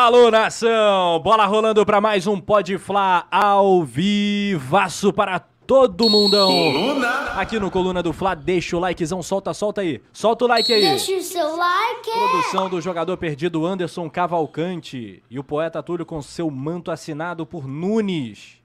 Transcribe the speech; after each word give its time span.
Alô, 0.00 0.30
nação! 0.30 1.18
Bola 1.24 1.44
rolando 1.44 1.84
para 1.84 2.00
mais 2.00 2.28
um 2.28 2.38
Pode 2.38 2.78
Fla 2.78 3.26
ao 3.32 3.82
vivaço 3.82 5.12
para 5.12 5.40
todo 5.40 6.08
mundão. 6.08 6.46
Coluna. 6.46 7.08
Aqui 7.32 7.58
no 7.58 7.68
Coluna 7.68 8.00
do 8.00 8.12
Fla, 8.12 8.36
deixa 8.36 8.76
o 8.76 8.78
likezão, 8.78 9.20
solta, 9.24 9.52
solta 9.52 9.80
aí. 9.80 10.00
Solta 10.12 10.44
o 10.44 10.48
like 10.48 10.72
aí. 10.72 10.82
Deixa 10.82 11.16
o 11.16 11.20
seu 11.20 11.56
like. 11.56 12.12
Produção 12.12 12.70
do 12.70 12.80
jogador 12.80 13.16
perdido 13.16 13.66
Anderson 13.66 14.08
Cavalcante 14.08 15.20
e 15.28 15.36
o 15.36 15.42
poeta 15.42 15.82
Túlio 15.82 16.06
com 16.06 16.22
seu 16.22 16.48
manto 16.48 16.92
assinado 16.92 17.44
por 17.44 17.66
Nunes. 17.66 18.62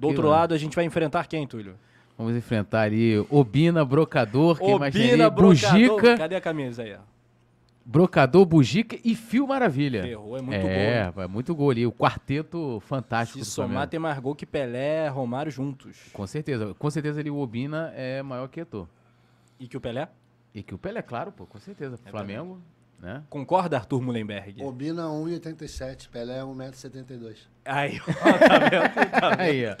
Do 0.00 0.08
outro 0.08 0.26
ó. 0.26 0.30
lado, 0.32 0.52
a 0.52 0.58
gente 0.58 0.74
vai 0.74 0.84
enfrentar 0.84 1.28
quem, 1.28 1.46
Túlio? 1.46 1.76
Vamos 2.18 2.34
enfrentar 2.34 2.80
ali 2.80 3.24
Obina, 3.30 3.84
Brocador, 3.84 4.58
que 4.58 4.64
Obina, 4.64 5.30
Brocador. 5.30 5.54
Bugica, 5.54 6.18
Cadê 6.18 6.34
a 6.34 6.40
camisa 6.40 6.82
aí? 6.82 6.94
ó? 6.94 7.12
Brocador, 7.84 8.46
Bugica 8.46 8.96
e 9.04 9.14
Fio 9.14 9.46
Maravilha. 9.46 10.06
Errou, 10.06 10.36
é 10.36 10.42
muito 10.42 10.66
é, 10.66 11.10
gol. 11.12 11.22
É, 11.24 11.26
muito 11.26 11.54
gol 11.54 11.70
ali. 11.70 11.86
O 11.86 11.92
quarteto 11.92 12.80
fantástico 12.86 13.38
Se 13.40 13.44
do 13.44 13.50
somar, 13.50 13.88
tem 13.88 13.98
mais 13.98 14.18
gol 14.18 14.34
que 14.34 14.46
Pelé, 14.46 15.08
Romário 15.08 15.50
juntos. 15.50 15.98
Com 16.12 16.26
certeza. 16.26 16.74
Com 16.74 16.90
certeza 16.90 17.20
ali 17.20 17.30
o 17.30 17.38
Obina 17.38 17.92
é 17.96 18.22
maior 18.22 18.48
que 18.48 18.60
Eto'o. 18.60 18.88
E 19.58 19.66
que 19.66 19.76
o 19.76 19.80
Pelé? 19.80 20.08
E 20.54 20.62
que 20.62 20.74
o 20.74 20.78
Pelé, 20.78 21.02
claro, 21.02 21.32
pô, 21.32 21.46
com 21.46 21.58
certeza. 21.58 21.98
É 22.04 22.10
Flamengo, 22.10 22.60
né? 23.00 23.22
Concorda, 23.28 23.76
Arthur 23.76 24.00
Mullenberg? 24.00 24.62
Obina 24.62 25.04
1,87, 25.04 26.08
Pelé 26.08 26.40
1,72m. 26.42 27.36
Aí, 27.64 28.00
ó, 28.00 28.12
tá 28.38 28.58
vendo? 28.58 29.10
Tá 29.20 29.28
vendo? 29.30 29.40
Aí, 29.40 29.66
ó. 29.66 29.76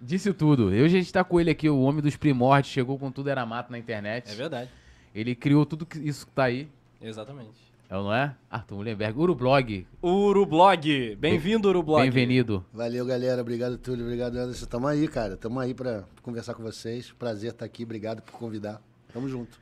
Disse 0.00 0.32
tudo. 0.32 0.66
Hoje 0.66 0.84
a 0.84 1.00
gente 1.00 1.12
tá 1.12 1.24
com 1.24 1.40
ele 1.40 1.50
aqui, 1.50 1.68
o 1.68 1.80
homem 1.80 2.02
dos 2.02 2.16
primórdios, 2.16 2.72
chegou 2.72 2.98
com 2.98 3.10
tudo 3.10 3.28
era 3.30 3.44
mato 3.44 3.70
na 3.72 3.78
internet. 3.78 4.30
É 4.30 4.34
verdade. 4.34 4.70
Ele 5.14 5.34
criou 5.34 5.64
tudo 5.64 5.86
que- 5.86 5.98
isso 5.98 6.26
que 6.26 6.32
tá 6.32 6.44
aí. 6.44 6.68
Exatamente. 7.06 7.72
É, 7.88 7.94
não 7.94 8.12
é? 8.12 8.34
Arthur 8.50 8.74
Mullenberg, 8.74 9.16
Urublog. 9.16 9.86
Urublog. 10.02 11.14
Bem-vindo, 11.14 11.68
Urublog. 11.68 12.10
Bem-vindo. 12.10 12.66
Valeu, 12.72 13.06
galera. 13.06 13.40
Obrigado, 13.40 13.78
Túlio. 13.78 14.04
Obrigado, 14.04 14.36
Anderson. 14.36 14.66
Tamo 14.66 14.88
aí, 14.88 15.06
cara. 15.06 15.36
Tamo 15.36 15.60
aí 15.60 15.72
pra 15.72 16.02
conversar 16.20 16.54
com 16.54 16.64
vocês. 16.64 17.12
Prazer 17.12 17.52
estar 17.52 17.64
aqui. 17.64 17.84
Obrigado 17.84 18.22
por 18.22 18.32
convidar. 18.32 18.82
Tamo 19.12 19.28
junto. 19.28 19.56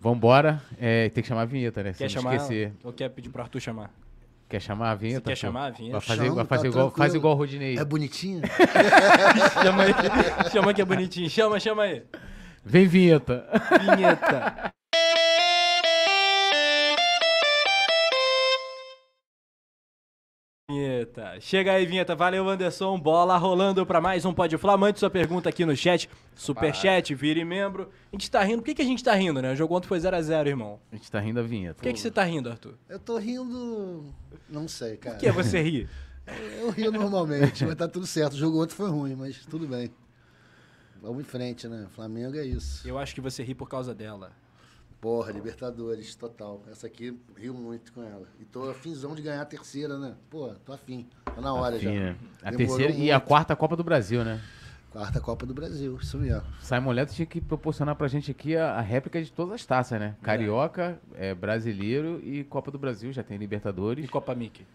Vambora. 0.00 0.62
É, 0.78 1.10
tem 1.10 1.22
que 1.22 1.28
chamar 1.28 1.42
a 1.42 1.44
vinheta, 1.44 1.82
né? 1.82 1.92
Se 1.92 1.98
Quer 1.98 2.08
chamar? 2.08 2.36
esquecer. 2.36 2.72
Ou 2.82 2.94
quer 2.94 3.10
pedir 3.10 3.28
pro 3.28 3.42
Arthur 3.42 3.60
chamar? 3.60 3.90
Quer 4.48 4.60
chamar 4.60 4.92
a 4.92 4.94
vinheta? 4.94 5.20
quer 5.20 5.32
pô? 5.32 5.36
chamar 5.36 5.66
a 5.66 5.70
vinheta? 5.70 5.98
Vai 5.98 6.06
fazer, 6.06 6.24
Chama, 6.24 6.34
vai 6.34 6.44
fazer 6.46 6.62
tá 6.62 6.68
igual, 6.68 6.90
faz 6.92 7.14
igual 7.14 7.34
o 7.34 7.36
Rodinei. 7.36 7.76
É 7.76 7.84
bonitinho? 7.84 8.40
chama 9.62 9.82
aí. 9.82 9.92
Chama 10.50 10.72
que 10.72 10.80
é 10.80 10.84
bonitinho. 10.84 11.28
Chama, 11.28 11.60
chama 11.60 11.82
aí. 11.82 12.02
Vem 12.64 12.86
vinheta. 12.86 13.46
Vinheta. 13.80 14.72
Vinheta. 20.68 21.40
Chega 21.40 21.70
aí, 21.74 21.86
vinheta. 21.86 22.16
Valeu, 22.16 22.48
Anderson. 22.48 22.98
Bola 22.98 23.36
rolando 23.36 23.86
pra 23.86 24.00
mais 24.00 24.24
um 24.24 24.34
Pode 24.34 24.58
Falar. 24.58 24.76
Mande 24.76 24.98
sua 24.98 25.08
pergunta 25.08 25.48
aqui 25.48 25.64
no 25.64 25.76
chat. 25.76 26.10
Superchat, 26.34 27.14
vire 27.14 27.44
membro. 27.44 27.88
A 28.12 28.16
gente 28.16 28.28
tá 28.28 28.42
rindo. 28.42 28.62
Por 28.62 28.64
que, 28.64 28.74
que 28.74 28.82
a 28.82 28.84
gente 28.84 29.04
tá 29.04 29.14
rindo, 29.14 29.40
né? 29.40 29.52
O 29.52 29.54
jogo 29.54 29.76
ontem 29.76 29.86
foi 29.86 30.00
0x0, 30.00 30.48
irmão. 30.48 30.80
A 30.90 30.96
gente 30.96 31.08
tá 31.08 31.20
rindo 31.20 31.40
da 31.40 31.46
vinheta. 31.46 31.74
Por 31.74 31.84
que, 31.84 31.92
que 31.92 32.00
você 32.00 32.10
tá 32.10 32.24
rindo, 32.24 32.50
Arthur? 32.50 32.74
Eu 32.88 32.98
tô 32.98 33.16
rindo. 33.16 34.12
Não 34.48 34.66
sei, 34.66 34.96
cara. 34.96 35.14
Por 35.14 35.20
que 35.20 35.30
você 35.30 35.62
ri? 35.62 35.88
Eu 36.58 36.70
rio 36.70 36.90
normalmente, 36.90 37.64
mas 37.64 37.76
tá 37.76 37.86
tudo 37.86 38.04
certo. 38.04 38.32
O 38.32 38.36
jogo 38.36 38.60
ontem 38.60 38.74
foi 38.74 38.90
ruim, 38.90 39.14
mas 39.14 39.46
tudo 39.46 39.68
bem. 39.68 39.88
Vamos 41.00 41.20
em 41.20 41.24
frente, 41.24 41.68
né? 41.68 41.86
Flamengo 41.94 42.36
é 42.36 42.44
isso. 42.44 42.88
Eu 42.88 42.98
acho 42.98 43.14
que 43.14 43.20
você 43.20 43.44
ri 43.44 43.54
por 43.54 43.68
causa 43.68 43.94
dela. 43.94 44.32
Porra, 45.00 45.30
Libertadores, 45.30 46.14
total. 46.14 46.62
Essa 46.70 46.86
aqui, 46.86 47.16
rio 47.36 47.54
muito 47.54 47.92
com 47.92 48.02
ela. 48.02 48.26
E 48.40 48.44
tô 48.44 48.68
afinzão 48.70 49.14
de 49.14 49.22
ganhar 49.22 49.42
a 49.42 49.46
terceira, 49.46 49.98
né? 49.98 50.14
Pô, 50.30 50.48
tô 50.64 50.72
afim. 50.72 51.06
Tá 51.24 51.40
na 51.40 51.52
hora 51.54 51.78
já. 51.78 51.90
Enfim, 51.90 52.00
né? 52.00 52.16
A 52.42 52.50
Demorou 52.50 52.76
terceira 52.78 52.92
e 52.92 53.10
a 53.10 53.16
muito. 53.16 53.28
quarta 53.28 53.54
Copa 53.54 53.76
do 53.76 53.84
Brasil, 53.84 54.24
né? 54.24 54.40
Quarta 54.90 55.20
Copa 55.20 55.44
do 55.44 55.52
Brasil, 55.52 55.98
isso 56.00 56.16
mesmo. 56.16 56.42
Simon 56.58 56.92
Leto 56.92 57.12
tinha 57.12 57.26
que 57.26 57.38
proporcionar 57.40 57.94
pra 57.96 58.08
gente 58.08 58.30
aqui 58.30 58.56
a, 58.56 58.72
a 58.72 58.80
réplica 58.80 59.22
de 59.22 59.30
todas 59.30 59.52
as 59.54 59.66
taças, 59.66 60.00
né? 60.00 60.16
Carioca, 60.22 60.98
é, 61.14 61.34
brasileiro 61.34 62.18
e 62.24 62.44
Copa 62.44 62.70
do 62.70 62.78
Brasil. 62.78 63.12
Já 63.12 63.22
tem 63.22 63.36
E 63.36 63.40
Libertadores. 63.40 64.08
Copa 64.08 64.34
Mickey? 64.34 64.66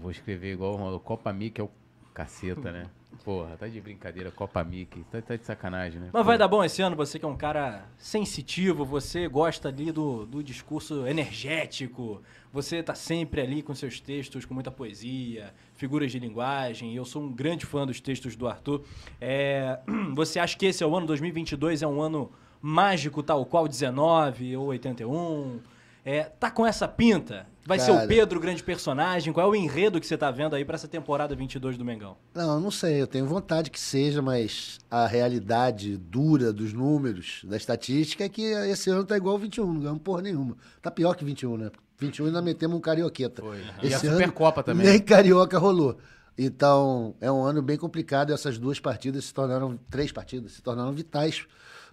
Vou 0.00 0.10
escrever 0.10 0.54
igual 0.54 0.72
o 0.72 0.76
Ronaldo. 0.76 1.00
Copa 1.00 1.30
Mickey 1.32 1.60
é 1.60 1.64
o 1.64 1.70
caceta, 2.18 2.72
né? 2.72 2.86
Porra, 3.24 3.56
tá 3.56 3.68
de 3.68 3.80
brincadeira. 3.80 4.30
Copa 4.32 4.64
Mickey. 4.64 5.04
Tá, 5.04 5.22
tá 5.22 5.36
de 5.36 5.44
sacanagem, 5.44 6.00
né? 6.00 6.10
Mas 6.12 6.22
Pô. 6.22 6.26
vai 6.26 6.36
dar 6.36 6.48
bom 6.48 6.64
esse 6.64 6.82
ano, 6.82 6.96
você 6.96 7.16
que 7.16 7.24
é 7.24 7.28
um 7.28 7.36
cara 7.36 7.84
sensitivo, 7.96 8.84
você 8.84 9.28
gosta 9.28 9.68
ali 9.68 9.92
do, 9.92 10.26
do 10.26 10.42
discurso 10.42 11.06
energético, 11.06 12.20
você 12.52 12.82
tá 12.82 12.94
sempre 12.94 13.40
ali 13.40 13.62
com 13.62 13.72
seus 13.72 14.00
textos, 14.00 14.44
com 14.44 14.52
muita 14.52 14.70
poesia, 14.70 15.54
figuras 15.74 16.10
de 16.10 16.18
linguagem, 16.18 16.92
e 16.92 16.96
eu 16.96 17.04
sou 17.04 17.22
um 17.22 17.32
grande 17.32 17.64
fã 17.64 17.86
dos 17.86 18.00
textos 18.00 18.34
do 18.34 18.48
Arthur. 18.48 18.82
É, 19.20 19.78
você 20.14 20.40
acha 20.40 20.56
que 20.56 20.66
esse 20.66 20.82
é 20.82 20.86
o 20.86 20.96
ano 20.96 21.06
2022, 21.06 21.82
é 21.82 21.86
um 21.86 22.02
ano 22.02 22.32
mágico 22.60 23.22
tal 23.22 23.46
qual 23.46 23.68
19 23.68 24.56
ou 24.56 24.66
81? 24.66 25.60
É, 26.08 26.22
tá 26.22 26.50
com 26.50 26.66
essa 26.66 26.88
pinta? 26.88 27.46
Vai 27.66 27.78
ser 27.78 27.90
o 27.90 27.96
Cara. 27.96 28.08
Pedro 28.08 28.38
o 28.38 28.40
grande 28.40 28.62
personagem? 28.62 29.30
Qual 29.30 29.46
é 29.46 29.50
o 29.50 29.54
enredo 29.54 30.00
que 30.00 30.06
você 30.06 30.16
tá 30.16 30.30
vendo 30.30 30.56
aí 30.56 30.64
pra 30.64 30.74
essa 30.74 30.88
temporada 30.88 31.36
22 31.36 31.76
do 31.76 31.84
Mengão? 31.84 32.16
Não, 32.32 32.54
eu 32.54 32.60
não 32.60 32.70
sei, 32.70 33.02
eu 33.02 33.06
tenho 33.06 33.26
vontade 33.26 33.70
que 33.70 33.78
seja, 33.78 34.22
mas 34.22 34.78
a 34.90 35.06
realidade 35.06 35.98
dura 35.98 36.50
dos 36.50 36.72
números, 36.72 37.42
da 37.44 37.58
estatística, 37.58 38.24
é 38.24 38.28
que 38.30 38.40
esse 38.40 38.88
ano 38.88 39.04
tá 39.04 39.18
igual 39.18 39.34
ao 39.34 39.38
21, 39.38 39.70
não 39.70 39.80
ganhamos 39.80 40.00
porra 40.00 40.22
nenhuma. 40.22 40.56
Tá 40.80 40.90
pior 40.90 41.14
que 41.14 41.26
21, 41.26 41.58
né? 41.58 41.70
21 41.98 42.24
ainda 42.24 42.40
metemos 42.40 42.78
um 42.78 42.80
carioqueta. 42.80 43.42
Foi. 43.42 43.62
E 43.82 43.92
a 43.92 43.98
Supercopa 43.98 44.62
também. 44.62 44.86
Nem 44.86 44.98
carioca 44.98 45.58
rolou. 45.58 45.98
Então, 46.38 47.14
é 47.20 47.30
um 47.30 47.42
ano 47.42 47.60
bem 47.60 47.76
complicado 47.76 48.30
e 48.30 48.32
essas 48.32 48.56
duas 48.56 48.80
partidas 48.80 49.26
se 49.26 49.34
tornaram, 49.34 49.78
três 49.90 50.10
partidas, 50.10 50.52
se 50.52 50.62
tornaram 50.62 50.90
vitais 50.90 51.46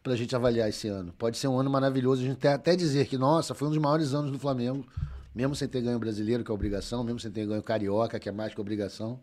pra 0.05 0.15
gente 0.15 0.35
avaliar 0.35 0.69
esse 0.69 0.87
ano. 0.87 1.11
Pode 1.17 1.35
ser 1.35 1.47
um 1.47 1.59
ano 1.59 1.67
maravilhoso, 1.67 2.21
a 2.21 2.25
gente 2.25 2.37
tem 2.37 2.51
até 2.51 2.75
dizer 2.75 3.07
que, 3.07 3.17
nossa, 3.17 3.55
foi 3.55 3.67
um 3.67 3.71
dos 3.71 3.79
maiores 3.79 4.13
anos 4.13 4.29
do 4.31 4.37
Flamengo, 4.37 4.85
mesmo 5.33 5.55
sem 5.55 5.67
ter 5.67 5.81
ganho 5.81 5.97
brasileiro, 5.97 6.43
que 6.43 6.51
é 6.51 6.53
obrigação, 6.53 7.03
mesmo 7.03 7.19
sem 7.19 7.31
ter 7.31 7.45
ganho 7.47 7.63
carioca, 7.63 8.19
que 8.19 8.29
é 8.29 8.31
mais 8.31 8.53
que 8.53 8.61
obrigação, 8.61 9.19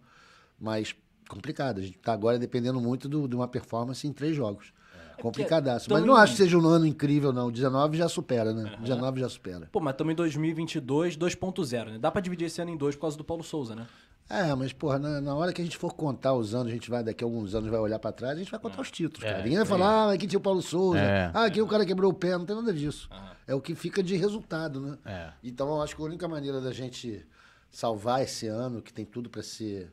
mas 0.61 0.93
complicado. 1.29 1.79
A 1.79 1.83
gente 1.83 1.97
tá 1.99 2.13
agora 2.13 2.37
dependendo 2.37 2.81
muito 2.81 3.09
do- 3.09 3.29
de 3.29 3.37
uma 3.37 3.47
performance 3.47 4.05
em 4.09 4.13
três 4.13 4.35
jogos. 4.35 4.73
Complicadaço. 5.21 5.89
tão 5.89 5.99
Mas 5.99 6.05
não 6.07 6.15
em- 6.15 6.21
acho 6.21 6.33
que 6.33 6.39
seja 6.43 6.59
um 6.59 6.67
ano 6.67 6.85
incrível, 6.85 7.33
não. 7.33 7.47
O 7.47 7.53
19 7.53 7.97
já 7.97 8.09
supera, 8.09 8.53
né? 8.53 8.75
O 8.77 8.83
19 8.83 9.21
já 9.21 9.29
supera. 9.29 9.69
Pô, 9.71 9.79
mas 9.79 9.95
estamos 9.95 10.13
em 10.13 10.17
2022, 10.17 11.17
2.0, 11.17 11.93
né? 11.93 11.99
Dá 11.99 12.11
pra 12.11 12.21
dividir 12.21 12.47
esse 12.47 12.61
ano 12.61 12.73
em 12.73 12.77
dois 12.77 12.97
por 12.97 13.03
causa 13.03 13.17
do 13.17 13.23
Paulo 13.23 13.45
Souza, 13.45 13.77
né? 13.77 13.87
É, 14.33 14.55
mas, 14.55 14.73
porra, 14.73 14.99
na, 14.99 15.21
na 15.21 15.35
hora 15.35 15.53
que 15.53 15.61
a 15.61 15.65
gente 15.65 15.77
for 15.77 15.93
contar 15.93 16.33
os 16.33 16.55
anos, 16.55 16.69
a 16.69 16.71
gente 16.71 16.89
vai, 16.89 17.05
daqui 17.05 17.23
a 17.23 17.27
alguns 17.27 17.55
anos, 17.55 17.69
vai 17.71 17.79
olhar 17.79 17.99
pra 17.99 18.11
trás, 18.11 18.35
a 18.35 18.39
gente 18.39 18.51
vai 18.51 18.59
contar 18.59 18.81
os 18.81 18.91
títulos, 18.91 19.23
cara. 19.29 19.43
Ninguém 19.43 19.59
vai 19.59 19.67
falar, 19.67 20.09
ah, 20.09 20.13
aqui 20.13 20.27
tinha 20.27 20.39
o 20.39 20.43
Paulo 20.43 20.63
Souza, 20.63 20.99
É. 20.99 21.31
ah, 21.35 21.45
aqui 21.45 21.61
o 21.61 21.67
cara 21.67 21.85
quebrou 21.85 22.11
o 22.11 22.15
pé, 22.15 22.31
não 22.39 22.47
tem 22.47 22.57
nada 22.57 22.73
disso. 22.73 23.11
É 23.47 23.55
o 23.55 23.61
que 23.61 23.75
fica 23.75 24.03
de 24.03 24.17
resultado, 24.17 24.81
né? 24.81 24.99
É. 25.05 25.33
Então, 25.45 25.69
eu 25.69 25.83
acho 25.83 25.95
que 25.95 26.01
a 26.01 26.05
única 26.07 26.27
maneira 26.27 26.63
da 26.63 26.73
gente 26.73 27.27
salvar 27.71 28.23
esse 28.23 28.47
ano, 28.47 28.81
que 28.81 28.91
tem 28.91 29.05
tudo 29.05 29.29
pra 29.29 29.43
ser, 29.43 29.93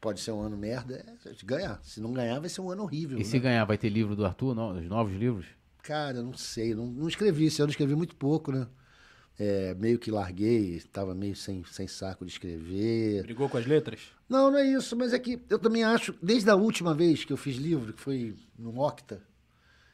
pode 0.00 0.18
ser 0.20 0.32
um 0.32 0.40
ano 0.40 0.56
merda, 0.56 0.96
é 1.24 1.44
ganhar. 1.44 1.78
Se 1.84 2.00
não 2.00 2.12
ganhar, 2.12 2.40
vai 2.40 2.48
ser 2.48 2.60
um 2.60 2.70
ano 2.70 2.82
horrível. 2.82 3.16
E 3.16 3.20
né? 3.20 3.24
se 3.26 3.38
ganhar, 3.38 3.64
vai 3.64 3.78
ter 3.78 3.90
livro 3.90 4.16
do 4.16 4.26
Arthur? 4.26 4.56
No- 4.56 4.72
os 4.72 4.88
novos 4.88 5.14
livros? 5.16 5.46
Cara, 5.84 6.20
não 6.20 6.34
sei, 6.34 6.74
não, 6.74 6.86
não 6.86 7.06
escrevi, 7.06 7.46
esse 7.46 7.62
ano 7.62 7.68
eu 7.68 7.72
escrevi 7.72 7.94
muito 7.94 8.16
pouco, 8.16 8.50
né? 8.50 8.66
É, 9.38 9.72
meio 9.74 9.98
que 10.00 10.10
larguei, 10.10 10.80
tava 10.92 11.14
meio 11.14 11.36
sem, 11.36 11.64
sem 11.70 11.86
saco 11.86 12.26
de 12.26 12.32
escrever. 12.32 13.22
Brigou 13.22 13.48
com 13.48 13.56
as 13.56 13.66
letras? 13.66 14.00
Não, 14.28 14.50
não 14.50 14.58
é 14.58 14.66
isso, 14.66 14.96
mas 14.96 15.12
é 15.12 15.18
que 15.18 15.40
eu 15.48 15.58
também 15.58 15.84
acho, 15.84 16.12
desde 16.20 16.50
a 16.50 16.56
última 16.56 16.92
vez 16.92 17.24
que 17.24 17.32
eu 17.32 17.36
fiz 17.36 17.56
livro, 17.56 17.92
que 17.92 18.00
foi 18.00 18.34
no 18.58 18.80
Octa, 18.80 19.22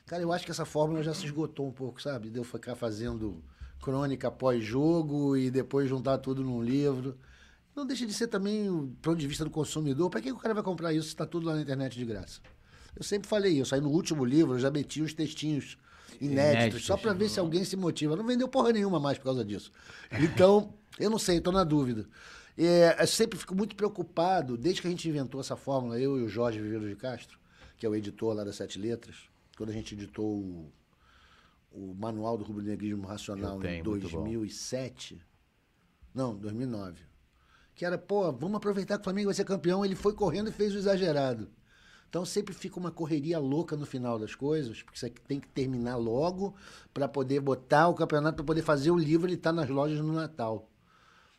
cara, 0.06 0.22
eu 0.22 0.32
acho 0.32 0.46
que 0.46 0.50
essa 0.50 0.64
fórmula 0.64 1.02
já 1.02 1.12
se 1.12 1.26
esgotou 1.26 1.68
um 1.68 1.72
pouco, 1.72 2.00
sabe? 2.00 2.30
De 2.30 2.38
eu 2.38 2.44
ficar 2.44 2.74
fazendo 2.74 3.44
crônica 3.82 4.30
pós-jogo 4.30 5.36
e 5.36 5.50
depois 5.50 5.90
juntar 5.90 6.16
tudo 6.16 6.42
num 6.42 6.62
livro. 6.62 7.18
Não 7.76 7.84
deixa 7.84 8.06
de 8.06 8.14
ser 8.14 8.28
também 8.28 8.70
o 8.70 8.96
ponto 9.02 9.18
de 9.18 9.26
vista 9.26 9.44
do 9.44 9.50
consumidor. 9.50 10.08
Para 10.08 10.22
que 10.22 10.32
o 10.32 10.38
cara 10.38 10.54
vai 10.54 10.62
comprar 10.62 10.94
isso 10.94 11.08
se 11.08 11.08
está 11.08 11.26
tudo 11.26 11.46
lá 11.46 11.54
na 11.54 11.60
internet 11.60 11.98
de 11.98 12.04
graça? 12.04 12.40
Eu 12.96 13.02
sempre 13.02 13.28
falei 13.28 13.60
isso. 13.60 13.74
Aí 13.74 13.80
no 13.80 13.90
último 13.90 14.24
livro 14.24 14.54
eu 14.54 14.58
já 14.58 14.70
meti 14.70 15.02
uns 15.02 15.12
textinhos 15.12 15.76
inéditos, 16.20 16.54
Inéditos, 16.54 16.86
só 16.86 16.96
para 16.96 17.12
ver 17.12 17.28
se 17.28 17.38
alguém 17.40 17.64
se 17.64 17.76
motiva. 17.76 18.16
Não 18.16 18.26
vendeu 18.26 18.48
porra 18.48 18.72
nenhuma 18.72 19.00
mais 19.00 19.18
por 19.18 19.24
causa 19.24 19.44
disso. 19.44 19.70
Então, 20.12 20.74
eu 20.98 21.10
não 21.10 21.18
sei, 21.18 21.38
estou 21.38 21.52
na 21.52 21.64
dúvida. 21.64 22.06
É, 22.56 22.96
eu 23.00 23.06
sempre 23.06 23.38
fico 23.38 23.54
muito 23.54 23.74
preocupado, 23.74 24.56
desde 24.56 24.80
que 24.80 24.86
a 24.86 24.90
gente 24.90 25.08
inventou 25.08 25.40
essa 25.40 25.56
fórmula, 25.56 25.98
eu 25.98 26.18
e 26.18 26.22
o 26.22 26.28
Jorge 26.28 26.60
Viveiro 26.60 26.88
de 26.88 26.94
Castro, 26.94 27.38
que 27.76 27.84
é 27.84 27.88
o 27.88 27.94
editor 27.94 28.34
lá 28.34 28.44
das 28.44 28.56
Sete 28.56 28.78
Letras, 28.78 29.16
quando 29.56 29.70
a 29.70 29.72
gente 29.72 29.94
editou 29.94 30.38
o, 30.38 30.72
o 31.72 31.94
Manual 31.94 32.38
do 32.38 32.44
Rubro-Negrismo 32.44 33.06
Racional 33.06 33.58
tenho, 33.58 33.80
em 33.80 33.82
muito 33.82 34.08
bom. 34.08 34.22
2007, 34.22 35.20
não, 36.14 36.36
2009, 36.36 37.02
que 37.74 37.84
era, 37.84 37.98
pô, 37.98 38.30
vamos 38.32 38.56
aproveitar 38.56 38.96
que 38.96 39.00
o 39.00 39.04
Flamengo 39.04 39.26
vai 39.26 39.34
ser 39.34 39.44
campeão, 39.44 39.84
ele 39.84 39.96
foi 39.96 40.12
correndo 40.12 40.48
e 40.48 40.52
fez 40.52 40.72
o 40.74 40.78
exagerado. 40.78 41.50
Então 42.14 42.24
sempre 42.24 42.54
fica 42.54 42.78
uma 42.78 42.92
correria 42.92 43.40
louca 43.40 43.76
no 43.76 43.84
final 43.84 44.20
das 44.20 44.36
coisas, 44.36 44.80
porque 44.80 44.96
você 44.96 45.10
tem 45.10 45.40
que 45.40 45.48
terminar 45.48 45.96
logo 45.96 46.54
para 46.92 47.08
poder 47.08 47.40
botar 47.40 47.88
o 47.88 47.94
campeonato, 47.94 48.36
para 48.36 48.44
poder 48.44 48.62
fazer 48.62 48.92
o 48.92 48.96
livro 48.96 49.28
e 49.28 49.34
estar 49.34 49.52
nas 49.52 49.68
lojas 49.68 49.98
no 49.98 50.12
Natal. 50.12 50.70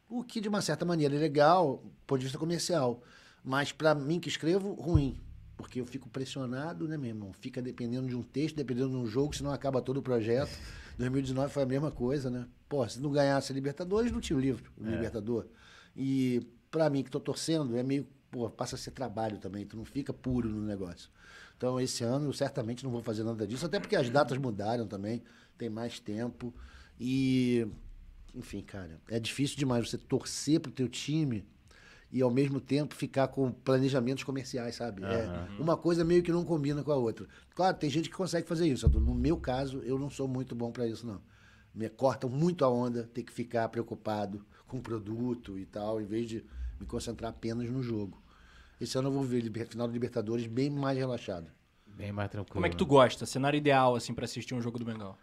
O 0.09 0.21
que, 0.21 0.41
de 0.41 0.49
uma 0.49 0.61
certa 0.61 0.83
maneira, 0.83 1.15
é 1.15 1.17
legal, 1.17 1.77
do 1.77 1.91
ponto 2.05 2.19
de 2.19 2.25
vista 2.25 2.37
comercial. 2.37 3.01
Mas, 3.41 3.71
para 3.71 3.95
mim 3.95 4.19
que 4.19 4.27
escrevo, 4.27 4.73
ruim. 4.73 5.17
Porque 5.55 5.79
eu 5.79 5.85
fico 5.85 6.09
pressionado, 6.09 6.89
né, 6.89 6.97
meu 6.97 7.07
irmão? 7.07 7.31
Fica 7.31 7.61
dependendo 7.61 8.09
de 8.09 8.15
um 8.17 8.21
texto, 8.21 8.57
dependendo 8.57 8.89
de 8.89 8.97
um 8.97 9.07
jogo, 9.07 9.33
senão 9.33 9.51
acaba 9.51 9.81
todo 9.81 9.95
o 9.99 10.03
projeto. 10.03 10.51
2019 10.99 11.53
foi 11.53 11.63
a 11.63 11.65
mesma 11.65 11.89
coisa, 11.89 12.29
né? 12.29 12.45
Pô, 12.67 12.85
se 12.85 12.99
não 12.99 13.13
ganhasse 13.13 13.49
a 13.49 13.55
Libertadores, 13.55 14.11
não 14.11 14.19
tinha 14.19 14.35
o 14.35 14.41
livro, 14.41 14.69
o 14.77 14.83
Libertador. 14.85 15.45
E, 15.95 16.45
para 16.69 16.89
mim, 16.89 17.01
que 17.01 17.09
tô 17.09 17.21
torcendo, 17.21 17.77
é 17.77 17.81
meio, 17.81 18.05
pô, 18.35 18.49
passa 18.49 18.75
a 18.75 18.77
ser 18.77 18.91
trabalho 18.91 19.37
também. 19.37 19.65
Tu 19.65 19.77
não 19.77 19.85
fica 19.85 20.11
puro 20.11 20.49
no 20.49 20.61
negócio. 20.61 21.09
Então, 21.55 21.79
esse 21.79 22.03
ano, 22.03 22.27
eu 22.27 22.33
certamente 22.33 22.83
não 22.83 22.91
vou 22.91 23.01
fazer 23.01 23.23
nada 23.23 23.47
disso, 23.47 23.65
até 23.65 23.79
porque 23.79 23.95
as 23.95 24.09
datas 24.09 24.37
mudaram 24.37 24.85
também, 24.85 25.23
tem 25.57 25.69
mais 25.69 26.01
tempo. 26.01 26.53
E, 26.99 27.65
enfim, 28.35 28.61
cara, 28.61 28.99
é 29.07 29.17
difícil 29.21 29.57
demais 29.57 29.89
você 29.89 29.97
torcer 29.97 30.59
pro 30.59 30.69
teu 30.69 30.89
time 30.89 31.47
e 32.11 32.21
ao 32.21 32.29
mesmo 32.29 32.59
tempo 32.59 32.93
ficar 32.93 33.29
com 33.29 33.49
planejamentos 33.53 34.25
comerciais, 34.25 34.75
sabe? 34.75 35.01
É, 35.05 35.47
uma 35.57 35.77
coisa 35.77 36.03
meio 36.03 36.21
que 36.21 36.31
não 36.31 36.43
combina 36.43 36.83
com 36.83 36.91
a 36.91 36.97
outra. 36.97 37.25
Claro, 37.55 37.77
tem 37.77 37.89
gente 37.89 38.09
que 38.09 38.15
consegue 38.17 38.45
fazer 38.45 38.67
isso. 38.67 38.87
No 38.89 39.15
meu 39.15 39.37
caso, 39.37 39.79
eu 39.79 39.97
não 39.97 40.09
sou 40.09 40.27
muito 40.27 40.53
bom 40.53 40.73
para 40.73 40.85
isso, 40.85 41.07
não. 41.07 41.21
Me 41.73 41.87
cortam 41.87 42.29
muito 42.29 42.65
a 42.65 42.69
onda, 42.69 43.03
ter 43.13 43.23
que 43.23 43.31
ficar 43.31 43.69
preocupado 43.69 44.45
com 44.67 44.77
o 44.77 44.81
produto 44.81 45.57
e 45.57 45.65
tal, 45.65 46.01
em 46.01 46.05
vez 46.05 46.27
de 46.27 46.45
me 46.79 46.85
concentrar 46.85 47.31
apenas 47.31 47.69
no 47.69 47.81
jogo. 47.81 48.24
Esse 48.79 48.97
ano 48.97 49.09
eu 49.09 49.13
vou 49.13 49.23
ver 49.23 49.41
final 49.67 49.87
do 49.87 49.93
Libertadores 49.93 50.47
bem 50.47 50.69
mais 50.69 50.97
relaxado. 50.97 51.47
Bem 51.87 52.11
mais 52.11 52.29
tranquilo. 52.29 52.53
Como 52.53 52.65
é 52.65 52.69
que 52.69 52.75
tu 52.75 52.83
né? 52.83 52.89
gosta? 52.89 53.25
Cenário 53.25 53.57
ideal, 53.57 53.95
assim, 53.95 54.13
pra 54.13 54.25
assistir 54.25 54.53
um 54.53 54.61
jogo 54.61 54.77
do 54.77 54.85
Mengão? 54.85 55.15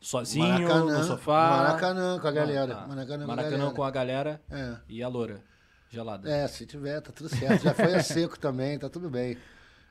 Sozinho, 0.00 0.46
Maracanã, 0.46 0.98
no 0.98 1.04
sofá? 1.04 1.48
Maracanã 1.56 2.18
com 2.18 2.28
a 2.28 2.30
galera. 2.32 2.76
Ah, 2.76 2.86
Maracanã 2.86 3.24
com 3.24 3.32
a 3.32 3.36
Maracanã 3.36 3.56
galera. 3.58 3.74
com 3.76 3.82
a 3.84 3.90
galera 3.90 4.42
É. 4.50 4.76
e 4.88 5.02
a 5.02 5.08
loura 5.08 5.42
gelada. 5.88 6.28
É, 6.28 6.46
se 6.46 6.66
tiver, 6.66 7.00
tá 7.00 7.10
tudo 7.12 7.28
certo. 7.28 7.62
Já 7.62 7.72
foi 7.72 7.94
a 7.94 8.02
seco 8.02 8.38
também, 8.38 8.78
tá 8.78 8.88
tudo 8.90 9.08
bem. 9.08 9.38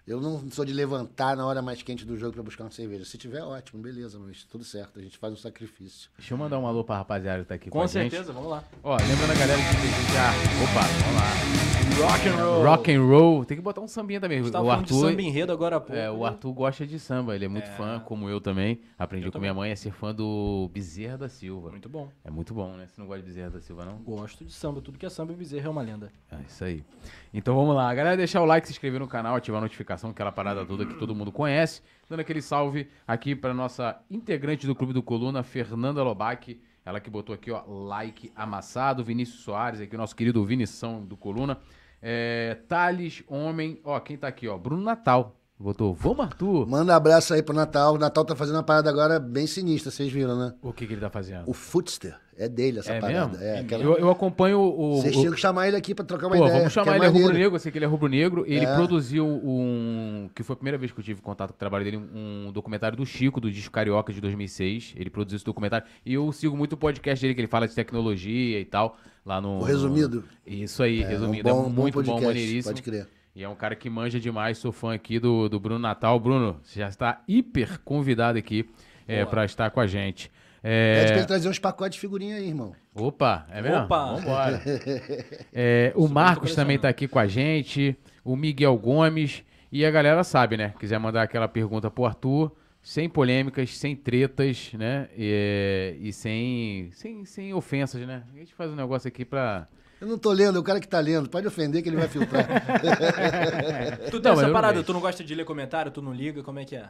Eu 0.05 0.19
não 0.19 0.51
sou 0.51 0.65
de 0.65 0.73
levantar 0.73 1.37
na 1.37 1.45
hora 1.45 1.61
mais 1.61 1.81
quente 1.81 2.05
do 2.05 2.17
jogo 2.17 2.33
pra 2.33 2.43
buscar 2.43 2.65
uma 2.65 2.71
cerveja. 2.71 3.05
Se 3.05 3.17
tiver, 3.17 3.41
ótimo, 3.41 3.81
beleza, 3.81 4.19
mas 4.19 4.43
tudo 4.43 4.63
certo. 4.65 4.99
A 4.99 5.01
gente 5.01 5.17
faz 5.17 5.33
um 5.33 5.37
sacrifício. 5.37 6.09
Deixa 6.17 6.33
eu 6.33 6.37
mandar 6.37 6.59
um 6.59 6.67
alô 6.67 6.83
pra 6.83 6.97
rapaziada 6.97 7.41
que 7.43 7.47
tá 7.47 7.55
aqui 7.55 7.69
com, 7.69 7.77
Com 7.79 7.83
a 7.83 7.87
gente. 7.87 8.11
certeza, 8.11 8.33
vamos 8.33 8.49
lá. 8.49 8.61
Ó, 8.83 8.97
lembrando 8.97 9.31
a 9.31 9.35
galera 9.35 9.59
que 9.61 9.75
deseja. 9.77 10.29
Opa, 10.61 10.81
vamos 10.81 11.15
lá. 11.15 11.73
Rock 11.93 12.27
and 12.27 12.35
roll. 12.35 12.63
Rock 12.65 12.91
and 12.91 13.01
roll. 13.05 13.45
Tem 13.45 13.55
que 13.55 13.63
botar 13.63 13.79
um 13.79 13.87
sambinha 13.87 14.19
também. 14.19 14.39
A 14.39 14.41
gente 14.41 14.51
tava 14.51 14.65
o 14.65 14.67
falando 14.67 14.85
de 14.87 14.93
Arthur. 14.93 15.09
samba 15.09 15.21
enredo 15.21 15.51
agora 15.53 15.75
há 15.75 15.79
pouco. 15.79 15.95
É, 15.95 16.09
o 16.09 16.25
Arthur 16.25 16.51
gosta 16.51 16.87
de 16.87 16.99
samba, 16.99 17.35
ele 17.35 17.45
é 17.45 17.47
muito 17.47 17.67
É. 17.67 17.71
fã, 17.77 17.99
como 17.99 18.27
eu 18.27 18.41
também. 18.41 18.81
Aprendi 18.97 19.27
Eu 19.27 19.31
com 19.31 19.37
minha 19.39 19.53
mãe 19.53 19.71
a 19.71 19.75
ser 19.75 19.91
fã 19.93 20.13
do 20.13 20.69
Bezerra 20.73 21.19
da 21.19 21.29
Silva. 21.29 21.69
Muito 21.69 21.87
bom. 21.87 22.09
É 22.25 22.31
muito 22.31 22.51
bom, 22.51 22.73
né? 22.75 22.87
Você 22.87 22.99
não 22.99 23.07
gosta 23.07 23.21
de 23.21 23.27
Bezerra 23.27 23.51
da 23.51 23.61
Silva, 23.61 23.85
não? 23.85 23.97
Gosto 23.99 24.43
de 24.43 24.51
samba. 24.51 24.81
Tudo 24.81 24.97
que 24.97 25.05
é 25.05 25.09
samba 25.09 25.33
e 25.33 25.35
bezerra 25.35 25.67
é 25.67 25.69
uma 25.69 25.83
lenda. 25.83 26.11
É 26.31 26.37
isso 26.49 26.63
aí. 26.65 26.83
Então 27.31 27.55
vamos 27.55 27.75
lá. 27.75 27.93
Galera, 27.93 28.17
deixar 28.17 28.41
o 28.41 28.45
like, 28.45 28.65
se 28.67 28.73
inscrever 28.73 28.99
no 28.99 29.07
canal, 29.07 29.35
ativar 29.35 29.59
a 29.59 29.61
notificação, 29.61 29.92
aquela 30.09 30.31
parada 30.31 30.65
toda 30.65 30.85
que 30.85 30.93
todo 30.95 31.15
mundo 31.15 31.31
conhece. 31.31 31.81
Dando 32.09 32.19
aquele 32.19 32.41
salve 32.41 32.87
aqui 33.07 33.35
para 33.35 33.53
nossa 33.53 33.99
integrante 34.09 34.67
do 34.67 34.75
Clube 34.75 34.93
do 34.93 35.03
Coluna, 35.03 35.43
Fernanda 35.43 36.03
Lobac. 36.03 36.59
Ela 36.85 36.99
que 36.99 37.09
botou 37.09 37.33
aqui, 37.33 37.51
ó, 37.51 37.63
like 37.65 38.31
amassado. 38.35 39.03
Vinícius 39.03 39.41
Soares, 39.41 39.79
aqui, 39.79 39.95
o 39.95 39.97
nosso 39.97 40.15
querido 40.15 40.43
Vinição 40.43 41.03
do 41.03 41.15
Coluna. 41.15 41.57
É, 42.01 42.57
Thales, 42.67 43.23
homem. 43.27 43.79
Ó, 43.83 43.99
quem 43.99 44.17
tá 44.17 44.27
aqui, 44.27 44.47
ó? 44.47 44.57
Bruno 44.57 44.83
Natal. 44.83 45.39
Botou, 45.57 45.93
vamos, 45.93 46.25
Arthur. 46.25 46.67
Manda 46.67 46.91
um 46.91 46.95
abraço 46.95 47.33
aí 47.33 47.41
pro 47.41 47.55
Natal. 47.55 47.95
O 47.95 47.97
Natal 47.97 48.25
tá 48.25 48.35
fazendo 48.35 48.55
uma 48.55 48.63
parada 48.63 48.89
agora 48.89 49.19
bem 49.19 49.47
sinistra, 49.47 49.91
vocês 49.91 50.11
viram, 50.11 50.37
né? 50.37 50.53
O 50.61 50.73
que, 50.73 50.85
que 50.85 50.93
ele 50.93 51.01
tá 51.01 51.09
fazendo? 51.09 51.49
O 51.49 51.53
Footster. 51.53 52.19
É 52.37 52.49
dele 52.49 52.79
essa 52.79 52.93
é 52.93 52.99
parada. 52.99 53.27
mesmo? 53.29 53.43
É, 53.43 53.59
aquela... 53.59 53.83
eu, 53.83 53.97
eu 53.97 54.09
acompanho 54.09 54.59
o. 54.59 55.01
Vocês 55.01 55.15
tinham 55.15 55.33
que 55.33 55.39
chamar 55.39 55.67
ele 55.67 55.77
aqui 55.77 55.93
pra 55.93 56.03
trocar 56.03 56.27
uma 56.27 56.35
Pô, 56.35 56.43
ideia. 56.45 56.57
vamos 56.59 56.73
chamar 56.73 56.91
que 56.93 56.97
ele, 56.97 57.05
é 57.05 57.07
é 57.07 57.11
rubro-negro, 57.11 57.55
eu 57.55 57.59
sei 57.59 57.71
que 57.71 57.77
ele 57.77 57.85
é 57.85 57.87
rubro-negro. 57.87 58.43
Ele 58.47 58.65
É. 58.65 58.75
produziu 58.75 59.25
um. 59.27 60.29
Que 60.33 60.41
foi 60.43 60.53
a 60.53 60.57
primeira 60.57 60.77
vez 60.77 60.91
que 60.91 60.99
eu 60.99 61.03
tive 61.03 61.21
contato 61.21 61.49
com 61.49 61.55
o 61.55 61.59
trabalho 61.59 61.83
dele, 61.85 61.97
um 61.97 62.51
documentário 62.51 62.97
do 62.97 63.05
Chico, 63.05 63.39
do 63.39 63.51
Disco 63.51 63.71
Carioca 63.71 64.11
de 64.11 64.19
2006. 64.19 64.93
Ele 64.95 65.09
produziu 65.09 65.35
esse 65.37 65.45
documentário. 65.45 65.85
E 66.05 66.13
eu 66.13 66.31
sigo 66.31 66.57
muito 66.57 66.73
o 66.73 66.77
podcast 66.77 67.21
dele, 67.21 67.35
que 67.35 67.41
ele 67.41 67.47
fala 67.47 67.67
de 67.67 67.75
tecnologia 67.75 68.59
e 68.59 68.65
tal. 68.65 68.97
Lá 69.25 69.39
no. 69.39 69.59
O 69.59 69.63
resumido. 69.63 70.23
Isso 70.45 70.81
aí, 70.83 71.03
É, 71.03 71.07
resumido. 71.07 71.47
um 71.47 71.51
é 71.51 71.53
bom- 71.55 71.63
bom 71.69 71.81
muito 71.81 71.93
bom, 71.95 72.01
podcast, 72.03 72.25
maneiríssimo. 72.25 72.73
pode 72.73 72.81
crer. 72.81 73.07
E 73.35 73.43
é 73.43 73.49
um 73.49 73.55
cara 73.55 73.75
que 73.75 73.89
manja 73.89 74.19
demais. 74.19 74.57
Sou 74.57 74.71
fã 74.71 74.93
aqui 74.93 75.17
do, 75.19 75.47
do 75.49 75.59
Bruno 75.59 75.79
Natal. 75.79 76.19
Bruno, 76.19 76.57
você 76.63 76.79
já 76.79 76.87
está 76.87 77.21
hiper 77.27 77.79
convidado 77.83 78.37
aqui 78.37 78.69
é, 79.07 79.25
para 79.25 79.43
estar 79.45 79.71
com 79.71 79.79
a 79.79 79.87
gente. 79.87 80.31
Pede 80.63 80.73
É... 80.73 81.05
pra 81.07 81.17
ele 81.17 81.25
trazer 81.25 81.49
uns 81.49 81.59
pacotes 81.59 81.95
de 81.95 81.99
figurinha 81.99 82.37
aí, 82.37 82.47
irmão. 82.47 82.73
Opa, 82.95 83.45
é 83.51 83.61
mesmo? 83.61 83.83
Opa! 83.83 84.13
Vambora. 84.15 84.61
É, 85.51 85.91
o 85.95 86.03
Super 86.03 86.13
Marcos 86.13 86.55
também 86.55 86.79
tá 86.79 86.87
aqui 86.87 87.07
com 87.07 87.19
a 87.19 87.27
gente, 87.27 87.95
o 88.23 88.35
Miguel 88.35 88.75
Gomes. 88.77 89.43
E 89.71 89.85
a 89.85 89.91
galera 89.91 90.23
sabe, 90.23 90.55
né? 90.55 90.73
Quiser 90.79 90.97
mandar 90.99 91.23
aquela 91.23 91.47
pergunta 91.47 91.91
pro 91.91 92.05
Arthur, 92.05 92.51
sem 92.81 93.09
polêmicas, 93.09 93.75
sem 93.77 93.95
tretas, 93.95 94.71
né? 94.73 95.09
E, 95.17 95.97
e 95.99 96.13
sem, 96.13 96.89
sem, 96.93 97.25
sem 97.25 97.53
ofensas, 97.53 98.05
né? 98.07 98.23
A 98.33 98.37
gente 98.37 98.53
faz 98.53 98.71
um 98.71 98.75
negócio 98.75 99.07
aqui 99.07 99.25
pra. 99.25 99.67
Eu 99.99 100.07
não 100.07 100.17
tô 100.17 100.31
lendo, 100.31 100.57
é 100.57 100.59
o 100.59 100.63
cara 100.63 100.79
que 100.79 100.87
tá 100.87 100.99
lendo. 100.99 101.27
Pode 101.29 101.47
ofender 101.47 101.81
que 101.81 101.89
ele 101.89 101.95
vai 101.97 102.07
filtrar. 102.07 102.45
Tu 104.11 104.19
tem 104.21 104.31
Não, 104.31 104.39
essa 104.41 104.51
parada, 104.51 104.83
tu 104.83 104.93
não 104.93 104.99
gosta 105.01 105.23
de 105.23 105.33
ler 105.35 105.43
comentário, 105.45 105.91
tu 105.91 106.01
não 106.01 106.13
liga, 106.13 106.43
como 106.43 106.59
é 106.59 106.65
que 106.65 106.75
é? 106.75 106.87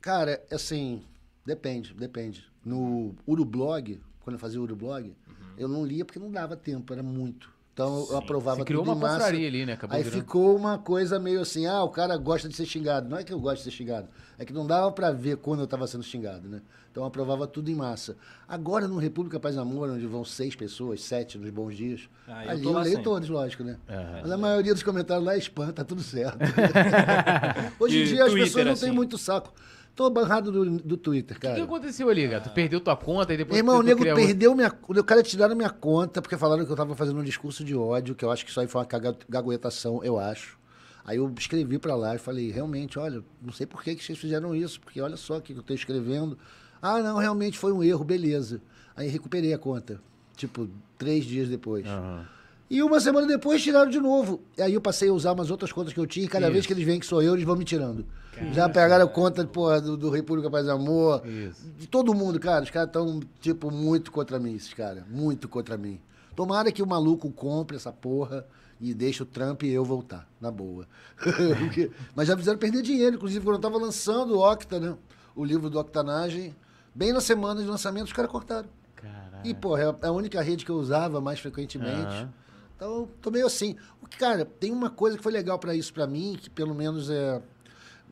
Cara, 0.00 0.42
assim, 0.50 1.02
depende, 1.44 1.94
depende. 1.94 2.44
No 2.64 3.14
Urublog, 3.26 4.00
quando 4.20 4.34
eu 4.34 4.40
fazia 4.40 4.60
o 4.60 4.62
Urublog, 4.62 5.08
Uhum. 5.08 5.34
eu 5.58 5.68
não 5.68 5.84
lia 5.84 6.04
porque 6.04 6.18
não 6.18 6.30
dava 6.30 6.56
tempo, 6.56 6.92
era 6.92 7.02
muito. 7.02 7.52
Então 7.74 8.06
eu 8.08 8.16
aprovava 8.16 8.58
Você 8.58 8.64
criou 8.66 8.84
tudo 8.84 8.92
uma 8.96 9.08
em 9.08 9.10
massa. 9.12 9.26
ali, 9.26 9.66
né? 9.66 9.72
Acabou 9.72 9.96
Aí 9.96 10.02
virando- 10.04 10.20
ficou 10.20 10.56
uma 10.56 10.78
coisa 10.78 11.18
meio 11.18 11.40
assim, 11.40 11.66
ah, 11.66 11.82
o 11.82 11.88
cara 11.88 12.16
gosta 12.16 12.48
de 12.48 12.54
ser 12.54 12.64
xingado. 12.66 13.08
Não 13.08 13.18
é 13.18 13.24
que 13.24 13.32
eu 13.32 13.40
gosto 13.40 13.58
de 13.58 13.64
ser 13.64 13.72
xingado, 13.72 14.08
é 14.38 14.44
que 14.44 14.52
não 14.52 14.64
dava 14.64 14.92
pra 14.92 15.10
ver 15.10 15.38
quando 15.38 15.58
eu 15.60 15.66
tava 15.66 15.84
sendo 15.88 16.04
xingado, 16.04 16.48
né? 16.48 16.62
Então 16.92 17.02
eu 17.02 17.08
aprovava 17.08 17.48
tudo 17.48 17.68
em 17.72 17.74
massa. 17.74 18.16
Agora 18.46 18.86
no 18.86 18.96
República 18.98 19.40
Paz 19.40 19.56
e 19.56 19.58
Amor, 19.58 19.90
onde 19.90 20.06
vão 20.06 20.24
seis 20.24 20.54
pessoas, 20.54 21.02
sete 21.02 21.36
nos 21.36 21.50
bons 21.50 21.76
dias, 21.76 22.08
Ah, 22.28 22.44
eu 22.44 22.50
ali 22.52 22.64
eu 22.64 22.72
leio 22.74 22.84
sempre. 22.90 23.02
todos, 23.02 23.28
lógico, 23.28 23.64
né? 23.64 23.76
Aham. 23.88 24.20
Mas 24.22 24.30
a 24.30 24.38
maioria 24.38 24.72
dos 24.72 24.84
comentários 24.84 25.26
lá 25.26 25.34
é 25.34 25.38
spam, 25.38 25.72
tá 25.72 25.82
tudo 25.82 26.00
certo. 26.00 26.38
Hoje 27.80 28.02
em 28.02 28.04
dia 28.04 28.24
as 28.24 28.30
Twitter, 28.30 28.46
pessoas 28.46 28.66
não 28.66 28.74
têm 28.74 28.88
assim? 28.88 28.90
muito 28.96 29.18
saco. 29.18 29.52
Tô 29.94 30.10
barrado 30.10 30.50
do, 30.50 30.78
do 30.78 30.96
Twitter, 30.96 31.36
O 31.36 31.40
cara. 31.40 31.54
que, 31.54 31.60
que 31.60 31.66
aconteceu 31.66 32.08
ali, 32.08 32.28
cara? 32.28 32.40
Tu 32.40 32.50
perdeu 32.50 32.80
tua 32.80 32.96
conta 32.96 33.32
e 33.32 33.36
depois. 33.36 33.56
Irmão, 33.56 33.78
o 33.78 33.82
nego 33.82 34.00
criou 34.00 34.14
outra? 34.16 34.26
perdeu 34.26 34.54
minha. 34.54 34.72
O 34.88 35.04
cara 35.04 35.22
tiraram 35.22 35.54
minha 35.54 35.70
conta 35.70 36.20
porque 36.20 36.36
falaram 36.36 36.64
que 36.66 36.72
eu 36.72 36.76
tava 36.76 36.96
fazendo 36.96 37.20
um 37.20 37.22
discurso 37.24 37.62
de 37.64 37.76
ódio, 37.76 38.14
que 38.14 38.24
eu 38.24 38.30
acho 38.30 38.44
que 38.44 38.50
isso 38.50 38.58
aí 38.60 38.66
foi 38.66 38.80
uma 38.80 38.86
caga- 38.86 39.16
gaguetação, 39.28 40.02
eu 40.02 40.18
acho. 40.18 40.58
Aí 41.04 41.18
eu 41.18 41.32
escrevi 41.38 41.78
pra 41.78 41.94
lá 41.94 42.14
e 42.16 42.18
falei, 42.18 42.50
realmente, 42.50 42.98
olha, 42.98 43.22
não 43.40 43.52
sei 43.52 43.66
por 43.66 43.82
que, 43.84 43.94
que 43.94 44.02
vocês 44.02 44.18
fizeram 44.18 44.54
isso, 44.56 44.80
porque 44.80 45.00
olha 45.00 45.16
só 45.16 45.36
o 45.36 45.40
que 45.40 45.52
eu 45.52 45.62
tô 45.62 45.74
escrevendo. 45.74 46.36
Ah, 46.82 46.98
não, 47.00 47.18
realmente 47.18 47.58
foi 47.58 47.72
um 47.72 47.82
erro, 47.82 48.02
beleza. 48.04 48.60
Aí 48.96 49.08
recuperei 49.08 49.52
a 49.54 49.58
conta. 49.58 50.00
Tipo, 50.36 50.68
três 50.98 51.24
dias 51.24 51.48
depois. 51.48 51.86
Aham. 51.86 52.26
E 52.70 52.82
uma 52.82 52.98
semana 52.98 53.26
depois 53.26 53.62
tiraram 53.62 53.90
de 53.90 54.00
novo. 54.00 54.40
E 54.56 54.62
aí 54.62 54.74
eu 54.74 54.80
passei 54.80 55.08
a 55.08 55.12
usar 55.12 55.32
umas 55.32 55.50
outras 55.50 55.70
contas 55.70 55.92
que 55.92 56.00
eu 56.00 56.06
tinha, 56.06 56.24
e 56.24 56.28
cada 56.28 56.46
vez 56.46 56.60
Isso. 56.60 56.68
que 56.68 56.72
eles 56.74 56.84
veem 56.84 56.98
que 56.98 57.06
sou 57.06 57.22
eu, 57.22 57.34
eles 57.34 57.44
vão 57.44 57.56
me 57.56 57.64
tirando. 57.64 58.04
Já 58.52 58.68
pegaram 58.68 59.04
a 59.04 59.08
conta 59.08 59.44
porra, 59.46 59.80
do, 59.80 59.96
do 59.96 60.10
República 60.10 60.50
Paz 60.50 60.66
e 60.66 60.70
Amor. 60.70 61.22
Isso. 61.26 61.70
De 61.78 61.86
todo 61.86 62.12
mundo, 62.14 62.40
cara. 62.40 62.64
Os 62.64 62.70
caras 62.70 62.88
estão, 62.88 63.20
tipo, 63.40 63.70
muito 63.70 64.10
contra 64.10 64.38
mim, 64.40 64.54
esses 64.56 64.72
caras. 64.74 65.04
Muito 65.08 65.48
contra 65.48 65.76
mim. 65.76 66.00
Tomara 66.34 66.72
que 66.72 66.82
o 66.82 66.86
maluco 66.86 67.30
compre 67.30 67.76
essa 67.76 67.92
porra 67.92 68.44
e 68.80 68.92
deixe 68.92 69.22
o 69.22 69.26
Trump 69.26 69.62
e 69.62 69.70
eu 69.70 69.84
voltar, 69.84 70.28
na 70.40 70.50
boa. 70.50 70.88
Porque- 71.16 71.92
Mas 72.16 72.26
já 72.26 72.36
fizeram 72.36 72.58
perder 72.58 72.82
dinheiro, 72.82 73.14
inclusive, 73.16 73.44
quando 73.44 73.56
eu 73.56 73.60
tava 73.62 73.78
lançando 73.78 74.34
o 74.34 74.40
Octa, 74.52 74.80
né? 74.80 74.96
O 75.36 75.44
livro 75.44 75.70
do 75.70 75.78
Octanagem. 75.78 76.56
Bem 76.92 77.12
na 77.12 77.20
semana 77.20 77.62
de 77.62 77.68
lançamento, 77.68 78.06
os 78.06 78.12
caras 78.12 78.30
cortaram. 78.30 78.68
Caralho. 78.96 79.44
E, 79.44 79.54
porra, 79.54 79.96
é 80.02 80.06
a 80.08 80.12
única 80.12 80.40
rede 80.42 80.64
que 80.64 80.70
eu 80.72 80.76
usava 80.76 81.20
mais 81.20 81.38
frequentemente. 81.38 81.92
Aham. 81.92 82.32
Então, 82.76 82.88
eu 83.02 83.10
tô 83.20 83.30
meio 83.30 83.46
assim. 83.46 83.76
O 84.02 84.06
que, 84.06 84.16
cara, 84.18 84.44
tem 84.44 84.72
uma 84.72 84.90
coisa 84.90 85.16
que 85.16 85.22
foi 85.22 85.32
legal 85.32 85.58
pra 85.58 85.74
isso 85.74 85.92
pra 85.92 86.06
mim, 86.06 86.36
que 86.40 86.50
pelo 86.50 86.74
menos 86.74 87.08
é 87.10 87.40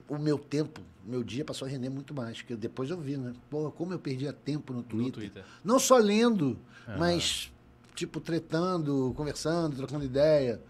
o 0.09 0.19
meu 0.19 0.39
tempo, 0.39 0.81
meu 1.05 1.23
dia 1.23 1.45
passou 1.45 1.67
a 1.67 1.71
render 1.71 1.91
muito 1.91 2.15
mais. 2.15 2.39
Porque 2.39 2.55
depois 2.57 2.91
eu 2.91 2.99
vi, 2.99 3.17
né? 3.17 3.33
Porra, 3.51 3.71
como 3.73 3.93
eu 3.93 3.99
perdia 3.99 4.33
tempo 4.33 4.73
no 4.73 4.83
Twitter. 4.83 5.13
Twitter. 5.15 5.45
Não 5.65 5.79
só 5.79 5.97
lendo, 5.99 6.59
mas, 6.99 7.53
tipo, 7.95 8.21
tretando, 8.21 9.13
conversando, 9.17 9.77
trocando 9.77 10.05
ideia. 10.05 10.61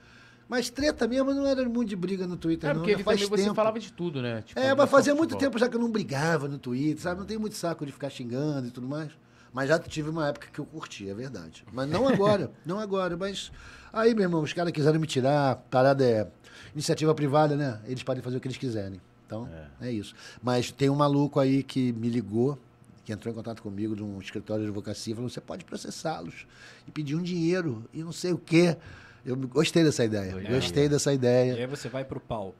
Mas 0.48 0.68
treta 0.68 1.08
mesmo 1.08 1.32
não 1.32 1.46
era 1.46 1.66
muito 1.66 1.88
de 1.88 1.96
briga 1.96 2.26
no 2.26 2.36
Twitter, 2.36 2.68
É 2.70 2.74
não. 2.74 2.80
porque 2.82 3.02
faz 3.02 3.20
também 3.22 3.38
você 3.38 3.44
tempo. 3.44 3.54
falava 3.54 3.78
de 3.78 3.90
tudo, 3.92 4.20
né? 4.20 4.42
Tipo, 4.42 4.60
É, 4.60 4.74
mas 4.74 4.90
fazia 4.90 5.14
muito 5.14 5.36
tempo 5.38 5.58
já 5.58 5.66
que 5.68 5.76
eu 5.76 5.80
não 5.80 5.90
brigava 5.90 6.46
no 6.46 6.58
Twitter, 6.58 7.00
sabe? 7.02 7.20
Não 7.20 7.26
tenho 7.26 7.40
muito 7.40 7.56
saco 7.56 7.86
de 7.86 7.92
ficar 7.92 8.10
xingando 8.10 8.68
e 8.68 8.70
tudo 8.70 8.86
mais. 8.86 9.10
Mas 9.50 9.68
já 9.68 9.78
tive 9.78 10.10
uma 10.10 10.28
época 10.28 10.48
que 10.52 10.58
eu 10.58 10.66
curti, 10.66 11.08
é 11.08 11.14
verdade. 11.14 11.64
Mas 11.72 11.88
não 11.88 12.06
agora, 12.06 12.50
não 12.66 12.78
agora. 12.78 13.16
Mas 13.16 13.50
aí, 13.92 14.14
meu 14.14 14.24
irmão, 14.24 14.42
os 14.42 14.52
caras 14.52 14.72
quiseram 14.72 14.98
me 14.98 15.06
tirar, 15.06 15.56
parada 15.70 16.04
é 16.04 16.26
iniciativa 16.74 17.14
privada, 17.14 17.56
né? 17.56 17.80
Eles 17.86 18.02
podem 18.02 18.22
fazer 18.22 18.36
o 18.36 18.40
que 18.40 18.48
eles 18.48 18.56
quiserem. 18.58 19.00
Então, 19.26 19.48
é, 19.80 19.90
isso. 19.90 20.14
Mas 20.42 20.70
tem 20.70 20.90
um 20.90 20.94
maluco 20.94 21.40
aí 21.40 21.62
que 21.62 21.92
me 21.92 22.08
ligou, 22.10 22.58
que 23.04 23.12
entrou 23.12 23.32
em 23.32 23.34
contato 23.36 23.62
comigo 23.62 23.96
de 23.96 24.02
um 24.02 24.18
escritório 24.20 24.62
de 24.64 24.68
advocacia, 24.68 25.14
falou: 25.14 25.28
você 25.30 25.40
pode 25.40 25.64
processá-los 25.64 26.46
e 26.86 26.90
pedir 26.90 27.14
um 27.16 27.22
dinheiro 27.22 27.84
e 27.92 28.02
não 28.02 28.12
sei 28.12 28.32
o 28.32 28.38
quê. 28.38 28.76
Eu 29.24 29.36
gostei 29.36 29.84
dessa 29.84 30.04
ideia. 30.04 30.34
É. 30.38 30.50
Gostei 30.52 30.88
dessa 30.88 31.12
E 31.12 31.14
ideia. 31.14 31.54
aí 31.54 31.66
você 31.66 31.88
vai 31.88 32.04
pro 32.04 32.18
pau. 32.20 32.54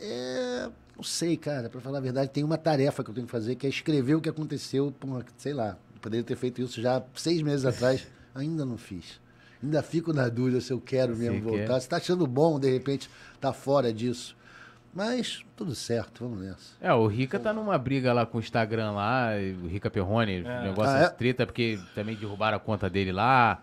É, 0.00 0.68
não 0.96 1.04
sei, 1.04 1.36
cara. 1.36 1.68
Pra 1.68 1.80
falar 1.80 1.98
a 1.98 2.00
verdade, 2.00 2.30
tem 2.30 2.42
uma 2.42 2.56
tarefa 2.58 3.04
que 3.04 3.10
eu 3.10 3.14
tenho 3.14 3.26
que 3.26 3.30
fazer, 3.30 3.54
que 3.54 3.66
é 3.66 3.70
escrever 3.70 4.14
o 4.14 4.20
que 4.20 4.28
aconteceu. 4.28 4.92
Sei 5.36 5.52
lá, 5.52 5.76
eu 5.94 6.00
poderia 6.00 6.24
ter 6.24 6.36
feito 6.36 6.60
isso 6.62 6.80
já 6.80 7.02
seis 7.14 7.42
meses 7.42 7.64
atrás. 7.64 8.06
Ainda 8.34 8.64
não 8.64 8.76
fiz. 8.76 9.20
Ainda 9.62 9.82
fico 9.82 10.12
na 10.12 10.28
dúvida 10.28 10.60
se 10.60 10.72
eu 10.72 10.80
quero 10.80 11.16
mesmo 11.16 11.40
Você 11.42 11.50
quer? 11.50 11.58
voltar. 11.66 11.80
Se 11.80 11.88
tá 11.88 11.96
achando 11.96 12.26
bom, 12.26 12.58
de 12.60 12.70
repente, 12.70 13.08
tá 13.40 13.52
fora 13.52 13.92
disso. 13.92 14.36
Mas 14.92 15.44
tudo 15.56 15.74
certo, 15.74 16.22
vamos 16.28 16.44
nessa. 16.44 16.74
É, 16.80 16.92
o 16.94 17.06
Rica 17.06 17.38
tá 17.40 17.52
numa 17.52 17.76
briga 17.76 18.12
lá 18.12 18.24
com 18.24 18.38
o 18.38 18.40
Instagram 18.40 18.92
lá, 18.92 19.30
o 19.62 19.66
Rica 19.66 19.90
Perrone, 19.90 20.44
É. 20.44 20.60
o 20.60 20.62
negócio 20.62 20.92
Ah, 20.94 21.00
é 21.00 21.04
é? 21.04 21.08
treta, 21.08 21.44
porque 21.46 21.78
também 21.96 22.14
derrubaram 22.14 22.56
a 22.56 22.60
conta 22.60 22.88
dele 22.88 23.10
lá. 23.10 23.60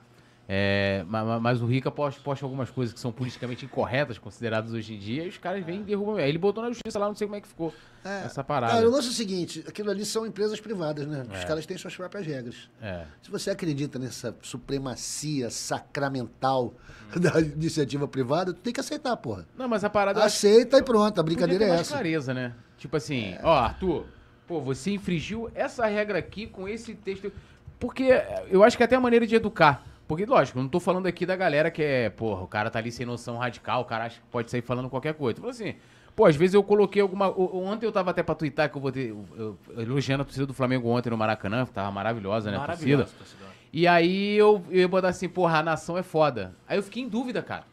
É, 0.49 1.05
ma- 1.07 1.23
ma- 1.23 1.39
mas, 1.39 1.61
o 1.61 1.65
Rica 1.65 1.89
posta, 1.89 2.19
posta 2.21 2.45
algumas 2.45 2.69
coisas 2.69 2.93
que 2.93 2.99
são 2.99 3.11
politicamente 3.11 3.63
incorretas, 3.63 4.17
consideradas 4.17 4.73
hoje 4.73 4.93
em 4.95 4.99
dia, 4.99 5.23
e 5.23 5.29
os 5.29 5.37
caras 5.37 5.63
vêm 5.65 5.79
e 5.79 5.83
derrubam. 5.83 6.17
Aí 6.17 6.27
ele 6.27 6.37
botou 6.37 6.61
na 6.61 6.69
justiça 6.69 6.99
lá, 6.99 7.07
não 7.07 7.15
sei 7.15 7.25
como 7.27 7.37
é 7.37 7.41
que 7.41 7.47
ficou 7.47 7.73
É. 8.03 8.23
essa 8.25 8.43
parada. 8.43 8.73
Cara, 8.73 8.87
o 8.87 8.91
lance 8.91 9.07
é 9.07 9.11
o 9.11 9.13
seguinte: 9.13 9.63
aquilo 9.67 9.89
ali 9.89 10.03
são 10.03 10.25
empresas 10.25 10.59
privadas, 10.59 11.07
né? 11.07 11.23
Os 11.31 11.39
É. 11.39 11.45
caras 11.45 11.65
têm 11.65 11.77
suas 11.77 11.95
próprias 11.95 12.25
regras. 12.27 12.69
É. 12.81 13.05
Se 13.21 13.31
você 13.31 13.49
acredita 13.49 13.97
nessa 13.97 14.35
supremacia 14.41 15.49
sacramental 15.49 16.73
da 17.15 17.39
iniciativa 17.39 18.07
privada, 18.07 18.53
tu 18.53 18.59
tem 18.59 18.73
que 18.73 18.79
aceitar, 18.79 19.15
porra. 19.17 19.47
Não, 19.57 19.67
mas 19.67 19.83
a 19.83 19.89
parada. 19.89 20.23
Aceita 20.23 20.77
e 20.77 20.83
pronto, 20.83 21.19
a 21.19 21.23
brincadeira 21.23 21.65
é 21.65 21.69
essa. 21.69 21.93
clareza, 21.93 22.33
né? 22.33 22.53
Tipo 22.77 22.97
assim, 22.97 23.35
ó, 23.43 23.53
Arthur, 23.57 24.05
pô, 24.47 24.59
você 24.59 24.91
infringiu 24.91 25.49
essa 25.53 25.85
regra 25.85 26.17
aqui 26.19 26.47
com 26.47 26.67
esse 26.67 26.93
texto. 26.95 27.31
Porque 27.79 28.09
eu 28.49 28.63
acho 28.63 28.75
que 28.77 28.83
é 28.83 28.85
até 28.85 28.95
a 28.95 28.99
maneira 28.99 29.25
de 29.25 29.35
educar. 29.35 29.85
Porque, 30.11 30.25
lógico, 30.25 30.59
eu 30.59 30.63
não 30.63 30.69
tô 30.69 30.77
falando 30.77 31.07
aqui 31.07 31.25
da 31.25 31.37
galera 31.37 31.71
que 31.71 31.81
é, 31.81 32.09
porra, 32.09 32.41
o 32.41 32.47
cara 32.47 32.69
tá 32.69 32.77
ali 32.79 32.91
sem 32.91 33.05
noção 33.05 33.37
radical, 33.37 33.79
o 33.81 33.85
cara 33.85 34.03
acha 34.07 34.19
que 34.19 34.27
pode 34.29 34.51
sair 34.51 34.61
falando 34.61 34.89
qualquer 34.89 35.13
coisa. 35.13 35.35
Tipo 35.35 35.47
assim, 35.47 35.75
pô, 36.13 36.25
às 36.25 36.35
vezes 36.35 36.53
eu 36.53 36.61
coloquei 36.61 37.01
alguma. 37.01 37.29
Ontem 37.29 37.85
eu 37.85 37.93
tava 37.93 38.11
até 38.11 38.21
pra 38.21 38.35
twittar 38.35 38.69
que 38.69 38.75
eu 38.75 38.81
vou 38.81 38.91
ter. 38.91 39.07
eu- 39.11 39.25
eu- 39.37 39.57
elogiando 39.81 40.23
a 40.23 40.25
torcida 40.25 40.45
do 40.45 40.53
Flamengo 40.53 40.89
ontem 40.89 41.09
no 41.09 41.15
Maracanã, 41.17 41.65
que 41.65 41.71
tava 41.71 41.89
maravilhosa, 41.91 42.51
né? 42.51 42.57
A 42.57 42.59
torcida. 42.59 42.87
Maravilhoso, 42.97 43.13
torcedor. 43.17 43.47
E 43.71 43.87
aí 43.87 44.35
eu, 44.37 44.61
eu 44.69 44.79
ia 44.81 44.87
botar 44.89 45.07
assim, 45.07 45.29
porra, 45.29 45.59
a 45.59 45.63
nação 45.63 45.97
é 45.97 46.03
foda. 46.03 46.53
Aí 46.67 46.77
eu 46.77 46.83
fiquei 46.83 47.01
em 47.03 47.07
dúvida, 47.07 47.41
cara. 47.41 47.63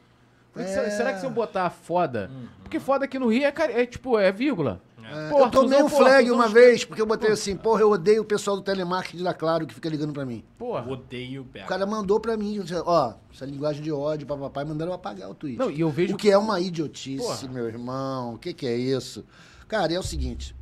Falei, 0.53 0.69
É. 0.69 0.73
será, 0.73 0.91
será 0.91 1.13
que 1.15 1.19
se 1.19 1.27
eu 1.27 1.31
botar 1.31 1.69
foda? 1.71 2.31
Uhum. 2.33 2.47
Porque 2.63 2.79
foda 2.79 3.05
aqui 3.05 3.19
no 3.19 3.27
Rio 3.27 3.43
é, 3.45 3.53
é 3.83 3.85
tipo, 3.85 4.17
é 4.17 4.31
vírgula. 4.31 4.81
É, 5.11 5.31
Porra, 5.31 5.45
eu 5.45 5.51
tomei 5.51 5.83
um 5.83 5.89
flag 5.89 6.31
uma 6.31 6.49
vez, 6.49 6.85
porque 6.85 7.01
eu 7.01 7.07
botei 7.07 7.31
assim, 7.31 7.57
porra, 7.57 7.81
eu 7.81 7.91
odeio 7.91 8.23
o 8.23 8.25
pessoal 8.25 8.57
do 8.57 8.63
telemarketing 8.63 9.23
da 9.23 9.33
Claro 9.33 9.67
que 9.67 9.75
fica 9.75 9.89
ligando 9.89 10.13
pra 10.13 10.25
mim. 10.27 10.45
Porra. 10.59 10.87
Odeio 10.89 11.43
O 11.43 11.67
cara 11.67 11.87
mandou 11.87 12.21
pra 12.21 12.37
mim, 12.37 12.61
ó, 12.85 13.15
essa 13.33 13.47
linguagem 13.47 13.83
de 13.83 13.91
ódio, 13.91 14.27
papapá, 14.27 14.63
e 14.63 14.65
mandaram 14.67 14.93
eu 14.93 14.97
apagar 14.97 15.31
o 15.31 15.35
tweet. 15.35 15.59
Não, 15.59 15.71
e 15.71 15.81
eu 15.81 15.91
vejo 15.91 16.15
O 16.15 16.17
que 16.17 16.31
é 16.31 16.37
uma 16.37 16.61
idiotice, 16.61 17.25
Porra. 17.25 17.49
meu 17.49 17.67
irmão. 17.67 18.35
O 18.35 18.39
que, 18.39 18.53
que 18.53 18.67
é 18.67 18.77
isso? 18.77 19.25
Cara, 19.67 19.93
é 19.93 19.99
o 19.99 20.03
seguinte, 20.03 20.55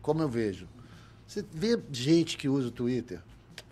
como 0.00 0.22
eu 0.22 0.28
vejo, 0.28 0.68
você 1.26 1.44
vê 1.52 1.80
gente 1.90 2.36
que 2.36 2.48
usa 2.48 2.68
o 2.68 2.70
Twitter, 2.70 3.20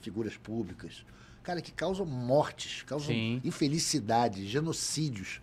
figuras 0.01 0.37
públicas, 0.37 1.05
cara, 1.43 1.61
que 1.61 1.73
causam 1.73 2.07
mortes, 2.07 2.83
causam 2.83 3.09
Sim. 3.09 3.41
infelicidade, 3.45 4.47
genocídios. 4.47 5.41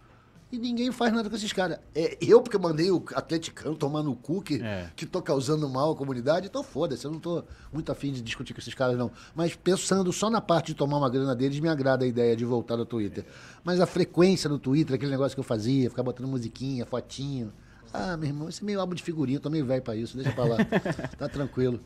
E 0.51 0.57
ninguém 0.57 0.91
faz 0.91 1.13
nada 1.13 1.29
com 1.29 1.35
esses 1.35 1.53
caras. 1.53 1.77
É, 1.93 2.17
eu, 2.19 2.41
porque 2.41 2.57
mandei 2.57 2.89
o 2.89 3.03
atleticano 3.13 3.75
tomar 3.75 4.01
no 4.01 4.15
cu, 4.15 4.41
que, 4.41 4.55
É. 4.61 4.89
que 4.95 5.05
tô 5.05 5.21
causando 5.21 5.69
mal 5.69 5.91
à 5.91 5.95
comunidade, 5.95 6.47
então 6.47 6.63
foda-se, 6.63 7.05
eu 7.05 7.11
não 7.11 7.19
tô 7.19 7.43
muito 7.71 7.91
afim 7.91 8.11
de 8.11 8.19
discutir 8.19 8.55
com 8.55 8.59
esses 8.59 8.73
caras, 8.73 8.97
não. 8.97 9.11
Mas 9.35 9.55
pensando 9.55 10.11
só 10.11 10.27
na 10.27 10.41
parte 10.41 10.67
de 10.67 10.73
tomar 10.73 10.97
uma 10.97 11.09
grana 11.09 11.35
deles, 11.35 11.59
me 11.59 11.69
agrada 11.69 12.03
a 12.03 12.07
ideia 12.07 12.35
de 12.35 12.45
voltar 12.45 12.77
no 12.77 12.85
Twitter. 12.85 13.23
Mas 13.63 13.79
a 13.79 13.85
frequência 13.85 14.49
no 14.49 14.57
Twitter, 14.57 14.95
aquele 14.95 15.11
negócio 15.11 15.35
que 15.35 15.39
eu 15.39 15.43
fazia, 15.43 15.87
ficar 15.87 16.01
botando 16.01 16.27
musiquinha, 16.27 16.83
fotinho. 16.83 17.53
Ah, 17.93 18.17
meu 18.17 18.27
irmão, 18.29 18.49
isso 18.49 18.63
é 18.63 18.65
meio 18.65 18.79
álbum 18.79 18.95
de 18.95 19.03
figurinha, 19.03 19.37
eu 19.37 19.41
tô 19.41 19.49
meio 19.51 19.65
velho 19.67 19.81
pra 19.83 19.95
isso, 19.95 20.17
deixa 20.17 20.31
pra 20.31 20.45
lá. 20.45 20.57
tá 21.17 21.29
tranquilo. 21.29 21.79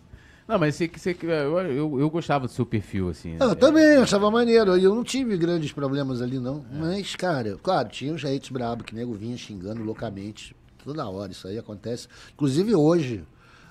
Não, 0.48 0.60
mas 0.60 0.76
você, 0.76 0.88
você, 0.94 1.18
eu, 1.22 1.60
eu, 1.60 2.00
eu 2.00 2.10
gostava 2.10 2.48
do 2.48 2.52
seu 2.52 2.66
perfil, 2.66 3.10
assim. 3.10 3.38
Ah, 3.40 3.46
né? 3.46 3.52
eu 3.52 3.56
também, 3.56 3.84
eu 3.84 4.04
achava 4.04 4.30
maneiro. 4.30 4.76
Eu 4.78 4.94
não 4.94 5.04
tive 5.04 5.38
grandes 5.38 5.72
problemas 5.72 6.22
ali, 6.22 6.38
não. 6.38 6.66
Mas, 6.72 7.16
cara, 7.16 7.58
claro, 7.64 7.90
tinha 7.90 8.14
uns 8.14 8.26
hates 8.26 8.50
brabo 8.50 8.84
que 8.84 8.94
nego 8.94 9.14
vinha 9.14 9.38
xingando 9.38 9.82
loucamente. 9.84 10.56
Toda 10.84 11.08
hora, 11.08 11.32
isso 11.32 11.48
aí 11.48 11.58
acontece. 11.58 12.08
Inclusive 12.34 12.76
hoje, 12.76 13.24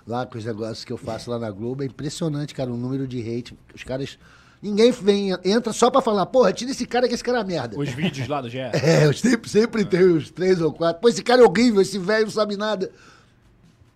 lá 0.07 0.25
com 0.25 0.39
os 0.39 0.45
negócios 0.45 0.85
que 0.85 0.93
eu 0.93 0.97
faço 0.97 1.31
lá 1.31 1.39
na 1.39 1.51
Globo, 1.51 1.83
é 1.83 1.87
impressionante, 1.87 2.55
cara, 2.55 2.71
o 2.71 2.77
número 2.77 3.07
de 3.07 3.21
hate. 3.21 3.57
Os 3.75 3.85
caras. 3.85 4.19
Ninguém 4.63 4.93
vem, 4.93 5.37
entra 5.45 5.73
só 5.73 5.91
pra 5.91 6.01
falar, 6.01 6.25
porra, 6.27 6.53
tira 6.53 6.71
esse 6.71 6.87
cara 6.87 7.09
que 7.09 7.15
esse 7.15 7.25
cara 7.25 7.41
é 7.41 7.45
merda. 7.45 7.77
Os 7.77 7.89
vídeos 7.89 8.29
lá 8.29 8.41
do 8.41 8.49
GE. 8.49 8.59
É, 8.81 9.07
eu 9.07 9.13
sempre, 9.13 9.51
sempre 9.51 9.85
tem 9.85 10.09
uns 10.09 10.31
três 10.31 10.61
ou 10.61 10.73
quatro. 10.73 11.03
Pô, 11.03 11.09
esse 11.09 11.23
cara 11.23 11.43
é 11.43 11.45
horrível, 11.45 11.83
esse 11.83 11.99
velho 11.99 12.27
não 12.27 12.31
sabe 12.31 12.57
nada. 12.57 12.89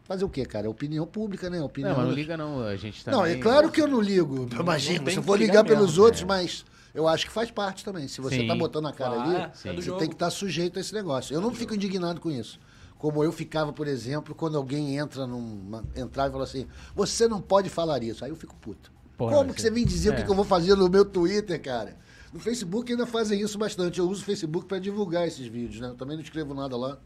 Fazer 0.06 0.24
o 0.24 0.28
quê, 0.28 0.44
cara? 0.46 0.66
É 0.66 0.70
opinião 0.70 1.04
pública, 1.04 1.50
né? 1.50 1.60
Opinião 1.60 1.90
Não, 1.90 1.98
mas 1.98 2.08
não 2.08 2.14
liga 2.14 2.36
não, 2.36 2.60
a 2.62 2.76
gente 2.76 3.04
também... 3.04 3.18
não, 3.18 3.26
é 3.26 3.34
claro 3.36 3.70
que 3.72 3.80
eu 3.80 3.88
não 3.88 4.00
ligo. 4.00 4.48
Imagina, 4.58 5.04
tem 5.04 5.14
se 5.14 5.18
eu 5.18 5.22
for 5.22 5.36
ligar 5.36 5.62
ligar 5.62 5.64
pelos 5.64 5.90
mesmo, 5.92 6.04
outros, 6.04 6.22
é. 6.22 6.26
mas 6.26 6.64
eu 6.94 7.08
acho 7.08 7.26
que 7.26 7.32
faz 7.32 7.50
parte 7.50 7.84
também. 7.84 8.06
Se 8.06 8.20
você 8.20 8.36
Sim. 8.38 8.46
tá 8.46 8.54
botando 8.54 8.86
a 8.86 8.92
cara 8.92 9.16
Claro, 9.16 9.30
ali, 9.30 9.52
é 9.64 9.72
do 9.72 9.82
você 9.82 9.90
tem 9.96 10.08
que 10.08 10.14
estar 10.14 10.30
sujeito 10.30 10.78
a 10.78 10.80
esse 10.80 10.94
negócio. 10.94 11.34
Eu 11.34 11.40
não 11.40 11.52
fico 11.52 11.74
indignado 11.74 12.20
com 12.20 12.30
isso. 12.30 12.60
Como 12.98 13.22
eu 13.24 13.32
ficava, 13.32 13.72
por 13.72 13.88
exemplo, 13.88 14.32
quando 14.32 14.56
alguém 14.56 14.96
entra 14.96 15.26
numa. 15.26 15.84
entrar 15.96 16.28
e 16.28 16.30
fala 16.30 16.44
assim, 16.44 16.66
você 16.94 17.26
não 17.26 17.40
pode 17.40 17.68
falar 17.68 18.00
isso. 18.02 18.24
Aí 18.24 18.30
eu 18.30 18.36
fico 18.36 18.54
puto. 18.56 18.92
Porra, 19.18 19.32
Como 19.36 19.50
você- 19.50 19.54
que 19.56 19.60
você 19.62 19.70
vem 19.70 19.84
dizer 19.84 20.10
o 20.10 20.14
que 20.14 20.22
é. 20.22 20.24
que 20.24 20.30
eu 20.30 20.34
vou 20.36 20.44
fazer 20.44 20.76
no 20.76 20.88
meu 20.88 21.04
Twitter, 21.04 21.60
cara? 21.60 21.96
No 22.32 22.38
Facebook 22.38 22.92
ainda 22.92 23.06
fazem 23.06 23.40
isso 23.40 23.58
bastante. 23.58 23.98
Eu 23.98 24.08
uso 24.08 24.22
o 24.22 24.24
Facebook 24.24 24.66
para 24.66 24.78
divulgar 24.78 25.26
esses 25.26 25.46
vídeos, 25.46 25.80
né? 25.80 25.88
Eu 25.88 25.94
também 25.94 26.16
não 26.16 26.22
escrevo 26.22 26.54
nada 26.54 26.76
lá. 26.76 26.96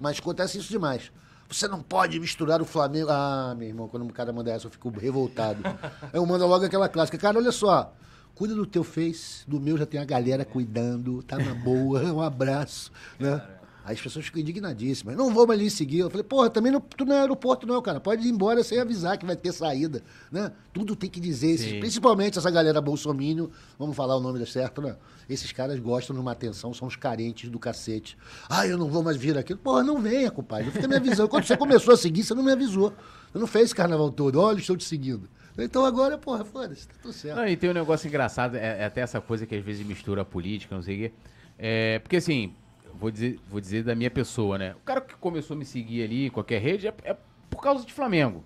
Mas 0.00 0.18
acontece 0.18 0.58
isso 0.58 0.70
demais. 0.70 1.12
Você 1.50 1.66
não 1.66 1.82
pode 1.82 2.20
misturar 2.20 2.62
o 2.62 2.64
Flamengo. 2.64 3.08
Ah, 3.10 3.54
meu 3.58 3.68
irmão, 3.68 3.88
quando 3.88 4.08
o 4.08 4.12
cara 4.12 4.32
manda 4.32 4.52
essa, 4.52 4.66
eu 4.66 4.70
fico 4.70 4.88
revoltado. 4.90 5.62
eu 6.12 6.24
mando 6.24 6.46
logo 6.46 6.64
aquela 6.64 6.88
clássica. 6.88 7.18
Cara, 7.18 7.38
olha 7.38 7.50
só. 7.50 7.92
Cuida 8.36 8.54
do 8.54 8.64
teu 8.64 8.84
Face, 8.84 9.44
do 9.46 9.60
meu 9.60 9.76
já 9.76 9.84
tem 9.84 10.00
a 10.00 10.04
galera 10.04 10.44
cuidando, 10.44 11.22
tá 11.24 11.36
na 11.36 11.52
boa, 11.52 12.00
um 12.10 12.22
abraço, 12.22 12.90
né? 13.18 13.42
Aí 13.90 13.96
as 13.96 14.00
pessoas 14.00 14.24
ficam 14.26 14.40
indignadíssimas. 14.40 15.16
Não 15.16 15.34
vou 15.34 15.46
mais 15.48 15.58
lhe 15.60 15.68
seguir. 15.68 15.98
Eu 15.98 16.08
falei, 16.10 16.22
porra, 16.22 16.48
também 16.48 16.70
não, 16.70 16.80
tu 16.80 17.04
não 17.04 17.14
é 17.16 17.20
aeroporto 17.22 17.66
não, 17.66 17.82
cara. 17.82 17.98
Pode 17.98 18.24
ir 18.26 18.30
embora 18.30 18.62
sem 18.62 18.78
avisar 18.78 19.18
que 19.18 19.26
vai 19.26 19.34
ter 19.34 19.52
saída, 19.52 20.02
né? 20.30 20.52
Tudo 20.72 20.94
tem 20.94 21.10
que 21.10 21.18
dizer. 21.18 21.50
Esses- 21.50 21.72
principalmente 21.80 22.38
essa 22.38 22.50
galera 22.50 22.80
bolsomínio, 22.80 23.50
vamos 23.76 23.96
falar 23.96 24.16
o 24.16 24.20
nome 24.20 24.46
certo, 24.46 24.80
né? 24.80 24.96
Esses 25.28 25.50
caras 25.50 25.78
gostam 25.80 26.14
de 26.14 26.20
uma 26.22 26.32
atenção, 26.32 26.72
são 26.72 26.86
os 26.86 26.94
carentes 26.94 27.50
do 27.50 27.58
cacete. 27.58 28.16
Ah, 28.48 28.66
eu 28.66 28.78
não 28.78 28.88
vou 28.88 29.02
mais 29.02 29.16
vir 29.16 29.36
aqui. 29.36 29.54
Porra, 29.56 29.82
não 29.82 30.00
venha, 30.00 30.30
compadre. 30.30 30.66
Não 30.66 30.72
fica 30.72 30.86
me 30.86 30.94
avisando. 30.96 31.28
Quando 31.28 31.44
você 31.44 31.56
começou 31.56 31.92
a 31.94 31.96
seguir, 31.96 32.22
você 32.22 32.34
não 32.34 32.42
me 32.44 32.52
avisou. 32.52 32.92
Você 33.32 33.38
não 33.38 33.46
fez 33.46 33.72
carnaval 33.72 34.10
todo. 34.12 34.40
Olha, 34.40 34.58
estou 34.60 34.76
te 34.76 34.84
seguindo. 34.84 35.28
Então 35.58 35.84
agora, 35.84 36.16
porra, 36.16 36.44
foda-se, 36.44 36.86
tá 36.88 36.94
tudo 37.02 37.12
certo. 37.12 37.36
Não, 37.36 37.46
e 37.46 37.56
tem 37.56 37.68
um 37.68 37.74
negócio 37.74 38.06
engraçado, 38.08 38.54
é, 38.56 38.78
é 38.82 38.84
até 38.84 39.00
essa 39.02 39.20
coisa 39.20 39.44
que 39.44 39.54
às 39.54 39.62
vezes 39.64 39.84
mistura 39.84 40.22
a 40.22 40.24
política, 40.24 40.74
não 40.74 40.82
sei 40.82 40.94
o 40.94 40.98
quê. 40.98 41.12
É, 41.58 41.98
porque 41.98 42.16
assim, 42.16 42.54
vou 43.00 43.10
dizer, 43.10 43.40
vou 43.48 43.60
dizer 43.60 43.82
da 43.82 43.94
minha 43.94 44.10
pessoa, 44.10 44.58
né? 44.58 44.74
O 44.74 44.84
cara 44.84 45.00
que 45.00 45.16
começou 45.16 45.54
a 45.54 45.58
me 45.58 45.64
seguir 45.64 46.04
ali 46.04 46.28
qualquer 46.28 46.60
rede 46.60 46.86
é, 46.86 46.94
é 47.04 47.16
por 47.48 47.60
causa 47.62 47.84
de 47.84 47.92
Flamengo. 47.92 48.44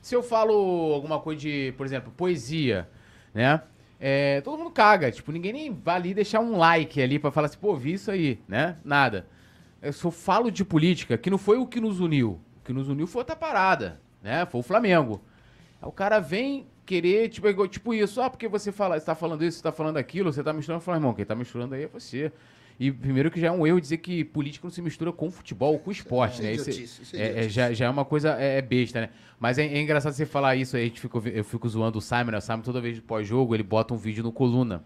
Se 0.00 0.14
eu 0.16 0.22
falo 0.22 0.92
alguma 0.92 1.20
coisa 1.20 1.40
de, 1.40 1.72
por 1.76 1.86
exemplo, 1.86 2.12
poesia, 2.16 2.88
né? 3.32 3.62
É, 4.00 4.40
todo 4.40 4.58
mundo 4.58 4.72
caga, 4.72 5.12
tipo, 5.12 5.30
ninguém 5.30 5.52
nem 5.52 5.72
vai 5.72 5.94
ali 5.94 6.12
deixar 6.12 6.40
um 6.40 6.56
like 6.58 7.00
ali 7.00 7.20
pra 7.20 7.30
falar 7.30 7.46
assim, 7.46 7.58
pô, 7.58 7.76
vi 7.76 7.92
isso 7.92 8.10
aí, 8.10 8.40
né? 8.48 8.76
Nada. 8.84 9.28
Eu 9.80 9.92
só 9.92 10.10
falo 10.10 10.50
de 10.50 10.64
política, 10.64 11.16
que 11.16 11.30
não 11.30 11.38
foi 11.38 11.56
o 11.56 11.66
que 11.66 11.80
nos 11.80 12.00
uniu. 12.00 12.40
O 12.60 12.64
que 12.64 12.72
nos 12.72 12.88
uniu 12.88 13.06
foi 13.06 13.20
outra 13.20 13.36
parada, 13.36 14.00
né? 14.20 14.44
Foi 14.46 14.60
o 14.60 14.64
Flamengo. 14.64 15.22
Aí 15.80 15.88
o 15.88 15.92
cara 15.92 16.18
vem 16.18 16.66
querer, 16.84 17.28
tipo, 17.28 17.68
tipo 17.68 17.94
isso, 17.94 18.20
ah, 18.20 18.28
porque 18.28 18.48
você 18.48 18.72
fala, 18.72 18.98
você 18.98 19.06
tá 19.06 19.14
falando 19.14 19.44
isso, 19.44 19.58
você 19.58 19.62
tá 19.62 19.72
falando 19.72 19.96
aquilo, 19.98 20.32
você 20.32 20.42
tá 20.42 20.52
misturando, 20.52 20.80
eu 20.82 20.84
falo, 20.84 20.98
irmão, 20.98 21.14
quem 21.14 21.24
tá 21.24 21.36
misturando 21.36 21.76
aí 21.76 21.84
é 21.84 21.86
você. 21.86 22.32
E 22.80 22.90
primeiro 22.90 23.30
que 23.30 23.40
já 23.40 23.48
é 23.48 23.50
um 23.50 23.66
erro 23.66 23.80
dizer 23.80 23.98
que 23.98 24.24
política 24.24 24.66
não 24.66 24.70
se 24.72 24.82
mistura 24.82 25.12
com 25.12 25.30
futebol, 25.30 25.78
com 25.78 25.90
esporte, 25.90 26.40
É 26.40 26.44
né? 26.44 26.52
Isso, 26.54 26.70
idiotice, 26.70 27.02
isso 27.02 27.16
é 27.16 27.20
é- 27.20 27.44
é- 27.44 27.48
já, 27.48 27.72
já 27.72 27.86
é 27.86 27.90
uma 27.90 28.04
coisa 28.04 28.36
é, 28.38 28.58
é 28.58 28.62
besta, 28.62 29.00
né? 29.02 29.10
Mas 29.38 29.58
é, 29.58 29.66
é 29.66 29.80
engraçado 29.80 30.12
você 30.12 30.26
falar 30.26 30.56
isso 30.56 30.76
aí, 30.76 30.82
a 30.84 30.86
gente 30.86 31.00
fica, 31.00 31.18
eu 31.28 31.44
fico 31.44 31.68
zoando 31.68 31.98
o 31.98 32.02
Simon, 32.02 32.30
né? 32.32 32.38
O 32.38 32.40
Simon 32.40 32.60
toda 32.62 32.80
vez 32.80 32.98
pós-jogo, 33.00 33.54
ele 33.54 33.62
bota 33.62 33.92
um 33.94 33.96
vídeo 33.96 34.22
no 34.22 34.32
coluna. 34.32 34.82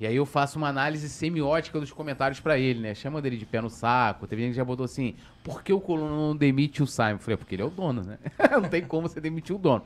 E 0.00 0.06
aí 0.06 0.16
eu 0.16 0.26
faço 0.26 0.58
uma 0.58 0.68
análise 0.68 1.08
semiótica 1.08 1.78
dos 1.78 1.92
comentários 1.92 2.40
pra 2.40 2.58
ele, 2.58 2.80
né? 2.80 2.94
Chama 2.94 3.22
dele 3.22 3.36
de 3.36 3.46
pé 3.46 3.60
no 3.60 3.70
saco. 3.70 4.26
Teve 4.26 4.42
gente 4.42 4.50
que 4.52 4.56
já 4.56 4.64
botou 4.64 4.84
assim, 4.84 5.14
por 5.42 5.62
que 5.62 5.72
o 5.72 5.80
coluna 5.80 6.10
não 6.10 6.36
demite 6.36 6.82
o 6.82 6.86
Simon? 6.86 7.10
Eu 7.12 7.18
falei, 7.20 7.34
"É 7.34 7.36
porque 7.36 7.54
ele 7.54 7.62
é 7.62 7.64
o 7.64 7.70
dono, 7.70 8.02
né? 8.02 8.18
não 8.60 8.68
tem 8.68 8.82
como 8.82 9.08
você 9.08 9.20
demitir 9.20 9.54
o 9.54 9.58
dono. 9.58 9.84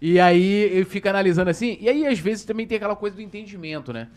E 0.00 0.18
aí 0.20 0.42
ele 0.42 0.84
fica 0.84 1.10
analisando 1.10 1.50
assim, 1.50 1.76
e 1.80 1.88
aí 1.88 2.06
às 2.06 2.18
vezes 2.18 2.44
também 2.44 2.66
tem 2.66 2.76
aquela 2.76 2.96
coisa 2.96 3.16
do 3.16 3.22
entendimento, 3.22 3.92
né? 3.92 4.08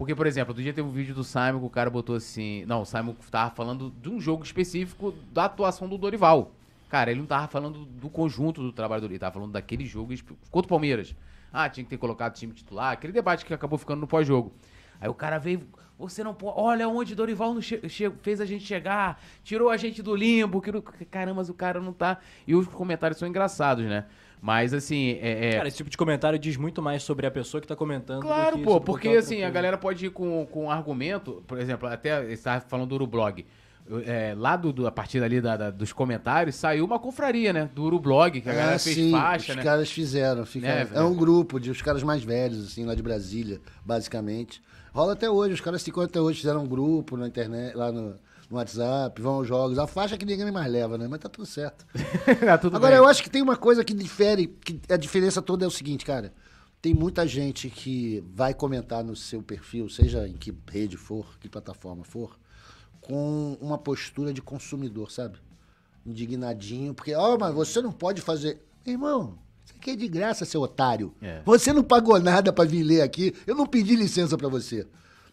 Porque, 0.00 0.14
por 0.14 0.26
exemplo, 0.26 0.52
outro 0.52 0.62
dia 0.62 0.72
teve 0.72 0.88
um 0.88 0.90
vídeo 0.90 1.14
do 1.14 1.22
Simon 1.22 1.58
que 1.60 1.66
o 1.66 1.68
cara 1.68 1.90
botou 1.90 2.16
assim. 2.16 2.64
Não, 2.64 2.80
o 2.80 2.84
Simon 2.86 3.14
tava 3.30 3.50
falando 3.50 3.92
de 4.00 4.08
um 4.08 4.18
jogo 4.18 4.42
específico 4.42 5.12
da 5.30 5.44
atuação 5.44 5.86
do 5.86 5.98
Dorival. 5.98 6.52
Cara, 6.88 7.10
ele 7.10 7.20
não 7.20 7.26
tava 7.26 7.46
falando 7.48 7.84
do 7.84 8.08
conjunto 8.08 8.62
do 8.62 8.72
trabalho 8.72 9.02
do 9.02 9.08
ele 9.08 9.18
tava 9.18 9.34
falando 9.34 9.52
daquele 9.52 9.84
jogo 9.84 10.14
contra 10.50 10.66
o 10.66 10.68
Palmeiras. 10.70 11.14
Ah, 11.52 11.68
tinha 11.68 11.84
que 11.84 11.90
ter 11.90 11.98
colocado 11.98 12.32
time 12.34 12.54
titular. 12.54 12.92
Aquele 12.92 13.12
debate 13.12 13.44
que 13.44 13.52
acabou 13.52 13.78
ficando 13.78 14.00
no 14.00 14.06
pós-jogo. 14.06 14.50
Aí 14.98 15.08
o 15.10 15.12
cara 15.12 15.36
veio. 15.36 15.68
Você 15.98 16.24
não 16.24 16.32
pode. 16.32 16.58
Olha 16.58 16.88
onde 16.88 17.14
Dorival 17.14 17.60
che- 17.60 17.86
che- 17.86 18.10
fez 18.22 18.40
a 18.40 18.46
gente 18.46 18.64
chegar. 18.64 19.20
Tirou 19.44 19.68
a 19.68 19.76
gente 19.76 20.02
do 20.02 20.16
limbo. 20.16 20.62
Que... 20.62 20.72
Caramba, 21.10 21.42
o 21.42 21.52
cara 21.52 21.78
não 21.78 21.92
tá. 21.92 22.16
E 22.46 22.54
os 22.54 22.66
comentários 22.68 23.18
são 23.18 23.28
engraçados, 23.28 23.84
né? 23.84 24.06
Mas 24.42 24.72
assim, 24.72 25.18
é. 25.20 25.50
é- 25.50 25.56
Cara, 25.56 25.68
esse 25.68 25.76
tipo 25.76 25.90
de 25.90 25.96
comentário 25.98 26.38
diz 26.38 26.56
muito 26.56 26.80
mais 26.80 27.02
sobre 27.02 27.26
a 27.26 27.30
pessoa 27.30 27.60
que 27.60 27.66
tá 27.66 27.76
comentando. 27.76 28.20
do 28.20 28.26
Claro, 28.26 28.56
que 28.56 28.62
pô, 28.64 28.80
porque 28.80 29.08
assim, 29.10 29.42
a 29.42 29.50
galera 29.50 29.76
pode 29.76 30.06
ir 30.06 30.10
com, 30.10 30.46
com 30.50 30.64
um 30.64 30.70
argumento, 30.70 31.42
por 31.46 31.58
exemplo, 31.58 31.86
até 31.88 32.32
estava 32.32 32.60
falando 32.60 32.88
do 32.88 32.94
Urublog. 32.94 33.44
É, 34.06 34.34
lá 34.36 34.56
do, 34.56 34.72
do- 34.72 34.86
a 34.86 34.92
partir 34.92 35.20
ali 35.22 35.40
da- 35.40 35.56
da- 35.56 35.70
dos 35.70 35.92
comentários 35.92 36.54
saiu 36.54 36.84
uma 36.84 36.98
confraria, 36.98 37.52
né? 37.52 37.68
Do 37.74 37.82
Urublog, 37.84 38.40
que 38.40 38.48
a 38.48 38.52
galera 38.54 38.76
É, 38.76 38.78
fez 38.78 38.94
sim, 38.96 39.10
faixa, 39.10 39.50
os 39.52 39.56
né? 39.56 39.62
caras 39.64 39.90
fizeram. 39.90 40.46
fica- 40.46 40.66
Né, 40.68 40.88
é, 40.94 41.02
um 41.02 41.14
grupo 41.14 41.58
de 41.58 41.70
os 41.70 41.82
caras 41.82 42.02
mais 42.02 42.22
velhos, 42.22 42.64
assim, 42.64 42.84
lá 42.84 42.94
de 42.94 43.02
Brasília, 43.02 43.60
basicamente. 43.84 44.62
Rola 44.92 45.12
até 45.14 45.28
hoje, 45.28 45.54
os 45.54 45.60
caras 45.60 45.82
se 45.82 45.90
encontram 45.90 46.08
até 46.08 46.20
hoje, 46.20 46.38
fizeram 46.40 46.62
um 46.62 46.66
grupo 46.66 47.16
na 47.16 47.26
internet, 47.26 47.76
lá 47.76 47.90
no, 47.90 48.14
no 48.50 48.56
WhatsApp, 48.56 49.22
vão 49.22 49.34
aos 49.34 49.46
jogos. 49.46 49.78
A 49.78 49.86
faixa 49.86 50.18
que 50.18 50.26
ninguém 50.26 50.50
mais 50.50 50.70
leva, 50.70 50.98
né? 50.98 51.06
Mas 51.08 51.20
tá 51.20 51.28
tudo 51.28 51.46
certo. 51.46 51.86
Tá 52.44 52.58
tudo 52.58 52.76
Agora, 52.76 52.96
bem. 52.96 52.98
eu 52.98 53.08
acho 53.08 53.22
que 53.22 53.30
tem 53.30 53.40
uma 53.40 53.56
coisa 53.56 53.84
que 53.84 53.94
difere, 53.94 54.48
que 54.48 54.80
a 54.88 54.96
diferença 54.96 55.40
toda 55.40 55.64
é 55.64 55.68
o 55.68 55.70
seguinte, 55.70 56.04
cara. 56.04 56.32
Tem 56.82 56.92
muita 56.94 57.26
gente 57.28 57.68
que 57.70 58.24
vai 58.34 58.52
comentar 58.52 59.04
no 59.04 59.14
seu 59.14 59.42
perfil, 59.42 59.88
seja 59.88 60.26
em 60.26 60.32
que 60.32 60.52
rede 60.70 60.96
for, 60.96 61.38
que 61.38 61.48
plataforma 61.48 62.02
for, 62.04 62.38
com 63.00 63.56
uma 63.60 63.78
postura 63.78 64.32
de 64.32 64.40
consumidor, 64.42 65.10
sabe? 65.12 65.38
Indignadinho, 66.04 66.94
porque, 66.94 67.14
ó, 67.14 67.38
mas 67.38 67.54
você 67.54 67.80
não 67.80 67.92
pode 67.92 68.20
fazer. 68.22 68.62
Irmão, 68.86 69.38
isso 69.64 69.74
aqui 69.76 69.90
é 69.90 69.96
de 69.96 70.08
graça, 70.08 70.46
seu 70.46 70.62
otário. 70.62 71.14
É. 71.20 71.42
Você 71.44 71.72
não 71.72 71.84
pagou 71.84 72.18
nada 72.18 72.52
pra 72.52 72.64
vir 72.64 72.82
ler 72.82 73.02
aqui, 73.02 73.34
eu 73.46 73.54
não 73.54 73.66
pedi 73.66 73.94
licença 73.94 74.36
pra 74.36 74.48
você. 74.48 74.86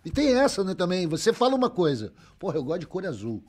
E 0.07 0.09
tem 0.09 0.33
essa, 0.33 0.63
né, 0.63 0.73
também. 0.73 1.05
Você 1.05 1.33
fala 1.33 1.53
uma 1.53 1.69
coisa, 1.69 2.13
porra, 2.39 2.55
eu 2.55 2.63
gosto 2.63 2.79
de 2.79 2.87
cor 2.87 3.05
azul. 3.05 3.43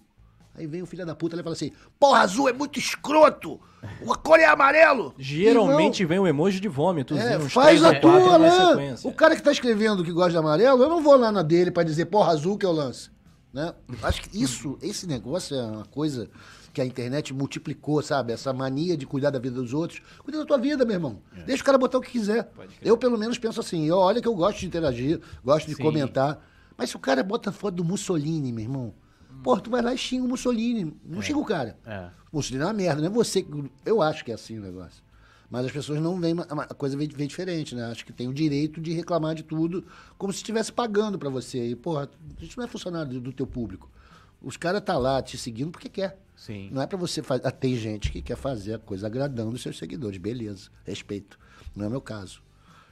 Aí 0.57 0.67
vem 0.67 0.83
o 0.83 0.87
filho 0.87 1.07
da 1.07 1.15
puta 1.15 1.37
e 1.37 1.43
fala 1.43 1.53
assim: 1.53 1.71
Porra, 2.00 2.19
azul 2.19 2.49
é 2.49 2.53
muito 2.53 2.81
escroto! 2.81 3.61
A 3.81 4.17
cor 4.17 4.41
é 4.41 4.45
amarelo! 4.45 5.15
Geralmente 5.17 6.05
vem 6.05 6.19
um 6.19 6.27
emoji 6.27 6.59
de 6.59 6.67
vômito. 6.67 7.17
É, 7.17 7.38
faz 7.49 7.85
a 7.85 7.95
tua, 7.95 8.38
né? 8.41 8.97
O 9.05 9.12
cara 9.12 9.37
que 9.37 9.43
tá 9.43 9.53
escrevendo 9.53 10.03
que 10.03 10.11
gosta 10.11 10.33
de 10.33 10.37
amarelo, 10.37 10.83
eu 10.83 10.88
não 10.88 11.00
vou 11.00 11.17
lá 11.17 11.31
na 11.31 11.43
dele 11.43 11.71
pra 11.71 11.85
dizer, 11.85 12.07
porra, 12.07 12.33
azul 12.33 12.59
que 12.59 12.67
é 12.67 12.69
o 12.69 12.73
lance. 12.73 13.09
Né? 13.53 13.73
Acho 14.03 14.23
que 14.23 14.43
isso, 14.43 14.77
esse 14.83 15.07
negócio 15.07 15.57
é 15.57 15.62
uma 15.62 15.85
coisa 15.85 16.29
que 16.73 16.81
a 16.81 16.85
internet 16.85 17.33
multiplicou, 17.35 18.03
sabe? 18.03 18.33
Essa 18.33 18.53
mania 18.53 18.97
de 18.97 19.07
cuidar 19.07 19.31
da 19.31 19.39
vida 19.39 19.57
dos 19.61 19.73
outros. 19.75 20.01
Cuida 20.23 20.39
da 20.39 20.45
tua 20.45 20.59
vida, 20.59 20.85
meu 20.85 20.95
irmão. 20.95 21.19
Deixa 21.47 21.63
o 21.63 21.67
cara 21.67 21.79
botar 21.79 21.99
o 21.99 22.01
que 22.01 22.11
quiser. 22.11 22.51
Eu, 22.83 22.97
pelo 22.97 23.17
menos, 23.19 23.39
penso 23.39 23.61
assim, 23.61 23.87
eu, 23.87 23.97
olha 23.97 24.21
que 24.21 24.29
eu 24.29 24.35
gosto 24.35 24.59
de 24.61 24.67
interagir, 24.67 25.21
gosto 25.45 25.67
de 25.67 25.75
Sim. 25.75 25.83
comentar. 25.83 26.45
Mas 26.77 26.91
se 26.91 26.97
o 26.97 26.99
cara 27.01 27.23
bota 27.23 27.51
foto 27.51 27.75
do 27.77 27.85
Mussolini, 27.85 28.53
meu 28.53 28.63
irmão, 28.65 28.95
porra, 29.43 29.61
tu 29.61 29.71
vai 29.71 29.83
lá 29.83 29.93
e 29.95 29.99
xinga 29.99 30.25
o 30.25 30.29
Mussolini. 30.29 30.95
Não 31.05 31.21
xinga 31.23 31.39
o 31.39 31.45
cara. 31.45 31.77
É. 31.85 32.09
Mussolini 32.33 32.63
é 32.63 32.67
uma 32.67 32.73
merda, 32.75 33.01
não 33.01 33.09
é 33.09 33.11
você. 33.11 33.43
que- 33.43 33.71
Eu 33.85 34.01
acho 34.01 34.25
que 34.25 34.31
é 34.31 34.35
assim 34.35 34.59
o 34.59 34.63
negócio. 34.63 35.03
Mas 35.51 35.65
as 35.65 35.73
pessoas 35.73 35.99
não 35.99 36.21
veem, 36.21 36.37
a 36.39 36.75
coisa 36.75 36.95
vem, 36.95 37.09
vem 37.09 37.27
diferente, 37.27 37.75
né? 37.75 37.87
Acho 37.87 38.05
que 38.05 38.13
tem 38.13 38.29
o 38.29 38.35
direito 38.35 38.83
de 38.83 38.93
reclamar 38.93 39.35
de 39.35 39.43
tudo 39.43 39.83
como 40.19 40.31
se 40.31 40.37
estivesse 40.41 40.71
pagando 40.71 41.19
pra 41.19 41.31
você. 41.31 41.71
E, 41.71 41.75
porra, 41.75 42.07
a 42.37 42.41
gente 42.45 42.57
não 42.59 42.65
é 42.65 42.69
funcionário 42.69 43.15
do, 43.15 43.21
do 43.21 43.33
teu 43.33 43.47
público. 43.47 43.91
Os 44.40 44.57
caras 44.57 44.83
tá 44.83 44.97
lá 44.97 45.21
te 45.23 45.37
seguindo 45.37 45.71
porque 45.71 45.88
quer. 45.88 46.18
Sim. 46.37 46.71
Não 46.71 46.80
é 46.80 46.87
pra 46.87 46.97
você 46.97 47.23
fazer. 47.23 47.50
Tem 47.52 47.76
gente 47.76 48.12
que 48.12 48.23
quer 48.23 48.37
fazer 48.37 48.75
a 48.75 48.78
coisa 48.78 49.07
agradando 49.07 49.50
os 49.50 49.62
seus 49.62 49.76
seguidores. 49.76 50.18
Beleza, 50.18 50.71
respeito. 50.85 51.38
Não 51.75 51.85
é 51.85 51.88
o 51.88 51.90
meu 51.90 52.00
caso. 52.00 52.42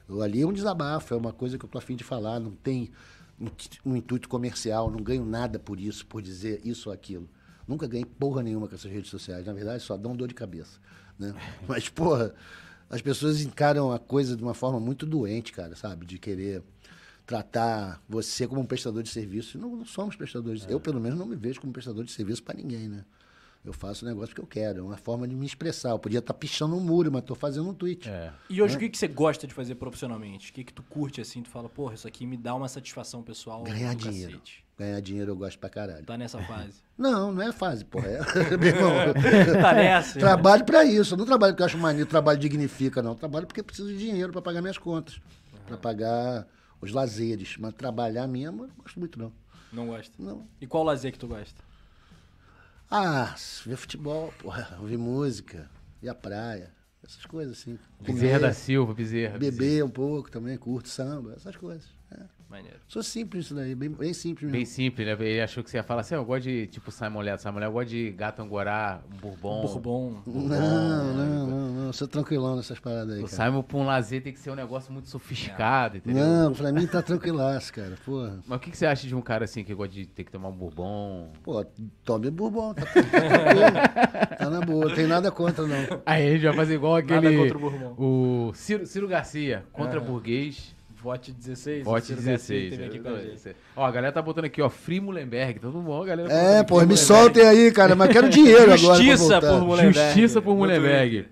Eu, 0.07 0.21
ali 0.21 0.41
é 0.41 0.45
um 0.45 0.53
desabafo, 0.53 1.13
é 1.13 1.17
uma 1.17 1.33
coisa 1.33 1.57
que 1.57 1.65
eu 1.65 1.69
tô 1.69 1.77
afim 1.77 1.95
de 1.95 2.03
falar. 2.03 2.39
Não 2.39 2.51
tem 2.51 2.91
um, 3.39 3.47
um 3.85 3.95
intuito 3.95 4.27
comercial, 4.27 4.91
não 4.91 5.01
ganho 5.01 5.25
nada 5.25 5.57
por 5.57 5.79
isso, 5.79 6.05
por 6.05 6.21
dizer 6.21 6.61
isso 6.65 6.89
ou 6.89 6.93
aquilo. 6.93 7.29
Nunca 7.67 7.87
ganhei 7.87 8.05
porra 8.05 8.43
nenhuma 8.43 8.67
com 8.67 8.75
essas 8.75 8.91
redes 8.91 9.09
sociais. 9.09 9.45
Na 9.45 9.53
verdade, 9.53 9.83
só 9.83 9.97
dão 9.97 10.15
dor 10.15 10.27
de 10.27 10.33
cabeça. 10.33 10.79
Né? 11.17 11.33
Mas, 11.67 11.89
porra, 11.89 12.33
as 12.89 13.01
pessoas 13.01 13.41
encaram 13.41 13.91
a 13.91 13.99
coisa 13.99 14.35
de 14.35 14.43
uma 14.43 14.53
forma 14.53 14.79
muito 14.79 15.05
doente, 15.05 15.51
cara, 15.51 15.75
sabe? 15.75 16.05
De 16.05 16.17
querer 16.17 16.63
tratar 17.27 18.01
você 18.07 18.47
como 18.47 18.61
um 18.61 18.65
prestador 18.65 19.03
de 19.03 19.09
serviço. 19.09 19.59
Não, 19.59 19.75
não 19.75 19.85
somos 19.85 20.15
prestadores. 20.15 20.65
Eu, 20.69 20.79
pelo 20.79 20.99
menos, 20.99 21.19
não 21.19 21.25
me 21.25 21.35
vejo 21.35 21.59
como 21.59 21.73
prestador 21.73 22.05
de 22.05 22.11
serviço 22.11 22.41
para 22.41 22.55
ninguém, 22.55 22.87
né? 22.87 23.03
Eu 23.65 23.73
faço 23.73 24.05
o 24.05 24.07
negócio 24.07 24.33
que 24.33 24.39
eu 24.39 24.47
quero. 24.47 24.79
É 24.79 24.81
uma 24.81 24.95
forma 24.95 25.27
de 25.27 25.35
me 25.35 25.45
expressar. 25.45 25.89
Eu 25.89 25.99
podia 25.99 26.19
estar 26.19 26.33
pichando 26.33 26.77
um 26.77 26.79
muro, 26.79 27.11
mas 27.11 27.21
estou 27.21 27.35
fazendo 27.35 27.69
um 27.69 27.73
tweet. 27.73 28.07
É. 28.07 28.31
E 28.49 28.61
hoje, 28.61 28.77
o 28.77 28.79
que, 28.79 28.87
que 28.87 28.97
você 28.97 29.09
gosta 29.09 29.45
de 29.45 29.53
fazer 29.53 29.75
profissionalmente? 29.75 30.51
O 30.51 30.53
que, 30.53 30.63
que 30.63 30.71
tu 30.71 30.81
curte 30.83 31.19
assim? 31.19 31.43
Tu 31.43 31.49
fala, 31.49 31.67
porra, 31.67 31.95
isso 31.95 32.07
aqui 32.07 32.25
me 32.25 32.37
dá 32.37 32.55
uma 32.55 32.69
satisfação 32.69 33.21
pessoal. 33.21 33.63
Ganhar 33.63 33.93
dinheiro. 33.93 34.31
cacete. 34.31 34.63
Ganhar 34.79 35.01
dinheiro 35.01 35.31
eu 35.31 35.35
gosto 35.35 35.59
pra 35.59 35.69
caralho. 35.69 36.05
Tá 36.05 36.17
nessa 36.17 36.41
fase. 36.43 36.81
Não, 36.97 37.31
não 37.31 37.43
é 37.43 37.51
fase, 37.51 37.85
porra. 37.85 38.07
É, 38.07 38.19
meu 38.57 38.69
irmão, 38.69 38.91
tá 39.61 39.73
nessa? 39.73 40.17
trabalho 40.17 40.65
pra 40.65 40.83
isso. 40.83 41.13
Eu 41.13 41.17
não 41.19 41.25
trabalho 41.27 41.53
porque 41.53 41.61
eu 41.61 41.65
acho 41.67 41.77
maneiro, 41.77 42.09
trabalho 42.09 42.39
dignifica, 42.39 43.03
não. 43.03 43.11
Eu 43.11 43.15
trabalho 43.15 43.45
porque 43.45 43.59
eu 43.59 43.63
preciso 43.63 43.89
de 43.89 43.99
dinheiro 43.99 44.31
pra 44.31 44.41
pagar 44.41 44.61
minhas 44.61 44.79
contas. 44.79 45.21
Pra 45.67 45.77
pagar 45.77 46.47
os 46.81 46.91
lazeres. 46.91 47.57
Mas 47.57 47.73
trabalhar 47.73 48.27
mesmo, 48.27 48.63
eu 48.63 48.67
não 48.67 48.75
gosto 48.75 48.99
muito, 48.99 49.19
não. 49.19 49.33
Não 49.71 49.87
gosta. 49.87 50.13
Não. 50.17 50.47
E 50.61 50.67
qual 50.67 50.83
lazer 50.83 51.11
que 51.11 51.19
tu 51.19 51.27
gosta? 51.27 51.61
Ah, 52.89 53.35
ver 53.65 53.75
futebol, 53.75 54.33
porra, 54.39 54.77
ouvir 54.79 54.97
música, 54.97 55.69
ir 56.01 56.07
à 56.07 56.15
praia, 56.15 56.71
essas 57.03 57.25
coisas 57.25 57.59
assim. 57.59 57.77
Bezerra 57.99 58.35
Comer, 58.35 58.39
da 58.39 58.53
Silva, 58.53 58.93
Bezerra. 58.93 59.37
Bezerra. 59.37 59.57
beber 59.57 59.83
um 59.83 59.89
pouco 59.89 60.31
também, 60.31 60.57
curto 60.57 60.87
samba, 60.87 61.33
essas 61.35 61.55
coisas. 61.57 61.96
É. 62.49 62.51
Maneiro. 62.57 62.77
Sou 62.87 63.03
simples 63.03 63.45
isso 63.45 63.53
daí, 63.55 63.75
bem, 63.75 63.89
bem 63.89 64.13
simples 64.13 64.49
Bem 64.49 64.61
mesmo. 64.61 64.73
simples, 64.75 65.05
né? 65.05 65.17
Ele 65.19 65.41
achou 65.41 65.61
que 65.63 65.69
você 65.69 65.75
ia 65.77 65.83
falar 65.83 65.99
assim, 66.01 66.15
"Ah, 66.15 66.19
eu 66.19 66.25
gosto 66.25 66.43
de, 66.43 66.65
tipo, 66.67 66.89
Simon 66.91 67.19
Leto. 67.21 67.41
Simon 67.41 67.55
Leto, 67.59 67.65
eu 67.67 67.71
gosto 67.73 67.89
de 67.89 68.11
gato 68.11 68.41
angorá, 68.41 69.01
um 69.13 69.17
bourbon. 69.17 69.61
Bourbon. 69.61 70.21
Não, 70.25 71.13
não, 71.13 71.47
não, 71.47 71.67
não, 71.73 71.93
sou 71.93 72.07
tranquilão 72.07 72.55
nessas 72.55 72.79
paradas 72.79 73.15
aí, 73.15 73.23
O 73.23 73.27
cara. 73.29 73.45
Simon, 73.51 73.61
pra 73.63 73.77
um 73.77 73.85
lazer, 73.85 74.23
tem 74.23 74.31
que 74.31 74.39
ser 74.39 74.49
um 74.51 74.55
negócio 74.55 74.93
muito 74.93 75.09
sofisticado, 75.09 75.97
entendeu? 75.97 76.25
Não, 76.25 76.53
pra 76.53 76.71
mim 76.71 76.87
tá 76.87 77.01
tranquilaço, 77.01 77.73
cara, 77.73 77.97
porra. 78.05 78.39
Mas 78.47 78.57
o 78.57 78.61
que, 78.61 78.71
que 78.71 78.77
você 78.77 78.85
acha 78.85 79.05
de 79.05 79.13
um 79.13 79.21
cara 79.21 79.43
assim 79.43 79.63
que 79.63 79.73
gosta 79.73 79.93
de 79.93 80.05
ter 80.05 80.23
que 80.23 80.31
tomar 80.31 80.47
um 80.47 80.55
bourbon? 80.55 81.33
Pô, 81.43 81.65
tome 82.05 82.31
bourbon, 82.31 82.73
tá. 82.73 82.83
Tá 84.37 84.49
na 84.49 84.61
boa, 84.61 84.85
não 84.85 84.95
tem 84.95 85.07
nada 85.07 85.31
contra, 85.31 85.65
não. 85.65 86.01
Aí 86.05 86.27
a 86.27 86.31
gente 86.33 86.43
vai 86.45 86.53
fazer 86.55 86.75
igual 86.75 86.93
Nada 87.01 87.17
aquele. 87.17 87.37
contra 87.37 87.57
o 87.57 87.59
bourbon. 87.59 87.95
O 87.97 88.53
Ciro, 88.53 88.85
Ciro 88.85 89.07
Garcia, 89.07 89.65
contra 89.73 89.99
Ah. 89.99 90.03
burguês. 90.03 90.75
Vote 91.01 91.31
16. 91.31 91.83
Vote 91.85 92.05
Ciro 92.07 92.21
Garcia 92.21 92.37
16. 92.57 92.69
teve 92.71 92.85
aqui 92.85 92.99
com 92.99 93.09
a 93.09 93.21
gente. 93.21 93.55
Ó, 93.75 93.85
a 93.85 93.91
galera 93.91 94.11
tá 94.11 94.21
botando 94.21 94.45
aqui, 94.45 94.61
ó, 94.61 94.69
Free 94.69 94.99
Mullenberg. 94.99 95.59
Todo 95.59 95.77
mundo, 95.77 95.91
ó, 95.91 96.03
a 96.03 96.05
galera. 96.05 96.31
É, 96.33 96.63
pô, 96.63 96.81
me 96.85 96.97
soltem 96.97 97.43
aí, 97.43 97.71
cara, 97.71 97.95
mas 97.95 98.09
quero 98.11 98.29
dinheiro 98.29 98.73
agora. 98.73 98.77
Justiça 98.77 99.39
por 99.39 99.61
Mullenberg. 99.61 99.93
Justiça 99.93 100.41
por 100.41 100.55
Mullenberg. 100.55 101.25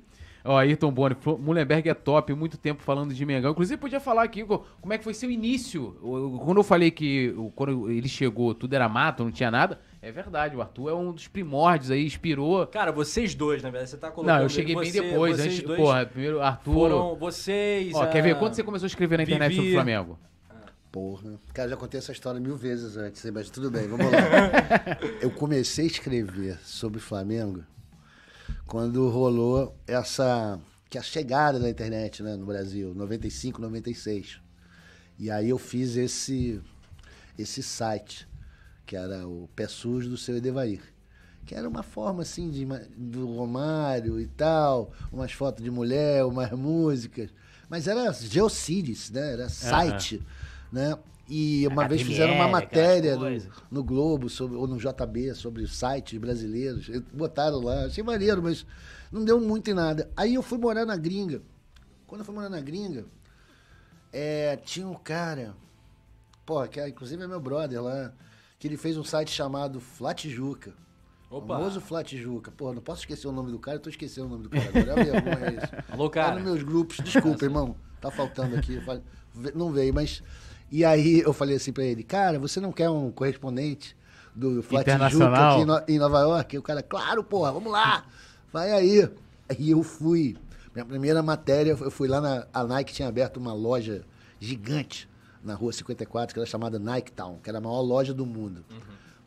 Ó, 0.48 0.56
Ayrton 0.58 0.92
Boni, 0.92 1.16
Mullenberg 1.40 1.90
é 1.90 1.94
top, 1.96 2.32
muito 2.36 2.56
tempo 2.56 2.84
falando 2.84 3.12
de 3.16 3.26
Mengão. 3.26 3.50
Inclusive, 3.52 3.78
podia 3.82 4.00
falar 4.00 4.22
aqui 4.22 4.44
co- 4.46 4.64
como 4.80 4.94
é 4.94 4.98
que 5.00 5.04
foi 5.04 5.16
seu 5.16 5.32
início. 5.32 5.98
Quando 6.46 6.58
eu 6.58 6.64
falei 6.64 6.92
que 6.92 7.34
quando 7.56 7.90
ele 7.90 8.08
chegou, 8.08 8.54
tudo 8.54 8.72
era 8.76 8.88
mato, 8.88 9.24
não 9.24 9.32
tinha 9.32 9.50
nada. 9.50 9.80
É 10.06 10.12
verdade, 10.12 10.56
o 10.56 10.62
Arthur 10.62 10.90
é 10.90 10.94
um 10.94 11.12
dos 11.12 11.28
primórdios 11.28 11.90
aí, 11.90 12.06
inspirou. 12.06 12.68
Cara, 12.68 12.92
vocês 12.92 13.34
dois, 13.34 13.64
na 13.64 13.72
verdade, 13.72 13.90
você 13.90 13.98
tá 13.98 14.12
colocando... 14.12 14.36
Não, 14.36 14.44
eu 14.44 14.50
cheguei 14.50 14.76
bem 14.76 14.92
você- 14.92 15.02
depois. 15.02 15.38
Vocês 15.38 15.60
Antes, 15.64 15.76
porra, 15.76 16.06
primeiro 16.06 16.40
Arthur. 16.42 16.74
foram 16.74 17.16
vocês... 17.16 17.92
Ó, 17.96 18.06
quer 18.06 18.22
ver? 18.22 18.38
Quando 18.38 18.54
você 18.54 18.62
começou 18.62 18.86
a 18.86 18.88
escrever 18.88 19.18
na 19.18 19.24
internet 19.24 19.56
sobre 19.56 19.62
o 19.62 19.64
Vivi. 19.64 19.76
Flamengo? 19.76 20.20
Porra. 20.92 21.40
Cara, 21.56 21.70
já 21.70 21.76
contei 21.76 21.98
essa 21.98 22.12
história 22.12 22.40
mil 22.40 22.56
vezes 22.56 22.96
antes, 22.98 23.28
mas 23.32 23.50
tudo 23.50 23.72
bem, 23.72 23.88
vamos 23.88 24.06
lá. 24.06 24.20
Eu 25.20 25.32
comecei 25.32 25.86
a 25.86 25.88
escrever 25.88 26.60
sobre 26.64 27.00
o 27.00 27.02
Flamengo 27.02 27.64
quando 28.68 29.10
rolou 29.10 29.76
essa. 29.88 30.60
que 30.88 31.00
é 31.00 31.02
a 31.02 31.04
chegada 31.04 31.60
da 31.60 31.68
internet 31.68 32.22
né, 32.22 32.36
no 32.36 32.46
Brasil, 32.46 32.94
95, 32.94 33.60
96. 33.60 34.40
E 35.18 35.32
aí 35.32 35.50
eu 35.50 35.58
fiz 35.58 35.96
esse, 35.96 36.62
esse 37.40 37.64
site, 37.64 38.28
que 38.86 38.96
era 38.96 39.28
o 39.28 39.50
Pé 39.56 39.68
Sujo 39.68 40.10
do 40.10 40.18
seu 40.18 40.38
Edevair. 40.38 40.82
Que 41.46 41.54
era 41.54 41.68
uma 41.68 41.84
forma 41.84 42.24
assim 42.24 42.50
de, 42.50 42.66
do 42.98 43.28
Romário 43.36 44.20
e 44.20 44.28
tal, 44.28 44.92
umas 45.12 45.32
fotos 45.32 45.64
de 45.64 45.70
mulher, 45.70 46.26
umas 46.26 46.52
músicas. 46.52 47.30
Mas 47.70 47.88
era 47.88 48.12
Geocities, 48.12 49.12
né? 49.12 49.34
Era 49.34 49.50
site, 49.50 50.22
né? 50.72 50.98
E 51.28 51.68
uma 51.68 51.88
vez 51.88 52.04
fizeram 52.04 52.36
uma 52.36 52.46
HTML, 52.46 52.52
matéria 52.52 53.16
no, 53.16 53.52
no 53.72 53.84
Globo 53.84 54.30
sobre, 54.30 54.58
ou 54.58 54.68
no 54.68 54.78
JB 54.78 55.34
sobre 55.34 55.68
sites 55.68 56.20
brasileiros. 56.20 56.88
Botaram 57.12 57.60
lá, 57.60 57.86
achei 57.86 58.04
maneiro, 58.04 58.44
mas 58.44 58.66
não 59.12 59.26
deu 59.26 59.40
muito 59.40 59.70
em 59.72 59.74
nada. 59.74 60.10
Aí 60.16 60.36
eu 60.36 60.44
fui 60.44 60.60
morar 60.60 60.86
na 60.86 60.96
gringa. 60.96 61.42
Quando 62.06 62.22
eu 62.22 62.26
fui 62.26 62.36
morar 62.36 62.50
na 62.50 62.62
gringa, 62.62 63.06
é, 64.14 64.56
tinha 64.58 64.88
um 64.88 64.94
cara, 64.94 65.56
pô, 66.46 66.66
que 66.68 66.80
é, 66.80 66.90
inclusive 66.90 67.24
é 67.24 67.28
meu 67.28 67.40
brother 67.40 67.82
lá, 67.82 68.14
que 68.66 68.70
ele 68.70 68.78
fez 68.78 68.98
um 68.98 69.04
site 69.04 69.30
chamado 69.32 69.80
Flatijuca. 69.80 70.74
Opa. 71.30 71.56
Famoso 71.56 71.80
Flatijuca. 71.80 72.52
Pô, 72.52 72.74
não 72.74 72.82
posso 72.82 73.02
esquecer 73.02 73.28
o 73.28 73.32
nome 73.32 73.52
do 73.52 73.60
cara, 73.60 73.78
eu 73.78 73.82
tô 73.82 73.90
esquecendo 73.92 74.26
o 74.26 74.30
nome 74.32 74.44
do 74.44 74.50
cara 74.50 74.70
agora. 74.70 75.02
É 75.02 75.04
vergonha 75.22 75.64
isso. 75.64 75.74
Alô, 75.94 76.10
Tá 76.10 76.14
cara. 76.24 76.36
nos 76.36 76.44
meus 76.44 76.64
grupos, 76.64 76.98
desculpa, 76.98 77.46
irmão. 77.46 77.76
tá 78.02 78.10
faltando 78.10 78.56
aqui. 78.56 78.74
Eu 78.76 78.82
falei, 78.82 79.04
"Ve- 79.34 79.52
não 79.54 79.72
veio, 79.72 79.94
mas. 79.94 80.24
E 80.72 80.84
aí 80.84 81.20
eu 81.20 81.32
falei 81.32 81.58
assim 81.58 81.72
pra 81.72 81.84
ele, 81.84 82.04
cara, 82.04 82.40
você 82.40 82.60
não 82.60 82.72
quer 82.72 82.90
um 82.90 83.12
correspondente 83.12 83.96
do 84.36 84.64
Flat 84.64 84.82
Internacional? 84.84 85.52
aqui 85.54 85.62
em, 85.62 85.66
No- 85.66 85.84
em 85.88 86.00
Nova 86.00 86.20
York? 86.22 86.56
E 86.56 86.60
o 86.60 86.64
cara, 86.64 86.82
claro, 86.82 87.24
porra, 87.24 87.52
vamos 87.52 87.72
lá, 87.72 88.04
vai 88.52 88.72
aí. 88.72 89.08
Aí 89.48 89.70
eu 89.70 89.84
fui. 89.84 90.36
Minha 90.74 90.86
primeira 90.86 91.22
matéria, 91.22 91.78
eu 91.80 91.92
fui 91.92 92.08
lá 92.08 92.20
na. 92.20 92.48
A 92.52 92.64
Nike 92.64 92.94
tinha 92.94 93.08
aberto 93.08 93.38
uma 93.38 93.54
loja 93.54 94.04
gigante 94.40 95.08
na 95.46 95.54
rua 95.54 95.72
54, 95.72 96.34
que 96.34 96.40
era 96.40 96.46
chamada 96.46 96.80
Nike 96.80 97.12
Town, 97.12 97.38
que 97.42 97.50
era 97.50 97.60
a 97.60 97.62
maior 97.62 97.82
loja 97.82 98.14
do 98.14 98.26
mundo. 98.26 98.66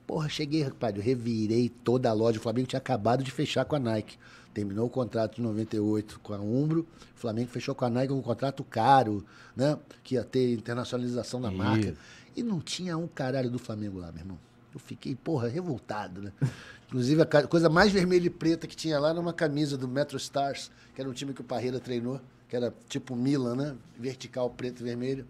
Porra, 0.06 0.28
cheguei, 0.28 0.62
rapaz, 0.62 0.96
eu 0.96 1.02
revirei 1.02 1.68
toda 1.68 2.08
a 2.08 2.12
loja. 2.12 2.38
O 2.38 2.42
Flamengo 2.42 2.66
tinha 2.66 2.78
acabado 2.78 3.22
de 3.22 3.30
fechar 3.30 3.64
com 3.64 3.76
a 3.76 3.78
Nike. 3.78 4.18
Terminou 4.54 4.86
o 4.86 4.90
contrato 4.90 5.36
de 5.36 5.42
98 5.42 6.18
com 6.20 6.32
a 6.32 6.38
Umbro. 6.38 6.86
O 7.14 7.20
Flamengo 7.20 7.50
fechou 7.50 7.74
com 7.74 7.84
a 7.84 7.90
Nike 7.90 8.12
um 8.12 8.22
contrato 8.22 8.64
caro, 8.64 9.24
né? 9.54 9.78
Que 10.02 10.14
ia 10.14 10.24
ter 10.24 10.54
internacionalização 10.54 11.40
da 11.40 11.50
marca. 11.50 11.94
E 12.34 12.42
não 12.42 12.58
tinha 12.58 12.96
um 12.96 13.06
caralho 13.06 13.50
do 13.50 13.58
Flamengo 13.58 13.98
lá, 13.98 14.10
meu 14.10 14.22
irmão. 14.22 14.38
Eu 14.72 14.80
fiquei, 14.80 15.14
porra, 15.14 15.46
revoltado, 15.46 16.22
né? 16.22 16.32
Inclusive, 16.88 17.20
a 17.20 17.46
coisa 17.46 17.68
mais 17.68 17.92
vermelha 17.92 18.26
e 18.26 18.30
preta 18.30 18.66
que 18.66 18.74
tinha 18.74 18.98
lá 18.98 19.10
era 19.10 19.20
uma 19.20 19.34
camisa 19.34 19.76
do 19.76 19.86
Metro 19.86 20.16
Stars, 20.16 20.70
que 20.94 21.00
era 21.02 21.10
um 21.10 21.12
time 21.12 21.34
que 21.34 21.42
o 21.42 21.44
Parreira 21.44 21.78
treinou, 21.78 22.18
que 22.48 22.56
era 22.56 22.72
tipo 22.88 23.14
Milan, 23.14 23.56
né? 23.56 23.76
Vertical, 23.98 24.48
preto 24.48 24.80
e 24.80 24.84
vermelho. 24.84 25.26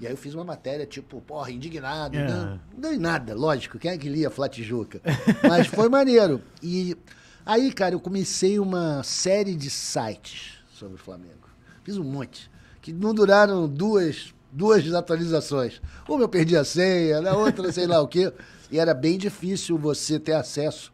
E 0.00 0.06
aí 0.06 0.12
eu 0.12 0.16
fiz 0.16 0.34
uma 0.34 0.44
matéria, 0.44 0.86
tipo, 0.86 1.20
porra, 1.20 1.50
indignado. 1.50 2.16
É. 2.16 2.26
Não, 2.26 2.46
não 2.72 2.80
deu 2.80 2.94
em 2.94 2.98
nada, 2.98 3.34
lógico. 3.34 3.78
Quem 3.78 3.90
é 3.90 3.98
que 3.98 4.08
lia 4.08 4.30
Flatijuca? 4.30 5.00
Mas 5.46 5.66
foi 5.66 5.88
maneiro. 5.88 6.40
E 6.62 6.96
aí, 7.44 7.70
cara, 7.72 7.94
eu 7.94 8.00
comecei 8.00 8.58
uma 8.58 9.02
série 9.02 9.54
de 9.54 9.68
sites 9.68 10.54
sobre 10.72 10.94
o 10.94 10.98
Flamengo. 10.98 11.48
Fiz 11.84 11.98
um 11.98 12.04
monte. 12.04 12.50
Que 12.80 12.92
não 12.94 13.12
duraram 13.12 13.68
duas, 13.68 14.32
duas 14.50 14.90
atualizações. 14.94 15.82
Uma 16.08 16.22
eu 16.24 16.28
perdi 16.28 16.56
a 16.56 16.64
senha, 16.64 17.20
na 17.20 17.36
outra 17.36 17.70
sei 17.70 17.86
lá 17.86 18.00
o 18.00 18.08
quê. 18.08 18.32
E 18.70 18.78
era 18.78 18.94
bem 18.94 19.18
difícil 19.18 19.76
você 19.76 20.18
ter 20.18 20.32
acesso 20.32 20.90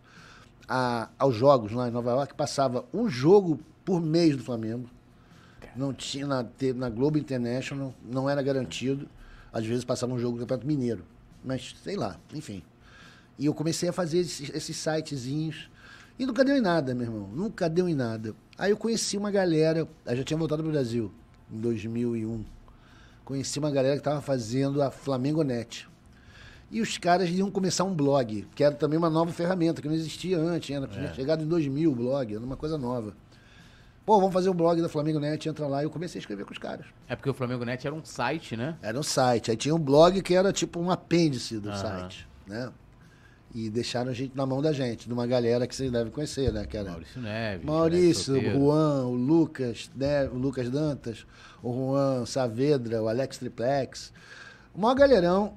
a- 0.69 1.09
aos 1.16 1.37
jogos 1.37 1.71
lá 1.71 1.87
em 1.87 1.92
Nova 1.92 2.11
York. 2.11 2.35
Passava 2.35 2.85
um 2.92 3.09
jogo 3.09 3.61
por 3.85 4.01
mês 4.01 4.37
do 4.37 4.42
Flamengo. 4.42 4.88
Não 5.76 5.92
tinha 5.92 6.26
na, 6.26 6.44
na 6.74 6.88
Globo 6.88 7.18
International, 7.18 7.94
não 8.02 8.28
era 8.28 8.42
garantido. 8.42 9.08
Às 9.52 9.66
vezes 9.66 9.84
passava 9.84 10.12
um 10.12 10.18
jogo 10.18 10.36
do 10.36 10.40
Campeonato 10.40 10.66
Mineiro. 10.66 11.04
Mas, 11.44 11.74
sei 11.82 11.96
lá, 11.96 12.18
enfim. 12.34 12.62
E 13.38 13.46
eu 13.46 13.54
comecei 13.54 13.88
a 13.88 13.92
fazer 13.92 14.18
esses, 14.18 14.50
esses 14.50 14.76
sitezinhos. 14.76 15.70
E 16.18 16.24
nunca 16.24 16.44
deu 16.44 16.56
em 16.56 16.60
nada, 16.60 16.94
meu 16.94 17.06
irmão. 17.06 17.28
Nunca 17.28 17.68
deu 17.68 17.88
em 17.88 17.94
nada. 17.94 18.34
Aí 18.56 18.70
eu 18.70 18.76
conheci 18.76 19.16
uma 19.18 19.30
galera, 19.30 19.86
eu 20.06 20.16
já 20.16 20.24
tinha 20.24 20.38
voltado 20.38 20.62
pro 20.62 20.72
Brasil, 20.72 21.12
em 21.52 21.60
2001. 21.60 22.44
Conheci 23.24 23.58
uma 23.58 23.70
galera 23.70 23.94
que 23.94 24.00
estava 24.00 24.22
fazendo 24.22 24.80
a 24.82 24.90
Flamengo 24.90 25.42
Net. 25.42 25.86
E 26.70 26.80
os 26.80 26.98
caras 26.98 27.28
iam 27.28 27.50
começar 27.50 27.84
um 27.84 27.94
blog, 27.94 28.46
que 28.54 28.64
era 28.64 28.74
também 28.74 28.98
uma 28.98 29.10
nova 29.10 29.30
ferramenta, 29.30 29.82
que 29.82 29.88
não 29.88 29.94
existia 29.94 30.38
antes. 30.38 30.74
Era, 30.74 30.86
Tinha 30.86 31.14
chegado 31.14 31.44
em 31.44 31.46
2000 31.46 31.92
o 31.92 31.94
blog, 31.94 32.34
era 32.34 32.44
uma 32.44 32.56
coisa 32.56 32.76
nova. 32.78 33.14
Pô, 34.07 34.21
vamos 34.21 34.33
fazer 34.33 34.49
o 34.49 34.55
blog 34.55 34.81
da 34.81 34.88
Flamengo 34.88 35.19
Net, 35.19 35.49
entra 35.49 35.66
lá. 35.66 35.83
E 35.83 35.85
eu 35.85 35.90
comecei 35.90 36.21
a 36.21 36.21
escrever 36.21 36.45
com 36.45 36.53
os 36.53 36.59
caras. 36.59 36.87
É 37.09 37.16
porque 37.16 37.29
o 37.29 37.35
Flamengo 37.35 37.64
Net 37.64 37.85
era 37.85 37.95
um 37.95 38.05
site, 38.05 38.57
né? 38.57 38.77
Era 38.81 38.97
um 38.97 39.03
site. 39.03 39.51
Aí 39.51 39.57
tinha 39.57 39.75
um 39.75 39.81
blog 39.81 40.23
que 40.23 40.33
era 40.33 40.53
tipo 40.53 40.79
um 40.79 40.92
apêndice 40.92 41.59
do 41.59 41.71
Aham. 41.71 41.77
site, 41.77 42.29
né? 42.47 42.73
E 43.53 43.69
deixaram 43.69 44.11
a 44.12 44.14
gente 44.14 44.37
na 44.37 44.47
mão 44.47 44.62
da 44.62 44.73
gente, 44.73 45.09
de 45.09 45.12
uma 45.12 45.27
galera 45.27 45.66
que 45.66 45.75
vocês 45.75 45.90
devem 45.90 46.12
conhecer, 46.12 46.53
né? 46.53 46.64
Que 46.66 46.77
era 46.77 46.90
Maurício 46.90 47.21
Neves. 47.21 47.66
Maurício, 47.66 48.35
Alex 48.35 48.55
o. 48.55 48.59
Juan, 48.59 49.07
o 49.07 49.14
Lucas, 49.14 49.90
né? 49.97 50.29
o 50.29 50.37
Lucas 50.37 50.71
Dantas, 50.71 51.27
o 51.61 51.73
Juan 51.73 52.27
Saavedra, 52.27 53.03
o 53.03 53.09
Alex 53.09 53.38
Triplex. 53.38 54.12
O 54.73 54.81
maior 54.81 54.95
galerão, 54.95 55.55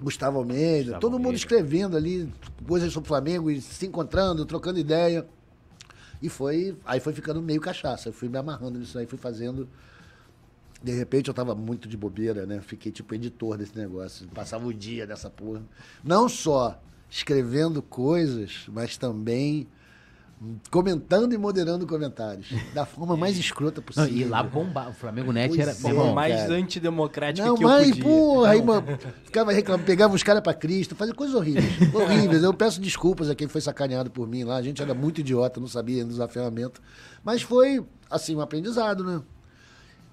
Gustavo 0.00 0.38
Almeida, 0.38 0.82
Gustavo 0.82 1.00
todo 1.00 1.12
mundo 1.12 1.26
Almeida. 1.26 1.38
escrevendo 1.38 1.96
ali 1.96 2.32
coisas 2.68 2.92
sobre 2.92 3.06
o 3.06 3.08
Flamengo 3.08 3.50
e 3.50 3.60
se 3.60 3.86
encontrando, 3.86 4.46
trocando 4.46 4.78
ideia. 4.78 5.26
E 6.22 6.28
foi, 6.28 6.76
aí 6.84 7.00
foi 7.00 7.12
ficando 7.12 7.40
meio 7.40 7.60
cachaça. 7.60 8.08
Eu 8.08 8.12
fui 8.12 8.28
me 8.28 8.38
amarrando 8.38 8.78
nisso 8.78 8.98
aí, 8.98 9.06
fui 9.06 9.18
fazendo. 9.18 9.68
De 10.82 10.92
repente 10.92 11.28
eu 11.28 11.34
tava 11.34 11.54
muito 11.54 11.88
de 11.88 11.96
bobeira, 11.96 12.46
né? 12.46 12.60
Fiquei 12.60 12.90
tipo 12.90 13.14
editor 13.14 13.56
desse 13.56 13.76
negócio. 13.76 14.26
Passava 14.28 14.66
o 14.66 14.72
dia 14.72 15.06
dessa 15.06 15.28
porra. 15.28 15.62
Não 16.02 16.28
só 16.28 16.80
escrevendo 17.10 17.82
coisas, 17.82 18.66
mas 18.68 18.96
também 18.96 19.66
comentando 20.70 21.34
e 21.34 21.38
moderando 21.38 21.86
comentários. 21.86 22.48
Da 22.72 22.86
forma 22.86 23.16
mais 23.16 23.36
escrota 23.36 23.80
Não, 23.80 23.84
possível. 23.86 24.16
e 24.16 24.24
lá 24.24 24.42
bombar. 24.42 24.88
O 24.88 24.92
Flamengo 24.94 25.32
Net 25.32 25.48
Pois 25.48 25.60
era. 25.60 25.70
é. 25.70 25.74
Meu 25.74 25.80
Forma 25.82 25.98
irmão, 26.00 26.14
mais 26.14 26.34
cara. 26.40 26.54
antidemocrática 26.54 27.46
Não, 27.46 27.56
que 27.56 27.64
eu 27.64 27.68
mas, 27.68 27.88
podia. 27.88 28.02
porra, 28.04 28.50
aí, 28.50 28.62
mano, 28.62 28.86
ficava 29.24 29.52
reclamando, 29.52 29.84
pegava 29.86 30.14
os 30.14 30.22
caras 30.22 30.42
pra 30.42 30.54
Cristo, 30.54 30.94
fazia 30.96 31.14
coisas 31.14 31.34
horríveis. 31.36 31.66
horríveis. 31.94 32.42
Eu 32.42 32.54
peço 32.54 32.80
desculpas 32.80 33.28
a 33.28 33.34
quem 33.34 33.48
foi 33.48 33.60
sacaneado 33.60 34.10
por 34.10 34.26
mim 34.26 34.44
lá. 34.44 34.56
A 34.56 34.62
gente 34.62 34.80
era 34.80 34.94
muito 34.94 35.20
idiota, 35.20 35.60
não 35.60 35.68
sabia 35.68 36.06
usar 36.06 36.24
a 36.24 36.28
ferramenta. 36.28 36.80
Mas 37.22 37.42
foi, 37.42 37.84
assim, 38.10 38.34
um 38.34 38.40
aprendizado, 38.40 39.04
né? 39.04 39.20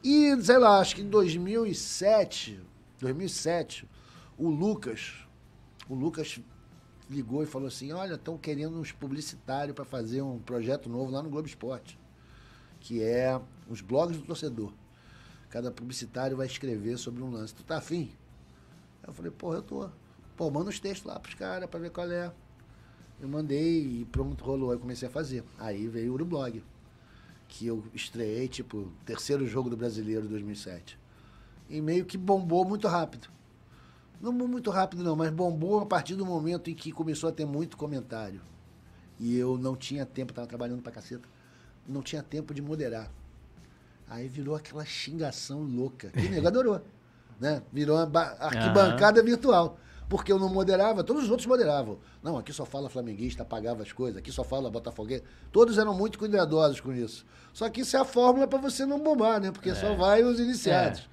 E, 0.04 0.36
sei 0.42 0.58
lá, 0.58 0.80
acho 0.80 0.96
que 0.96 1.02
em 1.02 1.10
2007, 1.10 2.60
2007, 3.00 3.88
o 4.38 4.50
Lucas, 4.50 5.14
o 5.90 5.96
Lucas 5.96 6.40
ligou 7.10 7.44
e 7.44 7.46
falou 7.46 7.68
assim, 7.68 7.92
olha, 7.92 8.16
estão 8.16 8.38
querendo 8.38 8.80
uns 8.80 8.92
publicitários 8.92 9.76
para 9.76 9.86
fazer 9.86 10.22
um 10.22 10.40
projeto 10.40 10.90
novo 10.90 11.12
lá 11.12 11.22
no 11.22 11.30
Globo 11.30 11.48
Esporte, 11.48 11.98
que 12.80 13.02
é 13.02 13.40
os 13.70 13.82
blogs 13.82 14.18
do 14.18 14.24
torcedor. 14.24 14.74
Cada 15.50 15.72
publicitário 15.72 16.36
vai 16.36 16.46
escrever 16.46 16.98
sobre 16.98 17.24
um 17.24 17.32
lance. 17.32 17.56
Tu 17.56 17.64
tá 17.64 17.78
afim? 17.78 18.12
Eu 19.06 19.14
falei, 19.14 19.32
pô, 19.32 19.54
eu 19.54 19.62
tô. 19.62 19.90
Pô, 20.36 20.52
manda 20.52 20.70
os 20.70 20.80
textos 20.80 21.08
lá 21.08 21.20
pros 21.20 21.36
caras 21.36 21.70
pra 21.70 21.80
ver 21.80 21.90
qual 21.90 22.10
é. 22.12 22.32
Eu 23.20 23.28
mandei 23.28 24.02
e 24.02 24.06
pronto, 24.06 24.44
rolou. 24.44 24.72
Aí 24.72 24.78
comecei 24.78 25.08
a 25.08 25.12
fazer. 25.12 25.44
Aí 25.58 25.88
veio 25.88 26.12
o 26.12 26.14
Urublog, 26.16 26.62
que 27.48 27.66
eu 27.66 27.84
estreiei, 27.94 28.48
tipo, 28.48 28.92
terceiro 29.06 29.48
jogo 29.48 29.70
do 29.70 29.78
Brasileiro 29.78 30.28
2007. 30.28 31.00
E 31.70 31.82
meio 31.82 32.06
que 32.06 32.18
bombou 32.18 32.66
muito 32.66 32.88
rápido. 32.88 33.30
Não 34.20 34.32
muito 34.32 34.70
rápido 34.72 35.04
não, 35.04 35.16
mas 35.16 35.30
bombou 35.32 35.80
a 35.80 35.86
partir 35.86 36.16
do 36.16 36.26
momento 36.26 36.70
em 36.70 36.74
que 36.76 36.92
começou 36.92 37.30
a 37.30 37.32
ter 37.32 37.46
muito 37.46 37.78
comentário. 37.78 38.42
E 39.20 39.36
eu 39.38 39.58
não 39.58 39.76
tinha 39.76 40.06
tempo, 40.06 40.34
tava 40.34 40.48
trabalhando 40.48 40.82
pra 40.82 40.92
caceta, 40.92 41.28
não 41.88 42.02
tinha 42.02 42.22
tempo 42.24 42.54
de 42.54 42.62
moderar. 42.62 43.12
Aí 44.10 44.28
virou 44.28 44.56
aquela 44.56 44.86
xingação 44.86 45.62
louca. 45.62 46.12
E 46.16 46.26
o 46.28 46.30
nego 46.30 46.48
adorou. 46.48 46.82
Né? 47.40 47.62
Virou 47.72 47.98
uma 47.98 48.06
ba- 48.06 48.36
arquibancada 48.40 49.22
virtual. 49.22 49.78
Porque 50.10 50.32
eu 50.32 50.40
não 50.40 50.48
moderava, 50.48 51.04
todos 51.04 51.24
os 51.26 51.30
outros 51.30 51.46
moderavam. 51.46 52.00
Não, 52.24 52.38
aqui 52.38 52.54
só 52.54 52.66
fala 52.66 52.90
flamenguista, 52.90 53.44
apagava 53.44 53.84
as 53.84 53.92
coisas, 53.92 54.18
aqui 54.18 54.32
só 54.32 54.42
fala 54.42 54.70
botafoguense. 54.72 55.24
Todos 55.52 55.78
eram 55.78 55.94
muito 55.94 56.18
cuidadosos 56.18 56.80
com 56.80 56.94
isso. 56.94 57.26
Só 57.52 57.70
que 57.70 57.82
isso 57.82 57.98
é 57.98 58.00
a 58.00 58.06
fórmula 58.06 58.48
para 58.48 58.58
você 58.58 58.86
não 58.86 59.04
bombar, 59.04 59.42
né? 59.42 59.52
Porque 59.52 59.76
só 59.76 59.94
vai 59.96 60.24
os 60.24 60.40
iniciados. 60.40 61.10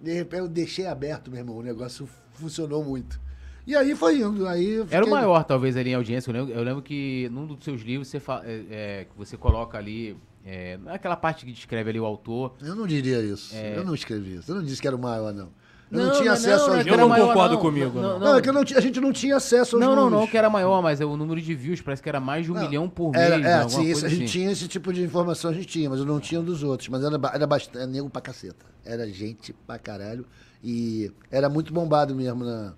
De 0.00 0.12
repente 0.14 0.40
eu 0.40 0.48
deixei 0.48 0.86
aberto, 0.86 1.30
meu 1.30 1.40
irmão, 1.40 1.56
o 1.58 1.62
negócio 1.62 2.08
funcionou 2.34 2.84
muito. 2.84 3.20
E 3.66 3.76
aí 3.76 3.94
foi 3.94 4.18
indo. 4.20 4.46
Aí 4.48 4.70
eu 4.70 4.82
Era 4.90 5.02
o 5.02 5.06
fiquei- 5.06 5.10
maior, 5.10 5.44
talvez, 5.44 5.76
ali 5.76 5.90
em 5.90 5.94
audiência. 5.94 6.30
Eu 6.30 6.34
lembro, 6.34 6.54
eu 6.54 6.62
lembro 6.62 6.82
que 6.82 7.28
num 7.30 7.46
dos 7.46 7.62
seus 7.62 7.82
livros 7.82 8.08
você, 8.08 8.18
fa- 8.18 8.42
é, 8.44 8.64
é, 8.70 9.06
você 9.16 9.36
coloca 9.36 9.76
ali. 9.78 10.16
É, 10.42 10.78
naquela 10.78 11.16
parte 11.16 11.44
que 11.44 11.52
descreve 11.52 11.90
ali 11.90 12.00
o 12.00 12.04
autor. 12.06 12.54
Eu 12.62 12.74
não 12.74 12.86
diria 12.86 13.20
isso. 13.20 13.54
É. 13.54 13.76
Eu 13.76 13.84
não 13.84 13.94
escrevi 13.94 14.36
isso. 14.36 14.50
Eu 14.50 14.54
não 14.56 14.64
disse 14.64 14.80
que 14.80 14.86
era 14.86 14.96
o 14.96 14.98
maior, 14.98 15.34
não. 15.34 15.50
Eu 15.90 15.98
Não, 15.98 16.06
não, 16.06 16.12
tinha 16.12 16.24
não, 16.26 16.32
acesso 16.34 16.68
não, 16.68 16.74
aos 16.76 16.84
não, 16.84 16.88
Eu 16.88 16.92
era 16.94 17.02
não 17.02 17.08
maior, 17.08 17.26
concordo 17.28 17.54
não. 17.54 17.60
comigo, 17.60 18.00
Não, 18.00 18.18
não. 18.18 18.18
Não, 18.20 18.36
é 18.38 18.40
que 18.40 18.48
eu 18.48 18.52
não 18.52 18.60
a 18.60 18.80
gente 18.80 19.00
não 19.00 19.12
tinha 19.12 19.36
acesso 19.36 19.74
aos 19.76 19.84
Não, 19.84 19.96
não, 19.96 20.04
números. 20.04 20.20
não, 20.20 20.26
que 20.28 20.38
era 20.38 20.48
maior, 20.48 20.80
mas 20.80 21.00
é 21.00 21.04
o 21.04 21.16
número 21.16 21.40
de 21.40 21.54
views 21.54 21.80
parece 21.80 22.00
que 22.00 22.08
era 22.08 22.20
mais 22.20 22.44
de 22.44 22.52
um 22.52 22.54
Não, 22.54 22.62
milhão 22.62 22.88
por 22.88 23.10
mês. 23.10 23.24
Era, 23.24 23.38
né, 23.38 23.64
é, 23.64 23.68
sim, 23.68 23.82
isso, 23.82 24.06
a 24.06 24.08
gente 24.08 24.24
assim. 24.24 24.32
tinha 24.32 24.52
esse 24.52 24.68
tipo 24.68 24.92
de 24.92 25.02
informação, 25.02 25.50
a 25.50 25.54
gente 25.54 25.66
tinha, 25.66 25.90
mas 25.90 25.98
eu 25.98 26.06
não 26.06 26.20
tinha 26.20 26.40
dos 26.40 26.62
outros. 26.62 26.88
Mas 26.88 27.02
era, 27.02 27.18
era 27.34 27.46
bastante, 27.46 27.86
nego 27.90 28.08
pra 28.08 28.20
caceta. 28.22 28.64
Era 28.84 29.08
gente 29.08 29.52
pra 29.66 29.78
caralho. 29.78 30.24
E 30.62 31.10
era 31.30 31.48
muito 31.48 31.72
bombado 31.72 32.14
mesmo 32.14 32.44
na, 32.44 32.72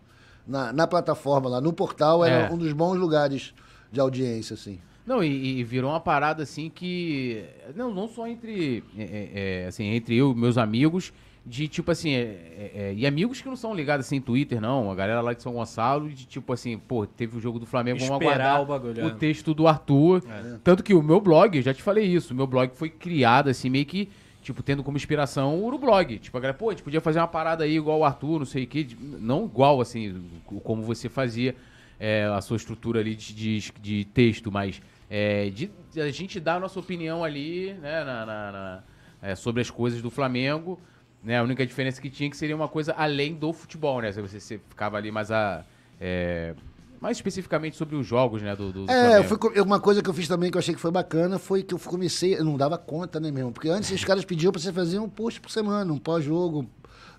na, 0.47 0.73
na 0.73 0.87
plataforma 0.87 1.51
lá. 1.51 1.61
No 1.61 1.73
portal 1.73 2.25
era 2.25 2.47
É. 2.47 2.51
um 2.51 2.57
dos 2.57 2.73
bons 2.73 2.97
lugares 2.97 3.53
de 3.91 4.01
audiência, 4.01 4.55
assim. 4.55 4.79
Não, 5.05 5.23
e, 5.23 5.59
e 5.59 5.65
virou 5.65 5.91
uma 5.91 6.01
parada 6.01 6.45
assim 6.45 6.71
que. 6.71 7.45
Não, 7.75 7.93
não 7.93 8.09
só 8.09 8.27
entre. 8.27 8.83
é, 8.97 9.03
é, 9.03 9.31
é, 9.65 9.67
assim, 9.67 9.85
entre 9.87 10.17
eu 10.17 10.31
e 10.31 10.35
meus 10.35 10.57
amigos, 10.57 11.13
de 11.45 11.67
tipo 11.69 11.91
assim. 11.91 12.13
é, 12.13 12.21
é, 12.21 12.71
é, 12.75 12.95
e 12.95 13.07
amigos 13.07 13.41
que 13.41 13.49
não 13.49 13.57
são 13.57 13.75
ligados 13.75 14.07
assim 14.07 14.17
em 14.17 14.21
Twitter, 14.21 14.61
não. 14.61 14.91
A 14.91 14.95
galera 14.95 15.21
lá 15.21 15.33
de 15.33 15.43
São 15.43 15.53
Gonçalo, 15.53 16.09
de 16.09 16.25
tipo 16.27 16.53
assim, 16.53 16.79
pô, 16.79 17.07
teve 17.07 17.37
o 17.37 17.41
jogo 17.41 17.59
do 17.59 17.67
Flamengo, 17.67 17.99
vamos 17.99 18.15
Esperar 18.15 18.57
aguardar 18.57 18.63
o 18.63 18.67
bagulho, 18.67 19.05
o 19.05 19.09
é. 19.09 19.15
texto 19.15 19.53
do 19.53 19.67
Arthur. 19.67 20.23
É. 20.29 20.59
Tanto 20.63 20.83
que 20.85 20.95
o 20.95 21.03
meu 21.03 21.21
blog, 21.21 21.61
já 21.61 21.75
te 21.75 21.83
falei 21.83 22.05
isso, 22.07 22.33
o 22.33 22.37
meu 22.37 22.47
blog 22.47 22.71
foi 22.75 22.89
criado 22.91 23.49
assim, 23.51 23.69
meio 23.69 23.87
que. 23.87 24.09
Tipo, 24.41 24.61
tendo 24.61 24.83
como 24.83 24.97
inspiração 24.97 25.55
o 25.61 25.67
Urublog. 25.67 26.19
Tipo, 26.19 26.37
a 26.37 26.41
galera, 26.41 26.59
pô, 26.59 26.71
a 26.71 26.73
gente 26.73 26.83
podia 26.83 27.01
fazer 27.01 27.21
uma 27.21 27.29
parada 27.29 27.63
aí 27.63 27.77
igual 27.77 28.01
o 28.01 28.05
Arthur, 28.05 28.41
não 28.41 28.45
sei 28.47 28.65
o 28.65 28.67
quê. 28.67 28.89
Não 29.01 29.45
igual, 29.45 29.81
assim, 29.81 30.21
como 30.65 30.83
você 30.83 31.09
fazia 31.09 31.55
é, 32.01 32.25
a 32.25 32.41
sua 32.41 32.57
estrutura 32.57 32.99
ali 32.99 33.15
de, 33.15 33.33
de, 33.35 33.73
de 33.81 34.05
texto, 34.07 34.51
mas 34.51 34.83
é, 35.09 35.49
de, 35.51 35.71
de 35.93 36.01
a 36.01 36.11
gente 36.11 36.41
dar 36.41 36.57
a 36.57 36.61
nossa 36.61 36.81
opinião 36.81 37.23
ali, 37.23 37.73
né, 37.75 38.03
na, 38.03 38.27
na- 38.27 38.53
na- 38.53 38.83
é, 39.23 39.37
sobre 39.37 39.63
as 39.63 39.71
coisas 39.71 40.03
do 40.03 40.11
Flamengo. 40.11 40.81
Né? 41.23 41.39
A 41.39 41.43
única 41.43 41.65
diferença 41.67 42.01
que 42.01 42.11
tinha 42.11 42.29
que 42.29 42.37
seria 42.37 42.57
uma 42.57 42.69
coisa 42.69 42.93
além 42.93 43.35
do 43.35 43.53
futebol, 43.53 44.01
né? 44.01 44.11
Se 44.13 44.21
você, 44.21 44.41
você 44.41 44.59
ficava 44.69 44.97
ali 44.97 45.11
mais 45.13 45.31
a. 45.31 45.65
é, 46.01 46.55
mais 47.01 47.17
especificamente 47.17 47.77
sobre 47.77 47.95
os 47.97 48.07
jogos, 48.07 48.43
né? 48.43 48.55
Do, 48.57 48.73
do, 48.73 48.91
É, 48.91 48.95
eu 48.95 49.25
Flamengo. 49.25 49.29
fui 49.29 49.39
co- 49.39 49.63
uma 49.63 49.81
coisa 49.81 50.03
que 50.03 50.09
eu 50.11 50.15
fiz 50.15 50.27
também 50.29 50.51
que 50.51 50.57
eu 50.57 50.61
achei 50.61 50.75
que 50.75 50.81
foi 50.81 50.91
bacana 50.91 51.39
foi 51.39 51.63
que 51.63 51.75
eu 51.75 51.79
comecei, 51.79 52.35
eu 52.37 52.45
não 52.45 52.57
dava 52.57 52.77
conta, 52.79 53.19
né, 53.21 53.31
mesmo? 53.31 53.53
Porque 53.53 53.69
antes 53.69 53.91
os 53.91 54.05
caras 54.05 54.25
pediam 54.25 54.51
pra 54.53 54.61
você 54.61 54.73
fazer 54.73 54.99
um 54.99 55.09
post 55.09 55.41
por 55.41 55.51
semana, 55.51 55.93
um 55.93 55.99
pós-jogo, 55.99 56.69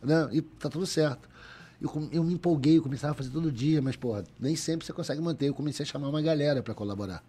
né? 0.02 0.28
E 0.32 0.42
tá 0.42 0.70
tudo 0.70 0.86
certo. 0.86 1.30
Eu, 1.82 2.10
eu 2.14 2.24
me 2.24 2.34
empolguei, 2.34 2.78
eu 2.78 2.82
começava 2.82 3.12
a 3.12 3.16
fazer 3.16 3.30
todo 3.30 3.52
dia, 3.52 3.82
mas, 3.82 3.96
porra, 3.98 4.24
nem 4.40 4.56
sempre 4.56 4.86
você 4.86 4.94
consegue 4.94 5.22
manter. 5.22 5.48
Eu 5.50 5.54
comecei 5.54 5.84
a 5.86 5.88
chamar 5.88 6.08
uma 6.10 6.22
galera 6.22 6.62
pra 6.64 6.74
colaborar. 6.74 7.22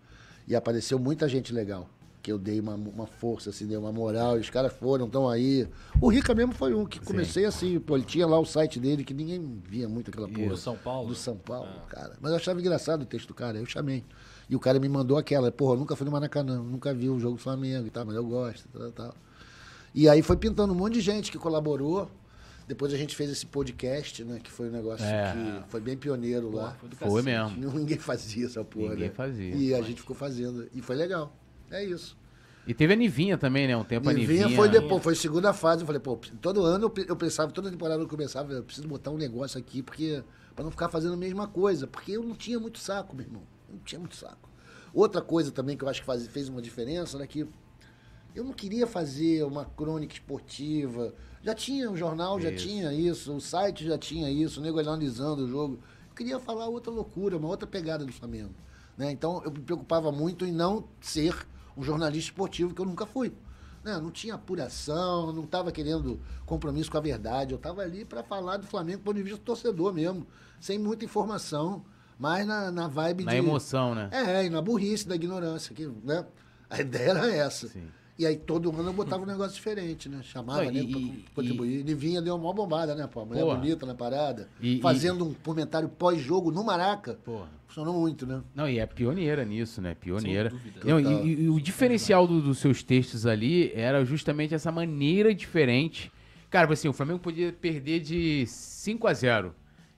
E 0.46 0.54
apareceu 0.54 0.96
muita 0.98 1.28
gente 1.28 1.52
legal. 1.52 1.88
Que 2.24 2.32
eu 2.32 2.38
dei 2.38 2.58
uma, 2.58 2.74
uma 2.74 3.06
força, 3.06 3.50
assim, 3.50 3.66
dei 3.66 3.76
uma 3.76 3.92
moral, 3.92 4.38
e 4.38 4.40
os 4.40 4.48
caras 4.48 4.72
foram, 4.72 5.04
estão 5.04 5.28
aí. 5.28 5.68
O 6.00 6.08
Rica 6.08 6.34
mesmo 6.34 6.54
foi 6.54 6.72
um 6.72 6.86
que 6.86 6.98
comecei 6.98 7.44
assim, 7.44 7.78
pô, 7.78 7.96
ele 7.96 8.04
tinha 8.06 8.26
lá 8.26 8.38
o 8.38 8.46
site 8.46 8.80
dele, 8.80 9.04
que 9.04 9.12
ninguém 9.12 9.60
via 9.68 9.86
muito 9.86 10.10
aquela 10.10 10.26
porra. 10.26 10.48
Do 10.48 10.56
São 10.56 10.74
Paulo? 10.74 11.08
Do 11.08 11.14
São 11.14 11.36
Paulo, 11.36 11.68
cara. 11.90 12.16
Mas 12.22 12.30
eu 12.30 12.36
achava 12.38 12.58
engraçado 12.60 13.02
o 13.02 13.04
texto 13.04 13.28
do 13.28 13.34
cara, 13.34 13.58
eu 13.58 13.66
chamei. 13.66 14.02
E 14.48 14.56
o 14.56 14.58
cara 14.58 14.80
me 14.80 14.88
mandou 14.88 15.18
aquela, 15.18 15.52
porra, 15.52 15.76
nunca 15.76 15.94
fui 15.94 16.06
no 16.06 16.10
Maracanã, 16.12 16.62
nunca 16.62 16.94
vi 16.94 17.10
o 17.10 17.20
jogo 17.20 17.36
do 17.36 17.42
Flamengo 17.42 17.86
e 17.86 17.90
tal, 17.90 18.06
mas 18.06 18.16
eu 18.16 18.24
gosto, 18.24 18.66
tal, 18.72 18.90
tal. 18.92 19.14
E 19.94 20.08
aí 20.08 20.22
foi 20.22 20.38
pintando 20.38 20.72
um 20.72 20.76
monte 20.76 20.94
de 20.94 21.02
gente 21.02 21.30
que 21.30 21.36
colaborou. 21.36 22.10
Depois 22.66 22.94
a 22.94 22.96
gente 22.96 23.14
fez 23.14 23.28
esse 23.28 23.44
podcast, 23.44 24.24
né? 24.24 24.40
Que 24.42 24.50
foi 24.50 24.70
um 24.70 24.72
negócio 24.72 25.04
É. 25.04 25.32
que 25.62 25.70
foi 25.70 25.80
bem 25.82 25.94
pioneiro 25.94 26.50
lá. 26.50 26.74
Foi 26.98 27.10
Foi 27.10 27.22
mesmo. 27.22 27.54
Ninguém 27.74 27.98
fazia 27.98 28.46
essa 28.46 28.64
porra, 28.64 28.94
Ninguém 28.94 29.08
né? 29.08 29.14
fazia. 29.14 29.54
E 29.54 29.74
a 29.74 29.82
gente 29.82 30.00
ficou 30.00 30.16
fazendo. 30.16 30.66
E 30.72 30.80
foi 30.80 30.96
legal. 30.96 31.30
É 31.70 31.84
isso. 31.84 32.16
E 32.66 32.72
teve 32.72 32.94
a 32.94 32.96
Nivinha 32.96 33.36
também, 33.36 33.66
né? 33.68 33.76
Um 33.76 33.84
tempo 33.84 34.08
a 34.08 34.12
Nivinha 34.12 34.42
Nivinha. 34.46 34.56
foi 34.56 34.68
depois, 34.68 35.02
foi 35.02 35.14
segunda 35.14 35.52
fase. 35.52 35.82
Eu 35.82 35.86
falei, 35.86 36.00
pô, 36.00 36.18
todo 36.40 36.64
ano 36.64 36.86
eu 36.86 36.90
pe- 36.90 37.04
eu 37.06 37.14
pensava, 37.16 37.52
toda 37.52 37.70
temporada 37.70 38.02
eu 38.02 38.08
começava, 38.08 38.52
eu 38.54 38.62
preciso 38.64 38.88
botar 38.88 39.10
um 39.10 39.16
negócio 39.18 39.58
aqui, 39.58 39.82
porque. 39.82 40.22
Pra 40.54 40.62
não 40.64 40.70
ficar 40.70 40.88
fazendo 40.88 41.14
a 41.14 41.16
mesma 41.16 41.48
coisa. 41.48 41.86
Porque 41.86 42.12
eu 42.12 42.22
não 42.22 42.34
tinha 42.34 42.60
muito 42.60 42.78
saco, 42.78 43.14
meu 43.16 43.26
irmão. 43.26 43.42
Eu 43.68 43.74
não 43.74 43.82
tinha 43.82 43.98
muito 43.98 44.14
saco. 44.14 44.48
Outra 44.94 45.20
coisa 45.20 45.50
também 45.50 45.76
que 45.76 45.82
eu 45.84 45.88
acho 45.88 46.00
que 46.00 46.06
faz, 46.06 46.24
fez 46.28 46.48
uma 46.48 46.62
diferença, 46.62 47.18
né? 47.18 47.26
Que 47.26 47.44
eu 48.34 48.44
não 48.44 48.52
queria 48.52 48.86
fazer 48.86 49.44
uma 49.44 49.64
crônica 49.64 50.14
esportiva. 50.14 51.12
Já 51.42 51.54
tinha 51.54 51.90
o 51.90 51.96
jornal, 51.96 52.40
já 52.40 52.50
Isso. 52.50 52.66
tinha 52.66 52.92
isso, 52.92 53.34
o 53.34 53.40
site 53.40 53.84
já 53.84 53.98
tinha 53.98 54.30
isso, 54.30 54.60
o 54.60 54.62
nego 54.62 54.78
analisando 54.78 55.44
o 55.44 55.48
jogo. 55.48 55.80
Eu 56.08 56.14
queria 56.14 56.38
falar 56.38 56.68
outra 56.68 56.90
loucura, 56.92 57.36
uma 57.36 57.48
outra 57.48 57.66
pegada 57.66 58.04
do 58.04 58.12
Flamengo. 58.12 58.54
Né? 58.96 59.10
Então 59.10 59.42
eu 59.44 59.50
me 59.50 59.58
preocupava 59.60 60.10
muito 60.12 60.46
em 60.46 60.52
não 60.52 60.84
ser 61.00 61.34
um 61.76 61.82
jornalista 61.82 62.30
esportivo, 62.30 62.74
que 62.74 62.80
eu 62.80 62.86
nunca 62.86 63.06
fui. 63.06 63.32
Né? 63.84 63.98
Não 63.98 64.10
tinha 64.10 64.34
apuração, 64.34 65.32
não 65.32 65.44
estava 65.44 65.70
querendo 65.70 66.18
compromisso 66.46 66.90
com 66.90 66.96
a 66.96 67.00
verdade. 67.00 67.52
Eu 67.52 67.56
estava 67.56 67.82
ali 67.82 68.04
para 68.04 68.22
falar 68.22 68.56
do 68.56 68.66
Flamengo 68.66 68.98
do 68.98 69.04
ponto 69.04 69.16
de 69.16 69.22
vista 69.22 69.38
do 69.38 69.44
torcedor 69.44 69.92
mesmo, 69.92 70.26
sem 70.58 70.78
muita 70.78 71.04
informação, 71.04 71.84
mas 72.18 72.46
na, 72.46 72.70
na 72.70 72.88
vibe 72.88 73.24
Na 73.24 73.32
de. 73.32 73.38
emoção, 73.38 73.94
né? 73.94 74.08
É, 74.10 74.46
e 74.46 74.50
na 74.50 74.62
burrice 74.62 75.06
da 75.06 75.14
ignorância. 75.14 75.74
Que, 75.74 75.86
né? 76.02 76.24
A 76.70 76.80
ideia 76.80 77.10
era 77.10 77.30
essa. 77.30 77.68
Sim. 77.68 77.86
E 78.16 78.24
aí 78.24 78.36
todo 78.36 78.70
ano 78.70 78.90
eu 78.90 78.92
botava 78.92 79.24
um 79.24 79.26
negócio 79.26 79.54
diferente, 79.56 80.08
né? 80.08 80.20
Chamava 80.22 80.70
né, 80.70 80.80
e- 80.80 80.86
pra 80.86 81.32
contribuir. 81.34 81.80
E 81.80 81.82
Nivinha 81.82 82.22
deu 82.22 82.36
uma 82.36 82.52
bombada, 82.54 82.94
né, 82.94 83.08
pô? 83.08 83.20
A 83.22 83.24
mulher 83.24 83.42
Porra. 83.42 83.56
bonita 83.56 83.84
na 83.86 83.94
parada. 83.94 84.48
E- 84.60 84.78
fazendo 84.80 85.26
um 85.26 85.34
comentário 85.34 85.88
pós-jogo 85.88 86.52
no 86.52 86.62
Maraca. 86.62 87.14
Porra. 87.24 87.48
Funcionou 87.66 88.00
muito, 88.00 88.24
né? 88.24 88.40
Não, 88.54 88.68
e 88.68 88.78
é 88.78 88.86
pioneira 88.86 89.44
nisso, 89.44 89.82
né? 89.82 89.96
Pioneira. 89.96 90.52
Não, 90.84 91.00
e, 91.00 91.48
o 91.48 91.60
diferencial 91.60 92.24
do- 92.24 92.40
dos 92.40 92.58
seus 92.58 92.84
textos 92.84 93.26
ali 93.26 93.72
era 93.74 94.04
justamente 94.04 94.54
essa 94.54 94.70
maneira 94.70 95.34
diferente. 95.34 96.12
Cara, 96.48 96.72
assim, 96.72 96.86
o 96.86 96.92
Flamengo 96.92 97.18
podia 97.18 97.52
perder 97.52 97.98
de 97.98 98.44
5 98.46 99.08
a 99.08 99.12
0 99.12 99.52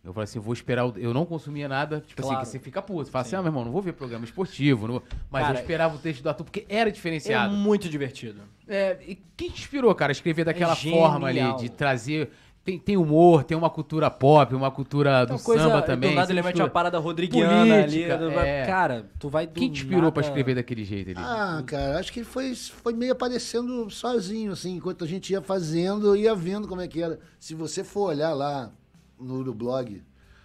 Eu 0.06 0.12
falei 0.12 0.24
assim, 0.24 0.38
vou 0.38 0.54
esperar. 0.54 0.86
o- 0.86 0.94
Eu 0.96 1.12
não 1.12 1.26
consumia 1.26 1.68
nada. 1.68 2.02
Tipo 2.06 2.22
Claro. 2.22 2.36
assim, 2.38 2.44
que 2.46 2.52
você 2.52 2.58
fica 2.60 2.80
puto. 2.80 3.10
Fala 3.10 3.22
assim, 3.22 3.34
ah, 3.36 3.42
meu 3.42 3.48
irmão, 3.50 3.64
não 3.64 3.72
vou 3.72 3.82
ver 3.82 3.92
programa 3.92 4.24
esportivo. 4.24 4.86
não 4.86 4.94
vou- 4.94 5.02
Mas 5.30 5.42
Cara, 5.46 5.58
eu 5.58 5.60
esperava 5.60 5.96
o 5.96 5.98
texto 5.98 6.22
do 6.22 6.28
Arthur 6.28 6.44
porque 6.44 6.64
era 6.68 6.88
É 6.88 6.92
diferenciado. 6.92 7.52
muito 7.52 7.88
divertido. 7.88 8.40
É, 8.68 8.96
e 9.06 9.18
quem 9.36 9.50
te 9.50 9.60
inspirou, 9.62 9.92
cara, 9.94 10.10
a 10.10 10.14
escrever 10.14 10.44
daquela 10.44 10.72
É 10.72 10.76
forma 10.76 11.28
ali, 11.28 11.56
de 11.56 11.68
trazer. 11.68 12.30
Tem, 12.64 12.80
tem 12.80 12.96
humor, 12.96 13.44
tem 13.44 13.56
uma 13.56 13.70
cultura 13.70 14.10
pop, 14.10 14.52
uma 14.52 14.72
cultura 14.72 15.24
do 15.24 15.38
coisa, 15.38 15.62
samba 15.62 15.82
também. 15.82 16.10
Do 16.10 16.16
nada 16.16 16.26
você 16.26 16.32
ele 16.32 16.42
mete 16.42 16.60
uma 16.60 16.68
parada 16.68 16.98
rodriguiana 16.98 17.82
Política, 17.84 18.14
ali. 18.16 18.34
é. 18.48 18.66
Cara, 18.66 19.06
tu 19.20 19.28
vai 19.28 19.46
do 19.46 19.52
Quem 19.60 19.70
te 19.70 19.82
inspirou 19.84 20.10
pra 20.10 20.20
nada- 20.22 20.32
escrever 20.32 20.56
daquele 20.56 20.84
jeito 20.84 21.10
ali? 21.10 21.18
Ah, 21.20 21.62
cara, 21.64 22.00
acho 22.00 22.12
que 22.12 22.24
foi, 22.24 22.56
foi 22.56 22.92
meio 22.92 23.12
aparecendo 23.12 23.88
sozinho, 23.88 24.50
assim, 24.50 24.74
enquanto 24.76 25.04
a 25.04 25.06
gente 25.06 25.32
ia 25.32 25.40
fazendo, 25.40 26.08
eu 26.08 26.16
ia 26.16 26.34
vendo 26.34 26.66
como 26.66 26.80
é 26.80 26.88
que 26.88 27.00
era. 27.00 27.20
Se 27.38 27.54
você 27.54 27.84
for 27.84 28.08
olhar 28.08 28.32
lá 28.34 28.72
no, 29.18 29.54
blog, 29.54 30.02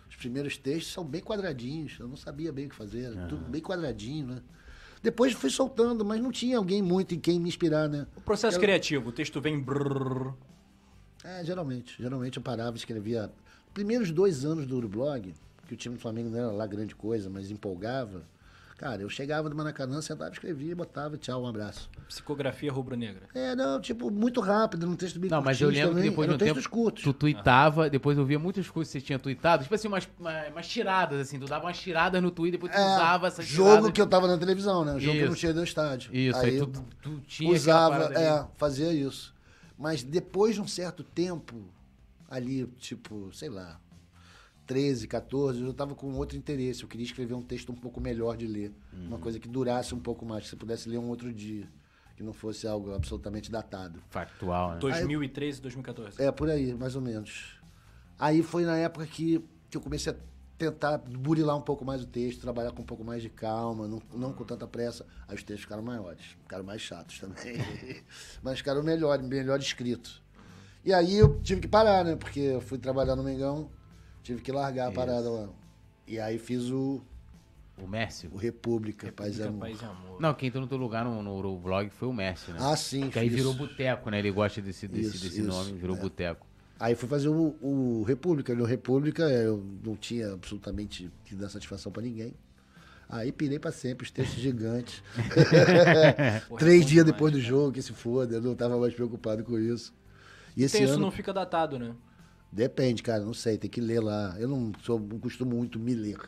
os 0.10 0.16
primeiros 0.16 0.58
textos 0.58 0.94
são 0.94 1.06
bem 1.06 1.22
quadradinhos, 1.22 1.98
eu 2.00 2.08
não 2.08 2.16
sabia 2.16 2.52
bem 2.52 2.68
o 2.68 2.70
que 2.70 2.76
fazer, 2.76 3.06
era 3.06 3.28
tudo 3.28 3.50
bem 3.50 3.62
quadradinho, 3.62 4.28
né? 4.28 4.42
Depois 5.02 5.34
fui 5.34 5.50
soltando, 5.50 6.06
mas 6.06 6.22
não 6.22 6.32
tinha 6.32 6.58
alguém 6.58 6.82
muito 6.82 7.16
em 7.16 7.20
quem 7.20 7.40
me 7.40 7.50
inspirar, 7.50 7.90
né? 7.90 8.06
O 8.16 8.22
processo 8.22 8.60
criativo, 8.60 9.10
o 9.10 9.12
texto 9.12 9.42
vem 9.42 9.60
brrr, 9.60 10.34
É, 11.24 11.44
geralmente. 11.44 11.96
Geralmente 12.02 12.38
eu 12.38 12.44
parava 12.44 12.76
e 12.76 12.80
escrevia. 12.80 13.32
Primeiros 13.74 14.12
dois 14.12 14.46
anos 14.46 14.68
do 14.68 14.78
Urublog, 14.78 15.34
que 15.68 15.74
o 15.74 15.78
time 15.78 15.96
do 15.96 16.02
Flamengo 16.02 16.30
não 16.30 16.38
era 16.38 16.52
lá 16.52 16.68
grande 16.68 16.94
coisa, 16.94 17.30
mas 17.30 17.50
empolgava. 17.50 18.24
Cara, 18.82 19.04
eu 19.04 19.10
chegava 19.12 19.48
do 19.48 19.56
Maracanã, 19.56 20.02
sentava, 20.02 20.32
escrevia, 20.32 20.76
botava, 20.76 21.16
tchau, 21.16 21.44
um 21.44 21.48
abraço. 21.48 21.88
psicografia 22.08 22.72
rubro-negra. 22.72 23.28
É, 23.32 23.54
não, 23.56 23.80
tipo, 23.80 24.10
muito 24.10 24.42
rápido, 24.42 24.88
num 24.88 24.96
texto 24.96 25.20
bem 25.20 25.30
Não, 25.30 25.40
mas 25.40 25.62
eu 25.62 25.70
lembro 25.70 25.98
que 25.98 26.02
depois 26.02 26.28
de 26.28 26.34
um 26.34 26.38
tempo 26.40 26.54
textos 26.56 26.66
curtos. 26.66 27.04
tu 27.04 27.14
tuitava, 27.14 27.92
depois 27.92 28.18
eu 28.18 28.26
via 28.26 28.40
muitas 28.40 28.68
coisas 28.68 28.92
que 28.92 28.98
você 29.00 29.06
tinha 29.06 29.20
tuitado, 29.20 29.62
tipo 29.62 29.76
assim, 29.76 29.88
umas, 29.88 30.10
uma- 30.20 30.48
umas 30.48 30.68
tiradas, 30.68 31.20
assim, 31.22 31.40
tu 31.40 31.46
dava 31.46 31.66
umas 31.68 31.78
tiradas 31.80 32.20
no 32.24 32.32
Twitter, 32.32 32.60
depois 32.60 32.72
tu 32.74 32.80
É, 32.80 32.84
usava 32.96 33.28
essas 33.28 33.46
jogo 33.46 33.70
tiradas. 33.70 33.92
que 33.92 34.02
eu 34.02 34.08
tava 34.08 34.28
na 34.28 34.36
televisão, 34.40 34.84
né? 34.84 35.00
Jogo 35.00 35.16
que 35.16 35.22
eu 35.22 35.28
não 35.28 35.34
Isso. 35.34 35.40
tinha 35.42 35.54
no 35.54 35.64
estádio. 35.64 36.16
Isso, 36.16 36.40
aí, 36.40 36.58
eu 36.58 36.66
tu, 36.66 36.84
tu 37.04 37.20
tinha 37.28 37.52
usava, 37.52 38.06
é, 38.16 38.48
fazia 38.58 38.92
isso. 38.92 39.32
Mas 39.78 40.02
depois 40.02 40.56
de 40.56 40.62
um 40.62 40.68
certo 40.68 41.04
tempo, 41.04 41.66
ali, 42.28 42.66
tipo, 42.80 43.30
sei 43.32 43.50
lá, 43.50 43.80
13, 44.72 45.06
14, 45.08 45.62
eu 45.62 45.74
tava 45.74 45.94
com 45.96 46.14
outro 46.14 46.38
interesse. 46.38 46.84
Eu 46.84 46.88
queria 46.88 47.06
escrever 47.06 47.34
um 47.34 47.42
texto 47.42 47.72
um 47.72 47.76
pouco 47.76 48.00
melhor 48.00 48.38
de 48.38 48.48
ler. 48.48 48.72
Uma 48.94 49.16
Uhum. 49.18 49.22
coisa 49.22 49.38
que 49.38 49.50
durasse 49.50 49.94
um 49.94 50.00
pouco 50.00 50.26
mais, 50.26 50.44
que 50.46 50.50
você 50.52 50.56
pudesse 50.56 50.88
ler 50.88 50.98
um 50.98 51.10
outro 51.10 51.34
dia. 51.34 51.68
Que 52.16 52.24
não 52.24 52.32
fosse 52.32 52.66
algo 52.68 52.94
absolutamente 52.94 53.52
datado. 53.52 54.02
Factual, 54.10 54.74
né? 54.74 54.78
2013, 54.80 55.62
2014. 55.62 56.22
É, 56.22 56.32
por 56.32 56.50
aí, 56.50 56.74
mais 56.74 56.96
ou 56.96 57.02
menos. 57.02 57.56
Aí 58.18 58.42
foi 58.42 58.64
na 58.64 58.78
época 58.78 59.06
que, 59.06 59.44
que 59.70 59.76
eu 59.76 59.82
comecei 59.82 60.14
a 60.14 60.16
tentar 60.58 61.00
burilar 61.00 61.58
um 61.58 61.62
pouco 61.62 61.84
mais 61.84 62.02
o 62.04 62.06
texto, 62.06 62.40
trabalhar 62.40 62.72
com 62.72 62.82
um 62.84 62.86
pouco 62.86 63.04
mais 63.04 63.22
de 63.22 63.30
calma, 63.30 63.88
não, 63.90 64.02
não 64.14 64.32
com 64.32 64.46
tanta 64.46 64.66
pressa. 64.68 65.06
Aí 65.28 65.36
os 65.36 65.44
textos 65.44 65.64
ficaram 65.64 65.84
maiores, 65.84 66.24
ficaram 66.44 66.64
mais 66.64 66.80
chatos 66.82 67.20
também. 67.20 67.58
Mas 68.42 68.60
ficaram 68.60 68.82
melhor, 68.84 69.22
melhor 69.22 69.60
escritos. 69.60 70.22
E 70.86 70.94
aí 70.94 71.18
eu 71.18 71.40
tive 71.42 71.60
que 71.62 71.68
parar, 71.68 72.06
né? 72.06 72.16
Porque 72.16 72.40
eu 72.40 72.62
fui 72.62 72.78
trabalhar 72.78 73.16
no 73.16 73.24
Mengão, 73.24 73.70
tive 74.24 74.42
que 74.42 74.52
largar 74.52 74.90
a 74.90 74.92
parada 74.92 75.30
lá. 75.30 75.50
E 76.08 76.20
aí 76.20 76.38
fiz 76.38 76.70
o, 76.70 77.02
O 77.82 77.88
Mércio. 77.88 78.30
o 78.34 78.38
República, 78.38 79.12
Paz 79.12 79.38
e 79.38 79.42
República, 79.42 79.48
Amor. 79.48 79.60
Paz 79.60 79.82
e 79.82 79.86
Amor. 79.86 80.22
Não, 80.22 80.34
quem 80.34 80.48
entrou 80.50 80.62
no 80.62 80.68
teu 80.68 80.78
lugar 80.78 81.06
no, 81.06 81.22
no 81.24 81.58
vlog 81.60 81.90
foi 81.90 82.08
o 82.08 82.14
Mércio, 82.14 82.54
né? 82.54 82.60
Ah, 82.62 82.76
sim, 82.76 83.10
Que 83.10 83.20
aí 83.20 83.30
virou 83.30 83.54
Boteco, 83.54 84.10
né? 84.10 84.20
Ele 84.20 84.32
gosta 84.32 84.62
desse, 84.62 84.88
desse, 84.88 85.16
Isso, 85.16 85.24
desse 85.26 85.40
isso, 85.42 85.48
nome, 85.50 85.74
virou 85.74 85.96
é. 85.96 86.00
Boteco. 86.00 86.46
Aí 86.80 86.96
fui 86.96 87.08
fazer 87.08 87.30
o, 87.30 87.56
o 87.62 88.04
República. 88.04 88.56
No 88.56 88.66
República 88.66 89.24
eu 89.24 89.64
não 89.84 89.96
tinha 89.96 90.34
absolutamente 90.34 91.12
que 91.26 91.36
dar 91.36 91.48
satisfação 91.50 91.92
pra 91.92 92.02
ninguém. 92.02 92.34
Aí 93.08 93.32
pirei 93.32 93.60
pra 93.60 93.72
sempre, 93.72 94.04
os 94.06 94.12
textos 94.12 94.40
gigantes. 94.42 95.04
Porra, 96.48 96.60
Três 96.60 96.82
bom 96.82 96.88
dias 96.88 97.06
demais, 97.06 97.06
depois 97.06 97.32
do 97.34 97.38
cara. 97.40 97.50
jogo, 97.50 97.72
que 97.74 97.82
se 97.82 97.94
foda, 97.94 98.36
eu 98.36 98.42
não 98.42 98.56
tava 98.56 98.78
mais 98.80 98.94
preocupado 98.94 99.44
com 99.44 99.60
isso. 99.60 99.94
E 100.56 100.64
esse 100.64 100.78
Tem 100.78 100.84
isso 100.86 100.94
ano. 100.94 101.04
não 101.04 101.12
fica 101.12 101.34
datado, 101.34 101.78
né? 101.78 101.94
Depende, 102.52 103.02
cara, 103.02 103.24
não 103.24 103.34
sei, 103.34 103.58
tem 103.58 103.70
que 103.70 103.80
ler 103.80 104.02
lá. 104.02 104.36
Eu 104.38 104.48
não, 104.48 104.72
sou, 104.84 105.00
não 105.00 105.20
costumo 105.20 105.56
muito 105.56 105.80
me 105.80 105.94
ler, 105.96 106.20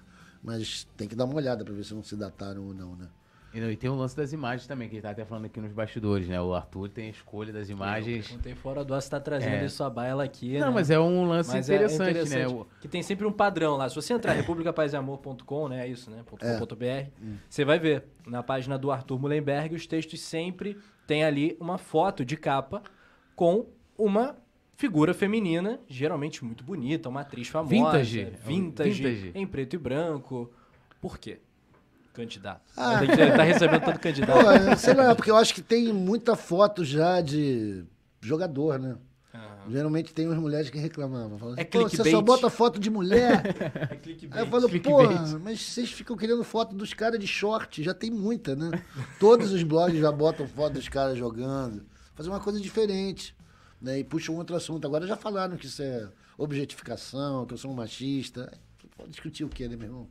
mas 0.41 0.87
tem 0.95 1.07
que 1.07 1.15
dar 1.15 1.25
uma 1.25 1.35
olhada 1.35 1.65
pra 1.65 1.73
ver 1.73 1.83
se 1.83 1.93
não 1.93 2.03
se 2.03 2.15
dataram 2.15 2.65
ou 2.67 2.73
não, 2.73 2.95
né? 2.95 3.07
E, 3.53 3.59
não, 3.59 3.69
e 3.69 3.77
tem 3.77 3.87
o 3.87 3.93
lance 3.93 4.17
das 4.17 4.33
imagens 4.33 4.65
também, 4.65 4.89
que 4.89 4.95
a 4.95 4.97
gente 4.97 5.03
tá 5.03 5.11
até 5.11 5.23
falando 5.23 5.45
aqui 5.45 5.59
nos 5.61 5.71
bastidores, 5.71 6.27
né? 6.27 6.41
O 6.41 6.55
Arthur 6.55 6.89
tem 6.89 7.05
a 7.05 7.09
escolha 7.11 7.53
das 7.53 7.69
imagens. 7.69 8.27
Contei 8.29 8.55
fora 8.55 8.83
do 8.83 8.95
Aço 8.95 9.11
tá 9.11 9.19
trazendo 9.19 9.57
É. 9.57 9.65
isso 9.65 9.83
a 9.83 9.89
baila 9.91 10.23
aqui, 10.23 10.57
Não, 10.57 10.69
né? 10.69 10.73
mas 10.73 10.89
é 10.89 10.99
um 10.99 11.27
lance 11.27 11.51
Mas 11.51 11.69
é 11.69 11.75
interessante, 11.75 12.29
né? 12.29 12.45
Que 12.81 12.87
tem 12.87 13.03
sempre 13.03 13.27
um 13.27 13.31
padrão 13.31 13.77
lá. 13.77 13.87
Se 13.87 13.95
você 13.95 14.11
entrar 14.11 14.33
republicapazeamor.com, 14.33 15.67
né? 15.67 15.85
É 15.85 15.87
isso, 15.87 16.09
né? 16.09 16.23
É. 16.41 16.57
.com.br, 16.57 17.11
você 17.47 17.63
vai 17.63 17.77
ver. 17.77 18.05
Na 18.25 18.41
página 18.41 18.75
do 18.75 18.89
Arthur 18.89 19.19
Mullenberg, 19.19 19.75
os 19.75 19.85
textos 19.85 20.19
sempre 20.21 20.75
tem 21.05 21.23
ali 21.23 21.55
uma 21.59 21.77
foto 21.77 22.25
de 22.25 22.35
capa 22.35 22.81
com 23.35 23.67
uma 23.95 24.35
figura 24.75 25.13
feminina, 25.13 25.79
geralmente 25.87 26.43
muito 26.43 26.63
bonita, 26.63 27.09
uma 27.09 27.21
atriz 27.21 27.47
famosa. 27.47 27.73
Vintage. 27.99 28.33
Vintage. 28.45 29.03
Vintage. 29.03 29.31
Em 29.35 29.45
preto 29.47 29.75
e 29.75 29.77
branco. 29.79 30.51
Por 31.01 31.17
quê? 31.17 31.39
Candidato. 32.13 32.61
Ah. 32.77 32.99
Tem 32.99 33.09
que 33.09 33.15
tá 33.17 33.43
recebendo 33.43 33.81
todo 33.85 33.93
Pô, 33.95 33.99
candidato. 33.99 34.49
é, 34.49 34.75
sei 34.75 34.93
lá, 34.93 35.15
porque 35.15 35.31
eu 35.31 35.35
acho 35.35 35.53
que 35.53 35.61
tem 35.61 35.91
muita 35.91 36.35
foto 36.35 36.85
já 36.85 37.21
de 37.21 37.83
jogador, 38.21 38.77
né? 38.77 38.97
Ah. 39.33 39.65
Geralmente 39.67 40.13
tem 40.13 40.27
umas 40.27 40.37
mulheres 40.37 40.69
que 40.69 40.77
reclamavam. 40.77 41.39
Falavam 41.39 41.57
É 41.59 41.61
assim, 41.61 41.71
Pô, 41.71 41.79
você 41.79 41.89
clickbait. 41.89 42.11
só 42.15 42.21
bota 42.21 42.49
foto 42.51 42.79
de 42.79 42.89
mulher. 42.91 43.41
É 43.89 43.95
clickbait. 43.95 44.39
Aí 44.39 44.45
eu 44.45 44.51
falo, 44.51 44.69
clickbait. 44.69 45.31
pô, 45.31 45.39
mas 45.39 45.59
vocês 45.61 45.91
ficam 45.91 46.15
querendo 46.15 46.43
foto 46.43 46.75
dos 46.75 46.93
caras 46.93 47.19
de 47.19 47.25
short, 47.25 47.81
já 47.81 47.95
tem 47.95 48.11
muita, 48.11 48.55
né? 48.55 48.69
Todos 49.19 49.51
os 49.51 49.63
blogs 49.63 49.99
já 49.99 50.11
botam 50.11 50.47
foto 50.47 50.73
dos 50.73 50.87
caras 50.87 51.17
jogando. 51.17 51.83
Fazer 52.13 52.29
uma 52.29 52.39
coisa 52.39 52.59
diferente. 52.59 53.35
Né? 53.83 53.99
E 53.99 54.03
puxam 54.05 54.33
um 54.35 54.37
outro 54.39 54.55
assunto. 54.55 54.87
Agora 54.87 55.05
já 55.05 55.17
falaram 55.17 55.57
que 55.57 55.65
isso 55.67 55.83
é 55.83 56.07
objetificação, 56.37 57.45
que 57.45 57.53
eu 57.53 57.57
sou 57.57 57.69
um 57.69 57.75
machista. 57.75 58.51
Pode 58.97 59.09
discutir 59.11 59.43
o 59.43 59.49
quê, 59.49 59.67
né, 59.67 59.75
meu 59.75 59.87
irmão? 59.87 60.07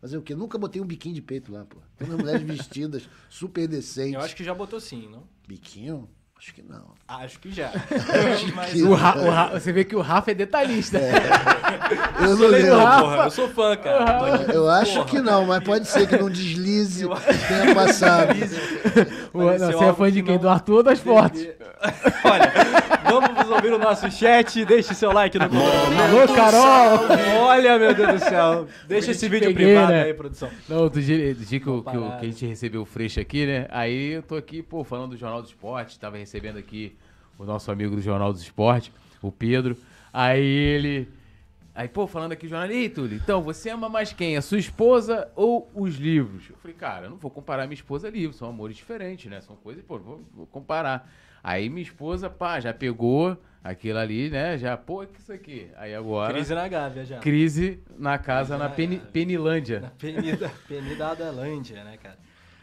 Fazer 0.00 0.16
o 0.16 0.22
quê? 0.22 0.34
Nunca 0.34 0.56
botei 0.56 0.80
um 0.80 0.86
biquinho 0.86 1.14
de 1.14 1.20
peito 1.20 1.52
lá, 1.52 1.64
pô. 1.66 1.76
Tem 1.98 2.08
umas 2.08 2.18
mulheres 2.18 2.42
vestidas, 2.42 3.02
super 3.28 3.68
decentes. 3.68 4.14
Eu 4.14 4.20
acho 4.20 4.34
que 4.34 4.42
já 4.42 4.54
botou 4.54 4.80
sim, 4.80 5.06
não? 5.12 5.24
Biquinho? 5.46 6.08
Acho 6.38 6.54
que 6.54 6.62
não. 6.62 6.94
Acho 7.06 7.38
que 7.38 7.52
já. 7.52 7.70
Mas 8.56 8.72
que- 8.72 8.82
O 8.82 8.94
Ra- 8.94 9.16
o 9.18 9.28
Ra- 9.28 9.48
você 9.60 9.70
vê 9.74 9.84
que 9.84 9.94
o 9.94 10.00
Rafa 10.00 10.30
é 10.30 10.34
detalhista. 10.34 10.98
Eu 12.18 12.24
eu 12.30 12.36
não 12.38 12.46
lembro. 12.48 12.70
porra. 12.78 13.24
Eu 13.24 13.30
sou 13.30 13.48
fã, 13.50 13.76
cara. 13.76 14.50
Eu 14.50 14.66
acho 14.70 15.04
que 15.04 15.20
não, 15.20 15.44
mas 15.44 15.62
pode 15.62 15.86
ser 15.86 16.08
que 16.08 16.16
não 16.16 16.30
deslize 16.30 17.06
tenha 17.46 17.74
passado. 17.74 18.30
O- 19.34 19.38
Pareceu 19.44 19.70
não, 19.70 19.78
você 19.78 19.84
é 19.84 19.92
fã 19.92 20.10
de 20.10 20.20
que 20.20 20.22
quem? 20.28 20.34
não 20.36 20.40
Do 20.40 20.48
Arthur 20.48 20.76
ou 20.76 20.82
das 20.82 20.98
fortes? 20.98 21.46
Olha, 22.24 22.52
ouvir 23.50 23.72
o 23.72 23.78
nosso 23.78 24.10
chat. 24.10 24.64
Deixe 24.64 24.94
seu 24.94 25.12
like 25.12 25.38
no 25.38 25.44
Alô, 25.44 26.34
Carol! 26.34 27.06
Olha, 27.42 27.78
meu 27.78 27.94
Deus 27.94 28.14
do 28.14 28.18
céu. 28.20 28.66
Deixa 28.86 29.10
esse 29.10 29.28
vídeo 29.28 29.48
peguei, 29.48 29.66
privado 29.66 29.92
né? 29.92 30.02
aí, 30.04 30.14
produção. 30.14 30.50
Não, 30.68 30.78
outro 30.78 31.02
dia, 31.02 31.34
do 31.34 31.44
dia 31.44 31.60
que, 31.60 31.64
que, 31.64 31.82
que 31.82 31.96
a 31.96 32.24
gente 32.24 32.46
recebeu 32.46 32.82
o 32.82 32.84
Freixo 32.84 33.20
aqui, 33.20 33.46
né? 33.46 33.66
Aí 33.70 34.12
eu 34.12 34.22
tô 34.22 34.36
aqui, 34.36 34.62
pô, 34.62 34.84
falando 34.84 35.10
do 35.10 35.16
Jornal 35.16 35.42
do 35.42 35.48
Esporte, 35.48 35.98
tava 35.98 36.16
recebendo 36.16 36.58
aqui 36.58 36.96
o 37.38 37.44
nosso 37.44 37.70
amigo 37.70 37.96
do 37.96 38.02
Jornal 38.02 38.32
do 38.32 38.38
Esporte, 38.38 38.92
o 39.22 39.32
Pedro. 39.32 39.76
Aí 40.12 40.44
ele. 40.44 41.08
Aí, 41.80 41.88
pô, 41.88 42.06
falando 42.06 42.32
aqui, 42.32 42.46
jornal, 42.46 42.68
ei, 42.70 42.90
Túlio, 42.90 43.16
então, 43.16 43.40
você 43.40 43.70
ama 43.70 43.88
mais 43.88 44.12
quem? 44.12 44.36
A 44.36 44.42
sua 44.42 44.58
esposa 44.58 45.30
ou 45.34 45.70
os 45.74 45.94
livros? 45.94 46.44
Eu 46.50 46.56
falei, 46.56 46.76
cara, 46.76 47.06
eu 47.06 47.10
não 47.10 47.16
vou 47.16 47.30
comparar 47.30 47.66
minha 47.66 47.72
esposa 47.72 48.06
a 48.08 48.10
livros, 48.10 48.36
são 48.36 48.50
amores 48.50 48.76
diferentes, 48.76 49.30
né? 49.30 49.40
São 49.40 49.56
coisas, 49.56 49.82
pô, 49.82 49.98
vou, 49.98 50.22
vou 50.34 50.46
comparar. 50.46 51.10
Aí 51.42 51.70
minha 51.70 51.80
esposa, 51.82 52.28
pá, 52.28 52.60
já 52.60 52.74
pegou 52.74 53.34
aquilo 53.64 53.98
ali, 53.98 54.28
né? 54.28 54.58
Já, 54.58 54.76
pô, 54.76 55.06
que 55.06 55.20
isso 55.20 55.32
aqui? 55.32 55.70
Aí 55.74 55.94
agora. 55.94 56.34
Crise 56.34 56.54
na 56.54 56.68
Gávea 56.68 57.04
já. 57.06 57.18
Crise 57.20 57.80
na 57.96 58.18
casa, 58.18 58.58
na 58.58 58.66
Ah, 58.66 58.68
Peni- 58.68 58.96
é. 58.96 59.10
Penilândia. 59.10 59.80
Na 59.80 59.88
Penida, 59.88 60.52
Penida 60.68 61.08
Adalândia, 61.08 61.82
né, 61.82 61.96
cara? 61.96 62.18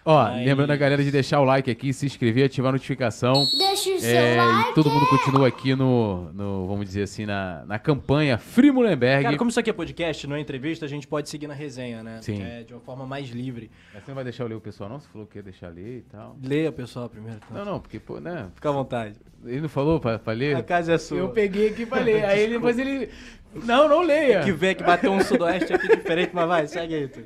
Ó, 0.09 0.23
Mas- 0.23 0.45
lembrando 0.45 0.71
a 0.71 0.75
galera 0.77 1.03
de 1.03 1.11
deixar 1.11 1.41
o 1.41 1.43
like 1.43 1.69
aqui, 1.69 1.91
se 1.91 2.05
inscrever, 2.05 2.45
ativar 2.45 2.69
a 2.69 2.71
notificação. 2.71 3.33
Deixa 3.57 3.89
o 3.89 3.99
seu 3.99 4.09
É, 4.09 4.37
like. 4.37 4.69
e 4.69 4.73
todo 4.73 4.89
mundo 4.89 5.05
continua 5.07 5.45
aqui 5.49 5.75
no, 5.75 6.31
no, 6.31 6.65
vamos 6.65 6.85
dizer 6.85 7.01
assim, 7.03 7.25
na, 7.25 7.65
na 7.65 7.77
campanha 7.77 8.37
Free 8.37 8.71
Mullenberg. 8.71 9.23
Cara, 9.23 9.37
como 9.37 9.49
isso 9.49 9.59
aqui 9.59 9.69
é 9.69 9.73
podcast, 9.73 10.25
não 10.25 10.37
é 10.37 10.39
entrevista, 10.39 10.85
a 10.85 10.87
gente 10.87 11.05
pode 11.05 11.27
seguir 11.27 11.47
na 11.47 11.53
resenha, 11.53 12.01
né? 12.03 12.19
Sim. 12.21 12.41
É, 12.41 12.63
de 12.63 12.73
uma 12.73 12.79
forma 12.79 13.05
mais 13.05 13.27
livre. 13.31 13.69
Mas 13.93 14.03
Você 14.05 14.11
não 14.11 14.15
vai 14.15 14.23
deixar 14.23 14.43
eu 14.45 14.47
ler 14.47 14.55
o 14.55 14.61
pessoal, 14.61 14.89
não? 14.89 14.97
Você 14.97 15.09
falou 15.11 15.27
que 15.27 15.37
ia 15.39 15.43
deixar 15.43 15.67
ler 15.67 15.97
e 15.97 16.01
tal. 16.03 16.37
Leia, 16.41 16.71
pessoal, 16.71 17.09
primeiro. 17.09 17.39
Então. 17.45 17.57
Não, 17.65 17.73
não, 17.73 17.79
porque, 17.81 17.99
pô, 17.99 18.21
né? 18.21 18.47
Fica 18.55 18.69
à 18.69 18.71
vontade. 18.71 19.15
Ele 19.43 19.59
não 19.59 19.67
falou 19.69 19.99
pra, 19.99 20.17
pra 20.17 20.31
ler? 20.31 20.55
A 20.55 20.63
casa 20.63 20.93
é 20.93 20.97
sua. 20.97 21.17
Eu 21.17 21.29
peguei 21.31 21.67
aqui 21.67 21.85
pra 21.85 21.99
ler. 21.99 22.23
Aí 22.25 22.39
ele, 22.39 22.53
depois 22.53 22.79
ele. 22.79 23.09
Não, 23.53 23.89
não 23.89 24.01
leia. 24.03 24.41
Que 24.41 24.53
vê 24.53 24.73
que 24.73 24.83
bateu 24.83 25.11
um 25.11 25.19
sudoeste 25.19 25.73
aqui 25.73 25.97
diferente, 25.97 26.31
mas 26.33 26.47
vai, 26.47 26.65
segue 26.67 26.95
aí, 26.95 27.07
tu. 27.09 27.21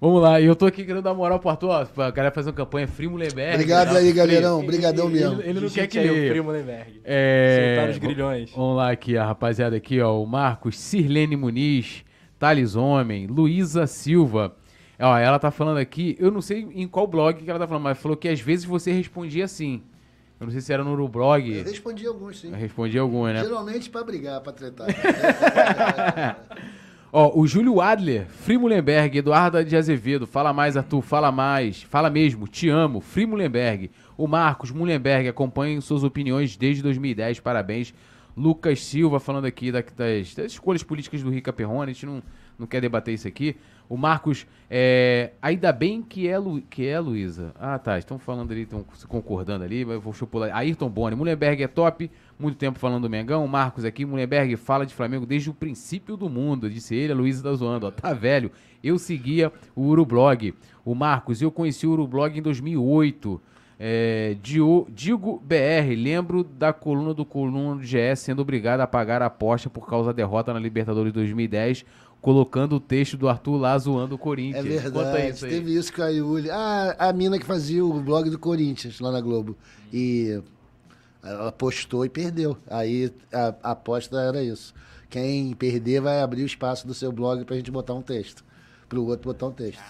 Vamos 0.00 0.22
lá, 0.22 0.40
e 0.40 0.46
eu 0.46 0.56
tô 0.56 0.64
aqui 0.64 0.82
querendo 0.82 1.02
dar 1.02 1.12
moral 1.12 1.38
pro 1.38 1.50
Arthur, 1.50 1.68
ó, 1.68 1.84
pra 1.84 2.10
galera 2.10 2.34
fazer 2.34 2.48
uma 2.48 2.54
campanha 2.56 2.88
Free 2.88 3.06
Mullenberg. 3.06 3.52
Obrigado 3.54 3.94
aí, 3.96 4.10
galerão. 4.12 4.62
Ele- 4.62 4.78
mesmo. 5.10 5.40
Ele, 5.42 5.50
ele 5.50 5.60
não 5.60 5.68
quer 5.68 5.86
que 5.88 5.98
aí 5.98 6.08
o 6.08 6.12
leia. 6.14 6.30
Primo 6.30 6.50
Lemberg. 6.50 7.00
É, 7.04 7.74
Soltar 7.76 7.90
os 7.90 7.98
grilhões. 7.98 8.50
Vamos 8.52 8.76
lá 8.78 8.90
aqui, 8.90 9.18
a 9.18 9.26
rapaziada 9.26 9.76
aqui, 9.76 10.00
ó. 10.00 10.18
O 10.22 10.26
Marcos, 10.26 10.78
Sirlene 10.78 11.36
Muniz, 11.36 12.02
Thales 12.38 12.76
Homem, 12.76 13.26
Luísa 13.26 13.86
Silva. 13.86 14.56
Ó, 14.98 15.16
ela 15.18 15.38
tá 15.38 15.50
falando 15.50 15.76
aqui, 15.78 16.16
eu 16.18 16.30
não 16.30 16.40
sei 16.40 16.66
em 16.74 16.88
qual 16.88 17.06
blog 17.06 17.42
que 17.42 17.50
ela 17.50 17.58
tá 17.58 17.66
falando, 17.66 17.84
mas 17.84 17.98
falou 17.98 18.16
que 18.16 18.28
às 18.28 18.40
vezes 18.40 18.64
você 18.64 18.90
respondia 18.92 19.44
assim. 19.44 19.82
Eu 20.40 20.46
não 20.46 20.50
sei 20.52 20.62
se 20.62 20.72
era 20.72 20.82
no 20.82 20.90
Eu 20.90 20.94
Urublog. 20.94 21.62
respondi 21.62 22.06
alguns, 22.06 22.40
sim. 22.40 22.48
Eu 22.48 22.56
respondi 22.56 22.98
algum, 22.98 23.26
né? 23.26 23.42
Geralmente 23.42 23.90
pra 23.90 24.02
brigar, 24.02 24.40
pra 24.40 24.52
tretar. 24.54 24.86
Ó, 27.12 27.40
o 27.40 27.46
Júlio 27.46 27.80
Adler, 27.80 28.26
Free 28.28 28.56
Mullenberg, 28.56 29.18
Eduardo 29.18 29.64
de 29.64 29.76
Azevedo, 29.76 30.26
fala 30.28 30.52
mais, 30.52 30.76
Arthur, 30.76 31.02
fala 31.02 31.32
mais, 31.32 31.82
fala 31.82 32.08
mesmo, 32.08 32.46
te 32.46 32.68
amo, 32.68 33.00
Free 33.00 33.26
Mullenberg. 33.26 33.90
O 34.16 34.28
Marcos 34.28 34.70
Mullenberg, 34.70 35.26
acompanhe 35.28 35.80
suas 35.80 36.04
opiniões 36.04 36.56
desde 36.56 36.82
2010, 36.82 37.40
parabéns. 37.40 37.92
Lucas 38.36 38.84
Silva 38.84 39.18
falando 39.18 39.46
aqui 39.46 39.72
da- 39.72 39.82
das, 39.96 40.34
das 40.34 40.52
escolhas 40.52 40.84
políticas 40.84 41.20
do 41.22 41.30
Rica 41.30 41.52
Perrone, 41.52 41.90
a 41.90 41.92
gente 41.94 42.06
não, 42.06 42.22
não 42.56 42.66
quer 42.66 42.80
debater 42.80 43.12
isso 43.12 43.26
aqui. 43.26 43.56
O 43.90 43.96
Marcos, 43.96 44.46
é, 44.70 45.32
ainda 45.42 45.72
bem 45.72 46.00
que 46.00 46.28
é, 46.28 46.38
Lu, 46.38 46.62
que 46.62 46.86
é 46.86 47.00
Luísa. 47.00 47.52
Ah, 47.58 47.76
tá, 47.76 47.98
estão 47.98 48.20
falando 48.20 48.52
ali, 48.52 48.62
estão 48.62 48.84
se 48.94 49.04
concordando 49.04 49.64
ali, 49.64 49.84
mas 49.84 50.00
vou 50.00 50.12
chupular. 50.12 50.54
Ayrton 50.56 50.88
Boni, 50.88 51.16
Mullenberg 51.16 51.60
é 51.64 51.66
top, 51.66 52.08
muito 52.38 52.56
tempo 52.56 52.78
falando 52.78 53.02
do 53.02 53.10
Mengão. 53.10 53.44
O 53.44 53.48
Marcos 53.48 53.84
aqui, 53.84 54.04
Mullenberg 54.06 54.56
fala 54.56 54.86
de 54.86 54.94
Flamengo 54.94 55.26
desde 55.26 55.50
o 55.50 55.54
princípio 55.54 56.16
do 56.16 56.30
mundo, 56.30 56.70
disse 56.70 56.94
ele, 56.94 57.12
a 57.12 57.16
Luísa 57.16 57.42
tá 57.42 57.52
zoando, 57.52 57.88
ó, 57.88 57.90
tá 57.90 58.14
velho. 58.14 58.52
Eu 58.82 58.96
seguia 58.96 59.52
o 59.74 59.82
Urublog. 59.88 60.54
O 60.84 60.94
Marcos, 60.94 61.42
eu 61.42 61.50
conheci 61.50 61.84
o 61.84 61.90
Urublog 61.90 62.38
em 62.38 62.42
2008. 62.42 63.42
É, 63.82 64.36
Dio- 64.42 64.86
Digo 64.90 65.42
BR, 65.42 65.94
lembro 65.96 66.44
da 66.44 66.70
coluna 66.70 67.14
do 67.14 67.24
coluna 67.24 67.80
do 67.80 67.86
sendo 68.14 68.42
obrigado 68.42 68.80
a 68.82 68.86
pagar 68.86 69.22
a 69.22 69.26
aposta 69.26 69.70
por 69.70 69.88
causa 69.88 70.08
da 70.08 70.16
derrota 70.16 70.52
na 70.52 70.60
Libertadores 70.60 71.10
2010, 71.14 71.86
colocando 72.20 72.76
o 72.76 72.80
texto 72.80 73.16
do 73.16 73.28
Arthur 73.28 73.56
lá 73.56 73.76
zoando 73.78 74.14
o 74.14 74.18
É 74.18 74.20
Corinthians. 74.20 74.82
Conta 74.84 75.04
verdade. 75.12 75.30
isso 75.34 75.44
aí. 75.46 75.50
Teve 75.50 75.74
isso 75.74 75.92
com 75.92 76.02
a 76.02 76.08
Yuli. 76.08 76.50
Ah, 76.50 76.96
a 76.98 77.12
mina 77.12 77.38
que 77.38 77.46
fazia 77.46 77.84
o 77.84 78.00
blog 78.00 78.28
do 78.30 78.38
Corinthians 78.38 79.00
lá 79.00 79.10
na 79.10 79.20
Globo. 79.20 79.56
E 79.92 80.40
ela 81.22 81.50
postou 81.52 82.04
e 82.04 82.08
perdeu. 82.08 82.56
Aí 82.68 83.12
a, 83.32 83.54
a 83.62 83.70
aposta 83.72 84.20
era 84.20 84.42
isso. 84.42 84.74
Quem 85.08 85.52
perder 85.54 86.00
vai 86.00 86.20
abrir 86.22 86.42
o 86.42 86.46
espaço 86.46 86.86
do 86.86 86.94
seu 86.94 87.10
blog 87.10 87.44
pra 87.44 87.56
gente 87.56 87.70
botar 87.70 87.94
um 87.94 88.02
texto. 88.02 88.44
Pro 88.88 89.04
outro 89.06 89.24
botar 89.32 89.46
um 89.46 89.52
texto. 89.52 89.82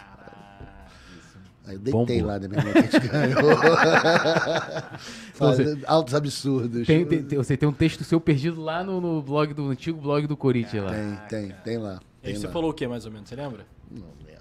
Aí 1.67 1.75
eu 1.75 1.79
deitei 1.79 2.17
Bombo. 2.21 2.27
lá, 2.27 2.39
né, 2.39 2.49
que 2.49 2.79
a 2.79 2.83
gente 2.83 3.09
ganhou. 3.09 3.57
Fazendo 5.35 5.85
Altos 5.87 6.15
absurdos. 6.15 6.87
Tem- 6.87 7.05
tem- 7.05 7.23
tem- 7.23 7.39
você 7.39 7.57
tem 7.57 7.69
um 7.69 7.73
texto 7.73 8.03
seu 8.05 8.21
perdido 8.21 8.61
lá 8.61 8.83
no, 8.83 9.01
no 9.01 9.23
blog 9.23 9.53
do 9.55 9.69
antigo 9.69 10.01
blog 10.01 10.27
do 10.27 10.37
Corinthians 10.37 10.85
lá. 10.85 10.93
Tem, 10.93 11.19
tem, 11.49 11.55
tem 11.65 11.79
lá. 11.79 12.01
E 12.23 12.27
aí 12.29 12.33
Tem 12.35 12.41
você 12.41 12.49
falou 12.49 12.71
o 12.71 12.75
que, 12.75 12.87
mais 12.87 13.07
ou 13.07 13.13
menos? 13.13 13.29
Você 13.29 13.35
lembra? 13.37 13.67
Não 13.91 14.07
lembro. 14.25 14.41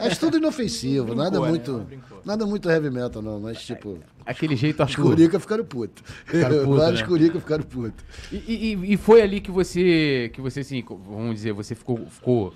Mas 0.00 0.18
tudo 0.18 0.36
inofensivo, 0.36 1.06
Brincou, 1.06 1.24
nada 1.24 1.40
né? 1.40 1.48
muito. 1.48 1.78
Brincou. 1.80 2.20
Nada 2.24 2.46
muito 2.46 2.70
heavy 2.70 2.90
metal, 2.90 3.20
não. 3.20 3.40
Mas 3.40 3.60
tipo. 3.64 3.98
Aquele 4.24 4.54
jeito 4.54 4.76
Os 4.76 4.80
Arthur. 4.90 5.02
curica 5.02 5.40
ficaram 5.40 5.64
putos. 5.64 6.02
Ficaram 6.24 6.64
puto, 6.64 6.76
Vários 6.76 7.00
né? 7.00 7.06
curica 7.06 7.40
ficaram 7.40 7.64
putos. 7.64 8.04
E, 8.30 8.36
e- 8.36 8.92
e 8.92 8.96
foi 8.96 9.20
ali 9.20 9.40
que 9.40 9.50
você, 9.50 10.30
que 10.32 10.40
você 10.40 10.60
assim, 10.60 10.84
vamos 10.86 11.34
dizer, 11.34 11.52
você 11.52 11.74
ficou, 11.74 12.06
ficou 12.06 12.54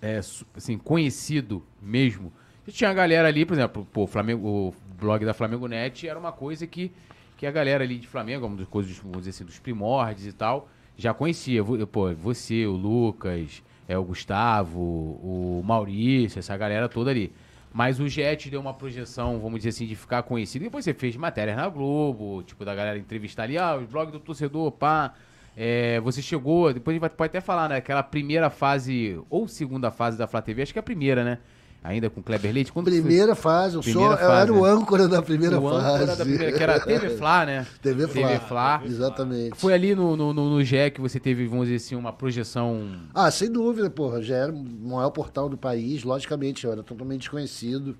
é, 0.00 0.18
assim, 0.56 0.78
conhecido 0.78 1.62
mesmo. 1.82 2.32
E 2.66 2.72
tinha 2.72 2.88
a 2.90 2.94
galera 2.94 3.28
ali, 3.28 3.44
por 3.44 3.52
exemplo, 3.54 3.86
pô, 3.92 4.04
o 4.04 4.06
Flamengo, 4.06 4.48
o 4.48 4.74
blog 4.98 5.24
da 5.24 5.34
Flamengo 5.34 5.68
Net 5.68 6.08
era 6.08 6.18
uma 6.18 6.32
coisa 6.32 6.66
que, 6.66 6.90
que 7.36 7.46
a 7.46 7.50
galera 7.50 7.84
ali 7.84 7.98
de 7.98 8.08
Flamengo, 8.08 8.46
uma 8.46 8.56
das 8.56 8.66
coisas, 8.68 8.96
vamos 8.96 9.18
dizer 9.18 9.30
assim, 9.30 9.44
dos 9.44 9.58
primórdios 9.58 10.26
e 10.26 10.32
tal, 10.32 10.68
já 10.96 11.12
conhecia. 11.12 11.62
Pô, 11.64 12.12
você, 12.14 12.66
o 12.66 12.72
Lucas, 12.72 13.62
é, 13.86 13.96
o 13.96 14.04
Gustavo, 14.04 14.80
o 14.80 15.62
Maurício, 15.64 16.38
essa 16.38 16.56
galera 16.56 16.88
toda 16.88 17.10
ali. 17.10 17.32
Mas 17.72 18.00
o 18.00 18.08
Jet 18.08 18.48
deu 18.48 18.60
uma 18.60 18.72
projeção, 18.72 19.38
vamos 19.38 19.58
dizer 19.58 19.68
assim, 19.68 19.86
de 19.86 19.94
ficar 19.94 20.22
conhecido. 20.22 20.62
Depois 20.62 20.84
você 20.84 20.94
fez 20.94 21.14
matérias 21.14 21.56
na 21.56 21.68
Globo, 21.68 22.42
tipo, 22.42 22.64
da 22.64 22.74
galera 22.74 22.98
entrevistar 22.98 23.42
ali, 23.42 23.58
ah, 23.58 23.76
os 23.76 23.86
blogs 23.86 24.12
do 24.12 24.18
torcedor, 24.18 24.72
pá. 24.72 25.12
É, 25.54 26.00
você 26.00 26.22
chegou, 26.22 26.72
depois 26.72 26.92
a 26.92 26.96
gente 26.96 27.00
vai, 27.00 27.10
pode 27.10 27.28
até 27.28 27.40
falar, 27.40 27.68
né? 27.68 27.76
Aquela 27.76 28.02
primeira 28.02 28.50
fase, 28.50 29.20
ou 29.28 29.46
segunda 29.46 29.90
fase 29.90 30.16
da 30.16 30.26
Flá 30.26 30.40
TV, 30.40 30.62
acho 30.62 30.72
que 30.72 30.78
é 30.78 30.80
a 30.80 30.82
primeira, 30.82 31.24
né? 31.24 31.38
Ainda 31.82 32.10
com 32.10 32.22
Kleber 32.22 32.52
Leite. 32.52 32.72
Quando 32.72 32.90
foi? 32.90 33.00
Primeira 33.00 33.34
fase, 33.34 33.76
eu, 33.76 33.80
Primeira 33.80 34.14
era 34.14 34.26
fase, 34.26 34.50
o 34.50 34.62
né? 34.62 34.70
âncora 34.70 35.06
da 35.06 35.22
primeira 35.22 35.60
o 35.60 35.70
fase. 35.70 36.06
da 36.06 36.16
primeira, 36.24 36.52
que 36.52 36.62
era 36.62 36.76
a 36.76 36.80
TV 36.80 37.10
Flá, 37.10 37.46
né? 37.46 37.66
TV 37.80 38.08
Flá. 38.08 38.28
TV 38.28 38.40
Flá. 38.40 38.82
Exatamente. 38.84 39.56
Foi 39.56 39.72
ali 39.72 39.94
no, 39.94 40.16
no, 40.16 40.32
no, 40.32 40.50
no 40.50 40.64
GE 40.64 40.90
que 40.92 41.00
você 41.00 41.20
teve, 41.20 41.46
vamos 41.46 41.66
dizer 41.68 41.76
assim, 41.76 41.94
uma 41.94 42.12
projeção. 42.12 42.90
Ah, 43.14 43.30
sem 43.30 43.50
dúvida, 43.50 43.88
porra. 43.88 44.20
Já 44.20 44.36
era 44.36 44.52
o 44.52 44.56
maior 44.56 45.10
portal 45.10 45.48
do 45.48 45.56
país, 45.56 46.02
logicamente. 46.02 46.64
Eu 46.64 46.72
era 46.72 46.82
totalmente 46.82 47.20
desconhecido. 47.20 47.96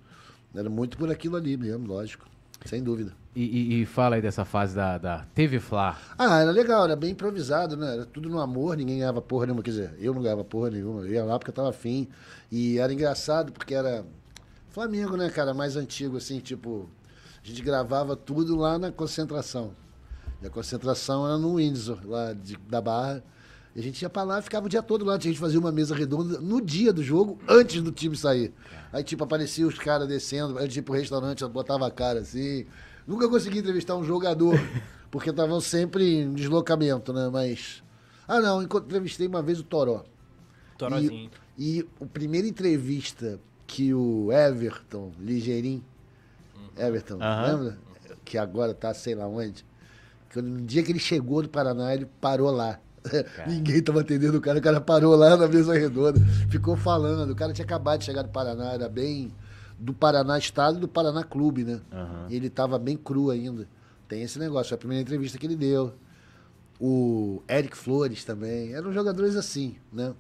Era 0.55 0.69
muito 0.69 0.99
por 0.99 1.11
aquilo 1.11 1.37
ali 1.37 1.57
mesmo, 1.57 1.87
lógico. 1.87 2.27
Sem 2.65 2.83
dúvida. 2.83 3.13
E, 3.35 3.43
e- 3.43 3.83
e 3.83 3.87
fala 3.87 4.17
aí 4.17 4.23
dessa 4.23 4.45
fase 4.45 4.75
da, 4.75 4.97
da 4.99 5.27
TV 5.35 5.61
Flá. 5.61 5.99
Ah, 6.19 6.41
era 6.41 6.51
legal, 6.51 6.85
era 6.85 6.97
bem 6.97 7.11
improvisado, 7.11 7.77
né? 7.77 7.93
Era 7.95 8.07
tudo 8.07 8.29
no 8.31 8.41
amor, 8.41 8.77
ninguém 8.77 8.99
ganhava 8.99 9.21
porra 9.21 9.47
nenhuma. 9.47 9.63
Quer 9.63 9.71
dizer, 9.71 9.95
eu 10.01 10.15
não 10.15 10.23
ganhava 10.23 10.43
porra 10.43 10.71
nenhuma. 10.71 11.01
Eu 11.03 11.09
ia 11.13 11.25
lá 11.25 11.39
porque 11.39 11.51
eu 11.51 11.55
tava 11.55 11.69
afim. 11.71 12.09
E 12.51 12.79
era 12.79 12.93
engraçado 12.93 13.53
porque 13.53 13.75
era 13.75 14.05
Flamengo, 14.71 15.17
né, 15.17 15.29
cara? 15.31 15.53
Mais 15.55 15.77
antigo, 15.77 16.17
assim, 16.17 16.41
tipo. 16.41 16.89
A 17.45 17.47
gente 17.47 17.63
gravava 17.63 18.17
tudo 18.17 18.57
lá 18.57 18.79
na 18.79 18.91
concentração. 18.91 19.71
E 20.43 20.47
a 20.47 20.51
concentração 20.51 21.25
era 21.27 21.39
no 21.39 21.57
Windsor, 21.57 21.99
lá 22.05 22.33
de- 22.33 22.57
da 22.69 22.81
Barra. 22.81 23.23
E 23.77 23.79
a 23.79 23.83
gente 23.83 24.01
ia 24.01 24.09
pra 24.09 24.23
lá 24.23 24.39
e 24.39 24.43
ficava 24.43 24.65
o 24.65 24.69
dia 24.71 24.83
todo 24.83 25.05
lá. 25.05 25.17
A 25.17 25.19
gente 25.19 25.39
fazia 25.39 25.61
uma 25.61 25.71
mesa 25.71 25.95
redonda 25.95 26.41
no 26.41 26.63
dia 26.63 26.95
do 26.95 27.03
jogo, 27.03 27.39
antes 27.47 27.83
do 27.83 27.93
time 27.93 28.17
sair. 28.17 28.55
Aí, 28.91 29.05
tipo, 29.05 29.23
aparecia 29.23 29.67
os 29.67 29.79
caras 29.79 30.09
descendo, 30.09 30.67
de 30.67 30.79
ir 30.79 30.83
pro 30.83 30.95
restaurante, 30.95 31.47
botava 31.47 31.87
a 31.87 31.91
cara 31.91 32.21
assim. 32.21 32.65
Nunca 33.07 33.29
consegui 33.29 33.59
entrevistar 33.59 33.95
um 33.95 34.03
jogador, 34.03 34.55
porque 35.11 35.29
estavam 35.29 35.61
sempre 35.61 36.21
em 36.21 36.33
deslocamento, 36.33 37.13
né? 37.13 37.29
Mas. 37.31 37.83
Ah, 38.27 38.41
não, 38.41 38.63
entrevistei 38.63 39.27
uma 39.27 39.43
vez 39.43 39.61
o 39.61 39.63
Toró. 39.63 40.05
Torozinho. 40.79 41.31
E, 41.59 41.81
e 41.81 41.87
a 42.01 42.07
primeira 42.07 42.49
entrevista 42.49 43.39
que 43.67 43.93
o 43.93 44.33
Everton, 44.33 45.13
ligeirinho, 45.21 45.85
Everton, 46.79 47.19
Aham. 47.21 47.53
lembra? 47.53 47.79
Que 48.25 48.39
agora 48.39 48.73
tá 48.73 48.95
sei 48.95 49.15
lá 49.15 49.29
onde. 49.29 49.67
Que 50.31 50.41
no 50.41 50.63
dia 50.63 50.83
que 50.83 50.93
ele 50.93 50.99
chegou 50.99 51.43
do 51.43 51.49
Paraná, 51.51 51.95
ele 51.95 52.07
parou 52.23 52.51
lá. 52.51 52.81
Ninguém 53.47 53.83
tava 53.83 54.01
atendendo 54.01 54.39
o 54.39 54.41
cara, 54.41 54.59
o 54.59 54.63
cara 54.63 54.81
parou 54.81 55.15
lá 55.15 55.37
na 55.37 55.49
mesa 55.49 55.73
redonda, 55.75 56.21
ficou 56.51 56.77
falando. 56.77 57.31
O 57.31 57.37
cara 57.37 57.53
tinha 57.53 57.65
acabado 57.65 58.01
de 58.01 58.05
chegar 58.07 58.23
do 58.23 58.29
Paraná, 58.29 58.73
era 58.73 58.89
bem 58.89 59.33
do 59.79 59.93
Paraná 59.93 60.39
Estado 60.39 60.79
e 60.79 60.81
do 60.81 60.89
Paraná 60.89 61.23
Clube, 61.23 61.65
né? 61.65 61.81
E 62.29 62.37
ele 62.37 62.49
tava 62.51 62.79
bem 62.79 62.97
cru 62.97 63.31
ainda. 63.31 63.69
Tem 64.09 64.23
esse 64.23 64.39
negócio, 64.39 64.69
foi 64.69 64.77
a 64.77 64.79
primeira 64.79 65.03
entrevista 65.03 65.39
que 65.39 65.47
ele 65.47 65.57
deu. 65.57 65.93
O 66.81 67.43
Eric 67.49 67.77
Flores 67.77 68.25
também. 68.25 68.75
Eram 68.75 68.93
jogadores 68.93 69.37
assim, 69.37 69.77
né? 69.93 70.15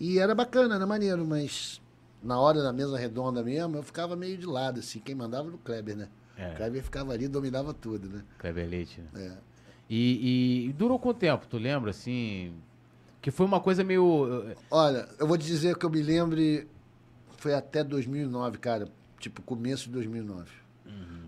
E 0.00 0.18
era 0.18 0.34
bacana, 0.34 0.76
era 0.76 0.86
maneiro, 0.86 1.24
mas 1.24 1.80
na 2.22 2.38
hora 2.38 2.62
da 2.62 2.72
mesa 2.72 2.96
redonda 2.96 3.42
mesmo, 3.42 3.76
eu 3.76 3.82
ficava 3.82 4.16
meio 4.16 4.38
de 4.38 4.46
lado, 4.46 4.80
assim. 4.80 5.00
Quem 5.00 5.14
mandava 5.14 5.48
era 5.48 5.56
o 5.56 5.58
Kleber, 5.58 5.96
né? 5.96 6.08
É. 6.36 6.52
O 6.52 6.56
Kleber 6.56 6.82
ficava 6.82 7.12
ali 7.12 7.24
e 7.24 7.28
dominava 7.28 7.74
tudo, 7.74 8.08
né? 8.08 8.22
Kleber 8.38 8.68
Leite, 8.68 9.00
né? 9.00 9.08
É. 9.26 9.51
E, 9.94 10.68
e 10.68 10.72
durou 10.72 10.98
quanto 10.98 11.18
tempo? 11.18 11.46
Tu 11.46 11.58
lembra, 11.58 11.90
assim? 11.90 12.54
Que 13.20 13.30
foi 13.30 13.44
uma 13.44 13.60
coisa 13.60 13.84
meio. 13.84 14.48
eh, 14.50 14.56
Olha, 14.70 15.06
eu 15.18 15.26
vou 15.26 15.36
te 15.36 15.44
dizer 15.44 15.76
que 15.76 15.84
eu 15.84 15.90
me 15.90 16.00
lembre, 16.02 16.66
foi 17.36 17.52
até 17.52 17.84
2009, 17.84 18.56
cara. 18.56 18.88
Tipo, 19.18 19.42
começo 19.42 19.84
de 19.84 19.90
2009. 19.90 20.50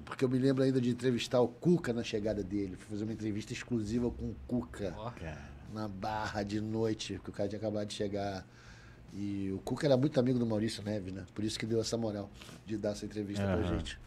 Porque 0.06 0.24
eu 0.24 0.28
me 0.30 0.38
lembro 0.38 0.62
ainda 0.62 0.80
de 0.80 0.88
entrevistar 0.90 1.40
o 1.40 1.48
Cuca 1.48 1.92
na 1.92 2.02
chegada 2.02 2.42
dele. 2.42 2.76
Fui 2.76 2.88
fazer 2.90 3.04
uma 3.04 3.12
entrevista 3.12 3.52
exclusiva 3.52 4.10
com 4.10 4.30
o 4.30 4.36
Cuca. 4.46 4.92
Cara, 5.20 5.42
na 5.72 5.86
barra 5.86 6.42
de 6.42 6.58
noite, 6.60 7.20
que 7.22 7.28
o 7.30 7.32
cara 7.32 7.48
tinha 7.48 7.58
acabado 7.58 7.86
de 7.86 7.94
chegar. 7.94 8.46
E 9.12 9.52
o 9.52 9.58
Cuca 9.58 9.86
era 9.86 9.96
muito 9.96 10.18
amigo 10.18 10.38
do 10.38 10.46
Maurício 10.46 10.82
Neves, 10.82 11.12
né? 11.12 11.24
Por 11.34 11.44
isso 11.44 11.58
que 11.58 11.66
deu 11.66 11.80
essa 11.80 11.96
moral 11.98 12.30
de 12.66 12.78
dar 12.78 12.90
essa 12.92 13.04
entrevista 13.04 13.42
pra 13.46 13.60
Aham. 13.60 13.78
gente. 13.78 13.98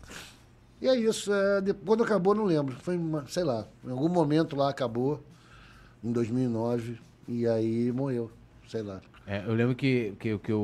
E 0.81 0.87
é 0.87 0.95
isso. 0.95 1.31
É, 1.33 1.61
quando 1.85 2.03
acabou, 2.03 2.35
não 2.35 2.45
lembro. 2.45 2.75
Foi, 2.75 2.95
uma- 2.97 3.25
sei 3.27 3.43
lá, 3.43 3.67
em 3.85 3.91
algum 3.91 4.09
momento 4.09 4.55
lá 4.55 4.69
acabou, 4.69 5.23
em 6.03 6.11
2009, 6.11 6.99
e 7.27 7.47
aí 7.47 7.91
morreu. 7.91 8.31
Sei 8.67 8.81
lá. 8.81 9.01
É, 9.25 9.43
eu 9.45 9.53
lembro 9.53 9.75
que, 9.75 10.13
que, 10.19 10.37
que 10.37 10.53
o, 10.53 10.59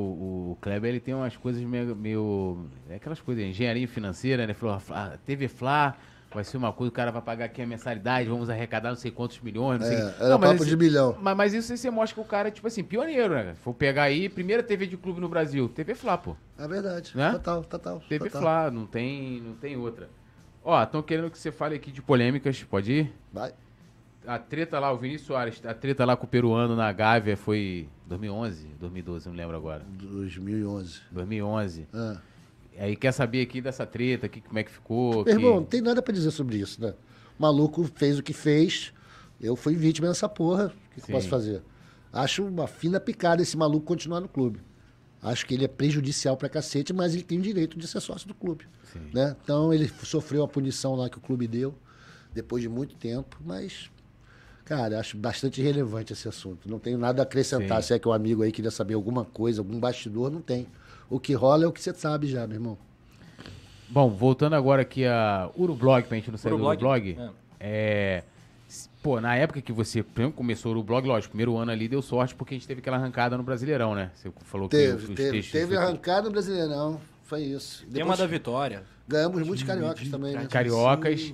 o 0.52 0.58
Kleber 0.60 0.90
ele 0.90 1.00
tem 1.00 1.14
umas 1.14 1.36
coisas 1.36 1.62
meio. 1.62 1.94
meio 1.96 2.66
é 2.88 2.94
aquelas 2.96 3.20
coisas, 3.20 3.44
engenharia 3.44 3.86
financeira, 3.88 4.46
né? 4.46 4.54
Falou, 4.54 4.80
a 4.90 5.18
TV 5.18 5.48
Fla 5.48 5.96
vai 6.34 6.44
ser 6.44 6.56
uma 6.56 6.72
coisa, 6.72 6.88
o 6.90 6.92
cara 6.92 7.10
vai 7.12 7.22
pagar 7.22 7.44
aqui 7.46 7.62
a 7.62 7.66
mensalidade, 7.66 8.28
vamos 8.28 8.50
arrecadar 8.50 8.88
não 8.90 8.96
sei 8.96 9.10
quantos 9.10 9.40
milhões, 9.40 9.80
não 9.80 9.86
sei 9.86 9.96
É, 9.96 10.00
quê. 10.10 10.14
era 10.20 10.28
Não, 10.30 10.40
papo 10.40 10.54
esse- 10.56 10.66
de 10.66 10.76
milhão. 10.76 11.16
Mas, 11.20 11.36
mas 11.36 11.54
isso 11.54 11.72
aí 11.72 11.78
você 11.78 11.90
mostra 11.90 12.14
que 12.14 12.20
o 12.20 12.28
cara 12.30 12.48
é, 12.48 12.50
tipo 12.50 12.66
assim, 12.66 12.82
pioneiro, 12.82 13.34
né? 13.34 13.54
For 13.62 13.72
pegar 13.72 14.02
aí, 14.04 14.28
primeira 14.28 14.62
TV 14.62 14.86
de 14.86 14.96
clube 14.96 15.20
no 15.20 15.28
Brasil, 15.28 15.68
TV 15.68 15.94
Fla, 15.94 16.18
pô. 16.18 16.36
É 16.58 16.66
verdade. 16.66 17.12
Né? 17.16 17.32
Total, 17.32 17.64
total. 17.64 18.00
TV 18.08 18.24
total. 18.26 18.42
Fla, 18.42 18.70
não 18.70 18.86
tem, 18.86 19.40
não 19.40 19.54
tem 19.54 19.76
outra. 19.76 20.08
Ó, 20.62 20.82
estão 20.82 21.02
querendo 21.02 21.30
que 21.30 21.38
você 21.38 21.52
fale 21.52 21.74
aqui 21.76 21.92
de 21.92 22.00
polêmicas, 22.02 22.62
pode 22.64 22.92
ir? 22.92 23.12
Vai. 23.32 23.52
A 24.26 24.38
treta 24.38 24.78
lá, 24.78 24.90
o 24.90 24.96
Vinícius 24.96 25.26
Soares, 25.26 25.60
a 25.66 25.74
treta 25.74 26.02
lá 26.06 26.16
com 26.16 26.24
o 26.24 26.28
peruano 26.28 26.74
na 26.74 26.90
Gávea 26.90 27.36
foi 27.36 27.86
2011, 28.06 28.68
2012, 28.80 29.28
não 29.28 29.36
lembro 29.36 29.54
agora. 29.54 29.82
2011. 29.90 31.00
2011. 31.10 31.86
Ah. 31.92 32.16
Aí 32.78 32.96
quer 32.96 33.12
saber 33.12 33.42
aqui 33.42 33.60
dessa 33.60 33.86
treta, 33.86 34.26
aqui, 34.26 34.40
como 34.40 34.58
é 34.58 34.64
que 34.64 34.70
ficou. 34.70 35.16
Meu 35.16 35.24
que- 35.24 35.30
irmão, 35.30 35.54
não 35.56 35.64
tem 35.64 35.80
nada 35.80 36.02
pra 36.02 36.12
dizer 36.12 36.30
sobre 36.30 36.56
isso, 36.58 36.80
né? 36.80 36.94
O 37.38 37.42
maluco 37.42 37.84
fez 37.94 38.18
o 38.18 38.22
que 38.22 38.32
fez. 38.32 38.92
Eu 39.40 39.54
fui 39.56 39.74
vítima 39.74 40.08
dessa 40.08 40.28
porra. 40.28 40.66
O 40.90 40.94
que, 40.94 41.00
que 41.00 41.12
posso 41.12 41.28
fazer? 41.28 41.62
Acho 42.12 42.44
uma 42.44 42.66
fina 42.66 42.98
picada 43.00 43.42
esse 43.42 43.56
maluco 43.56 43.84
continuar 43.86 44.20
no 44.20 44.28
clube. 44.28 44.60
Acho 45.22 45.46
que 45.46 45.54
ele 45.54 45.64
é 45.64 45.68
prejudicial 45.68 46.36
pra 46.36 46.48
cacete, 46.48 46.92
mas 46.92 47.14
ele 47.14 47.22
tem 47.22 47.38
o 47.38 47.42
direito 47.42 47.78
de 47.78 47.88
ser 47.88 48.00
sócio 48.00 48.28
do 48.28 48.34
clube. 48.34 48.66
Sim. 48.92 49.00
Né? 49.12 49.34
Então 49.42 49.72
ele 49.72 49.90
sofreu 50.02 50.42
a 50.44 50.48
punição 50.48 50.94
lá 50.94 51.08
que 51.08 51.18
o 51.18 51.20
clube 51.20 51.46
deu, 51.48 51.74
depois 52.32 52.62
de 52.62 52.68
muito 52.68 52.94
tempo, 52.96 53.36
mas. 53.44 53.90
Cara, 54.64 54.98
acho 54.98 55.16
bastante 55.18 55.60
relevante 55.60 56.12
esse 56.14 56.26
assunto. 56.26 56.68
Não 56.70 56.78
tenho 56.78 56.96
nada 56.96 57.20
a 57.20 57.24
acrescentar. 57.24 57.82
Sim. 57.82 57.88
Se 57.88 57.94
é 57.94 57.98
que 57.98 58.08
o 58.08 58.12
amigo 58.12 58.42
aí 58.42 58.50
queria 58.50 58.70
saber 58.70 58.94
alguma 58.94 59.24
coisa, 59.24 59.60
algum 59.60 59.78
bastidor, 59.78 60.30
não 60.30 60.40
tem. 60.40 60.66
O 61.14 61.20
que 61.20 61.32
rola 61.32 61.62
é 61.62 61.66
o 61.68 61.72
que 61.72 61.80
você 61.80 61.94
sabe 61.94 62.26
já, 62.26 62.44
meu 62.44 62.56
irmão. 62.56 62.78
Bom, 63.88 64.10
voltando 64.10 64.54
agora 64.56 64.82
aqui 64.82 65.06
a 65.06 65.48
Urublog, 65.56 66.08
pra 66.08 66.16
gente 66.16 66.28
não 66.28 66.36
sair 66.36 66.50
do 66.50 66.56
Urublog? 66.56 67.16
É. 67.60 68.24
s- 68.68 68.88
Pô, 69.00 69.20
na 69.20 69.36
época 69.36 69.60
que 69.62 69.70
você 69.72 70.02
primeiro 70.02 70.34
começou 70.36 70.72
o 70.72 70.74
Urublog, 70.74 71.06
lógico, 71.06 71.30
primeiro 71.30 71.56
ano 71.56 71.70
ali 71.70 71.86
deu 71.86 72.02
sorte 72.02 72.34
porque 72.34 72.54
a 72.54 72.56
gente 72.58 72.66
teve 72.66 72.80
aquela 72.80 72.96
arrancada 72.96 73.36
no 73.36 73.44
Brasileirão, 73.44 73.94
né? 73.94 74.10
Você 74.14 74.32
falou 74.40 74.68
que 74.68 74.76
Teve, 74.76 74.94
os 74.96 75.02
teve. 75.10 75.14
textos 75.30 75.52
Teve 75.52 75.66
foi- 75.68 75.76
arrancada 75.76 76.22
no 76.26 76.32
Brasileirão. 76.32 77.00
Foi 77.22 77.42
isso. 77.42 77.82
Tema 77.84 77.92
Depois 77.94 78.18
da 78.18 78.26
vitória. 78.26 78.82
ganhamos 79.06 79.46
muitos 79.46 79.62
cariocas 79.62 80.08
também, 80.08 80.34
né? 80.34 80.46
Cariocas. 80.50 81.32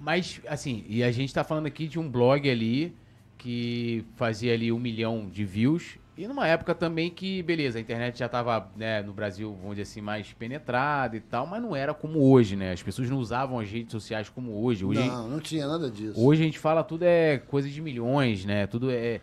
Mas, 0.00 0.40
assim, 0.48 0.84
e 0.88 1.04
a 1.04 1.12
gente 1.12 1.32
tá 1.32 1.44
falando 1.44 1.66
aqui 1.66 1.86
de 1.86 1.96
um 2.00 2.10
blog 2.10 2.50
ali 2.50 2.92
que 3.38 4.04
fazia 4.16 4.52
ali 4.52 4.72
um 4.72 4.80
milhão 4.80 5.28
de 5.32 5.44
views. 5.44 5.96
E 6.16 6.26
numa 6.26 6.46
época 6.46 6.74
também 6.74 7.10
que, 7.10 7.42
beleza, 7.42 7.78
a 7.78 7.80
internet 7.80 8.18
já 8.18 8.28
tava, 8.28 8.70
né, 8.76 9.00
no 9.02 9.14
Brasil, 9.14 9.50
vamos 9.54 9.70
dizer 9.76 9.82
assim, 9.82 10.00
mais 10.02 10.30
penetrada 10.34 11.16
e 11.16 11.20
tal, 11.20 11.46
mas 11.46 11.62
não 11.62 11.74
era 11.74 11.94
como 11.94 12.20
hoje, 12.30 12.54
né? 12.54 12.72
As 12.72 12.82
pessoas 12.82 13.08
não 13.08 13.16
usavam 13.16 13.58
as 13.58 13.70
redes 13.70 13.92
sociais 13.92 14.28
como 14.28 14.62
hoje. 14.62 14.84
Hoje, 14.84 15.00
Não, 15.00 15.26
não 15.26 15.40
tinha 15.40 15.66
nada 15.66 15.90
disso. 15.90 16.20
hoje 16.22 16.42
a 16.42 16.44
gente 16.44 16.58
fala 16.58 16.84
tudo 16.84 17.04
é 17.04 17.38
coisa 17.38 17.66
de 17.68 17.80
milhões, 17.80 18.44
né? 18.44 18.66
Tudo 18.66 18.90
é. 18.90 19.20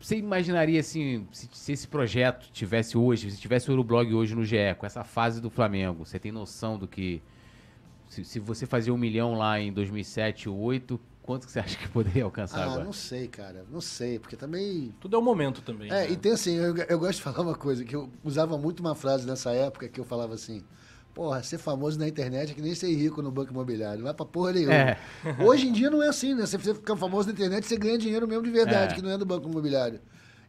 Você 0.00 0.16
imaginaria 0.16 0.78
assim, 0.78 1.26
se, 1.32 1.48
se 1.52 1.72
esse 1.72 1.88
projeto 1.88 2.48
tivesse 2.52 2.96
hoje, 2.96 3.32
se 3.32 3.40
tivesse 3.40 3.68
o 3.68 3.72
Urublog 3.72 4.14
hoje 4.14 4.32
no 4.32 4.44
GE, 4.44 4.56
com 4.78 4.86
essa 4.86 5.02
fase 5.02 5.40
do 5.40 5.50
Flamengo, 5.50 6.04
você 6.06 6.20
tem 6.20 6.30
noção 6.30 6.78
do 6.78 6.86
que. 6.86 7.20
Se, 8.06 8.24
se 8.24 8.38
você 8.38 8.64
fazia 8.64 8.94
um 8.94 8.96
milhão 8.96 9.34
lá 9.34 9.58
em 9.60 9.72
2007, 9.72 10.44
2008, 10.44 11.00
quanto 11.28 11.46
que 11.46 11.52
você 11.52 11.60
acha 11.60 11.76
que 11.76 11.86
poderia 11.88 12.24
alcançar 12.24 12.58
Ah, 12.60 12.64
agora? 12.64 12.84
não 12.84 12.92
sei, 12.92 13.28
cara. 13.28 13.66
Não 13.70 13.82
sei, 13.82 14.18
porque 14.18 14.34
também. 14.34 14.94
Tudo 14.98 15.14
é 15.14 15.18
o 15.18 15.22
momento 15.22 15.60
também. 15.60 15.88
É, 15.90 16.06
né? 16.06 16.10
e 16.10 16.16
tem 16.16 16.32
assim, 16.32 16.54
eu, 16.56 16.74
eu 16.74 16.98
gosto 16.98 17.16
de 17.16 17.22
falar 17.22 17.42
uma 17.42 17.54
coisa, 17.54 17.84
que 17.84 17.94
eu 17.94 18.08
usava 18.24 18.56
muito 18.56 18.80
uma 18.80 18.94
frase 18.94 19.26
nessa 19.26 19.50
época 19.52 19.86
que 19.90 20.00
eu 20.00 20.04
falava 20.04 20.32
assim. 20.32 20.62
Porra, 21.14 21.42
ser 21.42 21.58
famoso 21.58 21.98
na 21.98 22.08
internet 22.08 22.52
é 22.52 22.54
que 22.54 22.62
nem 22.62 22.74
ser 22.74 22.94
rico 22.94 23.20
no 23.20 23.30
banco 23.30 23.50
imobiliário. 23.52 23.98
Não 23.98 24.04
vai 24.04 24.14
pra 24.14 24.24
porra 24.24 24.52
nenhuma. 24.52 24.72
É. 24.74 24.98
Hoje 25.44 25.66
em 25.68 25.72
dia 25.72 25.90
não 25.90 26.02
é 26.02 26.08
assim, 26.08 26.32
né? 26.34 26.46
Se 26.46 26.56
você 26.56 26.74
ficar 26.74 26.96
famoso 26.96 27.28
na 27.28 27.34
internet, 27.34 27.66
você 27.66 27.76
ganha 27.76 27.98
dinheiro 27.98 28.26
mesmo 28.26 28.44
de 28.44 28.50
verdade, 28.50 28.92
É. 28.92 28.96
que 28.96 29.02
não 29.02 29.10
é 29.10 29.18
do 29.18 29.26
banco 29.26 29.48
imobiliário. 29.48 30.00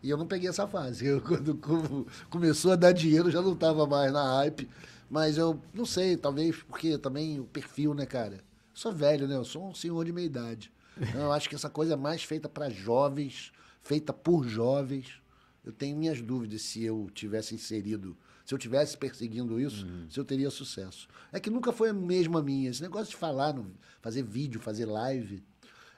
E 0.02 0.10
eu 0.10 0.16
não 0.18 0.26
peguei 0.26 0.48
essa 0.48 0.66
fase. 0.66 1.04
Eu, 1.08 1.20
quando 1.22 1.56
co- 1.56 2.06
começou 2.30 2.72
a 2.72 2.76
dar 2.78 2.94
dinheiro, 2.94 3.30
já 3.30 3.42
não 3.42 3.54
tava 3.56 3.86
mais 3.86 4.14
na 4.14 4.38
hype. 4.38 4.70
Mas 5.10 5.38
eu 5.38 5.60
não 5.74 5.86
sei, 5.86 6.16
talvez 6.16 6.56
porque 6.64 6.98
também 6.98 7.40
o 7.40 7.44
perfil, 7.44 7.94
né, 7.96 8.06
cara? 8.06 8.38
Sou 8.80 8.94
velho, 8.94 9.28
né? 9.28 9.36
Eu 9.36 9.44
sou 9.44 9.68
um 9.68 9.76
senhor 9.76 10.06
de 10.06 10.14
meia 10.14 10.26
idade. 10.26 10.72
Então, 10.98 11.20
eu 11.20 11.34
acho 11.34 11.50
que 11.50 11.56
essa 11.56 11.70
coisa 11.70 11.96
é 11.96 11.98
mais 11.98 12.24
feita 12.24 12.48
para 12.48 12.70
jovens, 12.70 13.52
feita 13.82 14.14
por 14.14 14.48
jovens. 14.48 15.22
Eu 15.66 15.74
tenho 15.74 15.98
minhas 15.98 16.22
dúvidas 16.22 16.62
se 16.62 16.86
eu 16.86 17.10
tivesse 17.14 17.54
inserido, 17.54 18.16
se 18.46 18.54
eu 18.54 18.58
tivesse 18.58 18.98
perseguindo 18.98 19.60
isso, 19.60 19.86
se 20.10 20.18
eu 20.18 20.24
teria 20.24 20.50
sucesso. 20.50 21.10
É 21.30 21.42
que 21.42 21.50
nunca 21.50 21.74
foi 21.74 21.92
mesmo 21.92 22.38
a 22.38 22.42
minha. 22.42 22.70
Esse 22.70 22.82
negócio 22.82 23.10
de 23.10 23.18
falar, 23.18 23.54
fazer 24.00 24.24
vídeo, 24.24 24.62
fazer 24.62 24.86
live, 24.86 25.44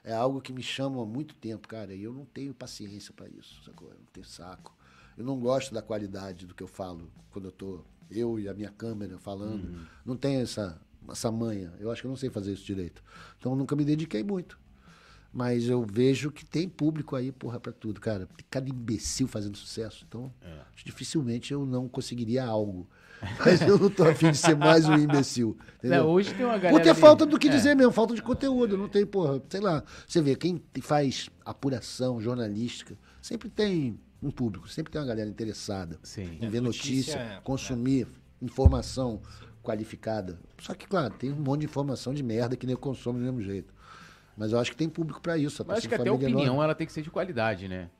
é 0.02 0.12
algo 0.12 0.40
que 0.40 0.52
me 0.52 0.60
chama 0.60 1.00
há 1.00 1.06
muito 1.06 1.36
tempo, 1.36 1.68
cara. 1.68 1.94
E 1.94 2.02
eu 2.02 2.12
não 2.12 2.24
tenho 2.24 2.52
paciência 2.52 3.14
para 3.14 3.28
isso, 3.28 3.62
sacou? 3.62 3.90
Eu 3.90 3.94
não 3.94 4.06
tenho 4.12 4.26
saco. 4.26 4.76
Eu 5.16 5.24
não 5.24 5.38
gosto 5.38 5.72
da 5.72 5.82
qualidade 5.82 6.46
do 6.46 6.54
que 6.54 6.64
eu 6.64 6.68
falo 6.68 7.08
quando 7.30 7.44
eu 7.44 7.52
tô, 7.52 7.84
eu 8.10 8.40
e 8.40 8.48
a 8.48 8.54
minha 8.54 8.70
câmera 8.70 9.20
falando. 9.20 9.86
Não 10.04 10.16
tenho 10.16 10.40
essa, 10.40 10.80
essa 11.10 11.30
manha. 11.30 11.72
Eu 11.78 11.90
acho 11.90 12.00
que 12.02 12.06
eu 12.06 12.10
não 12.10 12.16
sei 12.16 12.30
fazer 12.30 12.52
isso 12.52 12.64
direito. 12.64 13.02
Então 13.38 13.52
eu 13.52 13.56
nunca 13.56 13.74
me 13.76 13.84
dediquei 13.84 14.22
muito. 14.22 14.58
Mas 15.34 15.66
eu 15.66 15.82
vejo 15.82 16.30
que 16.30 16.44
tem 16.44 16.68
público 16.68 17.16
aí, 17.16 17.32
porra, 17.32 17.58
pra 17.58 17.72
tudo, 17.72 17.98
cara. 18.00 18.26
Tem 18.36 18.44
cada 18.50 18.68
imbecil 18.68 19.26
fazendo 19.26 19.56
sucesso. 19.56 20.04
Então, 20.06 20.30
que 20.76 20.84
dificilmente 20.84 21.52
eu 21.54 21.64
não 21.64 21.88
conseguiria 21.88 22.44
algo. 22.44 22.86
Mas 23.38 23.62
eu 23.62 23.78
não 23.78 23.88
tô 23.88 24.04
afim 24.04 24.30
de 24.32 24.36
ser 24.36 24.54
mais 24.56 24.86
um 24.86 24.94
imbecil. 24.94 25.56
Entendeu? 25.78 26.02
Não, 26.04 26.10
hoje 26.10 26.34
tem 26.34 26.44
uma 26.44 26.58
galera. 26.58 26.82
Ter 26.84 26.90
ali- 26.90 27.00
falta 27.00 27.24
do 27.24 27.38
que 27.38 27.48
É. 27.48 27.50
dizer 27.50 27.74
mesmo, 27.74 27.92
falta 27.92 28.14
de 28.14 28.20
conteúdo. 28.22 28.76
Não 28.76 28.88
tem, 28.88 29.06
porra, 29.06 29.40
sei 29.48 29.60
lá. 29.60 29.82
Você 30.06 30.20
vê, 30.20 30.34
quem 30.36 30.62
faz 30.82 31.30
apuração 31.44 32.20
jornalística 32.20 32.98
sempre 33.22 33.48
tem 33.48 33.98
um 34.22 34.30
público, 34.30 34.68
sempre 34.68 34.92
tem 34.92 35.00
uma 35.00 35.06
galera 35.06 35.30
interessada 35.30 35.98
Sim. 36.02 36.36
em 36.42 36.44
É, 36.46 36.50
ver 36.50 36.60
notícia 36.60 36.92
notícia, 36.92 37.18
é- 37.18 37.40
consumir 37.42 38.06
informação 38.40 39.22
qualificada. 39.62 40.38
Só 40.58 40.74
que, 40.74 40.86
claro, 40.86 41.14
tem 41.14 41.32
um 41.32 41.36
monte 41.36 41.60
de 41.60 41.66
informação 41.66 42.12
de 42.12 42.22
merda 42.22 42.56
que 42.56 42.66
nem 42.66 42.74
eu 42.74 42.78
consumo 42.78 43.18
do 43.18 43.24
mesmo 43.24 43.40
jeito. 43.40 43.72
Mas 44.36 44.52
eu 44.52 44.58
acho 44.58 44.70
que 44.70 44.76
tem 44.76 44.88
público 44.88 45.20
para 45.20 45.36
isso. 45.36 45.62
a 45.62 45.64
Mas 45.66 45.78
acho 45.78 45.88
que 45.88 45.94
até 45.94 46.04
a 46.04 46.12
é 46.12 46.12
opinião 46.12 46.42
enorme. 46.42 46.64
ela 46.64 46.74
tem 46.74 46.86
que 46.86 46.92
ser 46.92 47.02
de 47.02 47.10
qualidade, 47.10 47.68
né? 47.68 47.90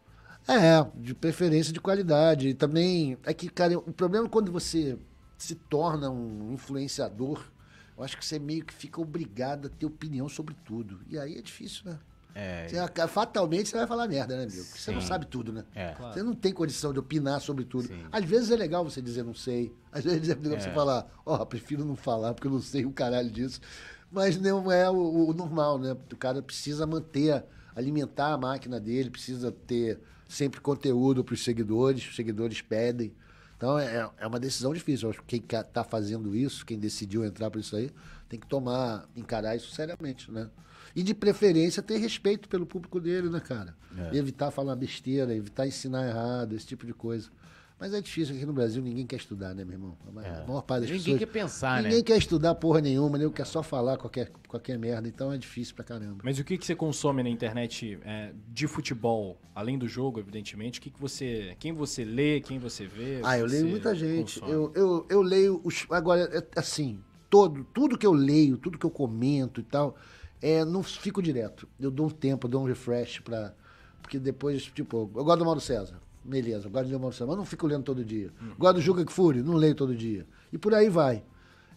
É, 0.48 0.84
de 0.96 1.14
preferência 1.14 1.72
de 1.72 1.80
qualidade. 1.80 2.48
E 2.48 2.54
também, 2.54 3.16
é 3.24 3.32
que, 3.32 3.48
cara, 3.48 3.78
o 3.78 3.92
problema 3.92 4.26
é 4.26 4.28
quando 4.28 4.50
você 4.50 4.98
se 5.38 5.54
torna 5.54 6.10
um 6.10 6.52
influenciador, 6.52 7.44
eu 7.96 8.02
acho 8.02 8.16
que 8.16 8.24
você 8.24 8.38
meio 8.38 8.64
que 8.64 8.72
fica 8.72 9.00
obrigado 9.00 9.66
a 9.66 9.70
ter 9.70 9.86
opinião 9.86 10.28
sobre 10.28 10.54
tudo. 10.64 11.00
E 11.08 11.18
aí 11.18 11.36
é 11.36 11.42
difícil, 11.42 11.82
né? 11.84 11.98
É, 12.35 12.66
Você 12.68 13.09
fatalmente 13.09 13.68
você 13.68 13.76
vai 13.76 13.87
falar 13.87 14.09
merda, 14.09 14.37
né, 14.37 14.45
amigo? 14.45 14.64
Porque 14.64 14.78
você 14.78 14.91
não 14.91 15.01
sabe 15.01 15.26
tudo, 15.26 15.53
né? 15.53 15.64
é. 15.74 15.95
Você 15.95 16.22
não 16.22 16.35
tem 16.35 16.53
condição 16.53 16.93
de 16.93 16.99
opinar 16.99 17.41
sobre 17.41 17.64
tudo. 17.64 17.89
Sim. 17.89 18.05
Às 18.11 18.24
vezes 18.24 18.51
é 18.51 18.57
legal 18.57 18.83
você 18.85 19.03
dizer 19.03 19.22
não 19.22 19.35
sei. 19.35 19.74
Às 19.91 20.05
vezes 20.05 20.28
é 20.28 20.35
legal 20.35 20.55
É. 20.57 20.61
você 20.61 20.70
falar, 20.70 21.07
ó, 21.26 21.45
prefiro 21.45 21.85
não 21.85 21.97
falar 21.97 22.33
porque 22.35 22.47
eu 22.47 22.53
não 22.53 22.61
sei 22.61 22.87
o 22.87 22.91
caralho 22.93 23.30
disso. 23.30 23.61
Mas 24.11 24.39
não 24.41 24.70
é 24.70 24.91
o, 24.91 25.28
o 25.28 25.33
normal, 25.35 25.78
né? 25.78 25.93
O 26.12 26.16
cara 26.16 26.41
precisa 26.43 26.87
manter, 26.87 27.45
alimentar 27.74 28.33
a 28.33 28.39
máquina 28.39 28.78
dele, 28.80 29.11
precisa 29.11 29.51
ter 29.53 29.99
sempre 30.28 30.61
conteúdo 30.61 31.22
para 31.22 31.35
os 31.35 31.45
seguidores, 31.45 32.07
os 32.09 32.16
seguidores 32.16 32.61
pedem. 32.62 33.12
Então 33.57 33.78
é, 33.78 34.11
é 34.18 34.26
uma 34.26 34.41
decisão 34.41 34.72
difícil. 34.72 35.07
Eu 35.07 35.11
acho 35.11 35.22
que 35.22 35.39
quem 35.39 35.59
está 35.61 35.85
fazendo 35.85 36.35
isso, 36.35 36.64
quem 36.64 36.78
decidiu 36.78 37.24
entrar 37.24 37.51
por 37.51 37.59
isso 37.61 37.76
aí, 37.76 37.91
tem 38.28 38.41
que 38.41 38.47
tomar, 38.47 39.07
encarar 39.14 39.55
isso 39.55 39.70
seriamente, 39.74 40.30
né? 40.30 40.49
E 40.95 41.03
de 41.03 41.14
preferência 41.14 41.82
ter 41.82 41.97
respeito 41.99 42.49
pelo 42.49 42.66
público 42.66 43.01
dele, 43.01 43.28
né, 43.30 43.40
cara? 43.40 43.74
É. 44.12 44.16
Evitar 44.16 44.51
falar 44.51 44.76
besteira, 44.76 45.34
evitar 45.34 45.66
ensinar 45.66 46.07
errado, 46.09 46.55
esse 46.55 46.66
tipo 46.66 46.84
de 46.86 46.93
coisa. 46.93 47.30
Mas 47.80 47.93
é 47.93 48.01
difícil 48.01 48.36
aqui 48.36 48.47
no 48.47 48.53
Brasil, 48.53 48.80
ninguém 48.80 49.05
quer 49.05 49.16
estudar, 49.16 49.55
né, 49.57 49.64
meu 49.64 49.72
irmão? 49.72 49.99
A 50.14 50.22
É. 50.24 50.47
maior 50.47 50.62
parte 50.62 50.82
das 50.82 50.90
Ninguém 50.90 51.14
pessoas. 51.14 51.18
quer 51.18 51.26
pensar, 51.26 51.82
ninguém 51.82 51.99
né? 51.99 52.05
quer 52.05 52.16
estudar 52.16 52.55
porra 52.55 52.80
nenhuma, 52.80 53.18
nem 53.18 53.28
quer 53.28 53.45
só 53.45 53.61
falar 53.61 53.97
qualquer, 53.97 54.30
qualquer 54.47 54.78
merda, 54.78 55.09
então 55.09 55.32
é 55.32 55.36
difícil 55.36 55.74
pra 55.74 55.82
caramba. 55.84 56.18
Mas 56.22 56.38
o 56.38 56.45
que, 56.45 56.57
que 56.57 56.64
você 56.64 56.76
consome 56.76 57.24
na 57.24 57.28
internet 57.28 57.99
é, 58.05 58.32
de 58.49 58.68
futebol, 58.68 59.36
além 59.53 59.76
do 59.76 59.88
jogo, 59.88 60.20
evidentemente? 60.20 60.78
O 60.78 60.82
que, 60.82 60.90
que 60.90 61.01
você. 61.01 61.57
Quem 61.59 61.72
você 61.72 62.05
lê, 62.05 62.40
quem 62.40 62.61
você 62.61 62.86
vê? 62.86 63.20
Ah, 63.24 63.36
eu 63.36 63.47
leio 63.47 63.66
muita 63.66 63.97
gente. 63.97 64.38
consome? 64.38 64.53
Eu, 64.53 64.72
eu, 64.76 65.07
eu 65.11 65.22
leio 65.22 65.61
os. 65.64 65.84
Agora, 65.90 66.20
é, 66.32 66.47
assim, 66.61 67.01
todo, 67.28 67.64
tudo 67.74 67.99
que 67.99 68.07
eu 68.07 68.12
leio, 68.12 68.59
tudo 68.59 68.78
que 68.78 68.86
eu 68.86 68.90
comento 68.90 69.61
e 69.61 69.64
tal, 69.64 69.97
é, 70.43 70.64
não 70.64 70.82
fico 70.82 71.22
direto. 71.22 71.68
Eu 71.78 71.90
dou 71.90 72.07
um 72.07 72.11
tempo, 72.11 72.49
dou 72.49 72.62
um 72.62 72.66
refresh 72.66 73.20
pra. 73.20 73.55
Porque 74.03 74.18
depois, 74.18 74.64
tipo, 74.64 75.11
eu 75.14 75.24
gosto 75.24 75.38
do 75.38 75.45
Mauro 75.45 75.61
César. 75.61 76.01
Beleza, 76.24 76.66
eu 76.66 76.70
gosto 76.70 76.88
do 76.90 76.99
Mauro 76.99 77.14
César, 77.14 77.26
mas 77.26 77.36
não 77.36 77.45
fico 77.45 77.66
lendo 77.66 77.84
todo 77.84 78.05
dia. 78.05 78.32
Gosto 78.59 78.74
do 78.74 78.80
Juca 78.80 79.05
Kfouri, 79.05 79.43
não 79.43 79.55
leio 79.55 79.74
todo 79.76 79.95
dia. 79.95 80.26
E 80.53 80.59
por 80.59 80.74
aí 80.74 80.88
vai. 80.88 81.22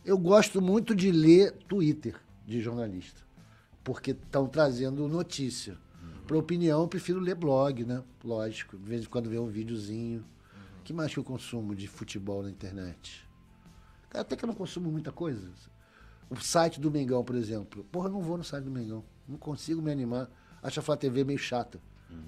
Eu 0.04 0.18
gosto 0.18 0.62
muito 0.62 0.96
de 0.96 1.12
ler 1.12 1.52
Twitter 1.68 2.16
de 2.46 2.60
jornalista. 2.60 3.22
Porque 3.84 4.12
estão 4.12 4.48
trazendo 4.48 5.08
notícia. 5.08 5.78
Para 6.26 6.38
opinião, 6.38 6.82
eu 6.82 6.88
prefiro 6.88 7.20
ler 7.20 7.36
blog, 7.36 7.86
né? 7.86 8.04
Lógico. 8.24 8.78
De 8.78 8.90
vez 8.90 9.04
em 9.04 9.08
quando 9.08 9.30
ver 9.30 9.40
um 9.40 9.48
videozinho. 9.48 10.26
O 10.80 10.84
que 10.84 10.92
mais 10.92 11.14
que 11.14 11.20
eu 11.20 11.24
consumo 11.24 11.76
de 11.76 11.88
futebol 11.88 12.42
na 12.42 12.50
internet? 12.50 13.28
Até 14.12 14.36
que 14.36 14.44
eu 14.44 14.48
não 14.48 14.56
consumo 14.56 14.92
muita 14.92 15.12
coisa. 15.12 15.52
O 16.30 16.36
site 16.40 16.80
do 16.80 16.90
Mengão, 16.90 17.24
por 17.24 17.36
exemplo. 17.36 17.84
Porra, 17.92 18.08
eu 18.08 18.14
não 18.14 18.22
vou 18.22 18.38
no 18.38 18.44
site 18.44 18.64
do 18.64 18.72
Mengão. 18.72 19.04
Não 19.28 19.38
consigo 19.38 19.82
me 19.82 19.92
animar. 19.92 20.30
Acho 20.62 20.80
a 20.80 20.84
Flá 20.84 20.98
TV 20.98 21.24
meio 21.24 21.40
chata. 21.40 21.80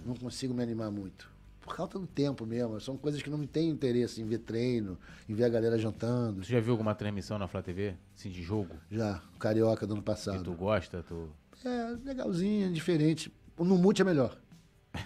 Não 0.06 0.16
consigo 0.16 0.54
me 0.54 0.62
animar 0.62 0.92
muito. 0.92 1.30
Por 1.62 1.76
falta 1.76 2.00
do 2.00 2.08
tempo 2.08 2.46
mesmo. 2.46 2.80
São 2.80 2.96
coisas 2.98 3.22
que 3.22 3.30
não 3.30 3.38
me 3.38 3.48
têm 3.48 3.70
interesse 3.70 4.22
em 4.22 4.26
ver 4.26 4.40
treino, 4.40 4.98
em 5.28 5.34
ver 5.34 5.46
a 5.46 5.50
galera 5.50 5.78
jantando. 5.78 6.44
Você 6.44 6.54
já 6.54 6.60
viu 6.60 6.72
alguma 6.72 6.96
transmissão 6.96 7.38
na 7.38 7.48
Flá 7.48 7.62
TV? 7.62 7.96
Assim, 8.16 8.30
de 8.30 8.42
jogo? 8.42 8.76
Já, 8.90 9.22
Carioca 9.40 9.86
do 9.86 9.94
ano 9.94 10.04
passado. 10.04 10.44
tu 10.44 10.54
gosta? 10.54 11.04
Tu... 11.04 11.30
É, 11.66 11.98
legalzinho, 12.06 12.72
diferente. 12.72 13.34
No 13.58 13.78
Multi 13.78 14.02
é 14.02 14.06
melhor. 14.06 14.38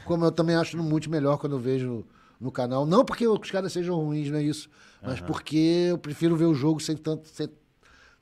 Como 0.05 0.25
eu 0.25 0.31
também 0.31 0.55
acho 0.55 0.77
no 0.77 0.83
Multi 0.83 1.09
melhor 1.09 1.37
quando 1.37 1.53
eu 1.53 1.59
vejo 1.59 2.05
no 2.39 2.51
canal. 2.51 2.85
Não 2.85 3.05
porque 3.05 3.27
os 3.27 3.51
caras 3.51 3.71
sejam 3.71 3.95
ruins, 3.95 4.29
não 4.29 4.37
é 4.37 4.43
isso. 4.43 4.69
Mas 5.01 5.19
porque 5.19 5.87
eu 5.89 5.97
prefiro 5.97 6.35
ver 6.35 6.45
o 6.45 6.53
jogo 6.53 6.79
sem 6.79 6.95
tanto. 6.97 7.27
sem 7.27 7.49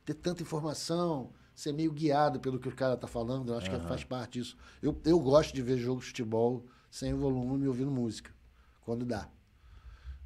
ter 0.09 0.15
tanta 0.15 0.41
informação, 0.41 1.31
ser 1.53 1.71
meio 1.71 1.91
guiado 1.91 2.39
pelo 2.39 2.59
que 2.59 2.67
o 2.67 2.75
cara 2.75 2.97
tá 2.97 3.07
falando. 3.07 3.51
Eu 3.51 3.57
acho 3.57 3.69
que 3.69 3.79
faz 3.87 4.03
parte 4.03 4.39
disso. 4.39 4.57
Eu, 4.81 4.99
eu 5.05 5.19
gosto 5.19 5.53
de 5.53 5.61
ver 5.61 5.77
jogo 5.77 6.01
de 6.01 6.07
futebol 6.07 6.65
sem 6.89 7.13
volume 7.13 7.65
e 7.65 7.67
ouvindo 7.67 7.91
música. 7.91 8.31
Quando 8.81 9.05
dá. 9.05 9.29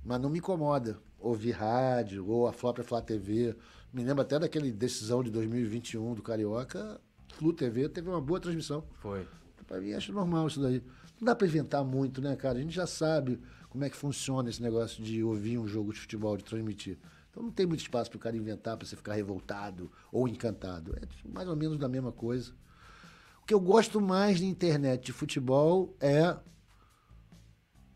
Mas 0.03 0.21
não 0.21 0.29
me 0.29 0.39
incomoda 0.39 0.99
ouvir 1.19 1.51
rádio 1.51 2.27
ou 2.27 2.47
a 2.47 2.53
pra 2.53 2.83
Flá 2.83 3.01
TV. 3.01 3.55
Me 3.91 4.03
lembro 4.03 4.21
até 4.21 4.39
daquele 4.39 4.71
decisão 4.71 5.23
de 5.23 5.29
2021 5.31 6.13
do 6.13 6.21
Carioca. 6.21 6.99
Flu 7.33 7.51
TV 7.51 7.89
teve 7.89 8.09
uma 8.09 8.21
boa 8.21 8.39
transmissão. 8.39 8.83
Foi. 8.99 9.27
Pra 9.67 9.79
mim, 9.79 9.93
acho 9.93 10.13
normal 10.13 10.47
isso 10.47 10.61
daí. 10.61 10.83
Não 11.19 11.25
dá 11.25 11.35
pra 11.35 11.47
inventar 11.47 11.83
muito, 11.83 12.21
né, 12.21 12.35
cara? 12.35 12.57
A 12.57 12.61
gente 12.61 12.73
já 12.73 12.85
sabe 12.85 13.39
como 13.69 13.83
é 13.83 13.89
que 13.89 13.95
funciona 13.95 14.49
esse 14.49 14.61
negócio 14.61 15.03
de 15.03 15.23
ouvir 15.23 15.57
um 15.57 15.67
jogo 15.67 15.93
de 15.93 15.99
futebol, 15.99 16.37
de 16.37 16.43
transmitir. 16.43 16.97
Então 17.33 17.41
não 17.41 17.51
tem 17.51 17.65
muito 17.65 17.79
espaço 17.79 18.11
pro 18.11 18.19
cara 18.19 18.37
inventar 18.37 18.77
pra 18.77 18.87
você 18.87 18.95
ficar 18.95 19.13
revoltado 19.13 19.91
ou 20.11 20.27
encantado. 20.27 20.95
É 20.95 21.01
mais 21.27 21.49
ou 21.49 21.55
menos 21.55 21.79
da 21.79 21.89
mesma 21.89 22.11
coisa. 22.11 22.53
O 23.41 23.45
que 23.47 23.55
eu 23.55 23.59
gosto 23.59 23.99
mais 23.99 24.37
de 24.37 24.45
internet 24.45 25.07
de 25.07 25.11
futebol 25.11 25.97
é 25.99 26.37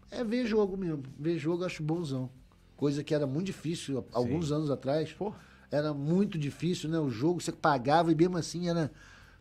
é 0.09 0.23
ver 0.23 0.47
jogo 0.47 0.75
mesmo. 0.75 1.03
Ver 1.19 1.38
jogo 1.38 1.61
eu 1.61 1.67
acho 1.67 1.83
bonzão. 1.83 2.31
Coisa 2.75 3.03
que 3.03 3.13
era 3.13 3.27
muito 3.27 3.45
difícil 3.45 4.03
alguns 4.11 4.51
anos 4.51 4.71
atrás. 4.71 5.13
Pô. 5.13 5.31
Era 5.69 5.93
muito 5.93 6.35
difícil, 6.35 6.89
né? 6.89 6.97
O 6.97 7.11
jogo 7.11 7.39
você 7.39 7.51
pagava 7.51 8.11
e 8.11 8.15
mesmo 8.15 8.38
assim 8.38 8.67
era, 8.67 8.91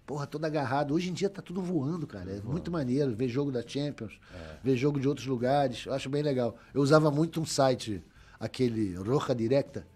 porra, 0.05 0.27
todo 0.27 0.45
agarrado. 0.45 0.93
Hoje 0.93 1.09
em 1.09 1.15
dia 1.15 1.31
tá 1.31 1.41
tudo 1.41 1.63
voando, 1.63 2.07
cara. 2.07 2.33
É 2.33 2.41
muito 2.43 2.71
maneiro 2.71 3.17
ver 3.17 3.29
jogo 3.29 3.51
da 3.51 3.67
Champions, 3.67 4.21
ver 4.63 4.77
jogo 4.77 5.01
de 5.01 5.09
outros 5.09 5.27
lugares. 5.27 5.87
Eu 5.87 5.95
acho 5.95 6.11
bem 6.11 6.23
legal. 6.23 6.59
Eu 6.75 6.83
usava 6.83 7.11
muito 7.11 7.41
um 7.41 7.47
site, 7.47 8.05
aquele 8.39 8.95
Roja 8.97 9.35
Directa. 9.35 9.87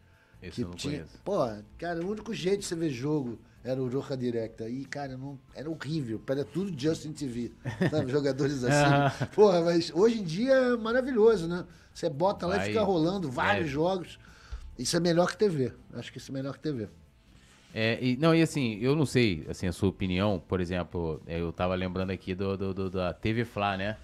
Esse 0.43 0.62
eu 0.62 0.68
não 0.68 0.76
conheço. 0.76 1.18
Pô, 1.24 1.38
cara, 1.76 2.01
o 2.05 2.11
único 2.11 2.32
jeito 2.32 2.61
de 2.61 2.66
você 2.66 2.74
ver 2.74 2.91
jogo 2.91 3.38
era 3.62 3.80
o 3.82 3.88
Roja 3.88 4.16
Directa. 4.16 4.68
E, 4.68 4.84
cara, 4.86 5.16
não, 5.16 5.38
era 5.55 5.68
horrível. 5.70 6.20
Era 6.28 6.45
tudo 6.45 6.72
Justin 6.78 7.12
TV. 7.12 7.53
Sabe? 7.91 8.09
Jogadores 8.12 8.64
assim. 8.64 9.26
Porra, 9.34 9.61
mas 9.62 9.91
hoje 9.95 10.20
em 10.20 10.24
dia 10.24 10.53
é 10.53 10.76
maravilhoso, 10.76 11.47
né? 11.47 11.66
Você 11.93 12.09
bota 12.09 12.47
lá 12.47 12.57
Vai. 12.57 12.66
e 12.66 12.68
fica 12.68 12.82
rolando 12.82 13.30
vários 13.30 13.66
É. 13.66 13.70
jogos. 13.70 14.18
Isso 14.78 14.97
é 14.97 15.01
melhor 15.01 15.30
que 15.30 15.36
TV. 15.36 15.72
Acho 15.93 16.11
que 16.11 16.16
isso 16.18 16.30
é 16.30 16.34
melhor 16.34 16.55
que 16.55 16.61
TV. 16.61 16.88
É, 17.74 18.03
e, 18.03 18.16
não, 18.16 18.34
e 18.34 18.43
assim, 18.43 18.78
eu 18.80 18.97
não 18.97 19.07
sei, 19.07 19.47
assim, 19.49 19.66
a 19.68 19.72
sua 19.72 19.91
opinião, 19.91 20.43
por 20.49 20.61
exemplo, 20.61 21.22
é, 21.26 21.41
eu 21.41 21.53
tava 21.53 21.74
lembrando 21.76 22.11
aqui 22.11 22.34
do, 22.34 22.57
do- 22.57 22.74
do- 22.74 22.91
da 22.91 23.12
TV 23.14 23.45
Fla, 23.45 23.76
né? 23.76 23.97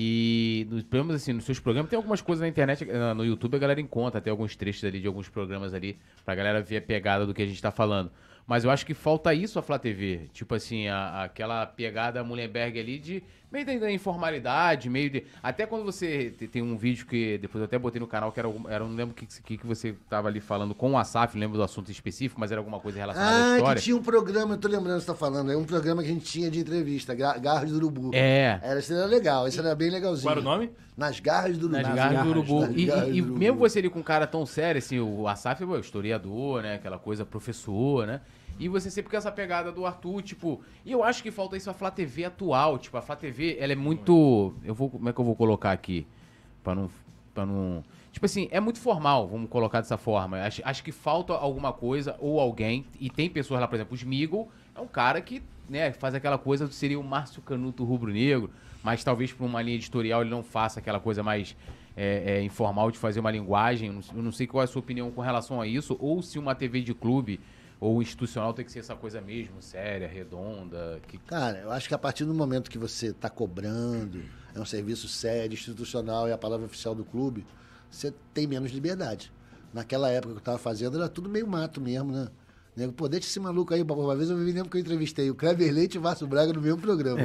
E 0.00 0.64
nos 0.70 0.84
programas, 0.84 1.16
assim, 1.16 1.32
nos 1.32 1.42
seus 1.42 1.58
programas, 1.58 1.90
tem 1.90 1.96
algumas 1.96 2.20
coisas 2.20 2.40
na 2.40 2.46
internet, 2.46 2.88
eh, 2.88 3.14
no 3.14 3.24
YouTube 3.24 3.56
a 3.56 3.58
galera 3.58 3.80
encontra, 3.80 4.20
tem 4.20 4.30
alguns 4.30 4.54
trechos 4.54 4.84
ali 4.84 5.00
de 5.00 5.08
alguns 5.08 5.28
programas 5.28 5.74
ali, 5.74 5.98
pra 6.24 6.36
galera 6.36 6.62
ver 6.62 6.76
a 6.76 6.80
pegada 6.82 7.26
do 7.26 7.34
que 7.34 7.42
a 7.42 7.46
gente 7.46 7.60
tá 7.60 7.72
falando. 7.72 8.08
Mas 8.46 8.62
eu 8.62 8.70
acho 8.70 8.86
que 8.86 8.94
falta 8.94 9.34
isso 9.34 9.58
a 9.58 9.62
Flá 9.62 9.76
TV. 9.76 10.28
Tipo 10.32 10.54
assim, 10.54 10.86
a- 10.86 11.24
aquela 11.24 11.66
pegada 11.66 12.22
Mullenberg 12.22 12.78
ali 12.78 12.96
de 13.00 13.24
meio 13.50 13.64
da, 13.66 13.76
da 13.78 13.90
informalidade, 13.92 14.88
meio 14.90 15.10
de. 15.10 15.24
Até 15.42 15.66
quando 15.66 15.84
você 15.84 16.30
te- 16.30 16.46
tem 16.46 16.62
um 16.62 16.76
vídeo 16.76 17.06
que 17.06 17.38
depois 17.38 17.60
eu 17.60 17.64
até 17.66 17.78
botei 17.78 18.00
no 18.00 18.06
canal 18.06 18.30
que 18.32 18.38
era, 18.38 18.48
era 18.68 18.84
não 18.84 18.94
lembro 18.94 19.12
o 19.12 19.14
que, 19.14 19.26
que, 19.42 19.56
que 19.58 19.66
você 19.66 19.94
tava 20.08 20.28
ali 20.28 20.40
falando 20.40 20.74
com 20.74 20.92
o 20.92 20.98
Asaf, 20.98 21.34
não 21.34 21.40
lembro 21.40 21.56
do 21.56 21.62
assunto 21.62 21.90
específico, 21.90 22.40
mas 22.40 22.50
era 22.52 22.60
alguma 22.60 22.80
coisa 22.80 22.98
relacionada 22.98 23.36
à 23.36 23.52
Ah, 23.52 23.56
história. 23.56 23.76
que 23.78 23.84
tinha 23.84 23.96
um 23.96 24.02
programa, 24.02 24.54
eu 24.54 24.58
tô 24.58 24.68
lembrando 24.68 24.96
o 24.96 25.00
que 25.00 25.06
você 25.06 25.12
tá 25.12 25.14
falando. 25.14 25.50
É 25.52 25.56
um 25.56 25.64
programa 25.64 26.02
que 26.02 26.08
a 26.10 26.12
gente 26.12 26.24
tinha 26.24 26.50
de 26.50 26.60
entrevista, 26.60 27.14
Ga- 27.14 27.38
Garras 27.38 27.70
do 27.70 27.76
Urubu. 27.76 28.10
É. 28.14 28.58
Era, 28.62 28.78
esse 28.78 28.92
era 28.92 29.06
legal, 29.06 29.46
esse 29.48 29.58
era 29.58 29.74
bem 29.74 29.90
legalzinho. 29.90 30.24
Qual 30.26 30.32
era 30.32 30.40
o 30.40 30.44
nome? 30.44 30.70
Nas 30.96 31.20
Garras 31.20 31.56
do 31.56 31.66
Urubu. 31.66 31.82
Nas 31.82 31.94
garras 31.94 32.22
do 32.24 32.30
urubu. 32.30 32.60
Nas 32.60 32.70
E, 32.76 32.84
garras 32.86 33.08
e- 33.08 33.10
e 33.10 33.20
do 33.20 33.24
urubu. 33.26 33.38
mesmo 33.38 33.58
você 33.58 33.78
ali 33.78 33.88
com 33.88 34.00
um 34.00 34.02
cara 34.02 34.26
tão 34.26 34.44
sério, 34.44 34.78
assim, 34.78 34.98
o 34.98 35.28
Asaf 35.28 35.62
é 35.62 35.78
historiador, 35.78 36.62
né? 36.62 36.74
Aquela 36.74 36.98
coisa, 36.98 37.24
professor, 37.24 38.06
né? 38.06 38.20
E 38.58 38.68
você 38.68 38.90
sempre 38.90 39.10
com 39.10 39.16
essa 39.16 39.30
pegada 39.30 39.70
do 39.70 39.86
Arthur, 39.86 40.22
tipo. 40.22 40.60
E 40.84 40.92
eu 40.92 41.04
acho 41.04 41.22
que 41.22 41.30
falta 41.30 41.56
isso 41.56 41.70
a 41.70 41.74
Flá 41.74 41.90
TV 41.90 42.24
atual. 42.24 42.78
Tipo, 42.78 42.96
a 42.96 43.02
Flá 43.02 43.14
TV, 43.14 43.56
ela 43.60 43.72
é 43.72 43.76
muito. 43.76 44.54
Eu 44.64 44.74
vou. 44.74 44.90
Como 44.90 45.08
é 45.08 45.12
que 45.12 45.20
eu 45.20 45.24
vou 45.24 45.36
colocar 45.36 45.72
aqui? 45.72 46.06
Pra 46.62 46.74
não. 46.74 46.90
Pra 47.32 47.46
não. 47.46 47.84
Tipo 48.10 48.26
assim, 48.26 48.48
é 48.50 48.58
muito 48.58 48.80
formal, 48.80 49.28
vamos 49.28 49.48
colocar 49.48 49.80
dessa 49.80 49.96
forma. 49.96 50.42
Acho, 50.42 50.60
acho 50.64 50.82
que 50.82 50.90
falta 50.90 51.32
alguma 51.34 51.72
coisa 51.72 52.16
ou 52.18 52.40
alguém. 52.40 52.84
E 52.98 53.08
tem 53.08 53.30
pessoas 53.30 53.60
lá, 53.60 53.68
por 53.68 53.76
exemplo, 53.76 53.92
o 53.92 53.96
Smigol 53.96 54.50
é 54.74 54.80
um 54.80 54.88
cara 54.88 55.20
que, 55.20 55.40
né, 55.68 55.92
faz 55.92 56.14
aquela 56.14 56.36
coisa 56.36 56.66
do 56.66 56.72
seria 56.72 56.98
o 56.98 57.04
Márcio 57.04 57.40
Canuto 57.42 57.84
rubro-negro, 57.84 58.50
mas 58.82 59.04
talvez 59.04 59.32
por 59.32 59.44
uma 59.44 59.62
linha 59.62 59.76
editorial 59.76 60.22
ele 60.22 60.30
não 60.30 60.42
faça 60.42 60.80
aquela 60.80 60.98
coisa 60.98 61.22
mais 61.22 61.54
é, 61.96 62.38
é, 62.38 62.42
informal 62.42 62.90
de 62.90 62.98
fazer 62.98 63.20
uma 63.20 63.30
linguagem. 63.30 63.88
Eu 64.14 64.22
não 64.22 64.32
sei 64.32 64.46
qual 64.46 64.62
é 64.62 64.64
a 64.64 64.66
sua 64.66 64.80
opinião 64.80 65.10
com 65.10 65.20
relação 65.20 65.60
a 65.60 65.66
isso, 65.66 65.96
ou 66.00 66.22
se 66.22 66.38
uma 66.38 66.54
TV 66.54 66.80
de 66.80 66.94
clube 66.94 67.38
ou 67.80 68.02
institucional 68.02 68.52
tem 68.52 68.64
que 68.64 68.72
ser 68.72 68.80
essa 68.80 68.96
coisa 68.96 69.20
mesmo, 69.20 69.62
séria, 69.62 70.08
redonda. 70.08 71.00
Que... 71.06 71.18
Cara, 71.18 71.58
eu 71.58 71.70
acho 71.70 71.86
que 71.86 71.94
a 71.94 71.98
partir 71.98 72.24
do 72.24 72.34
momento 72.34 72.70
que 72.70 72.78
você 72.78 73.08
está 73.08 73.30
cobrando, 73.30 74.22
é 74.54 74.60
um 74.60 74.64
serviço 74.64 75.08
sério, 75.08 75.54
institucional 75.54 76.28
e 76.28 76.32
a 76.32 76.38
palavra 76.38 76.66
oficial 76.66 76.94
do 76.94 77.04
clube, 77.04 77.46
você 77.90 78.12
tem 78.34 78.46
menos 78.46 78.72
liberdade. 78.72 79.32
Naquela 79.72 80.08
época 80.08 80.32
que 80.32 80.38
eu 80.38 80.40
estava 80.40 80.58
fazendo, 80.58 80.96
era 80.96 81.08
tudo 81.08 81.28
meio 81.28 81.46
mato 81.46 81.80
mesmo, 81.80 82.10
né? 82.10 82.28
Nego, 82.74 82.92
pô, 82.92 83.08
deixa 83.08 83.26
esse 83.26 83.40
maluco 83.40 83.74
aí, 83.74 83.82
uma 83.82 84.16
vez 84.16 84.30
eu 84.30 84.36
me 84.36 84.52
lembro 84.52 84.70
que 84.70 84.76
eu 84.76 84.80
entrevistei 84.80 85.30
o 85.30 85.34
Kleber 85.34 85.72
Leite 85.72 85.96
e 85.96 85.98
o 85.98 86.02
Márcio 86.02 86.26
Braga 86.26 86.52
no 86.52 86.60
mesmo 86.60 86.80
programa. 86.80 87.22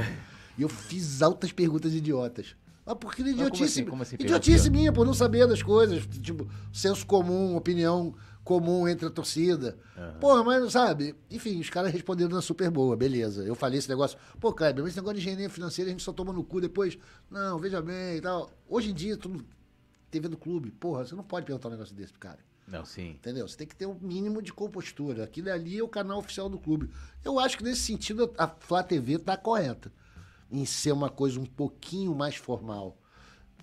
e 0.57 0.61
eu 0.61 0.69
fiz 0.69 1.21
altas 1.21 1.51
perguntas 1.51 1.93
idiotas. 1.93 2.55
Mas 2.85 2.97
porque 2.99 3.21
Mas 3.21 3.31
como 3.31 3.45
idiotice. 3.45 3.63
assim? 3.63 3.85
Como 3.89 4.01
assim, 4.01 4.15
idiotice 4.15 4.69
minha, 4.69 4.91
por 4.91 5.05
não 5.05 5.13
saber 5.13 5.47
das 5.47 5.63
coisas. 5.63 6.05
Tipo, 6.21 6.47
senso 6.71 7.05
comum, 7.05 7.55
opinião 7.55 8.13
comum 8.43 8.87
entre 8.87 9.07
a 9.07 9.09
torcida. 9.09 9.77
Porra, 10.19 10.43
mas 10.43 10.61
não 10.61 10.69
sabe? 10.69 11.15
Enfim, 11.31 11.59
os 11.59 11.69
caras 11.69 11.91
responderam 11.91 12.31
na 12.31 12.41
super 12.41 12.69
boa, 12.69 12.95
beleza. 12.95 13.43
Eu 13.43 13.55
falei 13.55 13.79
esse 13.79 13.89
negócio. 13.89 14.17
Pô, 14.39 14.53
Kleber, 14.53 14.83
mas 14.83 14.91
esse 14.91 14.99
negócio 14.99 15.15
de 15.15 15.21
engenharia 15.21 15.49
financeira 15.49 15.89
a 15.89 15.91
gente 15.91 16.03
só 16.03 16.11
toma 16.11 16.33
no 16.33 16.43
cu 16.43 16.59
depois. 16.59 16.97
Não, 17.29 17.57
veja 17.57 17.81
bem 17.81 18.17
e 18.17 18.21
tal. 18.21 18.51
Hoje 18.67 18.91
em 18.91 18.93
dia, 18.93 19.17
tudo. 19.17 19.45
TV 20.11 20.27
do 20.27 20.37
clube. 20.37 20.71
Porra, 20.71 21.05
você 21.05 21.15
não 21.15 21.23
pode 21.23 21.45
perguntar 21.45 21.69
um 21.69 21.71
negócio 21.71 21.95
desse 21.95 22.11
pro 22.11 22.19
cara. 22.19 22.39
Não, 22.67 22.85
sim. 22.85 23.11
Entendeu? 23.11 23.47
Você 23.47 23.57
tem 23.57 23.67
que 23.67 23.75
ter 23.75 23.85
um 23.85 23.97
mínimo 23.99 24.41
de 24.41 24.53
compostura. 24.53 25.23
Aquilo 25.23 25.51
ali 25.51 25.79
é 25.79 25.83
o 25.83 25.87
canal 25.87 26.19
oficial 26.19 26.47
do 26.47 26.59
clube. 26.59 26.89
Eu 27.23 27.39
acho 27.39 27.57
que 27.57 27.63
nesse 27.63 27.81
sentido 27.81 28.31
a 28.37 28.47
Flá 28.47 28.83
TV 28.83 29.13
está 29.13 29.35
correta 29.35 29.91
em 30.51 30.65
ser 30.65 30.91
uma 30.91 31.09
coisa 31.09 31.39
um 31.39 31.45
pouquinho 31.45 32.13
mais 32.13 32.35
formal. 32.35 32.97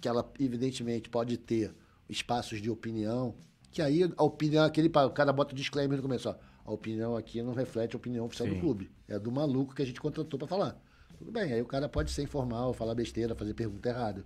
Que 0.00 0.08
ela, 0.08 0.28
evidentemente, 0.38 1.08
pode 1.08 1.36
ter 1.36 1.74
espaços 2.08 2.60
de 2.60 2.70
opinião. 2.70 3.34
Que 3.70 3.80
aí 3.80 4.10
a 4.16 4.22
opinião, 4.22 4.64
aquele. 4.64 4.88
O 4.88 5.10
cara 5.10 5.32
bota 5.32 5.52
o 5.52 5.56
disclaimer 5.56 5.96
no 5.96 6.02
começo, 6.02 6.28
ó. 6.28 6.34
A 6.64 6.72
opinião 6.72 7.16
aqui 7.16 7.42
não 7.42 7.52
reflete 7.52 7.94
a 7.94 7.98
opinião 7.98 8.26
oficial 8.26 8.48
Sim. 8.48 8.54
do 8.54 8.60
clube. 8.60 8.90
É 9.08 9.18
do 9.18 9.30
maluco 9.30 9.74
que 9.74 9.82
a 9.82 9.84
gente 9.84 10.00
contratou 10.00 10.38
para 10.38 10.48
falar. 10.48 10.80
Tudo 11.18 11.32
bem, 11.32 11.52
aí 11.52 11.60
o 11.60 11.66
cara 11.66 11.88
pode 11.88 12.10
ser 12.10 12.22
informal, 12.22 12.72
falar 12.72 12.94
besteira, 12.94 13.34
fazer 13.34 13.54
pergunta 13.54 13.88
errada. 13.88 14.24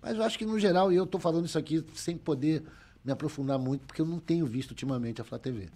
Mas 0.00 0.16
eu 0.16 0.22
acho 0.22 0.38
que, 0.38 0.46
no 0.46 0.58
geral, 0.58 0.90
e 0.92 0.96
eu 0.96 1.04
estou 1.04 1.20
falando 1.20 1.46
isso 1.46 1.58
aqui 1.58 1.84
sem 1.94 2.16
poder 2.16 2.64
me 3.04 3.12
aprofundar 3.12 3.58
muito, 3.58 3.86
porque 3.86 4.00
eu 4.00 4.06
não 4.06 4.18
tenho 4.18 4.46
visto 4.46 4.70
ultimamente 4.70 5.20
a 5.20 5.24
Flá 5.24 5.38
TV. 5.38 5.68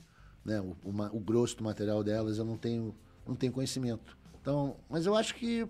Né? 0.45 0.61
O, 0.61 0.77
o 0.83 1.17
o 1.17 1.21
grosso 1.21 1.57
do 1.57 1.65
material 1.65 2.03
delas 2.03 2.39
eu 2.39 2.45
não 2.45 2.57
tenho, 2.57 2.95
não 3.27 3.35
tenho 3.35 3.53
conhecimento. 3.53 4.17
Então, 4.41 4.77
mas 4.89 5.07
eu 5.07 5.15
acho 5.15 5.35
que 5.35 5.67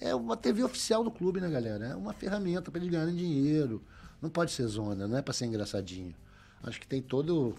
é 0.00 0.14
uma 0.14 0.36
TV 0.36 0.64
oficial 0.64 1.04
do 1.04 1.10
clube, 1.10 1.40
né, 1.40 1.48
galera? 1.48 1.86
É 1.86 1.94
uma 1.94 2.12
ferramenta 2.12 2.70
para 2.70 2.80
eles 2.80 2.90
ganharem 2.90 3.14
dinheiro. 3.14 3.82
Não 4.20 4.30
pode 4.30 4.50
ser 4.52 4.66
zona, 4.66 5.06
não 5.06 5.16
é 5.16 5.22
para 5.22 5.32
ser 5.32 5.46
engraçadinho. 5.46 6.14
Acho 6.62 6.80
que 6.80 6.86
tem 6.86 7.02
todo 7.02 7.54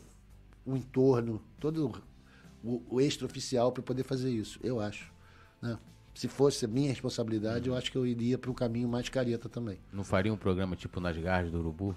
o 0.66 0.78
entorno, 0.78 1.42
todo 1.60 1.92
o, 2.64 2.82
o 2.90 3.02
extra-oficial 3.02 3.72
para 3.72 3.84
poder 3.84 4.04
fazer 4.04 4.32
isso, 4.32 4.60
eu 4.64 4.80
acho. 4.80 5.12
Né? 5.62 5.78
Se 6.14 6.28
fosse 6.28 6.66
a 6.66 6.68
minha 6.68 6.90
responsabilidade, 6.90 7.68
eu 7.68 7.76
acho 7.76 7.92
que 7.92 7.98
eu 7.98 8.06
iria 8.06 8.38
para 8.38 8.52
o 8.52 8.54
caminho 8.54 8.88
mais 8.88 9.10
careta 9.10 9.50
também. 9.50 9.80
Não 9.92 10.04
faria 10.04 10.32
um 10.32 10.38
programa 10.38 10.76
tipo 10.76 11.00
nas 11.00 11.18
garras 11.18 11.52
do 11.52 11.60
Urubu? 11.60 11.96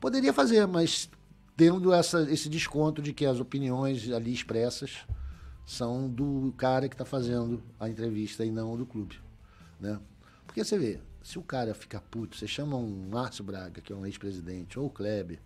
Poderia 0.00 0.32
fazer, 0.32 0.66
mas 0.66 1.10
tendo 1.56 1.92
essa, 1.92 2.22
esse 2.30 2.48
desconto 2.48 3.02
de 3.02 3.12
que 3.12 3.26
as 3.26 3.40
opiniões 3.40 4.08
ali 4.10 4.32
expressas 4.32 4.98
são 5.66 6.08
do 6.08 6.54
cara 6.56 6.88
que 6.88 6.94
está 6.94 7.04
fazendo 7.04 7.62
a 7.78 7.88
entrevista 7.88 8.44
e 8.44 8.50
não 8.50 8.76
do 8.76 8.86
clube. 8.86 9.20
Né? 9.78 10.00
Porque 10.46 10.64
você 10.64 10.78
vê, 10.78 11.00
se 11.22 11.38
o 11.38 11.42
cara 11.42 11.74
fica 11.74 12.00
puto, 12.00 12.36
você 12.36 12.46
chama 12.46 12.76
um 12.76 13.08
Márcio 13.10 13.44
Braga, 13.44 13.80
que 13.80 13.92
é 13.92 13.96
um 13.96 14.06
ex-presidente, 14.06 14.78
ou 14.78 14.86
o 14.86 14.90
Kleber, 14.90 15.40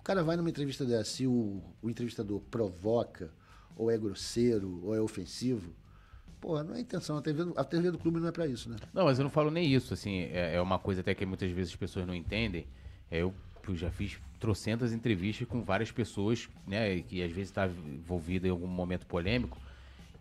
o 0.00 0.02
cara 0.02 0.24
vai 0.24 0.34
numa 0.34 0.48
entrevista 0.48 0.84
dessa, 0.84 1.04
se 1.04 1.26
o, 1.26 1.62
o 1.82 1.90
entrevistador 1.90 2.40
provoca, 2.50 3.30
ou 3.76 3.90
é 3.90 3.98
grosseiro, 3.98 4.80
ou 4.82 4.94
é 4.94 5.00
ofensivo, 5.00 5.74
pô, 6.40 6.62
não 6.62 6.74
é 6.74 6.80
intenção. 6.80 7.18
A 7.18 7.22
TV, 7.22 7.52
a 7.54 7.62
TV 7.62 7.90
do 7.90 7.98
clube 7.98 8.18
não 8.18 8.28
é 8.28 8.32
para 8.32 8.46
isso, 8.46 8.70
né? 8.70 8.76
Não, 8.94 9.04
mas 9.04 9.18
eu 9.18 9.24
não 9.24 9.30
falo 9.30 9.50
nem 9.50 9.70
isso, 9.70 9.92
assim, 9.92 10.20
é, 10.32 10.54
é 10.54 10.60
uma 10.60 10.78
coisa 10.78 11.02
até 11.02 11.14
que 11.14 11.26
muitas 11.26 11.50
vezes 11.50 11.72
as 11.72 11.76
pessoas 11.76 12.06
não 12.06 12.14
entendem. 12.14 12.66
É, 13.10 13.18
eu, 13.18 13.34
eu 13.68 13.76
já 13.76 13.90
fiz 13.90 14.18
trocentas 14.38 14.90
entrevistas 14.92 15.46
com 15.46 15.62
várias 15.62 15.92
pessoas, 15.92 16.48
né, 16.66 17.00
que 17.00 17.22
às 17.22 17.30
vezes 17.30 17.50
está 17.50 17.66
envolvida 17.66 18.48
em 18.48 18.50
algum 18.50 18.66
momento 18.66 19.06
polêmico, 19.06 19.58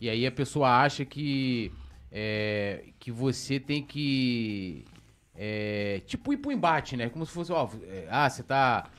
e 0.02 0.10
aí 0.10 0.28
a 0.28 0.32
pessoa 0.32 0.82
acha 0.82 1.06
que, 1.06 1.72
é, 2.12 2.84
que 3.00 3.14
você 3.14 3.62
tem 3.62 3.82
que, 3.82 4.84
é, 5.34 6.02
tipo, 6.06 6.34
ir 6.34 6.38
pro 6.38 6.52
embate, 6.52 6.98
né, 6.98 7.08
como 7.08 7.26
se 7.26 7.32
fosse, 7.32 7.52
ó, 7.54 7.70
é, 7.84 8.08
ah, 8.10 8.30
você 8.30 8.44
tá... 8.44 8.90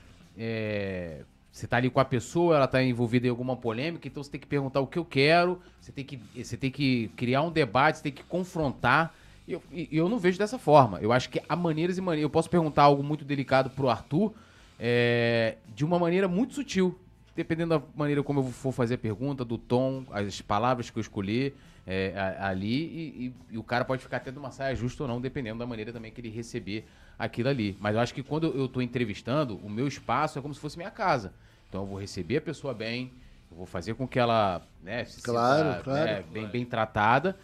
é, 0.43 1.21
você 1.53 1.67
tá 1.67 1.77
ali 1.77 1.91
com 1.91 2.01
a 2.01 2.05
pessoa, 2.05 2.57
ela 2.57 2.67
tá 2.67 2.83
envolvida 2.83 3.27
em 3.27 3.31
alguma 3.31 3.55
polêmica, 3.57 4.09
então 4.09 4.23
você 4.23 4.31
tem 4.31 4.41
que 4.41 4.47
perguntar 4.47 4.81
o 4.81 4.87
que 4.87 4.99
eu 4.99 5.05
quero, 5.05 5.61
você 5.79 5.93
tem 5.93 6.03
que, 6.05 6.19
você 6.35 6.57
tem 6.57 6.71
que 6.71 7.09
criar 7.17 7.43
um 7.43 7.51
debate, 7.51 7.99
você 7.99 8.05
tem 8.05 8.13
que 8.13 8.23
confrontar. 8.25 9.15
E 9.47 9.53
eu, 9.53 9.63
eu 9.93 10.09
não 10.09 10.19
vejo 10.19 10.39
dessa 10.39 10.59
forma. 10.59 10.99
Eu 11.01 11.13
acho 11.13 11.29
que 11.29 11.43
há 11.47 11.55
maneiras 11.57 11.99
e 11.99 12.01
maneiras. 12.01 12.23
Eu 12.23 12.31
posso 12.31 12.49
perguntar 12.49 12.85
algo 12.85 13.03
muito 13.03 13.25
delicado 13.25 13.69
pro 13.69 13.91
Arthur 13.91 14.33
é, 14.79 15.57
de 15.75 15.85
uma 15.85 15.99
maneira 15.99 16.27
muito 16.27 16.55
sutil. 16.55 16.99
Dependendo 17.37 17.79
da 17.79 17.83
maneira 17.95 18.23
como 18.23 18.41
eu 18.41 18.45
for 18.45 18.73
fazer 18.73 18.95
a 18.95 18.99
pergunta, 18.99 19.45
do 19.45 19.59
tom, 19.59 20.05
as 20.11 20.41
palavras 20.41 20.89
que 20.89 20.99
eu 20.99 21.01
escolher 21.01 21.55
é, 21.87 22.13
ali, 22.39 22.85
e, 22.85 23.27
e- 23.27 23.35
e 23.55 23.59
o 23.59 23.63
cara 23.63 23.85
pode 23.85 24.03
ficar 24.03 24.19
de 24.19 24.39
uma 24.39 24.51
saia 24.51 24.75
justa 24.75 25.03
ou 25.05 25.09
não, 25.09 25.21
dependendo 25.21 25.59
da 25.59 25.67
maneira 25.67 25.93
também 25.93 26.13
que 26.13 26.21
ele 26.21 26.29
receber 26.29 26.87
aquilo 27.21 27.51
ali. 27.51 27.77
Mas 27.79 27.95
eu 27.95 28.01
acho 28.01 28.15
que 28.15 28.23
quando 28.23 28.47
eu 28.49 28.65
estou 28.65 28.83
entrevistando, 28.83 29.57
o 29.59 29.69
meu 29.69 29.87
espaço 29.87 30.39
é 30.39 30.43
como 30.43 30.55
se 30.55 30.61
fosse 30.61 30.77
minha 30.79 30.91
casa. 30.91 31.33
Então 31.69 31.83
eu 31.83 31.87
vou 31.87 32.01
receber 32.01 32.39
a 32.39 32.41
pessoa 32.41 32.73
bem, 32.75 33.13
eu 33.51 33.57
vou 33.59 33.67
fazer 33.67 33.95
com 33.95 34.09
que 34.09 34.19
ela 34.19 34.63
né, 34.83 35.05
se 35.05 35.23
Claro, 35.23 35.71
sinta, 35.73 35.85
claro. 35.85 36.05
né, 36.05 36.25
bem, 36.33 36.47
bem 36.49 36.65
tratada. 36.65 37.37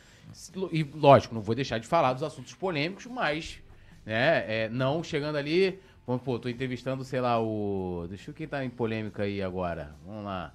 E, 0.72 0.82
lógico, 0.82 1.34
não 1.34 1.42
vou 1.42 1.54
deixar 1.54 1.78
de 1.78 1.86
falar 1.86 2.12
dos 2.14 2.22
assuntos 2.22 2.54
polêmicos, 2.54 3.06
mas 3.06 3.58
né, 4.04 4.64
é, 4.64 4.68
não 4.68 5.04
chegando 5.04 5.36
ali. 5.36 5.78
Vamos, 6.06 6.22
pô, 6.22 6.38
tô 6.38 6.48
entrevistando, 6.48 7.04
sei 7.04 7.20
lá, 7.20 7.40
o. 7.40 8.06
Deixa 8.08 8.30
eu 8.30 8.34
quem 8.34 8.46
tá 8.48 8.64
em 8.64 8.70
polêmica 8.70 9.24
aí 9.24 9.42
agora. 9.42 9.94
Vamos 10.06 10.24
lá. 10.24 10.52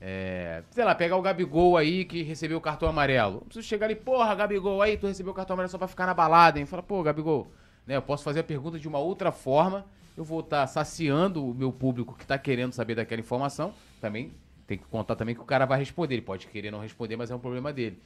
É, 0.00 0.62
sei 0.70 0.84
lá, 0.84 0.94
pegar 0.94 1.16
o 1.16 1.22
Gabigol 1.22 1.76
aí 1.76 2.04
que 2.04 2.22
recebeu 2.22 2.58
o 2.58 2.60
cartão 2.60 2.88
amarelo. 2.88 3.34
Não 3.34 3.40
preciso 3.42 3.66
chegar 3.66 3.86
ali, 3.86 3.94
porra, 3.94 4.34
Gabigol, 4.34 4.82
aí 4.82 4.96
tu 4.96 5.06
recebeu 5.06 5.32
o 5.32 5.34
cartão 5.34 5.54
amarelo 5.54 5.70
só 5.70 5.78
pra 5.78 5.86
ficar 5.86 6.06
na 6.06 6.14
balada, 6.14 6.58
hein? 6.58 6.66
Fala, 6.66 6.82
pô, 6.82 7.02
Gabigol, 7.02 7.52
né? 7.86 7.96
Eu 7.96 8.02
posso 8.02 8.24
fazer 8.24 8.40
a 8.40 8.44
pergunta 8.44 8.78
de 8.78 8.88
uma 8.88 8.98
outra 8.98 9.32
forma. 9.32 9.84
Eu 10.16 10.24
vou 10.24 10.40
estar 10.40 10.66
saciando 10.66 11.44
o 11.44 11.54
meu 11.54 11.72
público 11.72 12.16
que 12.16 12.26
tá 12.26 12.38
querendo 12.38 12.72
saber 12.72 12.94
daquela 12.94 13.20
informação. 13.20 13.74
Também 14.00 14.32
tem 14.66 14.78
que 14.78 14.84
contar 14.84 15.16
também 15.16 15.34
que 15.34 15.40
o 15.40 15.44
cara 15.44 15.64
vai 15.66 15.78
responder. 15.78 16.14
Ele 16.14 16.22
pode 16.22 16.46
querer 16.46 16.70
não 16.70 16.80
responder, 16.80 17.16
mas 17.16 17.30
é 17.30 17.34
um 17.34 17.38
problema 17.38 17.72
dele. 17.72 17.98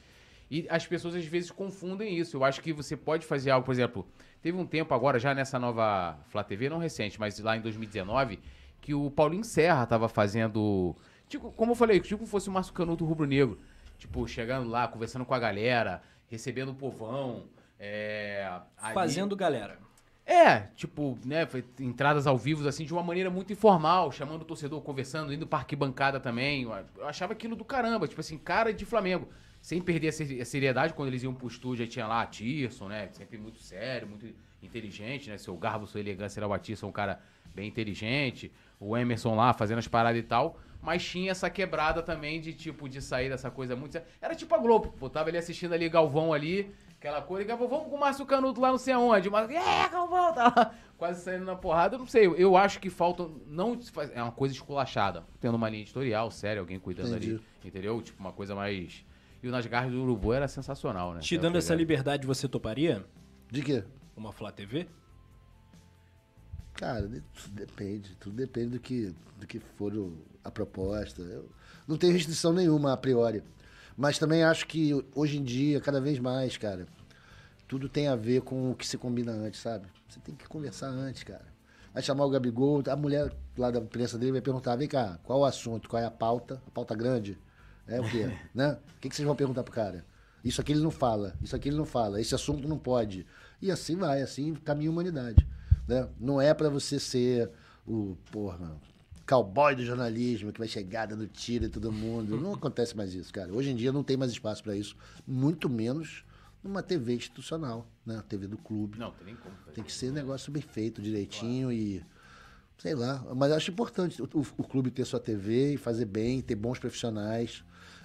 E 0.49 0.65
as 0.69 0.85
pessoas 0.87 1.15
às 1.15 1.25
vezes 1.25 1.51
confundem 1.51 2.17
isso. 2.17 2.37
Eu 2.37 2.43
acho 2.43 2.61
que 2.61 2.71
você 2.71 2.95
pode 2.95 3.25
fazer 3.25 3.51
algo, 3.51 3.65
por 3.65 3.73
exemplo, 3.73 4.07
teve 4.41 4.57
um 4.57 4.65
tempo 4.65 4.93
agora, 4.93 5.19
já 5.19 5.33
nessa 5.33 5.59
nova 5.59 6.17
Flá 6.29 6.43
TV, 6.43 6.69
não 6.69 6.77
recente, 6.77 7.19
mas 7.19 7.37
lá 7.39 7.57
em 7.57 7.61
2019, 7.61 8.39
que 8.79 8.93
o 8.93 9.11
Paulinho 9.11 9.43
Serra 9.43 9.85
tava 9.85 10.07
fazendo. 10.07 10.95
Tipo, 11.27 11.51
como 11.51 11.73
eu 11.73 11.75
falei, 11.75 11.99
tipo 11.99 12.25
fosse 12.25 12.47
o 12.47 12.51
Márcio 12.51 12.73
Canuto 12.73 13.03
rubro-negro. 13.05 13.59
Tipo, 13.97 14.25
chegando 14.27 14.69
lá, 14.69 14.87
conversando 14.87 15.25
com 15.25 15.33
a 15.33 15.39
galera, 15.39 16.01
recebendo 16.29 16.69
o 16.71 16.75
povão. 16.75 17.43
É, 17.79 18.49
ali- 18.77 18.93
Fazendo 18.93 19.35
galera. 19.35 19.77
é, 20.25 20.61
tipo, 20.75 21.17
né, 21.23 21.47
entradas 21.79 22.27
ao 22.27 22.37
vivo, 22.37 22.67
assim, 22.67 22.83
de 22.85 22.91
uma 22.93 23.03
maneira 23.03 23.29
muito 23.29 23.53
informal, 23.53 24.11
chamando 24.11 24.41
o 24.41 24.45
torcedor, 24.45 24.81
conversando, 24.81 25.31
indo 25.33 25.45
pra 25.47 25.59
arquibancada 25.59 26.19
também. 26.19 26.63
Eu 26.63 27.07
achava 27.07 27.33
aquilo 27.33 27.55
do 27.55 27.63
caramba, 27.63 28.07
tipo 28.07 28.19
assim, 28.19 28.37
cara 28.37 28.73
de 28.73 28.83
Flamengo. 28.85 29.29
Sem 29.61 29.81
perder 29.81 30.09
a 30.09 30.11
ser- 30.11 30.41
a 30.41 30.45
seriedade, 30.45 30.93
quando 30.93 31.07
eles 31.09 31.23
iam 31.23 31.33
pro 31.33 31.47
estúdio, 31.47 31.83
aí 31.83 31.89
tinha 31.89 32.07
lá 32.07 32.21
a 32.21 32.25
Tirson, 32.25 32.87
né, 32.87 33.09
sempre 33.11 33.37
muito 33.37 33.59
sério, 33.59 34.07
muito 34.07 34.27
inteligente, 34.61 35.29
né, 35.29 35.37
seu 35.37 35.55
garbo, 35.55 35.87
sua 35.87 35.99
elegância 35.99 36.39
era 36.39 36.47
o 36.47 36.57
Tirson, 36.57 36.87
um 36.87 36.91
cara 36.91 37.19
bem 37.53 37.67
inteligente. 37.67 38.51
O 38.79 38.95
Emerson 38.95 39.35
lá, 39.35 39.53
fazendo 39.53 39.79
as 39.79 39.87
paradas 39.87 40.19
e 40.19 40.23
tal. 40.23 40.59
Mas 40.79 41.03
tinha 41.03 41.31
essa 41.31 41.49
quebrada 41.49 42.03
também 42.03 42.39
de, 42.39 42.53
tipo, 42.53 42.87
de 42.87 43.01
sair 43.01 43.29
dessa 43.29 43.49
coisa 43.49 43.75
muito... 43.75 43.99
Era 44.21 44.35
tipo 44.35 44.53
a 44.53 44.59
Globo, 44.59 44.93
pô, 44.99 45.09
tava 45.09 45.29
ali 45.29 45.37
assistindo 45.37 45.73
ali 45.73 45.89
Galvão 45.89 46.31
ali, 46.31 46.71
aquela 46.99 47.21
coisa, 47.21 47.43
e 47.43 47.47
Galvão, 47.47 47.67
vamos 47.67 47.87
com 47.89 47.95
o 47.95 47.99
Márcio 47.99 48.25
Canuto 48.25 48.59
lá 48.61 48.69
não 48.71 48.77
sei 48.77 48.93
aonde. 48.93 49.29
Mas, 49.29 49.49
é, 49.49 49.89
Galvão, 49.89 50.33
tá 50.33 50.53
lá, 50.55 50.75
quase 50.97 51.21
saindo 51.21 51.45
na 51.45 51.55
porrada. 51.55 51.95
Eu 51.95 51.99
não 51.99 52.07
sei, 52.07 52.27
eu 52.27 52.55
acho 52.57 52.79
que 52.79 52.89
falta, 52.89 53.27
não, 53.45 53.79
se 53.81 53.91
faz- 53.91 54.11
é 54.13 54.21
uma 54.21 54.31
coisa 54.31 54.53
esculachada. 54.53 55.23
Tendo 55.39 55.55
uma 55.55 55.69
linha 55.69 55.83
editorial, 55.83 56.29
séria, 56.31 56.59
alguém 56.59 56.79
cuidando 56.79 57.13
ali, 57.15 57.27
Entendi. 57.33 57.43
entendeu? 57.63 58.01
Tipo, 58.01 58.19
uma 58.19 58.31
coisa 58.33 58.53
mais... 58.55 59.05
E 59.41 59.47
o 59.47 59.51
Nas 59.51 59.65
Garras 59.67 59.91
do 59.91 60.01
Urubu 60.01 60.33
era 60.33 60.47
sensacional, 60.47 61.13
né? 61.13 61.19
Te 61.19 61.37
dando 61.37 61.57
essa 61.59 61.75
liberdade, 61.75 62.25
você 62.25 62.47
toparia? 62.47 63.05
De 63.51 63.61
quê? 63.61 63.83
Uma 64.15 64.31
Flá 64.31 64.51
TV? 64.51 64.87
Cara, 66.73 67.07
depende. 67.51 68.15
Tudo 68.19 68.35
depende 68.35 68.69
do 68.71 68.79
que, 68.79 69.13
do 69.39 69.45
que 69.47 69.59
for 69.59 69.93
o- 69.93 70.17
a 70.43 70.49
proposta. 70.51 71.21
Eu 71.21 71.49
não 71.87 71.97
tenho 71.97 72.13
restrição 72.13 72.51
nenhuma 72.53 72.93
a 72.93 72.97
priori. 72.97 73.43
Mas 73.97 74.19
também 74.19 74.43
acho 74.43 74.67
que 74.67 74.93
hoje 75.15 75.39
em 75.39 75.43
dia, 75.43 75.81
cada 75.81 75.99
vez 75.99 76.19
mais, 76.19 76.55
cara, 76.55 76.85
tudo 77.67 77.89
tem 77.89 78.07
a 78.07 78.15
ver 78.15 78.41
com 78.41 78.71
o 78.71 78.75
que 78.75 78.85
se 78.85 78.95
combina 78.95 79.31
antes, 79.31 79.59
sabe? 79.59 79.87
Você 80.07 80.19
tem 80.19 80.35
que 80.35 80.47
conversar 80.47 80.87
antes, 80.87 81.23
cara. 81.23 81.45
Vai 81.91 82.03
chamar 82.03 82.25
o 82.25 82.29
Gabigol, 82.29 82.83
a 82.87 82.95
mulher 82.95 83.33
lá 83.57 83.71
da 83.71 83.79
imprensa 83.79 84.15
dele 84.19 84.33
vai 84.33 84.41
perguntar, 84.41 84.75
vem 84.75 84.87
cá, 84.87 85.19
qual 85.23 85.39
o 85.39 85.45
assunto, 85.45 85.89
qual 85.89 86.01
é 86.01 86.05
a 86.05 86.11
pauta? 86.11 86.61
A 86.67 86.69
pauta 86.69 86.93
grande? 86.93 87.39
É 87.87 87.99
o 87.99 88.07
quê? 88.07 88.31
né? 88.53 88.77
O 88.97 88.99
que, 89.01 89.09
que 89.09 89.15
vocês 89.15 89.25
vão 89.25 89.35
perguntar 89.35 89.63
pro 89.63 89.73
cara? 89.73 90.05
Isso 90.43 90.61
aqui 90.61 90.73
ele 90.73 90.81
não 90.81 90.91
fala, 90.91 91.33
isso 91.41 91.55
aqui 91.55 91.69
ele 91.69 91.77
não 91.77 91.85
fala, 91.85 92.21
esse 92.21 92.35
assunto 92.35 92.67
não 92.67 92.77
pode. 92.77 93.25
E 93.59 93.71
assim 93.71 93.95
vai, 93.95 94.21
assim 94.21 94.53
caminha 94.53 94.91
a 94.91 94.93
humanidade. 94.93 95.45
Né? 95.87 96.07
Não 96.19 96.39
é 96.39 96.53
para 96.53 96.69
você 96.69 96.99
ser 96.99 97.49
o, 97.85 98.15
porra, 98.31 98.77
cowboy 99.27 99.75
do 99.75 99.83
jornalismo 99.85 100.51
que 100.53 100.59
vai 100.59 100.67
chegar 100.67 101.05
dando 101.07 101.27
tiro 101.27 101.65
em 101.65 101.69
todo 101.69 101.91
mundo. 101.91 102.39
Não 102.39 102.53
acontece 102.55 102.95
mais 102.95 103.13
isso, 103.13 103.31
cara. 103.33 103.53
Hoje 103.53 103.69
em 103.69 103.75
dia 103.75 103.91
não 103.91 104.03
tem 104.03 104.15
mais 104.17 104.31
espaço 104.31 104.63
para 104.63 104.75
isso, 104.75 104.95
muito 105.27 105.69
menos 105.69 106.23
numa 106.63 106.81
TV 106.81 107.15
institucional, 107.15 107.85
né? 108.05 108.17
A 108.17 108.21
TV 108.21 108.47
do 108.47 108.57
clube. 108.57 108.97
Não, 108.97 109.11
tem 109.11 109.25
nem 109.27 109.35
como 109.35 109.55
fazer. 109.57 109.71
Tem 109.75 109.83
que 109.83 109.91
ser 109.91 110.09
um 110.11 110.13
negócio 110.13 110.51
bem 110.51 110.61
feito, 110.61 111.01
direitinho 111.01 111.71
e. 111.71 112.03
Sei 112.77 112.93
lá. 112.93 113.25
Mas 113.35 113.51
acho 113.51 113.71
importante 113.71 114.21
o, 114.21 114.25
o- 114.33 114.45
o 114.57 114.63
clube 114.63 114.91
ter 114.91 115.03
sua 115.03 115.19
TV 115.19 115.73
e 115.73 115.77
fazer 115.77 116.05
bem, 116.05 116.41
ter 116.41 116.55
bons 116.55 116.77
profissionais. 116.79 117.63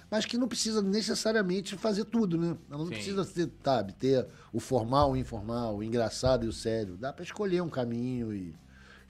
Mas 0.09 0.25
que 0.25 0.37
não 0.37 0.47
precisa 0.47 0.81
necessariamente 0.81 1.75
fazer 1.77 2.05
tudo, 2.05 2.37
né? 2.37 2.57
Ela 2.69 2.79
não 2.79 2.85
Sim. 2.87 2.93
precisa 2.93 3.25
ter, 3.25 3.49
sabe, 3.63 3.93
ter 3.93 4.27
o 4.51 4.59
formal, 4.59 5.11
o 5.11 5.17
informal, 5.17 5.77
o 5.77 5.83
engraçado 5.83 6.45
e 6.45 6.47
o 6.47 6.53
sério. 6.53 6.97
Dá 6.97 7.11
para 7.13 7.23
escolher 7.23 7.61
um 7.61 7.69
caminho 7.69 8.33
e 8.33 8.53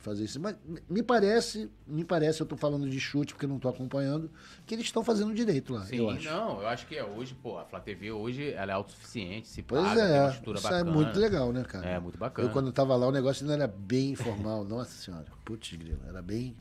fazer 0.04 0.26
isso. 0.26 0.40
Mas 0.40 0.56
me 0.90 1.02
parece, 1.02 1.70
me 1.88 2.04
parece, 2.04 2.42
eu 2.42 2.46
tô 2.46 2.56
falando 2.56 2.88
de 2.90 3.00
chute 3.00 3.34
porque 3.34 3.48
não 3.48 3.58
tô 3.58 3.68
acompanhando, 3.70 4.30
que 4.66 4.76
eles 4.76 4.86
estão 4.86 5.04
fazendo 5.04 5.34
direito 5.34 5.74
lá, 5.74 5.86
Sim, 5.86 5.98
eu 5.98 6.10
acho. 6.10 6.26
não, 6.30 6.62
eu 6.62 6.68
acho 6.68 6.86
que 6.86 6.96
é 6.96 7.04
hoje, 7.04 7.34
pô, 7.42 7.58
a 7.58 7.66
Flá 7.66 7.80
TV 7.80 8.12
hoje 8.12 8.52
ela 8.52 8.72
é 8.72 8.76
autossuficiente, 8.76 9.48
se 9.48 9.64
Pois 9.64 9.82
paga, 9.84 10.02
tem 10.02 10.12
uma 10.12 10.26
é, 10.26 10.30
estrutura 10.30 10.58
isso 10.60 10.68
bacana. 10.70 10.90
é 10.90 10.94
muito 10.94 11.20
legal, 11.20 11.52
né, 11.54 11.64
cara? 11.64 11.86
É, 11.88 12.00
muito 12.00 12.18
bacana. 12.18 12.48
Eu, 12.48 12.52
quando 12.52 12.72
tava 12.72 12.96
lá, 12.96 13.08
o 13.08 13.12
negócio 13.12 13.44
ainda 13.44 13.56
era 13.64 13.68
bem 13.68 14.12
informal. 14.12 14.64
Nossa 14.66 14.92
senhora, 14.92 15.26
putz, 15.44 15.74
grilo, 15.76 16.00
era 16.08 16.22
bem. 16.22 16.56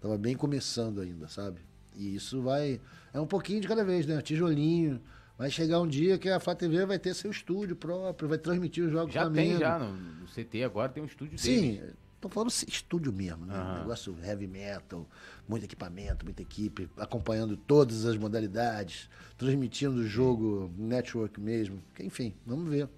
Tava 0.00 0.16
bem 0.16 0.36
começando 0.36 1.00
ainda, 1.00 1.28
sabe? 1.28 1.60
E 1.96 2.14
isso 2.14 2.42
vai. 2.42 2.80
É 3.12 3.20
um 3.20 3.26
pouquinho 3.26 3.60
de 3.60 3.68
cada 3.68 3.84
vez, 3.84 4.06
né? 4.06 4.20
Tijolinho. 4.20 5.00
Vai 5.36 5.50
chegar 5.50 5.80
um 5.80 5.86
dia 5.88 6.16
que 6.16 6.28
a 6.28 6.38
Flá 6.38 6.54
TV 6.54 6.86
vai 6.86 6.96
ter 6.98 7.12
seu 7.12 7.28
estúdio 7.30 7.74
próprio, 7.74 8.28
vai 8.28 8.38
transmitir 8.38 8.84
os 8.84 8.92
jogos 8.92 9.12
Já 9.12 9.24
do 9.24 9.34
tem, 9.34 9.56
Flamengo. 9.56 9.60
já, 9.60 9.78
no, 9.80 9.92
no 10.20 10.26
CT 10.26 10.62
agora 10.62 10.88
tem 10.88 11.02
um 11.02 11.06
estúdio 11.06 11.36
Sim, 11.36 11.72
deles. 11.78 11.94
Tô 12.24 12.28
falando 12.28 12.50
estúdio 12.50 13.12
mesmo, 13.12 13.44
né? 13.44 13.54
Aham. 13.54 13.80
Negócio 13.80 14.16
heavy 14.24 14.46
metal, 14.46 15.06
muito 15.48 15.64
equipamento, 15.64 16.24
muita 16.24 16.40
equipe, 16.42 16.88
acompanhando 16.96 17.56
todas 17.56 18.06
as 18.06 18.16
modalidades, 18.16 19.08
transmitindo 19.36 20.00
o 20.00 20.06
jogo 20.06 20.70
network 20.76 21.40
mesmo. 21.40 21.78
Enfim, 22.00 22.34
vamos 22.46 22.68
ver. 22.68 22.88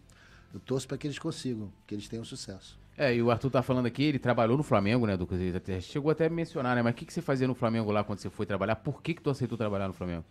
Eu 0.55 0.61
torço 0.61 0.87
para 0.87 0.97
que 0.97 1.07
eles 1.07 1.19
consigam, 1.19 1.73
que 1.87 1.95
eles 1.95 2.09
tenham 2.09 2.25
sucesso. 2.25 2.79
É, 2.97 3.15
e 3.15 3.21
o 3.23 3.31
Arthur 3.31 3.51
tá 3.51 3.63
falando 3.63 3.85
aqui, 3.87 4.05
ele 4.05 4.19
trabalhou 4.19 4.57
no 4.57 4.63
Flamengo, 4.63 5.07
né, 5.07 5.15
Lucas? 5.17 5.39
Ele 5.39 5.57
até- 5.57 5.81
chegou 5.81 6.11
até 6.11 6.27
a 6.27 6.31
mencionar, 6.31 6.75
né? 6.77 6.83
Mas 6.83 6.93
o 6.93 6.97
que, 6.97 7.05
que 7.05 7.13
você 7.13 7.21
fazia 7.21 7.47
no 7.47 7.55
Flamengo 7.55 7.91
lá 7.91 8.03
quando 8.03 8.21
você 8.21 8.31
foi 8.31 8.47
trabalhar? 8.47 8.77
Por 8.77 9.03
que, 9.03 9.13
que 9.13 9.21
tu 9.21 9.29
aceitou 9.29 9.59
trabalhar 9.59 9.87
no 9.89 9.93
Flamengo? 9.93 10.25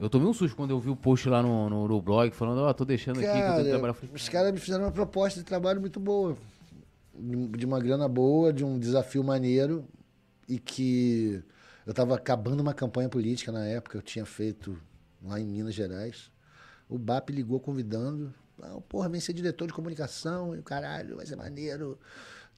Eu 0.00 0.08
tomei 0.08 0.26
um 0.26 0.32
susto 0.32 0.56
quando 0.56 0.70
eu 0.70 0.80
vi 0.80 0.88
o 0.88 0.96
post 0.96 1.28
lá 1.28 1.42
no, 1.42 1.68
no, 1.68 1.86
no 1.86 2.00
blog 2.00 2.30
falando, 2.30 2.60
ó, 2.62 2.72
tô 2.72 2.84
deixando 2.84 3.18
aqui 3.20 3.30
que 3.30 3.36
eu 3.36 3.54
tô 3.54 3.60
indo 3.60 3.68
trabalhar. 3.68 3.92
Falei, 3.92 4.10
os 4.14 4.28
caras 4.28 4.52
me 4.52 4.58
fizeram 4.58 4.84
uma 4.84 4.90
proposta 4.90 5.38
de 5.40 5.44
trabalho 5.44 5.80
muito 5.80 6.00
boa. 6.00 6.36
De 7.14 7.66
uma 7.66 7.80
grana 7.80 8.08
boa, 8.08 8.52
de 8.52 8.64
um 8.64 8.78
desafio 8.78 9.22
maneiro. 9.22 9.86
E 10.48 10.58
que 10.58 11.42
eu 11.86 11.94
tava 11.94 12.14
acabando 12.14 12.60
uma 12.60 12.74
campanha 12.74 13.08
política 13.08 13.50
na 13.52 13.64
época, 13.64 13.98
eu 13.98 14.02
tinha 14.02 14.24
feito 14.24 14.78
lá 15.22 15.40
em 15.40 15.46
Minas 15.46 15.74
Gerais. 15.74 16.30
O 16.88 16.98
BAP 16.98 17.30
ligou 17.30 17.58
convidando. 17.60 18.34
Ah, 18.60 18.80
porra, 18.88 19.08
vem 19.08 19.20
ser 19.20 19.32
diretor 19.32 19.66
de 19.66 19.72
comunicação, 19.72 20.54
e 20.54 20.58
o 20.58 20.62
caralho, 20.62 21.16
vai 21.16 21.26
ser 21.26 21.36
maneiro. 21.36 21.98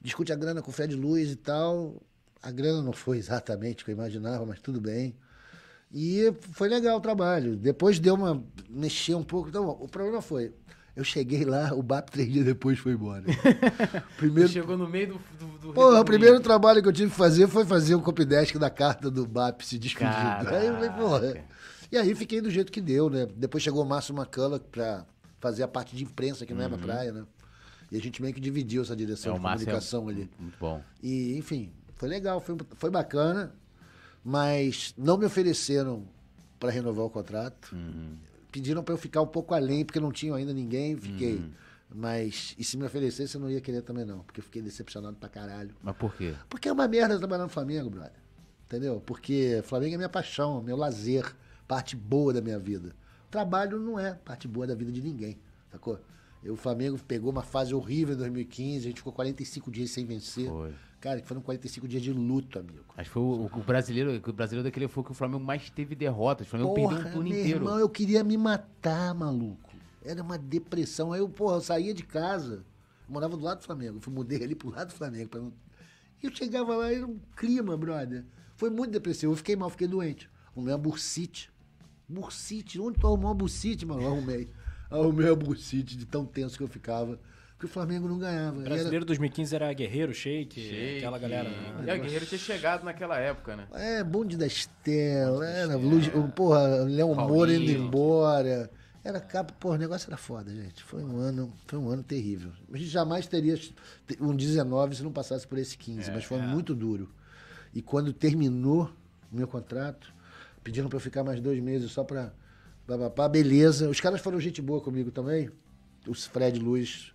Discute 0.01 0.31
a 0.31 0.35
grana 0.35 0.61
com 0.61 0.69
o 0.69 0.73
Fred 0.73 0.95
Luiz 0.95 1.31
e 1.31 1.35
tal. 1.35 2.01
A 2.41 2.51
grana 2.51 2.81
não 2.81 2.93
foi 2.93 3.17
exatamente 3.17 3.81
o 3.81 3.85
que 3.85 3.91
eu 3.91 3.95
imaginava, 3.95 4.45
mas 4.45 4.59
tudo 4.59 4.79
bem. 4.79 5.15
E 5.91 6.33
foi 6.51 6.67
legal 6.67 6.97
o 6.97 7.01
trabalho. 7.01 7.55
Depois 7.55 7.99
deu 7.99 8.15
uma. 8.15 8.43
mexer 8.69 9.15
um 9.15 9.23
pouco. 9.23 9.49
Então, 9.49 9.69
o 9.69 9.87
problema 9.87 10.21
foi. 10.21 10.53
Eu 10.95 11.03
cheguei 11.03 11.43
lá, 11.43 11.73
o 11.73 11.83
BAP 11.83 12.09
três 12.09 12.31
dias 12.31 12.45
depois 12.45 12.79
foi 12.79 12.93
embora. 12.93 13.23
Primeiro, 14.17 14.47
Chegou 14.49 14.77
no 14.77 14.87
meio 14.87 15.07
do. 15.07 15.13
do, 15.37 15.57
do 15.67 15.73
porra, 15.73 15.99
o 15.99 16.05
primeiro 16.05 16.39
trabalho 16.39 16.81
que 16.81 16.87
eu 16.87 16.93
tive 16.93 17.11
que 17.11 17.17
fazer 17.17 17.47
foi 17.47 17.65
fazer 17.65 17.95
o 17.95 18.01
copydesk 18.01 18.55
da 18.57 18.69
carta 18.69 19.11
do 19.11 19.25
BAP 19.25 19.61
se 19.61 19.77
despedindo. 19.77 20.15
Caraca. 20.15 20.57
Aí 20.57 20.67
eu 20.67 20.73
falei, 20.75 20.89
porra. 20.91 21.43
E 21.91 21.97
aí 21.97 22.15
fiquei 22.15 22.39
do 22.39 22.49
jeito 22.49 22.71
que 22.71 22.79
deu, 22.79 23.09
né? 23.09 23.27
Depois 23.35 23.61
chegou 23.63 23.83
o 23.83 23.85
Márcio 23.85 24.15
McCullough 24.15 24.59
pra 24.71 25.05
fazer 25.39 25.63
a 25.63 25.67
parte 25.67 25.95
de 25.95 26.03
imprensa, 26.03 26.45
que 26.45 26.53
não 26.53 26.63
é 26.63 26.69
pra 26.69 26.77
praia, 26.77 27.11
né? 27.11 27.23
E 27.91 27.97
a 27.97 28.01
gente 28.01 28.21
meio 28.21 28.33
que 28.33 28.39
dividiu 28.41 28.81
essa 28.81 28.93
Uhum. 28.93 28.95
É, 28.95 29.05
direção 29.05 29.35
o 29.35 29.39
de 29.39 29.45
é 29.45 29.49
comunicação 29.49 30.07
ali. 30.07 30.29
Muito 30.39 30.57
bom. 30.59 30.81
E, 31.03 31.37
enfim, 31.37 31.71
foi 31.95 32.09
legal, 32.09 32.39
foi, 32.39 32.55
foi 32.77 32.89
bacana, 32.89 33.53
mas 34.23 34.93
não 34.97 35.17
me 35.17 35.25
ofereceram 35.25 36.03
para 36.59 36.71
renovar 36.71 37.05
o 37.05 37.09
contrato. 37.09 37.73
Uhum. 37.75 38.15
Pediram 38.55 38.81
para 38.81 38.93
eu 38.93 38.97
ficar 38.97 39.21
um 39.21 39.27
pouco 39.27 39.53
além, 39.53 39.83
porque 39.83 39.99
não 39.99 40.13
tinha 40.13 40.33
ainda 40.33 40.53
ninguém, 40.53 40.95
fiquei. 40.95 41.43
Mas, 41.93 42.55
e 42.57 42.63
se 42.63 42.77
me 42.77 42.85
oferecesse, 42.85 43.35
eu 43.35 43.41
não 43.41 43.49
ia 43.51 43.59
querer 43.59 43.81
também 43.81 44.05
não, 44.05 44.19
porque 44.19 44.39
eu 44.39 44.43
fiquei 44.45 44.61
decepcionado 44.61 45.17
pra 45.17 45.27
caralho. 45.27 45.75
Mas 45.83 45.93
por 45.97 46.15
quê? 46.15 46.33
Porque 46.49 46.69
é 46.69 46.71
uma 46.71 46.87
merda 46.87 47.17
trabalhar 47.17 47.43
no 47.43 47.49
Flamengo, 47.49 47.89
brother. 47.89 48.13
Entendeu? 48.65 49.03
Porque 49.05 49.61
Flamengo 49.65 49.95
é 49.95 49.97
minha 49.97 50.07
paixão, 50.07 50.63
meu 50.63 50.77
lazer, 50.77 51.35
parte 51.67 51.97
boa 51.97 52.31
da 52.31 52.39
minha 52.39 52.57
vida. 52.57 52.95
Trabalho 53.29 53.77
não 53.77 53.99
é 53.99 54.13
parte 54.13 54.47
boa 54.47 54.65
da 54.65 54.73
vida 54.73 54.89
de 54.89 55.01
ninguém, 55.01 55.37
sacou? 55.69 55.99
Eu, 56.41 56.53
o 56.53 56.57
Flamengo 56.57 56.97
pegou 57.05 57.29
uma 57.29 57.43
fase 57.43 57.75
horrível 57.75 58.15
em 58.15 58.19
2015, 58.19 58.77
a 58.77 58.89
gente 58.89 58.97
ficou 58.99 59.11
45 59.11 59.69
dias 59.69 59.89
sem 59.91 60.05
vencer. 60.05 60.47
Foi. 60.47 60.73
Cara, 61.05 61.21
que 61.21 61.27
foram 61.27 61.39
45 61.39 61.87
dias 61.87 62.01
de 62.01 62.11
luto, 62.11 62.57
amigo. 62.57 62.83
Acho 62.97 63.07
que 63.11 63.13
foi 63.13 63.21
o, 63.21 63.45
o 63.45 63.59
brasileiro, 63.63 64.19
o 64.27 64.33
brasileiro 64.33 64.67
daquele 64.67 64.87
foi 64.87 65.03
que 65.03 65.11
o 65.11 65.13
Flamengo 65.13 65.43
mais 65.43 65.69
teve 65.69 65.93
derrotas. 65.93 66.47
O 66.47 66.49
Flamengo 66.49 66.73
perdeu 66.73 66.97
um 66.97 67.03
turno 67.03 67.29
meu 67.29 67.39
inteiro. 67.39 67.59
irmão, 67.59 67.77
eu 67.77 67.87
queria 67.87 68.23
me 68.23 68.35
matar, 68.35 69.13
maluco. 69.13 69.69
Era 70.03 70.23
uma 70.23 70.35
depressão. 70.35 71.13
Aí 71.13 71.19
eu, 71.19 71.29
porra, 71.29 71.57
eu 71.57 71.61
saía 71.61 71.93
de 71.93 72.01
casa. 72.01 72.65
Eu 73.07 73.13
morava 73.13 73.37
do 73.37 73.43
lado 73.43 73.59
do 73.59 73.65
Flamengo. 73.65 73.97
Eu 73.97 74.01
fui, 74.01 74.11
mudei 74.11 74.43
ali 74.43 74.55
pro 74.55 74.71
lado 74.71 74.87
do 74.87 74.93
Flamengo. 74.95 75.29
pra 75.29 75.39
não- 75.41 75.53
E 76.23 76.25
eu 76.25 76.35
chegava 76.35 76.75
lá 76.75 76.91
e 76.91 76.95
era 76.95 77.05
um 77.05 77.19
clima, 77.37 77.77
brother. 77.77 78.25
Foi 78.55 78.71
muito 78.71 78.89
depressivo. 78.89 79.33
Eu 79.33 79.37
fiquei 79.37 79.55
mal, 79.55 79.69
fiquei 79.69 79.87
doente. 79.87 80.27
Arrumei 80.53 80.73
uma 80.73 80.79
bursite. 80.79 81.51
Bursite? 82.09 82.79
Onde 82.81 82.99
tu 82.99 83.05
arrumou 83.05 83.27
uma 83.29 83.35
bursite, 83.35 83.85
mano? 83.85 84.01
Eu 84.01 84.07
arrumei. 84.07 84.49
Arrumei 84.89 85.29
a 85.29 85.35
bursite 85.35 85.95
de 85.95 86.07
tão 86.07 86.25
tenso 86.25 86.57
que 86.57 86.63
eu 86.63 86.67
ficava. 86.67 87.19
Porque 87.57 87.67
o 87.67 87.69
Flamengo 87.69 88.07
não 88.07 88.17
ganhava. 88.19 88.57
O 88.57 88.61
E 88.61 88.65
era- 88.65 88.75
brasileiro 88.75 89.05
2015 89.05 89.55
era 89.55 89.71
Guerreiro, 89.73 90.13
Sheik, 90.13 90.59
Sheik. 90.59 90.97
aquela 90.97 91.17
galera. 91.17 91.49
E 91.85 91.89
a 91.89 91.97
Guerreiro 91.97 92.25
tinha 92.25 92.37
chegado 92.39 92.83
naquela 92.83 93.17
época, 93.17 93.55
né? 93.55 93.67
É, 93.73 94.03
bonde 94.03 94.35
da 94.35 94.45
Estela, 94.45 95.45
era 95.47 95.75
Luz, 95.77 96.07
o- 96.13 96.27
porra, 96.29 96.67
Léo. 96.83 97.15
Moura 97.15 97.53
indo 97.53 97.71
embora. 97.71 98.69
Era 99.03 99.19
capa, 99.21 99.53
porra, 99.59 99.75
o 99.75 99.77
negócio 99.77 100.09
era 100.09 100.17
foda, 100.17 100.51
gente. 100.53 100.83
Foi 100.83 101.03
um 101.03 101.17
ano, 101.17 101.53
foi 101.67 101.77
um 101.79 101.89
ano 101.89 102.03
terrível. 102.03 102.51
A 102.73 102.77
gente 102.77 102.89
jamais 102.89 103.27
teria 103.27 103.57
um 104.19 104.35
19 104.35 104.95
se 104.95 105.03
não 105.03 105.11
passasse 105.11 105.47
por 105.47 105.57
esse 105.59 105.77
15, 105.77 106.11
mas 106.11 106.23
foi 106.25 106.39
muito 106.41 106.73
duro. 106.75 107.09
E 107.73 107.81
quando 107.81 108.11
terminou 108.11 108.91
o 109.31 109.35
meu 109.37 109.47
contrato, 109.47 110.11
pediram 110.63 110.89
pra 110.89 110.97
eu 110.97 111.01
ficar 111.01 111.23
mais 111.23 111.39
dois 111.39 111.59
meses 111.61 111.91
só 111.91 112.03
pra. 112.03 112.33
Babapá, 112.87 113.27
beleza. 113.29 113.89
Os 113.89 113.99
caras 113.99 114.21
foram 114.21 114.39
gente 114.39 114.61
boa 114.61 114.81
comigo 114.81 115.09
também. 115.11 115.49
Os 116.07 116.25
Fred 116.25 116.59
Luz. 116.59 117.13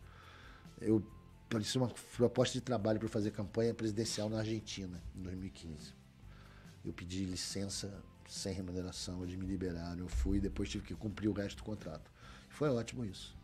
Eu 0.81 1.03
parecia 1.49 1.81
uma 1.81 1.91
proposta 2.16 2.59
de 2.59 2.61
trabalho 2.61 2.99
para 2.99 3.09
fazer 3.09 3.33
campanha 3.33 3.74
presidencial 3.74 4.28
na 4.28 4.39
Argentina, 4.39 5.03
em 5.16 5.22
2015. 5.22 5.93
Eu 6.85 6.93
pedi 6.93 7.24
licença 7.24 7.93
sem 8.28 8.55
remuneração, 8.55 9.22
eles 9.24 9.35
me 9.35 9.45
liberaram, 9.45 9.99
eu 9.99 10.09
fui 10.09 10.39
depois 10.41 10.68
tive 10.68 10.87
que 10.87 10.95
cumprir 10.95 11.28
o 11.28 11.33
resto 11.33 11.59
do 11.59 11.64
contrato. 11.64 12.11
Foi 12.49 12.68
ótimo 12.68 13.05
isso. 13.05 13.37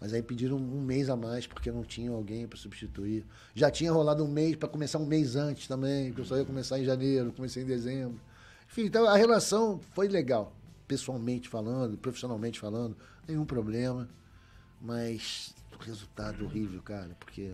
Mas 0.00 0.12
aí 0.12 0.22
pediram 0.22 0.56
um 0.56 0.80
mês 0.82 1.08
a 1.08 1.14
mais 1.14 1.46
porque 1.46 1.70
não 1.70 1.84
tinha 1.84 2.10
alguém 2.10 2.48
para 2.48 2.58
substituir. 2.58 3.24
Já 3.54 3.70
tinha 3.70 3.92
rolado 3.92 4.24
um 4.24 4.28
mês 4.28 4.56
para 4.56 4.68
começar 4.68 4.98
um 4.98 5.06
mês 5.06 5.36
antes 5.36 5.68
também, 5.68 6.08
porque 6.08 6.22
eu 6.22 6.24
só 6.24 6.36
ia 6.36 6.44
começar 6.44 6.78
em 6.80 6.84
janeiro, 6.84 7.32
comecei 7.32 7.62
em 7.62 7.66
dezembro. 7.66 8.20
Enfim, 8.68 8.86
então 8.86 9.06
a 9.06 9.16
relação 9.16 9.78
foi 9.92 10.08
legal, 10.08 10.56
pessoalmente 10.88 11.48
falando, 11.48 11.96
profissionalmente 11.98 12.58
falando, 12.58 12.96
nenhum 13.28 13.44
problema. 13.44 14.08
Mas 14.80 15.54
resultado 15.84 16.44
horrível, 16.44 16.80
cara, 16.82 17.14
porque 17.18 17.52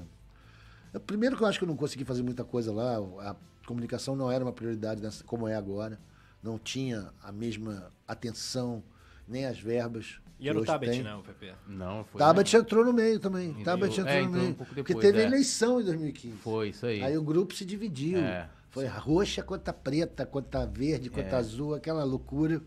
Primeiro 1.07 1.37
que 1.37 1.43
eu 1.43 1.47
acho 1.47 1.59
que 1.59 1.65
eu 1.65 1.69
não 1.69 1.77
consegui 1.77 2.03
fazer 2.05 2.23
muita 2.23 2.45
coisa 2.45 2.73
lá, 2.73 2.97
a 3.21 3.37
comunicação 3.67 4.17
não 4.17 4.33
era 4.33 4.43
uma 4.43 4.53
prioridade 4.53 5.03
nessa- 5.03 5.23
como 5.23 5.47
é 5.47 5.55
agora, 5.55 6.01
não 6.43 6.59
tinha 6.59 7.13
a 7.23 7.31
mesma 7.31 7.93
atenção, 8.07 8.83
nem 9.27 9.45
as 9.45 9.61
verbas. 9.61 10.19
E 10.41 10.49
era 10.49 10.59
o 10.59 10.65
Tabet, 10.65 10.91
tem. 10.93 11.03
né, 11.03 11.15
o 11.15 11.23
PP? 11.23 11.53
Não, 11.67 12.05
foi. 12.05 12.19
Tabet 12.19 12.55
entrou 12.57 12.85
no 12.85 12.93
meio 12.93 13.21
também. 13.21 13.51
Entendi. 13.51 13.65
Tabet 13.65 13.91
entrou 14.01 14.07
É, 14.17 14.23
no 14.23 14.31
meio. 14.31 14.49
um 14.51 14.55
pouco 14.55 14.75
porque 14.75 14.95
depois, 14.95 15.07
teve 15.07 15.21
é. 15.21 15.27
eleição 15.27 15.81
em 15.81 15.85
2015. 15.85 16.37
Foi, 16.39 16.69
isso 16.71 16.87
aí. 16.87 17.03
Aí 17.03 17.19
o 17.19 17.23
grupo 17.23 17.55
se 17.55 17.65
dividiu. 17.67 18.19
É. 18.21 18.49
Foi 18.71 18.87
roxa 18.87 19.43
contra 19.43 19.73
preta, 19.75 20.25
contra 20.25 20.65
verde, 20.65 21.11
contra 21.11 21.37
É. 21.37 21.41
azul, 21.41 21.75
aquela 21.75 22.03
loucura. 22.05 22.63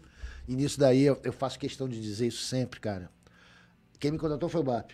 E 0.48 0.56
nisso 0.56 0.80
daí 0.80 1.02
eu, 1.04 1.20
eu 1.24 1.34
faço 1.34 1.58
questão 1.58 1.88
de 1.90 2.00
dizer 2.00 2.28
isso 2.28 2.44
sempre, 2.44 2.80
cara. 2.80 3.10
Quem 4.00 4.12
me 4.12 4.18
contratou 4.20 4.48
foi 4.50 4.62
o 4.62 4.64
BAP. 4.64 4.92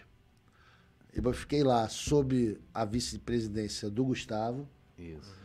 Eu 1.24 1.34
fiquei 1.34 1.64
lá 1.64 1.90
sob 1.90 2.60
a 2.72 2.86
vice-presidência 2.86 3.90
do 3.90 4.06
Gustavo 4.06 4.70
Isso. 4.98 5.36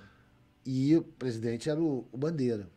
e 0.67 0.95
o 0.95 1.03
presidente 1.03 1.71
era 1.71 1.81
o, 1.81 2.07
o 2.13 2.19
Bandeira. 2.19 2.69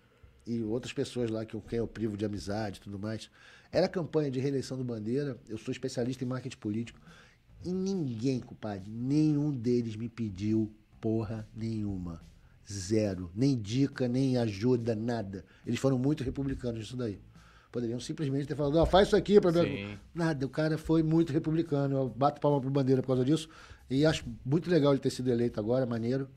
E 0.48 0.64
outras 0.64 0.94
pessoas 0.94 1.30
lá 1.30 1.46
que 1.46 1.56
eu, 1.56 1.62
quem 1.62 1.80
eu 1.80 1.88
privo 1.88 2.16
de 2.16 2.24
amizade 2.24 2.80
e 2.80 2.82
tudo 2.82 2.98
mais. 2.98 3.30
Era 3.72 3.88
a 3.88 3.90
campanha 3.90 4.32
de 4.32 4.40
reeleição 4.40 4.78
do 4.78 4.84
Bandeira. 4.84 5.38
Eu 5.50 5.58
sou 5.58 5.72
especialista 5.72 6.24
em 6.24 6.28
marketing 6.28 6.58
político. 6.58 7.00
E 7.66 7.74
ninguém, 7.74 8.40
compadre, 8.40 8.90
nenhum 8.90 9.52
deles 9.52 9.96
me 9.96 10.08
pediu 10.08 10.72
porra 11.02 11.48
nenhuma. 11.54 12.24
Zero. 12.72 13.30
Nem 13.36 13.60
dica, 13.60 14.08
nem 14.08 14.38
ajuda, 14.38 14.96
nada. 14.96 15.44
Eles 15.66 15.80
foram 15.80 16.00
muito 16.00 16.24
republicanos 16.24 16.80
nisso 16.80 16.96
daí. 16.96 17.20
Poderiam 17.76 18.00
simplesmente 18.00 18.48
ter 18.48 18.56
falado, 18.56 18.78
ó, 18.78 18.86
faz 18.86 19.08
isso 19.08 19.18
aqui 19.18 19.38
para. 19.42 19.62
Nada, 20.14 20.46
o 20.46 20.50
cara 20.50 20.78
foi 20.78 21.04
muito 21.04 21.34
republicano. 21.34 21.98
Eu 21.98 22.08
bato 22.08 22.40
palma 22.40 22.62
pro 22.62 22.70
bandeira 22.70 23.02
por 23.02 23.08
causa 23.08 23.26
disso. 23.26 23.50
E 23.90 24.06
acho 24.06 24.24
muito 24.46 24.70
legal 24.70 24.94
ele 24.94 25.02
ter 25.02 25.10
sido 25.10 25.30
eleito 25.30 25.60
agora, 25.60 25.86
maneiro, 25.86 26.30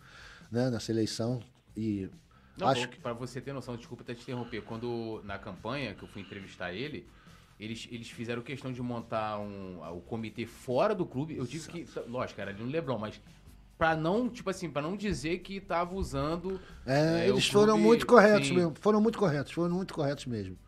né, 0.50 0.68
nessa 0.68 0.90
eleição. 0.90 1.40
E 1.76 2.10
Não, 2.58 2.66
acho 2.66 2.88
pra 2.88 3.12
você 3.12 3.40
ter 3.40 3.52
noção, 3.52 3.76
desculpa 3.76 4.02
até 4.02 4.14
te 4.14 4.22
interromper. 4.22 4.62
Quando 4.62 5.22
na 5.24 5.38
campanha 5.38 5.94
que 5.94 6.02
eu 6.02 6.08
fui 6.08 6.22
entrevistar 6.22 6.72
ele, 6.72 7.06
eles, 7.60 7.86
eles 7.88 8.10
fizeram 8.10 8.42
questão 8.42 8.72
de 8.72 8.82
montar 8.82 9.38
um, 9.38 9.78
o 9.96 10.00
comitê 10.00 10.44
fora 10.44 10.92
do 10.92 11.06
clube. 11.06 11.36
Eu 11.36 11.46
tive 11.46 11.68
que. 11.68 11.86
Lógico, 12.08 12.40
era 12.40 12.50
ali 12.50 12.60
no 12.60 12.68
Leblon, 12.68 12.98
mas. 12.98 13.20
Pra 13.78 13.94
não, 13.94 14.28
tipo 14.28 14.50
assim, 14.50 14.68
pra 14.68 14.82
não 14.82 14.96
dizer 14.96 15.38
que 15.38 15.60
tava 15.60 15.94
usando. 15.94 16.60
É, 16.84 17.26
é, 17.26 17.28
eles 17.28 17.46
foram 17.46 17.74
clube- 17.74 17.82
muito 17.84 18.06
corretos 18.08 18.48
sim. 18.48 18.54
mesmo. 18.56 18.74
Foram 18.80 19.00
muito 19.00 19.16
corretos, 19.16 19.52
foram 19.52 19.76
muito 19.76 19.94
corretos 19.94 20.26
mesmo. 20.26 20.58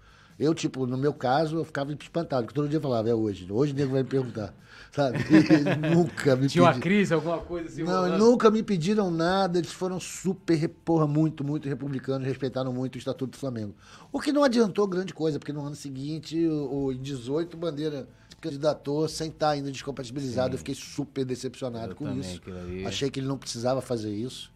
Eu, 0.40 0.54
tipo, 0.54 0.86
no 0.86 0.96
meu 0.96 1.12
caso, 1.12 1.56
eu 1.58 1.64
ficava 1.66 1.92
espantado, 1.92 2.44
porque 2.44 2.54
todo 2.54 2.66
dia 2.66 2.78
eu 2.78 2.82
falava, 2.82 3.10
é 3.10 3.14
hoje. 3.14 3.46
Hoje 3.52 3.74
o 3.74 3.76
nego 3.76 3.92
vai 3.92 4.02
me 4.02 4.08
perguntar. 4.08 4.54
Sabe? 4.90 5.18
E 5.18 5.94
nunca 5.94 6.34
me 6.34 6.48
Tinha 6.48 6.64
uma 6.64 6.70
pedi- 6.70 6.82
crise, 6.82 7.12
alguma 7.14 7.38
coisa 7.38 7.68
assim. 7.68 7.82
Não, 7.84 7.92
rolando. 7.92 8.18
nunca 8.18 8.50
me 8.50 8.62
pediram 8.62 9.10
nada, 9.10 9.58
eles 9.58 9.70
foram 9.70 10.00
super, 10.00 10.66
porra, 10.84 11.06
muito, 11.06 11.44
muito 11.44 11.68
republicanos, 11.68 12.26
respeitaram 12.26 12.72
muito 12.72 12.94
o 12.94 12.98
Estatuto 12.98 13.32
do 13.32 13.36
Flamengo. 13.36 13.74
O 14.10 14.18
que 14.18 14.32
não 14.32 14.42
adiantou 14.42 14.88
grande 14.88 15.12
coisa, 15.14 15.38
porque 15.38 15.52
no 15.52 15.60
ano 15.64 15.76
seguinte, 15.76 16.44
o, 16.48 16.90
em 16.90 17.00
18, 17.00 17.56
Bandeira 17.56 18.08
candidatou 18.40 19.06
sem 19.06 19.28
estar 19.28 19.50
ainda 19.50 19.70
descompatibilizado. 19.70 20.54
Eu 20.54 20.58
fiquei 20.58 20.74
super 20.74 21.24
decepcionado 21.24 21.92
Eu 21.92 21.96
com 21.96 22.10
isso. 22.18 22.40
Achei 22.86 23.10
que 23.10 23.20
ele 23.20 23.28
não 23.28 23.36
precisava 23.38 23.80
fazer 23.82 24.10
isso. 24.12 24.50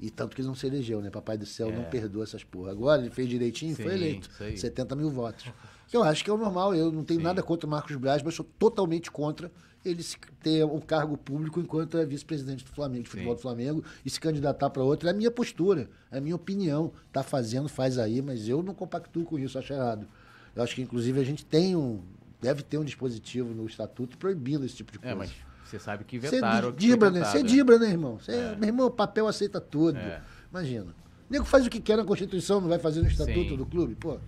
E 0.00 0.10
tanto 0.10 0.34
que 0.36 0.40
ele 0.42 0.48
não 0.48 0.54
se 0.54 0.66
elegeu, 0.66 1.00
né? 1.00 1.10
Papai 1.10 1.36
do 1.36 1.44
céu 1.46 1.72
não 1.72 1.82
É. 1.82 1.84
perdoa 1.86 2.22
essas 2.22 2.44
porra. 2.44 2.70
Agora 2.70 3.00
ele 3.02 3.10
fez 3.10 3.28
direitinho 3.28 3.72
e 3.72 3.74
Sim, 3.74 3.82
foi 3.82 3.94
eleito. 3.94 4.28
isso 4.32 4.42
aí. 4.44 4.56
70 4.56 4.94
mil 4.94 5.10
votos. 5.10 5.46
Eu 5.92 6.04
acho 6.04 6.22
que 6.22 6.30
é 6.30 6.32
o 6.32 6.36
normal. 6.36 6.74
Eu 6.74 6.92
não 6.92 7.02
tenho 7.02 7.18
Sim. 7.20 7.24
nada 7.24 7.42
contra 7.42 7.66
o 7.66 7.70
Marcos 7.70 7.96
Braz, 7.96 8.22
mas 8.22 8.34
sou 8.34 8.46
totalmente 8.58 9.10
contra 9.10 9.50
ele 9.84 10.04
ter 10.42 10.64
um 10.64 10.80
cargo 10.80 11.16
público 11.16 11.60
enquanto 11.60 11.96
é 11.98 12.04
vice-presidente 12.04 12.64
do 12.64 12.70
Flamengo, 12.70 13.04
de 13.04 13.08
futebol 13.10 13.32
Sim. 13.32 13.36
do 13.38 13.42
Flamengo, 13.42 13.84
e 14.04 14.10
se 14.10 14.20
candidatar 14.20 14.70
para 14.70 14.82
outro. 14.82 15.08
É 15.08 15.12
a 15.12 15.14
minha 15.14 15.30
postura, 15.30 15.88
é 16.12 16.18
a 16.18 16.20
minha 16.20 16.36
opinião. 16.36 16.92
Tá 17.12 17.22
fazendo, 17.22 17.68
faz 17.68 17.98
aí, 17.98 18.20
mas 18.20 18.48
eu 18.48 18.62
não 18.62 18.74
compactuo 18.74 19.24
com 19.24 19.38
isso, 19.38 19.58
acho 19.58 19.72
errado. 19.72 20.06
Eu 20.54 20.62
acho 20.62 20.74
que, 20.74 20.82
inclusive, 20.82 21.18
a 21.20 21.24
gente 21.24 21.44
tem 21.44 21.74
um. 21.74 22.02
Deve 22.40 22.62
ter 22.62 22.78
um 22.78 22.84
dispositivo 22.84 23.52
no 23.54 23.66
estatuto 23.66 24.16
proibindo 24.18 24.64
esse 24.64 24.76
tipo 24.76 24.92
de 24.92 24.98
coisa. 24.98 25.12
É, 25.12 25.16
mas 25.16 25.32
você 25.68 25.78
sabe 25.78 26.04
que 26.04 26.18
Você 26.18 26.36
vetaram. 26.36 26.72
que 26.72 26.78
dibra, 26.78 27.10
né? 27.10 27.20
Você 27.20 27.38
vetado, 27.38 27.48
dibra, 27.48 27.78
né, 27.78 27.88
irmão? 27.88 28.18
Você, 28.18 28.32
É. 28.32 28.56
Meu 28.56 28.68
irmão, 28.68 28.86
o 28.86 28.90
papel 28.90 29.26
aceita 29.28 29.60
tudo. 29.60 29.98
É. 29.98 30.22
Imagina. 30.50 30.86
O 31.28 31.32
nego 31.32 31.44
faz 31.44 31.66
o 31.66 31.70
que 31.70 31.80
quer 31.80 31.96
na 31.96 32.04
Constituição, 32.04 32.60
não 32.60 32.68
vai 32.68 32.78
fazer 32.78 33.02
no 33.02 33.08
estatuto 33.08 33.50
Sim. 33.50 33.56
do 33.56 33.66
clube? 33.66 33.94
Pô. 33.94 34.18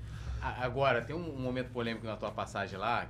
Agora, 0.43 1.03
tem 1.03 1.15
um, 1.15 1.39
momento 1.39 1.71
polêmico 1.71 2.07
na 2.07 2.17
tua 2.17 2.31
passagem 2.31 2.79
lá, 2.79 3.07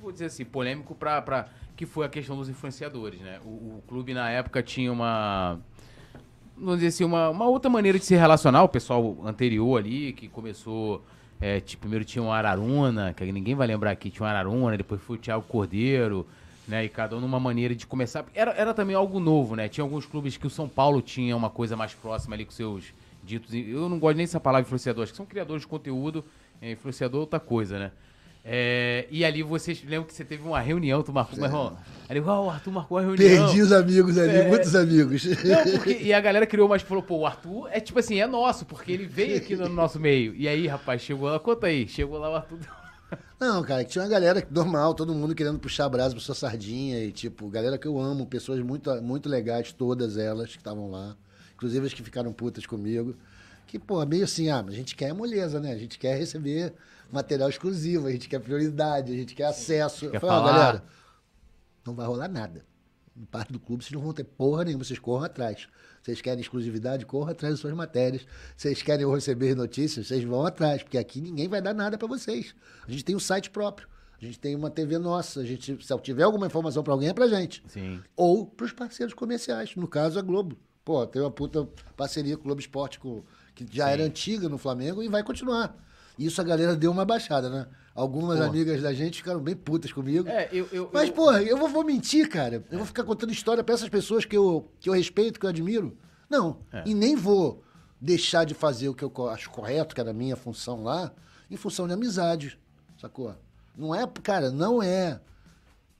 vou 0.00 0.12
dizer 0.12 0.26
assim, 0.26 0.44
polêmico 0.44 0.94
pra, 0.94 1.22
pra, 1.22 1.46
que 1.76 1.86
foi 1.86 2.04
a 2.04 2.08
questão 2.08 2.36
dos 2.36 2.48
influenciadores, 2.48 3.20
né? 3.20 3.40
O, 3.44 3.48
o 3.48 3.84
clube 3.86 4.12
na 4.12 4.28
época 4.30 4.62
tinha 4.62 4.92
uma, 4.92 5.60
vamos 6.56 6.76
dizer 6.76 6.88
assim, 6.88 7.04
uma, 7.04 7.28
uma 7.28 7.46
outra 7.46 7.70
maneira 7.70 7.98
de 7.98 8.04
se 8.04 8.16
relacionar, 8.16 8.62
o 8.64 8.68
pessoal 8.68 9.16
anterior 9.24 9.78
ali, 9.78 10.12
que 10.12 10.28
começou, 10.28 11.04
é, 11.40 11.60
tipo, 11.60 11.82
primeiro 11.82 12.04
tinha 12.04 12.22
um 12.22 12.32
Araruna, 12.32 13.12
que 13.12 13.30
ninguém 13.30 13.54
vai 13.54 13.66
lembrar 13.66 13.92
aqui, 13.92 14.10
tinha 14.10 14.26
um 14.26 14.28
Araruna, 14.28 14.76
depois 14.76 15.00
foi 15.00 15.16
o 15.16 15.20
Thiago 15.20 15.42
Cordeiro, 15.42 16.26
né? 16.66 16.84
E 16.84 16.88
cada 16.88 17.16
um 17.16 17.20
numa 17.20 17.40
maneira 17.40 17.74
de 17.74 17.86
começar. 17.86 18.24
Era, 18.34 18.52
era 18.52 18.72
também 18.74 18.94
algo 18.96 19.18
novo, 19.20 19.56
né? 19.56 19.68
Tinha 19.68 19.84
alguns 19.84 20.06
clubes 20.06 20.36
que 20.36 20.46
o 20.46 20.50
São 20.50 20.68
Paulo 20.68 21.02
tinha 21.02 21.36
uma 21.36 21.50
coisa 21.50 21.76
mais 21.76 21.92
próxima 21.94 22.34
ali 22.34 22.44
com 22.44 22.52
seus 22.52 22.84
ditos. 23.24 23.52
Eu 23.54 23.88
não 23.88 23.98
gosto 23.98 24.16
nem 24.16 24.26
dessa 24.26 24.40
palavra 24.40 24.66
influenciador, 24.66 25.02
acho 25.04 25.12
que 25.12 25.16
são 25.16 25.26
criadores 25.26 25.62
de 25.62 25.68
conteúdo, 25.68 26.24
é, 26.60 26.72
influenciador 26.72 27.18
é 27.18 27.20
outra 27.20 27.40
coisa, 27.40 27.78
né? 27.78 27.92
É, 28.44 29.06
e 29.08 29.24
ali 29.24 29.40
vocês 29.40 29.80
lembram 29.84 30.02
que 30.04 30.12
você 30.12 30.24
teve 30.24 30.42
uma 30.42 30.58
reunião, 30.60 31.00
tu 31.04 31.12
marcou, 31.12 31.36
meu 31.36 31.46
irmão. 31.46 31.76
Ali, 32.08 32.18
"Uau, 32.18 32.46
o 32.46 32.50
Arthur 32.50 32.72
marcou 32.72 32.98
uma 32.98 33.04
reunião. 33.04 33.46
Perdi 33.46 33.62
os 33.62 33.70
amigos 33.70 34.18
ali, 34.18 34.34
É. 34.36 34.48
muitos 34.48 34.74
amigos. 34.74 35.24
Não, 35.24 35.62
porque, 35.78 35.98
e 36.02 36.12
a 36.12 36.20
galera 36.20 36.44
criou 36.44 36.68
mais 36.68 36.82
falou, 36.82 37.04
pô, 37.04 37.18
o 37.18 37.26
Arthur 37.26 37.68
é 37.70 37.78
tipo 37.78 38.00
assim, 38.00 38.20
é 38.20 38.26
nosso, 38.26 38.66
porque 38.66 38.90
ele 38.90 39.06
veio 39.06 39.36
aqui 39.36 39.54
no 39.54 39.68
nosso 39.68 40.00
meio. 40.00 40.34
E 40.34 40.48
aí, 40.48 40.66
rapaz, 40.66 41.02
chegou 41.02 41.28
lá, 41.30 41.38
conta 41.38 41.68
aí, 41.68 41.86
chegou 41.86 42.18
lá 42.18 42.30
o 42.30 42.34
Arthur. 42.34 42.58
Não, 43.38 43.62
cara, 43.62 43.84
que 43.84 43.90
tinha 43.90 44.02
uma 44.02 44.08
galera 44.08 44.46
normal, 44.50 44.94
todo 44.94 45.14
mundo 45.14 45.34
querendo 45.34 45.58
puxar 45.58 45.88
brasa 45.88 46.14
pra 46.14 46.22
sua 46.22 46.34
sardinha. 46.34 47.02
E, 47.04 47.12
tipo, 47.12 47.48
galera 47.48 47.76
que 47.78 47.86
eu 47.86 47.98
amo, 47.98 48.26
pessoas 48.26 48.60
muito, 48.60 48.90
muito 49.02 49.28
legais, 49.28 49.72
todas 49.72 50.16
elas 50.16 50.50
que 50.50 50.58
estavam 50.58 50.90
lá. 50.90 51.16
Inclusive 51.54 51.86
as 51.86 51.94
que 51.94 52.02
ficaram 52.02 52.32
putas 52.32 52.66
comigo. 52.66 53.16
Que, 53.66 53.78
pô, 53.78 54.04
meio 54.04 54.24
assim, 54.24 54.48
ah, 54.50 54.64
a 54.66 54.70
gente 54.70 54.94
quer 54.94 55.12
moleza, 55.14 55.58
né? 55.60 55.72
A 55.72 55.78
gente 55.78 55.98
quer 55.98 56.16
receber 56.18 56.74
material 57.10 57.48
exclusivo, 57.48 58.06
a 58.06 58.12
gente 58.12 58.28
quer 58.28 58.38
prioridade, 58.40 59.12
a 59.12 59.16
gente 59.16 59.34
quer 59.34 59.44
acesso. 59.44 60.10
Quer 60.10 60.16
Eu 60.16 60.20
falei, 60.20 60.36
ó, 60.36 60.40
falar. 60.40 60.52
galera, 60.58 60.84
não 61.84 61.94
vai 61.94 62.06
rolar 62.06 62.28
nada. 62.28 62.64
No 63.14 63.26
parte 63.26 63.52
do 63.52 63.60
clube 63.60 63.84
vocês 63.84 63.92
não 63.92 64.00
vão 64.00 64.12
ter 64.12 64.24
porra 64.24 64.64
nenhuma, 64.64 64.84
vocês 64.84 64.98
corram 64.98 65.24
atrás. 65.24 65.68
Vocês 66.02 66.20
querem 66.20 66.40
exclusividade, 66.40 67.06
corram 67.06 67.30
atrás 67.30 67.54
das 67.54 67.60
suas 67.60 67.72
matérias. 67.74 68.26
Vocês 68.56 68.82
querem 68.82 69.08
receber 69.08 69.54
notícias, 69.54 70.08
vocês 70.08 70.24
vão 70.24 70.44
atrás, 70.44 70.82
porque 70.82 70.98
aqui 70.98 71.20
ninguém 71.20 71.48
vai 71.48 71.62
dar 71.62 71.72
nada 71.72 71.96
pra 71.96 72.08
vocês. 72.08 72.54
A 72.86 72.90
gente 72.90 73.04
tem 73.04 73.14
um 73.14 73.20
site 73.20 73.50
próprio, 73.50 73.88
a 74.20 74.24
gente 74.24 74.38
tem 74.38 74.56
uma 74.56 74.68
TV 74.68 74.98
nossa, 74.98 75.40
a 75.40 75.44
gente, 75.44 75.78
se 75.80 75.98
tiver 75.98 76.24
alguma 76.24 76.46
informação 76.46 76.82
pra 76.82 76.92
alguém 76.92 77.08
é 77.08 77.14
pra 77.14 77.28
gente. 77.28 77.62
Sim. 77.68 78.00
Ou 78.16 78.44
pros 78.44 78.72
parceiros 78.72 79.14
comerciais, 79.14 79.76
no 79.76 79.86
caso 79.86 80.18
a 80.18 80.22
Globo. 80.22 80.58
Pô, 80.84 81.06
tem 81.06 81.22
uma 81.22 81.30
puta 81.30 81.68
parceria 81.96 82.36
com 82.36 82.42
o 82.42 82.44
Globo 82.46 82.60
Esporte, 82.60 82.98
com, 82.98 83.22
que 83.54 83.64
já 83.70 83.88
era 83.88 84.02
antiga 84.02 84.48
no 84.48 84.58
Flamengo 84.58 85.02
e 85.02 85.08
vai 85.08 85.22
continuar. 85.22 85.76
Isso 86.18 86.40
a 86.40 86.44
galera 86.44 86.74
deu 86.74 86.90
uma 86.90 87.04
baixada, 87.04 87.48
né? 87.48 87.66
Algumas 87.94 88.38
Pô. 88.38 88.44
amigas 88.46 88.80
da 88.80 88.92
gente 88.94 89.18
ficaram 89.18 89.40
bem 89.40 89.54
putas 89.54 89.92
comigo. 89.92 90.28
É, 90.28 90.48
eu. 90.52 90.66
eu 90.72 90.90
Mas, 90.92 91.08
eu- 91.08 91.14
porra, 91.14 91.42
eu 91.42 91.56
vou, 91.58 91.68
vou 91.68 91.84
mentir, 91.84 92.28
cara. 92.28 92.64
Eu 92.70 92.78
vou 92.78 92.86
ficar 92.86 93.04
contando 93.04 93.32
história 93.32 93.62
pra 93.62 93.74
essas 93.74 93.88
pessoas 93.88 94.24
que 94.24 94.36
eu, 94.36 94.70
que 94.80 94.88
eu 94.88 94.94
respeito, 94.94 95.38
que 95.38 95.44
eu 95.44 95.50
admiro. 95.50 95.96
Não. 96.28 96.60
É. 96.72 96.82
E 96.86 96.94
nem 96.94 97.14
vou 97.14 97.62
deixar 98.00 98.44
de 98.44 98.54
fazer 98.54 98.88
o 98.88 98.94
que 98.94 99.04
eu 99.04 99.28
acho 99.28 99.50
correto, 99.50 99.94
que 99.94 100.00
era 100.00 100.10
a 100.10 100.14
minha 100.14 100.36
função 100.36 100.82
lá, 100.82 101.12
em 101.50 101.56
função 101.56 101.86
de 101.86 101.92
amizade. 101.92 102.58
Sacou? 102.98 103.34
Não 103.76 103.94
é, 103.94 104.06
cara, 104.22 104.50
não 104.50 104.82
é 104.82 105.20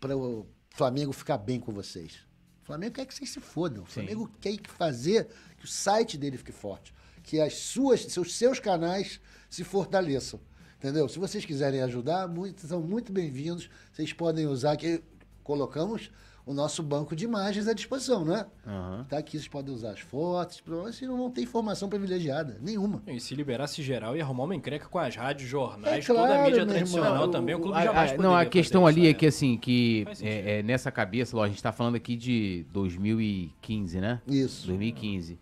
para 0.01 0.17
o 0.17 0.47
Flamengo 0.71 1.13
ficar 1.13 1.37
bem 1.39 1.61
com 1.61 1.73
vocês. 1.73 2.15
O 2.63 2.67
Flamengo 2.67 2.95
quer 2.95 3.07
que 3.07 3.15
vocês 3.15 3.31
se 3.31 3.41
fodam. 3.41 3.83
O 3.85 3.87
Sim. 3.87 3.93
Flamengo 3.95 4.31
quer 4.41 4.57
que 4.57 4.71
fazer 4.71 5.29
que 5.59 5.65
o 5.65 5.69
site 5.69 6.17
dele 6.17 6.39
fique 6.39 6.53
forte. 6.53 6.95
Que 7.23 7.41
as 7.41 7.55
suas, 7.55 8.01
seus, 8.07 8.35
seus 8.35 8.59
canais 8.59 9.21
se 9.51 9.63
fortaleçam. 9.63 10.41
Entendeu? 10.83 11.09
Se 11.09 11.17
vocês 11.17 11.45
quiserem 11.45 11.81
ajudar, 11.83 12.27
muito, 12.27 12.67
são 12.67 12.81
muito 12.81 13.13
bem-vindos. 13.13 13.71
Vocês 13.93 14.13
podem 14.13 14.49
usar 14.49 14.77
que 14.77 15.01
colocamos 15.45 16.11
o 16.45 16.53
nosso 16.53 16.83
banco 16.83 17.15
de 17.15 17.25
imagens 17.25 17.69
à 17.69 17.73
disposição, 17.73 18.25
não 18.25 18.35
é? 18.35 18.45
Aham. 18.67 19.07
Tá 19.09 19.19
aqui, 19.19 19.39
vocês 19.39 19.47
podem 19.47 19.73
usar 19.73 19.93
as 19.93 20.01
fotos, 20.01 20.61
vocês 20.67 21.09
não 21.09 21.31
ter 21.31 21.43
informação 21.43 21.89
privilegiada, 21.89 22.59
nenhuma. 22.61 23.01
E 23.07 23.21
se 23.21 23.33
liberasse 23.33 23.81
geral, 23.81 24.17
ia 24.17 24.25
arrumar 24.25 24.43
uma 24.43 24.57
encrenca 24.57 24.89
com 24.89 24.99
as 24.99 25.15
rádios, 25.15 25.49
jornais, 25.49 26.05
É 26.05 26.07
toda 26.09 26.25
a 26.25 26.27
claro, 26.27 26.45
mídia 26.51 26.67
tradicional 26.67 27.13
irmão. 27.15 27.31
também. 27.31 27.55
O 27.55 27.61
clube 27.61 27.79
a- 27.79 27.85
jamais 27.85 28.11
a- 28.11 28.17
Não, 28.17 28.35
a 28.35 28.45
questão 28.45 28.81
isso, 28.81 28.89
ali 28.89 29.07
é 29.07 29.11
né? 29.13 29.15
que, 29.15 29.27
assim, 29.27 29.57
que 29.57 30.05
é, 30.21 30.59
é 30.59 30.63
nessa 30.65 30.91
cabeça, 30.91 31.37
lógico, 31.37 31.53
a 31.53 31.55
gente 31.55 31.63
tá 31.63 31.71
falando 31.71 31.95
aqui 31.95 32.17
de 32.17 32.67
2015, 32.73 34.01
né? 34.01 34.21
Isso. 34.27 34.67
2015. 34.67 35.39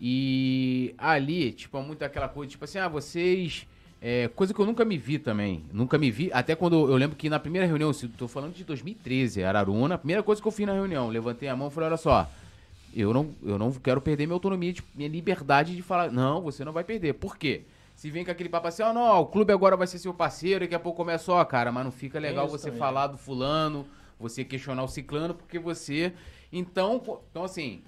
E 0.00 0.94
ali, 0.96 1.50
tipo, 1.50 1.76
é 1.76 1.82
muito 1.82 2.04
aquela 2.04 2.28
coisa, 2.28 2.48
tipo 2.52 2.64
assim, 2.64 2.78
ah, 2.78 2.86
vocês. 2.86 3.66
É, 4.06 4.28
coisa 4.28 4.52
que 4.52 4.60
eu 4.60 4.66
nunca 4.66 4.84
me 4.84 4.98
vi 4.98 5.18
também. 5.18 5.64
Nunca 5.72 5.96
me 5.96 6.10
vi. 6.10 6.30
Até 6.30 6.54
quando 6.54 6.90
eu 6.90 6.94
lembro 6.94 7.16
que 7.16 7.30
na 7.30 7.40
primeira 7.40 7.66
reunião, 7.66 7.90
tô 8.18 8.28
falando 8.28 8.52
de 8.52 8.62
2013, 8.62 9.42
Araruna, 9.42 9.94
a 9.94 9.98
primeira 9.98 10.22
coisa 10.22 10.42
que 10.42 10.46
eu 10.46 10.52
fiz 10.52 10.66
na 10.66 10.74
reunião, 10.74 11.08
levantei 11.08 11.48
a 11.48 11.56
mão 11.56 11.68
e 11.68 11.70
falei, 11.70 11.88
olha 11.88 11.96
só. 11.96 12.28
Eu 12.94 13.14
não, 13.14 13.30
eu 13.42 13.58
não 13.58 13.72
quero 13.72 14.02
perder 14.02 14.26
minha 14.26 14.36
autonomia, 14.36 14.74
de- 14.74 14.84
minha 14.94 15.08
liberdade 15.08 15.74
de 15.74 15.80
falar. 15.80 16.12
Não, 16.12 16.42
você 16.42 16.66
não 16.66 16.72
vai 16.72 16.84
perder. 16.84 17.14
Por 17.14 17.38
quê? 17.38 17.62
Se 17.96 18.10
vem 18.10 18.26
com 18.26 18.30
aquele 18.30 18.50
papo 18.50 18.68
assim, 18.68 18.82
ó, 18.82 18.92
não, 18.92 19.20
o 19.20 19.26
clube 19.26 19.54
agora 19.54 19.74
vai 19.74 19.86
ser 19.86 19.98
seu 19.98 20.12
parceiro, 20.12 20.60
daqui 20.60 20.74
a 20.74 20.78
pouco 20.80 20.98
começa, 20.98 21.32
ó, 21.32 21.42
cara, 21.44 21.72
mas 21.72 21.84
não 21.84 21.90
fica 21.90 22.18
legal 22.18 22.44
isso 22.44 22.58
você 22.58 22.66
também. 22.66 22.78
falar 22.78 23.06
do 23.06 23.16
fulano, 23.16 23.86
você 24.20 24.44
questionar 24.44 24.82
o 24.84 24.88
ciclano, 24.88 25.32
porque 25.32 25.58
você. 25.58 26.12
Então, 26.52 27.00
então 27.30 27.42
assim. 27.42 27.80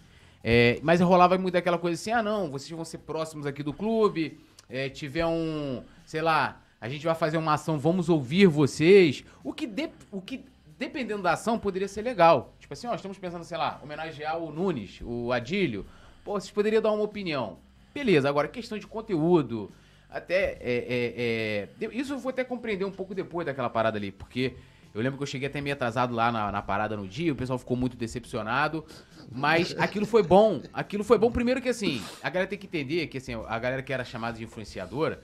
é, 0.43 0.79
mas 0.83 1.01
rolava 1.03 1.37
muito 1.37 1.57
aquela 1.57 1.77
coisa 1.77 2.01
assim, 2.01 2.11
ah, 2.11 2.23
não, 2.23 2.51
vocês 2.51 2.71
vão 2.71 2.85
ser 2.85 2.99
próximos 2.99 3.45
aqui 3.47 3.63
do 3.63 3.73
clube, 3.75 4.39
é, 4.69 4.89
tiver 4.89 5.27
um, 5.27 5.83
sei 6.05 6.23
lá, 6.23 6.61
a 6.81 6.89
gente 6.89 7.05
vai 7.05 7.15
fazer 7.15 7.37
uma 7.39 7.55
ação, 7.55 7.79
vamos 7.79 8.09
ouvir 8.09 8.47
vocês. 8.47 9.25
O 9.43 9.53
que, 9.53 9.67
de- 9.67 9.91
o 10.11 10.21
que 10.21 10.45
dependendo 10.79 11.23
da 11.23 11.33
ação, 11.33 11.59
poderia 11.59 11.89
ser 11.89 12.03
legal. 12.03 12.55
Tipo 12.61 12.75
assim, 12.75 12.87
ó, 12.87 12.95
estamos 12.95 13.19
pensando, 13.19 13.45
sei 13.45 13.57
lá, 13.57 13.81
homenagear 13.83 14.39
o 14.39 14.53
Nunes, 14.53 15.01
o 15.03 15.33
Adílio. 15.33 15.87
Pô, 16.25 16.39
vocês 16.39 16.51
poderiam 16.51 16.83
dar 16.83 16.93
uma 16.93 17.03
opinião. 17.03 17.59
Beleza, 17.95 18.29
agora, 18.29 18.47
questão 18.49 18.77
de 18.79 18.87
conteúdo, 18.87 19.71
até. 20.11 20.59
é, 20.61 21.69
é, 21.81 21.87
é, 21.87 21.89
isso 21.97 22.13
eu 22.13 22.19
vou 22.19 22.31
até 22.31 22.45
compreender 22.45 22.85
um 22.85 22.91
pouco 22.93 23.15
depois 23.15 23.47
daquela 23.47 23.71
parada 23.71 23.97
ali, 23.97 24.13
porque 24.13 24.55
Eu 24.97 25.03
lembro 25.03 25.19
que 25.19 25.23
eu 25.23 25.27
cheguei 25.27 25.47
até 25.47 25.61
meio 25.61 25.75
atrasado 25.75 26.15
lá 26.15 26.33
na, 26.33 26.51
na 26.51 26.63
parada 26.63 26.97
no 26.97 27.07
dia, 27.07 27.31
o 27.31 27.37
pessoal 27.37 27.59
ficou 27.59 27.77
muito 27.77 27.99
decepcionado. 27.99 28.83
Mas 29.31 29.77
aquilo 29.79 30.07
foi 30.07 30.23
bom. 30.23 30.63
Aquilo 30.73 31.05
foi 31.05 31.19
bom. 31.19 31.31
Primeiro 31.31 31.61
que 31.61 31.69
assim, 31.69 32.03
a 32.23 32.31
galera 32.31 32.49
tem 32.49 32.59
que 32.59 32.67
entender 32.67 33.07
que 33.09 33.19
assim, 33.19 33.35
a 33.35 33.59
galera 33.59 33.83
que 33.83 33.93
era 33.93 34.05
chamada 34.05 34.39
de 34.39 34.45
influenciadora, 34.45 35.23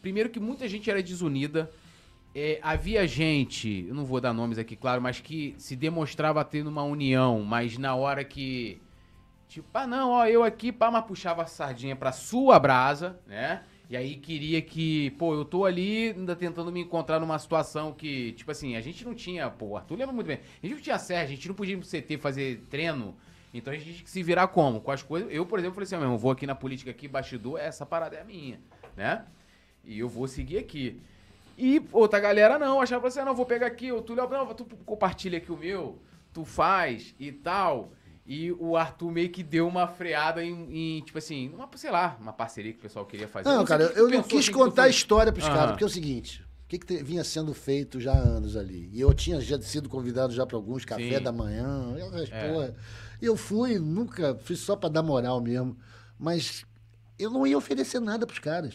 primeiro 0.00 0.30
que 0.30 0.40
muita 0.40 0.66
gente 0.66 0.90
era 0.90 1.02
desunida. 1.02 1.70
É, 2.34 2.58
havia 2.62 3.06
gente, 3.06 3.84
eu 3.86 3.94
não 3.94 4.06
vou 4.06 4.18
dar 4.18 4.32
nomes 4.32 4.56
aqui, 4.56 4.74
claro, 4.74 5.02
mas 5.02 5.20
que 5.20 5.54
se 5.58 5.76
demonstrava 5.76 6.42
tendo 6.42 6.68
uma 6.68 6.82
união, 6.82 7.42
mas 7.42 7.76
na 7.76 7.94
hora 7.94 8.24
que. 8.24 8.80
Tipo, 9.46 9.68
ah, 9.74 9.86
não, 9.86 10.12
ó, 10.12 10.24
eu 10.24 10.42
aqui, 10.42 10.72
pá, 10.72 10.90
mas 10.90 11.04
puxava 11.04 11.42
a 11.42 11.46
sardinha 11.46 11.94
pra 11.94 12.10
sua 12.12 12.58
brasa, 12.58 13.20
né? 13.26 13.62
E 13.92 13.96
aí 13.96 14.16
queria 14.16 14.62
que, 14.62 15.10
pô, 15.18 15.34
eu 15.34 15.44
tô 15.44 15.66
ali 15.66 16.14
ainda 16.16 16.34
tentando 16.34 16.72
me 16.72 16.80
encontrar 16.80 17.20
numa 17.20 17.38
situação 17.38 17.92
que, 17.92 18.32
tipo 18.32 18.50
assim, 18.50 18.74
a 18.74 18.80
gente 18.80 19.04
não 19.04 19.14
tinha, 19.14 19.50
pô, 19.50 19.66
o 19.66 19.76
Arthur 19.76 19.98
lembra 19.98 20.14
muito 20.14 20.28
bem, 20.28 20.38
a 20.38 20.66
gente 20.66 20.76
não 20.76 20.82
tinha 20.82 20.98
serra, 20.98 21.24
a 21.24 21.26
gente 21.26 21.46
não 21.46 21.54
podia 21.54 21.74
ir 21.74 21.76
pro 21.76 21.86
CT 21.86 22.16
fazer 22.16 22.62
treino, 22.70 23.14
então 23.52 23.70
a 23.70 23.76
gente 23.76 23.92
tinha 23.92 24.02
que 24.02 24.08
se 24.08 24.22
virar 24.22 24.48
como? 24.48 24.80
Com 24.80 24.90
as 24.90 25.02
coisas. 25.02 25.30
Eu, 25.30 25.44
por 25.44 25.58
exemplo, 25.58 25.74
falei 25.74 25.84
assim, 25.84 25.98
meu, 25.98 26.10
eu 26.10 26.16
vou 26.16 26.30
aqui 26.30 26.46
na 26.46 26.54
política 26.54 26.90
aqui, 26.90 27.06
bastidor, 27.06 27.60
essa 27.60 27.84
parada 27.84 28.16
é 28.16 28.22
a 28.22 28.24
minha, 28.24 28.58
né? 28.96 29.26
E 29.84 29.98
eu 29.98 30.08
vou 30.08 30.26
seguir 30.26 30.56
aqui. 30.56 30.98
E 31.58 31.82
outra 31.92 32.18
galera 32.18 32.58
não, 32.58 32.80
achava 32.80 33.08
assim, 33.08 33.20
ah, 33.20 33.26
não, 33.26 33.34
vou 33.34 33.44
pegar 33.44 33.66
aqui, 33.66 33.92
o 33.92 34.00
Túlio, 34.00 34.26
não, 34.26 34.54
tu 34.54 34.64
compartilha 34.86 35.36
aqui 35.36 35.52
o 35.52 35.56
meu, 35.58 35.98
tu 36.32 36.46
faz 36.46 37.14
e 37.20 37.30
tal. 37.30 37.92
E 38.24 38.52
o 38.52 38.76
Arthur 38.76 39.10
meio 39.10 39.30
que 39.30 39.42
deu 39.42 39.66
uma 39.66 39.86
freada 39.88 40.44
em, 40.44 40.98
em, 40.98 41.00
tipo 41.02 41.18
assim, 41.18 41.48
uma, 41.52 41.68
sei 41.74 41.90
lá, 41.90 42.16
uma 42.20 42.32
parceria 42.32 42.72
que 42.72 42.78
o 42.78 42.82
pessoal 42.82 43.04
queria 43.04 43.26
fazer. 43.26 43.48
Não, 43.48 43.58
não 43.58 43.64
cara, 43.64 43.84
eu 43.96 44.08
não 44.08 44.22
quis 44.22 44.48
contar 44.48 44.84
a 44.84 44.88
história 44.88 45.32
pros 45.32 45.44
Aham. 45.46 45.54
caras, 45.54 45.70
porque 45.72 45.82
é 45.84 45.86
o 45.86 45.90
seguinte, 45.90 46.40
o 46.64 46.68
que, 46.68 46.78
que 46.78 46.86
te- 46.86 47.02
vinha 47.02 47.24
sendo 47.24 47.52
feito 47.52 48.00
já 48.00 48.12
há 48.12 48.18
anos 48.18 48.56
ali? 48.56 48.88
E 48.92 49.00
eu 49.00 49.12
tinha 49.12 49.40
já 49.40 49.60
sido 49.60 49.88
convidado 49.88 50.32
já 50.32 50.46
para 50.46 50.56
alguns, 50.56 50.84
café 50.84 51.16
Sim. 51.18 51.22
da 51.22 51.32
manhã, 51.32 51.96
essas 51.98 52.30
É. 52.30 52.48
porra. 52.48 52.74
Eu 53.20 53.36
fui, 53.36 53.78
nunca, 53.80 54.36
fiz 54.36 54.60
só 54.60 54.76
para 54.76 54.88
dar 54.88 55.02
moral 55.02 55.40
mesmo, 55.40 55.76
mas 56.16 56.64
eu 57.18 57.28
não 57.28 57.44
ia 57.44 57.58
oferecer 57.58 57.98
nada 58.00 58.24
pros 58.24 58.38
caras, 58.38 58.74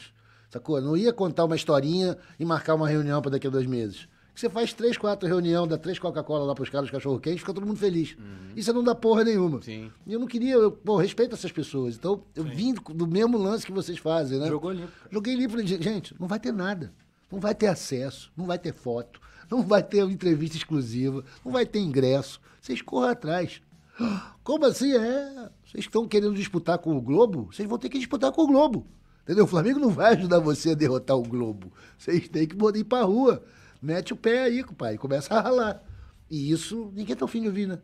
sacou? 0.49 0.77
Eu 0.77 0.83
não 0.83 0.97
ia 0.97 1.13
contar 1.13 1.45
uma 1.45 1.55
historinha 1.55 2.17
e 2.37 2.43
marcar 2.43 2.75
uma 2.75 2.87
reunião 2.87 3.21
para 3.21 3.31
daqui 3.31 3.47
a 3.47 3.49
dois 3.49 3.65
meses. 3.65 4.09
Você 4.37 4.51
faz 4.51 4.71
três, 4.71 4.95
quatro 4.95 5.27
reuniões, 5.27 5.67
dá 5.67 5.79
três 5.79 5.97
Coca-Cola 5.97 6.45
lá 6.45 6.53
pros 6.53 6.69
caras, 6.69 6.91
cachorro 6.91 7.19
quente, 7.19 7.39
fica 7.39 7.51
todo 7.51 7.65
mundo 7.65 7.79
feliz. 7.79 8.15
Isso 8.55 8.71
não 8.71 8.83
dá 8.83 8.93
porra 8.93 9.23
nenhuma. 9.23 9.55
Uhum. 9.55 9.61
Sim. 9.63 9.91
E 10.05 10.13
eu 10.13 10.19
não 10.19 10.27
queria, 10.27 10.53
eu, 10.53 10.71
pô, 10.71 10.95
respeito 10.97 11.33
essas 11.33 11.51
pessoas. 11.51 11.95
Então, 11.95 12.23
eu 12.35 12.43
vim 12.43 12.75
do, 12.75 13.07
mesmo 13.07 13.35
lance 13.35 13.65
que 13.65 13.71
vocês 13.71 13.97
fazem, 13.97 14.37
né? 14.37 14.47
Jogou 14.47 14.71
limpo. 14.71 14.91
Joguei 15.09 15.33
limpo, 15.33 15.57
gente, 15.65 16.15
não 16.19 16.27
vai 16.27 16.39
ter 16.39 16.53
nada. 16.53 16.93
Não 17.31 17.39
vai 17.39 17.55
ter 17.55 17.65
acesso, 17.65 18.31
não 18.37 18.45
vai 18.45 18.59
ter 18.59 18.73
foto, 18.73 19.19
não 19.49 19.63
vai 19.63 19.81
ter 19.81 20.03
entrevista 20.03 20.55
exclusiva, 20.55 21.25
não 21.43 21.51
vai 21.51 21.65
ter 21.65 21.79
ingresso. 21.79 22.39
Vocês 22.61 22.79
corram 22.79 23.09
atrás. 23.09 23.59
Como 24.43 24.67
assim? 24.67 24.93
É, 24.93 25.49
vocês 25.65 25.85
estão 25.85 26.07
querendo 26.07 26.35
disputar 26.35 26.77
com 26.77 26.95
o 26.95 27.01
Globo? 27.01 27.49
Vocês 27.51 27.67
vão 27.67 27.79
ter 27.79 27.89
que 27.89 27.97
disputar 27.97 28.31
com 28.31 28.43
o 28.43 28.47
Globo. 28.47 28.85
Entendeu? 29.23 29.45
O 29.45 29.47
Flamengo 29.47 29.79
não 29.79 29.89
vai 29.89 30.13
ajudar 30.13 30.39
você 30.39 30.69
a 30.69 30.75
derrotar 30.75 31.17
o 31.17 31.23
Globo. 31.23 31.73
Vocês 31.97 32.29
têm 32.29 32.47
que 32.47 32.55
poder 32.55 32.79
ir 32.79 32.83
pra 32.83 33.01
rua. 33.01 33.43
Mete 33.81 34.13
o 34.13 34.15
pé 34.15 34.43
aí, 34.43 34.63
compadre, 34.63 34.95
e 34.95 34.97
começa 34.97 35.33
a 35.33 35.41
ralar. 35.41 35.83
E 36.29 36.51
isso, 36.51 36.91
ninguém 36.93 37.15
tá 37.15 37.23
afim 37.23 37.41
de 37.41 37.47
ouvir, 37.47 37.67
né? 37.67 37.79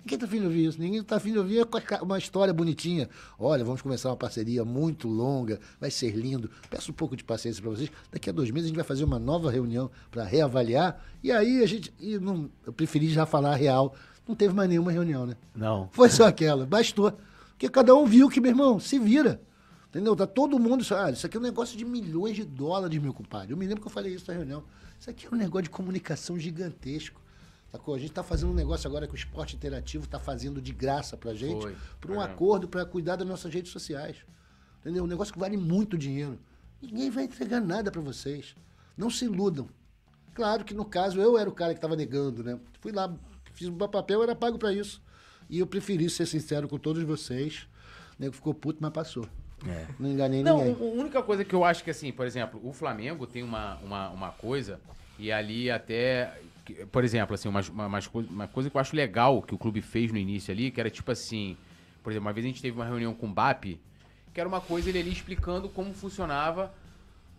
Ninguém 0.00 0.18
tá 0.18 0.26
afim 0.26 0.38
de 0.38 0.46
ouvir 0.46 0.66
isso. 0.66 0.80
Ninguém 0.80 1.02
tá 1.02 1.16
afim 1.16 1.32
de 1.32 1.38
ouvir 1.38 1.66
uma 2.00 2.16
história 2.16 2.54
bonitinha. 2.54 3.08
Olha, 3.38 3.64
vamos 3.64 3.82
começar 3.82 4.08
uma 4.08 4.16
parceria 4.16 4.64
muito 4.64 5.08
longa, 5.08 5.58
vai 5.80 5.90
ser 5.90 6.12
lindo. 6.12 6.48
Peço 6.70 6.92
um 6.92 6.94
pouco 6.94 7.16
de 7.16 7.24
paciência 7.24 7.60
para 7.60 7.70
vocês. 7.70 7.90
Daqui 8.12 8.30
a 8.30 8.32
dois 8.32 8.50
meses 8.50 8.66
a 8.66 8.68
gente 8.68 8.76
vai 8.76 8.84
fazer 8.84 9.02
uma 9.02 9.18
nova 9.18 9.50
reunião 9.50 9.90
para 10.10 10.24
reavaliar. 10.24 11.04
E 11.22 11.32
aí 11.32 11.62
a 11.62 11.66
gente. 11.66 11.92
E 11.98 12.18
não, 12.18 12.48
eu 12.64 12.72
preferi 12.72 13.08
já 13.08 13.26
falar 13.26 13.52
a 13.52 13.56
real. 13.56 13.94
Não 14.26 14.36
teve 14.36 14.54
mais 14.54 14.68
nenhuma 14.68 14.92
reunião, 14.92 15.26
né? 15.26 15.36
Não. 15.54 15.88
Foi 15.92 16.08
só 16.08 16.26
aquela, 16.26 16.64
bastou. 16.64 17.12
Porque 17.50 17.68
cada 17.68 17.94
um 17.96 18.06
viu 18.06 18.28
que, 18.28 18.40
meu 18.40 18.50
irmão, 18.52 18.78
se 18.78 18.98
vira. 18.98 19.42
Entendeu? 19.88 20.14
Tá 20.14 20.26
todo 20.26 20.58
mundo. 20.58 20.84
Ah, 20.94 21.10
isso 21.10 21.26
aqui 21.26 21.36
é 21.36 21.40
um 21.40 21.42
negócio 21.42 21.76
de 21.76 21.84
milhões 21.84 22.36
de 22.36 22.44
dólares, 22.44 23.02
meu 23.02 23.12
compadre. 23.12 23.52
Eu 23.52 23.56
me 23.56 23.66
lembro 23.66 23.80
que 23.80 23.88
eu 23.88 23.92
falei 23.92 24.14
isso 24.14 24.26
na 24.28 24.34
reunião. 24.34 24.62
Isso 24.98 25.10
aqui 25.10 25.26
é 25.26 25.30
um 25.30 25.36
negócio 25.36 25.64
de 25.64 25.70
comunicação 25.70 26.38
gigantesco. 26.38 27.20
Sacou? 27.70 27.94
A 27.94 27.98
gente 27.98 28.12
tá 28.12 28.22
fazendo 28.22 28.50
um 28.50 28.54
negócio 28.54 28.88
agora 28.88 29.06
que 29.06 29.12
o 29.12 29.16
esporte 29.16 29.54
interativo 29.54 30.06
tá 30.08 30.18
fazendo 30.18 30.60
de 30.60 30.72
graça 30.72 31.16
pra 31.16 31.34
gente, 31.34 31.66
por 32.00 32.10
um 32.10 32.14
caramba. 32.14 32.32
acordo 32.32 32.68
para 32.68 32.84
cuidar 32.84 33.16
das 33.16 33.28
nossas 33.28 33.52
redes 33.52 33.70
sociais. 33.70 34.16
Entendeu? 34.80 35.04
Um 35.04 35.06
negócio 35.06 35.32
que 35.32 35.38
vale 35.38 35.56
muito 35.56 35.98
dinheiro. 35.98 36.38
Ninguém 36.80 37.10
vai 37.10 37.24
entregar 37.24 37.60
nada 37.60 37.90
para 37.90 38.00
vocês. 38.00 38.54
Não 38.96 39.10
se 39.10 39.26
iludam. 39.26 39.68
Claro 40.34 40.64
que 40.64 40.72
no 40.72 40.84
caso 40.84 41.20
eu 41.20 41.36
era 41.36 41.48
o 41.48 41.52
cara 41.52 41.74
que 41.74 41.78
estava 41.78 41.96
negando, 41.96 42.42
né? 42.42 42.58
Fui 42.80 42.92
lá, 42.92 43.14
fiz 43.52 43.68
um 43.68 43.76
papel, 43.76 44.22
era 44.22 44.34
pago 44.34 44.58
para 44.58 44.72
isso. 44.72 45.02
E 45.50 45.58
eu 45.58 45.66
preferi 45.66 46.08
ser 46.08 46.26
sincero 46.26 46.68
com 46.68 46.78
todos 46.78 47.02
vocês. 47.02 47.66
O 48.18 48.22
nego 48.22 48.34
ficou 48.34 48.54
puto, 48.54 48.78
mas 48.80 48.92
passou. 48.92 49.28
Não 49.98 50.10
enganei 50.10 50.42
Não, 50.42 50.58
ninguém. 50.58 50.74
a 50.74 50.76
a 50.78 51.00
única 51.00 51.22
coisa 51.22 51.44
que 51.44 51.54
eu 51.54 51.64
acho 51.64 51.82
que, 51.84 51.90
assim, 51.90 52.12
por 52.12 52.26
exemplo, 52.26 52.60
o 52.62 52.72
Flamengo 52.72 53.26
tem 53.26 53.42
uma, 53.42 53.76
uma, 53.76 54.08
uma 54.10 54.30
coisa, 54.30 54.80
e 55.18 55.32
ali 55.32 55.70
até, 55.70 56.32
por 56.92 57.02
exemplo, 57.04 57.34
assim, 57.34 57.48
uma, 57.48 57.60
uma, 57.70 58.00
uma 58.30 58.46
coisa 58.48 58.70
que 58.70 58.76
eu 58.76 58.80
acho 58.80 58.94
legal 58.94 59.42
que 59.42 59.54
o 59.54 59.58
clube 59.58 59.80
fez 59.82 60.12
no 60.12 60.18
início 60.18 60.52
ali, 60.52 60.70
que 60.70 60.78
era 60.80 60.88
tipo 60.90 61.10
assim, 61.10 61.56
por 62.02 62.10
exemplo, 62.12 62.26
uma 62.28 62.32
vez 62.32 62.44
a 62.46 62.48
gente 62.48 62.62
teve 62.62 62.76
uma 62.76 62.84
reunião 62.84 63.12
com 63.14 63.26
o 63.26 63.32
BAP, 63.32 63.80
que 64.32 64.40
era 64.40 64.48
uma 64.48 64.60
coisa 64.60 64.88
ele 64.88 65.00
ali 65.00 65.10
explicando 65.12 65.68
como 65.68 65.92
funcionava 65.92 66.72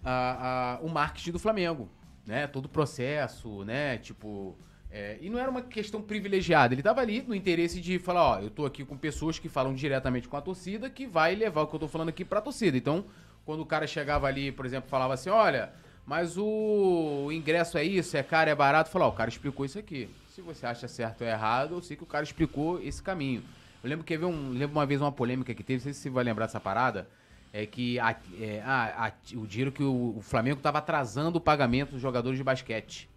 a, 0.04 0.76
a- 0.76 0.80
o 0.82 0.90
marketing 0.90 1.32
do 1.32 1.40
Flamengo, 1.40 1.88
né? 2.26 2.48
Todo 2.48 2.66
o 2.66 2.70
processo, 2.70 3.64
né? 3.64 3.98
Tipo. 3.98 4.58
É, 4.92 5.18
e 5.22 5.30
não 5.30 5.38
era 5.40 5.50
uma 5.52 5.62
questão 5.62 6.02
privilegiada. 6.02 6.74
Ele 6.74 6.82
tava 6.82 7.02
ali 7.02 7.22
no 7.22 7.36
interesse 7.36 7.80
de 7.80 8.00
falar, 8.00 8.24
ó, 8.24 8.40
eu 8.40 8.50
tô 8.50 8.66
aqui 8.66 8.84
com 8.84 8.98
pessoas 8.98 9.38
que 9.38 9.48
falam 9.50 9.74
diretamente 9.74 10.28
com 10.28 10.36
a 10.38 10.42
torcida, 10.42 10.90
que 10.90 11.06
vai 11.06 11.36
levar 11.36 11.62
o 11.62 11.68
que 11.68 11.76
eu 11.76 11.80
tô 11.80 11.88
falando 11.88 12.10
aqui 12.10 12.26
pra 12.26 12.42
torcida. 12.42 12.76
Então, 12.78 13.06
quando 13.46 13.62
o 13.62 13.66
cara 13.66 13.86
chegava 13.86 14.28
ali, 14.28 14.52
por 14.52 14.66
exemplo, 14.66 14.90
falava 14.90 15.14
assim, 15.14 15.30
olha, 15.30 15.72
mas 16.06 16.38
o 16.38 17.30
ingresso 17.32 17.78
é 17.78 17.84
isso, 17.84 18.18
é 18.18 18.24
caro, 18.24 18.50
é 18.50 18.56
barato, 18.56 18.90
falou, 18.90 19.08
ó, 19.08 19.12
o 19.12 19.16
cara 19.16 19.30
explicou 19.30 19.66
isso 19.66 19.78
aqui. 19.78 20.10
Se 20.30 20.42
você 20.42 20.66
acha 20.66 20.88
certo 20.88 21.22
ou 21.22 21.28
errado, 21.28 21.76
eu 21.76 21.82
sei 21.82 21.96
que 21.96 22.04
o 22.04 22.08
cara 22.08 22.24
explicou 22.24 22.82
esse 22.82 23.02
caminho. 23.04 23.44
Eu 23.84 23.90
lembro 23.90 24.04
que 24.04 24.14
teve 24.14 24.26
um, 24.26 24.50
lembro 24.52 24.76
uma 24.76 24.86
vez 24.86 25.00
uma 25.02 25.12
polêmica 25.12 25.54
que 25.54 25.64
teve, 25.64 25.78
não 25.78 25.84
sei 25.84 25.94
se 25.94 26.00
você 26.02 26.10
vai 26.10 26.24
lembrar 26.24 26.46
dessa 26.48 26.60
parada, 26.60 27.08
é 27.54 27.66
que 27.66 28.00
a- 28.00 28.16
é, 28.40 28.62
a- 28.66 29.08
a- 29.08 29.38
o 29.38 29.46
dinheiro 29.48 29.72
que 29.72 29.84
o, 29.84 30.16
o 30.18 30.22
Flamengo 30.22 30.58
estava 30.58 30.78
atrasando 30.80 31.38
o 31.38 31.42
pagamento 31.42 31.92
dos 31.92 32.02
jogadores 32.02 32.38
de 32.38 32.44
basquete. 32.44 33.10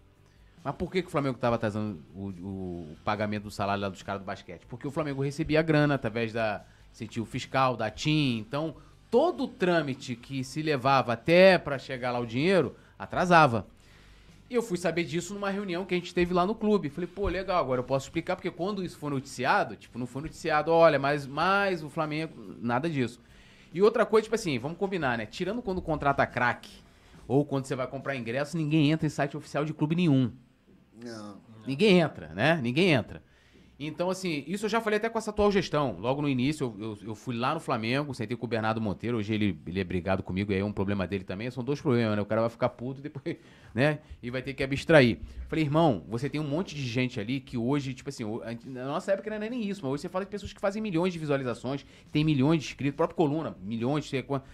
Mas 0.63 0.75
por 0.75 0.89
que, 0.89 1.01
que 1.01 1.07
o 1.07 1.11
Flamengo 1.11 1.35
estava 1.35 1.57
atrasando 1.57 1.99
o, 2.15 2.27
o 2.29 2.97
pagamento 3.03 3.43
do 3.43 3.51
salário 3.51 3.81
lá 3.81 3.89
dos 3.89 4.01
caras 4.01 4.21
do 4.21 4.25
basquete? 4.25 4.65
Porque 4.67 4.87
o 4.87 4.91
Flamengo 4.91 5.21
recebia 5.21 5.61
grana 5.61 5.95
através 5.95 6.31
da 6.31 6.63
incentivo 6.91 7.25
fiscal, 7.25 7.75
da 7.75 7.89
TIM. 7.89 8.37
Então, 8.37 8.75
todo 9.11 9.43
o 9.43 9.47
trâmite 9.47 10.15
que 10.15 10.43
se 10.43 10.61
levava 10.61 11.13
até 11.13 11.57
para 11.57 11.77
chegar 11.77 12.11
lá 12.11 12.19
o 12.19 12.25
dinheiro, 12.25 12.75
atrasava. 12.97 13.67
E 14.49 14.55
eu 14.55 14.61
fui 14.61 14.77
saber 14.77 15.03
disso 15.03 15.33
numa 15.33 15.49
reunião 15.49 15.85
que 15.85 15.95
a 15.95 15.97
gente 15.97 16.13
teve 16.13 16.33
lá 16.33 16.45
no 16.45 16.53
clube. 16.53 16.89
Falei, 16.89 17.07
pô, 17.07 17.27
legal, 17.27 17.59
agora 17.59 17.79
eu 17.81 17.83
posso 17.83 18.05
explicar, 18.05 18.35
porque 18.35 18.51
quando 18.51 18.83
isso 18.83 18.97
foi 18.97 19.09
noticiado, 19.09 19.75
tipo, 19.75 19.97
não 19.97 20.05
foi 20.05 20.21
noticiado, 20.21 20.71
olha, 20.71 20.99
mas, 20.99 21.25
mas 21.25 21.83
o 21.83 21.89
Flamengo, 21.89 22.55
nada 22.61 22.89
disso. 22.89 23.19
E 23.73 23.81
outra 23.81 24.05
coisa, 24.05 24.25
tipo 24.25 24.35
assim, 24.35 24.59
vamos 24.59 24.77
combinar, 24.77 25.17
né? 25.17 25.25
Tirando 25.25 25.61
quando 25.61 25.81
contrata 25.81 26.25
craque, 26.27 26.69
ou 27.27 27.43
quando 27.43 27.65
você 27.65 27.75
vai 27.75 27.87
comprar 27.87 28.15
ingresso, 28.15 28.55
ninguém 28.55 28.91
entra 28.91 29.07
em 29.07 29.09
site 29.09 29.35
oficial 29.35 29.65
de 29.65 29.73
clube 29.73 29.95
nenhum. 29.95 30.31
Não. 31.01 31.41
Ninguém 31.65 31.99
entra, 31.99 32.27
né? 32.29 32.59
Ninguém 32.61 32.91
entra. 32.91 33.21
Então, 33.79 34.09
assim, 34.09 34.43
isso 34.47 34.65
eu 34.65 34.69
já 34.69 34.79
falei 34.79 34.97
até 34.97 35.09
com 35.09 35.17
essa 35.17 35.31
atual 35.31 35.51
gestão. 35.51 35.97
Logo 35.99 36.21
no 36.21 36.29
início, 36.29 36.73
eu, 36.79 36.85
eu, 36.85 36.97
eu 37.07 37.15
fui 37.15 37.35
lá 37.35 37.53
no 37.53 37.59
Flamengo, 37.59 38.13
sentei 38.13 38.37
com 38.37 38.45
o 38.45 38.49
Bernardo 38.49 38.79
Monteiro. 38.79 39.17
Hoje 39.17 39.33
ele, 39.33 39.59
ele 39.65 39.79
é 39.79 39.83
brigado 39.83 40.21
comigo, 40.21 40.51
e 40.51 40.55
aí 40.55 40.61
é 40.61 40.65
um 40.65 40.71
problema 40.71 41.07
dele 41.07 41.23
também. 41.23 41.49
São 41.49 41.63
dois 41.63 41.81
problemas, 41.81 42.15
né? 42.15 42.21
O 42.21 42.25
cara 42.25 42.41
vai 42.41 42.49
ficar 42.49 42.69
puto 42.69 43.01
depois, 43.01 43.35
né? 43.73 43.99
E 44.21 44.29
vai 44.29 44.41
ter 44.41 44.53
que 44.53 44.63
abstrair. 44.63 45.19
Falei, 45.47 45.65
irmão, 45.65 46.03
você 46.07 46.29
tem 46.29 46.39
um 46.39 46.47
monte 46.47 46.75
de 46.75 46.83
gente 46.83 47.19
ali 47.19 47.39
que 47.39 47.57
hoje, 47.57 47.93
tipo 47.93 48.09
assim, 48.09 48.23
na 48.65 48.85
nossa 48.85 49.11
época 49.11 49.29
não 49.31 49.37
era 49.37 49.49
nem 49.49 49.67
isso, 49.67 49.81
mas 49.83 49.93
hoje 49.93 50.01
você 50.03 50.09
fala 50.09 50.23
de 50.23 50.31
pessoas 50.31 50.53
que 50.53 50.61
fazem 50.61 50.81
milhões 50.81 51.11
de 51.11 51.19
visualizações, 51.19 51.85
tem 52.11 52.23
milhões 52.23 52.61
de 52.61 52.67
inscritos, 52.67 52.95
próprio 52.95 53.17
Coluna, 53.17 53.57
milhões, 53.61 54.07
sei 54.07 54.21
quanto. 54.21 54.45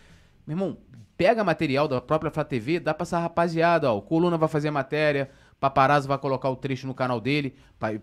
Meu 0.47 0.55
irmão, 0.55 0.77
pega 1.15 1.43
material 1.43 1.87
da 1.87 2.01
própria 2.01 2.31
Flá 2.31 2.43
TV, 2.43 2.79
dá 2.79 2.93
pra 2.93 3.03
essa 3.03 3.19
rapaziada, 3.19 3.91
ó. 3.91 3.97
O 3.97 4.01
Coluna 4.01 4.37
vai 4.37 4.47
fazer 4.47 4.71
matéria, 4.71 5.29
Paparazzo 5.60 6.07
vai 6.07 6.18
colocar 6.18 6.49
o 6.49 6.55
trecho 6.55 6.88
no 6.88 6.93
canal 6.93 7.20
dele, 7.20 7.55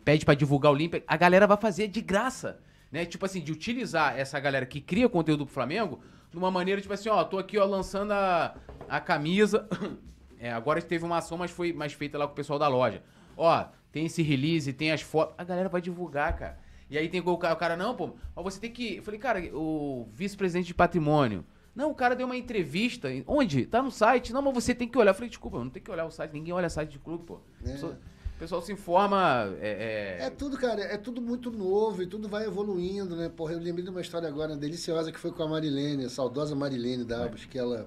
pede 0.04 0.24
pra 0.24 0.34
divulgar 0.34 0.72
o 0.72 0.74
link, 0.74 1.02
a 1.06 1.16
galera 1.16 1.46
vai 1.46 1.56
fazer 1.56 1.88
de 1.88 2.00
graça, 2.00 2.60
né? 2.92 3.06
Tipo 3.06 3.24
assim, 3.24 3.40
de 3.40 3.50
utilizar 3.50 4.18
essa 4.18 4.38
galera 4.38 4.66
que 4.66 4.80
cria 4.80 5.08
conteúdo 5.08 5.46
pro 5.46 5.54
Flamengo 5.54 6.00
de 6.30 6.36
uma 6.36 6.50
maneira, 6.50 6.80
tipo 6.80 6.92
assim, 6.92 7.08
ó, 7.08 7.24
tô 7.24 7.38
aqui, 7.38 7.58
ó, 7.58 7.64
lançando 7.64 8.12
a, 8.12 8.54
a 8.88 9.00
camisa. 9.00 9.66
É, 10.38 10.52
agora 10.52 10.82
teve 10.82 11.02
uma 11.02 11.16
ação, 11.16 11.38
mas 11.38 11.50
foi 11.50 11.72
mais 11.72 11.94
feita 11.94 12.18
lá 12.18 12.26
com 12.26 12.34
o 12.34 12.36
pessoal 12.36 12.58
da 12.58 12.68
loja. 12.68 13.02
Ó, 13.38 13.64
tem 13.90 14.04
esse 14.04 14.22
release, 14.22 14.70
tem 14.70 14.92
as 14.92 15.00
fotos. 15.00 15.34
A 15.38 15.42
galera 15.42 15.66
vai 15.66 15.80
divulgar, 15.80 16.36
cara. 16.36 16.58
E 16.90 16.98
aí 16.98 17.08
tem 17.08 17.22
o 17.24 17.38
cara, 17.38 17.54
o 17.54 17.56
cara 17.56 17.74
não, 17.74 17.96
pô, 17.96 18.14
mas 18.34 18.44
você 18.44 18.60
tem 18.60 18.70
que. 18.70 18.96
Eu 18.96 19.02
falei, 19.02 19.18
cara, 19.18 19.40
o 19.54 20.06
vice-presidente 20.12 20.66
de 20.66 20.74
patrimônio. 20.74 21.42
Não, 21.76 21.90
o 21.90 21.94
cara 21.94 22.16
deu 22.16 22.26
uma 22.26 22.36
entrevista. 22.36 23.08
Onde? 23.26 23.66
Tá 23.66 23.82
no 23.82 23.90
site. 23.90 24.32
Não, 24.32 24.40
mas 24.42 24.54
você 24.54 24.74
tem 24.74 24.88
que 24.88 24.96
olhar. 24.98 25.10
Eu 25.10 25.14
falei, 25.14 25.28
desculpa, 25.28 25.58
não 25.58 25.68
tem 25.70 25.82
que 25.82 25.90
olhar 25.90 26.06
o 26.06 26.10
site. 26.10 26.32
Ninguém 26.32 26.52
olha 26.54 26.70
site 26.70 26.90
de 26.92 26.98
clube, 26.98 27.24
pô. 27.24 27.38
É. 27.64 27.72
Pessoa- 27.72 27.98
O 28.34 28.38
pessoal 28.38 28.60
se 28.62 28.72
informa. 28.72 29.54
É, 29.60 30.18
É 30.26 30.30
tudo, 30.30 30.56
cara, 30.58 30.80
é 30.82 30.96
tudo 30.98 31.20
muito 31.22 31.50
novo 31.50 32.02
e 32.02 32.06
tudo 32.06 32.28
vai 32.28 32.44
evoluindo, 32.44 33.14
né? 33.16 33.28
Porra, 33.28 33.52
eu 33.54 33.58
lembrei 33.58 33.82
de 33.84 33.90
uma 33.90 34.00
história 34.00 34.28
agora 34.28 34.54
deliciosa 34.56 35.10
que 35.12 35.18
foi 35.18 35.32
com 35.32 35.42
a 35.42 35.48
Marilene, 35.48 36.04
a 36.04 36.08
saudosa 36.10 36.54
Marilene 36.54 37.04
Dabos, 37.04 37.44
que 37.46 37.58
ela. 37.58 37.86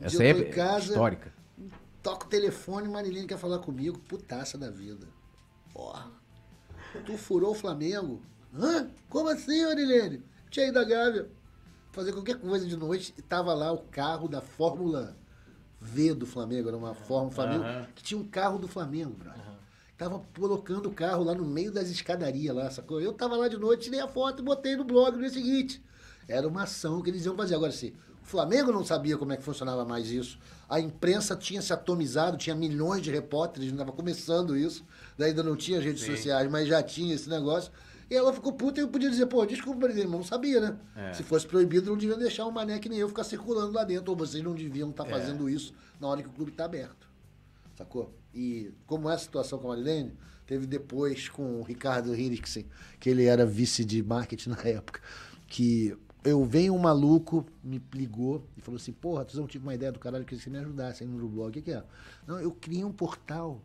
Essa 0.00 0.22
é 0.24 0.30
em 0.30 0.50
casa, 0.50 0.92
histórica. 0.92 1.32
toca 2.02 2.24
o 2.26 2.28
telefone, 2.30 2.88
Marilene 2.88 3.26
quer 3.26 3.36
falar 3.38 3.58
comigo, 3.58 3.98
putaça 3.98 4.56
da 4.56 4.70
vida. 4.70 5.06
Porra, 5.74 6.10
tu 7.04 7.18
furou 7.18 7.50
o 7.50 7.54
Flamengo? 7.54 8.22
Hã? 8.54 8.88
Como 9.10 9.28
assim, 9.28 9.64
Marilene? 9.66 10.22
Tinha 10.50 10.68
ido 10.68 10.78
a 10.78 10.84
Gávea 10.84 11.28
fazer 11.92 12.12
qualquer 12.12 12.36
coisa 12.38 12.66
de 12.66 12.76
noite 12.76 13.14
e 13.16 13.22
tava 13.22 13.54
lá 13.54 13.72
o 13.72 13.78
carro 13.78 14.28
da 14.28 14.40
Fórmula 14.40 15.16
V 15.80 16.14
do 16.14 16.26
Flamengo, 16.26 16.68
era 16.68 16.76
uma 16.76 16.94
Fórmula 16.94 17.32
Flamengo, 17.32 17.64
Aham. 17.64 17.86
que 17.94 18.02
tinha 18.02 18.20
um 18.20 18.26
carro 18.26 18.58
do 18.58 18.68
Flamengo, 18.68 19.14
brother. 19.14 19.42
Tava 19.96 20.22
colocando 20.38 20.86
o 20.88 20.92
carro 20.92 21.24
lá 21.24 21.34
no 21.34 21.44
meio 21.44 21.72
das 21.72 21.90
escadarias 21.90 22.54
lá, 22.54 22.70
sacou? 22.70 23.00
Eu 23.00 23.12
tava 23.12 23.36
lá 23.36 23.48
de 23.48 23.56
noite, 23.56 23.84
tirei 23.84 23.98
a 23.98 24.06
foto 24.06 24.40
e 24.40 24.44
botei 24.44 24.76
no 24.76 24.84
blog 24.84 25.16
no 25.16 25.20
dia 25.20 25.30
seguinte. 25.30 25.82
Era 26.28 26.46
uma 26.46 26.62
ação 26.62 27.02
que 27.02 27.10
eles 27.10 27.24
iam 27.24 27.34
fazer. 27.34 27.56
Agora, 27.56 27.70
assim, 27.70 27.92
o 28.22 28.26
Flamengo 28.26 28.70
não 28.70 28.84
sabia 28.84 29.16
como 29.18 29.32
é 29.32 29.36
que 29.36 29.42
funcionava 29.42 29.84
mais 29.84 30.08
isso. 30.10 30.38
A 30.68 30.78
imprensa 30.78 31.34
tinha 31.34 31.60
se 31.60 31.72
atomizado, 31.72 32.36
tinha 32.36 32.54
milhões 32.54 33.02
de 33.02 33.10
repórteres, 33.10 33.72
estava 33.72 33.90
começando 33.90 34.56
isso. 34.56 34.84
Ainda 35.18 35.42
não 35.42 35.56
tinha 35.56 35.80
redes 35.80 36.02
Sim. 36.04 36.14
sociais, 36.14 36.48
mas 36.48 36.68
já 36.68 36.80
tinha 36.80 37.12
esse 37.12 37.28
negócio. 37.28 37.72
E 38.10 38.14
ela 38.14 38.32
ficou 38.32 38.52
puta 38.52 38.80
e 38.80 38.82
eu 38.82 38.88
podia 38.88 39.10
dizer, 39.10 39.26
pô, 39.26 39.44
desculpa, 39.44 39.86
mas 39.86 39.96
não 40.08 40.24
sabia, 40.24 40.60
né? 40.60 40.78
É. 40.96 41.12
Se 41.12 41.22
fosse 41.22 41.46
proibido, 41.46 41.90
não 41.90 41.96
deviam 41.96 42.18
deixar 42.18 42.46
um 42.46 42.50
mané 42.50 42.78
que 42.78 42.88
nem 42.88 42.98
eu 42.98 43.08
ficar 43.08 43.24
circulando 43.24 43.72
lá 43.72 43.84
dentro. 43.84 44.10
Ou 44.10 44.16
vocês 44.16 44.42
não 44.42 44.54
deviam 44.54 44.90
estar 44.90 45.06
É. 45.06 45.10
fazendo 45.10 45.48
isso 45.48 45.74
na 46.00 46.08
hora 46.08 46.22
que 46.22 46.28
o 46.28 46.32
clube 46.32 46.50
está 46.50 46.64
aberto. 46.64 47.08
Sacou? 47.76 48.14
E 48.34 48.72
como 48.86 49.10
essa 49.10 49.24
situação 49.24 49.58
com 49.58 49.66
a 49.66 49.70
Marilene, 49.76 50.14
teve 50.46 50.66
depois 50.66 51.28
com 51.28 51.60
o 51.60 51.62
Ricardo 51.62 52.14
Hiriksen, 52.14 52.66
que 52.98 53.10
ele 53.10 53.24
era 53.24 53.44
vice 53.44 53.84
de 53.84 54.02
marketing 54.02 54.50
na 54.56 54.62
época, 54.64 55.00
que 55.46 55.96
eu 56.24 56.44
venho 56.44 56.74
um 56.74 56.78
maluco, 56.78 57.46
me 57.62 57.80
ligou 57.94 58.44
e 58.56 58.60
falou 58.60 58.76
assim, 58.76 58.92
porra, 58.92 59.24
tu 59.24 59.36
não 59.36 59.46
tive 59.46 59.64
uma 59.64 59.74
ideia 59.74 59.92
do 59.92 59.98
caralho, 59.98 60.24
que 60.24 60.36
você 60.36 60.48
me 60.50 60.58
ajudasse 60.58 61.04
aí 61.04 61.08
no 61.08 61.28
blog. 61.28 61.50
O 61.50 61.52
que, 61.52 61.62
que 61.62 61.72
é? 61.72 61.84
Não, 62.26 62.40
eu 62.40 62.50
criei 62.52 62.84
um 62.84 62.92
portal 62.92 63.62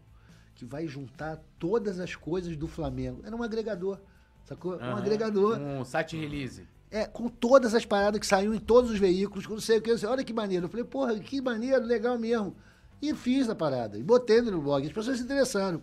que 0.53 0.65
vai 0.65 0.85
juntar 0.87 1.41
todas 1.57 1.99
as 1.99 2.15
coisas 2.15 2.55
do 2.55 2.67
Flamengo. 2.67 3.21
Era 3.25 3.35
um 3.35 3.41
agregador, 3.41 3.99
sacou? 4.43 4.73
Um 4.73 4.79
Aham. 4.81 4.97
agregador. 4.97 5.59
Um 5.59 5.83
site 5.85 6.17
release. 6.17 6.67
É, 6.91 7.05
com 7.07 7.27
todas 7.27 7.73
as 7.73 7.85
paradas 7.85 8.19
que 8.19 8.27
saíam 8.27 8.53
em 8.53 8.59
todos 8.59 8.91
os 8.91 8.99
veículos, 8.99 9.47
não 9.47 9.59
sei 9.59 9.79
o 9.79 9.81
que. 9.81 9.89
eu 9.89 9.95
disse, 9.95 10.05
Olha 10.05 10.23
que 10.23 10.31
maneiro. 10.33 10.65
Eu 10.65 10.69
falei, 10.69 10.85
porra, 10.85 11.19
que 11.19 11.41
maneiro, 11.41 11.83
legal 11.83 12.19
mesmo. 12.19 12.55
E 13.01 13.13
fiz 13.15 13.49
a 13.49 13.55
parada. 13.55 13.97
E 13.97 14.03
botei 14.03 14.41
no 14.41 14.61
blog. 14.61 14.85
As 14.85 14.93
pessoas 14.93 15.17
se 15.17 15.23
interessaram. 15.23 15.81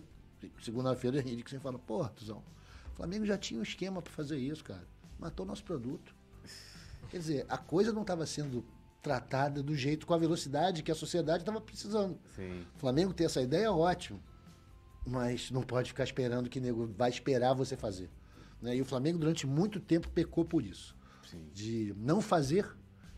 Segunda-feira, 0.61 1.17
o 1.17 1.19
Henrique 1.19 1.59
fala, 1.59 1.77
porra, 1.77 2.09
Tuzão, 2.15 2.41
o 2.93 2.95
Flamengo 2.95 3.25
já 3.25 3.37
tinha 3.37 3.59
um 3.59 3.63
esquema 3.63 4.01
pra 4.01 4.11
fazer 4.11 4.37
isso, 4.37 4.63
cara. 4.63 4.83
Matou 5.19 5.45
nosso 5.45 5.63
produto. 5.63 6.15
Quer 7.09 7.17
dizer, 7.17 7.45
a 7.49 7.57
coisa 7.57 7.91
não 7.91 8.01
estava 8.01 8.25
sendo 8.25 8.63
tratada 9.01 9.61
do 9.61 9.75
jeito, 9.75 10.07
com 10.07 10.13
a 10.13 10.17
velocidade 10.17 10.81
que 10.81 10.91
a 10.91 10.95
sociedade 10.95 11.41
estava 11.43 11.59
precisando. 11.59 12.17
Sim. 12.35 12.65
O 12.75 12.79
Flamengo 12.79 13.13
ter 13.13 13.25
essa 13.25 13.41
ideia 13.41 13.65
é 13.65 13.69
ótimo, 13.69 14.21
mas 15.05 15.51
não 15.51 15.61
pode 15.61 15.89
ficar 15.89 16.03
esperando 16.03 16.49
que 16.49 16.59
nego 16.59 16.87
vai 16.97 17.09
esperar 17.09 17.53
você 17.53 17.75
fazer. 17.75 18.09
Né? 18.61 18.75
E 18.75 18.81
o 18.81 18.85
Flamengo, 18.85 19.17
durante 19.17 19.47
muito 19.47 19.79
tempo, 19.79 20.09
pecou 20.09 20.45
por 20.45 20.63
isso. 20.63 20.95
Sim. 21.29 21.49
De 21.53 21.93
não 21.97 22.21
fazer 22.21 22.69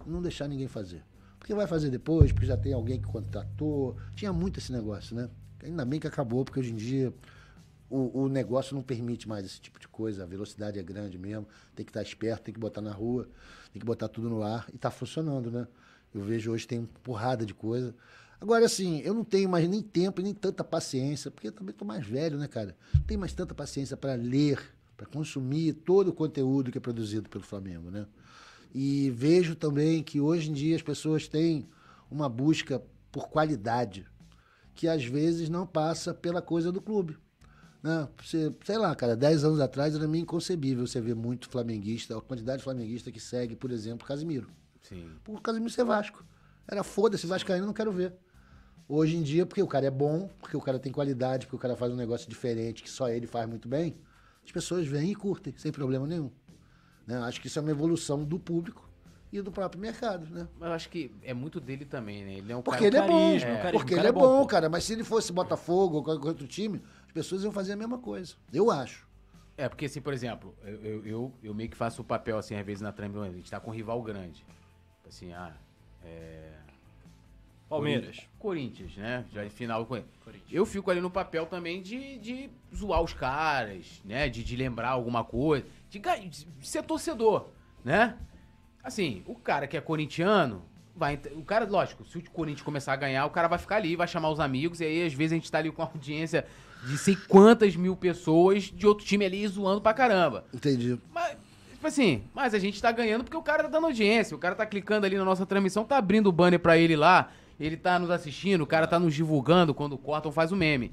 e 0.06 0.10
não 0.10 0.22
deixar 0.22 0.48
ninguém 0.48 0.68
fazer. 0.68 1.04
Porque 1.38 1.54
vai 1.54 1.68
fazer 1.68 1.90
depois, 1.90 2.32
porque 2.32 2.46
já 2.46 2.56
tem 2.56 2.74
alguém 2.74 3.00
que 3.02 3.08
contratou. 3.08 3.98
Tinha 4.16 4.32
muito 4.32 4.60
esse 4.60 4.72
negócio, 4.72 5.16
né? 5.16 5.30
Ainda 5.64 5.84
bem 5.84 6.00
que 6.00 6.08
acabou, 6.08 6.46
porque 6.46 6.60
hoje 6.60 6.72
em 6.72 6.76
dia 6.76 7.14
o, 7.90 8.24
o 8.24 8.30
negócio 8.30 8.76
não 8.76 8.82
permite 8.82 9.28
mais 9.28 9.46
esse 9.46 9.60
tipo 9.60 9.80
de 9.80 9.88
coisa. 9.88 10.24
A 10.24 10.26
velocidade 10.26 10.80
é 10.80 10.84
grande 10.84 11.18
mesmo. 11.18 11.48
Tem 11.76 11.86
que 11.86 11.90
estar 11.90 12.02
esperto, 12.02 12.44
tem 12.44 12.54
que 12.54 12.60
botar 12.60 12.82
na 12.82 12.92
rua, 12.92 13.30
tem 13.72 13.80
que 13.80 13.86
botar 13.86 14.08
tudo 14.08 14.30
no 14.30 14.42
ar. 14.42 14.68
E 14.74 14.78
tá 14.78 14.90
funcionando, 14.90 15.52
né? 15.52 15.68
Eu 16.14 16.24
vejo 16.24 16.52
hoje 16.52 16.68
tem 16.68 16.86
porrada 17.04 17.46
de 17.46 17.54
coisa. 17.54 17.94
Agora, 18.40 18.66
assim, 18.66 19.00
eu 19.02 19.14
não 19.14 19.24
tenho 19.24 19.48
mais 19.48 19.68
nem 19.70 19.82
tempo 19.82 20.20
e 20.20 20.24
nem 20.24 20.34
tanta 20.34 20.64
paciência, 20.64 21.32
porque 21.32 21.48
eu 21.48 21.52
também 21.52 21.74
tô 21.74 21.86
mais 21.86 22.06
velho, 22.06 22.38
né, 22.38 22.48
cara? 22.48 22.76
Não 22.94 23.02
tenho 23.04 23.20
mais 23.20 23.34
tanta 23.34 23.54
paciência 23.56 23.96
para 23.96 24.16
ler, 24.16 24.60
para 25.04 25.06
consumir 25.06 25.74
todo 25.74 26.10
o 26.10 26.14
conteúdo 26.14 26.72
que 26.72 26.78
é 26.78 26.82
produzido 26.82 27.30
pelo 27.30 27.44
Flamengo, 27.44 27.92
né? 27.92 28.06
E 28.74 29.12
vejo 29.12 29.56
também 29.56 30.02
que 30.02 30.20
hoje 30.20 30.50
em 30.50 30.54
dia 30.54 30.76
as 30.76 30.82
pessoas 30.82 31.28
têm 31.28 31.68
uma 32.10 32.28
busca 32.28 32.82
por 33.12 33.28
qualidade, 33.30 34.08
que 34.74 34.88
às 34.88 35.06
vezes 35.06 35.50
não 35.50 35.68
passa 35.68 36.14
pela 36.14 36.42
coisa 36.42 36.72
do 36.72 36.82
clube. 36.82 37.18
Né? 37.84 38.08
Você, 38.24 38.52
sei 38.64 38.78
lá, 38.78 38.96
cara, 38.96 39.16
10 39.16 39.44
anos 39.44 39.60
atrás 39.60 39.94
era 39.94 40.08
meio 40.08 40.24
inconcebível 40.24 40.88
você 40.88 41.00
ver 41.00 41.16
muito 41.16 41.50
flamenguista, 41.50 42.18
a 42.18 42.22
quantidade 42.22 42.60
de 42.60 42.64
flamenguista 42.64 43.12
que 43.12 43.20
segue, 43.20 43.56
por 43.56 43.70
exemplo, 43.72 44.08
Casimiro. 44.08 44.50
Sim. 44.82 45.12
Por 45.24 45.42
Casimiro 45.42 45.70
ser 45.70 45.84
Vasco. 45.84 46.26
Era 46.68 46.82
foda-se, 46.82 47.28
Vascaíno, 47.28 47.66
não 47.66 47.74
quero 47.74 47.92
ver. 47.92 48.14
Hoje 48.88 49.18
em 49.18 49.22
dia, 49.22 49.46
porque 49.46 49.62
o 49.62 49.68
cara 49.68 49.86
é 49.86 49.92
bom, 49.92 50.30
porque 50.40 50.58
o 50.58 50.62
cara 50.62 50.80
tem 50.80 50.92
qualidade, 50.92 51.46
porque 51.46 51.58
o 51.58 51.60
cara 51.60 51.76
faz 51.76 51.92
um 51.92 51.96
negócio 51.96 52.28
diferente 52.28 52.82
que 52.82 52.90
só 52.90 53.10
ele 53.10 53.28
faz 53.28 53.48
muito 53.48 53.68
bem, 53.68 53.96
as 54.46 54.52
pessoas 54.52 54.88
vêm 54.88 55.12
e 55.12 55.16
curtem, 55.16 55.54
sem 55.58 55.72
problema 55.72 56.06
nenhum. 56.08 56.32
Né? 57.06 57.18
Acho 57.20 57.42
que 57.42 57.48
isso 57.48 57.60
é 57.60 57.62
uma 57.62 57.72
evolução 57.72 58.24
do 58.24 58.40
público 58.40 58.90
e 59.32 59.42
do 59.42 59.52
próprio 59.52 59.82
mercado, 59.82 60.28
né? 60.30 60.48
Mas 60.60 60.70
eu 60.70 60.76
acho 60.76 60.90
que 60.90 61.12
é 61.24 61.34
muito 61.34 61.60
dele 61.60 61.86
também, 61.86 62.24
né? 62.24 62.34
Ele 62.36 62.52
é 62.52 62.56
um 62.56 62.62
Porque 62.62 62.84
cara... 62.84 62.88
ele 62.88 62.98
é 62.98 63.08
bom, 63.08 63.30
carisma, 63.30 63.50
carisma, 63.50 63.72
porque 63.72 63.94
ele 63.96 64.06
é 64.06 64.10
é 64.10 64.12
bom, 64.12 64.20
bom, 64.20 64.42
pô. 64.42 64.48
cara. 64.48 64.70
Mas 64.70 64.84
se 64.84 64.94
ele 64.94 65.04
fosse 65.04 65.34
Botafogo 65.34 65.98
ou 65.98 66.04
qualquer 66.04 66.28
outro 66.28 66.48
time, 66.48 66.82
as 67.08 67.12
pessoas 67.12 67.44
iam 67.44 67.52
fazer 67.52 67.74
a 67.74 67.76
mesma 67.76 67.98
coisa. 67.98 68.36
Eu 68.54 68.70
acho. 68.70 69.08
É, 69.58 69.68
porque 69.68 69.86
assim, 69.86 70.02
por 70.02 70.14
exemplo, 70.14 70.56
eu, 70.64 70.76
eu, 70.84 71.06
eu, 71.06 71.34
eu 71.44 71.54
meio 71.54 71.70
que 71.70 71.76
faço 71.76 72.02
o 72.02 72.06
papel, 72.06 72.38
assim, 72.38 72.56
às 72.56 72.66
vezes 72.66 72.82
na 72.82 72.92
trama, 72.92 73.24
a 73.24 73.32
gente 73.32 73.50
tá 73.50 73.60
com 73.60 73.72
um 73.72 73.74
rival 73.74 74.02
grande. 74.04 74.46
Assim, 75.08 75.34
ah, 75.34 75.54
é... 76.04 76.63
Palmeiras. 77.74 78.30
Corinthians, 78.40 78.96
né? 78.96 79.26
Já 79.34 79.46
em 79.46 79.50
final 79.50 79.86
com 79.86 79.98
ele. 79.98 80.06
Eu 80.52 80.66
fico 80.66 80.92
ali 80.92 81.02
no 81.02 81.10
papel 81.10 81.46
também 81.46 81.82
de, 81.82 82.18
de 82.20 82.50
zoar 82.76 83.02
os 83.02 83.14
caras, 83.14 84.02
né? 84.06 84.30
De, 84.30 84.44
de 84.44 84.56
lembrar 84.56 84.90
alguma 84.90 85.24
coisa, 85.24 85.66
de, 85.90 86.00
de 86.00 86.48
ser 86.62 86.84
torcedor, 86.84 87.48
né? 87.84 88.16
Assim, 88.84 89.24
o 89.26 89.36
cara 89.36 89.66
que 89.66 89.78
é 89.78 89.82
corintiano, 89.82 90.64
vai. 90.96 91.20
O 91.32 91.44
cara, 91.44 91.66
lógico, 91.66 92.06
se 92.06 92.18
o 92.18 92.32
Corinthians 92.32 92.64
começar 92.64 92.94
a 92.94 92.98
ganhar, 92.98 93.26
o 93.26 93.30
cara 93.30 93.48
vai 93.48 93.58
ficar 93.58 93.78
ali, 93.78 93.96
vai 93.96 94.08
chamar 94.08 94.30
os 94.30 94.40
amigos, 94.40 94.82
e 94.82 94.86
aí 94.86 95.06
às 95.06 95.14
vezes 95.14 95.32
a 95.32 95.36
gente 95.36 95.52
tá 95.52 95.58
ali 95.58 95.72
com 95.72 95.82
uma 95.82 95.90
audiência 95.90 96.46
de 96.86 96.98
sei 96.98 97.16
quantas 97.16 97.76
mil 97.76 97.96
pessoas 97.96 98.64
de 98.64 98.86
outro 98.86 99.06
time 99.06 99.26
ali 99.26 99.48
zoando 99.48 99.82
pra 99.82 99.94
caramba. 99.94 100.46
Entendi. 100.54 101.00
Mas, 101.14 101.38
tipo 101.72 101.88
assim, 101.88 102.24
mas 102.34 102.54
a 102.54 102.60
gente 102.60 102.82
tá 102.82 102.92
ganhando 102.92 103.24
porque 103.24 103.38
o 103.38 103.42
cara 103.42 103.64
tá 103.64 103.70
dando 103.70 103.86
audiência. 103.86 104.36
O 104.36 104.40
cara 104.40 104.54
tá 104.54 104.66
clicando 104.66 105.06
ali 105.06 105.18
na 105.18 105.26
nossa 105.26 105.46
transmissão, 105.46 105.86
tá 105.86 105.98
abrindo 105.98 106.28
o 106.28 106.32
banner 106.32 106.60
pra 106.60 106.78
ele 106.78 106.96
lá, 106.96 107.32
ele 107.60 107.78
tá 107.78 107.98
nos 108.00 108.10
assistindo, 108.10 108.62
o 108.62 108.68
cara 108.68 108.88
tá 108.88 109.00
nos 109.00 109.14
divulgando 109.14 109.74
quando 109.74 109.98
cortam, 109.98 110.32
faz 110.32 110.52
o 110.52 110.56
meme. 110.56 110.92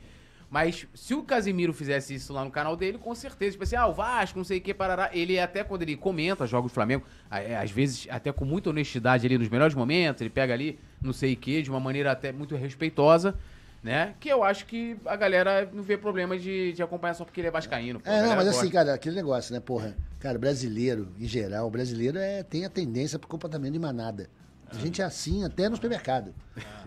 Mas 0.50 0.84
se 0.94 1.14
o 1.14 1.22
Casimiro 1.22 1.72
fizesse 1.72 2.14
isso 2.14 2.32
lá 2.32 2.44
no 2.44 2.50
canal 2.50 2.76
dele, 2.76 2.98
com 2.98 3.14
certeza, 3.14 3.52
tipo 3.52 3.62
assim, 3.62 3.76
ah, 3.76 3.86
o 3.86 3.94
Vasco, 3.94 4.36
não 4.36 4.44
sei 4.44 4.58
o 4.58 4.60
que, 4.60 4.74
parará. 4.74 5.08
Ele 5.12 5.38
até 5.38 5.62
quando 5.62 5.82
ele 5.82 5.96
comenta 5.96 6.44
jogos 6.44 6.72
do 6.72 6.74
Flamengo, 6.74 7.04
é, 7.30 7.56
às 7.56 7.70
vezes 7.70 8.08
até 8.10 8.32
com 8.32 8.44
muita 8.44 8.68
honestidade 8.68 9.24
ali 9.24 9.38
nos 9.38 9.48
melhores 9.48 9.76
momentos, 9.76 10.20
ele 10.20 10.28
pega 10.28 10.52
ali, 10.52 10.76
não 11.00 11.12
sei 11.12 11.34
o 11.34 11.36
que, 11.36 11.62
de 11.62 11.70
uma 11.70 11.78
maneira 11.78 12.10
até 12.10 12.32
muito 12.32 12.56
respeitosa, 12.56 13.36
né? 13.80 14.14
Que 14.18 14.28
eu 14.28 14.42
acho 14.42 14.66
que 14.66 14.96
a 15.06 15.14
galera 15.14 15.70
não 15.72 15.84
vê 15.84 15.96
problema 15.96 16.36
de, 16.36 16.72
de 16.72 16.82
acompanhar 16.82 17.14
só 17.14 17.24
porque 17.24 17.40
ele 17.40 17.48
é 17.48 17.50
vascaíno. 17.52 18.00
pô. 18.00 18.10
É, 18.10 18.20
não, 18.22 18.34
mas 18.34 18.46
gosta. 18.46 18.60
assim, 18.60 18.70
cara, 18.70 18.94
aquele 18.94 19.14
negócio, 19.14 19.54
né, 19.54 19.60
porra? 19.60 19.96
Cara, 20.18 20.36
brasileiro, 20.36 21.08
em 21.16 21.26
geral, 21.26 21.68
o 21.68 21.70
brasileiro 21.70 22.18
é, 22.18 22.42
tem 22.42 22.64
a 22.64 22.68
tendência 22.68 23.20
pro 23.20 23.28
comportamento 23.28 23.72
de 23.72 23.78
manada. 23.78 24.28
A 24.72 24.76
gente 24.78 25.02
é 25.02 25.04
assim 25.04 25.44
até 25.44 25.68
no 25.68 25.74
supermercado. 25.76 26.32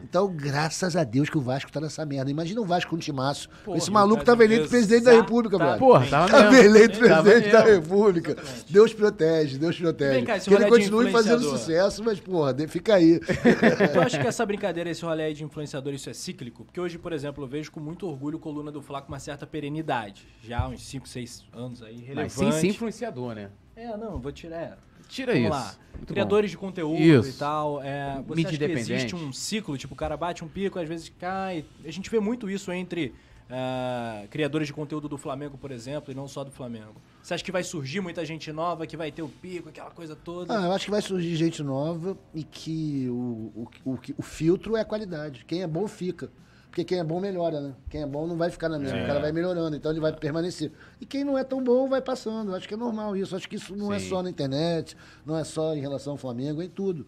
Então, 0.01 0.27
graças 0.34 0.95
a 0.95 1.03
Deus 1.03 1.30
que 1.30 1.38
o 1.38 1.41
Vasco 1.41 1.72
tá 1.72 1.81
nessa 1.81 2.05
merda. 2.05 2.30
Imagina 2.30 2.61
o 2.61 2.65
Vasco 2.65 2.89
com 2.91 2.95
um 2.95 2.99
timaço. 2.99 3.49
Porra, 3.64 3.77
Esse 3.77 3.91
maluco 3.91 4.23
tava 4.23 4.43
eleito 4.43 4.69
presidente 4.69 5.03
da 5.03 5.11
República, 5.14 5.57
brother. 5.57 5.80
Porra, 5.80 6.05
tava 6.07 6.30
Tava 6.30 6.51
mesmo. 6.51 6.65
eleito 6.65 6.99
Tava 6.99 7.23
presidente 7.23 7.51
da. 7.51 7.64
República. 7.64 8.38
Deus 8.69 8.93
protege, 8.93 9.57
Deus 9.57 9.77
protege. 9.77 10.14
Vem 10.15 10.26
cá, 10.26 10.38
esse 10.38 10.47
que 10.49 10.53
ele 10.55 10.65
continue 10.68 11.11
fazendo 11.11 11.41
sucesso, 11.43 12.03
mas, 12.03 12.19
porra, 12.19 12.53
de- 12.53 12.68
fica 12.68 12.95
aí. 12.95 13.19
Tu 13.93 13.99
acha 13.99 14.19
que 14.19 14.27
essa 14.27 14.45
brincadeira, 14.45 14.89
esse 14.89 15.03
rolê 15.03 15.23
aí 15.23 15.34
de 15.34 15.43
influenciador, 15.43 15.93
isso 15.93 16.10
é 16.10 16.14
cíclico? 16.14 16.65
Porque 16.65 16.80
hoje, 16.80 16.97
por 16.97 17.11
exemplo, 17.14 17.43
eu 17.43 17.47
vejo 17.47 17.72
com 17.72 17.80
muito 17.80 18.07
orgulho 18.07 18.39
coluna 18.39 18.72
do 18.72 18.81
Flá 18.81 19.01
com 19.01 19.11
uma 19.11 19.19
certa 19.19 19.45
perenidade. 19.47 20.27
Já 20.41 20.60
há 20.61 20.68
uns 20.68 20.84
5, 20.85 21.07
6 21.07 21.45
anos 21.53 21.81
aí, 21.81 21.95
relevante. 21.97 22.15
Mas 22.15 22.34
sem 22.34 22.51
ser 22.51 22.68
influenciador, 22.68 23.35
né? 23.35 23.49
É, 23.76 23.95
não, 23.97 24.19
vou 24.19 24.31
tirar. 24.31 24.77
Tira 25.07 25.34
Vamos 25.34 25.47
isso. 25.47 25.57
lá. 25.57 25.75
Muito 25.95 26.07
Criadores 26.13 26.51
de 26.51 26.57
conteúdo 26.57 27.01
Isso. 27.01 27.30
e 27.30 27.34
tal. 27.34 27.81
É, 27.81 28.21
você 28.27 28.35
Mídia 28.35 28.49
acha 28.49 28.57
que 28.57 28.71
existe 28.73 29.15
um 29.15 29.31
ciclo? 29.31 29.77
Tipo, 29.77 29.93
o 29.93 29.97
cara 29.97 30.17
bate 30.17 30.43
um 30.43 30.47
pico, 30.47 30.80
às 30.80 30.88
vezes 30.88 31.11
cai. 31.19 31.63
A 31.85 31.91
gente 31.91 32.09
vê 32.09 32.19
muito 32.19 32.49
isso 32.49 32.71
entre 32.71 33.13
ah, 33.49 34.25
criadores 34.30 34.67
de 34.67 34.73
conteúdo 34.73 35.07
do 35.07 35.17
Flamengo, 35.17 35.57
por 35.57 35.71
exemplo, 35.71 36.11
e 36.11 36.15
não 36.15 36.27
só 36.27 36.43
do 36.43 36.51
Flamengo. 36.51 36.95
Você 37.21 37.35
acha 37.35 37.43
que 37.43 37.51
vai 37.51 37.63
surgir 37.63 38.01
muita 38.01 38.25
gente 38.25 38.51
nova, 38.51 38.88
que 38.88 38.97
vai 38.97 39.11
ter 39.11 39.21
o 39.21 39.30
pico, 39.30 39.69
aquela 39.69 39.91
coisa 39.91 40.15
toda? 40.15 40.57
Ah, 40.57 40.65
eu 40.65 40.71
acho 40.71 40.85
que 40.85 40.91
vai 40.91 41.01
surgir 41.01 41.35
gente 41.35 41.61
nova 41.61 42.17
e 42.34 42.43
que 42.43 43.07
o, 43.09 43.51
o, 43.55 43.67
o, 43.85 43.99
o 44.17 44.21
filtro 44.21 44.75
é 44.75 44.81
a 44.81 44.85
qualidade. 44.85 45.45
Quem 45.45 45.61
é 45.61 45.67
bom 45.67 45.88
fica. 45.88 46.31
Porque 46.73 46.83
quem 46.83 46.97
é 46.97 47.03
bom 47.03 47.19
melhora, 47.19 47.61
né? 47.61 47.75
Quem 47.87 48.01
é 48.01 48.05
bom 48.07 48.25
não 48.25 48.35
vai 48.35 48.49
ficar 48.49 48.67
na 48.67 48.79
mesma, 48.79 49.03
o 49.03 49.05
cara 49.05 49.19
vai 49.19 49.31
melhorando, 49.31 49.75
então 49.75 49.91
ele 49.91 49.99
vai 49.99 50.11
permanecer. 50.11 50.71
E 50.99 51.05
quem 51.05 51.23
não 51.23 51.37
é 51.37 51.43
tão 51.43 51.63
bom 51.63 51.87
vai 51.87 52.01
passando. 52.01 52.55
Acho 52.55 52.67
que 52.67 52.73
é 52.73 52.77
normal 52.77 53.15
isso. 53.15 53.35
Acho 53.35 53.47
que 53.47 53.57
isso 53.57 53.75
não 53.75 53.93
é 53.93 53.99
Sim. 53.99 54.09
só 54.09 54.23
na 54.23 54.29
internet, 54.31 54.97
não 55.23 55.37
é 55.37 55.43
só 55.43 55.75
em 55.75 55.79
relação 55.79 56.13
ao 56.13 56.17
Flamengo, 56.17 56.63
é 56.63 56.65
em 56.65 56.69
tudo. 56.69 57.05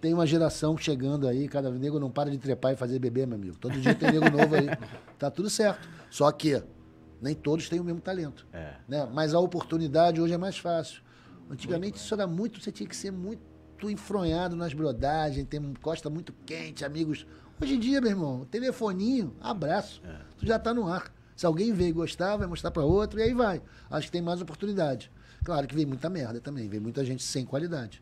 Tem 0.00 0.14
uma 0.14 0.24
geração 0.24 0.78
chegando 0.78 1.26
aí, 1.26 1.48
cada 1.48 1.68
nego 1.68 1.98
não 1.98 2.12
para 2.12 2.30
de 2.30 2.38
trepar 2.38 2.74
e 2.74 2.76
fazer 2.76 3.00
bebê, 3.00 3.26
meu 3.26 3.34
amigo. 3.34 3.56
Todo 3.56 3.80
dia 3.80 3.92
tem 3.92 4.12
nego 4.12 4.30
novo 4.30 4.54
aí. 4.54 4.68
Tá 5.18 5.28
tudo 5.32 5.50
certo. 5.50 5.88
Só 6.08 6.30
que 6.30 6.62
nem 7.20 7.34
todos 7.34 7.68
têm 7.68 7.80
o 7.80 7.84
mesmo 7.84 8.00
talento. 8.00 8.46
É. 8.52 8.74
Né? 8.86 9.08
Mas 9.12 9.34
a 9.34 9.40
oportunidade 9.40 10.20
hoje 10.20 10.32
é 10.32 10.38
mais 10.38 10.56
fácil. 10.56 11.02
Antigamente 11.50 11.96
isso 11.96 12.14
era 12.14 12.24
muito, 12.24 12.62
você 12.62 12.70
tinha 12.70 12.88
que 12.88 12.94
ser 12.94 13.10
muito 13.10 13.42
enfronhado 13.82 14.54
nas 14.54 14.72
brodagens, 14.72 15.44
ter 15.48 15.60
um 15.60 15.74
costa 15.74 16.08
muito 16.08 16.32
quente, 16.46 16.84
amigos. 16.84 17.26
Hoje 17.60 17.74
em 17.74 17.80
dia, 17.80 18.00
meu 18.00 18.10
irmão, 18.10 18.46
telefoninho, 18.48 19.34
abraço. 19.40 20.00
Tu 20.38 20.46
já 20.46 20.58
tá 20.60 20.72
no 20.72 20.86
ar. 20.86 21.12
Se 21.34 21.44
alguém 21.44 21.72
vê 21.72 21.88
e 21.88 21.92
gostar, 21.92 22.36
vai 22.36 22.46
mostrar 22.46 22.70
para 22.70 22.84
outro 22.84 23.18
e 23.18 23.22
aí 23.22 23.34
vai. 23.34 23.60
Acho 23.90 24.06
que 24.06 24.12
tem 24.12 24.22
mais 24.22 24.40
oportunidade. 24.40 25.10
Claro 25.44 25.66
que 25.66 25.74
vem 25.74 25.84
muita 25.84 26.08
merda 26.08 26.40
também, 26.40 26.68
vem 26.68 26.78
muita 26.78 27.04
gente 27.04 27.22
sem 27.22 27.44
qualidade. 27.44 28.00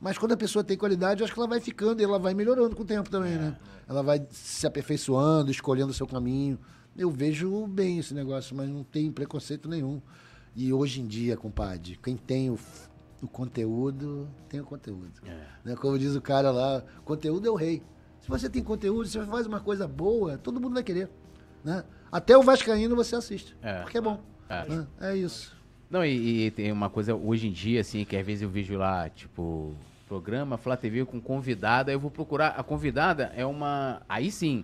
Mas 0.00 0.18
quando 0.18 0.32
a 0.32 0.36
pessoa 0.36 0.62
tem 0.62 0.76
qualidade, 0.76 1.20
eu 1.20 1.24
acho 1.24 1.32
que 1.32 1.40
ela 1.40 1.48
vai 1.48 1.60
ficando 1.60 2.00
e 2.00 2.04
ela 2.04 2.18
vai 2.18 2.34
melhorando 2.34 2.76
com 2.76 2.82
o 2.82 2.86
tempo 2.86 3.08
também, 3.08 3.34
né? 3.36 3.56
Ela 3.88 4.02
vai 4.02 4.26
se 4.30 4.66
aperfeiçoando, 4.66 5.50
escolhendo 5.50 5.90
o 5.90 5.94
seu 5.94 6.06
caminho. 6.06 6.58
Eu 6.96 7.10
vejo 7.10 7.66
bem 7.66 7.98
esse 7.98 8.12
negócio, 8.12 8.54
mas 8.54 8.68
não 8.68 8.84
tem 8.84 9.10
preconceito 9.10 9.68
nenhum. 9.68 10.02
E 10.54 10.72
hoje 10.72 11.00
em 11.00 11.06
dia, 11.06 11.36
compadre, 11.36 11.98
quem 12.02 12.16
tem 12.16 12.50
o, 12.50 12.58
o 13.22 13.26
conteúdo, 13.28 14.28
tem 14.48 14.60
o 14.60 14.64
conteúdo. 14.64 15.12
Né? 15.64 15.74
Como 15.76 15.98
diz 15.98 16.14
o 16.14 16.20
cara 16.20 16.50
lá, 16.50 16.82
conteúdo 17.04 17.46
é 17.46 17.50
o 17.50 17.54
rei. 17.54 17.82
Se 18.28 18.30
você 18.30 18.50
tem 18.50 18.62
conteúdo, 18.62 19.06
se 19.06 19.18
você 19.18 19.24
faz 19.24 19.46
uma 19.46 19.58
coisa 19.58 19.88
boa, 19.88 20.36
todo 20.36 20.60
mundo 20.60 20.74
vai 20.74 20.82
querer. 20.82 21.08
Né? 21.64 21.82
Até 22.12 22.36
o 22.36 22.42
Vascaíno 22.42 22.94
você 22.94 23.16
assiste. 23.16 23.56
É. 23.62 23.80
Porque 23.80 23.96
é 23.96 24.00
bom. 24.02 24.20
É. 24.50 24.68
né? 24.68 24.86
É 25.00 25.16
isso. 25.16 25.56
Não, 25.88 26.04
e, 26.04 26.44
e 26.44 26.50
tem 26.50 26.70
uma 26.70 26.90
coisa 26.90 27.14
hoje 27.14 27.48
em 27.48 27.50
dia, 27.50 27.80
assim, 27.80 28.04
que 28.04 28.14
às 28.14 28.26
vezes 28.26 28.42
eu 28.42 28.50
vejo 28.50 28.76
lá, 28.76 29.08
tipo, 29.08 29.74
programa 30.06 30.58
Flá 30.58 30.76
TV 30.76 31.06
com 31.06 31.18
convidada, 31.18 31.90
eu 31.90 31.98
vou 31.98 32.10
procurar. 32.10 32.48
A 32.48 32.62
convidada 32.62 33.32
é 33.34 33.46
uma. 33.46 34.02
Aí 34.06 34.30
sim, 34.30 34.62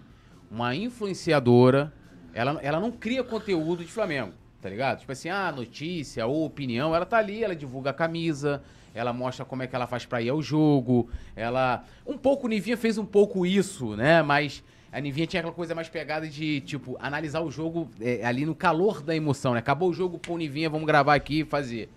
uma 0.50 0.74
influenciadora. 0.76 1.90
Ela, 2.34 2.60
ela 2.60 2.78
não 2.78 2.92
cria 2.92 3.24
conteúdo 3.24 3.82
de 3.82 3.90
Flamengo, 3.90 4.34
tá 4.60 4.68
ligado? 4.68 5.00
Tipo 5.00 5.12
assim, 5.12 5.30
ah, 5.30 5.50
notícia 5.50 6.26
ou 6.26 6.44
opinião, 6.44 6.94
ela 6.94 7.06
tá 7.06 7.16
ali, 7.16 7.42
ela 7.42 7.56
divulga 7.56 7.90
a 7.90 7.94
camisa, 7.94 8.62
ela 8.94 9.12
mostra 9.12 9.44
como 9.44 9.62
é 9.62 9.66
que 9.66 9.74
ela 9.74 9.86
faz 9.86 10.06
pra 10.06 10.22
ir 10.22 10.28
ao 10.28 10.40
jogo. 10.40 11.10
Ela. 11.34 11.84
Um 12.06 12.16
pouco, 12.16 12.46
o 12.46 12.48
Nivinha 12.48 12.76
fez 12.76 12.96
um 12.96 13.04
pouco 13.04 13.44
isso, 13.44 13.96
né? 13.96 14.22
Mas. 14.22 14.62
A 14.92 15.00
Nivinha 15.00 15.26
tinha 15.26 15.40
aquela 15.40 15.52
coisa 15.52 15.74
mais 15.74 15.88
pegada 15.88 16.28
de, 16.28 16.60
tipo, 16.60 16.96
analisar 17.00 17.40
o 17.40 17.50
jogo 17.50 17.90
é, 18.00 18.24
ali 18.24 18.46
no 18.46 18.54
calor 18.54 19.02
da 19.02 19.12
emoção, 19.12 19.52
né? 19.52 19.58
Acabou 19.58 19.90
o 19.90 19.92
jogo, 19.92 20.20
pô, 20.20 20.38
Nivinha, 20.38 20.70
vamos 20.70 20.86
gravar 20.86 21.16
aqui 21.16 21.40
e 21.40 21.44
fazer. 21.44 21.90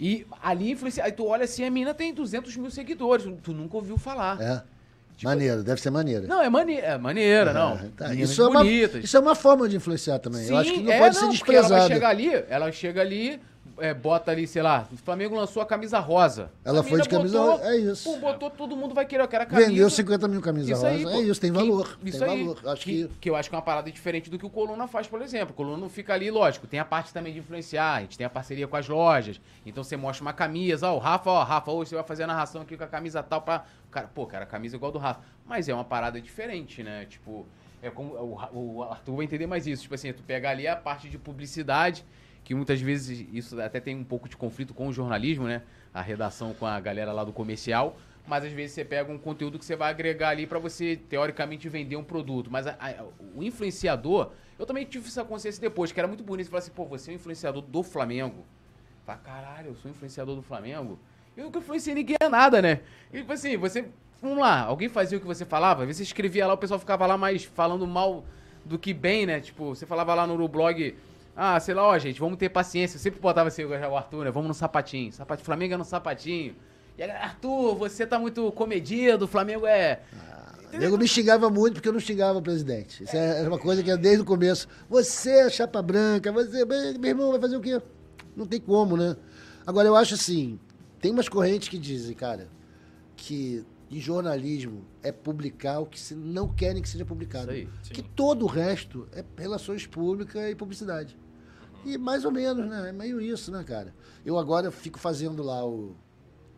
E 0.00 0.26
ali, 0.42 0.70
influencia... 0.70 1.04
aí 1.04 1.12
tu 1.12 1.26
olha 1.26 1.44
assim, 1.44 1.62
a 1.62 1.70
mina 1.70 1.92
tem 1.92 2.14
200 2.14 2.56
mil 2.56 2.70
seguidores, 2.70 3.26
tu 3.42 3.52
nunca 3.52 3.76
ouviu 3.76 3.98
falar. 3.98 4.40
É. 4.40 4.62
maneiro, 5.22 5.62
deve 5.62 5.78
ser 5.78 5.90
maneiro. 5.90 6.26
Não, 6.26 6.40
é, 6.40 6.48
mane... 6.48 6.76
é 6.76 6.96
maneira, 6.96 7.52
não. 7.52 7.74
É, 7.74 7.88
tá. 7.94 8.08
Meninas 8.08 8.30
Isso, 8.30 8.42
é 8.42 8.48
uma, 8.48 8.66
isso 8.66 9.16
é 9.16 9.20
uma 9.20 9.34
forma 9.34 9.68
de 9.68 9.76
influenciar 9.76 10.18
também. 10.18 10.46
Eu 10.46 10.56
acho 10.56 10.72
que 10.72 10.82
não 10.82 10.92
é, 10.92 10.98
pode 10.98 11.16
ser 11.16 11.26
porque 11.26 11.54
ela 11.54 11.68
vai 11.68 11.80
desprezado. 11.80 11.92
chegar 11.92 12.08
ali, 12.08 12.44
ela 12.48 12.72
chega 12.72 13.00
ali, 13.02 13.40
é, 13.80 13.92
bota 13.94 14.30
ali, 14.30 14.46
sei 14.46 14.62
lá, 14.62 14.86
o 14.92 14.96
Flamengo 14.96 15.34
lançou 15.34 15.62
a 15.62 15.66
camisa 15.66 15.98
rosa. 15.98 16.50
Ela 16.64 16.80
A 16.80 16.82
foi 16.82 17.00
de 17.00 17.08
camisa 17.08 17.38
botou, 17.38 17.56
rosa, 17.56 17.70
é 17.72 17.76
isso. 17.76 18.10
Pô, 18.12 18.18
botou, 18.18 18.50
todo 18.50 18.76
mundo 18.76 18.94
vai 18.94 19.04
querer, 19.06 19.22
eu 19.22 19.28
quero 19.28 19.44
a 19.44 19.46
camisa. 19.46 19.68
Vendeu 19.68 19.90
50 19.90 20.28
mil 20.28 20.40
camisas 20.40 20.70
rosa. 20.70 20.88
aí, 20.88 21.04
é 21.04 21.20
isso, 21.22 21.40
tem 21.40 21.50
Que- 21.52 21.58
valor. 21.58 21.98
isso 22.04 22.18
tem 22.18 22.28
aí. 22.28 22.44
valor. 22.44 22.58
Acho 22.68 22.84
que, 22.84 23.08
que. 23.08 23.14
que 23.20 23.30
eu 23.30 23.36
acho 23.36 23.48
que 23.48 23.54
é 23.54 23.58
uma 23.58 23.64
parada 23.64 23.90
diferente 23.90 24.28
do 24.30 24.38
que 24.38 24.46
o 24.46 24.50
Coluna 24.50 24.86
faz, 24.86 25.06
por 25.06 25.22
exemplo. 25.22 25.52
O 25.52 25.54
Coluna 25.56 25.76
não 25.76 25.88
fica 25.88 26.14
ali, 26.14 26.30
lógico, 26.30 26.66
tem 26.66 26.78
a 26.80 26.84
parte 26.84 27.12
também 27.12 27.32
de 27.32 27.38
influenciar, 27.38 27.94
a 27.94 28.00
gente 28.00 28.16
tem 28.18 28.26
a 28.26 28.30
parceria 28.30 28.68
com 28.68 28.76
as 28.76 28.88
lojas. 28.88 29.40
Então 29.64 29.82
você 29.84 29.96
mostra 29.96 30.22
uma 30.24 30.32
camisa, 30.32 30.88
ó, 30.90 30.96
o 30.96 30.98
Rafa, 30.98 31.30
ó, 31.30 31.42
Rafa, 31.42 31.70
hoje 31.70 31.90
você 31.90 31.94
vai 31.96 32.04
fazer 32.04 32.24
a 32.24 32.26
narração 32.26 32.62
aqui 32.62 32.76
com 32.76 32.84
a 32.84 32.88
camisa 32.88 33.22
tal 33.22 33.42
pra. 33.42 33.64
Cara, 33.90 34.08
pô, 34.14 34.26
cara, 34.26 34.44
a 34.44 34.46
camisa 34.46 34.76
é 34.76 34.78
igual 34.78 34.92
do 34.92 34.98
Rafa. 34.98 35.20
Mas 35.46 35.68
é 35.68 35.74
uma 35.74 35.84
parada 35.84 36.20
diferente, 36.20 36.82
né? 36.82 37.06
Tipo, 37.06 37.44
é 37.82 37.90
como. 37.90 38.14
O, 38.14 38.76
o 38.78 38.82
Arthur 38.84 39.16
vai 39.16 39.24
entender 39.24 39.46
mais 39.46 39.66
isso. 39.66 39.82
Tipo 39.82 39.94
assim, 39.96 40.12
tu 40.12 40.22
pega 40.22 40.48
ali 40.48 40.68
a 40.68 40.76
parte 40.76 41.08
de 41.08 41.18
publicidade, 41.18 42.04
que 42.44 42.54
muitas 42.54 42.80
vezes 42.80 43.26
isso 43.32 43.60
até 43.60 43.80
tem 43.80 43.96
um 43.96 44.04
pouco 44.04 44.28
de 44.28 44.36
conflito 44.36 44.74
com 44.74 44.88
o 44.88 44.92
jornalismo, 44.92 45.46
né? 45.46 45.62
A 45.92 46.00
redação 46.00 46.54
com 46.54 46.66
a 46.66 46.78
galera 46.80 47.12
lá 47.12 47.24
do 47.24 47.32
comercial. 47.32 47.96
Mas 48.26 48.44
às 48.44 48.52
vezes 48.52 48.72
você 48.72 48.84
pega 48.84 49.10
um 49.10 49.18
conteúdo 49.18 49.58
que 49.58 49.64
você 49.64 49.74
vai 49.74 49.90
agregar 49.90 50.28
ali 50.28 50.46
pra 50.46 50.58
você, 50.58 50.96
teoricamente, 51.08 51.68
vender 51.68 51.96
um 51.96 52.04
produto. 52.04 52.50
Mas 52.50 52.66
a- 52.66 52.76
a- 52.78 53.04
o 53.34 53.42
influenciador, 53.42 54.30
eu 54.58 54.66
também 54.66 54.84
tive 54.84 55.08
essa 55.08 55.24
consciência 55.24 55.60
depois, 55.60 55.90
que 55.90 55.98
era 55.98 56.06
muito 56.06 56.22
bonito. 56.22 56.46
Você 56.46 56.50
fala 56.50 56.58
assim, 56.62 56.70
pô, 56.72 56.84
você 56.84 57.10
é 57.10 57.12
um 57.12 57.16
influenciador 57.16 57.62
do 57.62 57.82
Flamengo. 57.82 58.44
Fala, 59.06 59.18
caralho, 59.18 59.68
eu 59.68 59.74
sou 59.74 59.90
influenciador 59.90 60.36
do 60.36 60.42
Flamengo. 60.42 60.98
Eu 61.36 61.44
nunca 61.44 61.58
influenciei 61.58 61.94
ninguém 61.94 62.16
a 62.20 62.28
nada, 62.28 62.60
né? 62.60 62.80
E, 63.12 63.18
tipo 63.18 63.32
assim, 63.32 63.56
você. 63.56 63.86
Vamos 64.22 64.38
lá, 64.38 64.60
alguém 64.60 64.88
fazia 64.88 65.16
o 65.16 65.20
que 65.20 65.26
você 65.26 65.46
falava? 65.46 65.80
Às 65.82 65.86
vezes 65.86 65.96
você 65.98 66.02
escrevia 66.04 66.46
lá, 66.46 66.52
o 66.52 66.58
pessoal 66.58 66.78
ficava 66.78 67.06
lá 67.06 67.16
mais 67.16 67.44
falando 67.44 67.86
mal 67.86 68.22
do 68.64 68.78
que 68.78 68.92
bem, 68.92 69.24
né? 69.24 69.40
Tipo, 69.40 69.74
você 69.74 69.86
falava 69.86 70.14
lá 70.14 70.26
no 70.26 70.46
blog. 70.46 70.94
Ah, 71.36 71.58
sei 71.60 71.74
lá, 71.74 71.86
ó, 71.86 71.98
gente, 71.98 72.20
vamos 72.20 72.38
ter 72.38 72.48
paciência. 72.48 72.96
Eu 72.96 73.00
sempre 73.00 73.20
botava 73.20 73.48
assim, 73.48 73.64
o 73.64 73.96
Arthur, 73.96 74.24
né? 74.24 74.30
Vamos 74.30 74.48
no 74.48 74.54
sapatinho. 74.54 75.12
Sapatinho, 75.12 75.44
Flamengo 75.44 75.74
é 75.74 75.76
no 75.76 75.84
sapatinho. 75.84 76.54
E 76.98 77.02
aí, 77.02 77.10
Arthur, 77.10 77.74
você 77.76 78.06
tá 78.06 78.18
muito 78.18 78.52
comedido, 78.52 79.24
o 79.24 79.28
Flamengo 79.28 79.66
é. 79.66 80.00
O 80.72 80.76
nego 80.76 80.98
me 80.98 81.08
xingava 81.08 81.50
muito 81.50 81.74
porque 81.74 81.88
eu 81.88 81.92
não 81.92 82.00
xingava 82.00 82.38
o 82.38 82.42
presidente. 82.42 83.02
Isso 83.02 83.16
é 83.16 83.46
uma 83.48 83.58
coisa 83.58 83.82
que 83.82 83.90
é 83.90 83.96
desde 83.96 84.22
o 84.22 84.24
começo. 84.24 84.68
Você 84.88 85.30
é 85.30 85.50
chapa 85.50 85.82
branca, 85.82 86.30
você. 86.30 86.64
Meu 86.64 87.10
irmão, 87.10 87.30
vai 87.30 87.40
fazer 87.40 87.56
o 87.56 87.60
quê? 87.60 87.80
Não 88.36 88.46
tem 88.46 88.60
como, 88.60 88.96
né? 88.96 89.16
Agora, 89.66 89.88
eu 89.88 89.96
acho 89.96 90.14
assim: 90.14 90.60
tem 91.00 91.10
umas 91.10 91.28
correntes 91.28 91.68
que 91.68 91.78
dizem, 91.78 92.14
cara, 92.14 92.48
que 93.16 93.64
em 93.90 94.00
jornalismo 94.00 94.84
é 95.02 95.10
publicar 95.10 95.80
o 95.80 95.86
que 95.86 95.98
se 95.98 96.14
não 96.14 96.48
querem 96.48 96.80
que 96.80 96.88
seja 96.88 97.04
publicado. 97.04 97.50
Aí, 97.50 97.68
Que 97.82 98.02
todo 98.02 98.44
o 98.44 98.46
resto 98.46 99.08
é 99.12 99.24
relações 99.36 99.86
públicas 99.86 100.48
e 100.48 100.54
publicidade. 100.54 101.18
E 101.84 101.98
mais 101.98 102.24
ou 102.24 102.30
menos, 102.30 102.68
né? 102.68 102.90
É 102.90 102.92
meio 102.92 103.20
isso, 103.20 103.50
né, 103.50 103.64
cara? 103.64 103.92
Eu 104.24 104.38
agora 104.38 104.70
fico 104.70 104.98
fazendo 104.98 105.42
lá 105.42 105.66
o, 105.66 105.96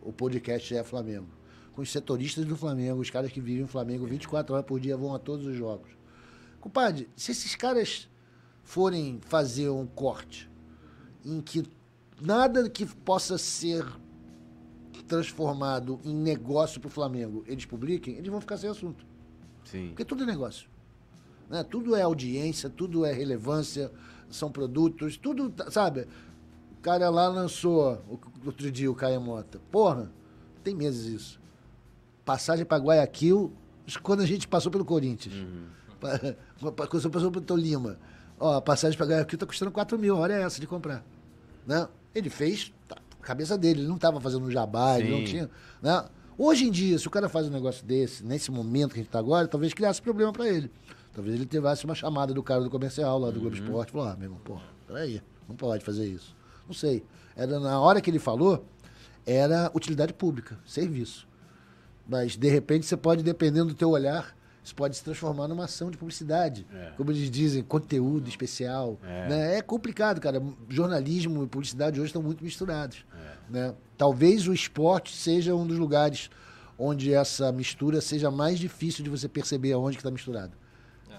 o 0.03 0.13
podcast 0.13 0.75
É 0.75 0.85
Flamengo. 0.85 1.29
Com 1.73 1.81
os 1.81 1.91
setoristas 1.91 2.45
do 2.45 2.55
Flamengo, 2.55 3.01
os 3.01 3.09
caras 3.09 3.33
que 3.33 3.41
vivem 3.41 3.65
o 3.65 3.69
Flamengo 3.69 4.07
24 4.07 4.55
horas 4.55 4.67
por 4.67 4.79
dia 4.79 4.97
vão 4.97 5.15
a 5.15 5.19
todos 5.19 5.47
os 5.47 5.57
jogos. 5.57 5.91
Compadre, 6.61 7.09
se 7.17 7.33
esses 7.33 7.55
caras 7.55 8.09
forem 8.63 9.21
fazer 9.23 9.71
um 9.71 9.87
corte 9.87 10.51
em 11.25 11.41
que 11.41 11.65
nada 12.21 12.69
que 12.69 12.85
possa 12.85 13.39
ser 13.39 13.85
transformado 15.07 16.01
em 16.05 16.15
negócio 16.15 16.81
pro 16.81 16.89
Flamengo 16.91 17.45
eles 17.47 17.65
publiquem, 17.65 18.15
eles 18.17 18.31
vão 18.31 18.41
ficar 18.41 18.57
sem 18.57 18.69
assunto. 18.71 19.05
Sim. 19.65 19.89
Porque 19.89 20.05
tudo 20.05 20.23
é 20.23 20.27
negócio. 20.27 20.69
Né? 21.49 21.63
Tudo 21.65 21.95
é 21.95 22.03
audiência, 22.03 22.71
tudo 22.71 23.05
é 23.05 23.13
relevância, 23.13 23.91
são 24.31 24.51
produtos, 24.51 25.17
tudo, 25.17 25.53
sabe? 25.71 26.07
O 26.79 26.83
cara 26.83 27.09
lá 27.11 27.29
lançou, 27.29 27.95
o- 28.09 28.19
outro 28.47 28.71
dia, 28.71 28.91
o 28.91 28.95
Caia 28.95 29.21
Mota. 29.21 29.61
Porra, 29.71 30.11
tem 30.65 30.75
meses 30.75 31.07
isso. 31.07 31.41
Passagem 32.25 32.65
para 32.65 32.83
Guayaquil, 32.83 33.53
quando 34.03 34.21
a 34.21 34.27
gente 34.27 34.49
passou 34.49 34.71
pelo 34.73 34.85
Corinthians. 34.85 35.35
Pa- 36.01 36.87
Quando 36.89 37.03
você 37.03 37.09
passou 37.09 37.31
pelo 37.31 37.45
Tolima. 37.45 37.99
Ó, 38.39 38.57
a 38.57 38.63
passagem 38.63 38.97
para 38.97 39.07
Guayaquil 39.07 39.39
tá 39.39 39.47
custando 39.47 39.71
4 39.71 39.99
mil, 39.99 40.17
hora 40.17 40.33
é 40.35 40.43
essa 40.43 40.61
de 40.61 40.67
comprar. 40.67 41.05
Né? 41.67 41.87
Ele 42.15 42.29
fez, 42.31 42.73
tá, 42.89 42.97
cabeça 43.23 43.57
dele, 43.57 43.81
ele 43.81 43.89
não 43.89 43.97
estava 43.97 44.21
fazendo 44.21 44.45
um 44.45 44.51
jabá, 44.51 44.99
ele 44.99 45.11
não 45.11 45.19
Sim. 45.19 45.25
tinha. 45.25 45.51
Né? 45.81 46.05
Hoje 46.37 46.67
em 46.67 46.71
dia, 46.71 46.99
se 46.99 47.07
o 47.07 47.11
cara 47.11 47.29
faz 47.29 47.47
um 47.47 47.51
negócio 47.51 47.85
desse, 47.85 48.25
nesse 48.25 48.51
momento 48.51 48.91
que 48.91 48.97
a 48.97 49.03
gente 49.03 49.09
está 49.09 49.19
agora, 49.19 49.47
talvez 49.47 49.73
criasse 49.73 50.01
problema 50.01 50.33
para 50.33 50.49
ele. 50.49 50.71
Talvez 51.13 51.35
ele 51.35 51.47
tivesse 51.47 51.85
uma 51.85 51.95
chamada 51.95 52.33
do 52.33 52.43
cara 52.43 52.63
do 52.63 52.71
comercial 52.71 53.19
lá 53.19 53.31
do 53.31 53.39
Globo 53.39 53.55
Esporte 53.55 53.93
falou: 53.93 54.09
ah, 54.09 54.17
meu 54.17 54.25
irmão, 54.25 54.41
pô, 54.43 54.59
peraí, 54.87 55.23
não 55.49 55.55
pode 55.55 55.85
fazer 55.85 56.07
isso. 56.07 56.35
Não 56.67 56.75
sei. 56.75 57.05
Era 57.37 57.61
na 57.61 57.79
hora 57.79 58.01
que 58.01 58.11
ele 58.11 58.19
falou, 58.19 58.65
era 59.27 59.71
utilidade 59.75 60.13
pública, 60.15 60.59
serviço. 60.67 61.29
Mas, 62.09 62.37
de 62.37 62.49
repente, 62.49 62.87
você 62.87 62.97
pode, 62.97 63.23
dependendo 63.23 63.67
do 63.67 63.75
teu 63.75 63.91
olhar, 63.91 64.35
isso 64.65 64.75
pode 64.75 64.97
se 64.97 65.03
transformar 65.03 65.49
numa 65.49 65.65
ação 65.65 65.91
de 65.91 65.97
publicidade. 65.97 66.67
É. 66.73 66.93
Como 66.97 67.11
eles 67.11 67.31
dizem, 67.31 67.63
conteúdo 67.63 68.29
especial. 68.29 68.99
É. 69.03 69.29
Né? 69.29 69.59
é 69.59 69.63
complicado, 69.63 70.21
cara. 70.21 70.43
Jornalismo 70.69 71.45
e 71.45 71.47
publicidade 71.47 71.99
hoje 71.99 72.09
estão 72.09 72.23
muito 72.23 72.45
misturados. 72.45 73.05
É. 73.49 73.53
Né? 73.53 73.75
Talvez 73.97 74.49
o 74.49 74.53
esporte 74.53 75.15
seja 75.15 75.55
um 75.55 75.67
dos 75.67 75.79
lugares 75.79 76.31
onde 76.79 77.13
essa 77.13 77.53
mistura 77.53 78.01
seja 78.01 78.31
mais 78.31 78.59
difícil 78.59 79.05
de 79.05 79.11
você 79.11 79.29
perceber 79.29 79.73
aonde 79.73 79.97
que 79.97 80.01
está 80.01 80.11
misturado. 80.11 80.57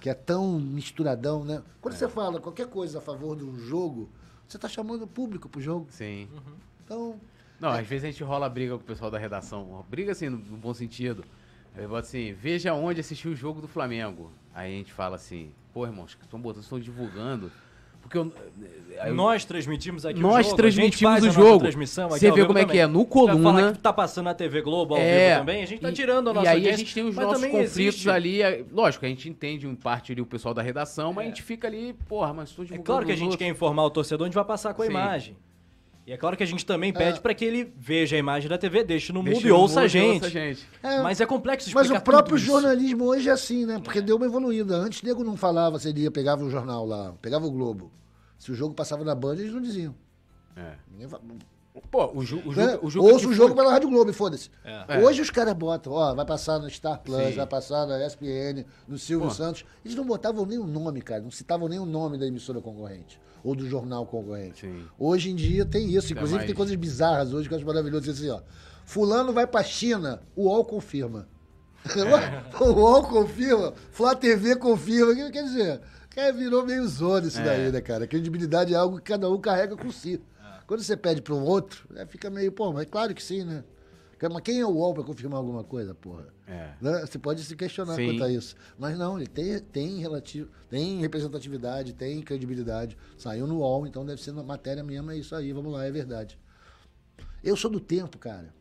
Que 0.02 0.10
é 0.10 0.14
tão 0.14 0.60
misturadão, 0.60 1.45
né? 1.45 1.64
Quando 1.80 1.94
você 1.94 2.10
fala 2.10 2.38
qualquer 2.41 2.68
coisa 2.68 2.98
a 2.98 3.02
favor 3.02 3.38
de 3.38 3.45
um 3.45 3.58
jogo, 3.58 4.10
você 4.45 4.58
está 4.58 4.68
chamando 4.68 5.04
o 5.04 5.08
público 5.08 5.48
pro 5.48 5.62
jogo. 5.62 5.88
Sim. 5.91 6.28
Então, 6.84 7.22
Não, 7.58 7.70
às 7.70 7.88
vezes 7.88 8.04
a 8.04 8.12
gente 8.12 8.22
rola 8.22 8.50
briga 8.50 8.76
com 8.76 8.84
o 8.84 8.86
pessoal 8.86 9.10
da 9.10 9.18
redação. 9.18 9.86
Briga 9.90 10.12
assim, 10.12 10.28
no, 10.28 10.38
bom 10.58 10.74
sentido. 10.74 11.24
Eu 11.74 11.88
boto 11.88 12.02
assim, 12.02 12.34
veja 12.34 12.74
onde 12.74 13.00
assistiu 13.00 13.32
o 13.32 13.36
jogo 13.36 13.62
do 13.62 13.68
Flamengo. 13.68 14.30
Aí 14.54 14.74
a 14.74 14.78
gente 14.78 14.91
fala 14.91 15.16
assim, 15.16 15.54
pô, 15.74 15.86
irmãos, 15.86 16.18
estão 16.22 16.40
botando, 16.40 16.64
estão 16.64 16.80
divulgando. 16.80 17.50
Porque 18.04 18.18
eu, 18.18 18.32
eu- 19.06 19.14
Nós 19.16 19.44
transmitimos 19.44 20.06
aqui 20.06 20.20
nós 20.20 20.42
o 20.46 20.50
jogo. 20.50 20.56
transmitimos 20.58 21.24
a 21.24 21.26
o 21.26 21.30
a 21.30 21.32
jogo. 21.34 21.60
transmissão 21.60 22.08
aqui 22.10 22.20
Você 22.20 22.32
vê 22.32 22.46
como 22.46 22.60
é 22.60 22.66
que 22.66 22.78
é, 22.78 22.86
no 22.86 23.00
Vai 23.06 23.10
falar 23.10 23.32
Coluna- 23.34 23.72
que 23.74 23.80
tá 23.80 23.92
passando 23.92 24.26
na 24.26 24.34
TV 24.36 24.62
Globo 24.62 24.94
ao 24.96 25.02
É, 25.02 25.30
vivo 25.30 25.40
também. 25.40 25.64
A 25.64 25.66
gente 25.66 25.82
tá 25.82 25.90
e- 25.90 25.94
tirando 25.94 26.30
a 26.30 26.34
nossa 26.34 26.46
E 26.46 26.48
aí 26.50 26.54
a 26.54 26.58
audiência, 26.58 26.78
gente 26.78 26.94
tem 26.94 27.04
os 27.08 27.16
nossos 27.16 27.42
conflitos 27.46 27.78
existe. 27.78 28.10
ali. 28.10 28.42
é- 28.42 28.64
Lógico, 28.72 29.06
a 29.06 29.10
gente 29.10 29.28
entende 29.28 29.66
em 29.66 29.74
parte 29.76 30.12
ali 30.12 30.22
o 30.22 30.26
pessoal 30.26 30.54
da 30.54 30.62
redação, 30.62 31.12
mas 31.12 31.26
a 31.26 31.28
gente 31.30 31.42
fica 31.42 31.68
ali, 31.68 31.96
porra, 32.08 32.34
mas 32.34 32.50
estou 32.50 32.66
É 32.72 32.78
claro 32.78 33.06
que 33.06 33.12
a 33.12 33.16
gente 33.16 33.24
outros. 33.24 33.40
quer 33.40 33.48
informar 33.48 33.84
o 33.86 33.90
torcedor, 33.90 34.26
a 34.26 34.28
gente 34.28 34.36
vai 34.36 34.46
passar 34.46 34.74
com 34.74 34.82
a 34.84 34.86
Sim. 34.86 34.92
imagem. 34.92 35.38
E 36.06 36.12
é 36.12 36.18
claro 36.18 36.36
que 36.36 36.44
a 36.44 36.46
gente 36.46 36.66
também 36.66 36.92
pede 36.92 37.18
É. 37.18 37.22
pra 37.22 37.34
que 37.34 37.46
ele 37.46 37.74
veja 37.78 38.16
a 38.18 38.20
imagem 38.20 38.50
da 38.50 38.58
TV, 38.58 38.84
deixe 38.84 39.14
no 39.14 39.24
Deixa 39.24 39.38
mudo 39.38 39.48
e 39.48 39.50
no 39.52 39.58
ouça 39.58 39.80
a 39.82 39.86
e 39.86 39.90
gente. 39.90 40.14
ouça 40.16 40.26
a 40.26 40.30
gente. 40.30 40.68
É, 40.84 41.02
Mas 41.02 41.22
é 41.22 41.26
complexo 41.26 41.72
Mas 41.74 41.86
explicar 41.86 42.02
o 42.02 42.04
próprio 42.04 42.36
tudo 42.36 42.38
isso. 42.38 42.46
jornalismo 42.46 43.06
hoje 43.06 43.30
é 43.30 43.32
assim, 43.32 43.66
né? 43.66 43.80
Porque 43.82 44.02
deu 44.02 44.18
uma 44.18 44.26
evoluída. 44.26 44.76
Antes, 44.76 45.02
o 45.02 45.06
nego 45.06 45.24
não 45.24 45.38
falava, 45.38 45.80
você 45.80 45.92
ia, 45.92 46.12
pegava 46.12 46.44
o 46.44 46.50
jornal 46.50 46.86
lá, 46.86 47.14
pegava 47.22 47.46
o 47.48 47.52
Globo. 47.52 47.90
Se 48.38 48.52
o 48.52 48.56
jogo 48.56 48.74
passava 48.76 49.06
na 49.06 49.16
Band, 49.16 49.36
eles 49.36 49.54
não 49.54 49.62
diziam. 49.62 49.96
É. 50.58 50.74
Pô, 51.90 52.12
o, 52.14 52.24
ju, 52.24 52.41
o 52.45 52.54
né? 52.54 52.78
jogo. 52.88 53.10
O 53.16 53.20
que 53.20 53.26
o 53.28 53.34
jogo 53.34 53.50
foi- 53.50 53.56
pela 53.58 53.72
Rádio 53.72 53.90
Globo, 53.90 54.14
foda-se. 54.14 54.50
É. 54.64 55.00
Hoje 55.00 55.22
os 55.22 55.30
caras 55.32 55.54
botam, 55.56 55.91
ó, 55.94 56.14
vai 56.14 56.26
passar 56.26 56.60
no 56.60 56.70
Star 56.70 57.00
Plus, 57.02 57.30
Sim. 57.30 57.36
vai 57.36 57.48
passar 57.48 57.88
na 57.88 58.06
ESPN, 58.06 58.66
no 58.88 58.98
Silvio 58.98 59.28
Pô. 59.28 59.34
Santos. 59.34 59.66
Eles 59.84 59.95
não 59.98 60.06
botavam 60.06 60.45
nem 60.45 60.60
o 60.60 60.66
nome, 60.68 61.02
cara, 61.02 61.22
não 61.22 61.32
citavam 61.32 61.68
nem 61.68 61.80
o 61.80 61.86
nome 61.86 62.18
da 62.18 62.28
emissora 62.28 62.62
concorrente. 62.62 63.20
Ou 63.44 63.56
do 63.56 63.68
jornal 63.68 64.06
concorrente. 64.06 64.62
Sim. 64.62 64.84
Hoje 64.98 65.32
em 65.32 65.36
dia 65.36 65.66
tem 65.66 65.88
isso. 65.90 66.14
Inclusive 66.14 66.38
mais- 66.38 66.48
tem 66.48 66.56
coisas 66.56 66.76
bizarras 66.76 67.34
hoje 67.34 67.48
que 67.48 67.54
eu 67.54 67.58
acho 67.58 67.66
maravilhoso. 67.68 68.10
Assim, 68.10 68.30
ó. 68.30 68.40
Fulano 68.86 69.34
vai 69.34 69.48
pra 69.48 69.64
China, 69.64 70.22
o 70.36 70.44
UOL 70.44 70.64
confirma. 70.66 71.28
o 72.62 72.66
UOL 72.72 73.04
confirma, 73.04 73.74
Flá 73.91 74.16
TV 74.16 74.56
confirma. 74.56 75.14
Quer- 75.16 75.32
Quer 75.32 75.44
dizer, 75.44 75.82
cara, 76.10 76.32
virou 76.32 76.66
meio 76.66 76.88
zona 76.88 77.28
isso 77.28 77.40
É. 77.40 77.44
daí, 77.44 77.72
né, 77.72 77.82
cara? 77.82 78.08
Credibilidade 78.08 78.74
é 78.74 78.78
algo 78.78 78.98
que 78.98 79.04
cada 79.12 79.30
um 79.30 79.40
carrega 79.40 79.76
com 79.76 79.91
si. 79.91 80.22
Quando 80.68 80.81
você 80.81 80.95
pede 80.95 81.22
para 81.22 81.34
um 81.34 81.44
outro, 81.44 81.88
né, 81.90 82.06
fica 82.06 82.30
meio, 82.30 82.52
pô, 82.52 82.72
mas 82.72 82.85
claro 82.85 83.14
que 83.14 83.23
sim, 83.23 83.44
né? 83.44 83.64
Mas 84.30 84.41
quem 84.41 84.60
é 84.60 84.65
o 84.65 84.69
UOL 84.69 84.94
para 84.94 85.03
confirmar 85.03 85.38
alguma 85.38 85.64
coisa, 85.64 85.94
porra? 85.94 86.27
É. 86.48 86.73
Né? 86.80 87.02
Você 87.02 87.19
pode 87.19 87.44
se 87.44 87.56
questionar 87.56 87.95
Sim. 87.95 88.06
quanto 88.06 88.23
a 88.23 88.31
isso. 88.31 88.56
Mas 88.77 88.98
não, 88.98 89.18
ele 89.18 89.27
tem, 89.27 89.60
tem, 89.60 89.99
relativo, 89.99 90.49
tem 90.69 91.02
representatividade, 91.02 91.94
tem 91.94 92.22
credibilidade. 92.22 92.98
Saiu 93.18 93.45
no 93.45 93.57
UOL, 93.57 93.85
então 93.85 94.06
deve 94.06 94.22
ser 94.22 94.31
na 94.31 94.44
matéria 94.44 94.84
mesmo, 94.84 95.11
é 95.11 95.18
isso 95.18 95.35
aí, 95.35 95.52
vamos 95.52 95.73
lá, 95.73 95.85
é 95.85 95.91
verdade. 95.91 96.40
Eu 97.44 97.57
sou 97.57 97.69
do 97.69 97.80
tempo, 97.80 98.18
cara. 98.18 98.53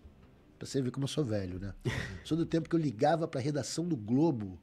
Pra 0.58 0.66
você 0.66 0.82
ver 0.82 0.90
como 0.90 1.04
eu 1.04 1.08
sou 1.08 1.24
velho, 1.24 1.60
né? 1.60 1.72
sou 2.24 2.36
do 2.36 2.46
tempo 2.46 2.68
que 2.68 2.74
eu 2.74 2.80
ligava 2.80 3.28
pra 3.28 3.40
redação 3.40 3.86
do 3.86 3.96
Globo 3.96 4.58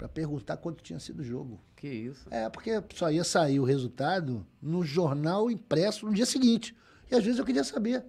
pra 0.00 0.08
perguntar 0.08 0.56
quanto 0.56 0.82
tinha 0.82 0.98
sido 0.98 1.20
o 1.20 1.22
jogo. 1.22 1.60
Que 1.76 1.86
isso? 1.86 2.26
É, 2.30 2.48
porque 2.48 2.82
só 2.94 3.10
ia 3.10 3.22
sair 3.22 3.60
o 3.60 3.64
resultado 3.64 4.46
no 4.62 4.82
jornal 4.82 5.50
impresso 5.50 6.06
no 6.06 6.14
dia 6.14 6.24
seguinte. 6.24 6.74
E 7.10 7.14
às 7.14 7.22
vezes 7.22 7.38
eu 7.38 7.44
queria 7.44 7.62
saber 7.62 8.06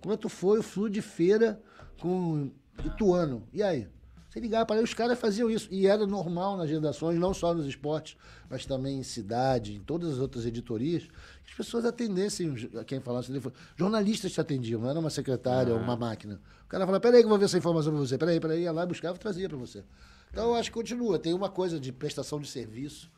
quanto 0.00 0.30
foi 0.30 0.60
o 0.60 0.62
flu 0.62 0.88
de 0.88 1.02
feira 1.02 1.60
com 2.00 2.50
Ituano. 2.82 3.46
E 3.52 3.62
aí? 3.62 3.86
Você 4.30 4.40
ligava 4.40 4.64
para 4.64 4.76
aí, 4.76 4.82
os 4.82 4.94
caras 4.94 5.18
faziam 5.18 5.50
isso. 5.50 5.68
E 5.70 5.86
era 5.86 6.06
normal 6.06 6.56
nas 6.56 6.70
redações, 6.70 7.18
não 7.18 7.34
só 7.34 7.52
nos 7.52 7.66
esportes, 7.66 8.16
mas 8.48 8.64
também 8.64 8.98
em 8.98 9.02
cidade, 9.02 9.74
em 9.74 9.80
todas 9.80 10.14
as 10.14 10.18
outras 10.18 10.46
editorias, 10.46 11.02
que 11.02 11.50
as 11.50 11.54
pessoas 11.54 11.84
atendessem 11.84 12.54
quem 12.86 13.00
falasse 13.00 13.28
telefone. 13.28 13.54
Jornalistas 13.76 14.32
te 14.32 14.40
atendiam, 14.40 14.80
não 14.80 14.88
era 14.88 14.98
uma 14.98 15.10
secretária 15.10 15.74
ou 15.74 15.78
uma 15.78 15.94
máquina. 15.94 16.40
O 16.64 16.68
cara 16.68 16.86
falava, 16.86 17.02
peraí 17.02 17.20
que 17.20 17.26
eu 17.26 17.28
vou 17.28 17.38
ver 17.38 17.44
essa 17.44 17.58
informação 17.58 17.92
para 17.92 18.00
você. 18.00 18.16
Peraí, 18.16 18.40
peraí, 18.40 18.62
ia 18.62 18.72
lá, 18.72 18.86
buscava 18.86 19.14
e 19.14 19.20
trazia 19.20 19.46
para 19.46 19.58
você. 19.58 19.84
Então 20.34 20.48
eu 20.48 20.54
acho 20.56 20.68
que 20.68 20.74
continua. 20.74 21.16
Tem 21.16 21.32
uma 21.32 21.48
coisa 21.48 21.78
de 21.78 21.92
prestação 21.92 22.40
de 22.40 22.48
serviço 22.48 23.08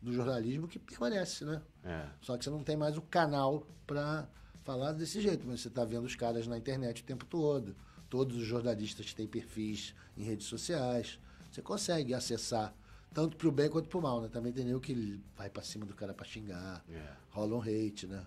do 0.00 0.10
jornalismo 0.10 0.66
que 0.66 0.78
permanece, 0.78 1.44
né? 1.44 1.60
É. 1.84 2.06
Só 2.22 2.34
que 2.38 2.44
você 2.44 2.48
não 2.50 2.64
tem 2.64 2.78
mais 2.78 2.96
o 2.96 3.02
canal 3.02 3.66
para 3.86 4.26
falar 4.64 4.92
desse 4.92 5.20
jeito, 5.20 5.46
mas 5.46 5.60
você 5.60 5.68
está 5.68 5.84
vendo 5.84 6.06
os 6.06 6.16
caras 6.16 6.46
na 6.46 6.56
internet 6.56 7.02
o 7.02 7.04
tempo 7.04 7.26
todo. 7.26 7.76
Todos 8.08 8.38
os 8.38 8.44
jornalistas 8.44 9.12
têm 9.12 9.26
perfis 9.26 9.94
em 10.16 10.22
redes 10.22 10.46
sociais. 10.46 11.20
Você 11.50 11.60
consegue 11.60 12.14
acessar 12.14 12.74
tanto 13.12 13.36
pro 13.36 13.52
bem 13.52 13.68
quanto 13.68 13.90
pro 13.90 14.00
mal, 14.00 14.22
né? 14.22 14.28
Também 14.32 14.50
tem 14.50 14.64
nego 14.64 14.80
que 14.80 15.20
vai 15.36 15.50
para 15.50 15.62
cima 15.62 15.84
do 15.84 15.94
cara 15.94 16.14
para 16.14 16.24
xingar. 16.24 16.82
É. 16.88 17.06
Rola 17.28 17.54
um 17.54 17.60
hate, 17.60 18.06
né? 18.06 18.24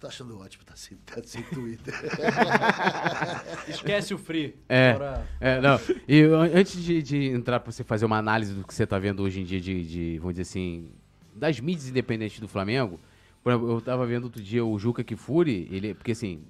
Tô 0.00 0.06
achando 0.06 0.38
ótimo, 0.38 0.64
tá 0.64 0.76
sem, 0.76 0.96
tá 0.98 1.20
sem 1.24 1.42
Twitter. 1.42 1.92
Esquece 3.66 4.14
o 4.14 4.18
free. 4.18 4.54
É, 4.68 4.96
é, 5.40 5.60
não. 5.60 5.78
E 6.06 6.22
an- 6.22 6.50
antes 6.54 6.80
de, 6.82 7.02
de 7.02 7.26
entrar 7.30 7.58
pra 7.60 7.72
você 7.72 7.82
fazer 7.82 8.04
uma 8.06 8.16
análise 8.16 8.54
do 8.54 8.64
que 8.64 8.72
você 8.72 8.86
tá 8.86 8.98
vendo 8.98 9.22
hoje 9.22 9.40
em 9.40 9.44
dia 9.44 9.60
de, 9.60 9.84
de, 9.84 10.18
vamos 10.18 10.34
dizer 10.34 10.42
assim, 10.42 10.90
das 11.34 11.58
mídias 11.58 11.88
independentes 11.88 12.38
do 12.38 12.46
Flamengo, 12.46 13.00
por 13.42 13.50
exemplo, 13.52 13.70
eu 13.72 13.80
tava 13.80 14.06
vendo 14.06 14.24
outro 14.24 14.40
dia 14.42 14.64
o 14.64 14.78
Juca 14.78 15.02
Kifuri, 15.02 15.68
ele, 15.70 15.94
porque 15.94 16.12
assim, 16.12 16.44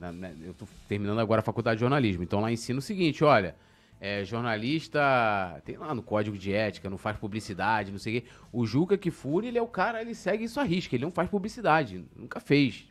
eu 0.45 0.53
tô 0.53 0.67
terminando 0.87 1.19
agora 1.21 1.41
a 1.41 1.45
faculdade 1.45 1.77
de 1.79 1.81
jornalismo, 1.81 2.23
então 2.23 2.41
lá 2.41 2.53
ensina 2.53 2.79
o 2.79 2.83
seguinte, 2.83 3.25
olha, 3.25 3.55
é, 4.01 4.25
jornalista, 4.25 5.61
tem 5.65 5.77
lá 5.77 5.95
no 5.95 6.03
código 6.03 6.37
de 6.37 6.53
ética, 6.53 6.89
não 6.91 6.99
faz 6.99 7.17
publicidade, 7.17 7.91
não 7.91 7.99
sei 7.99 8.19
o 8.19 8.21
quê. 8.23 8.29
O 8.53 8.67
Juca 8.67 8.97
Kifuri, 8.99 9.49
ele 9.49 9.59
é 9.59 9.63
o 9.63 9.67
cara, 9.67 10.01
ele 10.03 10.15
segue 10.15 10.45
isso 10.45 10.61
à 10.61 10.65
risca, 10.65 10.95
ele 10.95 11.05
não 11.05 11.11
faz 11.11 11.29
publicidade, 11.29 12.05
nunca 12.17 12.41
fez. 12.41 12.87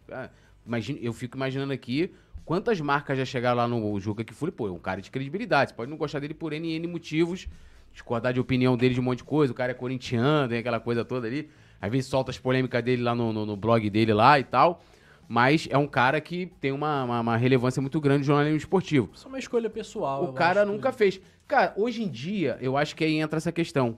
Imagina, 0.67 0.99
eu 1.01 1.13
fico 1.13 1.37
imaginando 1.37 1.71
aqui 1.73 2.11
quantas 2.45 2.79
marcas 2.81 3.17
já 3.17 3.25
chegaram 3.25 3.57
lá 3.57 3.67
no 3.67 3.99
Juca 3.99 4.23
Kifuri, 4.23 4.51
pô, 4.51 4.67
é 4.67 4.71
um 4.71 4.77
cara 4.79 5.01
de 5.01 5.09
credibilidade, 5.09 5.71
você 5.71 5.75
pode 5.75 5.89
não 5.89 5.97
gostar 5.97 6.19
dele 6.19 6.33
por 6.33 6.51
N, 6.53 6.73
N 6.75 6.87
motivos, 6.87 7.47
discordar 7.93 8.33
de 8.33 8.39
opinião 8.39 8.75
dele 8.77 8.93
de 8.93 8.99
um 8.99 9.03
monte 9.03 9.19
de 9.19 9.23
coisa, 9.23 9.51
o 9.51 9.55
cara 9.55 9.71
é 9.71 9.75
corintiano, 9.75 10.49
tem 10.49 10.59
aquela 10.59 10.79
coisa 10.79 11.03
toda 11.05 11.25
ali, 11.27 11.49
às 11.81 11.89
vezes 11.91 12.07
solta 12.09 12.31
as 12.31 12.37
polêmicas 12.37 12.83
dele 12.83 13.01
lá 13.01 13.15
no, 13.15 13.31
no- 13.33 13.45
no 13.45 13.55
blog 13.55 13.89
dele 13.89 14.13
lá 14.13 14.39
e 14.39 14.43
tal, 14.43 14.83
mas 15.27 15.67
é 15.71 15.77
um 15.77 15.87
cara 15.87 16.19
que 16.21 16.45
tem 16.61 16.71
uma, 16.71 17.03
uma- 17.03 17.19
uma 17.21 17.37
relevância 17.37 17.81
muito 17.81 17.99
grande 17.99 18.19
no 18.19 18.25
jornalismo 18.25 18.57
esportivo. 18.57 19.09
Isso 19.13 19.25
é 19.25 19.29
uma 19.29 19.39
escolha 19.39 19.69
pessoal. 19.69 20.23
O 20.25 20.33
cara 20.33 20.61
acho 20.61 20.69
que- 20.69 20.75
nunca 20.75 20.91
fez. 20.91 21.19
Cara, 21.47 21.73
hoje 21.77 22.03
em 22.03 22.09
dia, 22.09 22.57
eu 22.61 22.75
acho 22.77 22.95
que 22.95 23.03
aí 23.03 23.15
entra 23.17 23.37
essa 23.37 23.51
questão. 23.51 23.97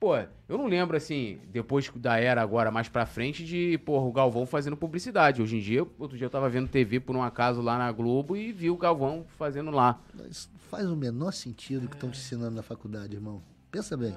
Pô, 0.00 0.16
eu 0.16 0.56
não 0.56 0.66
lembro, 0.66 0.96
assim, 0.96 1.40
depois 1.50 1.90
da 1.96 2.18
era 2.18 2.40
agora 2.40 2.70
mais 2.70 2.88
pra 2.88 3.04
frente, 3.04 3.44
de, 3.44 3.76
porra, 3.78 4.06
o 4.06 4.12
Galvão 4.12 4.46
fazendo 4.46 4.76
publicidade. 4.76 5.42
Hoje 5.42 5.56
em 5.56 5.60
dia, 5.60 5.84
outro 5.98 6.16
dia 6.16 6.26
eu 6.26 6.30
tava 6.30 6.48
vendo 6.48 6.68
TV 6.68 7.00
por 7.00 7.16
um 7.16 7.22
acaso 7.22 7.60
lá 7.60 7.76
na 7.76 7.90
Globo 7.90 8.36
e 8.36 8.52
vi 8.52 8.70
o 8.70 8.76
Galvão 8.76 9.26
fazendo 9.36 9.72
lá. 9.72 10.00
Isso 10.30 10.48
faz 10.70 10.88
o 10.88 10.94
menor 10.94 11.32
sentido 11.32 11.88
que 11.88 11.96
estão 11.96 12.10
te 12.10 12.18
ensinando 12.18 12.54
na 12.54 12.62
faculdade, 12.62 13.16
irmão. 13.16 13.42
Pensa 13.72 13.96
bem. 13.96 14.16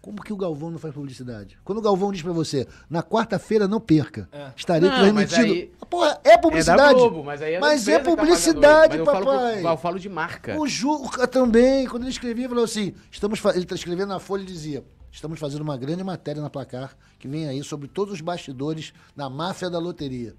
Como 0.00 0.22
que 0.22 0.32
o 0.32 0.36
Galvão 0.36 0.70
não 0.70 0.78
faz 0.78 0.94
publicidade? 0.94 1.58
Quando 1.64 1.78
o 1.78 1.82
Galvão 1.82 2.12
diz 2.12 2.22
pra 2.22 2.32
você, 2.32 2.66
na 2.88 3.02
quarta-feira 3.02 3.66
não 3.66 3.80
perca, 3.80 4.28
É. 4.32 4.52
estarei 4.56 4.88
Não, 4.88 5.12
mas 5.12 5.30
transmitindo. 5.30 5.52
aí- 5.52 5.72
Porra, 5.90 6.20
é 6.24 6.38
publicidade. 6.38 6.80
É 6.82 6.86
da 6.86 6.92
Globo, 6.92 7.24
mas 7.24 7.42
aí 7.42 7.54
é 7.54 7.60
Mas 7.60 7.88
é 7.88 7.98
tá 7.98 8.04
publicidade, 8.04 8.94
ele. 8.94 9.04
Mas 9.04 9.08
eu 9.08 9.12
falo, 9.24 9.26
papai. 9.26 9.60
pro- 9.60 9.70
eu 9.70 9.76
falo 9.76 9.98
de 9.98 10.08
marca. 10.08 10.58
O 10.58 10.66
Juca 10.68 11.26
também, 11.26 11.86
quando 11.86 12.04
ele 12.04 12.10
escrevia, 12.10 12.48
falou 12.48 12.64
assim: 12.64 12.94
estamos 13.10 13.44
ele 13.46 13.58
está 13.64 13.74
escrevendo 13.74 14.08
na 14.10 14.20
Folha 14.20 14.42
e 14.42 14.46
dizia: 14.46 14.84
estamos 15.10 15.38
fazendo 15.40 15.62
uma 15.62 15.76
grande 15.76 16.04
matéria 16.04 16.40
na 16.40 16.48
placar 16.48 16.96
que 17.18 17.26
vem 17.26 17.48
aí 17.48 17.62
sobre 17.64 17.88
todos 17.88 18.14
os 18.14 18.20
bastidores 18.20 18.92
da 19.16 19.28
máfia 19.28 19.68
da 19.68 19.78
loteria. 19.78 20.34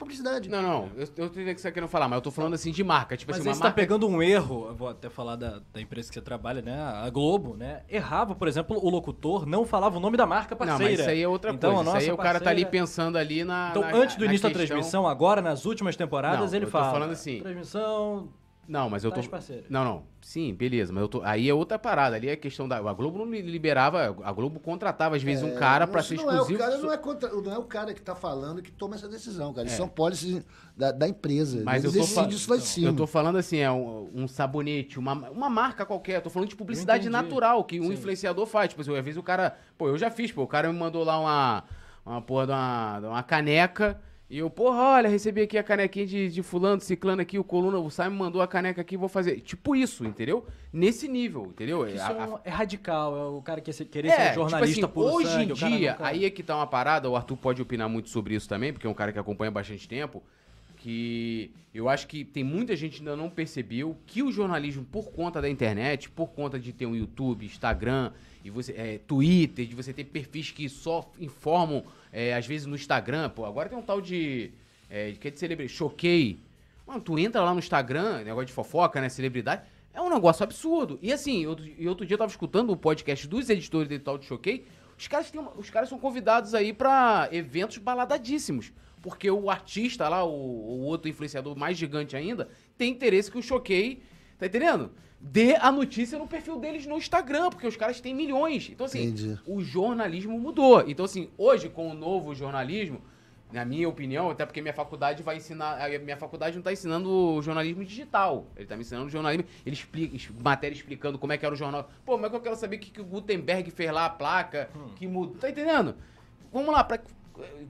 É 0.00 0.02
publicidade. 0.02 0.48
Não, 0.48 0.62
não, 0.62 0.88
eu, 0.96 1.06
eu 1.18 1.26
entendi 1.26 1.50
o 1.50 1.54
que 1.54 1.60
você 1.60 1.68
tá 1.68 1.72
querendo 1.74 1.88
falar, 1.90 2.08
mas 2.08 2.16
eu 2.16 2.22
tô 2.22 2.30
falando 2.30 2.54
assim 2.54 2.72
de 2.72 2.82
marca. 2.82 3.16
Tipo 3.16 3.32
Mas 3.32 3.40
assim, 3.40 3.48
uma 3.50 3.54
você 3.54 3.60
tá 3.60 3.64
marca. 3.66 3.76
pegando 3.80 4.08
um 4.08 4.22
erro, 4.22 4.66
eu 4.68 4.74
vou 4.74 4.88
até 4.88 5.10
falar 5.10 5.36
da, 5.36 5.60
da 5.72 5.80
empresa 5.80 6.08
que 6.08 6.14
você 6.14 6.22
trabalha, 6.22 6.62
né? 6.62 6.80
A 6.80 7.08
Globo, 7.10 7.54
né? 7.54 7.82
Errava, 7.88 8.34
por 8.34 8.48
exemplo, 8.48 8.78
o 8.82 8.88
locutor 8.88 9.44
não 9.46 9.66
falava 9.66 9.98
o 9.98 10.00
nome 10.00 10.16
da 10.16 10.24
marca 10.26 10.54
Não, 10.54 10.58
parceira. 10.58 10.90
mas 10.90 11.00
isso 11.00 11.10
aí 11.10 11.22
é 11.22 11.28
outra 11.28 11.50
então, 11.52 11.74
coisa. 11.74 11.90
A 11.90 11.92
Isso 11.92 11.96
aí 12.04 12.08
nossa 12.08 12.14
o 12.14 12.24
cara 12.24 12.40
tá 12.40 12.48
ali 12.50 12.62
parceira- 12.64 12.70
pensando 12.86 13.18
ali 13.18 13.44
na. 13.44 13.68
Então, 13.70 13.82
na- 13.82 13.94
antes 13.94 14.16
do 14.16 14.24
início 14.24 14.42
da 14.48 14.48
questão- 14.54 14.66
transmissão, 14.68 15.06
agora, 15.06 15.42
nas 15.42 15.66
últimas 15.66 15.94
temporadas, 15.96 16.50
Não, 16.50 16.56
ele 16.56 16.64
eu 16.64 16.70
tô 16.70 16.78
fala. 16.78 16.92
falando 16.92 17.12
assim- 17.12 17.40
Transmissão. 17.40 18.28
Não, 18.70 18.88
mas 18.88 19.02
eu 19.02 19.10
tô. 19.10 19.16
Tais 19.16 19.26
parceiros. 19.26 19.64
Não, 19.68 19.82
não. 19.84 20.02
Sim, 20.22 20.54
beleza. 20.54 20.92
Mas 20.92 21.02
eu 21.02 21.08
tô. 21.08 21.22
Aí 21.24 21.48
é 21.48 21.52
outra 21.52 21.76
parada. 21.76 22.14
Ali 22.14 22.28
é 22.28 22.36
questão 22.36 22.68
da. 22.68 22.76
A 22.78 22.92
Globo 22.92 23.18
não 23.18 23.24
li- 23.28 23.42
liberava. 23.42 24.16
A 24.22 24.32
Globo 24.32 24.60
contratava, 24.60 25.16
às 25.16 25.22
vezes, 25.24 25.42
um 25.42 25.56
cara 25.56 25.88
pra 25.88 25.98
Isso 26.00 26.10
ser 26.10 26.14
não 26.16 26.22
é, 26.22 26.26
o 26.26 26.30
exclusivo. 26.36 26.58
cara 26.60 26.78
não 26.78 26.92
é, 26.92 26.96
contra- 26.96 27.28
não 27.30 27.52
é 27.52 27.58
o 27.58 27.64
cara 27.64 27.92
que 27.92 28.00
tá 28.00 28.14
falando 28.14 28.62
que 28.62 28.70
toma 28.70 28.94
essa 28.94 29.08
decisão, 29.08 29.52
cara. 29.52 29.66
Isso 29.66 29.74
É. 29.74 29.78
são 29.78 29.88
policies 29.88 30.44
da, 30.76 30.92
da 30.92 31.08
empresa. 31.08 31.62
Mas 31.64 31.82
eu 31.82 31.90
Eles 31.90 32.00
tô, 32.08 32.14
fa- 32.14 32.20
decidem 32.22 32.36
isso 32.38 32.50
lá 32.50 32.56
de 32.58 32.62
cima. 32.62 32.88
eu 32.90 32.94
tô 32.96 33.08
falando 33.08 33.38
assim, 33.38 33.58
é 33.58 33.72
um, 33.72 34.08
um 34.14 34.28
sabonete, 34.28 35.00
uma, 35.00 35.14
uma 35.30 35.50
marca 35.50 35.84
qualquer. 35.84 36.18
Eu 36.18 36.22
tô 36.22 36.30
falando 36.30 36.48
de 36.48 36.54
publicidade 36.54 37.08
natural 37.10 37.64
que 37.64 37.80
um 37.80 37.88
Sim. 37.88 37.94
influenciador 37.94 38.46
faz. 38.46 38.68
Tipo 38.68 38.82
assim, 38.82 38.96
às 38.96 39.04
vezes 39.04 39.18
o 39.18 39.22
cara. 39.24 39.56
Pô, 39.76 39.88
eu 39.88 39.98
já 39.98 40.12
fiz, 40.12 40.30
pô. 40.30 40.42
O 40.42 40.46
cara 40.46 40.72
me 40.72 40.78
mandou 40.78 41.02
lá 41.02 41.18
uma. 41.18 41.64
Uma 42.06 42.22
porra 42.22 42.46
de 42.46 42.52
uma, 42.52 43.00
de 43.00 43.06
uma 43.06 43.22
caneca. 43.22 44.00
E 44.30 44.38
eu, 44.38 44.48
porra, 44.48 44.78
olha, 44.80 45.08
recebi 45.08 45.40
aqui 45.42 45.58
a 45.58 45.62
canequinha 45.62 46.06
de, 46.06 46.28
de 46.28 46.40
fulano, 46.40 46.80
ciclano 46.80 47.20
aqui, 47.20 47.36
o 47.36 47.42
coluna, 47.42 47.78
o 47.78 47.90
Simon 47.90 48.10
mandou 48.10 48.40
a 48.40 48.46
caneca 48.46 48.80
aqui, 48.80 48.96
vou 48.96 49.08
fazer. 49.08 49.40
Tipo 49.40 49.74
isso, 49.74 50.04
entendeu? 50.04 50.46
Nesse 50.72 51.08
nível, 51.08 51.46
entendeu? 51.46 51.84
Isso 51.88 52.00
A- 52.04 52.12
é, 52.12 52.20
a- 52.20 52.40
é 52.44 52.50
radical, 52.50 53.16
é 53.16 53.24
o 53.36 53.42
cara 53.42 53.60
que 53.60 53.72
quer 53.72 53.84
querer 53.86 54.08
é, 54.08 54.32
ser 54.32 54.38
um 54.38 54.42
jornalista 54.48 54.86
tipo 54.86 55.04
assim, 55.04 55.16
hoje 55.16 55.28
sangue, 55.32 55.50
em 55.50 55.54
dia, 55.78 55.90
nunca- 55.92 56.06
aí 56.06 56.24
é 56.24 56.30
que 56.30 56.44
tá 56.44 56.54
uma 56.54 56.66
parada, 56.66 57.10
o 57.10 57.16
Arthur 57.16 57.36
pode 57.38 57.60
opinar 57.60 57.88
muito 57.88 58.08
sobre 58.08 58.36
isso 58.36 58.48
também, 58.48 58.72
porque 58.72 58.86
é 58.86 58.90
um 58.90 58.94
cara 58.94 59.12
que 59.12 59.18
acompanha 59.18 59.50
bastante 59.50 59.88
tempo, 59.88 60.22
que 60.76 61.50
eu 61.74 61.88
acho 61.88 62.06
que 62.06 62.24
tem 62.24 62.44
muita 62.44 62.74
gente 62.76 62.94
que 62.94 62.98
ainda 63.00 63.16
não 63.16 63.28
percebeu 63.28 63.96
que 64.06 64.22
o 64.22 64.30
jornalismo, 64.30 64.84
por 64.84 65.10
conta 65.10 65.40
da 65.42 65.48
internet, 65.50 66.08
por 66.08 66.28
conta 66.30 66.56
de 66.58 66.72
ter 66.72 66.86
um 66.86 66.94
YouTube, 66.94 67.44
Instagram, 67.44 68.12
e 68.44 68.50
você, 68.50 68.72
é, 68.72 68.98
Twitter, 69.06 69.66
de 69.66 69.74
você 69.74 69.92
ter 69.92 70.04
perfis 70.04 70.50
que 70.50 70.68
só 70.68 71.10
informam, 71.18 71.84
é, 72.12 72.34
às 72.34 72.46
vezes 72.46 72.66
no 72.66 72.74
Instagram, 72.74 73.28
pô, 73.30 73.44
agora 73.44 73.68
tem 73.68 73.78
um 73.78 73.82
tal 73.82 74.00
de. 74.00 74.50
É, 74.88 75.12
que 75.12 75.28
é 75.28 75.30
de 75.30 75.38
celebridade, 75.38 75.72
choquei. 75.72 76.40
Mano, 76.86 77.00
tu 77.00 77.18
entra 77.18 77.42
lá 77.42 77.52
no 77.52 77.58
Instagram, 77.58 78.24
negócio 78.24 78.46
de 78.46 78.52
fofoca, 78.52 79.00
né? 79.00 79.08
Celebridade. 79.08 79.62
É 79.92 80.00
um 80.00 80.08
negócio 80.08 80.42
absurdo. 80.42 80.98
E 81.02 81.12
assim, 81.12 81.46
outro, 81.46 81.64
e 81.78 81.86
outro 81.88 82.06
dia 82.06 82.14
eu 82.14 82.18
tava 82.18 82.30
escutando 82.30 82.70
o 82.70 82.72
um 82.72 82.76
podcast 82.76 83.28
dos 83.28 83.48
editores 83.48 83.88
do 83.88 83.98
tal 83.98 84.18
de 84.18 84.24
Choquei. 84.24 84.66
Os 84.98 85.06
caras, 85.06 85.30
têm 85.30 85.40
os 85.56 85.70
caras 85.70 85.88
são 85.88 85.98
convidados 85.98 86.54
aí 86.54 86.72
para 86.72 87.28
eventos 87.32 87.78
baladadíssimos. 87.78 88.72
Porque 89.02 89.30
o 89.30 89.50
artista 89.50 90.08
lá, 90.08 90.24
o, 90.24 90.30
o, 90.30 90.82
outro 90.82 91.08
influenciador 91.08 91.56
mais 91.56 91.78
gigante 91.78 92.16
ainda, 92.16 92.48
tem 92.76 92.92
interesse 92.92 93.30
que 93.30 93.38
o 93.38 93.42
Choquei. 93.42 94.02
Tá 94.38 94.46
entendendo? 94.46 94.90
Dê 95.20 95.54
a 95.56 95.70
notícia 95.70 96.18
no 96.18 96.26
perfil 96.26 96.58
deles 96.58 96.86
no 96.86 96.96
Instagram, 96.96 97.50
porque 97.50 97.66
os 97.66 97.76
caras 97.76 98.00
têm 98.00 98.14
milhões. 98.14 98.70
Então, 98.70 98.86
assim, 98.86 99.04
Entendi. 99.04 99.38
o 99.46 99.60
jornalismo 99.60 100.38
mudou. 100.38 100.82
Então, 100.88 101.04
assim, 101.04 101.28
hoje, 101.36 101.68
com 101.68 101.90
o 101.90 101.94
novo 101.94 102.34
jornalismo, 102.34 103.02
na 103.52 103.64
minha 103.64 103.86
opinião, 103.86 104.30
até 104.30 104.46
porque 104.46 104.62
minha 104.62 104.72
faculdade 104.72 105.22
vai 105.22 105.36
ensinar. 105.36 105.78
A 105.78 105.98
minha 105.98 106.16
faculdade 106.16 106.54
não 106.54 106.60
está 106.60 106.72
ensinando 106.72 107.40
jornalismo 107.42 107.84
digital. 107.84 108.46
Ele 108.56 108.64
está 108.64 108.76
me 108.76 108.82
ensinando 108.82 109.10
jornalismo. 109.10 109.44
Ele 109.66 109.74
explica, 109.74 110.32
matéria 110.42 110.74
explicando 110.74 111.18
como 111.18 111.32
é 111.32 111.38
que 111.38 111.44
era 111.44 111.54
o 111.54 111.58
jornal. 111.58 111.90
Pô, 112.04 112.16
mas 112.16 112.26
é 112.26 112.30
que 112.30 112.36
eu 112.36 112.40
quero 112.40 112.56
saber 112.56 112.76
o 112.76 112.78
que, 112.78 112.90
que 112.90 113.00
o 113.00 113.04
Gutenberg 113.04 113.70
fez 113.70 113.92
lá, 113.92 114.06
a 114.06 114.10
placa, 114.10 114.70
hum. 114.74 114.94
que 114.96 115.06
mudou. 115.06 115.36
Tá 115.36 115.50
entendendo? 115.50 115.96
Vamos 116.52 116.72
lá, 116.72 116.82
pra, 116.82 116.98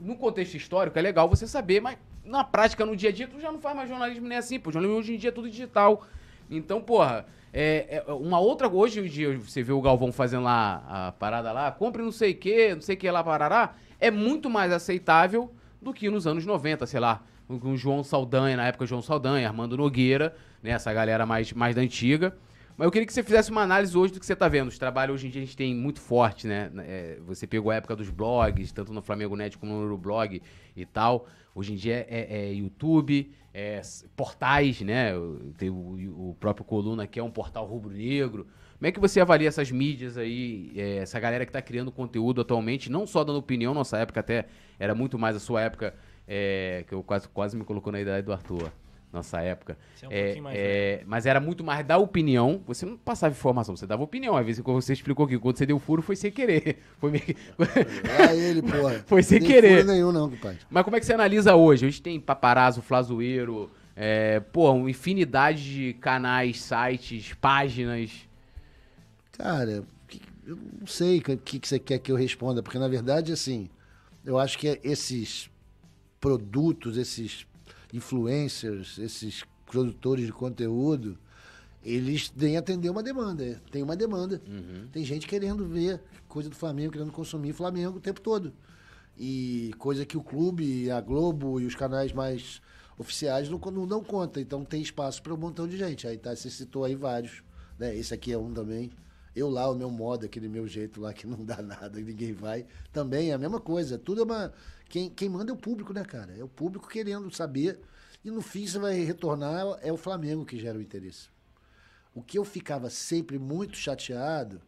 no 0.00 0.16
contexto 0.16 0.54
histórico 0.54 0.98
é 0.98 1.02
legal 1.02 1.28
você 1.28 1.46
saber, 1.46 1.80
mas 1.80 1.98
na 2.24 2.44
prática, 2.44 2.86
no 2.86 2.94
dia 2.94 3.10
a 3.10 3.12
dia, 3.12 3.26
tu 3.26 3.40
já 3.40 3.50
não 3.50 3.60
faz 3.60 3.74
mais 3.74 3.88
jornalismo 3.88 4.28
nem 4.28 4.38
assim, 4.38 4.58
pô. 4.60 4.70
Jornalismo 4.70 5.00
hoje 5.00 5.14
em 5.14 5.18
dia 5.18 5.30
é 5.30 5.32
tudo 5.32 5.50
digital. 5.50 6.06
Então, 6.50 6.80
porra, 6.80 7.26
é, 7.52 8.02
é 8.06 8.12
uma 8.12 8.38
outra. 8.38 8.68
Hoje 8.68 9.00
em 9.00 9.04
dia, 9.04 9.36
você 9.38 9.62
vê 9.62 9.72
o 9.72 9.80
Galvão 9.80 10.12
fazendo 10.12 10.44
lá 10.44 10.82
a 10.88 11.12
parada 11.12 11.52
lá, 11.52 11.70
compre 11.70 12.02
não 12.02 12.12
sei 12.12 12.32
o 12.32 12.36
que, 12.36 12.74
não 12.74 12.80
sei 12.80 12.94
o 12.94 12.98
que 12.98 13.10
lá, 13.10 13.22
parará. 13.22 13.74
É 13.98 14.10
muito 14.10 14.48
mais 14.48 14.72
aceitável 14.72 15.52
do 15.80 15.92
que 15.92 16.08
nos 16.10 16.26
anos 16.26 16.46
90, 16.46 16.86
sei 16.86 17.00
lá, 17.00 17.22
com 17.46 17.72
o 17.72 17.76
João 17.76 18.04
Saldanha, 18.04 18.56
na 18.56 18.66
época 18.66 18.86
João 18.86 19.02
Saldanha, 19.02 19.48
Armando 19.48 19.76
Nogueira, 19.76 20.34
né, 20.62 20.70
essa 20.70 20.92
galera 20.92 21.26
mais, 21.26 21.52
mais 21.52 21.74
da 21.74 21.82
antiga. 21.82 22.36
Mas 22.76 22.86
eu 22.86 22.90
queria 22.90 23.06
que 23.06 23.12
você 23.12 23.22
fizesse 23.22 23.50
uma 23.50 23.60
análise 23.60 23.96
hoje 23.96 24.14
do 24.14 24.20
que 24.20 24.24
você 24.24 24.32
está 24.32 24.48
vendo. 24.48 24.68
Os 24.68 24.78
trabalhos 24.78 25.16
hoje 25.16 25.26
em 25.26 25.30
dia 25.30 25.42
a 25.42 25.44
gente 25.44 25.56
tem 25.56 25.74
muito 25.74 26.00
forte, 26.00 26.46
né? 26.46 26.70
É, 26.78 27.18
você 27.26 27.46
pegou 27.46 27.70
a 27.70 27.74
época 27.74 27.94
dos 27.94 28.08
blogs, 28.08 28.72
tanto 28.72 28.90
no 28.90 29.02
Flamengo 29.02 29.36
Net 29.36 29.58
como 29.58 29.84
no 29.84 29.98
blog 29.98 30.40
e 30.74 30.86
tal. 30.86 31.26
Hoje 31.54 31.74
em 31.74 31.76
dia 31.76 31.94
é, 31.96 32.06
é, 32.08 32.48
é 32.48 32.54
YouTube, 32.54 33.30
é 33.52 33.80
portais, 34.16 34.80
né? 34.80 35.12
Tem 35.58 35.70
o, 35.70 36.30
o, 36.30 36.36
próprio 36.38 36.64
Coluna, 36.64 37.06
que 37.06 37.18
é 37.18 37.22
um 37.22 37.30
portal 37.30 37.66
rubro-negro. 37.66 38.46
Como 38.78 38.86
é 38.86 38.92
que 38.92 39.00
você 39.00 39.20
avalia 39.20 39.48
essas 39.48 39.70
mídias 39.70 40.16
aí, 40.16 40.72
é, 40.76 40.98
essa 40.98 41.20
galera 41.20 41.44
que 41.44 41.50
está 41.50 41.60
criando 41.60 41.92
conteúdo 41.92 42.40
atualmente, 42.40 42.90
não 42.90 43.06
só 43.06 43.22
dando 43.24 43.38
opinião, 43.38 43.74
nossa 43.74 43.98
época 43.98 44.20
até 44.20 44.46
era 44.78 44.94
muito 44.94 45.18
mais 45.18 45.36
a 45.36 45.40
sua 45.40 45.60
época, 45.60 45.94
é, 46.26 46.84
que 46.88 46.94
eu 46.94 47.02
quase, 47.02 47.28
quase 47.28 47.56
me 47.56 47.64
colocou 47.64 47.92
na 47.92 48.00
idade 48.00 48.24
do 48.24 48.32
Arthur 48.32 48.72
nossa 49.12 49.40
época. 49.40 49.76
Você 49.94 50.06
é 50.06 50.08
um 50.08 50.12
é, 50.12 50.40
mais 50.40 50.56
é, 50.58 51.02
mas 51.06 51.26
era 51.26 51.40
muito 51.40 51.64
mais 51.64 51.84
da 51.84 51.98
opinião. 51.98 52.62
Você 52.66 52.86
não 52.86 52.96
passava 52.96 53.34
informação, 53.34 53.76
você 53.76 53.86
dava 53.86 54.02
opinião. 54.02 54.36
Às 54.36 54.46
vezes, 54.46 54.62
quando 54.62 54.80
você 54.80 54.92
explicou 54.92 55.26
que 55.26 55.38
quando 55.38 55.56
você 55.56 55.66
deu 55.66 55.78
furo, 55.78 56.00
foi 56.00 56.16
sem 56.16 56.30
querer. 56.30 56.78
Foi 56.98 57.10
meio... 57.10 57.24
É 58.18 58.36
ele, 58.36 58.62
porra. 58.62 59.02
Foi 59.06 59.22
sem 59.22 59.40
querer. 59.40 59.80
Furo 59.80 59.92
nenhum, 59.92 60.12
não, 60.12 60.30
pai. 60.30 60.56
Mas 60.70 60.84
como 60.84 60.96
é 60.96 61.00
que 61.00 61.06
você 61.06 61.14
analisa 61.14 61.54
hoje? 61.54 61.86
Hoje 61.86 62.00
tem 62.00 62.20
paparazzo, 62.20 62.82
flazoeiro, 62.82 63.70
é, 63.96 64.40
pô, 64.40 64.70
uma 64.72 64.90
infinidade 64.90 65.62
de 65.62 65.92
canais, 65.94 66.60
sites, 66.60 67.34
páginas. 67.34 68.28
Cara, 69.32 69.84
eu 70.46 70.56
não 70.80 70.86
sei 70.86 71.18
o 71.18 71.22
que, 71.22 71.58
que 71.58 71.68
você 71.68 71.78
quer 71.78 71.98
que 71.98 72.12
eu 72.12 72.16
responda, 72.16 72.62
porque 72.62 72.78
na 72.78 72.88
verdade, 72.88 73.32
assim, 73.32 73.68
eu 74.24 74.38
acho 74.38 74.58
que 74.58 74.80
esses 74.82 75.50
produtos, 76.20 76.96
esses 76.96 77.46
influencers, 77.92 78.98
esses 78.98 79.44
produtores 79.66 80.26
de 80.26 80.32
conteúdo, 80.32 81.18
eles 81.82 82.28
têm 82.28 82.56
atender 82.56 82.90
uma 82.90 83.02
demanda. 83.02 83.60
Tem 83.70 83.82
uma 83.82 83.96
demanda. 83.96 84.40
Uhum. 84.46 84.88
Tem 84.92 85.04
gente 85.04 85.26
querendo 85.26 85.66
ver 85.66 86.00
coisa 86.28 86.48
do 86.48 86.56
Flamengo, 86.56 86.92
querendo 86.92 87.12
consumir 87.12 87.52
Flamengo 87.52 87.98
o 87.98 88.00
tempo 88.00 88.20
todo. 88.20 88.52
E 89.18 89.72
coisa 89.78 90.04
que 90.04 90.16
o 90.16 90.22
clube, 90.22 90.90
a 90.90 91.00
Globo 91.00 91.60
e 91.60 91.66
os 91.66 91.74
canais 91.74 92.12
mais 92.12 92.60
oficiais 92.98 93.48
não, 93.48 93.58
não 93.58 93.86
dão 93.86 94.02
conta. 94.02 94.40
Então 94.40 94.64
tem 94.64 94.82
espaço 94.82 95.22
para 95.22 95.32
um 95.32 95.36
montão 95.36 95.66
de 95.66 95.76
gente. 95.76 96.06
Aí 96.06 96.18
tá, 96.18 96.34
você 96.34 96.50
citou 96.50 96.84
aí 96.84 96.94
vários. 96.94 97.42
Né? 97.78 97.96
Esse 97.96 98.12
aqui 98.12 98.32
é 98.32 98.38
um 98.38 98.52
também. 98.52 98.90
Eu 99.34 99.48
lá, 99.48 99.70
o 99.70 99.74
meu 99.74 99.90
modo, 99.90 100.26
aquele 100.26 100.48
meu 100.48 100.66
jeito 100.66 101.00
lá 101.00 101.14
que 101.14 101.26
não 101.26 101.44
dá 101.44 101.60
nada 101.62 102.00
ninguém 102.00 102.32
vai, 102.32 102.66
também 102.92 103.30
é 103.30 103.34
a 103.34 103.38
mesma 103.38 103.60
coisa. 103.60 103.98
Tudo 103.98 104.20
é 104.22 104.24
uma. 104.24 104.52
Quem, 104.90 105.08
quem 105.08 105.28
manda 105.28 105.50
é 105.50 105.54
o 105.54 105.56
público, 105.56 105.94
né, 105.94 106.04
cara? 106.04 106.36
É 106.36 106.44
o 106.44 106.48
público 106.48 106.86
querendo 106.88 107.34
saber. 107.34 107.80
E 108.22 108.30
no 108.30 108.42
fim 108.42 108.66
você 108.66 108.78
vai 108.78 109.00
retornar, 109.00 109.78
é 109.80 109.90
o 109.90 109.96
Flamengo 109.96 110.44
que 110.44 110.58
gera 110.58 110.76
o 110.76 110.82
interesse. 110.82 111.30
O 112.14 112.22
que 112.22 112.36
eu 112.36 112.44
ficava 112.44 112.90
sempre 112.90 113.38
muito 113.38 113.76
chateado, 113.76 114.60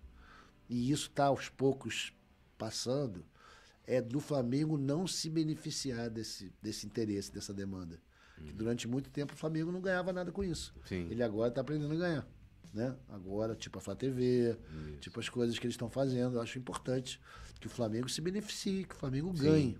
e 0.70 0.90
isso 0.90 1.09
está 1.09 1.27
aos 1.27 1.51
poucos 1.51 2.15
passando, 2.57 3.27
é 3.86 4.01
do 4.01 4.20
Flamengo 4.20 4.78
não 4.78 5.07
se 5.07 5.28
beneficiar 5.28 6.09
desse, 6.09 6.51
desse 6.62 6.86
interesse, 6.86 7.31
dessa 7.31 7.53
demanda. 7.53 8.01
Uhum. 8.39 8.47
Que 8.47 8.53
durante 8.55 8.89
muito 8.89 9.11
tempo 9.11 9.35
o 9.35 9.36
Flamengo 9.36 9.70
não 9.70 9.82
ganhava 9.82 10.12
nada 10.12 10.32
com 10.32 10.43
isso. 10.43 10.73
Sim. 10.86 11.09
Ele 11.11 11.23
agora 11.23 11.49
está 11.51 11.61
aprendendo 11.61 11.93
a 11.93 11.97
ganhar 11.97 12.27
né? 12.73 12.94
Agora, 13.09 13.55
tipo 13.55 13.78
a 13.78 13.81
Flá 13.81 13.94
TV, 13.94 14.57
Isso. 14.90 15.01
tipo 15.01 15.20
as 15.20 15.28
coisas 15.28 15.59
que 15.59 15.66
eles 15.66 15.74
estão 15.74 15.90
fazendo. 15.90 16.36
Eu 16.36 16.40
acho 16.40 16.59
importante 16.59 17.20
que 17.61 17.66
o 17.66 17.70
Flamengo 17.70 18.09
se 18.09 18.20
beneficie, 18.20 18.85
que 18.85 18.94
o 18.94 18.99
Flamengo 18.99 19.36
Sim. 19.36 19.43
ganhe. 19.44 19.78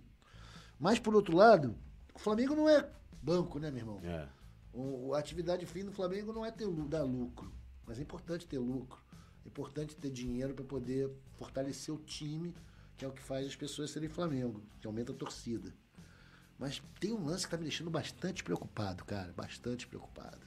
Mas, 0.83 0.99
por 0.99 1.15
outro 1.15 1.37
lado, 1.37 1.77
o 2.13 2.19
Flamengo 2.19 2.57
não 2.57 2.69
é 2.69 2.91
banco, 3.23 3.61
né, 3.61 3.71
meu 3.71 3.79
irmão? 3.79 4.01
É. 4.03 4.27
O, 4.75 5.15
a 5.15 5.19
atividade 5.21 5.65
fim 5.65 5.85
do 5.85 5.93
Flamengo 5.93 6.33
não 6.33 6.45
é 6.45 6.51
ter, 6.51 6.69
dar 6.89 7.05
lucro, 7.05 7.53
mas 7.87 8.01
é 8.01 8.03
importante 8.03 8.49
ter 8.49 8.59
lucro. 8.59 9.01
É 9.45 9.49
importante 9.49 9.95
ter 9.95 10.11
dinheiro 10.11 10.55
para 10.55 10.65
poder 10.65 11.09
fortalecer 11.39 11.95
o 11.95 11.99
time, 11.99 12.53
que 12.97 13.05
é 13.05 13.09
o 13.09 13.13
que 13.13 13.23
faz 13.23 13.47
as 13.47 13.55
pessoas 13.55 13.93
serem 13.93 14.09
Flamengo, 14.09 14.61
que 14.81 14.87
aumenta 14.89 15.13
a 15.13 15.15
torcida. 15.15 15.73
Mas 16.59 16.83
tem 16.99 17.13
um 17.13 17.27
lance 17.27 17.43
que 17.43 17.47
está 17.47 17.57
me 17.57 17.63
deixando 17.63 17.89
bastante 17.89 18.43
preocupado, 18.43 19.05
cara, 19.05 19.33
bastante 19.35 19.87
preocupado, 19.87 20.45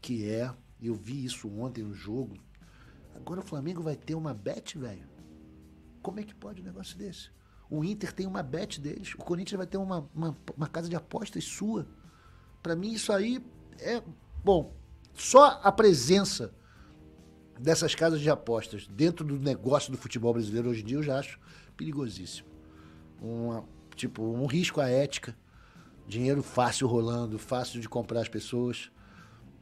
que 0.00 0.30
é 0.30 0.54
eu 0.80 0.94
vi 0.94 1.24
isso 1.24 1.50
ontem 1.58 1.82
no 1.82 1.94
jogo. 1.94 2.36
Agora 3.12 3.40
o 3.40 3.44
Flamengo 3.44 3.82
vai 3.82 3.96
ter 3.96 4.14
uma 4.14 4.32
bet, 4.32 4.78
velho. 4.78 5.08
Como 6.00 6.20
é 6.20 6.22
que 6.22 6.32
pode 6.32 6.62
um 6.62 6.64
negócio 6.64 6.96
desse? 6.96 7.34
O 7.74 7.84
Inter 7.84 8.12
tem 8.12 8.26
uma 8.26 8.42
bet 8.42 8.80
deles, 8.80 9.14
o 9.14 9.18
Corinthians 9.18 9.58
vai 9.58 9.66
ter 9.66 9.76
uma, 9.76 10.08
uma, 10.14 10.36
uma 10.56 10.66
casa 10.66 10.88
de 10.88 10.96
apostas 10.96 11.44
sua. 11.44 11.86
Para 12.62 12.76
mim, 12.76 12.92
isso 12.92 13.12
aí 13.12 13.44
é. 13.78 14.02
Bom, 14.42 14.74
só 15.14 15.60
a 15.62 15.72
presença 15.72 16.52
dessas 17.58 17.94
casas 17.94 18.20
de 18.20 18.28
apostas 18.28 18.86
dentro 18.86 19.24
do 19.24 19.38
negócio 19.38 19.90
do 19.90 19.98
futebol 19.98 20.32
brasileiro 20.32 20.70
hoje 20.70 20.82
em 20.82 20.84
dia 20.84 20.96
eu 20.98 21.02
já 21.02 21.18
acho 21.18 21.38
perigosíssimo. 21.76 22.48
Uma, 23.20 23.64
tipo, 23.94 24.22
um 24.22 24.46
risco 24.46 24.80
à 24.80 24.88
ética, 24.88 25.36
dinheiro 26.06 26.42
fácil 26.42 26.86
rolando, 26.86 27.38
fácil 27.38 27.80
de 27.80 27.88
comprar 27.88 28.20
as 28.20 28.28
pessoas. 28.28 28.90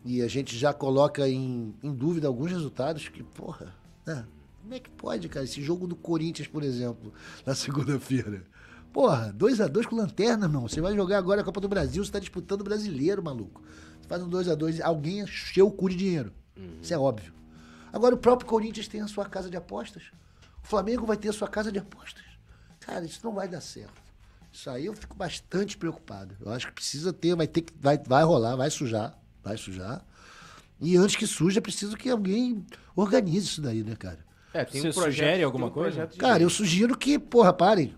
E 0.04 0.20
a 0.20 0.26
gente 0.26 0.56
já 0.56 0.72
coloca 0.72 1.28
em, 1.28 1.74
em 1.82 1.94
dúvida 1.94 2.26
alguns 2.26 2.50
resultados 2.50 3.08
que, 3.08 3.22
porra, 3.22 3.74
né? 4.04 4.26
Como 4.62 4.74
é 4.74 4.80
que 4.80 4.88
pode, 4.90 5.28
cara? 5.28 5.44
Esse 5.44 5.60
jogo 5.60 5.86
do 5.86 5.94
Corinthians, 5.94 6.48
por 6.48 6.62
exemplo, 6.62 7.12
na 7.44 7.54
segunda-feira. 7.54 8.44
Porra, 8.92 9.32
2 9.32 9.60
a 9.60 9.66
2 9.66 9.86
com 9.86 9.96
lanterna, 9.96 10.46
não. 10.46 10.68
Você 10.68 10.80
vai 10.80 10.94
jogar 10.94 11.18
agora 11.18 11.40
a 11.40 11.44
Copa 11.44 11.60
do 11.60 11.68
Brasil, 11.68 12.04
você 12.04 12.12
tá 12.12 12.18
disputando 12.18 12.60
o 12.60 12.64
brasileiro, 12.64 13.22
maluco. 13.22 13.62
Você 14.00 14.08
faz 14.08 14.22
um 14.22 14.28
2 14.28 14.48
a 14.48 14.54
2 14.54 14.80
alguém 14.80 15.20
encheu 15.20 15.66
o 15.66 15.72
cu 15.72 15.88
de 15.88 15.96
dinheiro. 15.96 16.32
Uhum. 16.56 16.78
Isso 16.80 16.92
é 16.92 16.98
óbvio. 16.98 17.32
Agora 17.92 18.14
o 18.14 18.18
próprio 18.18 18.48
Corinthians 18.48 18.88
tem 18.88 19.00
a 19.00 19.08
sua 19.08 19.24
casa 19.26 19.50
de 19.50 19.56
apostas. 19.56 20.04
O 20.62 20.66
Flamengo 20.66 21.06
vai 21.06 21.16
ter 21.16 21.28
a 21.28 21.32
sua 21.32 21.48
casa 21.48 21.72
de 21.72 21.78
apostas. 21.78 22.24
Cara, 22.80 23.04
isso 23.04 23.20
não 23.24 23.34
vai 23.34 23.48
dar 23.48 23.60
certo. 23.60 24.00
Isso 24.52 24.68
aí 24.68 24.86
eu 24.86 24.94
fico 24.94 25.16
bastante 25.16 25.76
preocupado. 25.76 26.36
Eu 26.40 26.52
acho 26.52 26.66
que 26.66 26.74
precisa 26.74 27.12
ter, 27.12 27.34
vai 27.34 27.46
ter 27.46 27.62
que. 27.62 27.72
Vai, 27.80 27.98
vai 27.98 28.22
rolar, 28.22 28.56
vai 28.56 28.70
sujar 28.70 29.18
vai 29.42 29.56
sujar. 29.56 30.04
E 30.80 30.96
antes 30.96 31.16
que 31.16 31.26
suja, 31.26 31.58
é 31.58 31.60
preciso 31.60 31.96
que 31.96 32.08
alguém 32.08 32.64
organize 32.94 33.46
isso 33.46 33.62
daí, 33.62 33.82
né, 33.82 33.94
cara? 33.96 34.24
É, 34.54 34.64
tem 34.64 34.80
Você 34.82 34.88
um 34.90 34.92
projeto, 34.92 35.14
sugere 35.14 35.42
alguma 35.42 35.66
um 35.66 35.70
coisa? 35.70 36.06
Cara, 36.18 36.42
eu 36.42 36.50
sugiro 36.50 36.96
que, 36.96 37.18
porra, 37.18 37.52
parem. 37.52 37.94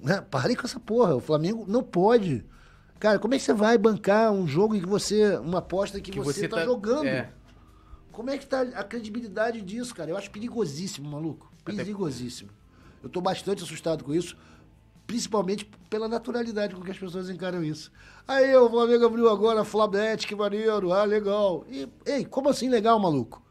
Né? 0.00 0.20
Parem 0.30 0.56
com 0.56 0.66
essa 0.66 0.80
porra. 0.80 1.14
O 1.14 1.20
Flamengo 1.20 1.64
não 1.68 1.82
pode. 1.82 2.44
Cara, 2.98 3.18
como 3.18 3.34
é 3.34 3.38
que 3.38 3.44
você 3.44 3.52
vai 3.52 3.76
bancar 3.76 4.32
um 4.32 4.46
jogo 4.46 4.74
em 4.74 4.80
que 4.80 4.86
você. 4.86 5.36
Uma 5.36 5.58
aposta 5.58 6.00
que, 6.00 6.10
que 6.10 6.20
você, 6.20 6.40
você 6.40 6.48
tá, 6.48 6.56
tá, 6.58 6.64
jogando? 6.64 7.06
É. 7.06 7.30
Como 8.10 8.30
é 8.30 8.38
que 8.38 8.46
tá 8.46 8.60
a 8.60 8.84
credibilidade 8.84 9.60
disso, 9.62 9.94
cara? 9.94 10.10
Eu 10.10 10.16
acho 10.16 10.30
perigosíssimo, 10.30 11.10
maluco. 11.10 11.50
Perigosíssimo. 11.64 12.50
Eu 13.02 13.08
tô 13.08 13.20
bastante 13.20 13.62
assustado 13.62 14.04
com 14.04 14.14
isso. 14.14 14.36
principalmente 15.06 15.68
pela 15.90 16.08
naturalidade 16.08 16.74
com 16.74 16.82
que 16.82 16.90
as 16.90 16.98
pessoas 16.98 17.28
encaram 17.28 17.62
isso. 17.62 17.90
Aí 18.26 18.54
o 18.56 18.70
Flamengo 18.70 19.04
abriu 19.04 19.28
agora 19.28 19.60
a 19.60 19.64
Flabet, 19.64 20.26
que 20.26 20.34
maneiro, 20.34 20.92
ah, 20.92 21.04
legal. 21.04 21.64
E, 21.68 21.88
ei, 22.06 22.24
como 22.24 22.48
assim 22.48 22.68
legal, 22.68 22.98
maluco? 22.98 23.42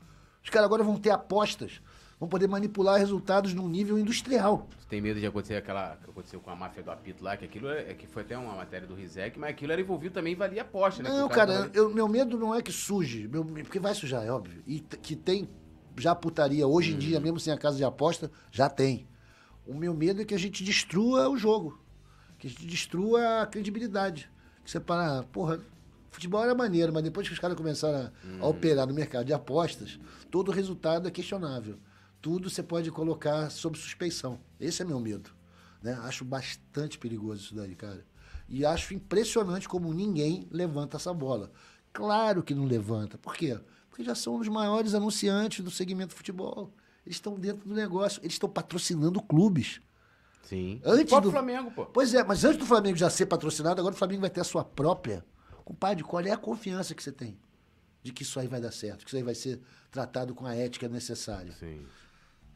Os 0.43 0.49
caras 0.49 0.65
agora 0.65 0.83
vão 0.83 0.97
ter 0.97 1.11
apostas, 1.11 1.81
vão 2.21 2.29
poder 2.29 2.47
manipular 2.47 2.99
resultados 2.99 3.51
num 3.51 3.67
nível 3.67 3.97
industrial. 3.97 4.67
Você 4.79 4.87
tem 4.87 5.01
medo 5.01 5.19
de 5.19 5.25
acontecer 5.25 5.55
aquela 5.55 5.97
que 5.97 6.07
aconteceu 6.11 6.39
com 6.39 6.51
a 6.51 6.55
máfia 6.55 6.83
do 6.83 6.91
apito 6.91 7.23
lá, 7.23 7.35
que 7.35 7.43
aquilo 7.45 7.67
é, 7.67 7.89
é 7.89 7.93
que 7.95 8.05
foi 8.05 8.21
até 8.21 8.37
uma 8.37 8.53
matéria 8.55 8.87
do 8.87 8.93
Rizek, 8.93 9.39
mas 9.39 9.49
aquilo 9.49 9.71
era 9.71 9.81
envolvido 9.81 10.13
também 10.13 10.35
valia 10.35 10.61
aposta, 10.61 11.01
né? 11.01 11.09
Não, 11.09 11.27
cara, 11.27 11.71
eu- 11.73 11.89
meu 11.91 12.07
medo 12.07 12.37
não 12.37 12.53
é 12.53 12.61
que 12.61 12.71
suje, 12.71 13.27
meu- 13.27 13.43
porque 13.43 13.79
vai 13.79 13.95
sujar, 13.95 14.23
é 14.23 14.31
óbvio. 14.31 14.61
E 14.67 14.79
que 14.79 15.15
tem 15.15 15.49
já 15.97 16.13
putaria 16.13 16.65
hoje 16.67 16.93
em 16.93 16.97
dia, 16.99 17.19
mesmo 17.19 17.39
sem 17.39 17.51
a 17.51 17.57
casa 17.57 17.75
de 17.77 17.83
aposta, 17.83 18.31
já 18.51 18.69
tem. 18.69 19.07
O 19.65 19.73
meu 19.73 19.93
medo 19.93 20.21
é 20.21 20.25
que 20.25 20.35
a 20.35 20.39
gente 20.39 20.63
destrua 20.63 21.27
o 21.27 21.35
jogo, 21.35 21.81
que 22.37 22.45
a 22.45 22.49
gente 22.51 22.65
destrua 22.67 23.41
a 23.41 23.45
credibilidade. 23.47 24.29
Que 24.63 24.69
você 24.69 24.79
para, 24.79 25.23
porra, 25.23 25.59
futebol 26.11 26.43
era 26.43 26.53
maneiro, 26.53 26.93
mas 26.93 27.01
depois 27.03 27.27
que 27.27 27.33
os 27.33 27.39
caras 27.39 27.57
começaram 27.57 28.11
a, 28.39 28.43
a 28.43 28.47
operar 28.47 28.85
no 28.87 28.93
mercado 28.93 29.25
de 29.25 29.33
apostas, 29.33 29.99
todo 30.29 30.51
resultado 30.51 31.07
é 31.07 31.11
questionável. 31.11 31.77
Tudo 32.21 32.49
você 32.49 32.61
pode 32.61 32.91
colocar 32.91 33.49
sob 33.49 33.77
suspeição. 33.77 34.39
Esse 34.59 34.81
é 34.81 34.85
meu 34.85 34.99
medo. 34.99 35.31
Né? 35.81 35.93
Acho 36.03 36.23
bastante 36.23 36.97
perigoso 36.99 37.41
isso 37.45 37.55
daí, 37.55 37.75
cara. 37.75 38.05
E 38.47 38.65
acho 38.65 38.93
impressionante 38.93 39.67
como 39.67 39.93
ninguém 39.93 40.47
levanta 40.51 40.97
essa 40.97 41.13
bola. 41.13 41.51
Claro 41.91 42.43
que 42.43 42.53
não 42.53 42.65
levanta. 42.65 43.17
Por 43.17 43.33
quê? 43.35 43.59
Porque 43.89 44.03
já 44.03 44.13
são 44.13 44.35
os 44.37 44.47
maiores 44.47 44.93
anunciantes 44.93 45.63
do 45.63 45.71
segmento 45.71 46.13
futebol. 46.13 46.71
Eles 47.05 47.15
estão 47.17 47.39
dentro 47.39 47.67
do 47.67 47.73
negócio, 47.73 48.19
eles 48.21 48.33
estão 48.33 48.47
patrocinando 48.49 49.21
clubes. 49.21 49.81
Sim. 50.43 50.79
Antes 50.85 51.19
do- 51.21 51.31
Flamengo, 51.31 51.71
pô. 51.71 51.85
Pois 51.87 52.13
é, 52.13 52.23
mas 52.23 52.43
antes 52.43 52.57
do 52.59 52.65
Flamengo 52.65 52.97
já 52.97 53.09
ser 53.09 53.25
patrocinado, 53.25 53.79
agora 53.79 53.95
o 53.95 53.97
Flamengo 53.97 54.21
vai 54.21 54.29
ter 54.29 54.41
a 54.41 54.43
sua 54.45 54.63
própria. 54.63 55.25
Compadre, 55.65 56.03
qual 56.03 56.21
é 56.23 56.31
a 56.31 56.37
confiança 56.37 56.93
que 56.93 57.01
você 57.01 57.11
tem 57.11 57.37
de 58.03 58.11
que 58.11 58.23
isso 58.23 58.39
aí 58.39 58.47
vai 58.47 58.59
dar 58.59 58.71
certo, 58.71 59.03
que 59.03 59.09
isso 59.09 59.17
aí 59.17 59.23
vai 59.23 59.35
ser 59.35 59.61
tratado 59.89 60.35
com 60.35 60.45
a 60.45 60.53
ética 60.55 60.87
necessária? 60.89 61.53
Sim. 61.53 61.85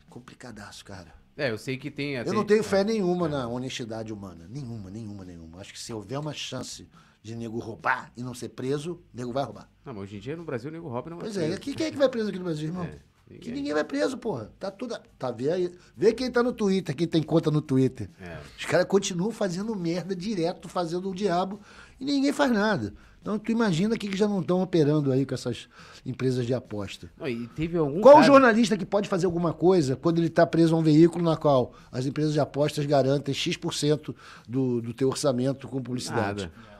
Complicadaço, 0.09 0.83
cara. 0.85 1.13
É, 1.37 1.49
eu 1.51 1.57
sei 1.57 1.77
que 1.77 1.91
tem. 1.91 2.13
Eu 2.15 2.21
até- 2.21 2.31
não 2.31 2.45
tenho 2.45 2.63
fé 2.63 2.83
nenhuma 2.83 3.27
na 3.27 3.47
honestidade 3.47 4.13
humana. 4.13 4.47
Nenhuma, 4.49 4.89
nenhuma, 4.89 5.25
nenhuma. 5.25 5.59
Acho 5.59 5.73
que 5.73 5.79
se 5.79 5.91
houver 5.91 6.17
uma 6.19 6.33
chance 6.33 6.87
de 7.21 7.35
nego 7.35 7.59
roubar 7.59 8.11
e 8.15 8.23
não 8.23 8.33
ser 8.33 8.49
preso, 8.49 9.01
nego 9.13 9.33
vai 9.33 9.43
roubar. 9.43 9.69
Não, 9.83 9.93
mas 9.93 10.03
hoje 10.03 10.17
em 10.17 10.19
dia 10.19 10.37
no 10.37 10.45
Brasil 10.45 10.71
nego 10.71 10.87
rouba 10.87 11.09
não 11.09 11.17
Pois 11.17 11.35
é, 11.35 11.53
aqui, 11.53 11.73
quem 11.73 11.87
é 11.87 11.91
que 11.91 11.97
vai 11.97 12.07
preso 12.07 12.29
aqui 12.29 12.37
no 12.37 12.45
Brasil, 12.45 12.67
irmão? 12.69 12.83
É, 12.85 12.99
ninguém. 13.27 13.39
que 13.41 13.51
ninguém 13.51 13.73
vai 13.73 13.83
preso, 13.83 14.17
porra. 14.17 14.51
Tá 14.59 14.71
tudo. 14.71 14.97
Tá, 15.17 15.31
vê 15.31 15.51
aí. 15.51 15.75
Vê 15.97 16.13
quem 16.13 16.31
tá 16.31 16.41
no 16.41 16.53
Twitter, 16.53 16.95
quem 16.95 17.07
tem 17.07 17.21
conta 17.21 17.51
no 17.51 17.61
Twitter. 17.61 18.09
É. 18.21 18.37
Os 18.57 18.65
caras 18.65 18.85
continuam 18.85 19.31
fazendo 19.31 19.75
merda 19.75 20.15
direto, 20.15 20.69
fazendo 20.69 21.09
o 21.09 21.15
diabo, 21.15 21.59
e 21.99 22.05
ninguém 22.05 22.31
faz 22.31 22.51
nada. 22.51 22.93
Então 23.25 23.39
tu 23.39 23.51
imagina 23.51 23.97
que 23.97 24.07
que 24.07 24.15
já 24.15 24.27
não 24.27 24.39
estão 24.39 24.61
operando 24.61 25.11
aí 25.11 25.25
com 25.25 25.33
essas 25.33 25.67
empresas 26.05 26.45
de 26.45 26.53
aposta. 26.53 27.09
Não, 27.17 27.27
e 27.27 27.47
teve 27.47 27.75
algum. 27.75 27.99
Qual 27.99 28.17
caso- 28.17 28.27
jornalista 28.27 28.77
que 28.77 28.85
pode 28.85 29.09
fazer 29.09 29.25
alguma 29.25 29.51
coisa 29.51 29.95
quando 29.95 30.19
ele 30.19 30.27
está 30.27 30.45
preso 30.45 30.75
a 30.75 30.77
um 30.77 30.83
veículo 30.83 31.25
na 31.25 31.35
qual 31.35 31.73
as 31.91 32.05
empresas 32.05 32.33
de 32.33 32.39
apostas 32.39 32.85
garantem 32.85 33.33
X% 33.33 34.13
do, 34.47 34.79
do 34.79 34.93
teu 34.93 35.09
orçamento 35.09 35.67
com 35.67 35.81
publicidade? 35.81 36.43
Nada. 36.43 36.74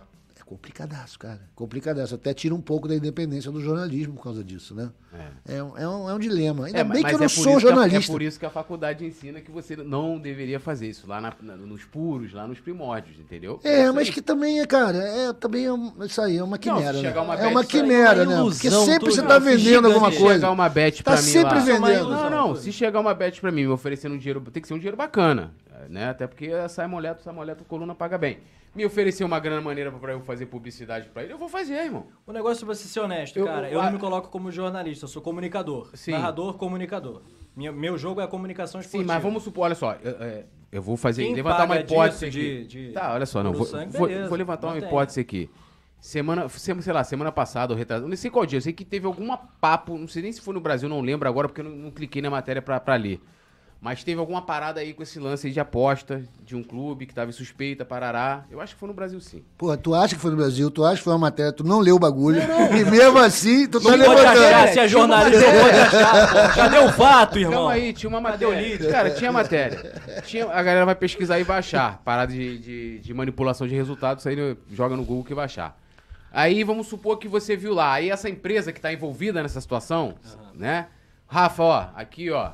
É 0.45 0.49
complicadaço, 0.49 1.17
cara. 1.17 1.41
Complicadaço. 1.55 2.13
Até 2.15 2.31
tira 2.33 2.53
um 2.53 2.61
pouco 2.61 2.87
da 2.87 2.95
independência 2.95 3.51
do 3.51 3.59
jornalismo 3.59 4.13
por 4.13 4.23
causa 4.23 4.43
disso, 4.43 4.75
né? 4.75 4.91
É. 5.47 5.55
É, 5.57 5.63
um, 5.63 5.77
é, 5.77 5.87
um, 5.87 6.09
é 6.09 6.13
um 6.13 6.19
dilema. 6.19 6.67
Ainda 6.67 6.79
É, 6.79 6.83
bem 6.83 7.03
que 7.03 7.13
eu 7.13 7.17
não 7.17 7.25
é 7.25 7.27
por 7.27 7.29
sou 7.29 7.43
que 7.53 7.57
a- 7.57 7.59
jornalista. 7.59 8.11
é 8.11 8.13
por 8.13 8.21
isso 8.21 8.39
que 8.39 8.45
a 8.45 8.49
faculdade 8.51 9.03
ensina 9.03 9.41
que 9.41 9.49
você 9.49 9.75
não 9.75 10.19
deveria 10.19 10.59
fazer 10.59 10.87
isso 10.87 11.07
lá 11.07 11.19
na- 11.19 11.33
na- 11.41 11.55
nos 11.55 11.83
puros, 11.83 12.31
lá 12.31 12.47
nos 12.47 12.59
primórdios, 12.59 13.17
entendeu? 13.19 13.59
É, 13.63 13.85
isso 13.85 13.93
mas 13.95 14.09
que 14.11 14.21
também 14.21 14.59
é, 14.59 14.67
cara, 14.67 14.97
é 14.99 15.33
também 15.33 15.65
é 15.65 15.73
um- 15.73 15.91
isso 16.05 16.21
aí, 16.21 16.37
é 16.37 16.43
uma 16.43 16.59
quimera, 16.59 16.93
se 16.97 17.01
né? 17.03 17.11
uma 17.19 17.35
é 17.35 17.47
uma 17.47 17.61
é 17.61 17.65
quimera, 17.65 18.23
uma 18.23 18.35
né? 18.35 18.41
Porque 18.43 18.69
sempre 18.71 19.11
você 19.11 19.21
é 19.21 19.23
tá 19.25 19.39
vendendo 19.39 19.87
alguma 19.87 20.11
Se 20.11 20.19
coisa. 20.19 20.33
chegar 20.35 20.51
uma 20.51 20.69
bet 20.69 21.03
Tá 21.03 21.11
pra 21.13 21.21
mim 21.21 21.27
sempre 21.27 21.55
lá... 21.55 21.59
vendendo. 21.59 22.09
Não, 22.09 22.29
não, 22.29 22.55
se 22.55 22.71
chegar 22.71 22.99
uma 22.99 23.13
bet 23.15 23.41
pra 23.41 23.51
mim, 23.51 23.61
me 23.63 23.67
oferecendo 23.69 24.13
um 24.13 24.17
dinheiro, 24.19 24.41
tem 24.51 24.61
que 24.61 24.67
ser 24.67 24.75
um 24.75 24.77
dinheiro 24.77 24.95
bacana, 24.97 25.51
né? 25.89 26.09
Até 26.09 26.27
porque 26.27 26.47
a 26.51 26.69
Saimoleto, 26.69 27.23
Saimoleto 27.23 27.63
Coluna 27.65 27.95
paga 27.95 28.15
bem. 28.17 28.37
Me 28.75 28.85
oferecer 28.85 29.23
uma 29.23 29.39
grana 29.39 29.61
maneira 29.61 29.89
pra 29.91 30.11
eu 30.11 30.19
fazer 30.21 30.47
publicidade 30.47 31.07
pra 31.09 31.23
ele, 31.23 31.31
eu 31.31 31.37
vou 31.37 31.47
fazer, 31.47 31.75
irmão. 31.75 32.07
O 32.27 32.33
negócio 32.33 32.65
é 32.65 32.67
você 32.67 32.87
ser 32.87 32.99
honesto, 32.99 33.37
Eu- 33.37 33.45
cara. 33.45 33.67
eu- 33.67 33.73
Eu, 33.75 33.81
a- 33.81 33.85
não 33.85 33.93
me 33.93 33.99
coloco 33.99 34.27
como 34.29 34.51
jornalista, 34.51 35.05
eu 35.05 35.09
sou 35.09 35.21
comunicador. 35.21 35.89
Sim. 35.93 36.11
Narrador, 36.11 36.55
comunicador. 36.55 37.21
Minha- 37.55 37.71
meu 37.71 37.97
jogo 37.97 38.19
é 38.19 38.25
a 38.25 38.27
comunicação 38.27 38.81
Sim, 38.81 38.87
esportiva. 38.87 39.13
mas 39.13 39.23
vamos 39.23 39.43
supor, 39.43 39.63
olha 39.65 39.75
só, 39.75 39.93
eu, 40.03 40.11
é, 40.21 40.45
eu 40.73 40.81
vou 40.81 40.97
fazer, 40.97 41.23
Quem 41.23 41.33
levantar 41.33 41.63
uma 41.65 41.77
hipótese 41.79 42.29
disso 42.29 42.37
aqui. 42.37 42.65
de- 42.67 42.87
de 42.87 42.91
tá, 42.93 43.13
olha 43.13 43.25
só, 43.25 43.41
não, 43.41 43.53
vou, 43.53 43.65
sangue, 43.65 43.97
vou, 43.97 44.09
vou 44.27 44.37
levantar 44.37 44.67
uma 44.67 44.77
hipótese 44.77 45.21
aqui. 45.21 45.49
Semana, 46.01 46.47
sem- 46.49 46.79
sei 46.81 46.93
lá, 46.93 47.03
semana 47.03 47.31
passada, 47.31 47.71
ou 47.73 47.77
retrasada, 47.79 48.07
não 48.07 48.15
sei 48.17 48.29
qual 48.29 48.45
dia, 48.45 48.57
eu 48.57 48.61
sei 48.61 48.73
que 48.73 48.83
teve 48.83 49.05
alguma 49.07 49.37
papo, 49.37 49.97
não 49.97 50.07
sei 50.07 50.21
nem 50.21 50.31
se 50.33 50.41
foi 50.41 50.53
no 50.53 50.59
Brasil, 50.59 50.89
não 50.89 50.99
lembro 50.99 51.27
agora, 51.29 51.47
porque 51.47 51.61
eu 51.61 51.65
não, 51.65 51.71
não 51.71 51.91
cliquei 51.91 52.21
na 52.21 52.29
matéria 52.29 52.61
pra, 52.61 52.77
pra 52.79 52.95
ler. 52.95 53.21
Mas 53.81 54.03
teve 54.03 54.19
alguma 54.19 54.41
parada 54.41 54.79
aí 54.79 54.93
com 54.93 55.03
esse 55.03 55.19
lance 55.19 55.45
aí 55.45 55.53
de 55.53 55.59
aposta 55.59 56.23
de 56.43 56.55
um 56.55 56.63
clube 56.63 57.05
que 57.05 57.13
tava 57.13 57.29
em 57.29 57.33
suspeita, 57.33 57.85
parará. 57.85 58.43
Eu 58.49 58.59
acho 58.59 58.73
que 58.73 58.79
foi 58.79 58.87
no 58.87 58.95
Brasil 58.95 59.19
sim. 59.19 59.43
Porra, 59.57 59.77
tu 59.77 59.93
acha 59.93 60.15
que 60.15 60.21
foi 60.21 60.31
no 60.31 60.37
Brasil, 60.37 60.71
tu 60.71 60.83
acha 60.83 60.97
que 60.97 61.03
foi 61.03 61.13
uma 61.13 61.19
matéria, 61.19 61.51
tu 61.53 61.63
não 61.63 61.79
leu 61.81 61.95
o 61.95 61.99
bagulho. 61.99 62.41
E 62.41 62.83
mesmo 62.89 63.19
assim, 63.19 63.67
tu 63.67 63.79
tá 63.79 63.95
Não 63.95 64.05
pode 64.05 64.21
achar, 64.21 64.33
levantando. 64.33 64.73
se 64.73 64.79
é 64.79 64.87
jornalista, 64.87 65.39
não 65.53 65.61
pode 65.63 65.77
achar. 65.79 66.27
pô. 66.31 66.55
Cadê 66.55 66.77
o 66.79 66.89
fato, 66.93 67.37
irmão? 67.37 67.53
Calma 67.53 67.71
aí, 67.73 67.93
tinha 67.93 68.09
uma 68.09 68.21
matéria. 68.21 68.91
Cara, 68.91 69.11
tinha 69.11 69.31
matéria. 69.31 70.01
Tinha, 70.25 70.45
a 70.45 70.63
galera 70.63 70.85
vai 70.85 70.95
pesquisar 70.95 71.39
e 71.39 71.43
vai 71.43 71.59
achar. 71.59 72.01
Parada 72.03 72.31
de, 72.33 72.57
de, 72.57 72.99
de 72.99 73.13
manipulação 73.13 73.67
de 73.67 73.75
resultados, 73.75 74.21
isso 74.23 74.29
aí 74.29 74.35
no- 74.35 74.57
joga 74.71 74.95
no 74.95 75.03
Google 75.05 75.25
que 75.25 75.35
vai 75.35 75.45
achar. 75.45 75.77
Aí 76.31 76.63
vamos 76.63 76.87
supor 76.87 77.17
que 77.19 77.27
você 77.27 77.55
viu 77.55 77.73
lá. 77.75 77.93
Aí 77.93 78.09
essa 78.09 78.27
empresa 78.29 78.73
que 78.73 78.81
tá 78.81 78.91
envolvida 78.91 79.43
nessa 79.43 79.61
situação, 79.61 80.15
né? 80.55 80.87
Rafa, 81.27 81.63
ó, 81.63 81.85
aqui, 81.95 82.31
ó. 82.31 82.51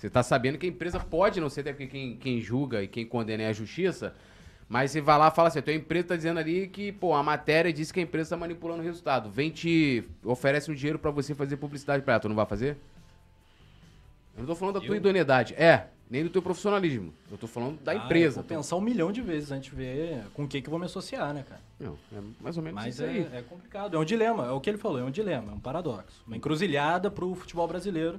Você 0.00 0.08
tá 0.08 0.22
sabendo 0.22 0.56
que 0.56 0.64
a 0.64 0.68
empresa 0.70 0.98
pode 0.98 1.38
não 1.42 1.50
ser, 1.50 1.60
até 1.60 1.72
porque 1.74 1.86
quem, 1.86 2.16
quem 2.16 2.40
julga 2.40 2.82
e 2.82 2.88
quem 2.88 3.04
condena 3.04 3.42
é 3.42 3.48
a 3.48 3.52
justiça. 3.52 4.14
Mas 4.66 4.90
você 4.92 4.98
vai 5.02 5.18
lá 5.18 5.28
e 5.28 5.30
fala 5.30 5.48
assim, 5.48 5.58
a 5.58 5.62
tua 5.62 5.74
empresa 5.74 6.08
tá 6.08 6.16
dizendo 6.16 6.40
ali 6.40 6.68
que, 6.68 6.90
pô, 6.90 7.12
a 7.12 7.22
matéria 7.22 7.70
diz 7.70 7.92
que 7.92 8.00
a 8.00 8.02
empresa 8.02 8.30
tá 8.30 8.36
manipulando 8.38 8.80
o 8.80 8.84
resultado. 8.84 9.28
Vem 9.28 9.50
te 9.50 10.02
oferece 10.24 10.70
um 10.70 10.74
dinheiro 10.74 10.98
pra 10.98 11.10
você 11.10 11.34
fazer 11.34 11.58
publicidade 11.58 12.02
pra 12.02 12.14
ela. 12.14 12.20
Tu 12.20 12.30
não 12.30 12.34
vai 12.36 12.46
fazer? 12.46 12.78
Eu 14.34 14.40
não 14.40 14.46
tô 14.46 14.54
falando 14.54 14.80
da 14.80 14.86
tua 14.86 14.96
idoneidade. 14.96 15.52
É, 15.52 15.88
nem 16.08 16.22
do 16.24 16.30
teu 16.30 16.40
profissionalismo. 16.40 17.12
Eu 17.30 17.36
tô 17.36 17.46
falando 17.46 17.78
da 17.82 17.92
Ah, 17.92 17.96
empresa. 17.96 18.38
Eu 18.38 18.42
vou 18.42 18.56
pensar 18.56 18.76
um 18.76 18.80
milhão 18.80 19.12
de 19.12 19.20
vezes 19.20 19.52
antes 19.52 19.68
de 19.68 19.76
ver 19.76 20.22
com 20.32 20.44
o 20.44 20.48
que, 20.48 20.62
que 20.62 20.68
eu 20.68 20.70
vou 20.70 20.80
me 20.80 20.86
associar, 20.86 21.34
né, 21.34 21.44
cara? 21.46 21.60
Não, 21.78 21.98
é 22.16 22.22
mais 22.40 22.56
ou 22.56 22.62
menos 22.62 22.82
Mas 22.82 22.94
isso 22.94 23.02
é, 23.04 23.08
aí. 23.08 23.28
é 23.34 23.42
complicado, 23.42 23.94
é 23.98 24.00
um 24.00 24.04
dilema, 24.04 24.46
é 24.46 24.50
o 24.50 24.60
que 24.62 24.70
ele 24.70 24.78
falou, 24.78 24.98
é 24.98 25.04
um 25.04 25.10
dilema, 25.10 25.52
é 25.52 25.54
um 25.54 25.60
paradoxo. 25.60 26.22
Uma 26.26 26.38
encruzilhada 26.38 27.10
pro 27.10 27.34
futebol 27.34 27.68
brasileiro. 27.68 28.18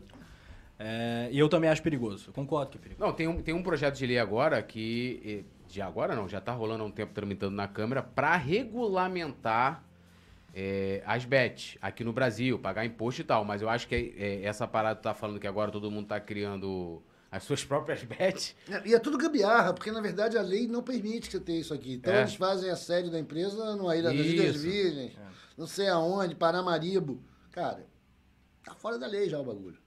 É, 0.83 1.29
e 1.31 1.37
eu 1.37 1.47
também 1.47 1.69
acho 1.69 1.83
perigoso, 1.83 2.31
concordo 2.31 2.71
que 2.71 2.77
é 2.77 2.81
perigoso. 2.81 3.05
Não, 3.05 3.13
tem 3.15 3.27
um, 3.27 3.39
tem 3.39 3.53
um 3.53 3.61
projeto 3.61 3.95
de 3.95 4.05
lei 4.07 4.17
agora 4.17 4.61
que. 4.63 5.45
De 5.67 5.79
agora 5.79 6.15
não, 6.15 6.27
já 6.27 6.41
tá 6.41 6.51
rolando 6.51 6.83
há 6.83 6.87
um 6.87 6.91
tempo 6.91 7.13
tramitando 7.13 7.55
na 7.55 7.67
Câmara 7.67 8.01
pra 8.01 8.35
regulamentar 8.35 9.83
eh, 10.53 11.01
as 11.05 11.23
bets 11.23 11.77
aqui 11.81 12.03
no 12.03 12.11
Brasil, 12.11 12.57
pagar 12.59 12.83
imposto 12.83 13.21
e 13.21 13.23
tal. 13.23 13.45
Mas 13.45 13.61
eu 13.61 13.69
acho 13.69 13.87
que 13.87 14.13
eh, 14.17 14.41
essa 14.43 14.67
parada 14.67 14.95
que 14.97 15.03
tá 15.03 15.13
falando 15.13 15.39
que 15.39 15.47
agora 15.47 15.71
todo 15.71 15.89
mundo 15.89 16.07
tá 16.07 16.19
criando 16.19 17.01
as 17.31 17.43
suas 17.43 17.63
próprias 17.65 18.03
bets. 18.03 18.55
E 18.83 18.93
é 18.93 18.99
tudo 18.99 19.17
gambiarra, 19.17 19.73
porque 19.73 19.91
na 19.91 20.01
verdade 20.01 20.37
a 20.37 20.41
lei 20.41 20.67
não 20.67 20.83
permite 20.83 21.27
que 21.29 21.37
você 21.37 21.39
tenha 21.39 21.59
isso 21.61 21.73
aqui. 21.73 21.93
Então 21.93 22.11
É. 22.13 22.21
eles 22.21 22.35
fazem 22.35 22.69
a 22.69 22.75
sede 22.75 23.09
da 23.09 23.19
empresa 23.19 23.75
numa 23.77 23.95
ilha 23.95 24.09
das 24.09 24.25
Ilhas. 24.25 24.61
Virgens, 24.61 25.13
não 25.57 25.67
sei 25.67 25.87
aonde, 25.87 26.35
Paramaribo. 26.35 27.23
Cara, 27.51 27.85
tá 28.63 28.73
fora 28.73 28.97
da 28.99 29.07
lei 29.07 29.29
já 29.29 29.39
o 29.39 29.43
bagulho. 29.45 29.77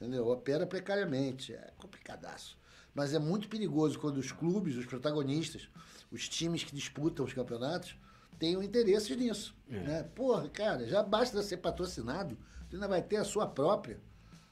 Entendeu? 0.00 0.26
Opera 0.28 0.66
precariamente. 0.66 1.52
É 1.52 1.72
complicadaço. 1.76 2.58
Mas 2.94 3.12
é 3.12 3.18
muito 3.18 3.48
perigoso 3.48 3.98
quando 3.98 4.16
os 4.16 4.32
clubes, 4.32 4.76
os 4.76 4.86
protagonistas, 4.86 5.68
os 6.10 6.28
times 6.28 6.64
que 6.64 6.74
disputam 6.74 7.24
os 7.24 7.32
campeonatos, 7.32 7.96
tenham 8.38 8.62
interesses 8.62 9.14
nisso. 9.16 9.54
Né? 9.68 10.02
Porra, 10.14 10.48
cara, 10.48 10.86
já 10.86 11.02
basta 11.02 11.42
ser 11.42 11.58
patrocinado, 11.58 12.36
tu 12.68 12.76
ainda 12.76 12.88
vai 12.88 13.02
ter 13.02 13.16
a 13.16 13.24
sua 13.24 13.46
própria. 13.46 14.00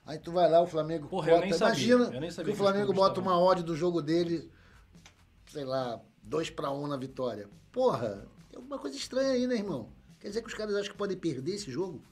Aí 0.05 0.19
tu 0.19 0.31
vai 0.31 0.49
lá, 0.51 0.61
o 0.61 0.66
Flamengo 0.66 1.09
Porra, 1.09 1.33
eu 1.33 1.41
nem 1.41 1.53
sabia. 1.53 1.95
Imagina 1.95 2.45
que 2.45 2.51
o 2.51 2.55
Flamengo 2.55 2.93
bota 2.93 3.20
uma 3.20 3.39
odd 3.39 3.62
do 3.62 3.75
jogo 3.75 4.01
dele, 4.01 4.51
sei 5.51 5.65
lá, 5.65 6.01
2 6.23 6.51
para 6.51 6.70
1 6.70 6.83
um 6.83 6.87
na 6.87 6.97
vitória. 6.97 7.49
Porra, 7.73 8.27
tem 8.49 8.57
alguma 8.57 8.79
coisa 8.79 8.97
estranha 8.97 9.33
aí, 9.33 9.47
né, 9.47 9.57
irmão? 9.57 9.91
Quer 10.20 10.29
dizer 10.29 10.43
que 10.43 10.49
os 10.49 10.55
caras 10.55 10.75
acham 10.75 10.93
que 10.93 10.99
podem 10.99 11.16
perder 11.16 11.55
esse 11.55 11.70
jogo? 11.70 12.03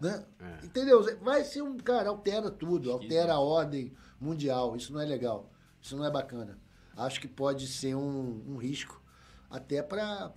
Né? 0.00 0.24
É. 0.40 0.66
Entendeu? 0.66 1.04
Vai 1.20 1.44
ser 1.44 1.62
um. 1.62 1.76
Cara, 1.76 2.08
altera 2.08 2.50
tudo, 2.50 2.90
altera 2.90 3.34
a 3.34 3.40
ordem 3.40 3.92
mundial. 4.18 4.74
Isso 4.74 4.92
não 4.92 5.00
é 5.00 5.04
legal. 5.04 5.50
Isso 5.80 5.96
não 5.96 6.04
é 6.04 6.10
bacana. 6.10 6.58
Acho 6.96 7.20
que 7.20 7.28
pode 7.28 7.66
ser 7.66 7.94
um, 7.94 8.44
um 8.48 8.56
risco 8.56 9.00
até 9.50 9.82
para 9.82 10.32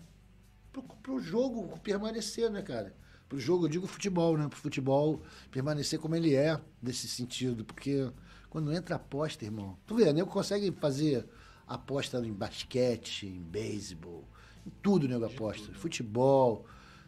o 1.07 1.19
jogo 1.19 1.77
permanecer, 1.79 2.49
né, 2.49 2.61
cara? 2.61 2.95
Pro 3.29 3.39
jogo, 3.39 3.65
eu 3.65 3.69
digo 3.69 3.87
futebol, 3.87 4.37
né? 4.37 4.47
Pro 4.47 4.57
futebol 4.57 5.21
permanecer 5.49 5.99
como 5.99 6.15
ele 6.15 6.35
é, 6.35 6.59
nesse 6.81 7.07
sentido. 7.07 7.63
Porque 7.63 8.11
quando 8.49 8.71
entra 8.71 8.95
aposta, 8.95 9.45
irmão, 9.45 9.77
tu 9.85 9.95
vê, 9.95 10.11
nego 10.11 10.29
consegue 10.29 10.71
fazer 10.71 11.27
aposta 11.65 12.19
em 12.19 12.33
basquete, 12.33 13.27
em 13.27 13.41
beisebol, 13.41 14.27
em 14.65 14.69
tudo 14.81 15.05
o 15.05 15.09
nego 15.09 15.25
aposta. 15.25 15.73
Futebol. 15.73 16.65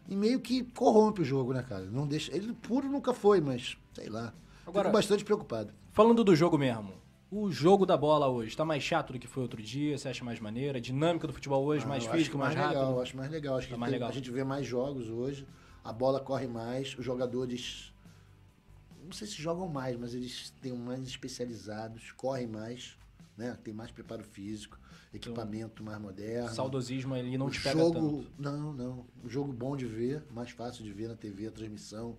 E 0.08 0.16
meio 0.16 0.40
que 0.40 0.64
corrompe 0.64 1.22
o 1.22 1.26
jogo, 1.26 1.54
né, 1.54 1.64
cara? 1.64 1.86
Não 1.86 2.06
deixa. 2.08 2.36
Ele 2.36 2.54
puro 2.54 2.88
nunca 2.88 3.14
foi, 3.14 3.42
mas 3.42 3.78
sei 3.94 4.08
lá. 4.10 4.34
Agora- 4.66 4.86
Fico 4.90 4.94
bastante 4.98 5.24
preocupado. 5.26 5.74
Falando 5.92 6.24
do 6.24 6.36
jogo 6.36 6.58
mesmo, 6.58 6.94
o 7.32 7.52
jogo 7.52 7.86
da 7.86 7.98
bola 7.98 8.28
hoje 8.28 8.56
tá 8.56 8.64
mais 8.66 8.84
chato 8.84 9.14
do 9.14 9.20
que 9.20 9.28
foi 9.28 9.42
outro 9.44 9.62
dia? 9.62 9.98
Você 9.98 10.10
acha 10.10 10.24
mais 10.24 10.40
maneira? 10.40 10.78
A 10.78 10.82
dinâmica 10.82 11.26
do 11.28 11.34
futebol 11.34 11.64
hoje, 11.66 11.86
Ah, 11.86 11.88
mais 11.88 12.06
físico, 12.06 12.34
que 12.34 12.38
mais, 12.38 12.56
rápido? 12.56 12.80
legal, 12.80 13.02
acho 13.02 13.18
mais 13.18 13.32
legal. 13.32 13.58
Acho 13.58 13.68
que 13.68 13.74
Tá 13.74 13.80
mais 13.80 13.90
tem- 13.92 13.96
legal. 14.00 14.10
a 14.10 14.14
gente 14.14 14.30
vê 14.32 14.44
mais 14.44 14.66
jogos 14.66 15.10
hoje. 15.10 15.48
A 15.84 15.94
bola 15.94 16.20
corre 16.20 16.48
mais, 16.48 16.96
os 16.98 17.06
jogadores 17.06 17.94
não 19.04 19.12
sei 19.12 19.28
se 19.28 19.36
jogam 19.42 19.68
mais, 19.68 19.96
mas 19.98 20.16
eles 20.16 20.50
têm 20.62 20.74
mais 20.74 21.02
especializados, 21.06 22.12
correm 22.14 22.48
mais, 22.48 22.98
né? 23.38 23.58
Tem 23.64 23.74
mais 23.74 23.92
preparo 23.92 24.24
físico, 24.24 24.80
equipamento 25.14 25.84
mais 25.84 26.00
moderno. 26.00 26.54
Saudosismo 26.54 27.14
ali 27.14 27.38
não 27.38 27.48
o 27.48 27.50
te 27.50 27.62
pega 27.62 27.78
jogo, 27.78 28.24
tanto. 28.24 28.32
não, 28.38 28.74
não. 28.74 29.06
Um 29.24 29.30
jogo 29.30 29.52
bom 29.52 29.76
de 29.76 29.86
ver, 29.86 30.24
mais 30.32 30.52
fácil 30.52 30.84
de 30.84 30.92
ver 30.92 31.08
na 31.08 31.16
TV, 31.16 31.48
a 31.48 31.52
transmissão. 31.52 32.18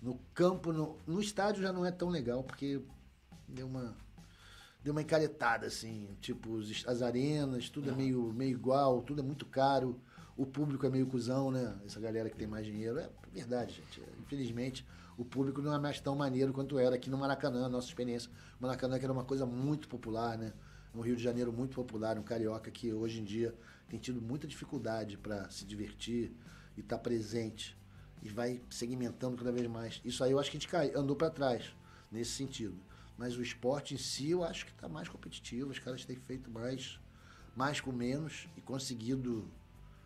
No 0.00 0.18
campo, 0.34 0.72
no, 0.72 0.96
no 1.06 1.20
estádio 1.20 1.62
já 1.62 1.72
não 1.72 1.86
é 1.86 1.90
tão 1.92 2.08
legal, 2.08 2.42
porque 2.42 2.80
deu 3.48 3.66
uma 3.66 3.96
deu 4.82 4.92
uma 4.92 5.02
encaretada, 5.02 5.66
assim. 5.66 6.08
Tipo, 6.20 6.58
as 6.86 7.02
arenas, 7.02 7.68
tudo 7.68 7.90
é 7.90 7.94
meio, 7.94 8.32
meio 8.32 8.50
igual, 8.50 9.02
tudo 9.02 9.20
é 9.20 9.24
muito 9.24 9.46
caro. 9.46 10.00
O 10.36 10.46
público 10.46 10.86
é 10.86 10.90
meio 10.90 11.06
cuzão, 11.06 11.50
né? 11.50 11.76
Essa 11.84 12.00
galera 12.00 12.28
que 12.28 12.36
tem 12.36 12.46
mais 12.46 12.66
dinheiro. 12.66 12.98
É 12.98 13.08
verdade, 13.32 13.74
gente. 13.74 14.02
Infelizmente, 14.20 14.84
o 15.16 15.24
público 15.24 15.60
não 15.60 15.74
é 15.74 15.78
mais 15.78 16.00
tão 16.00 16.14
maneiro 16.16 16.52
quanto 16.52 16.78
era 16.78 16.96
aqui 16.96 17.10
no 17.10 17.18
Maracanã, 17.18 17.68
nossa 17.68 17.86
experiência. 17.86 18.30
O 18.58 18.62
Maracanã 18.62 18.98
que 18.98 19.04
era 19.04 19.12
uma 19.12 19.24
coisa 19.24 19.44
muito 19.44 19.88
popular, 19.88 20.38
né? 20.38 20.52
Um 20.94 21.00
Rio 21.00 21.16
de 21.16 21.22
Janeiro 21.22 21.52
muito 21.52 21.74
popular, 21.74 22.18
um 22.18 22.22
carioca 22.22 22.70
que 22.70 22.92
hoje 22.92 23.20
em 23.20 23.24
dia 23.24 23.54
tem 23.88 23.98
tido 23.98 24.20
muita 24.20 24.46
dificuldade 24.46 25.16
para 25.16 25.48
se 25.50 25.64
divertir 25.64 26.32
e 26.76 26.80
estar 26.80 26.98
presente. 26.98 27.76
E 28.22 28.28
vai 28.28 28.62
segmentando 28.70 29.36
cada 29.36 29.50
vez 29.50 29.66
mais. 29.66 30.00
Isso 30.04 30.22
aí 30.22 30.32
eu 30.32 30.38
acho 30.38 30.50
que 30.50 30.56
a 30.56 30.60
gente 30.60 30.68
cai, 30.68 30.92
andou 30.94 31.16
para 31.16 31.28
trás, 31.28 31.74
nesse 32.10 32.30
sentido. 32.30 32.74
Mas 33.18 33.36
o 33.36 33.42
esporte 33.42 33.94
em 33.94 33.98
si 33.98 34.30
eu 34.30 34.44
acho 34.44 34.64
que 34.64 34.72
está 34.72 34.88
mais 34.88 35.08
competitivo. 35.08 35.70
Os 35.70 35.78
caras 35.78 36.04
têm 36.04 36.16
feito 36.16 36.50
mais, 36.50 36.98
mais 37.54 37.80
com 37.80 37.92
menos 37.92 38.48
e 38.56 38.60
conseguido, 38.60 39.50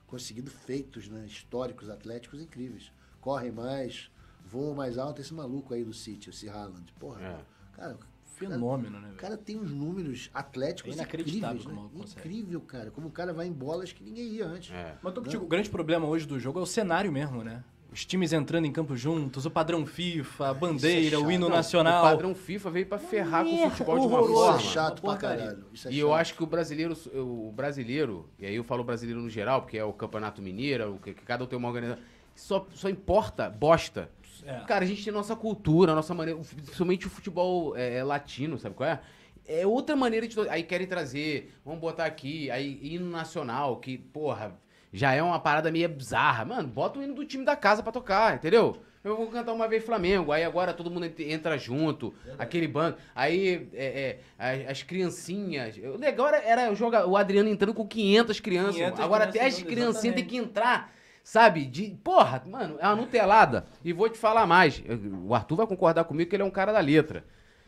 conseguido 0.07 0.51
feitos 0.51 1.09
né, 1.09 1.27
históricos, 1.27 1.89
atléticos 1.91 2.41
incríveis. 2.41 2.91
Correm 3.20 3.53
mais, 3.53 4.11
voam 4.47 4.74
mais 4.74 4.97
alto. 4.98 5.20
Esse 5.20 5.35
maluco 5.35 5.74
aí 5.74 5.85
do 5.85 5.93
City, 5.93 6.31
esse 6.31 6.48
Haaland. 6.48 6.93
Porra, 6.98 7.20
É. 7.20 7.36
cara, 7.77 7.97
Fenômeno, 8.24 9.01
né, 9.01 9.12
o 9.12 9.16
cara 9.16 9.35
tem 9.36 9.59
uns 9.59 9.70
números 9.73 10.28
atléticos 10.35 10.98
É 10.98 11.06
como 11.06 11.82
né? 11.82 11.89
o. 11.94 12.02
Incrível, 12.02 12.60
cara. 12.60 12.90
Como 12.90 13.09
o 13.09 13.10
cara 13.10 13.32
vai 13.32 13.47
em 13.47 13.52
bolas 13.52 13.93
que 13.93 14.05
ninguém 14.05 14.27
ia 14.28 14.47
antes. 14.47 14.74
É. 14.74 14.94
Mas 15.02 15.05
eu 15.05 15.12
tô 15.12 15.23
contigo, 15.23 15.44
o 15.44 15.48
grande 15.48 15.70
problema 15.70 16.06
hoje 16.06 16.27
do 16.27 16.39
jogo 16.39 16.59
é 16.59 16.62
o 16.62 16.66
cenário 16.66 17.10
mesmo, 17.10 17.43
né? 17.43 17.64
Os 17.90 18.05
times 18.05 18.35
entrando 18.35 18.66
em 18.66 18.73
campo 18.73 18.94
juntos, 18.94 19.47
o 19.47 19.51
padrão 19.51 19.86
FIFA, 19.86 20.48
a 20.51 20.52
bandeira, 20.55 21.16
o 21.16 21.23
chato. 21.23 21.31
hino 21.32 21.48
Não, 21.48 21.56
nacional. 21.56 22.05
O 22.05 22.09
padrão 22.10 22.35
FIFA 22.35 22.70
veio 22.70 22.86
pra 22.86 22.98
ferrar 22.98 23.43
com 23.43 23.66
o 23.66 23.70
futebol 23.70 23.98
de 24.01 24.06
uma. 24.06 24.20
Isso 24.20 24.32
forma. 24.35 24.56
é 24.56 24.60
chato 24.60 25.01
pra 25.02 25.16
caralho. 25.16 25.64
Isso 25.73 25.89
é 25.89 25.93
E 25.93 25.98
eu 25.98 26.09
chato. 26.09 26.20
acho 26.20 26.35
que 26.35 26.43
o 26.43 26.47
brasileiro, 26.47 26.94
o 27.14 27.51
brasileiro, 27.52 28.28
e 28.39 28.44
aí 28.44 28.55
eu 28.55 28.64
falo 28.64 28.85
brasileiro 28.85 29.23
no 29.23 29.31
geral, 29.31 29.62
porque 29.62 29.78
é 29.78 29.85
o 29.85 29.94
Campeonato 29.94 30.43
Mineiro, 30.43 30.97
o 30.97 30.98
que 30.98 31.14
que 31.14 31.23
cada 31.23 31.43
um 31.43 31.47
tem 31.47 31.59
uma 31.59 31.68
organização, 31.68 32.02
só, 32.35 32.66
só 32.74 32.90
importa 32.90 33.48
bosta. 33.48 34.10
É. 34.47 34.61
Cara, 34.67 34.85
a 34.85 34.87
gente 34.89 35.05
tem 35.05 35.13
nossa 35.13 35.37
cultura, 35.37 35.95
nossa 35.95 36.13
maneira, 36.15 36.41
principalmente 36.41 37.07
o 37.07 37.11
futebol 37.11 37.77
é, 37.77 38.03
latino, 38.03 38.59
sabe 38.59 38.75
qual 38.75 38.89
é? 38.89 39.01
É 39.47 39.67
outra 39.67 39.95
maneira 39.95 40.27
de. 40.27 40.37
Aí 40.49 40.63
querem 40.65 40.87
trazer, 40.87 41.53
vamos 41.65 41.81
botar 41.81 42.05
aqui, 42.05 42.51
aí 42.51 42.81
hino 42.83 43.09
nacional, 43.09 43.77
que, 43.77 43.97
porra, 43.97 44.59
já 44.93 45.13
é 45.15 45.23
uma 45.23 45.39
parada 45.39 45.71
meio 45.71 45.89
bizarra. 45.89 46.45
Mano, 46.45 46.67
bota 46.69 46.99
o 46.99 47.03
hino 47.03 47.15
do 47.15 47.25
time 47.25 47.45
da 47.45 47.55
casa 47.55 47.83
pra 47.83 47.93
tocar, 47.93 48.35
entendeu? 48.35 48.77
Eu 49.05 49.17
vou 49.17 49.29
cantar 49.29 49.53
uma 49.53 49.69
vez 49.69 49.85
Flamengo, 49.85 50.33
aí 50.33 50.43
agora 50.43 50.75
todo 50.75 50.91
mundo 50.91 51.07
ent- 51.07 51.21
entra 51.21 51.57
junto, 51.57 52.13
aquele 52.37 52.67
bando. 52.67 52.97
Aí 53.15 53.69
é, 53.73 54.19
é, 54.37 54.65
as, 54.65 54.71
as 54.71 54.83
criancinhas. 54.83 55.77
O 55.77 55.97
legal 55.97 56.27
era, 56.27 56.39
era 56.39 56.73
o, 56.73 56.75
joga, 56.75 57.07
o 57.07 57.17
Adriano 57.17 57.49
entrando 57.49 57.73
com 57.73 57.87
500 57.87 58.41
crianças. 58.41 58.75
500 58.75 58.93
mano. 58.99 59.05
agora 59.05 59.25
até 59.25 59.47
as 59.47 59.55
crianças, 59.55 59.73
criancinhas 59.73 60.15
têm 60.17 60.25
que 60.25 60.37
entrar, 60.37 60.93
sabe? 61.27 61.66
De, 61.66 61.90
porra, 62.05 62.40
mano, 62.47 62.77
é 62.78 62.86
uma 62.86 62.94
nutelada. 62.94 63.66
E 63.85 63.93
vou 63.93 64.09
te 64.09 64.16
falar 64.16 64.47
mais. 64.47 64.81
O 65.27 65.35
Arthur 65.35 65.57
vai 65.57 65.66
concordar 65.66 66.05
comigo 66.05 66.31
que 66.31 66.36
ele 66.36 66.44
é 66.44 66.47
um 66.47 66.51
cara 66.51 66.73
da 66.73 66.78
letra. 66.78 67.24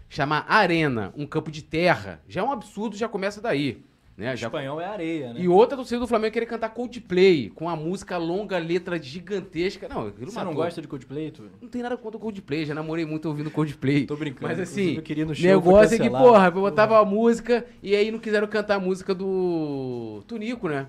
Chamar 0.08 0.46
arena, 0.48 1.12
um 1.16 1.26
campo 1.26 1.50
de 1.50 1.62
terra, 1.62 2.22
já 2.28 2.40
é 2.40 2.44
um 2.44 2.52
absurdo, 2.52 2.96
já 2.96 3.08
começa 3.08 3.40
daí. 3.40 3.82
Né? 4.16 4.36
Já, 4.36 4.46
espanhol 4.46 4.80
é 4.80 4.84
areia, 4.84 5.32
né? 5.32 5.40
e 5.40 5.48
outra 5.48 5.76
torcida 5.76 6.00
do 6.00 6.06
Flamengo 6.06 6.32
querer 6.32 6.46
cantar 6.46 6.70
Coldplay, 6.70 7.50
com 7.50 7.68
a 7.68 7.74
música 7.76 8.16
longa, 8.16 8.58
letra 8.58 9.00
gigantesca. 9.00 9.88
Não, 9.88 10.10
Você 10.10 10.24
não 10.24 10.32
matou. 10.32 10.54
gosta 10.54 10.80
de 10.80 10.88
Coldplay, 10.88 11.30
tu? 11.32 11.50
Não 11.60 11.68
tem 11.68 11.82
nada 11.82 11.96
contra 11.96 12.16
o 12.16 12.20
Coldplay, 12.20 12.64
já 12.64 12.74
namorei 12.74 13.04
muito 13.04 13.26
ouvindo 13.28 13.50
Coldplay. 13.50 14.06
Tô 14.06 14.16
brincando, 14.16 14.48
Mas 14.48 14.58
assim, 14.58 14.94
eu 14.94 15.02
queria 15.02 15.24
no 15.24 15.34
show, 15.34 15.46
negócio 15.46 15.96
é 15.96 15.98
que, 15.98 16.10
porra, 16.10 16.46
eu 16.46 16.52
botava 16.52 16.98
a 16.98 17.04
música 17.04 17.64
e 17.82 17.94
aí 17.94 18.10
não 18.10 18.18
quiseram 18.18 18.46
cantar 18.46 18.76
a 18.76 18.80
música 18.80 19.14
do 19.14 20.22
Tunico, 20.26 20.68
né? 20.68 20.86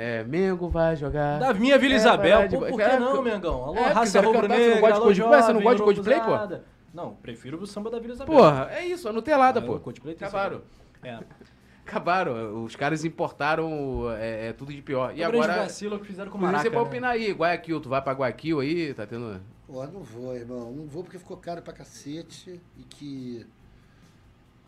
É, 0.00 0.22
Mengo 0.22 0.68
vai 0.68 0.94
jogar. 0.94 1.40
Da 1.40 1.52
minha 1.52 1.76
Vila 1.76 1.94
É, 1.94 1.96
Isabel, 1.96 2.48
pô, 2.48 2.58
por 2.60 2.76
que 2.76 2.82
é, 2.82 2.98
não, 3.00 3.20
Mengão? 3.20 3.64
Alô, 3.64 3.74
é, 3.76 3.80
raça 3.88 3.92
cantar, 3.92 4.06
você 4.06 4.22
não 4.22 4.32
rubro-negra, 4.32 4.80
gosta 4.80 4.86
de 4.88 4.92
alô, 4.94 5.02
Coldplay? 5.02 5.42
Você 5.42 5.52
não 5.52 5.60
gosta 5.62 5.76
de 5.76 5.82
Coldplay, 5.82 6.20
pô? 6.20 6.58
Não, 6.94 7.14
prefiro 7.14 7.60
o 7.60 7.66
samba 7.66 7.90
da 7.90 7.98
Vila 7.98 8.14
Isabel. 8.14 8.34
Porra, 8.36 8.68
é 8.72 8.86
isso, 8.86 9.08
a 9.08 9.12
Nutelada, 9.12 9.58
Ah, 9.58 9.62
pô. 9.62 9.74
o 9.74 9.80
Coldplay 9.80 10.14
tem 10.14 10.26
Acabaram. 10.28 10.62
É. 11.02 11.18
Acabaram. 11.84 12.64
Os 12.64 12.76
caras 12.76 13.04
importaram 13.04 14.10
é, 14.18 14.48
é, 14.48 14.52
tudo 14.52 14.72
de 14.72 14.82
pior. 14.82 15.12
E 15.14 15.20
E 15.20 15.24
agora... 15.24 15.62
vacilo 15.62 15.98
que 15.98 16.06
fizeram 16.06 16.30
com 16.30 16.38
o 16.38 16.40
Maraca, 16.40 16.62
você 16.62 16.70
pode 16.70 16.82
né? 16.84 16.88
opinar 16.90 17.10
aí, 17.12 17.32
Guayaquil, 17.32 17.80
tu 17.80 17.88
vai 17.88 18.00
pra 18.02 18.12
Guayaquil 18.12 18.60
aí, 18.60 18.94
tá 18.94 19.06
tendo. 19.06 19.40
Pô, 19.66 19.84
não 19.86 20.00
vou, 20.00 20.34
irmão. 20.36 20.70
Não 20.70 20.86
vou 20.86 21.02
porque 21.02 21.18
ficou 21.18 21.36
caro 21.38 21.60
pra 21.62 21.72
cacete 21.72 22.60
e 22.78 22.82
que. 22.84 23.46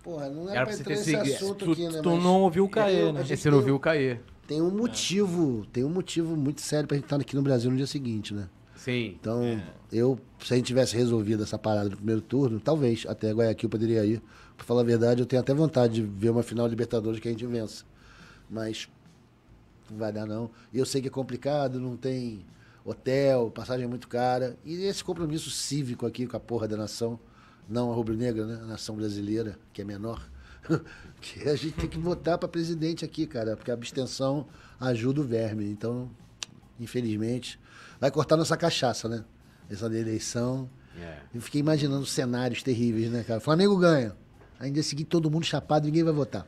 Porra, 0.02 0.31
não 0.31 0.44
era, 0.48 0.57
Era 0.61 0.66
pra 0.66 0.74
entrar 0.74 0.90
nesse 0.90 1.15
assunto 1.15 1.65
Tu, 1.66 1.73
aqui, 1.73 1.89
né? 1.89 2.01
tu 2.02 2.11
mas 2.11 2.23
não 2.24 2.40
ouviu 2.40 2.65
o 2.65 2.69
Caê, 2.70 3.12
né? 3.12 3.23
Você 3.23 3.51
não 3.51 3.59
tem- 3.59 3.66
viu 3.66 3.78
cair. 3.78 4.20
Tem 4.51 4.60
um 4.60 4.68
motivo, 4.68 5.64
tem 5.72 5.85
um 5.85 5.89
motivo 5.89 6.35
muito 6.35 6.60
sério 6.60 6.89
pra 6.89 6.97
gente 6.97 7.05
estar 7.05 7.14
aqui 7.20 7.36
no 7.36 7.43
Brasil 7.43 7.70
no 7.70 7.77
dia 7.77 7.86
seguinte, 7.86 8.35
né? 8.35 8.48
Sim. 8.74 9.16
Então, 9.20 9.44
É. 9.44 9.62
eu, 9.93 10.18
se 10.44 10.52
a 10.52 10.56
gente 10.56 10.66
tivesse 10.66 10.97
resolvido 10.97 11.44
essa 11.44 11.56
parada 11.56 11.89
no 11.89 11.97
primeiro 11.97 12.20
turno, 12.20 12.59
talvez 12.59 13.06
até 13.09 13.31
Guayaquil 13.31 13.68
eu 13.68 13.70
poderia 13.70 14.05
ir. 14.05 14.20
Pra 14.56 14.66
falar 14.66 14.81
a 14.81 14.85
verdade, 14.85 15.22
eu 15.22 15.27
tenho 15.27 15.39
até 15.40 15.55
vontade 15.55 15.94
de 15.94 16.02
ver 16.02 16.31
uma 16.31 16.43
final 16.43 16.66
de 16.66 16.70
Libertadores 16.70 17.20
que 17.20 17.28
a 17.28 17.31
gente 17.31 17.47
vença. 17.47 17.85
Mas 18.51 18.89
não 19.89 19.98
vai 19.98 20.12
dar 20.12 20.27
não. 20.27 20.51
E 20.72 20.78
eu 20.81 20.85
sei 20.85 21.01
que 21.01 21.06
é 21.06 21.10
complicado, 21.12 21.78
não 21.78 21.97
tem 21.97 22.44
hotel, 22.85 23.52
passagem 23.52 23.85
é 23.85 23.89
muito 23.89 24.09
cara. 24.09 24.56
E 24.64 24.82
esse 24.82 25.05
compromisso 25.05 25.48
cívico 25.48 26.06
aqui 26.06 26.27
com 26.27 26.36
a 26.36 26.40
porra 26.40 26.66
da 26.66 26.77
nação, 26.77 27.20
não 27.68 27.93
a 27.93 27.94
rubro-negra, 27.94 28.44
né? 28.44 28.59
A 28.64 28.66
nação 28.66 28.97
brasileira, 28.97 29.56
que 29.72 29.81
é 29.81 29.85
menor. 29.85 30.28
que 31.20 31.49
a 31.49 31.57
gente 31.57 31.73
tem 31.73 31.89
que 31.89 31.99
votar 31.99 32.39
pra 32.39 32.49
presidente 32.49 33.05
aqui, 33.05 33.27
cara, 33.27 33.57
porque 33.57 33.70
a 33.70 33.74
abstenção 33.74 34.47
ajuda 34.78 35.20
o 35.20 35.24
verme. 35.24 35.65
Então, 35.70 36.11
infelizmente, 36.78 37.59
vai 38.01 38.11
cortar 38.11 38.37
nossa 38.37 38.57
cachaça, 38.57 39.09
né? 39.09 39.24
Essa 39.69 39.89
da 39.89 39.99
eleição. 39.99 40.69
É. 40.99 41.19
Eu 41.35 41.41
fiquei 41.41 41.61
imaginando 41.61 42.05
cenários 42.07 42.62
terríveis, 42.62 43.11
né, 43.11 43.23
cara? 43.23 43.41
Flamengo 43.41 43.77
ganha. 43.77 44.15
Dia 44.73 44.82
seguinte 44.82 45.07
todo 45.07 45.31
mundo 45.31 45.45
chapado, 45.45 45.87
ninguém 45.87 46.03
vai 46.05 46.12
votar. 46.12 46.47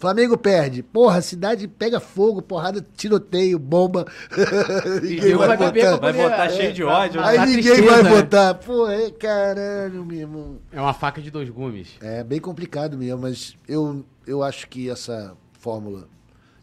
Flamengo 0.00 0.38
perde. 0.38 0.82
Porra, 0.82 1.18
a 1.18 1.22
cidade 1.22 1.68
pega 1.68 2.00
fogo, 2.00 2.40
porrada, 2.40 2.80
tiroteio, 2.96 3.58
bomba. 3.58 4.06
ninguém 5.02 5.34
vai 5.36 5.56
beber 5.58 5.80
pra 5.82 5.96
Vai 5.98 6.12
poder- 6.14 6.22
votar 6.30 6.46
é, 6.46 6.50
cheio 6.50 6.72
de 6.72 6.82
ódio, 6.82 7.20
né? 7.20 7.26
Aí 7.28 7.36
a 7.36 7.44
ninguém 7.44 7.62
tristeza, 7.64 7.90
vai 7.90 8.02
né? 8.02 8.10
votar. 8.10 8.54
Pô, 8.54 8.88
é 8.88 9.10
caralho, 9.10 10.02
meu 10.06 10.18
irmão. 10.18 10.58
É 10.72 10.80
uma 10.80 10.94
faca 10.94 11.20
de 11.20 11.30
dois 11.30 11.50
gumes. 11.50 11.90
É 12.00 12.24
bem 12.24 12.40
complicado 12.40 12.96
mesmo, 12.96 13.18
mas 13.20 13.54
eu, 13.68 14.02
eu 14.26 14.42
acho 14.42 14.68
que 14.68 14.88
essa 14.88 15.36
fórmula 15.52 16.08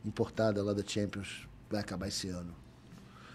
importada 0.03 0.63
lá 0.63 0.73
da 0.73 0.83
Champions 0.85 1.47
vai 1.69 1.79
acabar 1.81 2.07
esse 2.07 2.27
ano. 2.29 2.55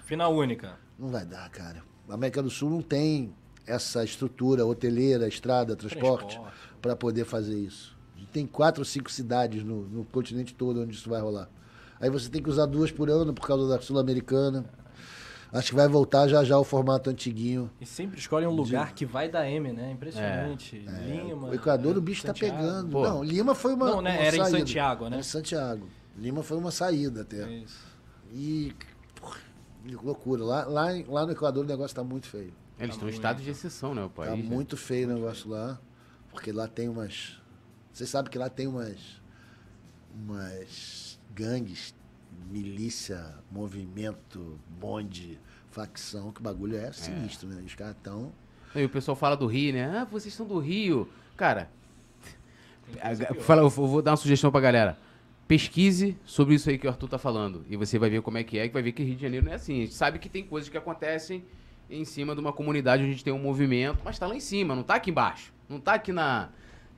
Final 0.04 0.34
única. 0.34 0.72
Não 0.98 1.10
vai 1.10 1.24
dar, 1.24 1.48
cara. 1.50 1.82
A 2.08 2.14
América 2.14 2.42
do 2.42 2.50
Sul 2.50 2.70
não 2.70 2.82
tem 2.82 3.32
essa 3.66 4.02
estrutura 4.02 4.66
hoteleira, 4.66 5.28
estrada, 5.28 5.76
transporte, 5.76 6.34
Transporte. 6.34 6.56
para 6.82 6.96
poder 6.96 7.24
fazer 7.24 7.54
isso. 7.56 7.91
Tem 8.32 8.46
quatro 8.46 8.80
ou 8.80 8.84
cinco 8.84 9.10
cidades 9.10 9.62
no, 9.62 9.82
no 9.88 10.04
continente 10.06 10.54
todo 10.54 10.82
onde 10.82 10.94
isso 10.96 11.08
vai 11.10 11.20
rolar. 11.20 11.48
Aí 12.00 12.08
você 12.10 12.28
tem 12.28 12.42
que 12.42 12.48
usar 12.48 12.66
duas 12.66 12.90
por 12.90 13.08
ano 13.10 13.32
por 13.32 13.46
causa 13.46 13.68
da 13.68 13.80
Sul-Americana. 13.80 14.64
Acho 15.52 15.68
que 15.68 15.74
vai 15.76 15.86
voltar 15.86 16.26
já 16.28 16.42
já 16.42 16.58
o 16.58 16.64
formato 16.64 17.10
antiguinho. 17.10 17.70
E 17.78 17.84
sempre 17.84 18.18
escolhem 18.18 18.48
um 18.48 18.52
lugar 18.54 18.94
que 18.94 19.04
vai 19.04 19.28
dar 19.28 19.46
M, 19.46 19.70
né? 19.70 19.92
Impressionante. 19.92 20.78
Lima. 20.78 21.48
O 21.48 21.54
Equador, 21.54 21.94
é, 21.94 21.98
o 21.98 22.00
bicho 22.00 22.22
tá 22.22 22.28
Santiago. 22.28 22.56
pegando. 22.56 22.90
Pô. 22.90 23.02
Não, 23.02 23.22
Lima 23.22 23.54
foi 23.54 23.74
uma. 23.74 23.86
Não, 23.86 24.00
né? 24.00 24.12
uma 24.16 24.22
Era 24.24 24.36
em 24.36 24.40
saída. 24.40 24.58
Santiago, 24.58 25.08
né? 25.10 25.18
Em 25.18 25.22
Santiago. 25.22 25.86
Lima 26.16 26.42
foi 26.42 26.56
uma 26.56 26.70
saída 26.70 27.20
até. 27.20 27.46
Isso. 27.52 27.78
E. 28.32 28.72
porra, 29.20 29.38
que 29.86 29.94
loucura. 29.94 30.42
Lá, 30.42 30.64
lá, 30.64 30.96
em- 30.96 31.04
lá 31.04 31.26
no 31.26 31.32
Equador 31.32 31.64
o 31.66 31.68
negócio 31.68 31.94
tá 31.94 32.02
muito 32.02 32.28
feio. 32.28 32.54
Eles 32.80 32.94
estão 32.94 33.08
em 33.08 33.12
estado 33.12 33.42
de 33.42 33.50
exceção, 33.50 33.94
né, 33.94 34.02
o 34.02 34.08
país. 34.08 34.30
Tá 34.30 34.36
né? 34.36 34.42
muito 34.42 34.74
feio 34.78 35.08
o 35.10 35.14
negócio 35.14 35.50
lá. 35.50 35.78
Porque 36.30 36.50
lá 36.50 36.66
tem 36.66 36.88
umas. 36.88 37.38
Você 37.92 38.06
sabe 38.06 38.30
que 38.30 38.38
lá 38.38 38.48
tem 38.48 38.66
umas. 38.66 39.20
umas 40.14 41.18
gangues, 41.34 41.94
milícia, 42.50 43.34
movimento, 43.50 44.58
bonde, 44.78 45.38
facção, 45.70 46.30
que 46.32 46.40
o 46.40 46.42
bagulho 46.42 46.76
é 46.76 46.92
sinistro, 46.92 47.48
né? 47.48 47.62
Os 47.64 47.74
caras 47.74 47.96
estão. 47.96 48.32
E 48.74 48.84
o 48.84 48.88
pessoal 48.88 49.16
fala 49.16 49.36
do 49.36 49.46
Rio, 49.46 49.72
né? 49.72 49.98
Ah, 49.98 50.04
vocês 50.04 50.32
são 50.32 50.46
do 50.46 50.58
Rio. 50.58 51.08
Cara, 51.36 51.70
fala, 53.40 53.62
eu 53.62 53.68
vou 53.68 54.02
dar 54.02 54.12
uma 54.12 54.16
sugestão 54.16 54.50
pra 54.50 54.60
galera. 54.60 54.98
Pesquise 55.46 56.16
sobre 56.24 56.54
isso 56.54 56.70
aí 56.70 56.78
que 56.78 56.86
o 56.86 56.90
Arthur 56.90 57.08
tá 57.08 57.18
falando. 57.18 57.64
E 57.68 57.76
você 57.76 57.98
vai 57.98 58.08
ver 58.08 58.22
como 58.22 58.38
é 58.38 58.44
que 58.44 58.58
é, 58.58 58.68
que 58.68 58.72
vai 58.72 58.82
ver 58.82 58.92
que 58.92 59.02
Rio 59.02 59.16
de 59.16 59.22
Janeiro 59.22 59.44
não 59.44 59.52
é 59.52 59.56
assim. 59.56 59.78
A 59.78 59.80
gente 59.82 59.94
sabe 59.94 60.18
que 60.18 60.28
tem 60.28 60.44
coisas 60.44 60.70
que 60.70 60.76
acontecem 60.78 61.44
em 61.90 62.04
cima 62.04 62.34
de 62.34 62.40
uma 62.40 62.52
comunidade 62.52 63.02
onde 63.02 63.10
a 63.10 63.14
gente 63.14 63.24
tem 63.24 63.32
um 63.32 63.38
movimento, 63.38 64.00
mas 64.04 64.18
tá 64.18 64.26
lá 64.26 64.34
em 64.34 64.40
cima, 64.40 64.74
não 64.74 64.82
tá 64.82 64.94
aqui 64.94 65.10
embaixo. 65.10 65.52
Não 65.68 65.78
tá 65.80 65.94
aqui 65.94 66.12
na. 66.12 66.48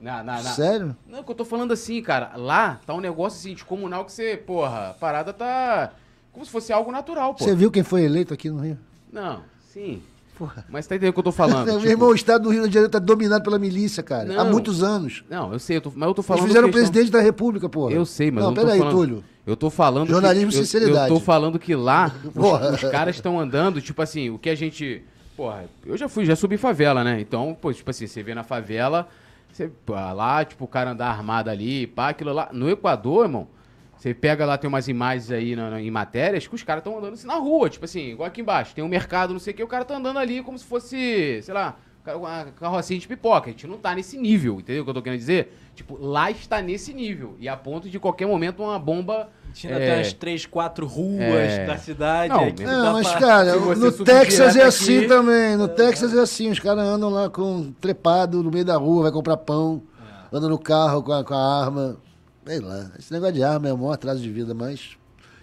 Na, 0.05 0.23
na- 0.23 0.43
na- 0.43 0.51
Sério? 0.51 0.97
Não, 1.09 1.19
é 1.19 1.21
o 1.23 1.25
que 1.25 1.31
eu 1.31 1.35
tô 1.35 1.45
falando 1.45 1.73
assim, 1.73 2.01
cara. 2.03 2.33
Lá 2.37 2.79
tá 2.87 2.93
um 2.95 3.01
negócio 3.01 3.39
assim, 3.39 3.55
de 3.55 3.65
comunal 3.65 4.05
que 4.05 4.13
você, 4.13 4.37
porra, 4.37 4.91
a 4.91 4.95
parada 4.95 5.33
tá. 5.33 5.93
Como 6.33 6.45
se 6.45 6.51
fosse 6.51 6.73
algo 6.73 6.93
natural, 6.93 7.35
pô. 7.35 7.43
Você 7.45 7.55
viu 7.55 7.71
quem 7.71 7.83
foi 7.83 8.03
eleito 8.03 8.35
aqui 8.35 8.51
no 8.51 8.61
Rio? 8.61 8.79
Não, 9.13 9.41
sim. 9.73 10.03
Porra. 10.37 10.65
Mas 10.69 10.85
tá 10.87 10.97
entendendo 10.97 11.11
o 11.11 11.15
que 11.15 11.21
eu 11.21 11.25
tô 11.25 11.31
falando? 11.33 11.65
Meu 11.67 11.77
tipo- 11.79 11.89
irmão, 11.91 12.09
o 12.09 12.15
estado 12.15 12.43
do 12.45 12.51
Rio 12.51 12.67
de 12.67 12.75
Janeiro 12.75 12.91
tá 12.91 12.99
dominado 12.99 13.45
pela 13.45 13.59
milícia, 13.59 14.03
cara. 14.03 14.33
Há 14.41 14.45
Não. 14.45 14.51
muitos 14.51 14.83
anos. 14.83 15.23
Não, 15.31 15.53
eu 15.53 15.59
sei, 15.61 15.77
eu 15.77 15.81
tô, 15.81 15.93
mas 15.95 16.09
eu 16.09 16.13
tô 16.15 16.21
Eles 16.21 16.27
falando. 16.27 16.47
fizeram 16.47 16.67
questão- 16.69 16.83
presidente 16.91 17.13
da 17.13 17.21
República, 17.21 17.69
porra. 17.69 17.93
Eu 17.93 18.05
sei, 18.05 18.31
mas 18.33 18.43
Não, 18.43 18.51
eu 18.51 18.55
não 18.55 18.61
tô 18.63 18.67
peraí, 18.67 18.79
falando. 18.81 18.95
Túlio. 18.95 19.25
Eu 19.47 19.57
tô 19.57 19.71
falando. 19.71 20.09
Jornalismo 20.09 20.51
que, 20.51 20.57
e 20.57 20.59
eu- 20.61 20.65
sinceridade. 20.65 21.09
Eu 21.13 21.19
tô 21.19 21.25
falando 21.25 21.59
que 21.59 21.75
lá 21.77 22.13
os, 22.35 22.83
os 22.83 22.91
caras 22.91 23.15
estão 23.15 23.39
andando, 23.39 23.81
tipo 23.81 24.03
assim, 24.03 24.29
o 24.31 24.39
que 24.39 24.51
a 24.51 24.55
gente. 24.57 25.05
Porra, 25.37 25.65
eu 25.87 25.97
já 25.97 26.09
fui, 26.09 26.25
já 26.25 26.35
subi 26.37 26.57
favela, 26.57 27.03
né? 27.05 27.21
Então, 27.21 27.57
pô, 27.61 27.73
tipo 27.73 27.89
assim, 27.91 28.07
você 28.09 28.23
vê 28.23 28.35
na 28.35 28.43
favela, 28.45 29.09
você, 29.57 29.71
lá, 29.89 30.45
tipo, 30.45 30.65
o 30.65 30.69
cara 30.69 30.91
andar 30.91 31.09
armado 31.09 31.51
ali, 31.51 31.87
pá, 31.87 32.09
aquilo 32.11 32.33
lá. 32.33 32.49
No 32.53 32.69
Equador, 32.69 33.25
irmão, 33.27 33.49
você 33.97 34.13
pega 34.13 34.45
lá, 34.45 34.59
tem 34.59 34.69
umas 34.69 34.89
imagens 34.89 35.31
aí 35.31 35.55
na- 35.57 35.71
na- 35.71 35.81
em 35.81 35.91
matérias 35.91 36.47
que 36.47 36.55
os 36.55 36.63
caras 36.63 36.81
estão 36.81 36.99
andando 36.99 37.15
assim 37.15 37.27
na 37.27 37.37
rua, 37.37 37.71
tipo 37.71 37.85
assim, 37.85 38.11
igual 38.11 38.27
aqui 38.27 38.41
embaixo, 38.41 38.75
tem 38.75 38.85
um 38.85 38.89
mercado, 38.89 39.33
não 39.33 39.41
sei 39.41 39.53
o 39.55 39.57
que, 39.57 39.63
o 39.63 39.69
cara 39.69 39.85
tá 39.85 39.97
andando 39.97 40.19
ali 40.19 40.43
como 40.43 40.59
se 40.59 40.65
fosse, 40.65 41.41
sei 41.43 41.55
lá, 41.55 41.77
uma 42.07 42.47
carrocinha 42.59 42.99
de 43.01 43.09
pipoca. 43.09 43.49
A 43.49 43.51
gente 43.53 43.67
não 43.67 43.79
tá 43.79 43.95
nesse 43.95 44.19
nível, 44.19 44.59
entendeu 44.61 44.83
o 44.83 44.85
que 44.85 44.91
eu 44.91 44.95
tô 44.95 45.03
querendo 45.03 45.19
dizer? 45.19 45.57
Tipo, 45.75 45.97
lá 45.99 46.31
está 46.31 46.61
nesse 46.61 46.93
nível. 46.93 47.37
E 47.41 47.49
a 47.49 47.57
ponto 47.57 47.89
de 47.89 47.99
qualquer 47.99 48.27
momento 48.27 48.63
uma 48.63 48.79
bomba. 48.79 49.31
Tinha 49.55 49.73
é, 49.73 49.77
até 49.77 49.97
umas 49.99 50.13
três, 50.13 50.45
quatro 50.47 50.85
ruas 50.85 51.21
É. 51.53 51.65
da 51.65 51.79
cidade. 51.79 52.29
Não, 52.33 52.67
Não, 52.67 52.93
mas, 52.95 53.09
pra- 53.09 53.21
cara, 53.21 53.57
no 53.57 53.93
Texas 53.93 54.57
é 54.57 54.59
aqui- 54.59 54.69
assim 54.69 55.07
também. 55.07 55.57
No 55.57 55.69
Texas 55.69 56.13
é 56.13 56.21
assim. 56.21 56.51
Os 56.51 56.59
caras 56.59 56.85
andam 56.85 57.09
lá 57.09 57.31
com 57.31 57.73
trepado 57.81 58.43
no 58.43 58.51
meio 58.51 58.65
da 58.65 58.77
rua, 58.77 59.05
vai 59.05 59.13
comprar 59.13 59.37
pão, 59.37 59.81
É. 60.33 60.37
anda 60.37 60.49
no 60.49 60.59
carro 60.59 61.03
com 61.05 61.13
a, 61.13 61.23
com 61.25 61.35
a 61.35 61.63
arma. 61.65 61.97
Sei 62.45 62.59
lá. 62.59 62.91
Esse 62.99 63.13
negócio 63.13 63.35
de 63.35 63.45
arma 63.45 63.69
é 63.69 63.73
o 63.73 63.79
maior 63.79 63.93
atraso 63.93 64.21
de 64.21 64.29
vida, 64.31 64.53
mas. 64.55 64.97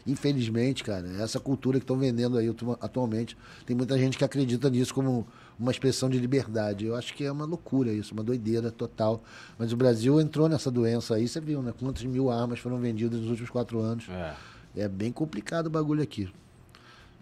Infelizmente, 0.06 0.84
cara, 0.84 1.08
é 1.20 1.22
essa 1.24 1.40
cultura 1.40 1.78
que 1.80 1.84
estão 1.84 1.96
vendendo 1.98 2.38
aí 2.38 2.50
atu- 2.50 2.78
atualmente. 2.82 3.38
Tem 3.66 3.76
muita 3.76 3.98
gente 3.98 4.18
que 4.18 4.24
acredita 4.26 4.70
nisso 4.70 4.94
como 4.94 5.28
uma 5.62 5.72
expressão 5.72 6.10
de 6.10 6.18
liberdade. 6.18 6.86
Eu 6.86 6.96
acho 6.96 7.14
que 7.14 7.24
é 7.24 7.32
uma 7.32 7.46
loucura 7.46 7.94
isso, 7.94 8.14
uma 8.14 8.24
doideira 8.24 8.72
total. 8.72 9.24
Mas 9.58 9.72
o 9.72 9.78
Brasil 9.78 10.20
entrou 10.20 10.50
nessa 10.50 10.72
doença 10.72 11.16
aí, 11.16 11.28
você 11.28 11.40
viu, 11.40 11.62
né? 11.62 11.72
Quantas 11.78 12.04
mil 12.04 12.32
armas 12.32 12.60
foram 12.60 12.80
vendidas 12.80 13.20
nos 13.20 13.30
últimos 13.30 13.52
quatro 13.52 13.80
anos. 13.80 14.10
É. 14.10 14.34
É 14.76 14.88
bem 14.88 15.12
complicado 15.12 15.68
o 15.68 15.70
bagulho 15.70 16.02
aqui. 16.02 16.32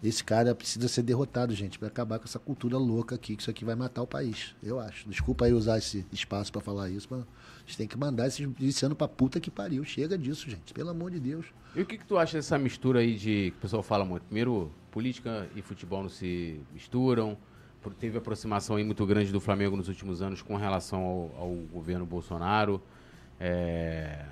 Esse 0.02 0.24
cara 0.24 0.54
precisa 0.54 0.88
ser 0.88 1.02
derrotado, 1.02 1.54
gente, 1.54 1.78
pra 1.78 1.88
acabar 1.88 2.18
com 2.18 2.24
essa 2.24 2.38
cultura 2.38 2.78
louca 2.78 3.16
aqui, 3.16 3.36
que 3.36 3.42
isso 3.42 3.50
aqui 3.50 3.66
vai 3.66 3.74
matar 3.74 4.00
o 4.00 4.06
país. 4.06 4.54
Eu 4.62 4.80
acho. 4.80 5.06
Desculpa 5.06 5.44
aí 5.44 5.52
usar 5.52 5.76
esse 5.76 6.06
espaço 6.10 6.50
pra 6.50 6.62
falar 6.62 6.88
isso, 6.88 7.06
mas 7.10 7.20
a 7.20 7.60
gente 7.66 7.76
tem 7.76 7.86
que 7.86 7.98
mandar 7.98 8.26
esse, 8.26 8.48
esse 8.62 8.86
ano 8.86 8.96
pra 8.96 9.06
puta 9.06 9.38
que 9.38 9.50
pariu. 9.50 9.84
Chega 9.84 10.16
disso, 10.16 10.48
gente. 10.48 10.72
Pelo 10.72 10.88
amor 10.88 11.10
de 11.10 11.20
Deus. 11.20 11.44
E 11.76 11.82
o 11.82 11.86
que, 11.86 11.98
que 11.98 12.06
tu 12.06 12.16
acha 12.16 12.38
dessa 12.38 12.58
mistura 12.58 13.00
aí 13.00 13.14
de. 13.14 13.50
que 13.50 13.58
o 13.58 13.60
pessoal 13.60 13.82
fala 13.82 14.02
muito? 14.02 14.22
Primeiro, 14.22 14.72
política 14.90 15.46
e 15.54 15.60
futebol 15.60 16.02
não 16.02 16.08
se 16.08 16.58
misturam. 16.72 17.36
Teve 17.98 18.18
aproximação 18.18 18.76
aí 18.76 18.84
muito 18.84 19.06
grande 19.06 19.32
do 19.32 19.40
Flamengo 19.40 19.76
nos 19.76 19.88
últimos 19.88 20.20
anos 20.20 20.42
com 20.42 20.56
relação 20.56 21.02
ao, 21.02 21.42
ao 21.42 21.54
governo 21.72 22.04
Bolsonaro. 22.04 22.80
É... 23.38 24.26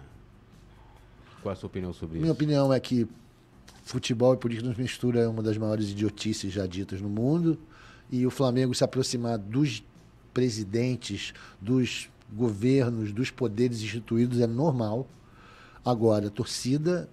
Qual 1.43 1.51
é 1.51 1.55
a 1.55 1.57
sua 1.57 1.69
opinião 1.69 1.93
sobre 1.93 2.19
Minha 2.19 2.27
isso? 2.27 2.35
opinião 2.35 2.73
é 2.73 2.79
que 2.79 3.09
futebol 3.83 4.35
e 4.35 4.37
política 4.37 4.67
não 4.67 4.75
se 4.75 4.81
mistura 4.81 5.21
é 5.21 5.29
uma 5.29 5.43
das 5.43 5.57
maiores 5.57 5.91
idiotices 5.91 6.53
já 6.53 6.67
ditas 6.67 7.01
no 7.01 7.09
mundo. 7.09 7.59
E 8.11 8.27
o 8.27 8.31
Flamengo 8.31 8.75
se 8.75 8.85
aproximar 8.85 9.39
dos 9.39 9.83
presidentes, 10.35 11.33
dos 11.61 12.11
governos, 12.33 13.13
dos 13.13 13.31
poderes 13.31 13.83
instituídos 13.83 14.41
é 14.41 14.47
normal. 14.47 15.07
Agora, 15.85 16.27
a 16.27 16.31
torcida 16.31 17.09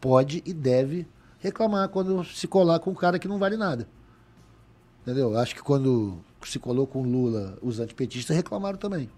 pode 0.00 0.42
e 0.46 0.52
deve 0.52 1.06
reclamar 1.40 1.88
quando 1.88 2.24
se 2.24 2.46
colar 2.46 2.78
com 2.78 2.90
um 2.90 2.94
cara 2.94 3.18
que 3.18 3.26
não 3.26 3.38
vale 3.38 3.56
nada. 3.56 3.88
Entendeu? 5.10 5.36
Acho 5.36 5.56
que 5.56 5.60
quando 5.60 6.18
se 6.46 6.60
colou 6.60 6.86
com 6.86 7.02
Lula, 7.02 7.58
os 7.60 7.80
antipetistas 7.80 8.36
reclamaram 8.36 8.78
também. 8.78 9.10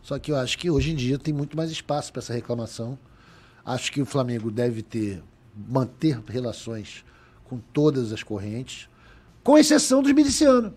Só 0.00 0.18
que 0.18 0.32
eu 0.32 0.36
acho 0.36 0.56
que 0.56 0.70
hoje 0.70 0.92
em 0.92 0.94
dia 0.94 1.18
tem 1.18 1.34
muito 1.34 1.54
mais 1.54 1.70
espaço 1.70 2.10
para 2.10 2.20
essa 2.22 2.32
reclamação. 2.32 2.98
Acho 3.62 3.92
que 3.92 4.00
o 4.00 4.06
Flamengo 4.06 4.50
deve 4.50 4.80
ter 4.82 5.22
manter 5.68 6.18
relações 6.26 7.04
com 7.44 7.58
todas 7.58 8.10
as 8.10 8.22
correntes, 8.22 8.88
com 9.42 9.58
exceção 9.58 10.02
dos 10.02 10.12
milicianos. 10.12 10.72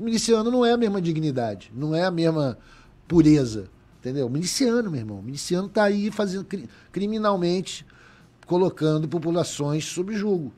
O 0.00 0.02
miliciano 0.02 0.50
não 0.50 0.64
é 0.64 0.72
a 0.72 0.78
mesma 0.78 1.02
dignidade, 1.02 1.70
não 1.74 1.94
é 1.94 2.02
a 2.04 2.10
mesma 2.10 2.56
pureza, 3.06 3.68
entendeu? 4.00 4.26
Miliciano, 4.30 4.90
meu 4.90 5.00
irmão, 5.00 5.20
miliciano 5.20 5.68
tá 5.68 5.84
aí 5.84 6.10
fazendo 6.10 6.46
cri- 6.46 6.66
criminalmente 6.90 7.84
colocando 8.46 9.06
populações 9.06 9.84
sob 9.84 10.16
julgo. 10.16 10.50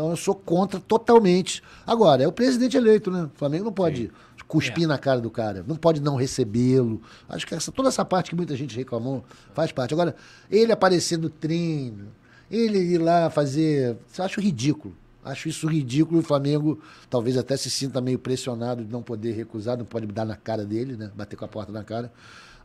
Então 0.00 0.08
eu 0.08 0.16
sou 0.16 0.34
contra 0.34 0.80
totalmente. 0.80 1.62
Agora, 1.86 2.22
é 2.22 2.26
o 2.26 2.32
presidente 2.32 2.74
eleito, 2.74 3.10
né? 3.10 3.24
O 3.24 3.30
Flamengo 3.34 3.66
não 3.66 3.72
pode 3.72 4.10
cuspir 4.48 4.88
na 4.88 4.96
cara 4.96 5.20
do 5.20 5.30
cara, 5.30 5.62
não 5.68 5.76
pode 5.76 6.00
não 6.00 6.16
recebê-lo. 6.16 7.02
Acho 7.28 7.46
que 7.46 7.54
essa, 7.54 7.70
toda 7.70 7.90
essa 7.90 8.02
parte 8.02 8.30
que 8.30 8.34
muita 8.34 8.56
gente 8.56 8.74
reclamou 8.74 9.22
faz 9.52 9.70
parte. 9.72 9.92
Agora, 9.92 10.16
ele 10.50 10.72
aparecer 10.72 11.18
no 11.18 11.28
treino, 11.28 12.08
ele 12.50 12.78
ir 12.78 12.96
lá 12.96 13.28
fazer. 13.28 13.98
Eu 14.16 14.24
acho 14.24 14.40
ridículo. 14.40 14.96
Acho 15.22 15.50
isso 15.50 15.68
ridículo. 15.68 16.20
O 16.20 16.22
Flamengo 16.22 16.80
talvez 17.10 17.36
até 17.36 17.54
se 17.54 17.70
sinta 17.70 18.00
meio 18.00 18.18
pressionado 18.18 18.82
de 18.82 18.90
não 18.90 19.02
poder 19.02 19.32
recusar, 19.32 19.76
não 19.76 19.84
pode 19.84 20.06
dar 20.06 20.24
na 20.24 20.34
cara 20.34 20.64
dele, 20.64 20.96
né? 20.96 21.10
Bater 21.14 21.36
com 21.36 21.44
a 21.44 21.48
porta 21.48 21.70
na 21.70 21.84
cara. 21.84 22.10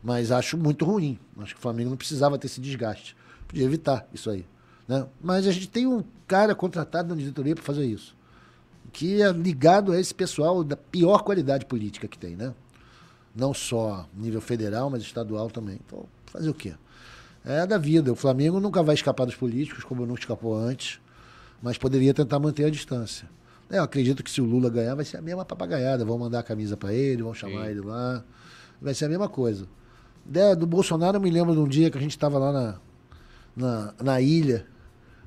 Mas 0.02 0.32
acho 0.32 0.56
muito 0.56 0.86
ruim. 0.86 1.18
Acho 1.38 1.52
que 1.52 1.58
o 1.58 1.62
Flamengo 1.62 1.90
não 1.90 1.98
precisava 1.98 2.38
ter 2.38 2.46
esse 2.46 2.62
desgaste. 2.62 3.14
Podia 3.46 3.64
evitar 3.64 4.08
isso 4.14 4.30
aí. 4.30 4.46
Né? 4.88 5.06
Mas 5.20 5.46
a 5.46 5.52
gente 5.52 5.68
tem 5.68 5.86
um 5.86 6.02
cara 6.26 6.54
contratado 6.54 7.08
na 7.08 7.14
diretoria 7.20 7.54
para 7.54 7.64
fazer 7.64 7.84
isso. 7.86 8.14
Que 8.92 9.20
é 9.22 9.30
ligado 9.32 9.92
a 9.92 10.00
esse 10.00 10.14
pessoal 10.14 10.62
da 10.64 10.76
pior 10.76 11.22
qualidade 11.22 11.66
política 11.66 12.06
que 12.08 12.18
tem, 12.18 12.36
né? 12.36 12.54
Não 13.34 13.52
só 13.52 14.08
nível 14.16 14.40
federal, 14.40 14.88
mas 14.88 15.02
estadual 15.02 15.50
também. 15.50 15.78
Então, 15.86 16.04
fazer 16.26 16.48
o 16.48 16.54
quê? 16.54 16.74
É 17.44 17.66
da 17.66 17.76
vida. 17.78 18.10
O 18.12 18.16
Flamengo 18.16 18.58
nunca 18.60 18.82
vai 18.82 18.94
escapar 18.94 19.24
dos 19.26 19.34
políticos, 19.34 19.84
como 19.84 20.06
não 20.06 20.14
escapou 20.14 20.56
antes, 20.56 20.98
mas 21.62 21.76
poderia 21.76 22.14
tentar 22.14 22.38
manter 22.38 22.64
a 22.64 22.70
distância. 22.70 23.28
É, 23.68 23.78
Eu 23.78 23.82
acredito 23.82 24.22
que 24.24 24.30
se 24.30 24.40
o 24.40 24.44
Lula 24.44 24.70
ganhar, 24.70 24.94
vai 24.94 25.04
ser 25.04 25.18
a 25.18 25.22
mesma 25.22 25.44
papagaiada. 25.44 26.04
Vão 26.04 26.16
mandar 26.18 26.38
a 26.38 26.42
camisa 26.42 26.76
para 26.76 26.94
ele, 26.94 27.22
vão 27.22 27.34
chamar 27.34 27.64
Sim. 27.64 27.70
ele 27.72 27.80
lá. 27.80 28.24
Vai 28.80 28.94
ser 28.94 29.04
a 29.04 29.08
mesma 29.08 29.28
coisa. 29.28 29.66
Da- 30.24 30.54
Do 30.54 30.66
Bolsonaro, 30.66 31.16
eu 31.18 31.20
me 31.20 31.30
lembro 31.30 31.52
de 31.52 31.58
um 31.60 31.68
dia 31.68 31.90
que 31.90 31.98
a 31.98 32.00
gente 32.00 32.12
estava 32.12 32.38
lá 32.38 32.52
na, 32.52 32.74
na, 33.54 33.94
na 34.02 34.20
ilha, 34.20 34.66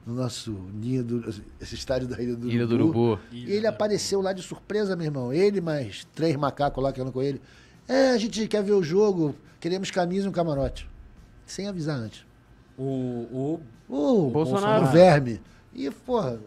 no 0.06 0.16
nosso 0.16 0.52
ninho 0.74 1.04
do, 1.04 1.30
esse 1.60 1.76
estádio 1.76 2.08
da 2.08 2.22
Ilha 2.22 2.36
do 2.36 2.50
Ilha 2.50 2.66
do 2.66 2.76
Urubu. 2.76 3.20
e 3.32 3.52
ele 3.52 3.68
apareceu 3.68 4.22
lá 4.22 4.34
de 4.34 4.42
surpresa, 4.42 4.96
meu 4.96 5.06
irmão. 5.06 5.32
Ele 5.34 5.62
mais 5.62 6.06
três 6.16 6.36
macacos 6.36 6.84
lá 6.84 6.92
que 6.92 7.00
andam 7.02 7.12
com 7.14 7.22
ele. 7.22 7.42
É, 7.88 8.12
a 8.12 8.18
gente 8.18 8.48
quer 8.48 8.64
ver 8.64 8.74
o 8.74 8.84
jogo, 8.84 9.36
queremos 9.60 9.92
camisa 9.92 10.26
e 10.26 10.30
um 10.30 10.32
camarote. 10.32 10.88
Sem 11.46 11.68
avisar 11.68 11.98
antes. 11.98 12.26
O, 12.78 13.60
o 13.90 13.96
O 14.28 14.30
Bolsonaro. 14.30 14.86
o 14.86 14.88
verme. 14.90 15.42
E, 15.74 15.90
porra, 15.92 16.40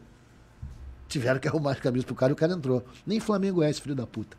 tiveram 1.08 1.38
que 1.40 1.48
arrumar 1.48 1.72
as 1.72 1.80
camisas 1.80 2.04
pro 2.04 2.14
cara 2.14 2.32
e 2.32 2.34
o 2.34 2.36
cara 2.36 2.52
entrou. 2.52 2.84
Nem 3.06 3.20
Flamengo 3.20 3.62
é 3.62 3.70
esse 3.70 3.80
filho 3.80 3.94
da 3.94 4.06
puta. 4.06 4.36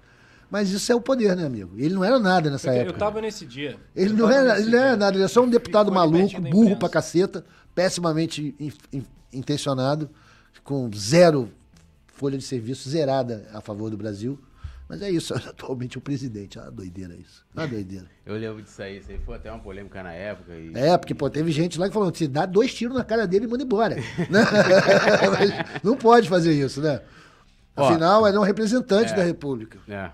Mas 0.49 0.69
isso 0.69 0.91
é 0.91 0.95
o 0.95 1.02
poder, 1.02 1.35
né, 1.35 1.45
amigo? 1.45 1.72
Ele 1.77 1.95
não 1.95 2.03
era 2.03 2.19
nada 2.19 2.49
nessa 2.49 2.68
eu, 2.69 2.73
época. 2.81 2.95
eu 2.95 2.99
tava 2.99 3.22
nesse 3.22 3.45
dia. 3.45 3.77
Ele 3.95 4.11
Eu 4.11 4.18
não 4.18 4.30
era, 4.30 4.60
ele 4.60 4.69
não 4.69 4.80
era 4.80 4.95
nada, 4.95 5.18
ele 5.18 5.23
é 5.23 5.27
só 5.27 5.41
um 5.41 5.49
deputado 5.49 5.88
Ficou 5.88 5.95
maluco, 5.99 6.41
burro 6.41 6.77
pra 6.77 6.88
caceta, 6.90 7.44
pessimamente 7.76 8.56
in- 8.60 8.74
in- 8.91 9.06
intencionado, 9.32 10.10
com 10.64 10.90
zero 10.94 11.50
folha 12.08 12.38
de 12.38 12.44
serviço, 12.44 12.90
zerada 12.90 13.48
a 13.54 13.62
favor 13.62 13.90
do 13.90 13.98
Brasil. 13.98 14.40
Mas 14.88 15.02
é 15.02 15.10
isso, 15.10 15.34
atualmente 15.50 15.98
o 15.98 16.02
presidente. 16.02 16.60
Ah, 16.60 16.70
doideira 16.70 17.16
isso. 17.16 17.44
Ah, 17.56 17.66
doideira. 17.66 18.06
Eu 18.26 18.36
lembro 18.36 18.62
disso 18.62 18.82
aí. 18.82 18.98
Isso 18.98 19.10
aí 19.12 19.20
foi 19.26 19.36
até 19.36 19.50
uma 19.52 19.60
polêmica 19.60 20.04
na 20.04 20.12
época. 20.12 20.54
E... 20.54 20.72
É, 20.76 20.98
porque 20.98 21.16
pô, 21.16 21.30
teve 21.30 21.52
gente 21.52 21.80
lá 21.80 21.88
que 21.88 21.94
falou: 21.94 22.14
se 22.14 22.28
dá 22.28 22.45
dois 22.45 22.74
tiros 22.74 22.95
na 22.95 23.04
cara 23.04 23.26
dele 23.26 23.45
e 23.45 23.48
manda 23.48 23.64
embora. 23.64 23.95
Né? 24.30 24.41
Não 25.84 25.95
pode 25.98 26.30
fazer 26.30 26.54
isso, 26.54 26.82
né? 26.82 27.02
Ó, 27.76 27.90
Afinal, 27.90 28.28
ele 28.28 28.38
é 28.38 28.40
um 28.40 28.44
representante 28.44 29.14
é. 29.14 29.16
da 29.16 29.24
República. 29.24 29.80
É. 29.88 30.12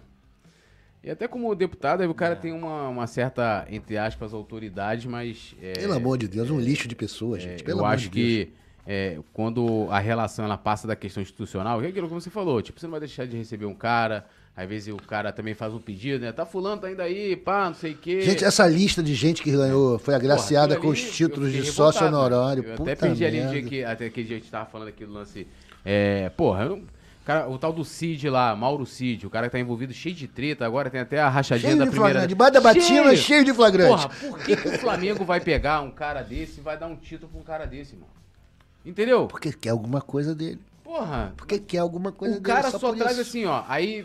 E 1.04 1.10
até 1.10 1.28
como 1.28 1.54
deputado, 1.56 2.02
aí 2.02 2.08
o 2.08 2.14
cara 2.14 2.36
tem 2.36 2.52
uma, 2.52 2.90
uma 2.90 3.08
certa, 3.08 3.66
entre 3.70 3.98
aspas, 3.98 4.34
autoridade, 4.34 5.08
mas. 5.08 5.56
é, 5.62 5.74
Pelo 5.74 5.94
amor 5.94 6.18
de 6.18 6.28
Deus, 6.28 6.50
um 6.50 6.60
lixo 6.60 6.88
de 6.88 6.96
pessoas, 6.96 7.42
gente. 7.42 7.64
Pelo 7.64 7.80
eu 7.80 7.86
amor 7.86 7.94
acho 7.96 8.10
de 8.10 8.10
Deus. 8.10 8.50
que 8.50 8.54
é, 8.86 9.18
quando 9.34 9.88
a 9.92 10.00
relação 10.00 10.44
ela 10.44 10.58
passa 10.58 10.88
da 10.88 10.96
questão 10.96 11.22
institucional, 11.24 11.80
que 11.80 11.86
é 11.86 11.90
aquilo 11.90 12.08
que 12.08 12.14
você 12.14 12.30
falou, 12.30 12.62
tipo, 12.62 12.80
você 12.80 12.86
não 12.86 12.92
vai 12.92 13.00
deixar 13.00 13.26
de 13.26 13.38
receber 13.38 13.66
um 13.66 13.74
cara, 13.74 14.26
às 14.58 14.68
vezes 14.68 14.94
o 14.94 14.98
cara 14.98 15.32
também 15.32 15.54
faz 15.54 15.74
um 15.74 15.80
pedido, 15.80 16.20
né? 16.26 16.34
Tá 16.34 16.46
fulano, 16.46 16.82
tá 16.82 16.92
indo 16.92 17.02
aí, 17.02 17.34
pá, 17.38 17.68
não 17.68 17.76
sei 17.76 17.94
o 17.94 17.98
quê. 17.98 18.22
Gente, 18.22 18.44
essa 18.44 18.68
lista 18.68 19.02
de 19.02 19.16
gente 19.16 19.42
que 19.42 19.52
ganhou, 19.52 19.98
foi 20.00 20.16
agraciada 20.16 20.76
Porra, 20.76 20.88
com 20.88 20.92
os 20.92 21.00
ali, 21.02 21.12
títulos 21.12 21.52
de 21.54 21.64
sócio 21.64 22.02
revoltado, 22.04 22.36
honorário. 22.36 22.64
né? 22.64 22.72
Eu 22.74 22.76
Puta 22.76 22.92
até 22.92 23.08
perdi 23.08 23.24
ali 23.24 23.38
o 23.38 23.44
merda. 23.44 23.54
dia 23.62 23.70
que, 23.70 23.84
até 23.86 24.06
aquele 24.08 24.28
dia 24.28 24.36
que 24.36 24.42
a 24.42 24.44
gente 24.44 24.52
tava 24.52 24.66
falando 24.66 24.90
aquele 24.90 25.12
lance. 25.12 25.48
É, 25.86 26.28
porra, 26.32 26.64
eu 26.64 26.70
não- 26.72 26.99
cara, 27.26 27.48
o 27.50 27.58
tal 27.58 27.72
do 27.74 27.86
Cid 27.86 28.30
lá, 28.30 28.56
Mauro 28.56 28.86
Cid, 28.86 29.26
o 29.28 29.30
cara 29.30 29.48
que 29.48 29.52
tá 29.54 29.60
envolvido 29.60 29.94
cheio 29.94 30.16
de 30.16 30.28
treta, 30.28 30.66
agora 30.66 30.90
tem 30.90 31.02
até 31.02 31.20
a 31.20 31.30
rachadinha 31.30 31.70
Cheio 31.72 31.80
da 31.80 31.86
de 31.86 31.92
primeira. 31.92 32.14
flagrante. 32.20 32.30
Debaixo 32.30 32.54
da 32.54 32.62
batina, 32.62 33.16
cheio 33.16 33.46
de 33.46 33.54
flagrante. 33.54 34.08
Porra, 34.08 34.10
por 34.30 34.40
que, 34.40 34.56
que 34.58 34.68
o 34.68 34.80
Flamengo 34.80 35.24
vai 35.26 35.40
pegar 35.40 35.82
um 35.82 35.92
cara 35.92 36.22
desse 36.22 36.60
e 36.60 36.64
vai 36.64 36.78
dar 36.78 36.88
um 36.88 36.96
título 36.96 37.32
pra 37.32 37.40
um 37.42 37.44
cara 37.44 37.66
desse, 37.66 37.94
mano? 37.96 38.08
Entendeu? 38.86 39.28
Porque 39.28 39.52
quer 39.52 39.70
alguma 39.70 40.02
coisa 40.02 40.34
dele. 40.34 40.60
Porra, 40.84 41.34
Porque 41.38 41.60
quer 41.60 41.78
alguma 41.80 42.12
coisa 42.12 42.38
o 42.38 42.40
dele. 42.40 42.56
cara 42.56 42.72
só, 42.72 42.80
por 42.80 42.98
traz 42.98 43.12
isso. 43.18 43.22
assim, 43.22 43.46
ó. 43.46 43.64
Aí, 43.68 44.04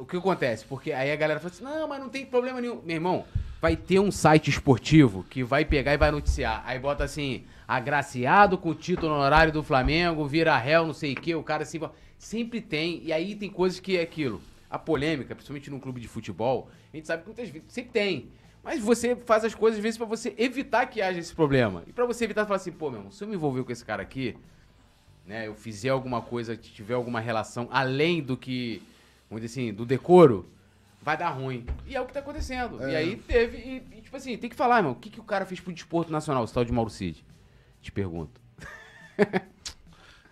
o 0.00 0.06
que 0.06 0.16
acontece? 0.16 0.64
Porque 0.64 0.90
aí 0.92 1.12
a 1.12 1.16
galera 1.16 1.38
fala 1.40 1.52
assim: 1.52 1.62
não, 1.64 1.86
mas 1.86 2.00
não 2.00 2.08
tem 2.08 2.24
problema 2.24 2.58
nenhum. 2.60 2.80
Meu 2.84 2.94
irmão, 2.96 3.24
vai 3.60 3.76
ter 3.76 3.98
um 3.98 4.10
site 4.10 4.48
esportivo 4.48 5.26
que 5.28 5.44
vai 5.44 5.64
pegar 5.66 5.92
e 5.92 5.98
vai 5.98 6.10
noticiar. 6.10 6.62
Aí 6.64 6.78
bota 6.78 7.04
assim: 7.04 7.44
agraciado 7.68 8.56
com 8.56 8.70
o 8.70 8.74
título 8.74 9.12
honorário 9.12 9.52
do 9.52 9.62
Flamengo, 9.62 10.24
vira 10.26 10.56
réu, 10.56 10.86
não 10.86 10.94
sei 10.94 11.12
o 11.12 11.16
quê. 11.20 11.34
O 11.34 11.42
cara 11.42 11.64
assim. 11.64 11.78
Sempre 12.22 12.60
tem. 12.60 13.02
E 13.02 13.12
aí 13.12 13.34
tem 13.34 13.50
coisas 13.50 13.80
que 13.80 13.98
é 13.98 14.00
aquilo. 14.00 14.40
A 14.70 14.78
polêmica, 14.78 15.34
principalmente 15.34 15.68
num 15.68 15.80
clube 15.80 16.00
de 16.00 16.06
futebol, 16.06 16.70
a 16.92 16.96
gente 16.96 17.08
sabe 17.08 17.22
que 17.22 17.28
muitas 17.28 17.48
vezes 17.48 17.66
sempre 17.70 17.90
tem. 17.90 18.28
Mas 18.62 18.80
você 18.80 19.16
faz 19.16 19.44
as 19.44 19.56
coisas 19.56 19.78
às 19.78 19.82
vezes 19.82 19.98
pra 19.98 20.06
você 20.06 20.32
evitar 20.38 20.86
que 20.86 21.02
haja 21.02 21.18
esse 21.18 21.34
problema. 21.34 21.82
E 21.84 21.92
pra 21.92 22.06
você 22.06 22.22
evitar, 22.22 22.46
falar 22.46 22.58
assim, 22.58 22.70
pô, 22.70 22.90
meu 22.90 23.00
irmão, 23.00 23.10
se 23.10 23.24
eu 23.24 23.28
me 23.28 23.34
envolver 23.34 23.64
com 23.64 23.72
esse 23.72 23.84
cara 23.84 24.02
aqui, 24.02 24.36
né, 25.26 25.48
eu 25.48 25.54
fizer 25.56 25.88
alguma 25.88 26.22
coisa, 26.22 26.56
tiver 26.56 26.94
alguma 26.94 27.18
relação 27.18 27.66
além 27.72 28.22
do 28.22 28.36
que, 28.36 28.80
vamos 29.28 29.42
dizer 29.42 29.60
assim, 29.60 29.74
do 29.74 29.84
decoro, 29.84 30.48
vai 31.02 31.16
dar 31.16 31.30
ruim. 31.30 31.66
E 31.84 31.96
é 31.96 32.00
o 32.00 32.06
que 32.06 32.12
tá 32.12 32.20
acontecendo. 32.20 32.80
E 32.88 32.94
aí 32.94 33.16
teve, 33.16 33.58
e, 33.58 33.98
e, 33.98 34.00
tipo 34.00 34.16
assim, 34.16 34.38
tem 34.38 34.48
que 34.48 34.54
falar, 34.54 34.76
irmão, 34.76 34.92
o 34.92 34.96
que, 34.96 35.10
que 35.10 35.18
o 35.18 35.24
cara 35.24 35.44
fez 35.44 35.58
pro 35.58 35.72
desporto 35.72 36.12
nacional, 36.12 36.44
esse 36.44 36.54
tal 36.54 36.64
de 36.64 36.72
Mauro 36.72 36.88
Cid? 36.88 37.26
Te 37.80 37.90
pergunto. 37.90 38.40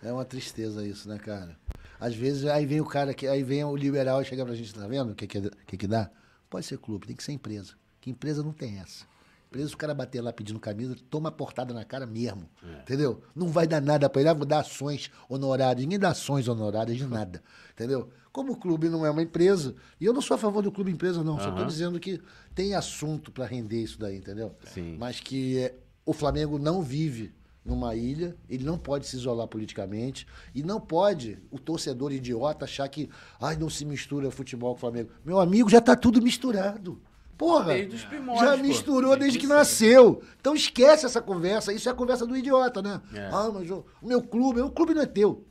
É 0.03 0.11
uma 0.11 0.25
tristeza 0.25 0.85
isso, 0.85 1.07
né, 1.07 1.19
cara? 1.19 1.55
Às 2.01 2.15
vezes, 2.15 2.45
aí 2.45 2.65
vem 2.65 2.81
o 2.81 2.85
cara, 2.85 3.13
que, 3.13 3.27
aí 3.27 3.43
vem 3.43 3.63
o 3.63 3.75
liberal 3.75 4.23
e 4.23 4.25
chega 4.25 4.43
pra 4.43 4.55
gente, 4.55 4.73
tá 4.73 4.87
vendo 4.87 5.11
o 5.11 5.15
que, 5.15 5.27
que, 5.27 5.51
que, 5.67 5.77
que 5.77 5.87
dá? 5.87 6.09
Pode 6.49 6.65
ser 6.65 6.79
clube, 6.79 7.05
tem 7.05 7.15
que 7.15 7.23
ser 7.23 7.31
empresa. 7.31 7.75
Que 8.01 8.09
empresa 8.09 8.41
não 8.41 8.51
tem 8.51 8.79
essa. 8.79 9.05
Empresa, 9.47 9.71
o 9.71 9.77
cara 9.77 9.93
bater 9.93 10.19
lá 10.19 10.33
pedindo 10.33 10.59
camisa, 10.59 10.95
toma 11.11 11.29
a 11.29 11.31
portada 11.31 11.75
na 11.75 11.85
cara 11.85 12.07
mesmo. 12.07 12.49
Entendeu? 12.81 13.21
Não 13.35 13.49
vai 13.49 13.67
dar 13.67 13.79
nada 13.79 14.09
pra 14.09 14.19
ele, 14.19 14.29
ah, 14.29 14.33
vou 14.33 14.47
dar 14.47 14.61
ações 14.61 15.11
honorárias. 15.29 15.83
Ninguém 15.83 15.99
dá 15.99 16.09
ações 16.09 16.47
honorárias 16.47 16.97
de 16.97 17.05
nada. 17.05 17.43
Entendeu? 17.71 18.09
Como 18.31 18.53
o 18.53 18.55
clube 18.57 18.89
não 18.89 19.05
é 19.05 19.11
uma 19.11 19.21
empresa, 19.21 19.75
e 19.99 20.05
eu 20.05 20.13
não 20.13 20.21
sou 20.21 20.33
a 20.33 20.37
favor 20.39 20.63
do 20.63 20.71
clube 20.71 20.89
empresa, 20.89 21.23
não. 21.23 21.37
Só 21.37 21.51
tô 21.51 21.59
Aham. 21.59 21.67
dizendo 21.67 21.99
que 21.99 22.19
tem 22.55 22.73
assunto 22.73 23.31
pra 23.31 23.45
render 23.45 23.83
isso 23.83 23.99
daí, 23.99 24.17
entendeu? 24.17 24.55
Sim. 24.73 24.97
Mas 24.97 25.19
que 25.19 25.59
é, 25.59 25.75
o 26.03 26.13
Flamengo 26.13 26.57
não 26.57 26.81
vive 26.81 27.31
numa 27.63 27.95
ilha, 27.95 28.35
ele 28.49 28.63
não 28.63 28.77
pode 28.77 29.05
se 29.07 29.15
isolar 29.15 29.47
politicamente 29.47 30.25
e 30.53 30.63
não 30.63 30.79
pode 30.79 31.37
o 31.51 31.59
torcedor 31.59 32.11
idiota 32.11 32.65
achar 32.65 32.87
que 32.89 33.09
ai 33.39 33.55
não 33.55 33.69
se 33.69 33.85
mistura 33.85 34.31
futebol 34.31 34.71
com 34.73 34.77
o 34.77 34.79
Flamengo. 34.79 35.11
Meu 35.23 35.39
amigo, 35.39 35.69
já 35.69 35.79
tá 35.79 35.95
tudo 35.95 36.21
misturado. 36.21 36.99
Porra, 37.37 37.73
Desde 37.73 37.95
os 37.95 38.05
primórdios, 38.05 38.47
já 38.49 38.57
misturou 38.57 39.17
desde 39.17 39.39
que 39.39 39.45
sempre. 39.45 39.57
nasceu. 39.57 40.21
Então 40.39 40.53
esquece 40.55 41.05
essa 41.07 41.21
conversa, 41.21 41.73
isso 41.73 41.89
é 41.89 41.91
a 41.91 41.95
conversa 41.95 42.25
do 42.25 42.37
idiota, 42.37 42.81
né? 42.83 43.01
É. 43.13 43.29
Ah, 43.31 43.49
mas 43.51 43.69
o 43.69 43.83
meu 44.01 44.21
clube, 44.21 44.61
o 44.61 44.69
clube 44.69 44.93
não 44.93 45.01
é 45.01 45.07
teu. 45.07 45.43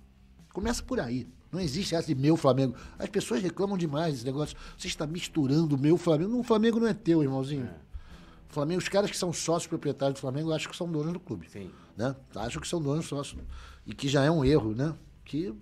Começa 0.52 0.82
por 0.82 1.00
aí. 1.00 1.26
Não 1.50 1.58
existe 1.60 1.96
essa 1.96 2.06
de 2.06 2.14
meu 2.14 2.36
Flamengo. 2.36 2.76
As 2.96 3.08
pessoas 3.08 3.42
reclamam 3.42 3.76
demais 3.76 4.14
desse 4.14 4.24
negócio. 4.24 4.56
Você 4.78 4.86
está 4.86 5.04
misturando 5.04 5.74
o 5.74 5.78
meu 5.78 5.96
Flamengo. 5.96 6.38
O 6.38 6.44
Flamengo 6.44 6.78
não 6.78 6.86
é 6.86 6.94
teu, 6.94 7.24
irmãozinho. 7.24 7.68
O 7.89 7.89
Flamengo, 8.50 8.80
os 8.80 8.88
caras 8.88 9.10
que 9.10 9.16
são 9.16 9.32
sócios 9.32 9.66
proprietários 9.68 10.14
do 10.18 10.20
Flamengo, 10.20 10.52
acho 10.52 10.68
que 10.68 10.76
são 10.76 10.90
donos 10.90 11.12
do 11.12 11.20
clube. 11.20 11.48
Sim. 11.50 11.70
Né? 11.96 12.14
Acho 12.36 12.60
que 12.60 12.66
são 12.68 12.80
donos 12.80 13.06
sócios. 13.06 13.40
E 13.86 13.94
que 13.94 14.08
já 14.08 14.24
é 14.24 14.30
um 14.30 14.44
erro, 14.44 14.74
né? 14.74 14.94
Que 15.24 15.54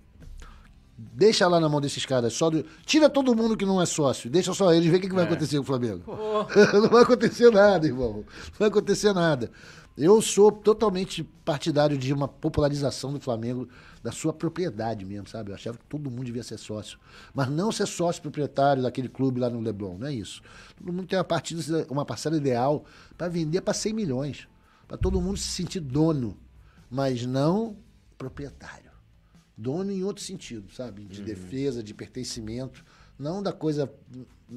deixa 0.97 1.47
lá 1.47 1.59
na 1.59 1.69
mão 1.69 1.79
desses 1.79 2.05
caras. 2.05 2.33
Só 2.33 2.49
do- 2.49 2.65
Tira 2.85 3.09
todo 3.09 3.35
mundo 3.35 3.55
que 3.55 3.65
não 3.65 3.81
é 3.81 3.85
sócio. 3.85 4.29
Deixa 4.29 4.53
só 4.53 4.73
eles 4.73 4.89
ver 4.89 4.97
o 4.97 5.01
que, 5.01 5.07
que 5.09 5.15
vai 5.15 5.23
acontecer 5.25 5.57
com 5.57 5.63
o 5.63 5.65
Flamengo. 5.65 6.03
não 6.73 6.89
vai 6.89 7.03
acontecer 7.03 7.49
nada, 7.51 7.85
irmão. 7.87 8.13
Não 8.15 8.23
vai 8.59 8.67
acontecer 8.67 9.13
nada. 9.13 9.51
Eu 10.01 10.21
sou 10.21 10.49
totalmente 10.49 11.25
partidário 11.43 11.97
de 11.97 12.13
uma 12.13 12.25
popularização 12.25 13.11
do 13.11 13.19
Flamengo, 13.19 13.67
da 14.01 14.13
sua 14.13 14.31
propriedade 14.31 15.03
mesmo, 15.03 15.27
sabe? 15.27 15.51
Eu 15.51 15.55
achava 15.55 15.77
que 15.77 15.83
todo 15.87 16.09
mundo 16.09 16.23
devia 16.23 16.41
ser 16.41 16.57
sócio. 16.57 16.97
Mas 17.33 17.49
não 17.49 17.69
ser 17.69 17.85
sócio 17.85 18.21
proprietário 18.21 18.81
daquele 18.81 19.09
clube 19.09 19.41
lá 19.41 19.49
no 19.49 19.59
Leblon, 19.59 19.97
não 19.97 20.07
é 20.07 20.13
isso. 20.13 20.41
Todo 20.77 20.93
mundo 20.93 21.05
tem 21.05 21.19
uma, 21.19 21.25
partida, 21.25 21.85
uma 21.89 22.05
parcela 22.05 22.37
ideal 22.37 22.85
para 23.17 23.27
vender 23.27 23.59
para 23.59 23.73
100 23.73 23.91
milhões. 23.91 24.47
Para 24.87 24.95
todo 24.95 25.19
mundo 25.19 25.35
se 25.35 25.49
sentir 25.49 25.81
dono, 25.81 26.37
mas 26.89 27.25
não 27.25 27.75
proprietário. 28.17 28.91
Dono 29.57 29.91
em 29.91 30.05
outro 30.05 30.23
sentido, 30.23 30.71
sabe? 30.73 31.03
De 31.03 31.21
defesa, 31.21 31.83
de 31.83 31.93
pertencimento. 31.93 32.85
Não 33.19 33.43
da 33.43 33.51
coisa 33.51 33.91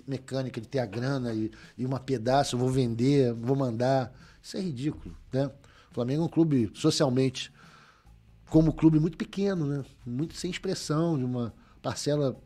mecânica 0.07 0.61
de 0.61 0.69
ter 0.69 0.79
a 0.79 0.87
grana 0.87 1.35
e, 1.35 1.51
e 1.77 1.85
uma 1.85 1.99
pedaço, 1.99 2.57
vou 2.57 2.69
vender, 2.69 3.35
vou 3.35 3.57
mandar. 3.57 4.15
Isso 4.43 4.57
é 4.57 4.61
ridículo, 4.61 5.17
né? 5.33 5.47
O 5.91 5.95
Flamengo 5.95 6.23
é 6.23 6.25
um 6.27 6.29
clube 6.29 6.71
socialmente, 6.75 7.53
como 8.49 8.73
clube 8.73 8.99
muito 8.99 9.17
pequeno, 9.17 9.67
né? 9.67 9.85
Muito 10.05 10.35
sem 10.35 10.51
expressão, 10.51 11.17
de 11.17 11.25
uma 11.25 11.55
parcela 11.81 12.37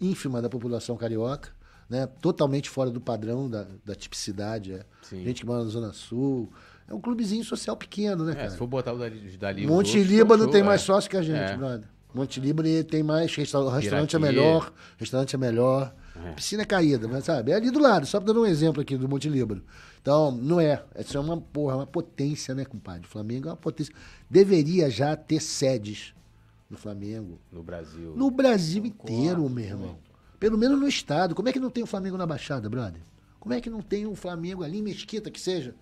ínfima 0.00 0.42
da 0.42 0.48
população 0.48 0.96
carioca, 0.96 1.50
né? 1.88 2.06
Totalmente 2.20 2.68
fora 2.68 2.90
do 2.90 3.00
padrão 3.00 3.48
da, 3.48 3.66
da 3.84 3.94
tipicidade. 3.94 4.72
É. 4.74 4.84
Gente 5.10 5.40
que 5.40 5.46
mora 5.46 5.64
na 5.64 5.70
Zona 5.70 5.92
Sul. 5.92 6.52
É 6.86 6.92
um 6.92 7.00
clubezinho 7.00 7.42
social 7.44 7.76
pequeno, 7.76 8.24
né, 8.24 8.32
É, 8.32 8.34
cara? 8.34 8.50
se 8.50 8.58
for 8.58 8.66
botar 8.66 8.92
o 8.92 8.98
dali, 8.98 9.36
dali 9.38 9.66
Monte 9.66 10.02
Líbano 10.02 10.46
tem 10.50 10.60
é. 10.60 10.64
mais 10.64 10.82
sócio 10.82 11.08
que 11.08 11.16
a 11.16 11.22
gente, 11.22 11.38
É. 11.52 11.56
brother. 11.56 11.88
Monte 12.12 12.38
Líbano 12.40 12.84
tem 12.84 13.02
mais 13.02 13.34
restaurante, 13.34 14.14
é 14.14 14.18
melhor, 14.18 14.70
restaurante 14.98 15.34
é 15.34 15.38
melhor, 15.38 15.94
piscina 16.34 16.62
é 16.62 16.66
caída, 16.66 17.08
mas 17.08 17.24
sabe? 17.24 17.50
É 17.52 17.54
ali 17.54 17.70
do 17.70 17.78
lado, 17.78 18.06
só 18.06 18.20
dando 18.20 18.42
um 18.42 18.46
exemplo 18.46 18.80
aqui 18.80 18.96
do 18.96 19.08
Monte 19.08 19.28
Líbano. 19.28 19.62
Então, 20.00 20.30
não 20.30 20.60
é. 20.60 20.82
Isso 20.98 21.16
é 21.16 21.20
uma 21.20 21.40
porra, 21.40 21.72
é 21.72 21.76
uma 21.76 21.86
potência, 21.86 22.54
né, 22.54 22.64
compadre? 22.64 23.06
O 23.06 23.10
Flamengo 23.10 23.48
é 23.48 23.50
uma 23.50 23.56
potência. 23.56 23.94
Deveria 24.28 24.88
já 24.90 25.16
ter 25.16 25.40
sedes 25.40 26.14
no 26.68 26.76
Flamengo. 26.76 27.38
No 27.50 27.62
Brasil. 27.62 28.12
No 28.14 28.30
Brasil 28.30 28.84
inteiro, 28.84 29.48
meu 29.48 29.64
irmão. 29.64 29.98
Pelo 30.38 30.58
menos 30.58 30.78
no 30.78 30.86
estado. 30.86 31.34
Como 31.34 31.48
é 31.48 31.52
que 31.52 31.60
não 31.60 31.70
tem 31.70 31.82
o 31.82 31.86
Flamengo 31.86 32.16
na 32.16 32.26
Baixada, 32.26 32.68
brother? 32.68 33.00
Como 33.40 33.54
é 33.54 33.60
que 33.60 33.70
não 33.70 33.80
tem 33.82 34.06
o 34.06 34.14
Flamengo 34.14 34.62
ali 34.62 34.78
em 34.78 34.82
Mesquita, 34.82 35.30
que 35.30 35.40
seja? 35.40 35.74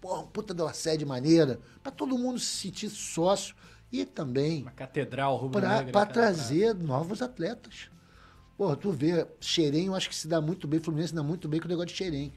Porra, 0.00 0.24
puta 0.24 0.54
de 0.54 0.62
uma 0.62 0.72
sede 0.72 1.04
maneira. 1.04 1.58
Pra 1.82 1.90
todo 1.92 2.16
mundo 2.18 2.38
se 2.38 2.56
sentir 2.56 2.88
sócio. 2.90 3.54
E 3.92 4.04
também 4.04 4.62
Uma 4.62 4.70
catedral 4.70 5.36
pra, 5.36 5.42
rubro-negra. 5.42 5.92
pra 5.92 6.02
cara, 6.02 6.12
trazer 6.12 6.74
novos 6.74 7.20
atletas. 7.20 7.90
Porra, 8.60 8.76
tu 8.76 8.90
vê, 8.92 9.26
Xerém, 9.40 9.86
eu 9.86 9.94
acho 9.94 10.06
que 10.06 10.14
se 10.14 10.28
dá 10.28 10.38
muito 10.38 10.68
bem, 10.68 10.78
Fluminense 10.78 11.08
se 11.08 11.14
dá 11.14 11.22
muito 11.22 11.48
bem 11.48 11.58
com 11.58 11.64
o 11.64 11.68
negócio 11.70 11.88
de 11.88 11.94
Xerém. 11.94 12.30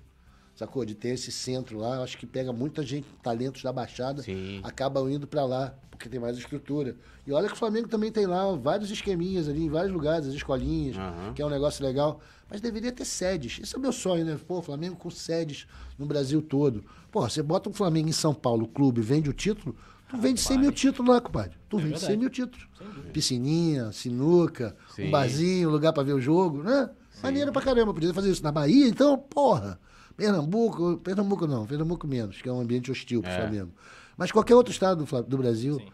Sacou? 0.56 0.86
De 0.86 0.96
ter 0.96 1.10
esse 1.10 1.34
centro 1.34 1.78
lá, 1.78 1.98
eu 1.98 2.02
acho 2.02 2.18
que 2.18 2.26
pega 2.26 2.54
muita 2.54 2.82
gente, 2.82 3.06
talentos 3.22 3.62
da 3.62 3.74
Baixada, 3.74 4.22
Sim. 4.22 4.62
acabam 4.64 5.10
indo 5.10 5.28
pra 5.28 5.44
lá, 5.44 5.76
porque 5.92 6.08
tem 6.08 6.22
mais 6.22 6.38
estrutura. 6.38 6.96
E 7.28 7.34
olha 7.34 7.50
que 7.50 7.56
o 7.56 7.58
Flamengo 7.58 7.90
também 7.90 8.10
tem 8.10 8.26
lá 8.26 8.56
vários 8.56 8.90
esqueminhas 8.90 9.50
ali, 9.50 9.66
em 9.66 9.70
vários 9.70 9.92
lugares, 9.92 10.26
as 10.26 10.34
escolinhas, 10.34 10.96
Aham. 10.96 11.34
que 11.34 11.42
é 11.42 11.46
um 11.46 11.50
negócio 11.50 11.84
legal. 11.86 12.22
Mas 12.50 12.62
deveria 12.62 12.94
ter 12.94 13.04
sedes. 13.04 13.60
Esse 13.62 13.76
é 13.76 13.78
o 13.78 13.82
meu 13.82 13.92
sonho, 13.92 14.24
né? 14.24 14.40
Pô, 14.48 14.62
Flamengo 14.62 14.96
com 14.96 15.10
sedes 15.10 15.68
no 16.00 16.06
Brasil 16.06 16.42
todo. 16.42 16.86
Pô, 17.12 17.28
você 17.28 17.44
bota 17.44 17.70
um 17.70 17.74
Flamengo 17.74 18.08
em 18.08 18.14
São 18.14 18.34
Paulo, 18.34 18.66
clube, 18.66 19.02
vende 19.02 19.30
o 19.30 19.34
título, 19.34 19.76
tu 20.10 20.18
vende 20.18 20.40
100 20.42 20.58
mil 20.60 20.72
títulos 20.72 21.14
lá, 21.14 21.20
compadre. 21.22 21.52
Tu 21.70 21.78
vende 21.78 21.90
verdade. 21.92 22.06
100 22.08 22.18
mil 22.18 22.30
títulos. 22.30 22.68
Piscininha, 23.12 23.92
sinuca, 23.92 24.76
Sim. 24.96 25.08
um 25.08 25.12
barzinho, 25.12 25.70
lugar 25.70 25.94
pra 25.94 26.04
ver 26.04 26.14
o 26.14 26.22
jogo, 26.22 26.64
né? 26.64 26.90
Maneiro 27.22 27.52
pra 27.52 27.62
caramba. 27.62 27.94
Podia 27.94 28.14
fazer 28.14 28.32
isso 28.32 28.44
na 28.44 28.52
Bahia, 28.52 28.88
então, 28.88 29.18
porra. 29.18 29.80
Pernambuco, 30.18 30.98
Pernambuco 30.98 31.48
não, 31.48 31.66
Pernambuco 31.66 32.06
menos, 32.08 32.42
que 32.42 32.48
é 32.48 32.52
um 32.52 32.60
ambiente 32.62 32.92
hostil 32.92 33.22
pro 33.22 33.32
É. 33.32 33.36
Flamengo. 33.36 33.72
Mas 34.16 34.32
qualquer 34.32 34.54
outro 34.56 34.72
estado 34.72 35.04
do, 35.04 35.24
do 35.24 35.38
Brasil, 35.38 35.80
se- 35.80 35.88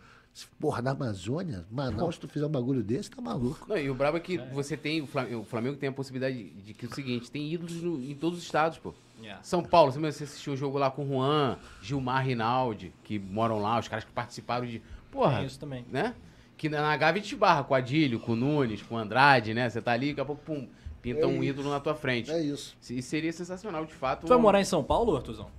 porra, 0.60 0.82
na 0.82 0.92
Amazônia, 0.92 1.66
Manaus, 1.72 2.16
se 2.16 2.22
tu 2.22 2.28
fizer 2.28 2.46
um 2.46 2.50
bagulho 2.50 2.82
desse, 2.84 3.10
tá 3.12 3.22
maluco. 3.22 3.66
Não, 3.68 3.78
e 3.78 3.90
o 3.90 3.96
brabo 3.96 4.18
é 4.18 4.20
que 4.20 4.38
você 4.54 4.78
tem, 4.78 5.02
o 5.02 5.08
Flamengo, 5.08 5.42
o 5.42 5.44
Flamengo 5.44 5.76
tem 5.78 5.90
a 5.90 5.92
possibilidade 5.92 6.50
de 6.52 6.74
que 6.74 6.86
é 6.86 6.90
o 6.90 6.94
seguinte, 6.96 7.30
tem 7.30 7.52
ídolos 7.52 7.82
no- 7.82 8.02
em 8.04 8.16
todos 8.16 8.40
os 8.40 8.46
estados, 8.46 8.78
pô. 8.78 8.94
Yeah. 9.22 9.44
São 9.44 9.62
Paulo, 9.62 9.92
você 9.92 10.24
assistiu 10.24 10.54
o 10.54 10.58
jogo 10.58 10.78
lá 10.78 10.90
com 10.90 11.04
o 11.04 11.08
Juan, 11.10 11.58
Gilmar 11.82 12.26
Rinaldi, 12.26 12.94
que 13.04 13.20
moram 13.20 13.60
lá, 13.60 13.78
os 13.78 13.88
caras 13.90 14.06
que 14.06 14.12
participaram 14.12 14.66
de. 14.66 14.82
Porra, 15.12 15.38
Tem 15.38 15.46
isso 15.46 15.60
também. 15.60 15.86
né? 15.92 16.16
Que 16.56 16.70
na 16.70 16.82
na 16.82 16.96
Gávea 16.96 17.22
te 17.22 17.36
barra 17.36 17.64
com 17.64 17.74
o 17.74 17.78
Adílio, 17.78 18.20
com 18.20 18.32
o 18.32 18.36
Nunes, 18.36 18.82
com 18.82 18.96
o 18.96 18.98
Andrade, 18.98 19.54
né? 19.54 19.70
Você 19.70 19.82
tá 19.82 19.92
ali, 19.92 20.10
daqui 20.10 20.22
a 20.22 20.26
pouco, 20.26 20.42
pum, 20.44 20.68
pinta 21.02 21.22
É 21.22 21.26
um 21.26 21.36
isso. 21.36 21.44
ídolo 21.46 21.70
na 21.70 21.80
tua 21.82 21.96
frente. 21.96 22.32
É 22.32 22.42
isso. 22.42 22.78
E 22.90 23.02
seria 23.02 23.34
sensacional, 23.34 23.86
de 23.86 23.94
fato. 23.94 24.22
Tu 24.22 24.28
vai 24.30 24.38
um- 24.38 24.42
morar 24.42 24.62
em 24.62 24.66
São 24.66 24.84
Paulo, 24.84 25.16
Artuzão? 25.18 25.50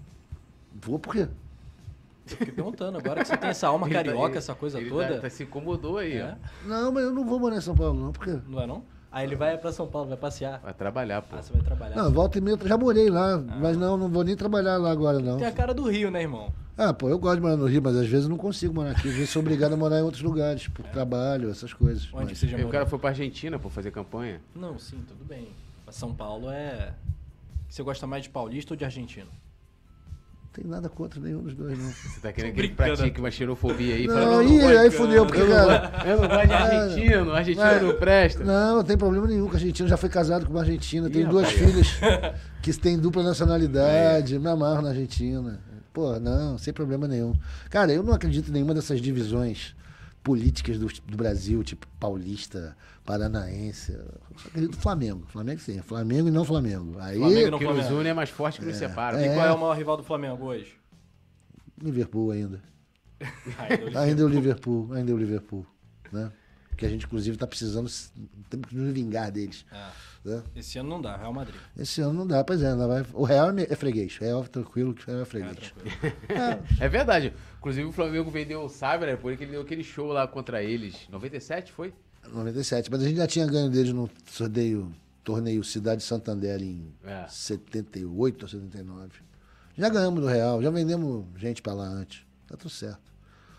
Vou 0.74 0.98
por 0.98 1.12
quê? 1.14 1.28
Eu 2.32 2.36
fiquei 2.38 2.54
perguntando, 2.54 2.98
agora 2.98 3.22
que 3.22 3.28
você 3.28 3.36
tem 3.36 3.50
essa 3.50 3.68
alma 3.68 3.86
Ele 3.86 3.94
tá- 3.94 4.04
carioca, 4.04 4.28
ele- 4.28 4.38
essa 4.38 4.54
coisa 4.54 4.78
ele 4.80 4.88
toda. 4.90 5.14
Tá, 5.16 5.20
tá- 5.22 5.30
se 5.30 5.42
incomodou 5.42 5.98
aí, 5.98 6.14
É? 6.18 6.36
ó. 6.64 6.68
Não, 6.68 6.92
mas 6.92 7.04
eu 7.04 7.12
não 7.12 7.24
vou 7.24 7.38
morar 7.40 7.56
em 7.56 7.60
São 7.60 7.74
Paulo, 7.74 7.98
não, 7.98 8.12
por 8.12 8.24
quê? 8.24 8.38
Não 8.48 8.60
é 8.62 8.66
não? 8.66 8.82
Aí 9.12 9.26
ele 9.26 9.34
vai 9.34 9.58
pra 9.58 9.72
São 9.72 9.88
Paulo, 9.88 10.08
vai 10.08 10.16
passear. 10.16 10.60
Vai 10.62 10.72
trabalhar, 10.72 11.20
pô. 11.22 11.34
Ah, 11.36 11.42
você 11.42 11.52
vai 11.52 11.62
trabalhar. 11.62 11.96
Não, 11.96 12.12
volta 12.12 12.38
e 12.38 12.40
meia, 12.40 12.56
eu 12.60 12.68
já 12.68 12.78
morei 12.78 13.10
lá, 13.10 13.38
mas 13.38 13.76
não, 13.76 13.96
não 13.96 14.08
vou 14.08 14.22
nem 14.22 14.36
trabalhar 14.36 14.76
lá 14.76 14.90
agora, 14.92 15.18
não. 15.18 15.36
Tem 15.36 15.46
a 15.48 15.52
cara 15.52 15.74
do 15.74 15.88
Rio, 15.90 16.10
né, 16.12 16.22
irmão? 16.22 16.52
Ah, 16.78 16.94
pô, 16.94 17.08
eu 17.08 17.18
gosto 17.18 17.36
de 17.36 17.42
morar 17.42 17.56
no 17.56 17.66
Rio, 17.66 17.82
mas 17.82 17.96
às 17.96 18.06
vezes 18.06 18.24
eu 18.26 18.30
não 18.30 18.36
consigo 18.38 18.72
morar 18.72 18.92
aqui. 18.92 19.08
Às 19.08 19.14
vezes 19.14 19.30
sou 19.30 19.42
obrigado 19.42 19.72
a 19.72 19.76
morar 19.76 19.98
em 19.98 20.02
outros 20.02 20.22
lugares, 20.22 20.68
por 20.68 20.84
trabalho, 20.86 21.50
essas 21.50 21.72
coisas. 21.74 22.08
Onde 22.12 22.26
Mas- 22.26 22.38
você 22.38 22.46
já 22.46 22.56
Aí 22.56 22.62
o 22.62 22.66
morou? 22.66 22.72
cara 22.72 22.86
foi 22.86 22.98
pra 23.00 23.08
Argentina, 23.10 23.58
pô, 23.58 23.68
fazer 23.68 23.90
campanha. 23.90 24.40
Não, 24.54 24.78
sim, 24.78 25.02
tudo 25.06 25.24
bem. 25.24 25.48
Mas 25.84 25.96
São 25.96 26.14
Paulo 26.14 26.48
é... 26.48 26.94
Você 27.68 27.82
gosta 27.82 28.06
mais 28.06 28.22
de 28.22 28.30
paulista 28.30 28.72
ou 28.72 28.76
de 28.76 28.84
argentino? 28.84 29.28
Não 30.56 30.62
tem 30.64 30.68
nada 30.68 30.88
contra 30.88 31.20
nenhum 31.20 31.42
dos 31.44 31.54
dois, 31.54 31.78
não. 31.78 31.88
Você 31.90 32.20
tá 32.20 32.32
querendo 32.32 32.54
que 32.54 32.60
ele 32.60 32.68
pratique 32.70 33.20
uma 33.20 33.30
xerofobia 33.30 33.94
aí. 33.94 34.06
Não, 34.08 34.14
falando, 34.14 34.40
aí, 34.40 34.58
gosto- 34.58 34.78
aí 34.78 34.90
fudeu, 34.90 35.24
porque, 35.26 35.46
cara. 35.46 35.92
Eu 36.04 36.20
não 36.20 36.28
gosto 36.28 36.46
de 36.48 36.52
argentino, 36.52 37.32
argentino 37.32 37.64
Mas- 37.66 37.82
não 37.82 37.94
presta. 37.94 38.44
Não, 38.44 38.76
não 38.78 38.84
tem 38.84 38.98
problema 38.98 39.28
nenhum, 39.28 39.46
que 39.48 39.52
a 39.54 39.58
Argentina 39.58 39.88
já 39.88 39.96
foi 39.96 40.08
casado 40.08 40.46
com 40.46 40.50
uma 40.52 40.60
argentina, 40.62 41.08
tem 41.08 41.22
Ih, 41.22 41.26
duas 41.26 41.46
rapaz. 41.46 41.60
filhas 41.70 41.88
que 42.60 42.72
têm 42.72 42.98
dupla 42.98 43.22
nacionalidade, 43.22 44.38
me 44.40 44.48
amarro 44.48 44.82
na 44.82 44.88
Argentina. 44.88 45.60
Pô, 45.92 46.18
não, 46.18 46.58
sem 46.58 46.72
problema 46.74 47.06
nenhum. 47.06 47.32
Cara, 47.68 47.92
eu 47.92 48.02
não 48.02 48.12
acredito 48.12 48.48
em 48.48 48.52
nenhuma 48.52 48.74
dessas 48.74 49.00
divisões 49.00 49.74
políticas 50.22 50.78
do, 50.78 50.86
do 50.86 51.16
Brasil, 51.16 51.62
tipo 51.64 51.86
paulista, 51.98 52.76
paranaense. 53.04 53.96
Acredito 54.46 54.76
no 54.76 54.80
Flamengo. 54.82 55.26
Flamengo 55.28 55.60
sim, 55.60 55.80
Flamengo 55.82 56.28
e 56.28 56.30
não 56.30 56.44
Flamengo. 56.44 56.98
Aí, 56.98 57.18
Flamengo 57.18 57.48
O 57.48 57.50
não 57.50 57.58
que 57.58 57.64
nos 57.64 57.74
Flamengo. 57.74 58.00
une 58.00 58.08
é 58.08 58.14
mais 58.14 58.30
forte 58.30 58.60
que 58.60 58.66
nos 58.66 58.76
separa. 58.76 59.24
E 59.24 59.34
qual 59.34 59.46
é 59.46 59.52
o 59.52 59.58
maior 59.58 59.76
rival 59.76 59.96
do 59.96 60.02
Flamengo 60.02 60.44
hoje? 60.44 60.74
Liverpool 61.82 62.30
ainda. 62.30 62.62
Ainda 63.96 64.22
é 64.22 64.24
o 64.24 64.28
Liverpool, 64.28 64.88
ainda 64.94 65.10
é 65.10 65.14
o 65.14 65.18
Liverpool, 65.18 65.66
né? 66.10 66.32
Que 66.80 66.86
a 66.86 66.88
gente, 66.88 67.04
inclusive, 67.04 67.36
tá 67.36 67.46
precisando, 67.46 67.90
temos 68.48 68.66
que 68.68 68.74
nos 68.74 68.92
vingar 68.92 69.30
deles. 69.30 69.66
Ah, 69.70 69.92
Né? 70.24 70.42
esse 70.56 70.78
ano 70.78 70.88
não 70.88 71.00
dá, 71.00 71.14
Real 71.16 71.32
Madrid. 71.32 71.54
Esse 71.78 72.00
ano 72.00 72.12
não 72.14 72.26
dá, 72.26 72.42
pois 72.42 72.62
é, 72.62 72.74
não 72.74 72.88
vai. 72.88 73.04
O 73.12 73.22
Real 73.24 73.50
é 73.50 73.62
é 73.70 73.76
freguês. 73.76 74.16
O 74.18 74.24
Real, 74.24 74.44
tranquilo, 74.44 74.94
que 74.94 75.02
o 75.02 75.06
Real 75.06 75.20
é 75.20 75.24
freguês. 75.26 75.56
tranquilo. 75.58 76.16
É 76.80 76.88
verdade. 76.88 77.34
Inclusive 77.58 77.86
o 77.86 77.92
Flamengo 77.92 78.30
vendeu 78.30 78.62
o 78.64 78.68
Cyber, 78.70 79.18
porque 79.18 79.44
ele 79.44 79.52
deu 79.52 79.60
aquele 79.60 79.84
show 79.84 80.06
lá 80.08 80.26
contra 80.26 80.62
eles. 80.62 80.96
97 81.10 81.70
foi? 81.70 81.92
97, 82.32 82.90
mas 82.90 83.02
a 83.02 83.06
gente 83.08 83.16
já 83.18 83.26
tinha 83.26 83.46
ganho 83.46 83.68
deles 83.70 83.92
no 83.92 84.08
sorteio, 84.26 84.90
torneio 85.22 85.62
Cidade 85.62 86.02
Santander 86.02 86.62
em 86.62 86.94
É. 87.04 87.26
78 87.28 88.42
ou 88.42 88.48
79. 88.48 89.10
Já 89.76 89.88
ganhamos 89.90 90.20
do 90.20 90.26
Real, 90.26 90.62
já 90.62 90.70
vendemos 90.70 91.26
gente 91.36 91.60
pra 91.60 91.74
lá 91.74 91.84
antes. 91.86 92.22
Tá 92.46 92.56
tudo 92.56 92.70
certo. 92.70 93.00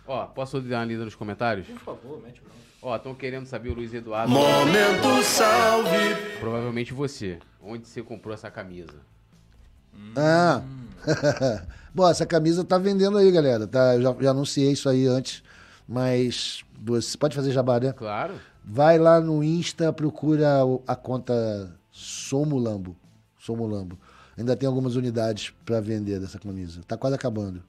Ó, 0.07 0.26
posso 0.26 0.60
dar 0.61 0.80
uma 0.80 0.85
lida 0.85 1.06
nos 1.06 1.14
comentários? 1.15 1.68
Por 1.68 1.80
favor, 1.80 2.22
mete 2.23 2.41
o. 2.41 2.52
Ó, 2.82 2.95
estão 2.95 3.14
querendo 3.14 3.45
saber 3.45 3.70
o 3.70 3.76
Luiz 3.76 3.94
Eduardo. 3.94 4.32
Momento 4.32 5.24
salve. 5.24 6.16
Provavelmente 6.40 6.94
você. 6.94 7.38
Onde 7.62 7.88
você 7.88 8.02
comprou 8.02 8.34
essa 8.34 8.49
camisa? 8.49 8.95
Ah! 10.16 10.64
Bom, 11.94 12.10
essa 12.10 12.26
camisa 12.26 12.64
tá 12.64 12.80
vendendo 12.80 13.20
aí, 13.20 13.32
galera. 13.32 13.68
Tá, 13.68 13.95
eu 13.95 14.02
já, 14.02 14.16
já 14.20 14.32
anunciei 14.32 14.72
isso 14.72 14.90
aí 14.90 15.06
antes, 15.06 15.44
mas 15.88 16.64
você 16.82 17.16
pode 17.18 17.36
fazer 17.36 17.52
jabá, 17.52 17.80
né? 17.80 17.94
Claro. 17.94 18.34
Vai 18.64 18.98
lá 18.98 19.20
no 19.20 19.44
Insta, 19.44 19.94
procura 19.94 20.62
a 20.88 20.95
conta 20.95 21.72
Somulambo. 21.91 22.95
Somulambo. 23.38 23.99
Ainda 24.36 24.56
tem 24.56 24.66
algumas 24.66 24.95
unidades 24.95 25.53
para 25.64 25.80
vender 25.80 26.20
dessa 26.20 26.40
camisa. 26.40 26.82
Tá 26.88 26.98
quase 26.98 27.16
acabando. 27.16 27.62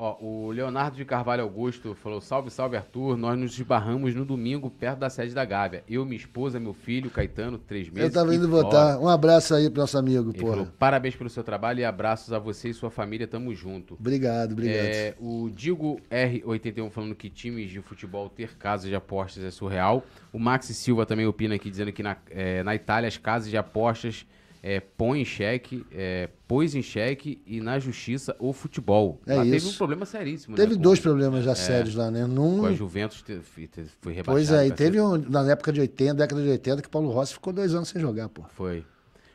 Ó, 0.00 0.16
o 0.20 0.52
Leonardo 0.52 0.96
de 0.96 1.04
Carvalho 1.04 1.42
Augusto 1.42 1.92
falou: 1.92 2.20
Salve, 2.20 2.50
salve, 2.50 2.76
Arthur. 2.76 3.16
Nós 3.16 3.36
nos 3.36 3.52
esbarramos 3.52 4.14
no 4.14 4.24
domingo 4.24 4.70
perto 4.70 5.00
da 5.00 5.10
sede 5.10 5.34
da 5.34 5.44
Gávea. 5.44 5.82
Eu, 5.88 6.04
minha 6.04 6.16
esposa, 6.16 6.60
meu 6.60 6.72
filho, 6.72 7.10
Caetano, 7.10 7.58
três 7.58 7.90
meses. 7.90 8.10
Eu 8.10 8.12
tava 8.12 8.32
indo 8.32 8.48
votar. 8.48 8.96
Um 9.00 9.08
abraço 9.08 9.56
aí 9.56 9.68
pro 9.68 9.80
nosso 9.80 9.98
amigo, 9.98 10.30
Ele 10.30 10.38
porra. 10.38 10.52
falou: 10.52 10.68
Parabéns 10.78 11.16
pelo 11.16 11.28
seu 11.28 11.42
trabalho 11.42 11.80
e 11.80 11.84
abraços 11.84 12.32
a 12.32 12.38
você 12.38 12.68
e 12.68 12.74
sua 12.74 12.92
família. 12.92 13.26
Tamo 13.26 13.52
junto. 13.52 13.94
Obrigado, 13.94 14.52
obrigado. 14.52 14.86
É, 14.86 15.14
o 15.18 15.50
Digo 15.52 16.00
R81 16.08 16.90
falando 16.90 17.16
que 17.16 17.28
times 17.28 17.68
de 17.68 17.80
futebol 17.80 18.28
ter 18.28 18.56
casas 18.56 18.88
de 18.88 18.94
apostas 18.94 19.42
é 19.42 19.50
surreal. 19.50 20.04
O 20.32 20.38
Maxi 20.38 20.74
Silva 20.74 21.06
também 21.06 21.26
opina 21.26 21.56
aqui, 21.56 21.68
dizendo 21.68 21.90
que 21.92 22.04
na, 22.04 22.16
é, 22.30 22.62
na 22.62 22.72
Itália 22.72 23.08
as 23.08 23.16
casas 23.16 23.50
de 23.50 23.56
apostas 23.56 24.24
é, 24.62 24.80
põem 24.80 25.22
em 25.22 25.24
xeque, 25.24 25.84
é, 25.92 26.28
pôs 26.46 26.74
em 26.74 26.82
xeque 26.82 27.40
e 27.46 27.60
na 27.60 27.78
justiça 27.78 28.34
o 28.38 28.52
futebol. 28.52 29.20
É 29.26 29.34
Lá 29.34 29.42
teve 29.44 29.56
isso. 29.56 29.70
um 29.70 29.76
problema 29.76 30.04
seríssimo. 30.06 30.56
Teve 30.56 30.70
né, 30.70 30.76
com- 30.76 30.82
dois 30.82 31.00
problemas 31.00 31.44
já 31.44 31.54
sérios 31.54 31.94
lá, 31.94 32.10
né? 32.10 32.26
Num, 32.26 32.60
Com 32.60 32.66
a 32.66 32.72
Juventus 32.72 33.22
te- 33.22 33.38
te- 33.38 33.84
foi 34.00 34.12
rebaixado. 34.12 34.24
pois 34.24 34.50
é, 34.52 34.66
e 34.66 34.72
teve 34.72 35.00
um, 35.00 35.16
na 35.16 35.50
época 35.50 35.72
de 35.72 35.80
80, 35.80 36.14
década 36.14 36.42
de 36.42 36.48
80, 36.48 36.82
que 36.82 36.88
Paulo 36.88 37.10
Rossi 37.10 37.34
ficou 37.34 37.52
dois 37.52 37.74
anos 37.74 37.88
sem 37.88 38.00
jogar, 38.00 38.28
pô. 38.28 38.42
Foi. 38.54 38.84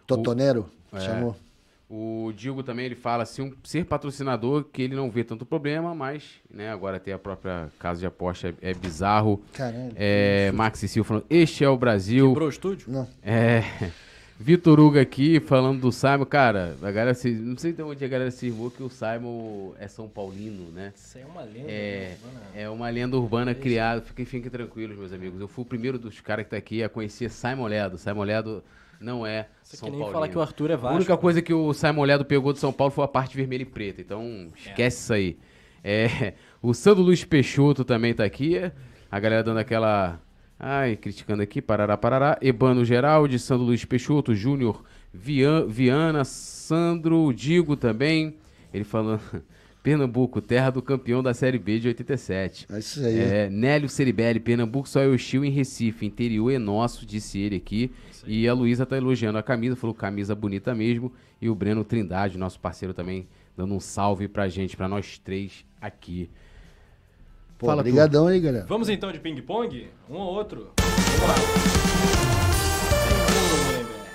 Totonero, 0.07 0.69
É. 0.91 0.99
chamou. 0.99 1.35
O 1.95 2.31
Digo 2.35 2.63
também 2.63 2.85
ele 2.87 2.95
fala 2.95 3.23
se 3.23 3.39
um, 3.39 3.53
ser 3.63 3.85
patrocinador 3.85 4.63
que 4.63 4.81
ele 4.81 4.95
não 4.95 5.11
vê 5.11 5.23
tanto 5.23 5.45
problema, 5.45 5.93
mas 5.93 6.23
né, 6.51 6.71
agora 6.71 6.99
ter 6.99 7.11
a 7.11 7.19
própria 7.19 7.69
casa 7.77 7.99
de 7.99 8.05
aposta 8.07 8.49
é, 8.61 8.71
é 8.71 8.73
bizarro. 8.73 9.43
Caralho. 9.53 9.91
É, 9.95 10.51
Maxi 10.53 10.87
Silva 10.87 11.07
falando, 11.07 11.25
este 11.29 11.63
é 11.63 11.69
o 11.69 11.77
Brasil. 11.77 12.29
Quebrou 12.29 12.47
o 12.47 12.51
estúdio? 12.51 12.91
Não. 12.91 13.07
É. 13.21 13.63
Vitor 14.43 14.77
Hugo 14.77 14.99
aqui 14.99 15.39
falando 15.39 15.79
do 15.79 15.89
Simon. 15.89 16.25
Cara, 16.25 16.75
a 16.81 16.91
galera 16.91 17.13
se, 17.13 17.31
não 17.31 17.57
sei 17.57 17.71
de 17.71 17.81
onde 17.81 18.03
a 18.03 18.07
galera 18.09 18.29
se 18.29 18.47
irmou 18.47 18.69
que 18.69 18.83
o 18.83 18.89
Simon 18.89 19.71
é 19.79 19.87
São 19.87 20.09
Paulino, 20.09 20.69
né? 20.69 20.91
Isso 20.93 21.17
é 21.17 21.25
uma 21.25 21.43
lenda. 21.43 21.71
É, 21.71 22.09
né, 22.09 22.17
mano? 22.25 22.45
é 22.53 22.69
uma 22.69 22.89
lenda 22.89 23.15
urbana 23.15 23.55
criada. 23.55 24.01
Fiquem, 24.01 24.25
fiquem 24.25 24.51
tranquilos, 24.51 24.97
meus 24.97 25.13
amigos. 25.13 25.39
Eu 25.39 25.47
fui 25.47 25.61
o 25.61 25.65
primeiro 25.65 25.97
dos 25.97 26.19
caras 26.19 26.43
que 26.43 26.51
tá 26.51 26.57
aqui 26.57 26.83
a 26.83 26.89
conhecer 26.89 27.29
Simon 27.31 27.67
Ledo. 27.67 27.97
Simon 27.97 28.23
Ledo 28.23 28.61
não 28.99 29.25
é 29.25 29.47
Isso 29.63 29.77
São 29.77 29.89
Paulino. 29.89 30.11
falar 30.11 30.27
que 30.27 30.37
o 30.37 30.41
Arthur 30.41 30.71
é 30.71 30.73
A 30.73 30.77
Vasco. 30.77 30.97
única 30.97 31.15
coisa 31.15 31.41
que 31.41 31.53
o 31.53 31.73
Simon 31.73 32.03
Ledo 32.03 32.25
pegou 32.25 32.51
de 32.51 32.59
São 32.59 32.73
Paulo 32.73 32.91
foi 32.91 33.05
a 33.05 33.07
parte 33.07 33.37
vermelha 33.37 33.61
e 33.61 33.65
preta. 33.65 34.01
Então, 34.01 34.51
esquece 34.57 35.03
isso 35.03 35.13
aí. 35.13 35.37
É, 35.81 36.33
o 36.61 36.73
Sandro 36.73 37.01
Luiz 37.01 37.23
Peixoto 37.23 37.85
também 37.85 38.13
tá 38.13 38.25
aqui. 38.25 38.57
A 39.09 39.19
galera 39.21 39.41
dando 39.41 39.59
aquela. 39.59 40.19
Ai, 40.65 40.95
criticando 40.95 41.41
aqui, 41.43 41.61
parará, 41.61 41.97
parará. 41.97 42.37
Ebano 42.41 42.85
Geraldi, 42.85 43.37
Sandro 43.37 43.65
Luiz 43.65 43.83
Peixoto, 43.83 44.33
Júnior 44.33 44.81
Vian- 45.13 45.65
Viana, 45.67 46.23
Sandro 46.23 47.33
Digo 47.33 47.75
também. 47.75 48.35
Ele 48.73 48.85
falando. 48.85 49.19
Pernambuco, 49.83 50.39
terra 50.39 50.69
do 50.69 50.81
campeão 50.81 51.21
da 51.21 51.33
Série 51.33 51.59
B 51.59 51.77
de 51.77 51.89
87. 51.89 52.67
É 52.71 52.79
isso 52.79 53.05
aí. 53.05 53.19
É, 53.19 53.49
Nélio 53.49 53.89
Ceribelli, 53.89 54.39
Pernambuco 54.39 54.87
só 54.87 55.01
é 55.01 55.07
hostil 55.07 55.43
em 55.43 55.49
Recife, 55.49 56.05
interior 56.05 56.49
é 56.51 56.57
nosso, 56.57 57.05
disse 57.05 57.37
ele 57.39 57.57
aqui. 57.57 57.91
E 58.25 58.47
a 58.47 58.53
Luísa 58.53 58.85
tá 58.85 58.95
elogiando 58.95 59.37
a 59.37 59.43
camisa, 59.43 59.75
falou 59.75 59.93
camisa 59.93 60.33
bonita 60.33 60.73
mesmo. 60.73 61.11
E 61.41 61.49
o 61.49 61.55
Breno 61.55 61.83
Trindade, 61.83 62.37
nosso 62.37 62.57
parceiro 62.61 62.93
também, 62.93 63.27
dando 63.57 63.73
um 63.73 63.79
salve 63.81 64.29
pra 64.29 64.47
gente, 64.47 64.77
pra 64.77 64.87
nós 64.87 65.17
três 65.17 65.65
aqui. 65.81 66.29
Pô, 67.57 67.67
Fala 67.67 67.81
tu. 67.81 67.85
brigadão 67.85 68.27
aí, 68.27 68.39
galera. 68.39 68.65
Vamos 68.67 68.89
então 68.89 69.11
de 69.11 69.19
ping-pong? 69.19 69.87
Um 70.09 70.15
ou 70.17 70.33
outro? 70.33 70.71
Vamos 70.79 71.27
lá. 71.27 71.35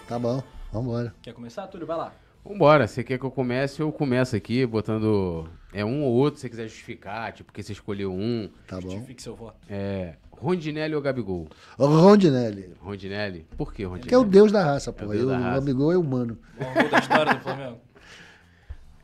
Tá 0.07 0.19
bom, 0.19 0.43
vambora. 0.73 1.15
Quer 1.23 1.33
começar, 1.35 1.67
Túlio? 1.67 1.87
Vai 1.87 1.97
lá. 1.97 2.13
Vambora, 2.45 2.87
você 2.87 3.05
quer 3.05 3.19
que 3.19 3.25
eu 3.25 3.31
comece? 3.31 3.81
Eu 3.81 3.93
começo 3.93 4.35
aqui, 4.35 4.65
botando 4.65 5.49
é 5.73 5.85
um 5.85 6.03
ou 6.03 6.15
outro, 6.15 6.41
se 6.41 6.43
você 6.43 6.49
quiser 6.49 6.69
justificar, 6.69 7.33
tipo, 7.33 7.47
porque 7.47 7.63
você 7.63 7.73
escolheu 7.73 8.13
um. 8.13 8.49
Tá 8.67 8.81
bom. 8.81 8.91
Justifique 8.91 9.23
seu 9.23 9.37
voto. 9.37 9.57
É, 9.69 10.15
Rondinelli 10.31 10.95
ou 10.95 11.03
Gabigol? 11.03 11.49
Rondinelli, 11.79 12.75
Rondinelli? 12.81 13.47
Por 13.57 13.73
que 13.75 13.83
Rondinelli? 13.85 14.09
que 14.09 14.15
é 14.15 14.19
o 14.19 14.25
deus 14.25 14.51
da 14.51 14.65
raça, 14.65 14.93
pô. 14.93 15.13
É 15.13 15.17
o 15.17 15.25
o 15.25 15.27
da 15.27 15.37
raça. 15.39 15.61
Gabigol 15.61 15.93
é 15.93 15.99
humano. 15.99 16.39
O 16.59 16.91
da 16.91 16.99
história 16.99 17.35
do 17.35 17.41
Flamengo. 17.41 17.79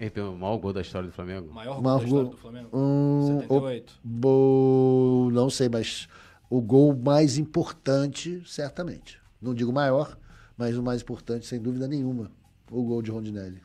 Ele 0.00 0.10
tem 0.10 0.22
o 0.22 0.32
maior 0.36 0.58
gol 0.58 0.72
da 0.72 0.80
história 0.80 1.08
do 1.08 1.12
O 1.12 1.14
Flamengo. 1.14 1.52
maior 1.52 1.74
gol 1.74 1.82
Maior 1.82 1.98
da 1.98 2.04
história 2.04 2.24
gol- 2.24 2.32
do 2.32 2.36
Flamengo. 2.36 2.68
Um, 2.72 3.38
78. 3.40 4.00
Bo... 4.02 5.30
Não 5.32 5.48
sei, 5.48 5.68
mas 5.68 6.08
o 6.50 6.60
gol 6.60 6.94
mais 6.96 7.38
importante, 7.38 8.42
certamente. 8.46 9.20
Não 9.40 9.54
digo 9.54 9.72
maior, 9.72 10.16
mas 10.56 10.76
o 10.76 10.82
mais 10.82 11.02
importante, 11.02 11.46
sem 11.46 11.60
dúvida 11.60 11.86
nenhuma. 11.86 12.30
O 12.70 12.82
gol 12.82 13.02
de 13.02 13.10
Rondinelli. 13.10 13.62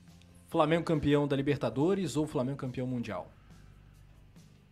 Flamengo 0.48 0.84
campeão 0.84 1.28
da 1.28 1.36
Libertadores 1.36 2.16
ou 2.18 2.26
Flamengo 2.28 2.58
campeão 2.58 2.86
mundial? 2.88 3.28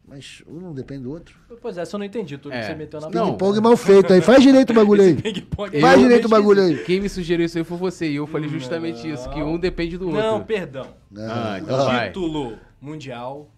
Mas 0.08 0.42
um 0.48 0.60
não 0.62 0.74
depende 0.74 1.04
do 1.04 1.12
outro. 1.12 1.38
Pois 1.62 1.78
é, 1.78 1.84
só 1.84 1.98
não 1.98 2.06
entendi 2.06 2.38
tudo 2.38 2.54
É. 2.54 2.62
que 2.62 2.68
você 2.68 2.76
meteu 2.76 3.02
na 3.02 3.10
Não. 3.10 3.32
Ping-pong 3.32 3.60
mal 3.60 3.76
feito 3.76 4.14
aí. 4.14 4.22
Faz 4.22 4.42
direito 4.42 4.70
o 4.70 4.74
bagulho 4.74 5.02
aí. 5.04 5.18
Faz 5.82 5.98
Eu- 5.98 6.00
direito 6.08 6.26
o 6.26 6.30
bagulho 6.30 6.62
aí. 6.62 6.82
Quem 6.86 7.02
me 7.02 7.10
sugeriu 7.10 7.46
isso 7.46 7.58
aí 7.58 7.64
foi 7.66 7.78
você, 7.78 8.10
e 8.10 8.16
eu 8.16 8.26
falei 8.26 8.48
justamente 8.50 9.06
isso, 9.10 9.30
que 9.30 9.44
um 9.44 9.60
depende 9.60 9.98
do 9.98 10.06
outro. 10.08 10.22
Não, 10.22 10.44
perdão. 10.46 10.88
Ah, 11.18 11.60
então 11.62 11.76
Ah, 11.76 11.84
vai. 11.86 12.08
Título 12.08 12.58
mundial. 12.80 13.52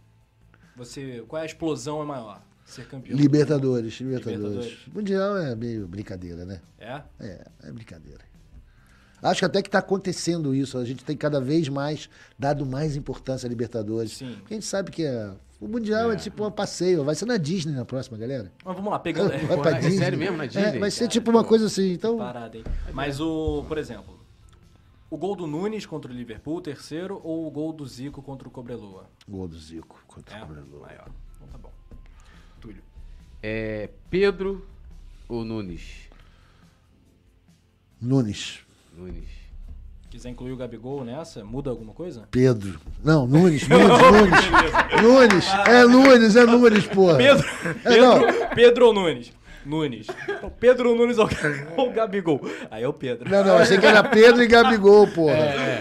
Você, 0.76 1.23
qual 1.27 1.39
é 1.39 1.43
a 1.43 1.45
explosão 1.45 2.01
é 2.01 2.05
maior? 2.05 2.41
Ser 2.65 2.85
campeão. 2.88 3.15
Libertadores, 3.17 3.99
Libertadores. 3.99 4.39
Libertadores. 4.41 4.88
Mundial 4.93 5.38
é 5.38 5.55
meio 5.55 5.88
brincadeira, 5.88 6.45
né? 6.45 6.61
É? 6.80 7.01
É, 7.19 7.45
é 7.63 7.71
brincadeira. 7.71 8.19
Acho 9.21 9.39
que 9.39 9.45
até 9.45 9.61
que 9.61 9.67
está 9.67 9.80
acontecendo 9.80 10.55
isso. 10.55 10.77
A 10.77 10.85
gente 10.85 11.03
tem 11.03 11.17
cada 11.17 11.41
vez 11.41 11.67
mais 11.67 12.09
dado 12.38 12.65
mais 12.65 12.95
importância 12.95 13.45
à 13.47 13.49
Libertadores. 13.49 14.13
Sim. 14.13 14.35
Porque 14.39 14.53
a 14.53 14.57
gente 14.57 14.65
sabe 14.65 14.91
que 14.91 15.03
é- 15.03 15.31
o 15.60 15.68
Mundial 15.68 16.11
é. 16.11 16.15
tipo 16.15 16.45
um 16.45 16.52
passeio. 16.52 17.03
Vai 17.03 17.15
ser 17.15 17.26
na 17.26 17.38
Disney 17.38 17.73
na 17.73 17.86
próxima, 17.86 18.18
galera. 18.18 18.52
Mas 18.64 18.76
vamos 18.76 18.91
lá, 18.91 18.99
pegando. 18.99 19.30
Vai 19.48 19.57
pra 19.60 19.72
é 19.72 19.80
Disney. 19.80 19.98
sério 19.98 20.18
mesmo, 20.18 20.38
na 20.38 20.45
É, 20.45 20.48
Disney? 20.48 20.80
vai 20.80 20.91
ser 20.91 21.07
tipo 21.07 21.30
uma 21.31 21.44
coisa 21.44 21.65
assim. 21.68 21.91
Então, 21.94 22.18
Parada, 22.18 22.57
hein? 22.57 22.64
Mas 22.94 23.19
o, 23.19 23.64
por 23.68 23.77
exemplo, 23.77 24.19
o 25.10 25.18
gol 25.18 25.36
do 25.36 25.45
Nunes 25.48 25.86
contra 25.86 26.11
o 26.11 26.15
Liverpool, 26.15 26.61
terceiro, 26.61 27.19
ou 27.23 27.45
o 27.48 27.52
gol 27.52 27.73
do 27.73 27.86
Zico 27.86 28.22
contra 28.22 28.48
o 28.48 28.52
Cobreloa? 28.52 29.10
gol 29.27 29.48
do 29.48 29.60
Zico 29.60 30.02
contra 30.07 30.36
É, 30.38 30.44
o 30.44 30.48
Cobreloa. 30.48 30.88
aí, 30.90 30.98
ó. 30.99 31.10
Então 31.36 31.48
tá 31.52 31.57
bom. 31.57 31.72
Túlio. 32.61 32.81
É 33.44 33.90
Pedro 34.10 34.65
ou 35.27 35.44
Nunes? 35.44 36.07
Nunes. 38.02 38.60
Nunes. 38.94 39.27
Quiser 40.10 40.30
incluir 40.30 40.52
o 40.52 40.57
Gabigol 40.57 41.03
nessa, 41.03 41.44
muda 41.45 41.69
alguma 41.69 41.94
coisa? 41.94 42.27
Pedro. 42.31 42.80
Não, 43.03 43.27
Nunes, 43.27 43.68
Nunes, 43.68 43.88
Nunes. 43.88 45.02
Nunes. 45.03 45.48
É 45.68 45.86
Nunes, 45.86 46.36
é 46.36 46.45
Nunes, 46.45 46.88
porra. 46.88 47.18
Pedro, 47.18 47.48
É, 47.86 47.98
não. 48.02 48.19
Pedro, 48.19 48.48
Pedro 48.56 48.86
ou 48.88 48.94
Nunes? 48.94 49.31
Nunes. 49.65 50.07
Então, 50.27 50.49
Pedro 50.60 50.95
Nunes 50.95 51.18
ou, 51.19 51.91
Gabigol? 51.94 52.41
Aí 52.72 52.81
é 52.81 52.88
o 52.88 52.94
Pedro. 52.94 53.30
Não, 53.30 53.44
não, 53.44 53.57
achei 53.57 53.77
que 53.77 53.86
era 53.86 54.03
Pedro 54.03 54.41
e 54.41 54.48
Gabigol, 54.48 55.07
porra. 55.10 55.36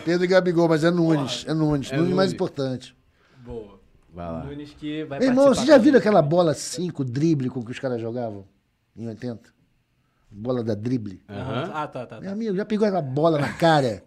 Pedro 0.05 0.25
e 0.25 0.27
Gabigol, 0.29 0.69
mas 0.69 0.85
é 0.85 0.91
Nunes. 0.91 1.45
É 1.49 1.55
Nunes. 1.55 1.91
É 1.91 1.97
Nunes 1.97 2.11
mais 2.13 2.29
Nunes. 2.29 2.33
importante. 2.35 2.95
Boa. 3.39 3.79
Vai 4.13 4.27
lá. 4.27 4.45
Nunes 4.45 4.75
que 4.75 5.05
vai 5.05 5.21
Meu 5.21 5.29
irmão, 5.29 5.49
você 5.49 5.65
já 5.65 5.79
viram 5.79 5.99
aquela 5.99 6.21
bola 6.21 6.53
5 6.53 7.03
drible 7.03 7.49
com 7.49 7.65
que 7.65 7.71
os 7.71 7.79
caras 7.79 7.99
jogavam 8.01 8.45
em 8.95 9.07
80? 9.09 9.41
Bola 10.31 10.63
da 10.63 10.75
drible. 10.75 11.23
Aham. 11.31 11.71
Ah, 11.73 11.87
tá, 11.87 12.05
tá. 12.05 12.17
Meu 12.21 12.27
tá. 12.29 12.33
amigo, 12.33 12.55
já 12.57 12.65
pegou 12.67 12.87
aquela 12.87 13.01
bola 13.01 13.39
na 13.39 13.53
cara? 13.55 14.03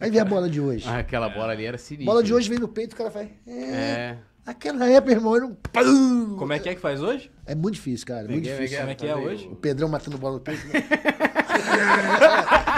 Aí 0.00 0.10
vem 0.10 0.20
a 0.20 0.24
bola 0.24 0.48
de 0.50 0.60
hoje. 0.60 0.84
Ah, 0.88 0.98
aquela 0.98 1.28
bola 1.28 1.52
ali 1.52 1.64
era 1.64 1.78
sinistra. 1.78 2.06
Bola 2.12 2.22
de 2.22 2.34
hoje 2.34 2.48
vem 2.48 2.58
no 2.58 2.68
peito, 2.68 2.94
o 2.94 2.96
cara 2.96 3.10
faz. 3.10 3.28
É. 3.46 3.52
É. 3.52 4.18
Aquela 4.46 4.86
época, 4.90 5.12
irmão, 5.12 5.34
era 5.36 5.46
um. 5.46 5.54
pum. 5.54 6.36
Como 6.36 6.52
é 6.52 6.58
que 6.58 6.68
é 6.68 6.74
que 6.74 6.80
faz 6.80 7.00
hoje? 7.00 7.30
É 7.46 7.54
muito 7.54 7.74
difícil, 7.76 8.06
cara. 8.06 8.28
Muito 8.28 8.42
Peguei, 8.42 8.52
difícil. 8.52 8.78
Como 8.78 8.90
é 8.90 8.94
que 8.94 9.06
é 9.06 9.16
hoje? 9.16 9.48
O 9.50 9.56
Pedrão 9.56 9.88
matando 9.88 10.18
bola 10.18 10.34
no 10.34 10.40
peito. 10.40 10.66
né? 10.68 10.74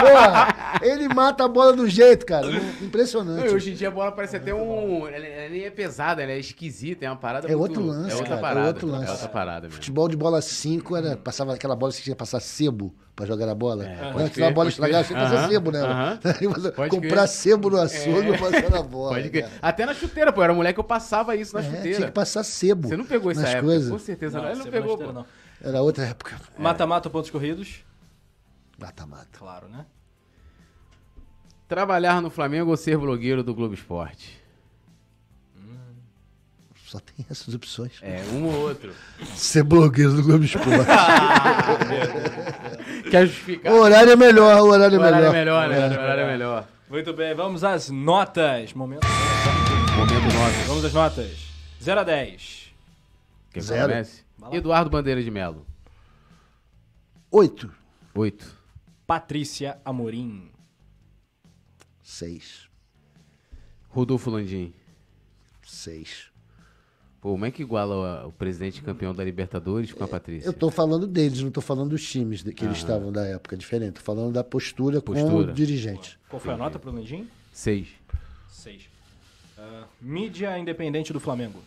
Porra, 0.01 0.78
ele 0.82 1.09
mata 1.09 1.44
a 1.44 1.48
bola 1.48 1.73
do 1.74 1.89
jeito, 1.89 2.27
cara. 2.27 2.47
Impressionante. 2.82 3.47
Não, 3.47 3.55
hoje 3.55 3.73
em 3.73 3.74
dia 3.74 3.89
a 3.89 3.90
bola 3.90 4.12
parece 4.12 4.36
até 4.36 4.55
um. 4.55 5.07
Ela, 5.09 5.27
ela 5.27 5.48
nem 5.51 5.65
é 5.65 5.70
pesada, 5.70 6.23
ela 6.23 6.32
é 6.32 6.39
esquisita, 6.39 7.05
é 7.05 7.11
uma 7.11 7.16
parada 7.16 7.47
É 7.51 7.57
muito- 7.57 7.81
outro 7.81 7.86
lance, 7.86 8.11
É 8.12 8.15
outra 8.15 8.28
cara, 8.28 8.39
é 8.39 8.43
parada. 8.43 8.66
outro 8.69 8.86
lance. 8.89 9.09
É 9.09 9.11
outra 9.12 9.28
parada 9.28 9.61
mesmo. 9.62 9.74
Futebol 9.77 10.09
de 10.09 10.16
bola 10.16 10.40
5 10.43 10.97
era. 10.97 11.16
Passava 11.16 11.55
aquela 11.55 11.74
bola 11.77 11.90
que 11.93 11.98
você 11.98 12.05
tinha 12.05 12.15
que 12.15 12.19
passar 12.19 12.40
sebo 12.40 12.94
pra 13.15 13.24
jogar 13.27 13.48
a 13.48 13.55
bola. 13.55 13.85
É, 13.86 13.97
Quando 13.97 14.12
pode 14.12 14.24
aquela 14.27 14.51
bola 14.51 14.70
você 14.70 14.82
tinha 14.82 15.05
que 15.05 15.15
passar 15.15 15.48
sebo 15.48 15.70
nela. 15.70 16.19
Pode 16.77 16.90
comprar 16.90 17.09
crer. 17.09 17.28
sebo 17.28 17.70
no 17.70 17.78
açougue 17.81 18.31
É. 18.31 18.35
e 18.35 18.39
passar 18.39 18.70
na 18.70 18.82
bola. 18.82 19.15
Pode 19.15 19.31
crer. 19.31 19.43
cara. 19.44 19.55
Até 19.62 19.86
na 19.86 19.94
chuteira, 19.94 20.32
pô. 20.32 20.43
Era 20.43 20.53
moleque, 20.53 20.78
eu 20.78 20.85
passava 20.85 21.35
isso 21.35 21.55
na 21.55 21.61
É, 21.61 21.65
tinha 21.65 21.77
chuteira. 21.77 22.07
que 22.07 22.12
passar 22.12 22.44
sebo. 22.44 22.89
Você 22.89 22.97
não 22.97 23.05
pegou 23.05 23.31
essa 23.32 23.48
época, 23.48 23.62
coisas. 23.66 23.90
com 23.90 23.98
certeza. 23.98 24.39
Não, 24.40 24.48
ele 24.51 24.59
não 24.59 24.66
pegou, 24.66 24.98
pô. 24.98 25.12
não. 25.12 25.24
Era 25.65 25.81
outra 25.81 26.05
época. 26.05 26.36
Mata-mata 26.59 27.09
pontos 27.09 27.31
corridos? 27.31 27.77
Mata-mata. 28.78 29.27
Claro, 29.32 29.69
né? 29.69 29.85
Trabalhar 31.69 32.23
no 32.23 32.31
Flamengo 32.31 32.70
ou 32.70 32.77
ser 32.77 32.97
blogueiro 32.97 33.43
do 33.43 33.53
Globo 33.55 33.74
Esporte? 33.74 34.40
Só 36.86 37.01
tem 37.01 37.27
essas 37.28 37.53
opções. 37.53 37.98
É, 38.01 38.23
um 38.32 38.44
ou 38.47 38.69
outro. 38.69 38.94
Ser 39.35 39.65
blogueiro 39.65 40.15
do 40.15 40.23
Globo 40.23 40.44
Esporte. 40.44 40.86
Quer 43.11 43.27
justificar? 43.27 43.73
o 43.73 43.81
horário 43.81 44.12
é 44.12 44.16
melhor, 44.16 44.61
o 44.61 44.66
horário 44.66 44.94
é 44.94 44.98
O 44.98 45.03
horário 45.03 45.32
melhor. 45.32 45.35
é 45.35 45.39
melhor, 45.39 45.69
né? 45.69 45.89
O 45.89 46.01
horário 46.01 46.23
é 46.23 46.27
melhor. 46.27 46.69
Muito 46.89 47.12
bem, 47.12 47.35
vamos 47.35 47.65
às 47.65 47.90
notas. 47.90 48.73
Momento. 48.73 49.05
Momento 49.97 50.35
nosso. 50.35 50.66
Vamos 50.69 50.85
às 50.85 50.93
notas. 50.93 51.48
0 51.82 52.01
a 52.01 52.05
10. 52.05 52.73
Quer 53.51 53.61
que 53.61 53.66
Zero. 53.66 53.93
Eduardo 54.53 54.89
Bandeira 54.89 55.20
de 55.20 55.31
Melo. 55.31 55.66
Oito. 57.32 57.69
Oito. 58.15 58.56
Patrícia 59.07 59.78
Amorim. 59.85 60.51
Seis. 62.03 62.69
Rodolfo 63.89 64.31
Landim. 64.31 64.73
Seis. 65.65 66.31
Pô, 67.20 67.33
como 67.33 67.47
é 67.47 67.51
que 67.51 67.62
iguala 67.62 68.24
o, 68.24 68.28
o 68.28 68.33
presidente 68.33 68.83
campeão 68.83 69.15
da 69.15 69.24
Libertadores 69.24 69.93
com 69.93 70.03
a 70.03 70.09
Patrícia? 70.09 70.49
Eu 70.49 70.53
tô 70.53 70.70
falando 70.70 71.07
deles, 71.07 71.41
não 71.41 71.51
tô 71.51 71.61
falando 71.61 71.91
dos 71.91 72.09
times 72.09 72.43
que 72.43 72.65
eles 72.65 72.78
estavam 72.78 73.12
da 73.12 73.24
época, 73.27 73.57
diferente. 73.57 73.95
Tô 73.95 74.01
falando 74.01 74.33
da 74.33 74.43
postura, 74.43 75.01
com 75.01 75.12
Postura. 75.12 75.51
o 75.51 75.55
dirigente. 75.55 76.19
Qual 76.28 76.41
foi 76.41 76.55
a 76.55 76.57
nota 76.57 76.78
pro 76.78 76.91
Landim? 76.91 77.28
Seis. 77.53 77.89
6. 78.49 78.89
mídia 80.01 80.59
independente 80.59 81.12
do 81.12 81.20
Flamengo. 81.20 81.61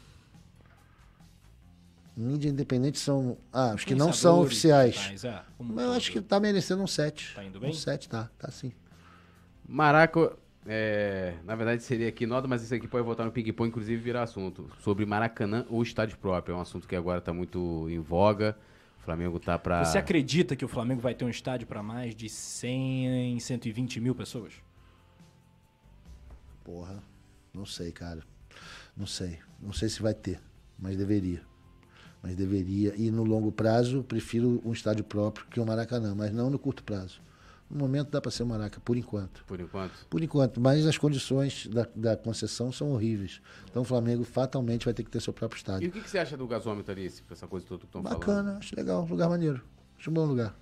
Mídia 2.19 2.49
independente 2.49 2.99
são. 2.99 3.37
Ah, 3.51 3.73
os 3.75 3.85
que 3.85 3.95
não 3.95 4.11
são 4.11 4.41
oficiais. 4.41 5.23
é, 5.23 5.41
Mas 5.57 5.69
eu 5.69 5.75
todo. 5.85 5.91
acho 5.95 6.11
que 6.11 6.19
tá 6.19 6.37
merecendo 6.37 6.83
um 6.83 6.87
7. 6.87 7.33
Tá 7.33 7.45
indo 7.45 7.59
bem? 7.61 7.69
Um 7.69 7.73
7, 7.73 8.09
tá. 8.09 8.29
Tá 8.37 8.51
sim. 8.51 8.73
Maraca, 9.65 10.35
é, 10.65 11.35
na 11.45 11.55
verdade 11.55 11.81
seria 11.81 12.09
aqui 12.09 12.25
nota, 12.25 12.45
mas 12.45 12.61
isso 12.61 12.75
aqui 12.75 12.89
pode 12.89 13.05
voltar 13.05 13.23
no 13.23 13.31
ping-pong, 13.31 13.69
inclusive 13.69 14.01
virar 14.01 14.23
assunto. 14.23 14.69
Sobre 14.81 15.05
Maracanã 15.05 15.65
ou 15.69 15.81
estádio 15.81 16.17
próprio. 16.17 16.53
É 16.53 16.57
um 16.57 16.61
assunto 16.61 16.87
que 16.89 16.95
agora 16.95 17.21
tá 17.21 17.31
muito 17.31 17.87
em 17.89 17.99
voga. 17.99 18.57
O 18.99 19.01
Flamengo 19.01 19.39
tá 19.39 19.57
pra... 19.57 19.85
Você 19.85 19.97
acredita 19.97 20.57
que 20.57 20.65
o 20.65 20.67
Flamengo 20.67 20.99
vai 20.99 21.15
ter 21.15 21.23
um 21.23 21.29
estádio 21.29 21.65
para 21.67 21.81
mais 21.81 22.13
de 22.13 22.27
100, 22.27 23.39
120 23.39 24.01
mil 24.01 24.13
pessoas? 24.13 24.53
Porra. 26.65 27.01
Não 27.53 27.65
sei, 27.65 27.93
cara. 27.93 28.21
Não 28.95 29.05
sei. 29.05 29.39
Não 29.59 29.71
sei 29.71 29.87
se 29.87 30.01
vai 30.01 30.13
ter, 30.13 30.41
mas 30.77 30.97
deveria. 30.97 31.47
Mas 32.21 32.35
deveria. 32.35 32.93
E 32.97 33.09
no 33.09 33.23
longo 33.23 33.51
prazo, 33.51 34.03
prefiro 34.03 34.61
um 34.65 34.73
estádio 34.73 35.03
próprio 35.03 35.45
que 35.47 35.59
o 35.59 35.65
Maracanã, 35.65 36.13
mas 36.15 36.33
não 36.33 36.49
no 36.49 36.59
curto 36.59 36.83
prazo. 36.83 37.21
No 37.69 37.77
momento 37.77 38.09
dá 38.09 38.19
para 38.19 38.31
ser 38.31 38.41
o 38.43 38.47
Maraca, 38.47 38.79
por 38.79 38.97
enquanto. 38.97 39.45
Por 39.45 39.59
enquanto. 39.59 39.91
Por 40.09 40.23
enquanto, 40.23 40.59
mas 40.59 40.85
as 40.87 40.97
condições 40.97 41.67
da, 41.67 41.87
da 41.95 42.17
concessão 42.17 42.71
são 42.71 42.91
horríveis. 42.91 43.39
Então 43.69 43.83
o 43.83 43.85
Flamengo 43.85 44.23
fatalmente 44.23 44.85
vai 44.85 44.93
ter 44.93 45.03
que 45.03 45.09
ter 45.11 45.21
seu 45.21 45.31
próprio 45.31 45.57
E 45.57 45.59
estádio. 45.59 45.89
o 45.89 45.91
que, 45.91 46.01
que 46.01 46.09
você 46.09 46.17
acha 46.17 46.35
do 46.35 46.47
gasômetro 46.47 46.91
ali, 46.91 47.05
essa 47.29 47.47
coisa 47.47 47.65
toda 47.67 47.81
que 47.81 47.85
estão 47.85 48.01
falando? 48.01 48.19
Bacana, 48.19 48.57
acho 48.57 48.75
legal, 48.75 49.05
lugar 49.05 49.29
maneiro. 49.29 49.61
Acho 49.99 50.09
um 50.09 50.13
bom 50.13 50.25
lugar. 50.25 50.57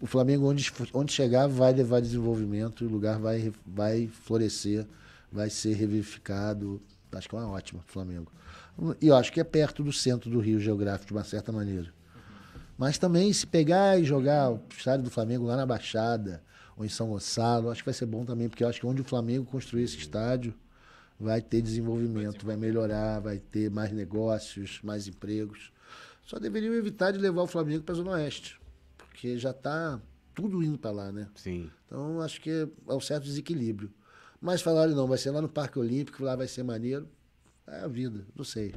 O 0.00 0.06
Flamengo, 0.06 0.48
onde, 0.48 0.70
onde 0.92 1.12
chegar, 1.12 1.48
vai 1.48 1.72
levar 1.72 2.00
desenvolvimento, 2.00 2.84
o 2.84 2.88
lugar 2.88 3.18
vai, 3.18 3.52
vai 3.66 4.06
florescer, 4.06 4.86
vai 5.32 5.50
ser 5.50 5.74
revivificado. 5.74 6.80
Acho 7.10 7.28
que 7.28 7.34
é 7.34 7.38
uma 7.38 7.48
ótima 7.50 7.80
Flamengo. 7.86 8.30
E 9.00 9.08
eu 9.08 9.16
acho 9.16 9.32
que 9.32 9.40
é 9.40 9.44
perto 9.44 9.82
do 9.82 9.92
centro 9.92 10.30
do 10.30 10.40
Rio 10.40 10.58
geográfico, 10.58 11.08
de 11.08 11.12
uma 11.12 11.24
certa 11.24 11.52
maneira. 11.52 11.92
Mas 12.76 12.98
também, 12.98 13.32
se 13.32 13.46
pegar 13.46 13.98
e 13.98 14.04
jogar 14.04 14.50
o 14.50 14.60
estádio 14.76 15.04
do 15.04 15.10
Flamengo 15.10 15.46
lá 15.46 15.56
na 15.56 15.64
Baixada, 15.64 16.42
ou 16.76 16.84
em 16.84 16.88
São 16.88 17.08
Gonçalo, 17.08 17.70
acho 17.70 17.82
que 17.82 17.86
vai 17.86 17.94
ser 17.94 18.06
bom 18.06 18.24
também, 18.24 18.48
porque 18.48 18.64
eu 18.64 18.68
acho 18.68 18.80
que 18.80 18.86
onde 18.86 19.00
o 19.00 19.04
Flamengo 19.04 19.44
construir 19.44 19.84
esse 19.84 19.96
estádio, 19.96 20.52
vai 21.18 21.40
ter 21.40 21.62
desenvolvimento, 21.62 22.44
vai 22.44 22.56
melhorar, 22.56 23.20
vai 23.20 23.38
ter 23.38 23.70
mais 23.70 23.92
negócios, 23.92 24.80
mais 24.82 25.06
empregos. 25.06 25.72
Só 26.24 26.38
deveriam 26.38 26.74
evitar 26.74 27.12
de 27.12 27.18
levar 27.18 27.42
o 27.42 27.46
Flamengo 27.46 27.84
para 27.84 27.94
a 27.94 27.96
Zona 27.96 28.10
Oeste, 28.12 28.60
porque 28.96 29.38
já 29.38 29.50
está 29.50 30.00
tudo 30.34 30.62
indo 30.62 30.78
para 30.78 30.90
lá, 30.90 31.12
né? 31.12 31.28
Sim. 31.36 31.70
Então 31.86 32.20
acho 32.20 32.40
que 32.40 32.68
é 32.88 32.92
um 32.92 33.00
certo 33.00 33.24
desequilíbrio. 33.24 33.92
Mas 34.40 34.60
falaram, 34.60 34.94
não, 34.94 35.06
vai 35.06 35.16
ser 35.16 35.30
lá 35.30 35.40
no 35.40 35.48
Parque 35.48 35.78
Olímpico, 35.78 36.24
lá 36.24 36.34
vai 36.34 36.48
ser 36.48 36.62
maneiro. 36.62 37.08
É 37.66 37.80
a 37.80 37.88
vida, 37.88 38.24
não 38.36 38.44
sei. 38.44 38.74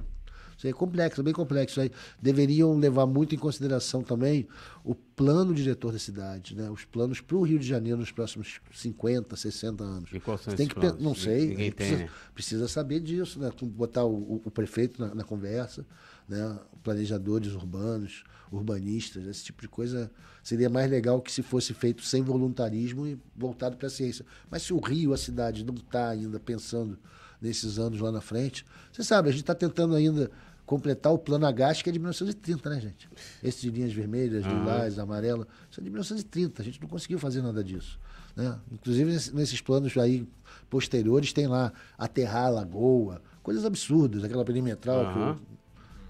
Isso 0.58 0.66
é 0.68 0.74
complexo, 0.74 1.22
bem 1.22 1.34
complexo. 1.36 1.80
Aí 1.80 1.92
deveriam 2.20 2.76
levar 2.80 3.06
muito 3.06 3.36
em 3.36 3.38
consideração 3.38 4.02
também 4.02 4.48
o 4.84 4.96
plano 4.96 5.54
diretor 5.54 5.92
da 5.92 6.00
cidade, 6.00 6.56
né? 6.56 6.68
Os 6.72 6.84
planos 6.84 7.22
para 7.22 7.38
o 7.38 7.44
Rio 7.44 7.60
de 7.60 7.68
Janeiro 7.68 8.00
nos 8.00 8.12
próximos 8.12 8.60
50, 8.74 9.36
60 9.36 9.84
anos. 9.84 10.10
E 10.12 10.20
quais 10.20 10.42
são 10.42 10.50
Você 10.52 10.58
tem 10.58 10.68
que 10.68 10.74
planos? 10.74 11.00
Não 11.04 11.14
sei. 11.14 11.50
ninguém 11.50 11.56
a 11.58 11.64
gente 11.66 11.76
tem, 11.76 11.88
precisa, 11.88 11.98
né? 12.04 12.10
precisa 12.34 12.68
saber 12.68 13.00
disso, 13.02 13.40
né? 13.40 13.52
Botar 13.62 14.04
o, 14.04 14.16
o- 14.16 14.42
o 14.46 14.50
prefeito 14.50 15.00
na, 15.00 15.14
na 15.14 15.24
conversa, 15.24 15.86
né? 16.28 16.58
Planejadores 16.82 17.54
urbanos, 17.54 18.24
urbanistas, 18.52 19.28
esse 19.28 19.44
tipo 19.44 19.62
de 19.62 19.68
coisa 19.68 20.10
seria 20.42 20.70
mais 20.72 20.90
legal 20.90 21.22
que 21.22 21.32
se 21.32 21.44
fosse 21.44 21.72
feito 21.72 22.02
sem 22.02 22.24
voluntarismo 22.24 23.06
e 23.06 23.20
voltado 23.36 23.78
para 23.78 23.86
a 23.88 23.92
ciência. 23.92 24.26
Mas 24.50 24.64
se 24.64 24.74
o 24.74 24.80
Rio, 24.80 25.14
a 25.14 25.18
cidade, 25.18 25.64
não 25.64 25.76
está 25.76 26.10
ainda 26.10 26.40
pensando 26.40 26.98
nesses 27.42 27.78
anos 27.80 28.00
lá 28.00 28.12
na 28.12 28.22
frente, 28.22 28.66
você 28.92 29.04
sabe, 29.04 29.30
a 29.30 29.32
gente 29.32 29.42
está 29.42 29.54
tentando 29.56 29.96
ainda 29.96 30.30
completar 30.66 31.14
o 31.14 31.18
plano 31.18 31.46
H, 31.46 31.76
que 31.76 31.90
é 31.90 31.94
de 31.94 32.00
1930, 32.00 32.70
né, 32.70 32.82
gente? 32.82 33.10
Esses 33.42 33.62
de 33.62 33.70
linhas 33.72 33.94
vermelhas, 33.94 34.44
lilás, 34.46 35.00
amarela, 35.00 35.48
isso 35.72 35.80
é 35.80 35.84
de 35.84 35.90
1930. 35.90 36.62
A 36.62 36.66
gente 36.66 36.82
não 36.82 36.90
conseguiu 36.90 37.18
fazer 37.20 37.42
nada 37.42 37.64
disso. 37.64 37.98
Né? 38.36 38.54
Inclusive, 38.72 39.12
nesse- 39.12 39.34
nesses 39.34 39.62
planos 39.62 39.96
aí 39.98 40.28
posteriores, 40.70 41.32
tem 41.32 41.48
lá 41.48 41.72
aterrar 41.98 42.48
a 42.48 42.50
lagoa, 42.50 43.22
coisas 43.42 43.64
absurdas, 43.66 44.24
aquela 44.24 44.44
perimetral 44.44 45.06
que 45.14 45.20
o- 45.20 45.58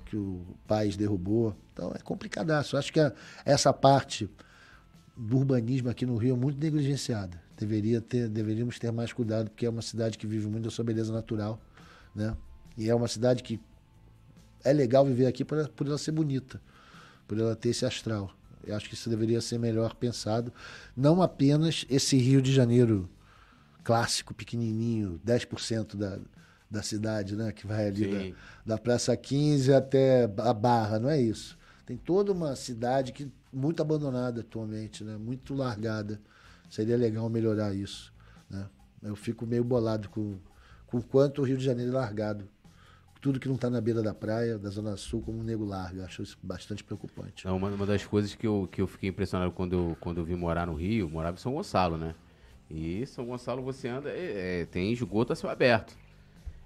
que 0.08 0.16
o 0.18 0.42
país 0.66 0.96
derrubou. 0.98 1.56
Então 1.74 1.92
é 1.94 2.00
complicadaço. 2.00 2.78
Acho 2.78 2.92
que 2.92 3.00
a- 3.00 3.14
essa 3.46 3.72
parte 3.74 4.28
do 5.18 5.38
urbanismo 5.38 5.90
aqui 5.90 6.06
no 6.06 6.16
Rio 6.16 6.36
é 6.36 6.38
muito 6.38 6.60
negligenciada. 6.60 7.42
Deveria 7.58 8.00
ter, 8.00 8.30
deveríamos 8.30 8.78
ter 8.78 8.92
mais 8.92 9.12
cuidado, 9.12 9.50
porque 9.50 9.66
é 9.66 9.70
uma 9.70 9.82
cidade 9.82 10.18
que 10.18 10.28
vive 10.28 10.48
muito 10.48 10.66
da 10.66 10.70
sua 10.70 10.86
beleza 10.86 11.12
natural, 11.12 11.60
né? 12.14 12.38
E 12.78 12.88
é 12.88 12.94
uma 12.94 13.08
cidade 13.08 13.42
que 13.42 13.60
é 14.64 14.72
legal 14.72 15.04
viver 15.04 15.26
aqui 15.26 15.44
por, 15.44 15.68
por 15.70 15.88
ela 15.88 15.98
ser 15.98 16.12
bonita, 16.12 16.62
por 17.28 17.40
ela 17.40 17.56
ter 17.56 17.70
esse 17.70 17.86
astral. 17.86 18.32
Eu 18.64 18.76
acho 18.76 18.88
que 18.88 18.94
isso 18.94 19.10
deveria 19.10 19.42
ser 19.42 19.58
melhor 19.58 19.96
pensado. 19.96 20.54
Não 20.96 21.22
apenas 21.22 21.86
esse 21.90 22.16
Rio 22.18 22.42
de 22.42 22.54
Janeiro 22.54 23.10
clássico, 23.84 24.34
pequenininho, 24.34 25.20
10% 25.26 25.96
da, 25.96 26.20
da 26.70 26.84
cidade, 26.84 27.36
né? 27.36 27.52
Que 27.52 27.66
vai 27.66 27.88
ali 27.88 28.34
da, 28.66 28.76
da 28.76 28.78
Praça 28.78 29.16
15 29.18 29.74
até 29.74 30.26
a 30.26 30.54
Barra, 30.54 31.00
não 31.00 31.10
é 31.10 31.20
isso. 31.20 31.58
Tem 31.86 31.98
toda 31.98 32.32
uma 32.32 32.56
cidade 32.56 33.14
que 33.14 33.32
muito 33.52 33.82
abandonada 33.82 34.42
atualmente, 34.42 35.04
né? 35.04 35.18
Muito 35.18 35.54
largada. 35.54 36.20
Seria 36.70 36.98
legal 36.98 37.30
melhorar 37.30 37.74
isso, 37.74 38.14
né? 38.50 38.68
Eu 39.02 39.16
fico 39.16 39.46
meio 39.46 39.64
bolado 39.64 40.10
com 40.10 40.38
com 40.88 41.02
quanto 41.02 41.42
o 41.42 41.46
Rio 41.46 41.58
de 41.58 41.64
Janeiro 41.64 41.92
é 41.92 41.96
largado. 41.96 42.48
Tudo 43.20 43.40
que 43.40 43.48
não 43.48 43.56
está 43.56 43.70
na 43.70 43.82
beira 43.82 44.02
da 44.02 44.14
praia, 44.14 44.58
da 44.58 44.70
Zona 44.70 44.96
Sul, 44.96 45.22
como 45.22 45.40
o 45.40 45.44
nego 45.44 45.66
larga. 45.66 46.06
Acho 46.06 46.22
isso 46.22 46.38
bastante 46.42 46.84
preocupante. 46.84 47.46
Não, 47.46 47.58
uma, 47.58 47.70
uma 47.70 47.86
das 47.86 48.06
coisas 48.06 48.34
que 48.34 48.48
eu, 48.48 48.70
que 48.72 48.80
eu 48.80 48.88
fiquei 48.88 49.10
impressionado 49.10 49.52
quando 49.52 49.74
eu, 49.74 49.98
quando 50.00 50.20
eu 50.20 50.26
vim 50.26 50.36
morar 50.36 50.66
no 50.66 50.74
Rio, 50.74 51.06
eu 51.06 51.10
morava 51.10 51.36
em 51.36 51.40
São 51.40 51.54
Gonçalo, 51.54 51.98
né? 51.98 52.16
E 52.70 53.06
São 53.06 53.26
Gonçalo 53.26 53.62
você 53.62 53.88
anda, 53.88 54.10
é, 54.10 54.62
é, 54.62 54.66
tem 54.66 54.94
esgoto 54.94 55.34
a 55.34 55.36
céu 55.36 55.50
aberto. 55.50 55.96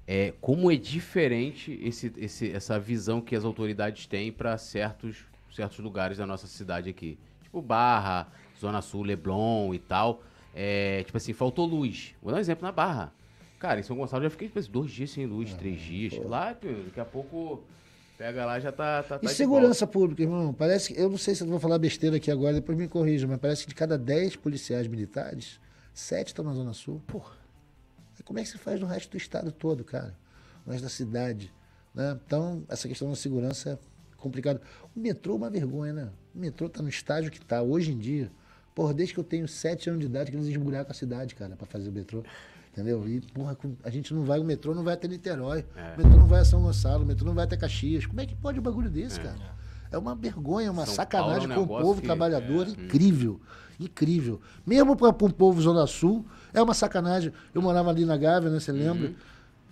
É, 0.06 0.34
como 0.42 0.70
é 0.70 0.76
diferente 0.76 1.80
esse, 1.82 2.12
esse, 2.18 2.52
essa 2.52 2.78
visão 2.78 3.22
que 3.22 3.36
as 3.36 3.46
autoridades 3.46 4.06
têm 4.06 4.32
para 4.32 4.58
certos, 4.58 5.26
certos 5.52 5.80
lugares 5.80 6.18
da 6.18 6.26
nossa 6.26 6.48
cidade 6.48 6.90
aqui. 6.90 7.18
Tipo 7.44 7.62
Barra, 7.62 8.28
Zona 8.60 8.82
Sul, 8.82 9.04
Leblon 9.04 9.74
e 9.74 9.80
tal. 9.80 10.24
É, 10.54 11.04
tipo 11.04 11.18
assim, 11.18 11.34
faltou 11.34 11.66
luz. 11.66 12.16
Vou 12.22 12.32
dar 12.32 12.38
um 12.38 12.42
exemplo 12.42 12.64
na 12.64 12.72
Barra. 12.72 13.14
Cara, 13.60 13.80
em 13.80 13.84
São 13.84 13.96
Gonçalo 13.96 14.24
eu 14.24 14.30
já 14.30 14.32
fiquei 14.32 14.48
tipo, 14.48 14.60
assim, 14.60 14.72
dois 14.72 14.92
dias 14.92 15.12
sem 15.12 15.26
luz, 15.26 15.54
três 15.54 15.80
dias. 15.80 16.18
Lá, 16.26 16.54
pô, 16.54 16.68
daqui 16.68 17.00
a 17.00 17.06
pouco 17.06 17.64
pega 18.18 18.46
lá 18.46 18.60
já 18.60 18.72
tá. 18.72 19.04
tá, 19.04 19.20
tá 19.20 19.26
E 19.26 19.28
de 19.28 19.34
segurança 19.34 19.86
pública, 19.86 20.24
irmão? 20.24 20.54
Parece 20.54 20.94
que. 20.94 21.00
Eu 21.00 21.10
não 21.10 21.18
sei 21.18 21.36
se 21.36 21.44
eu 21.44 21.48
vou 21.48 21.60
falar 21.60 21.78
besteira 21.78 22.18
aqui 22.18 22.32
agora, 22.32 22.56
depois 22.56 22.78
me 22.78 22.88
corrija, 22.88 23.28
mas 23.28 23.40
parece 23.40 23.64
que 23.64 23.70
de 23.70 23.76
cada 23.76 23.98
10 23.98 24.36
policiais 24.38 24.88
militares, 24.88 25.60
7 25.94 26.28
estão 26.28 26.44
na 26.44 26.54
Zona 26.54 26.74
Sul. 26.74 27.02
Porra. 27.08 27.40
Como 28.24 28.40
é 28.40 28.44
que 28.44 28.50
você 28.50 28.58
faz 28.58 28.80
no 28.80 28.88
resto 28.88 29.12
do 29.12 29.18
estado 29.18 29.52
todo, 29.52 29.84
cara? 29.84 30.16
No 30.66 30.72
resto 30.72 30.84
da 30.84 30.90
cidade. 30.90 31.54
Né? 31.94 32.18
Então, 32.26 32.64
essa 32.70 32.88
questão 32.88 33.10
da 33.10 33.16
segurança 33.16 33.80
é 34.22 34.24
complicada. 34.24 34.62
O 34.96 35.00
metrô 35.00 35.34
é 35.34 35.38
uma 35.38 35.50
vergonha, 35.50 35.92
né? 35.94 36.10
O 36.34 36.40
metrô 36.40 36.70
tá 36.70 36.82
no 36.82 36.90
estágio 36.90 37.32
que 37.32 37.42
tá 37.42 37.62
hoje 37.62 37.92
em 37.92 37.98
dia. 37.98 38.32
Porra, 38.74 38.94
desde 38.94 39.14
que 39.14 39.20
eu 39.20 39.24
tenho 39.24 39.48
7 39.48 39.90
anos 39.90 40.00
de 40.02 40.06
idade 40.06 40.32
que 40.32 40.38
eles 40.38 40.48
esburacam 40.48 40.92
a 40.92 40.94
cidade, 40.94 41.36
cara, 41.36 41.56
pra 41.56 41.66
fazer 41.68 41.90
o 41.90 41.92
metrô. 41.92 42.24
Entendeu? 42.72 43.06
E, 43.06 43.20
porra, 43.20 43.54
com- 43.54 43.76
a 43.84 43.90
gente 43.90 44.14
não 44.14 44.24
vai, 44.24 44.40
o 44.40 44.46
metrô 44.46 44.74
não 44.74 44.82
vai 44.84 44.94
até 44.94 45.06
Niterói, 45.06 45.66
o 45.96 45.98
metrô 45.98 46.18
não 46.20 46.28
vai 46.28 46.40
a 46.40 46.46
São 46.46 46.62
Gonçalo, 46.62 47.04
o 47.04 47.06
metrô 47.06 47.26
não 47.28 47.34
vai 47.34 47.44
até 47.44 47.58
Caxias. 47.58 48.06
Como 48.06 48.22
é 48.22 48.26
que 48.26 48.34
pode 48.36 48.60
um 48.60 48.64
bagulho 48.64 48.90
desse, 48.90 49.20
cara? 49.20 49.36
É 49.92 49.98
uma 49.98 50.16
vergonha, 50.16 50.72
uma 50.72 50.86
São 50.86 50.96
sacanagem 50.96 51.50
Paulo 51.50 51.52
é 51.52 51.56
com 51.56 51.62
o 51.64 51.68
povo 51.82 52.00
que- 52.00 52.08
trabalhador 52.08 52.66
incrível. 52.70 53.42
Incrível. 53.78 54.40
Mesmo 54.66 54.96
para 54.96 55.10
um 55.10 55.30
povo 55.30 55.60
Zona 55.62 55.86
Sul, 55.86 56.26
é 56.54 56.62
uma 56.62 56.74
sacanagem. 56.74 57.34
Eu 57.54 57.62
morava 57.62 57.90
ali 57.90 58.06
na 58.06 58.16
Gávea, 58.16 58.50
né? 58.50 58.60
Você 58.60 58.72
lembra? 58.72 59.08
Uhum. 59.10 59.16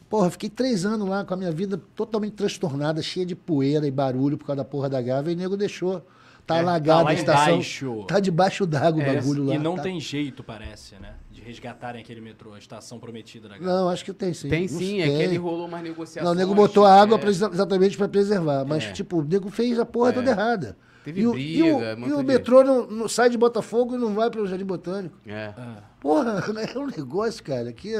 Porra, 0.09 0.27
eu 0.27 0.31
fiquei 0.31 0.49
três 0.49 0.85
anos 0.85 1.07
lá 1.07 1.23
com 1.23 1.33
a 1.33 1.37
minha 1.37 1.51
vida 1.51 1.79
totalmente 1.95 2.33
transtornada, 2.33 3.01
cheia 3.01 3.25
de 3.25 3.35
poeira 3.35 3.85
e 3.87 3.91
barulho 3.91 4.37
por 4.37 4.45
causa 4.47 4.57
da 4.63 4.65
porra 4.65 4.89
da 4.89 4.99
Gávea, 5.01 5.31
e 5.31 5.35
o 5.35 5.37
nego 5.37 5.55
deixou. 5.55 6.03
Tá 6.47 6.55
É, 6.55 6.59
alagado 6.61 7.03
tá 7.03 7.09
a 7.11 7.13
estação. 7.13 7.53
embaixo. 7.53 8.05
Tá 8.07 8.19
debaixo 8.19 8.65
d'água 8.65 9.03
o 9.03 9.05
É, 9.05 9.13
bagulho 9.13 9.43
lá. 9.45 9.53
E 9.53 9.59
não 9.59 9.75
tá- 9.75 9.83
tem 9.83 9.99
jeito, 9.99 10.43
parece, 10.43 10.95
né? 10.95 11.13
De 11.31 11.41
resgatarem 11.41 12.01
aquele 12.01 12.19
metrô, 12.21 12.53
a 12.55 12.57
estação 12.57 12.97
prometida 12.99 13.47
da 13.47 13.55
Gávea. 13.55 13.71
Não, 13.71 13.87
acho 13.87 14.03
que 14.03 14.11
tem 14.11 14.33
sim. 14.33 14.49
Tem 14.49 14.61
Não 14.63 14.67
sim, 14.79 14.99
é 14.99 15.05
que 15.05 15.11
ele 15.11 15.37
rolou 15.37 15.67
umas 15.67 15.83
negociações. 15.83 16.25
Não, 16.25 16.31
o 16.31 16.35
nego 16.35 16.55
botou 16.55 16.85
a 16.85 16.99
água 16.99 17.17
é, 17.17 17.19
pra 17.19 17.29
exa- 17.29 17.51
exatamente 17.53 17.95
para 17.95 18.07
preservar. 18.09 18.65
Mas, 18.65 18.83
É. 18.85 18.91
tipo, 18.93 19.19
o 19.19 19.23
nego 19.23 19.51
fez 19.51 19.77
a 19.77 19.85
porra 19.85 20.11
toda 20.11 20.31
errada. 20.31 20.75
Teve 21.05 21.21
e 21.21 21.27
o, 21.27 21.31
briga, 21.33 21.49
e 21.67 21.71
o, 21.71 22.07
e 22.09 22.13
o 22.13 22.23
metrô 22.23 22.63
não, 22.63 22.87
não 22.87 23.07
sai 23.07 23.29
de 23.29 23.37
Botafogo 23.37 23.93
e 23.93 23.97
não 23.99 24.15
vai 24.15 24.31
para 24.31 24.41
o 24.41 24.47
Jardim 24.47 24.65
Botânico. 24.65 25.15
É. 25.27 25.53
Porra, 26.01 26.41
é 26.75 26.79
um 26.79 26.87
negócio, 26.87 27.43
cara, 27.43 27.71
que 27.71 27.93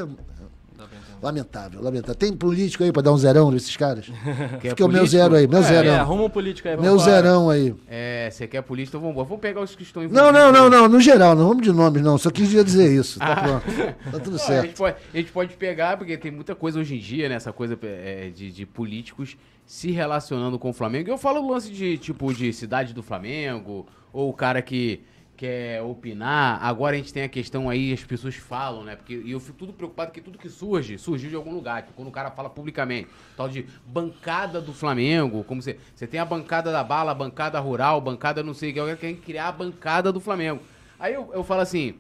é 0.86 1.26
lamentável, 1.26 1.82
lamentável. 1.82 2.16
Tem 2.16 2.34
político 2.34 2.84
aí 2.84 2.92
pra 2.92 3.02
dar 3.02 3.12
um 3.12 3.18
zerão 3.18 3.52
nesses 3.52 3.76
caras? 3.76 4.06
Quer 4.62 4.70
Fica 4.70 4.86
o 4.86 4.88
meu 4.88 5.00
político? 5.00 5.08
zero 5.08 5.36
aí, 5.36 5.48
meu 5.48 5.60
É, 5.60 5.64
zerão. 5.64 5.96
arruma 5.96 6.24
um 6.24 6.30
político 6.30 6.68
aí. 6.68 6.76
vamos 6.76 6.90
meu 6.92 7.00
falar. 7.00 7.12
zerão 7.16 7.50
aí. 7.50 7.76
É, 7.88 8.30
você 8.32 8.48
quer 8.48 8.62
polícia, 8.62 8.92
então 8.92 9.02
vamos 9.02 9.16
Vamos 9.16 9.40
pegar 9.42 9.62
os 9.62 9.76
que 9.76 9.84
estão 9.84 10.04
Não, 10.04 10.32
não, 10.32 10.52
não, 10.52 10.70
não, 10.70 10.88
no 10.88 11.00
geral, 11.00 11.36
não 11.36 11.50
vamos 11.50 11.64
de 11.64 11.72
nomes, 11.72 12.02
não. 12.02 12.18
Só 12.18 12.30
quis 12.30 12.50
dizer 12.50 12.92
isso. 12.92 13.18
Ah. 13.22 13.36
Tá 13.36 13.42
pronto. 13.42 13.66
Tá 14.12 14.20
tudo 14.20 14.30
Não, 14.32 14.36
a, 14.36 14.40
certo. 14.40 14.66
gente 14.68 14.78
pode, 14.78 14.96
a 15.14 15.18
gente 15.18 15.32
pode 15.32 15.54
pegar, 15.56 15.98
porque 15.98 16.18
tem 16.18 16.32
muita 16.32 16.56
coisa 16.56 16.80
hoje 16.80 16.96
em 16.96 17.00
dia, 17.00 17.28
né? 17.30 17.36
Essa 17.36 17.52
coisa 17.54 17.78
é, 17.84 18.30
de, 18.34 18.52
de 18.52 18.66
políticos 18.66 19.38
se 19.66 19.92
relacionando 19.92 20.58
com 20.58 20.70
o 20.70 20.74
Flamengo. 20.74 21.10
Eu 21.10 21.18
falo 21.18 21.42
o 21.42 21.52
lance 21.52 21.72
de, 21.72 21.98
tipo, 21.98 22.34
de 22.34 22.52
cidade 22.54 22.94
do 22.94 23.04
Flamengo, 23.04 23.86
ou 24.12 24.30
o 24.30 24.34
cara 24.34 24.62
que 24.62 25.02
quer 25.40 25.82
opinar. 25.82 26.62
Agora 26.62 26.98
a 26.98 27.00
gente 27.00 27.14
tem 27.14 27.24
a 27.24 27.30
questão 27.30 27.70
aí, 27.70 27.94
as 27.94 28.04
pessoas 28.04 28.36
falam, 28.36 28.84
né? 28.84 28.98
Porque 28.98 29.14
e 29.14 29.32
eu 29.32 29.40
fico 29.40 29.58
tudo 29.58 29.72
preocupado 29.72 30.12
que 30.12 30.20
tudo 30.20 30.38
que 30.38 30.50
surge, 30.50 30.98
surgiu 30.98 31.30
de 31.30 31.36
algum 31.38 31.54
lugar. 31.54 31.84
Tipo, 31.84 31.94
quando 31.94 32.10
o 32.10 32.12
cara 32.12 32.30
fala 32.30 32.50
publicamente, 32.50 33.08
tal 33.38 33.48
de 33.48 33.66
bancada 33.88 34.60
do 34.60 34.74
Flamengo, 34.74 35.46
como 35.46 35.62
você. 35.62 35.80
Você 35.96 36.06
tem 36.06 36.20
a 36.20 36.26
bancada 36.26 36.74
da 36.74 36.84
bala, 36.84 37.14
bancada 37.14 37.58
rural, 37.58 38.02
bancada 38.02 38.44
não 38.44 38.54
sei 38.54 38.72
o 38.72 38.74
que, 38.74 38.80
alguém 38.82 38.98
quer 38.98 39.14
criar 39.14 39.48
a 39.48 39.52
bancada 39.54 40.12
do 40.12 40.20
Flamengo. 40.20 40.62
Aí 41.00 41.14
eu, 41.14 41.32
eu 41.34 41.42
falo 41.42 41.62
assim, 41.62 41.96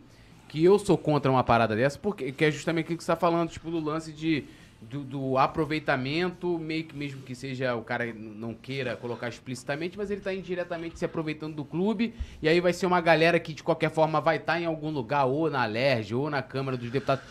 que 0.49 0.61
eu 0.61 0.77
sou 0.77 0.97
contra 0.97 1.31
uma 1.31 1.43
parada 1.43 1.77
dessa, 1.77 1.97
porque 1.97 2.33
que 2.33 2.43
é 2.43 2.51
justamente 2.51 2.87
aquilo 2.87 2.97
que 2.97 3.05
você 3.05 3.11
está 3.13 3.15
falando, 3.15 3.49
tipo, 3.49 3.71
do 3.71 3.79
lance 3.79 4.11
de, 4.11 4.43
do, 4.81 5.03
do 5.03 5.37
aproveitamento, 5.37 6.57
meio 6.57 6.85
que 6.85 6.95
mesmo 6.95 7.21
que 7.21 7.35
seja 7.35 7.75
o 7.75 7.83
cara 7.83 8.13
não 8.13 8.53
queira 8.53 8.95
colocar 8.95 9.27
explicitamente, 9.27 9.97
mas 9.97 10.09
ele 10.09 10.21
está 10.21 10.33
indiretamente 10.33 10.97
se 10.97 11.05
aproveitando 11.05 11.55
do 11.55 11.65
clube, 11.65 12.13
e 12.41 12.47
aí 12.47 12.61
vai 12.61 12.71
ser 12.71 12.85
uma 12.85 13.01
galera 13.01 13.39
que 13.39 13.53
de 13.53 13.61
qualquer 13.61 13.91
forma 13.91 14.21
vai 14.21 14.37
estar 14.37 14.59
em 14.59 14.65
algum 14.65 14.89
lugar, 14.89 15.25
ou 15.25 15.49
na 15.49 15.65
LERJ, 15.65 16.15
ou 16.15 16.29
na 16.29 16.41
Câmara 16.41 16.77
dos 16.77 16.89
Deputados, 16.89 17.23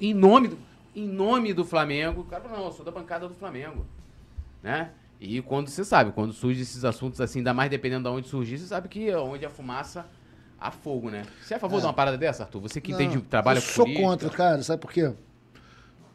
em 0.00 0.14
nome 0.14 0.48
do, 0.48 0.58
em 0.94 1.06
nome 1.06 1.52
do 1.52 1.64
Flamengo, 1.64 2.22
o 2.22 2.24
cara 2.24 2.42
fala, 2.42 2.58
não, 2.58 2.66
eu 2.66 2.72
sou 2.72 2.84
da 2.84 2.90
bancada 2.90 3.28
do 3.28 3.34
Flamengo, 3.34 3.84
né? 4.62 4.90
E 5.20 5.40
quando 5.42 5.68
você 5.68 5.84
sabe, 5.84 6.12
quando 6.12 6.32
surgem 6.32 6.62
esses 6.62 6.84
assuntos 6.84 7.20
assim, 7.20 7.38
ainda 7.38 7.54
mais 7.54 7.70
dependendo 7.70 8.08
de 8.08 8.14
onde 8.14 8.28
surgir, 8.28 8.58
você 8.58 8.66
sabe 8.66 8.88
que 8.88 9.14
onde 9.14 9.44
a 9.44 9.50
fumaça 9.50 10.06
há 10.60 10.70
fogo, 10.70 11.10
né? 11.10 11.24
Você 11.42 11.54
é 11.54 11.56
a 11.56 11.60
favor 11.60 11.80
de 11.80 11.86
uma 11.86 11.92
parada 11.92 12.18
dessa, 12.18 12.42
Arthur? 12.44 12.60
Você 12.60 12.80
que 12.80 12.92
Não, 12.92 13.00
entende, 13.00 13.22
trabalha 13.22 13.58
eu 13.58 13.62
com 13.62 13.68
sou 13.68 13.84
política. 13.84 14.06
contra, 14.08 14.30
cara. 14.30 14.62
Sabe 14.62 14.80
por 14.80 14.90
quê? 14.92 15.12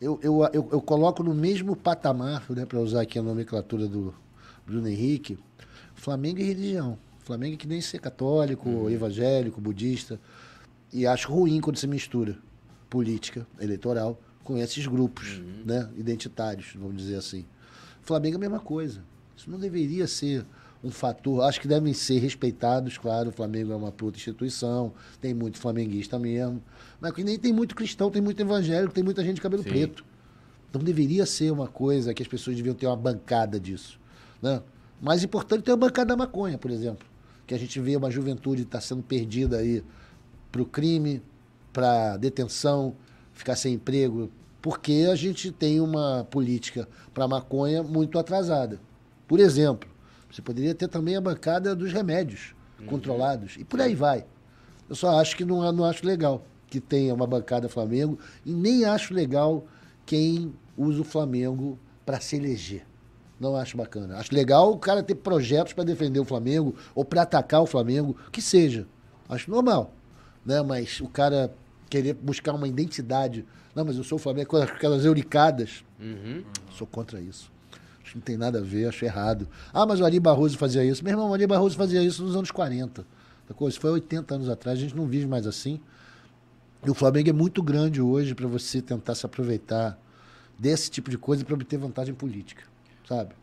Eu, 0.01 0.19
eu, 0.23 0.41
eu, 0.53 0.69
eu 0.71 0.81
coloco 0.81 1.21
no 1.23 1.33
mesmo 1.35 1.75
patamar, 1.75 2.43
né, 2.51 2.65
para 2.65 2.79
usar 2.79 3.01
aqui 3.01 3.19
a 3.19 3.21
nomenclatura 3.23 3.87
do 3.87 4.13
Bruno 4.65 4.87
Henrique, 4.87 5.37
Flamengo 5.93 6.39
e 6.39 6.43
religião. 6.43 6.97
Flamengo 7.19 7.55
é 7.55 7.57
que 7.57 7.67
nem 7.67 7.81
ser 7.81 7.99
católico, 7.99 8.69
Uhum. 8.69 8.89
evangélico, 8.89 9.59
budista. 9.59 10.19
E 10.93 11.05
acho 11.05 11.31
ruim 11.31 11.59
quando 11.59 11.77
se 11.77 11.85
mistura 11.85 12.37
política 12.89 13.45
eleitoral 13.59 14.19
com 14.43 14.57
esses 14.57 14.87
grupos 14.87 15.37
Uhum. 15.37 15.63
né, 15.65 15.89
identitários, 15.97 16.73
vamos 16.75 16.97
dizer 16.97 17.15
assim. 17.15 17.45
Flamengo 18.01 18.35
é 18.35 18.37
a 18.37 18.39
mesma 18.39 18.59
coisa. 18.59 19.03
Isso 19.35 19.51
não 19.51 19.59
deveria 19.59 20.07
ser 20.07 20.45
um 20.83 20.89
fator. 20.89 21.43
Acho 21.43 21.59
que 21.59 21.67
devem 21.67 21.93
ser 21.93 22.19
respeitados, 22.19 22.97
claro. 22.97 23.29
O 23.29 23.31
Flamengo 23.31 23.71
é 23.71 23.75
uma 23.75 23.91
puta 23.91 24.17
instituição, 24.17 24.93
tem 25.19 25.33
muito 25.33 25.57
flamenguista 25.57 26.17
mesmo. 26.17 26.61
Mas 26.99 27.13
que 27.13 27.23
nem 27.23 27.37
tem 27.37 27.53
muito 27.53 27.75
cristão, 27.75 28.09
tem 28.09 28.21
muito 28.21 28.39
evangélico, 28.41 28.93
tem 28.93 29.03
muita 29.03 29.23
gente 29.23 29.35
de 29.35 29.41
cabelo 29.41 29.63
Sim. 29.63 29.69
preto. 29.69 30.05
Então 30.69 30.81
deveria 30.81 31.25
ser 31.25 31.51
uma 31.51 31.67
coisa 31.67 32.13
que 32.13 32.21
as 32.21 32.27
pessoas 32.27 32.55
deviam 32.55 32.75
ter 32.75 32.85
uma 32.85 32.95
bancada 32.95 33.59
disso. 33.59 33.99
Né? 34.41 34.61
Mais 35.01 35.23
importante 35.23 35.63
ter 35.63 35.71
a 35.71 35.77
bancada 35.77 36.09
da 36.09 36.17
maconha, 36.17 36.57
por 36.57 36.71
exemplo. 36.71 37.07
Que 37.47 37.53
a 37.53 37.57
gente 37.57 37.79
vê 37.79 37.95
uma 37.95 38.11
juventude 38.11 38.61
que 38.61 38.67
está 38.67 38.79
sendo 38.79 39.01
perdida 39.01 39.57
aí 39.57 39.83
para 40.51 40.61
o 40.61 40.65
crime, 40.65 41.21
para 41.73 42.17
detenção, 42.17 42.95
ficar 43.33 43.55
sem 43.55 43.73
emprego, 43.75 44.29
porque 44.61 45.07
a 45.11 45.15
gente 45.15 45.51
tem 45.51 45.79
uma 45.79 46.27
política 46.29 46.87
para 47.13 47.27
maconha 47.27 47.81
muito 47.81 48.19
atrasada. 48.19 48.79
Por 49.27 49.39
exemplo, 49.39 49.88
você 50.31 50.41
poderia 50.41 50.75
ter 50.75 50.87
também 50.87 51.15
a 51.15 51.21
bancada 51.21 51.75
dos 51.75 51.91
remédios 51.91 52.53
controlados 52.85 53.55
e 53.57 53.63
por 53.63 53.81
aí 53.81 53.95
vai. 53.95 54.25
Eu 54.89 54.95
só 54.95 55.19
acho 55.19 55.35
que 55.35 55.43
não, 55.43 55.71
não 55.71 55.85
acho 55.85 56.05
legal 56.05 56.43
que 56.67 56.79
tenha 56.79 57.13
uma 57.13 57.27
bancada 57.27 57.67
Flamengo 57.67 58.17
e 58.45 58.51
nem 58.51 58.85
acho 58.85 59.13
legal 59.13 59.65
quem 60.05 60.53
usa 60.77 61.01
o 61.01 61.03
Flamengo 61.03 61.77
para 62.05 62.19
se 62.19 62.35
eleger. 62.35 62.85
Não 63.39 63.55
acho 63.55 63.77
bacana. 63.77 64.17
Acho 64.17 64.33
legal 64.33 64.71
o 64.71 64.77
cara 64.77 65.01
ter 65.01 65.15
projetos 65.15 65.73
para 65.73 65.83
defender 65.83 66.19
o 66.19 66.25
Flamengo 66.25 66.75
ou 66.93 67.05
para 67.05 67.21
atacar 67.21 67.61
o 67.61 67.65
Flamengo, 67.65 68.15
que 68.31 68.41
seja. 68.41 68.85
Acho 69.27 69.49
normal. 69.49 69.93
Né? 70.45 70.61
Mas 70.61 70.99
o 70.99 71.07
cara 71.07 71.53
querer 71.89 72.13
buscar 72.13 72.53
uma 72.53 72.67
identidade. 72.67 73.45
Não, 73.73 73.85
mas 73.85 73.97
eu 73.97 74.03
sou 74.03 74.17
o 74.17 74.19
Flamengo, 74.19 74.49
com 74.49 74.57
aquelas 74.57 75.05
euricadas. 75.05 75.85
Uhum. 75.99 76.43
Sou 76.71 76.85
contra 76.85 77.21
isso. 77.21 77.51
Não 78.15 78.21
tem 78.21 78.37
nada 78.37 78.59
a 78.59 78.61
ver, 78.61 78.87
acho 78.87 79.03
errado. 79.05 79.47
Ah, 79.73 79.85
mas 79.85 79.99
o 79.99 80.05
Ari 80.05 80.19
Barroso 80.19 80.57
fazia 80.57 80.83
isso. 80.83 81.03
Meu 81.03 81.11
irmão, 81.13 81.29
o 81.29 81.33
Ari 81.33 81.45
Barroso 81.47 81.75
fazia 81.75 82.01
isso 82.03 82.23
nos 82.23 82.35
anos 82.35 82.51
40. 82.51 83.05
Sacou? 83.47 83.67
Isso 83.67 83.79
foi 83.79 83.91
80 83.91 84.35
anos 84.35 84.49
atrás, 84.49 84.77
a 84.77 84.81
gente 84.81 84.95
não 84.95 85.07
vive 85.07 85.25
mais 85.25 85.47
assim. 85.47 85.79
E 86.85 86.89
o 86.89 86.93
Flamengo 86.93 87.29
é 87.29 87.33
muito 87.33 87.61
grande 87.61 88.01
hoje 88.01 88.33
para 88.33 88.47
você 88.47 88.81
tentar 88.81 89.15
se 89.15 89.25
aproveitar 89.25 89.99
desse 90.57 90.89
tipo 90.89 91.09
de 91.09 91.17
coisa 91.17 91.43
para 91.43 91.53
obter 91.53 91.77
vantagem 91.77 92.13
política, 92.13 92.63
sabe? 93.07 93.33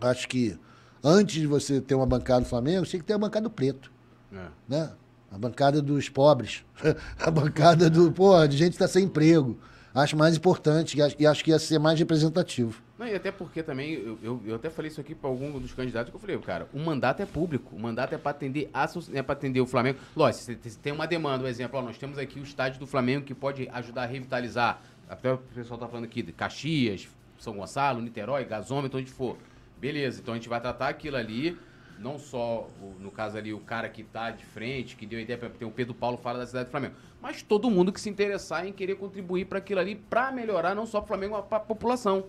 Acho 0.00 0.28
que 0.28 0.58
antes 1.04 1.34
de 1.40 1.46
você 1.46 1.80
ter 1.80 1.94
uma 1.94 2.06
bancada 2.06 2.40
do 2.42 2.46
Flamengo, 2.48 2.84
você 2.86 2.92
tem 2.92 3.00
que 3.00 3.06
ter 3.06 3.12
a 3.14 3.18
bancada 3.18 3.44
do 3.44 3.50
preto, 3.50 3.90
É. 4.32 4.46
né? 4.68 4.90
A 5.32 5.38
bancada 5.38 5.80
dos 5.82 6.08
pobres, 6.08 6.64
a 7.20 7.30
bancada 7.30 7.88
do, 7.90 8.10
pô, 8.10 8.46
de 8.46 8.56
gente 8.56 8.70
que 8.70 8.76
está 8.76 8.88
sem 8.88 9.04
emprego. 9.04 9.58
Acho 9.94 10.16
mais 10.16 10.36
importante 10.36 10.96
e 11.18 11.26
acho 11.26 11.44
que 11.44 11.50
ia 11.50 11.58
ser 11.58 11.78
mais 11.78 11.98
representativo. 11.98 12.80
Não, 13.00 13.08
e 13.08 13.14
até 13.14 13.32
porque 13.32 13.62
também, 13.62 13.94
eu, 13.94 14.18
eu, 14.22 14.42
eu 14.44 14.54
até 14.56 14.68
falei 14.68 14.90
isso 14.90 15.00
aqui 15.00 15.14
para 15.14 15.30
algum 15.30 15.58
dos 15.58 15.72
candidatos 15.72 16.10
que 16.10 16.16
eu 16.16 16.20
falei, 16.20 16.36
cara, 16.36 16.68
o 16.70 16.78
mandato 16.78 17.22
é 17.22 17.24
público, 17.24 17.74
o 17.74 17.80
mandato 17.80 18.14
é 18.14 18.18
para 18.18 18.32
atender, 18.32 18.68
a, 18.74 18.86
é 19.14 19.20
atender 19.26 19.58
o 19.62 19.66
Flamengo. 19.66 19.98
Lógico, 20.14 20.44
você 20.44 20.54
tem- 20.82 20.92
uma 20.92 21.06
demanda, 21.06 21.42
um 21.44 21.46
exemplo, 21.46 21.78
ó, 21.78 21.82
nós 21.82 21.96
temos 21.96 22.18
aqui 22.18 22.38
o 22.38 22.42
estádio 22.42 22.78
do 22.78 22.86
Flamengo 22.86 23.24
que 23.24 23.34
pode 23.34 23.66
ajudar 23.72 24.02
a 24.02 24.04
revitalizar, 24.06 24.82
até 25.08 25.32
o 25.32 25.38
pessoal 25.38 25.80
tá 25.80 25.88
falando 25.88 26.04
aqui 26.04 26.20
de 26.20 26.30
Caxias, 26.30 27.08
São 27.38 27.54
Gonçalo, 27.54 28.02
Niterói, 28.02 28.44
Gasômetro, 28.44 28.98
onde 29.00 29.10
for. 29.10 29.38
Beleza, 29.78 30.20
então 30.20 30.34
a 30.34 30.36
gente 30.36 30.50
vai 30.50 30.60
tratar 30.60 30.88
aquilo 30.88 31.16
ali, 31.16 31.56
não 31.98 32.18
só, 32.18 32.68
o- 32.82 32.96
no 33.00 33.10
caso 33.10 33.38
ali, 33.38 33.54
o 33.54 33.60
cara 33.60 33.88
que 33.88 34.04
tá 34.04 34.30
de 34.30 34.44
frente, 34.44 34.94
que 34.94 35.06
deu 35.06 35.18
a 35.18 35.22
ideia, 35.22 35.38
pra- 35.38 35.48
tem 35.48 35.66
o 35.66 35.70
Pedro 35.70 35.94
Paulo 35.94 36.18
fala 36.18 36.40
da 36.40 36.46
cidade 36.46 36.66
do 36.66 36.70
Flamengo, 36.70 36.96
mas 37.22 37.40
todo 37.40 37.70
mundo 37.70 37.90
que 37.94 38.00
se 38.00 38.10
interessar 38.10 38.66
em 38.66 38.74
querer 38.74 38.96
contribuir 38.96 39.46
para 39.46 39.56
aquilo 39.56 39.80
ali, 39.80 39.94
para 39.96 40.30
melhorar 40.30 40.74
não 40.74 40.84
só 40.84 41.00
o 41.00 41.06
Flamengo, 41.06 41.34
mas 41.34 41.46
para 41.46 41.56
a 41.56 41.60
população 41.60 42.26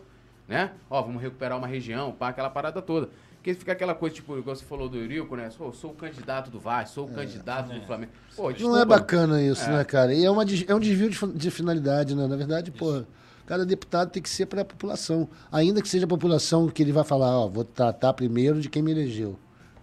né? 0.52 0.72
Ó, 0.90 1.02
vamos 1.02 1.22
recuperar 1.22 1.58
uma 1.58 1.66
região, 1.68 2.12
pá, 2.12 2.28
aquela 2.30 2.50
parada 2.50 2.82
toda. 2.82 3.10
Porque 3.38 3.56
fica 3.56 3.72
aquela 3.72 3.96
coisa, 3.96 4.14
tipo, 4.14 4.38
igual 4.38 4.56
você 4.56 4.64
falou 4.64 4.88
do 4.88 4.98
Eurico, 4.98 5.36
né? 5.36 5.50
Sou, 5.50 5.74
sou 5.74 5.92
o 5.92 5.96
candidato 5.96 6.52
do 6.52 6.60
Vasco, 6.60 6.94
sou 6.94 7.06
o 7.08 7.12
candidato 7.12 7.74
do 7.74 7.82
Flamengo. 7.88 8.12
Pô, 8.36 8.52
Não 8.52 8.78
é 8.78 8.86
bacana 8.86 9.42
isso, 9.42 9.64
É. 9.64 9.78
né, 9.78 9.84
cara? 9.84 10.14
E 10.14 10.24
é, 10.24 10.30
uma, 10.30 10.44
é 10.44 10.76
um 10.76 10.80
desvio 10.80 11.10
de, 11.10 11.28
de 11.34 11.50
finalidade, 11.50 12.14
né? 12.14 12.28
Na 12.28 12.36
verdade, 12.36 12.70
pô, 12.70 13.02
cada 13.48 13.66
deputado 13.66 14.12
tem 14.12 14.22
que 14.22 14.30
ser 14.30 14.46
para 14.46 14.62
a 14.62 14.66
população. 14.66 15.28
Ainda 15.52 15.82
que 15.82 15.90
seja 15.90 16.06
a 16.06 16.08
população 16.08 16.68
que 16.68 16.84
ele 16.84 16.92
vai 16.92 17.04
falar, 17.04 17.36
ó, 17.40 17.48
vou 17.48 17.64
tratar 17.64 18.14
primeiro 18.14 18.62
de 18.62 18.70
quem 18.70 18.84
me 18.84 18.92
elegeu. 18.92 19.40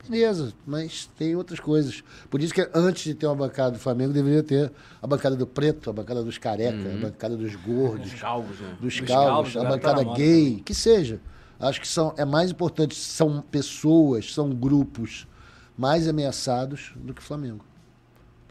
Beleza, 0.09 0.55
mas 0.67 1.09
tem 1.19 1.37
outras 1.37 1.61
coisas. 1.61 2.03
Por 2.31 2.41
isso 2.43 2.55
que 2.55 2.67
antes 2.75 3.05
de 3.05 3.15
ter 3.15 3.27
uma 3.27 3.35
bancada 3.35 3.73
do 3.73 3.79
Flamengo, 3.79 4.13
deveria 4.13 4.43
ter 4.43 4.73
a 5.03 5.07
bancada 5.07 5.37
do 5.37 5.47
preto, 5.47 5.91
a 5.91 5.93
bancada 5.93 6.25
dos 6.25 6.39
careca, 6.39 6.79
a 6.79 7.01
bancada 7.01 7.37
dos 7.37 7.55
gordos, 7.57 8.15
Calvos, 8.15 8.59
né? 8.59 8.77
dos 8.81 8.95
Dos 8.99 9.09
calvos, 9.09 9.53
calvos, 9.53 9.57
a 9.57 9.63
tá 9.63 9.69
bancada 9.69 10.03
moda 10.03 10.17
gay, 10.17 10.63
que 10.65 10.75
seja. 10.75 11.21
Acho 11.61 11.81
que 11.81 11.89
são, 11.89 12.15
é 12.17 12.25
mais 12.25 12.51
importante, 12.51 12.95
são 12.95 13.43
pessoas, 13.43 14.33
são 14.33 14.51
grupos 14.51 15.27
mais 15.77 16.09
ameaçados 16.09 16.93
do 16.97 17.13
que 17.13 17.21
o 17.21 17.25
Flamengo. 17.25 17.65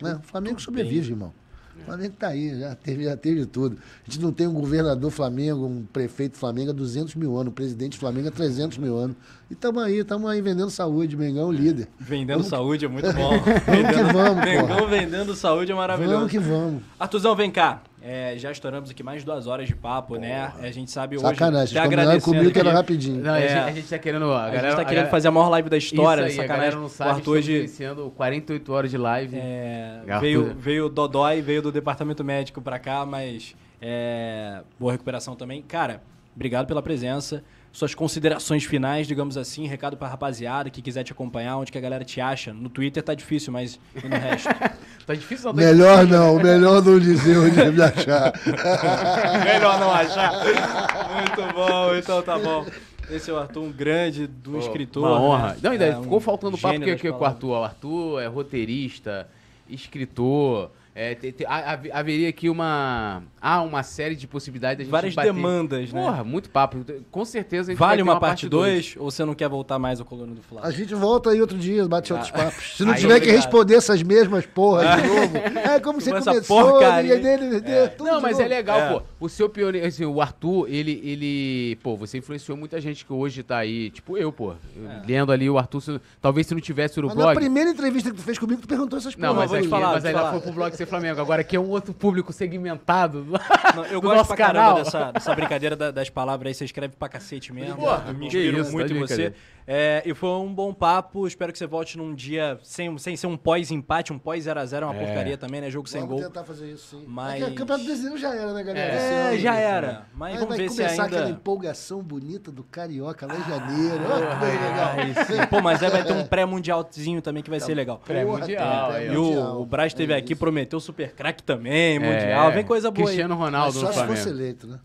Né? 0.01 0.19
O 0.23 0.27
Flamengo 0.27 0.61
sobrevive, 0.61 1.11
irmão. 1.11 1.33
O 1.81 1.85
Flamengo 1.85 2.15
tá 2.17 2.29
aí, 2.29 2.59
já 2.59 2.75
teve, 2.75 3.03
já 3.03 3.15
teve 3.15 3.45
tudo. 3.45 3.77
A 4.05 4.09
gente 4.09 4.21
não 4.21 4.31
tem 4.31 4.47
um 4.47 4.53
governador 4.53 5.11
Flamengo, 5.11 5.65
um 5.65 5.85
prefeito 5.85 6.35
Flamengo 6.37 6.71
há 6.71 6.73
200 6.73 7.15
mil 7.15 7.35
anos, 7.37 7.51
um 7.51 7.55
presidente 7.55 7.97
Flamengo 7.97 8.27
há 8.27 8.31
300 8.31 8.77
mil 8.77 8.97
anos. 8.97 9.15
E 9.49 9.53
estamos 9.53 9.81
aí, 9.81 9.99
estamos 9.99 10.29
aí 10.29 10.41
vendendo 10.41 10.69
saúde, 10.69 11.15
Mengão 11.15 11.49
líder. 11.49 11.87
Vendendo 11.97 12.43
saúde 12.43 12.83
é 12.83 12.87
muito 12.89 13.11
bom. 13.13 13.29
Vamos 13.65 13.95
que 13.95 14.03
vamos, 14.13 14.43
Mengão 14.45 14.67
porra. 14.77 14.87
vendendo 14.87 15.35
saúde 15.35 15.71
é 15.71 15.75
maravilhoso. 15.75 16.15
Vamos 16.17 16.31
que 16.31 16.37
vamos. 16.39 16.83
Artuzão, 16.99 17.33
vem 17.33 17.49
cá. 17.49 17.81
É, 18.01 18.35
já 18.37 18.51
estouramos 18.51 18.89
aqui 18.89 19.01
mais 19.03 19.21
de 19.21 19.25
duas 19.25 19.47
horas 19.47 19.65
de 19.67 19.73
papo, 19.75 20.17
né? 20.17 20.51
A 20.59 20.69
gente 20.69 20.91
sabe 20.91 21.15
hoje. 21.15 21.25
Sacanagem, 21.25 21.73
combinaram 21.81 22.01
agradecendo 22.09 22.35
comigo 22.37 22.51
que 22.53 22.59
era 22.59 22.73
rapidinho. 22.73 23.23
Não, 23.23 23.33
a, 23.33 23.39
É. 23.39 23.47
gente, 23.47 23.57
a 23.59 23.71
gente 23.71 23.87
tá 23.89 23.97
querendo. 23.97 24.25
A, 24.31 24.37
A 24.37 24.45
galera, 24.47 24.67
gente 24.67 24.75
tá 24.75 24.81
a 24.81 24.85
querendo 24.85 24.87
galera- 24.95 25.09
fazer 25.11 25.27
a 25.29 25.31
maior 25.31 25.49
live 25.49 25.69
da 25.69 25.77
história, 25.77 26.21
Isso 26.27 26.27
aí, 26.27 26.33
a 26.33 26.41
sacanagem. 26.41 26.57
galera 26.57 26.75
não 26.75 26.85
o 26.85 26.89
sabe, 26.89 27.09
Arthur 27.11 27.19
estamos 27.21 27.37
hoje 27.39 27.57
iniciando 27.59 28.13
48 28.17 28.73
horas 28.73 28.91
de 28.91 28.97
live. 28.97 29.35
é, 29.37 29.99
Arthur- 30.09 30.19
veio, 30.21 30.55
veio 30.59 30.85
o 30.87 30.89
Dodói, 30.89 31.41
veio 31.41 31.61
do 31.61 31.71
departamento 31.71 32.21
médico 32.23 32.61
pra 32.61 32.77
cá, 32.79 33.05
mas 33.05 33.55
é, 33.81 34.61
boa 34.77 34.91
recuperação 34.91 35.35
também. 35.37 35.61
Cara, 35.61 36.01
obrigado 36.35 36.67
pela 36.67 36.81
presença. 36.81 37.43
Suas 37.77 37.93
considerações 37.93 38.63
finais, 38.63 39.05
digamos 39.05 39.37
assim, 39.37 39.67
recado 39.67 39.95
pra 39.95 40.07
rapaziada 40.07 40.67
que 40.67 40.81
quiser 40.81 41.03
te 41.03 41.11
acompanhar, 41.11 41.57
onde 41.57 41.71
que 41.71 41.77
a 41.77 41.81
galera 41.81 42.03
te 42.03 42.19
acha. 42.19 42.51
No 42.51 42.69
Twitter 42.69 43.03
tá 43.03 43.13
difícil, 43.13 43.53
mas 43.53 43.79
e 44.03 44.07
no 44.07 44.15
resto. 44.17 44.49
Tá 45.05 45.13
difícil 45.13 45.45
não, 45.45 45.53
tá 45.53 45.61
Melhor 45.61 46.07
não, 46.07 46.35
melhor 46.37 46.83
não 46.83 46.99
dizer 46.99 47.37
onde 47.37 47.71
me 47.71 47.81
achar. 47.81 48.33
Melhor 49.45 49.79
não 49.79 49.91
achar. 49.91 50.33
Muito 50.33 51.53
bom, 51.53 51.95
então 51.95 52.21
tá 52.23 52.37
bom. 52.39 52.65
Esse 53.11 53.29
é 53.29 53.33
o 53.33 53.37
Arthur, 53.37 53.61
um 53.61 53.71
grande 53.71 54.25
do 54.25 54.53
Pô, 54.53 54.57
escritor. 54.57 55.03
Uma 55.07 55.21
honra. 55.21 55.47
né? 55.49 55.57
Não, 55.61 55.71
ainda 55.71 55.85
É, 55.85 55.97
um 55.97 56.03
ficou 56.03 56.19
faltando 56.19 56.57
papo 56.57 56.79
que, 56.79 56.95
que, 56.95 57.11
com 57.11 57.23
o. 57.23 57.25
Arthur. 57.25 57.49
O 57.51 57.63
Arthur 57.63 58.21
é 58.21 58.25
roteirista, 58.25 59.29
escritor. 59.69 60.71
É, 60.99 61.13
te- 61.13 61.31
te- 61.31 61.45
ha- 61.45 61.73
hav- 61.73 61.91
haveria 61.93 62.27
aqui 62.27 62.49
uma. 62.49 63.21
Há 63.39 63.61
uma 63.61 63.83
série 63.83 64.15
de 64.15 64.25
possibilidades 64.25 64.77
da 64.79 64.83
gente 64.83 64.91
Várias 64.91 65.13
bater- 65.13 65.31
demandas, 65.31 65.93
né? 65.93 66.01
Porra, 66.01 66.23
muito 66.23 66.49
papo. 66.49 66.83
Com 67.11 67.23
certeza 67.23 67.69
a 67.69 67.73
gente 67.73 67.79
vai 67.79 67.89
Vale 67.89 67.97
ter 67.99 68.09
uma, 68.09 68.19
parte 68.19 68.49
dois. 68.49 68.93
2 68.93 68.95
ou 68.97 69.11
você 69.11 69.23
não 69.23 69.35
quer 69.35 69.47
voltar 69.47 69.77
mais 69.77 69.99
ao 69.99 70.07
Coluna 70.07 70.33
do 70.33 70.39
A 70.41 70.43
Flávio? 70.43 70.71
gente 70.71 70.95
volta 70.95 71.29
aí 71.29 71.39
outro 71.39 71.55
dia, 71.55 71.87
bate 71.87 72.11
outros 72.11 72.31
papos. 72.31 72.75
Se 72.77 72.83
não 72.83 72.93
Aí, 72.97 72.99
tiver 72.99 73.13
que 73.19 73.27
obrigado. 73.27 73.35
responder 73.43 73.75
essas 73.75 74.01
mesmas 74.01 74.47
porras 74.47 75.01
de 75.03 75.05
novo, 75.07 75.37
é 75.37 75.79
como 75.79 76.01
você 76.01 76.09
Com 76.09 76.17
essa 76.17 76.31
começou, 76.31 76.63
porcaria. 76.71 77.19
dele, 77.19 77.61
dele, 77.61 77.89
tudo 77.89 78.07
Não, 78.09 78.15
de 78.17 78.21
mas 78.23 78.31
novo. 78.31 78.43
é 78.43 78.47
legal, 78.47 78.79
É. 78.79 78.89
pô. 78.93 79.01
O 79.19 79.29
seu 79.29 79.47
pioneiro, 79.47 79.85
assim, 79.87 80.03
o 80.03 80.19
Arthur, 80.19 80.67
ele, 80.67 80.99
ele. 81.03 81.75
Pô, 81.83 81.95
você 81.95 82.17
influenciou 82.17 82.57
muita 82.57 82.81
gente 82.81 83.05
que 83.05 83.13
hoje 83.13 83.43
tá 83.43 83.57
aí. 83.57 83.91
Tipo 83.91 84.17
eu, 84.17 84.31
pô. 84.31 84.53
É. 84.53 85.01
Lendo 85.07 85.31
ali 85.31 85.47
o 85.47 85.59
Arthur. 85.59 85.79
se- 85.81 86.01
talvez 86.19 86.47
se 86.47 86.55
não 86.55 86.61
tivesse 86.61 86.99
o 86.99 87.05
Mas 87.05 87.15
na 87.15 87.21
blog. 87.23 87.35
primeira 87.35 87.69
entrevista 87.69 88.09
que 88.09 88.15
tu 88.15 88.23
fez 88.23 88.39
comigo, 88.39 88.61
tu 88.61 88.67
perguntou 88.67 88.97
essas 88.97 89.15
Não, 89.15 89.29
porras. 89.35 89.41
mas, 89.41 89.49
vou 89.51 89.59
te 89.59 89.61
aqui, 89.61 89.69
falar, 89.69 89.93
mas 89.93 90.05
aí 90.05 90.31
foi 90.31 90.39
pro 90.41 90.51
blog 90.53 90.75
Ser 90.75 90.86
Flamengo. 90.87 91.21
Agora 91.21 91.41
aqui 91.41 91.55
é 91.55 91.59
um 91.59 91.69
outro 91.69 91.93
público 91.93 92.31
segmentado. 92.33 93.25
Não, 93.75 93.85
eu 93.85 93.99
do 93.99 94.07
gosto 94.07 94.17
nosso 94.17 94.27
pra 94.29 94.37
caramba 94.37 94.65
canal. 94.65 94.83
dessa, 94.83 95.11
dessa 95.11 95.35
brincadeira 95.35 95.75
da- 95.75 95.91
das 95.91 96.09
palavras 96.09 96.47
aí, 96.49 96.53
você 96.53 96.65
escreve 96.65 96.95
pra 96.97 97.07
cacete 97.09 97.53
mesmo. 97.53 97.75
Porra, 97.77 98.05
eu 98.07 98.13
me 98.13 98.27
que 98.29 98.37
inspiro 98.37 98.61
isso, 98.61 98.71
muito 98.71 98.87
tá 98.87 98.93
de 98.93 98.99
em 98.99 99.01
você. 99.01 99.15
brincadeira. 99.15 99.57
É, 99.69 100.01
e 100.05 100.13
foi 100.13 100.29
um 100.29 100.53
bom 100.53 100.73
papo, 100.73 101.27
espero 101.27 101.51
que 101.51 101.57
você 101.57 101.67
volte 101.67 101.97
num 101.97 102.15
dia 102.15 102.57
sem, 102.63 102.97
sem 102.97 103.17
ser 103.17 103.27
um 103.27 103.35
pós-empate, 103.35 104.13
um 104.13 104.17
pós-0x0 104.17 104.81
é 104.81 104.85
uma 104.85 104.95
É. 104.95 105.05
porcaria 105.05 105.37
também, 105.37 105.59
né? 105.59 105.69
Jogo 105.69 105.89
sem 105.89 105.99
Vamos 105.99 106.15
gol. 106.21 106.23
tentar 106.23 106.45
fazer 106.45 106.71
isso, 106.71 106.95
sim. 106.97 107.03
Mas- 107.05 107.41
É 107.41 107.45
que 107.47 107.51
o 107.51 107.55
Campeonato 107.55 107.83
Brasileiro 107.85 108.17
já 108.17 108.33
era, 108.33 108.53
né, 108.53 108.63
galera? 108.63 108.95
Esse 108.95 109.05
É, 109.13 109.21
ano. 109.31 109.37
já 109.39 109.55
era. 109.55 110.05
Mas 110.15 110.29
Aí 110.31 110.33
vamos 110.35 110.49
vai 110.49 110.57
ver 110.57 110.69
se 110.69 110.77
começar 110.77 111.03
aquela 111.03 111.21
ainda... 111.25 111.31
empolgação 111.37 112.01
bonita 112.01 112.49
do 112.49 112.63
Carioca 112.63 113.27
lá 113.27 113.35
em 113.35 113.43
janeiro. 113.43 114.03
Olha 114.09 114.27
que 114.27 114.35
coisa 114.37 114.53
legal. 114.53 115.25
Sim. 115.25 115.47
Pô, 115.49 115.61
mas 115.61 115.83
aí 115.83 115.89
vai 115.89 116.03
ter 116.05 116.13
um 116.13 116.25
pré-mundialzinho 116.25 117.21
também 117.21 117.43
que 117.43 117.49
vai 117.49 117.59
ser 117.59 117.75
legal. 117.75 118.01
Pré-mundial, 118.05 118.93
tem 118.93 119.07
E 119.11 119.17
o, 119.17 119.61
o 119.61 119.65
Braz 119.65 119.91
esteve 119.91 120.13
É 120.13 120.15
aqui, 120.17 120.31
isso. 120.31 120.39
Prometeu 120.77 120.79
super 120.79 121.13
craque 121.13 121.43
também, 121.43 121.99
mundial. 121.99 122.51
Vem 122.51 122.63
coisa 122.65 122.91
boa 122.91 123.05
Cristiano 123.05 123.35
Mas 123.35 123.43
Ronaldo 123.45 123.79
só 123.79 123.87
no 123.87 123.93
se 123.93 124.05
fosse 124.07 124.29
eleito, 124.29 124.67
né? 124.67 124.79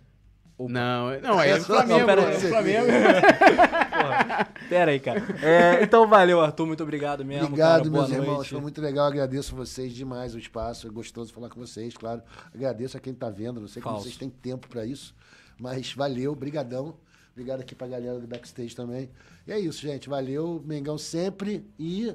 Não, 0.59 1.21
não, 1.21 1.39
aí 1.41 1.51
é 1.51 1.59
no 1.59 1.65
Só- 1.65 1.75
Flamengo. 1.75 1.99
não, 1.99 2.07
pera 2.07 2.23
é 2.23 2.27
aí. 2.37 2.41
Flamengo. 2.41 2.87
aí. 2.93 4.69
Pera 4.69 4.91
aí, 4.93 5.01
cara. 5.01 5.21
É, 5.43 5.83
então 5.83 6.07
valeu, 6.07 6.41
Arthur. 6.41 6.67
Muito 6.67 6.83
obrigado 6.83 7.25
mesmo. 7.25 7.47
Obrigado, 7.47 7.79
cara. 7.79 7.91
Boa 7.91 8.07
meus 8.07 8.13
irmãos. 8.13 8.35
noite. 8.37 8.51
Foi 8.51 8.61
muito 8.61 8.81
legal. 8.81 9.07
Agradeço 9.07 9.57
vocês 9.57 9.93
demais 9.93 10.35
o 10.35 10.39
espaço. 10.39 10.87
É 10.87 10.91
gostoso 10.91 11.33
falar 11.33 11.49
com 11.49 11.59
vocês, 11.59 11.95
claro. 11.97 12.23
Agradeço 12.55 12.97
a 12.97 13.01
quem 13.01 13.13
tá 13.13 13.29
vendo. 13.29 13.61
Não 13.61 13.67
sei 13.67 13.83
como 13.83 13.95
Falso. 13.97 14.05
vocês 14.09 14.17
têm 14.17 14.31
tempo 14.31 14.69
pra 14.69 14.85
isso. 14.87 15.15
Mas 15.59 15.93
valeu, 15.95 16.35
brigadão. 16.35 16.95
Obrigado 17.33 17.61
aqui 17.61 17.75
pra 17.75 17.89
galera 17.89 18.21
do 18.21 18.27
backstage 18.29 18.77
também. 18.77 19.11
E 19.47 19.53
é 19.53 19.59
isso, 19.59 19.81
gente. 19.81 20.09
Valeu. 20.09 20.63
Mengão 20.65 20.97
sempre. 20.97 21.67
E 21.79 22.15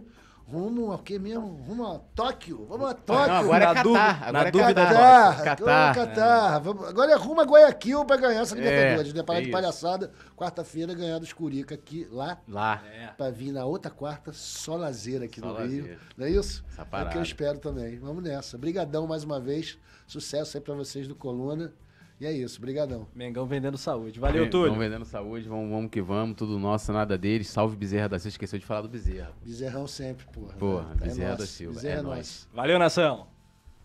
rumo 0.49 0.91
ao 0.91 0.99
que 0.99 1.19
mesmo? 1.19 1.45
Rumo 1.67 1.85
a 1.85 1.99
Tóquio. 2.15 2.65
Vamos 2.69 2.89
a 2.89 2.93
Tóquio. 2.93 3.27
Não, 3.27 3.35
agora 3.35 3.63
é 3.63 3.67
Na 3.67 3.73
Catar. 3.73 3.83
dúvida- 3.83 4.09
Agora 4.11 4.31
na 4.31 4.47
é 4.47 4.51
dúvida, 4.51 4.73
Catar. 4.85 4.93
Catar, 4.93 5.43
Catar. 5.43 5.95
Catar. 5.95 6.07
Catar. 6.15 6.59
Vamos- 6.59 6.87
agora 6.87 7.11
é 7.11 7.15
rumo 7.15 7.41
a 7.41 7.43
Guayaquil 7.43 8.05
pra 8.05 8.15
ganhar 8.17 8.41
essa 8.41 8.55
Libertadores. 8.55 9.13
né? 9.13 9.23
Parar 9.23 9.39
é 9.39 9.41
de 9.41 9.47
isso. 9.49 9.57
palhaçada. 9.57 10.11
Quarta-feira 10.35 10.93
ganhar 10.93 11.19
do 11.19 11.25
Escurica 11.25 11.75
aqui, 11.75 12.07
lá. 12.11 12.37
Lá. 12.47 12.81
É. 12.93 13.07
Pra 13.07 13.29
vir 13.29 13.51
na 13.51 13.65
outra 13.65 13.91
quarta, 13.91 14.31
só 14.33 14.75
lazer 14.75 15.21
aqui 15.21 15.39
Só 15.39 15.47
no 15.47 15.53
lazer. 15.53 15.83
Rio. 15.83 15.97
Não 16.15 16.25
é 16.25 16.29
isso? 16.29 16.63
Essa 16.71 16.81
é 16.81 17.03
o 17.03 17.09
que 17.09 17.17
eu 17.17 17.21
espero 17.23 17.59
também. 17.59 17.97
Vamos 17.99 18.23
nessa. 18.23 18.55
Obrigadão 18.55 19.05
mais 19.05 19.23
uma 19.23 19.39
vez. 19.39 19.77
Sucesso 20.07 20.55
aí 20.57 20.61
pra 20.63 20.73
vocês 20.73 21.07
do 21.07 21.15
Coluna. 21.15 21.73
E 22.19 22.25
é 22.25 22.31
isso. 22.31 22.57
Obrigadão. 22.57 23.07
Mengão 23.13 23.45
vendendo 23.45 23.77
saúde. 23.77 24.19
Valeu, 24.19 24.43
Vem- 24.43 24.49
Túlio. 24.49 24.69
Vamos 24.73 24.83
vendendo 24.85 25.05
saúde, 25.05 25.47
vamos, 25.47 25.69
vamos 25.69 25.91
que 25.91 26.01
vamos, 26.01 26.35
tudo 26.35 26.57
nosso, 26.57 26.91
nada 26.91 27.17
deles. 27.17 27.47
Salve 27.47 27.75
Bezerra 27.75 28.09
da 28.09 28.17
Silva, 28.19 28.29
esqueceu 28.29 28.57
de 28.57 28.65
falar 28.65 28.81
do 28.81 28.89
Bezerra. 28.89 29.31
Bezerrão 29.45 29.85
sempre, 29.87 30.25
porra. 30.33 30.53
Porra, 30.55 30.91
É 30.99 31.03
Bezerra 31.05 31.29
nosso. 31.29 31.41
da 31.41 31.47
Silva, 31.47 31.73
Bezerra 31.75 31.95
é 31.95 31.99
é 31.99 32.01
nóis. 32.01 32.47
Valeu, 32.53 32.79
nação. 32.79 33.27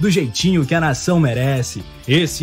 Do 0.00 0.10
jeitinho 0.10 0.64
que 0.64 0.74
a 0.74 0.80
nação 0.80 1.20
merece. 1.20 1.84
Esse 2.06 2.42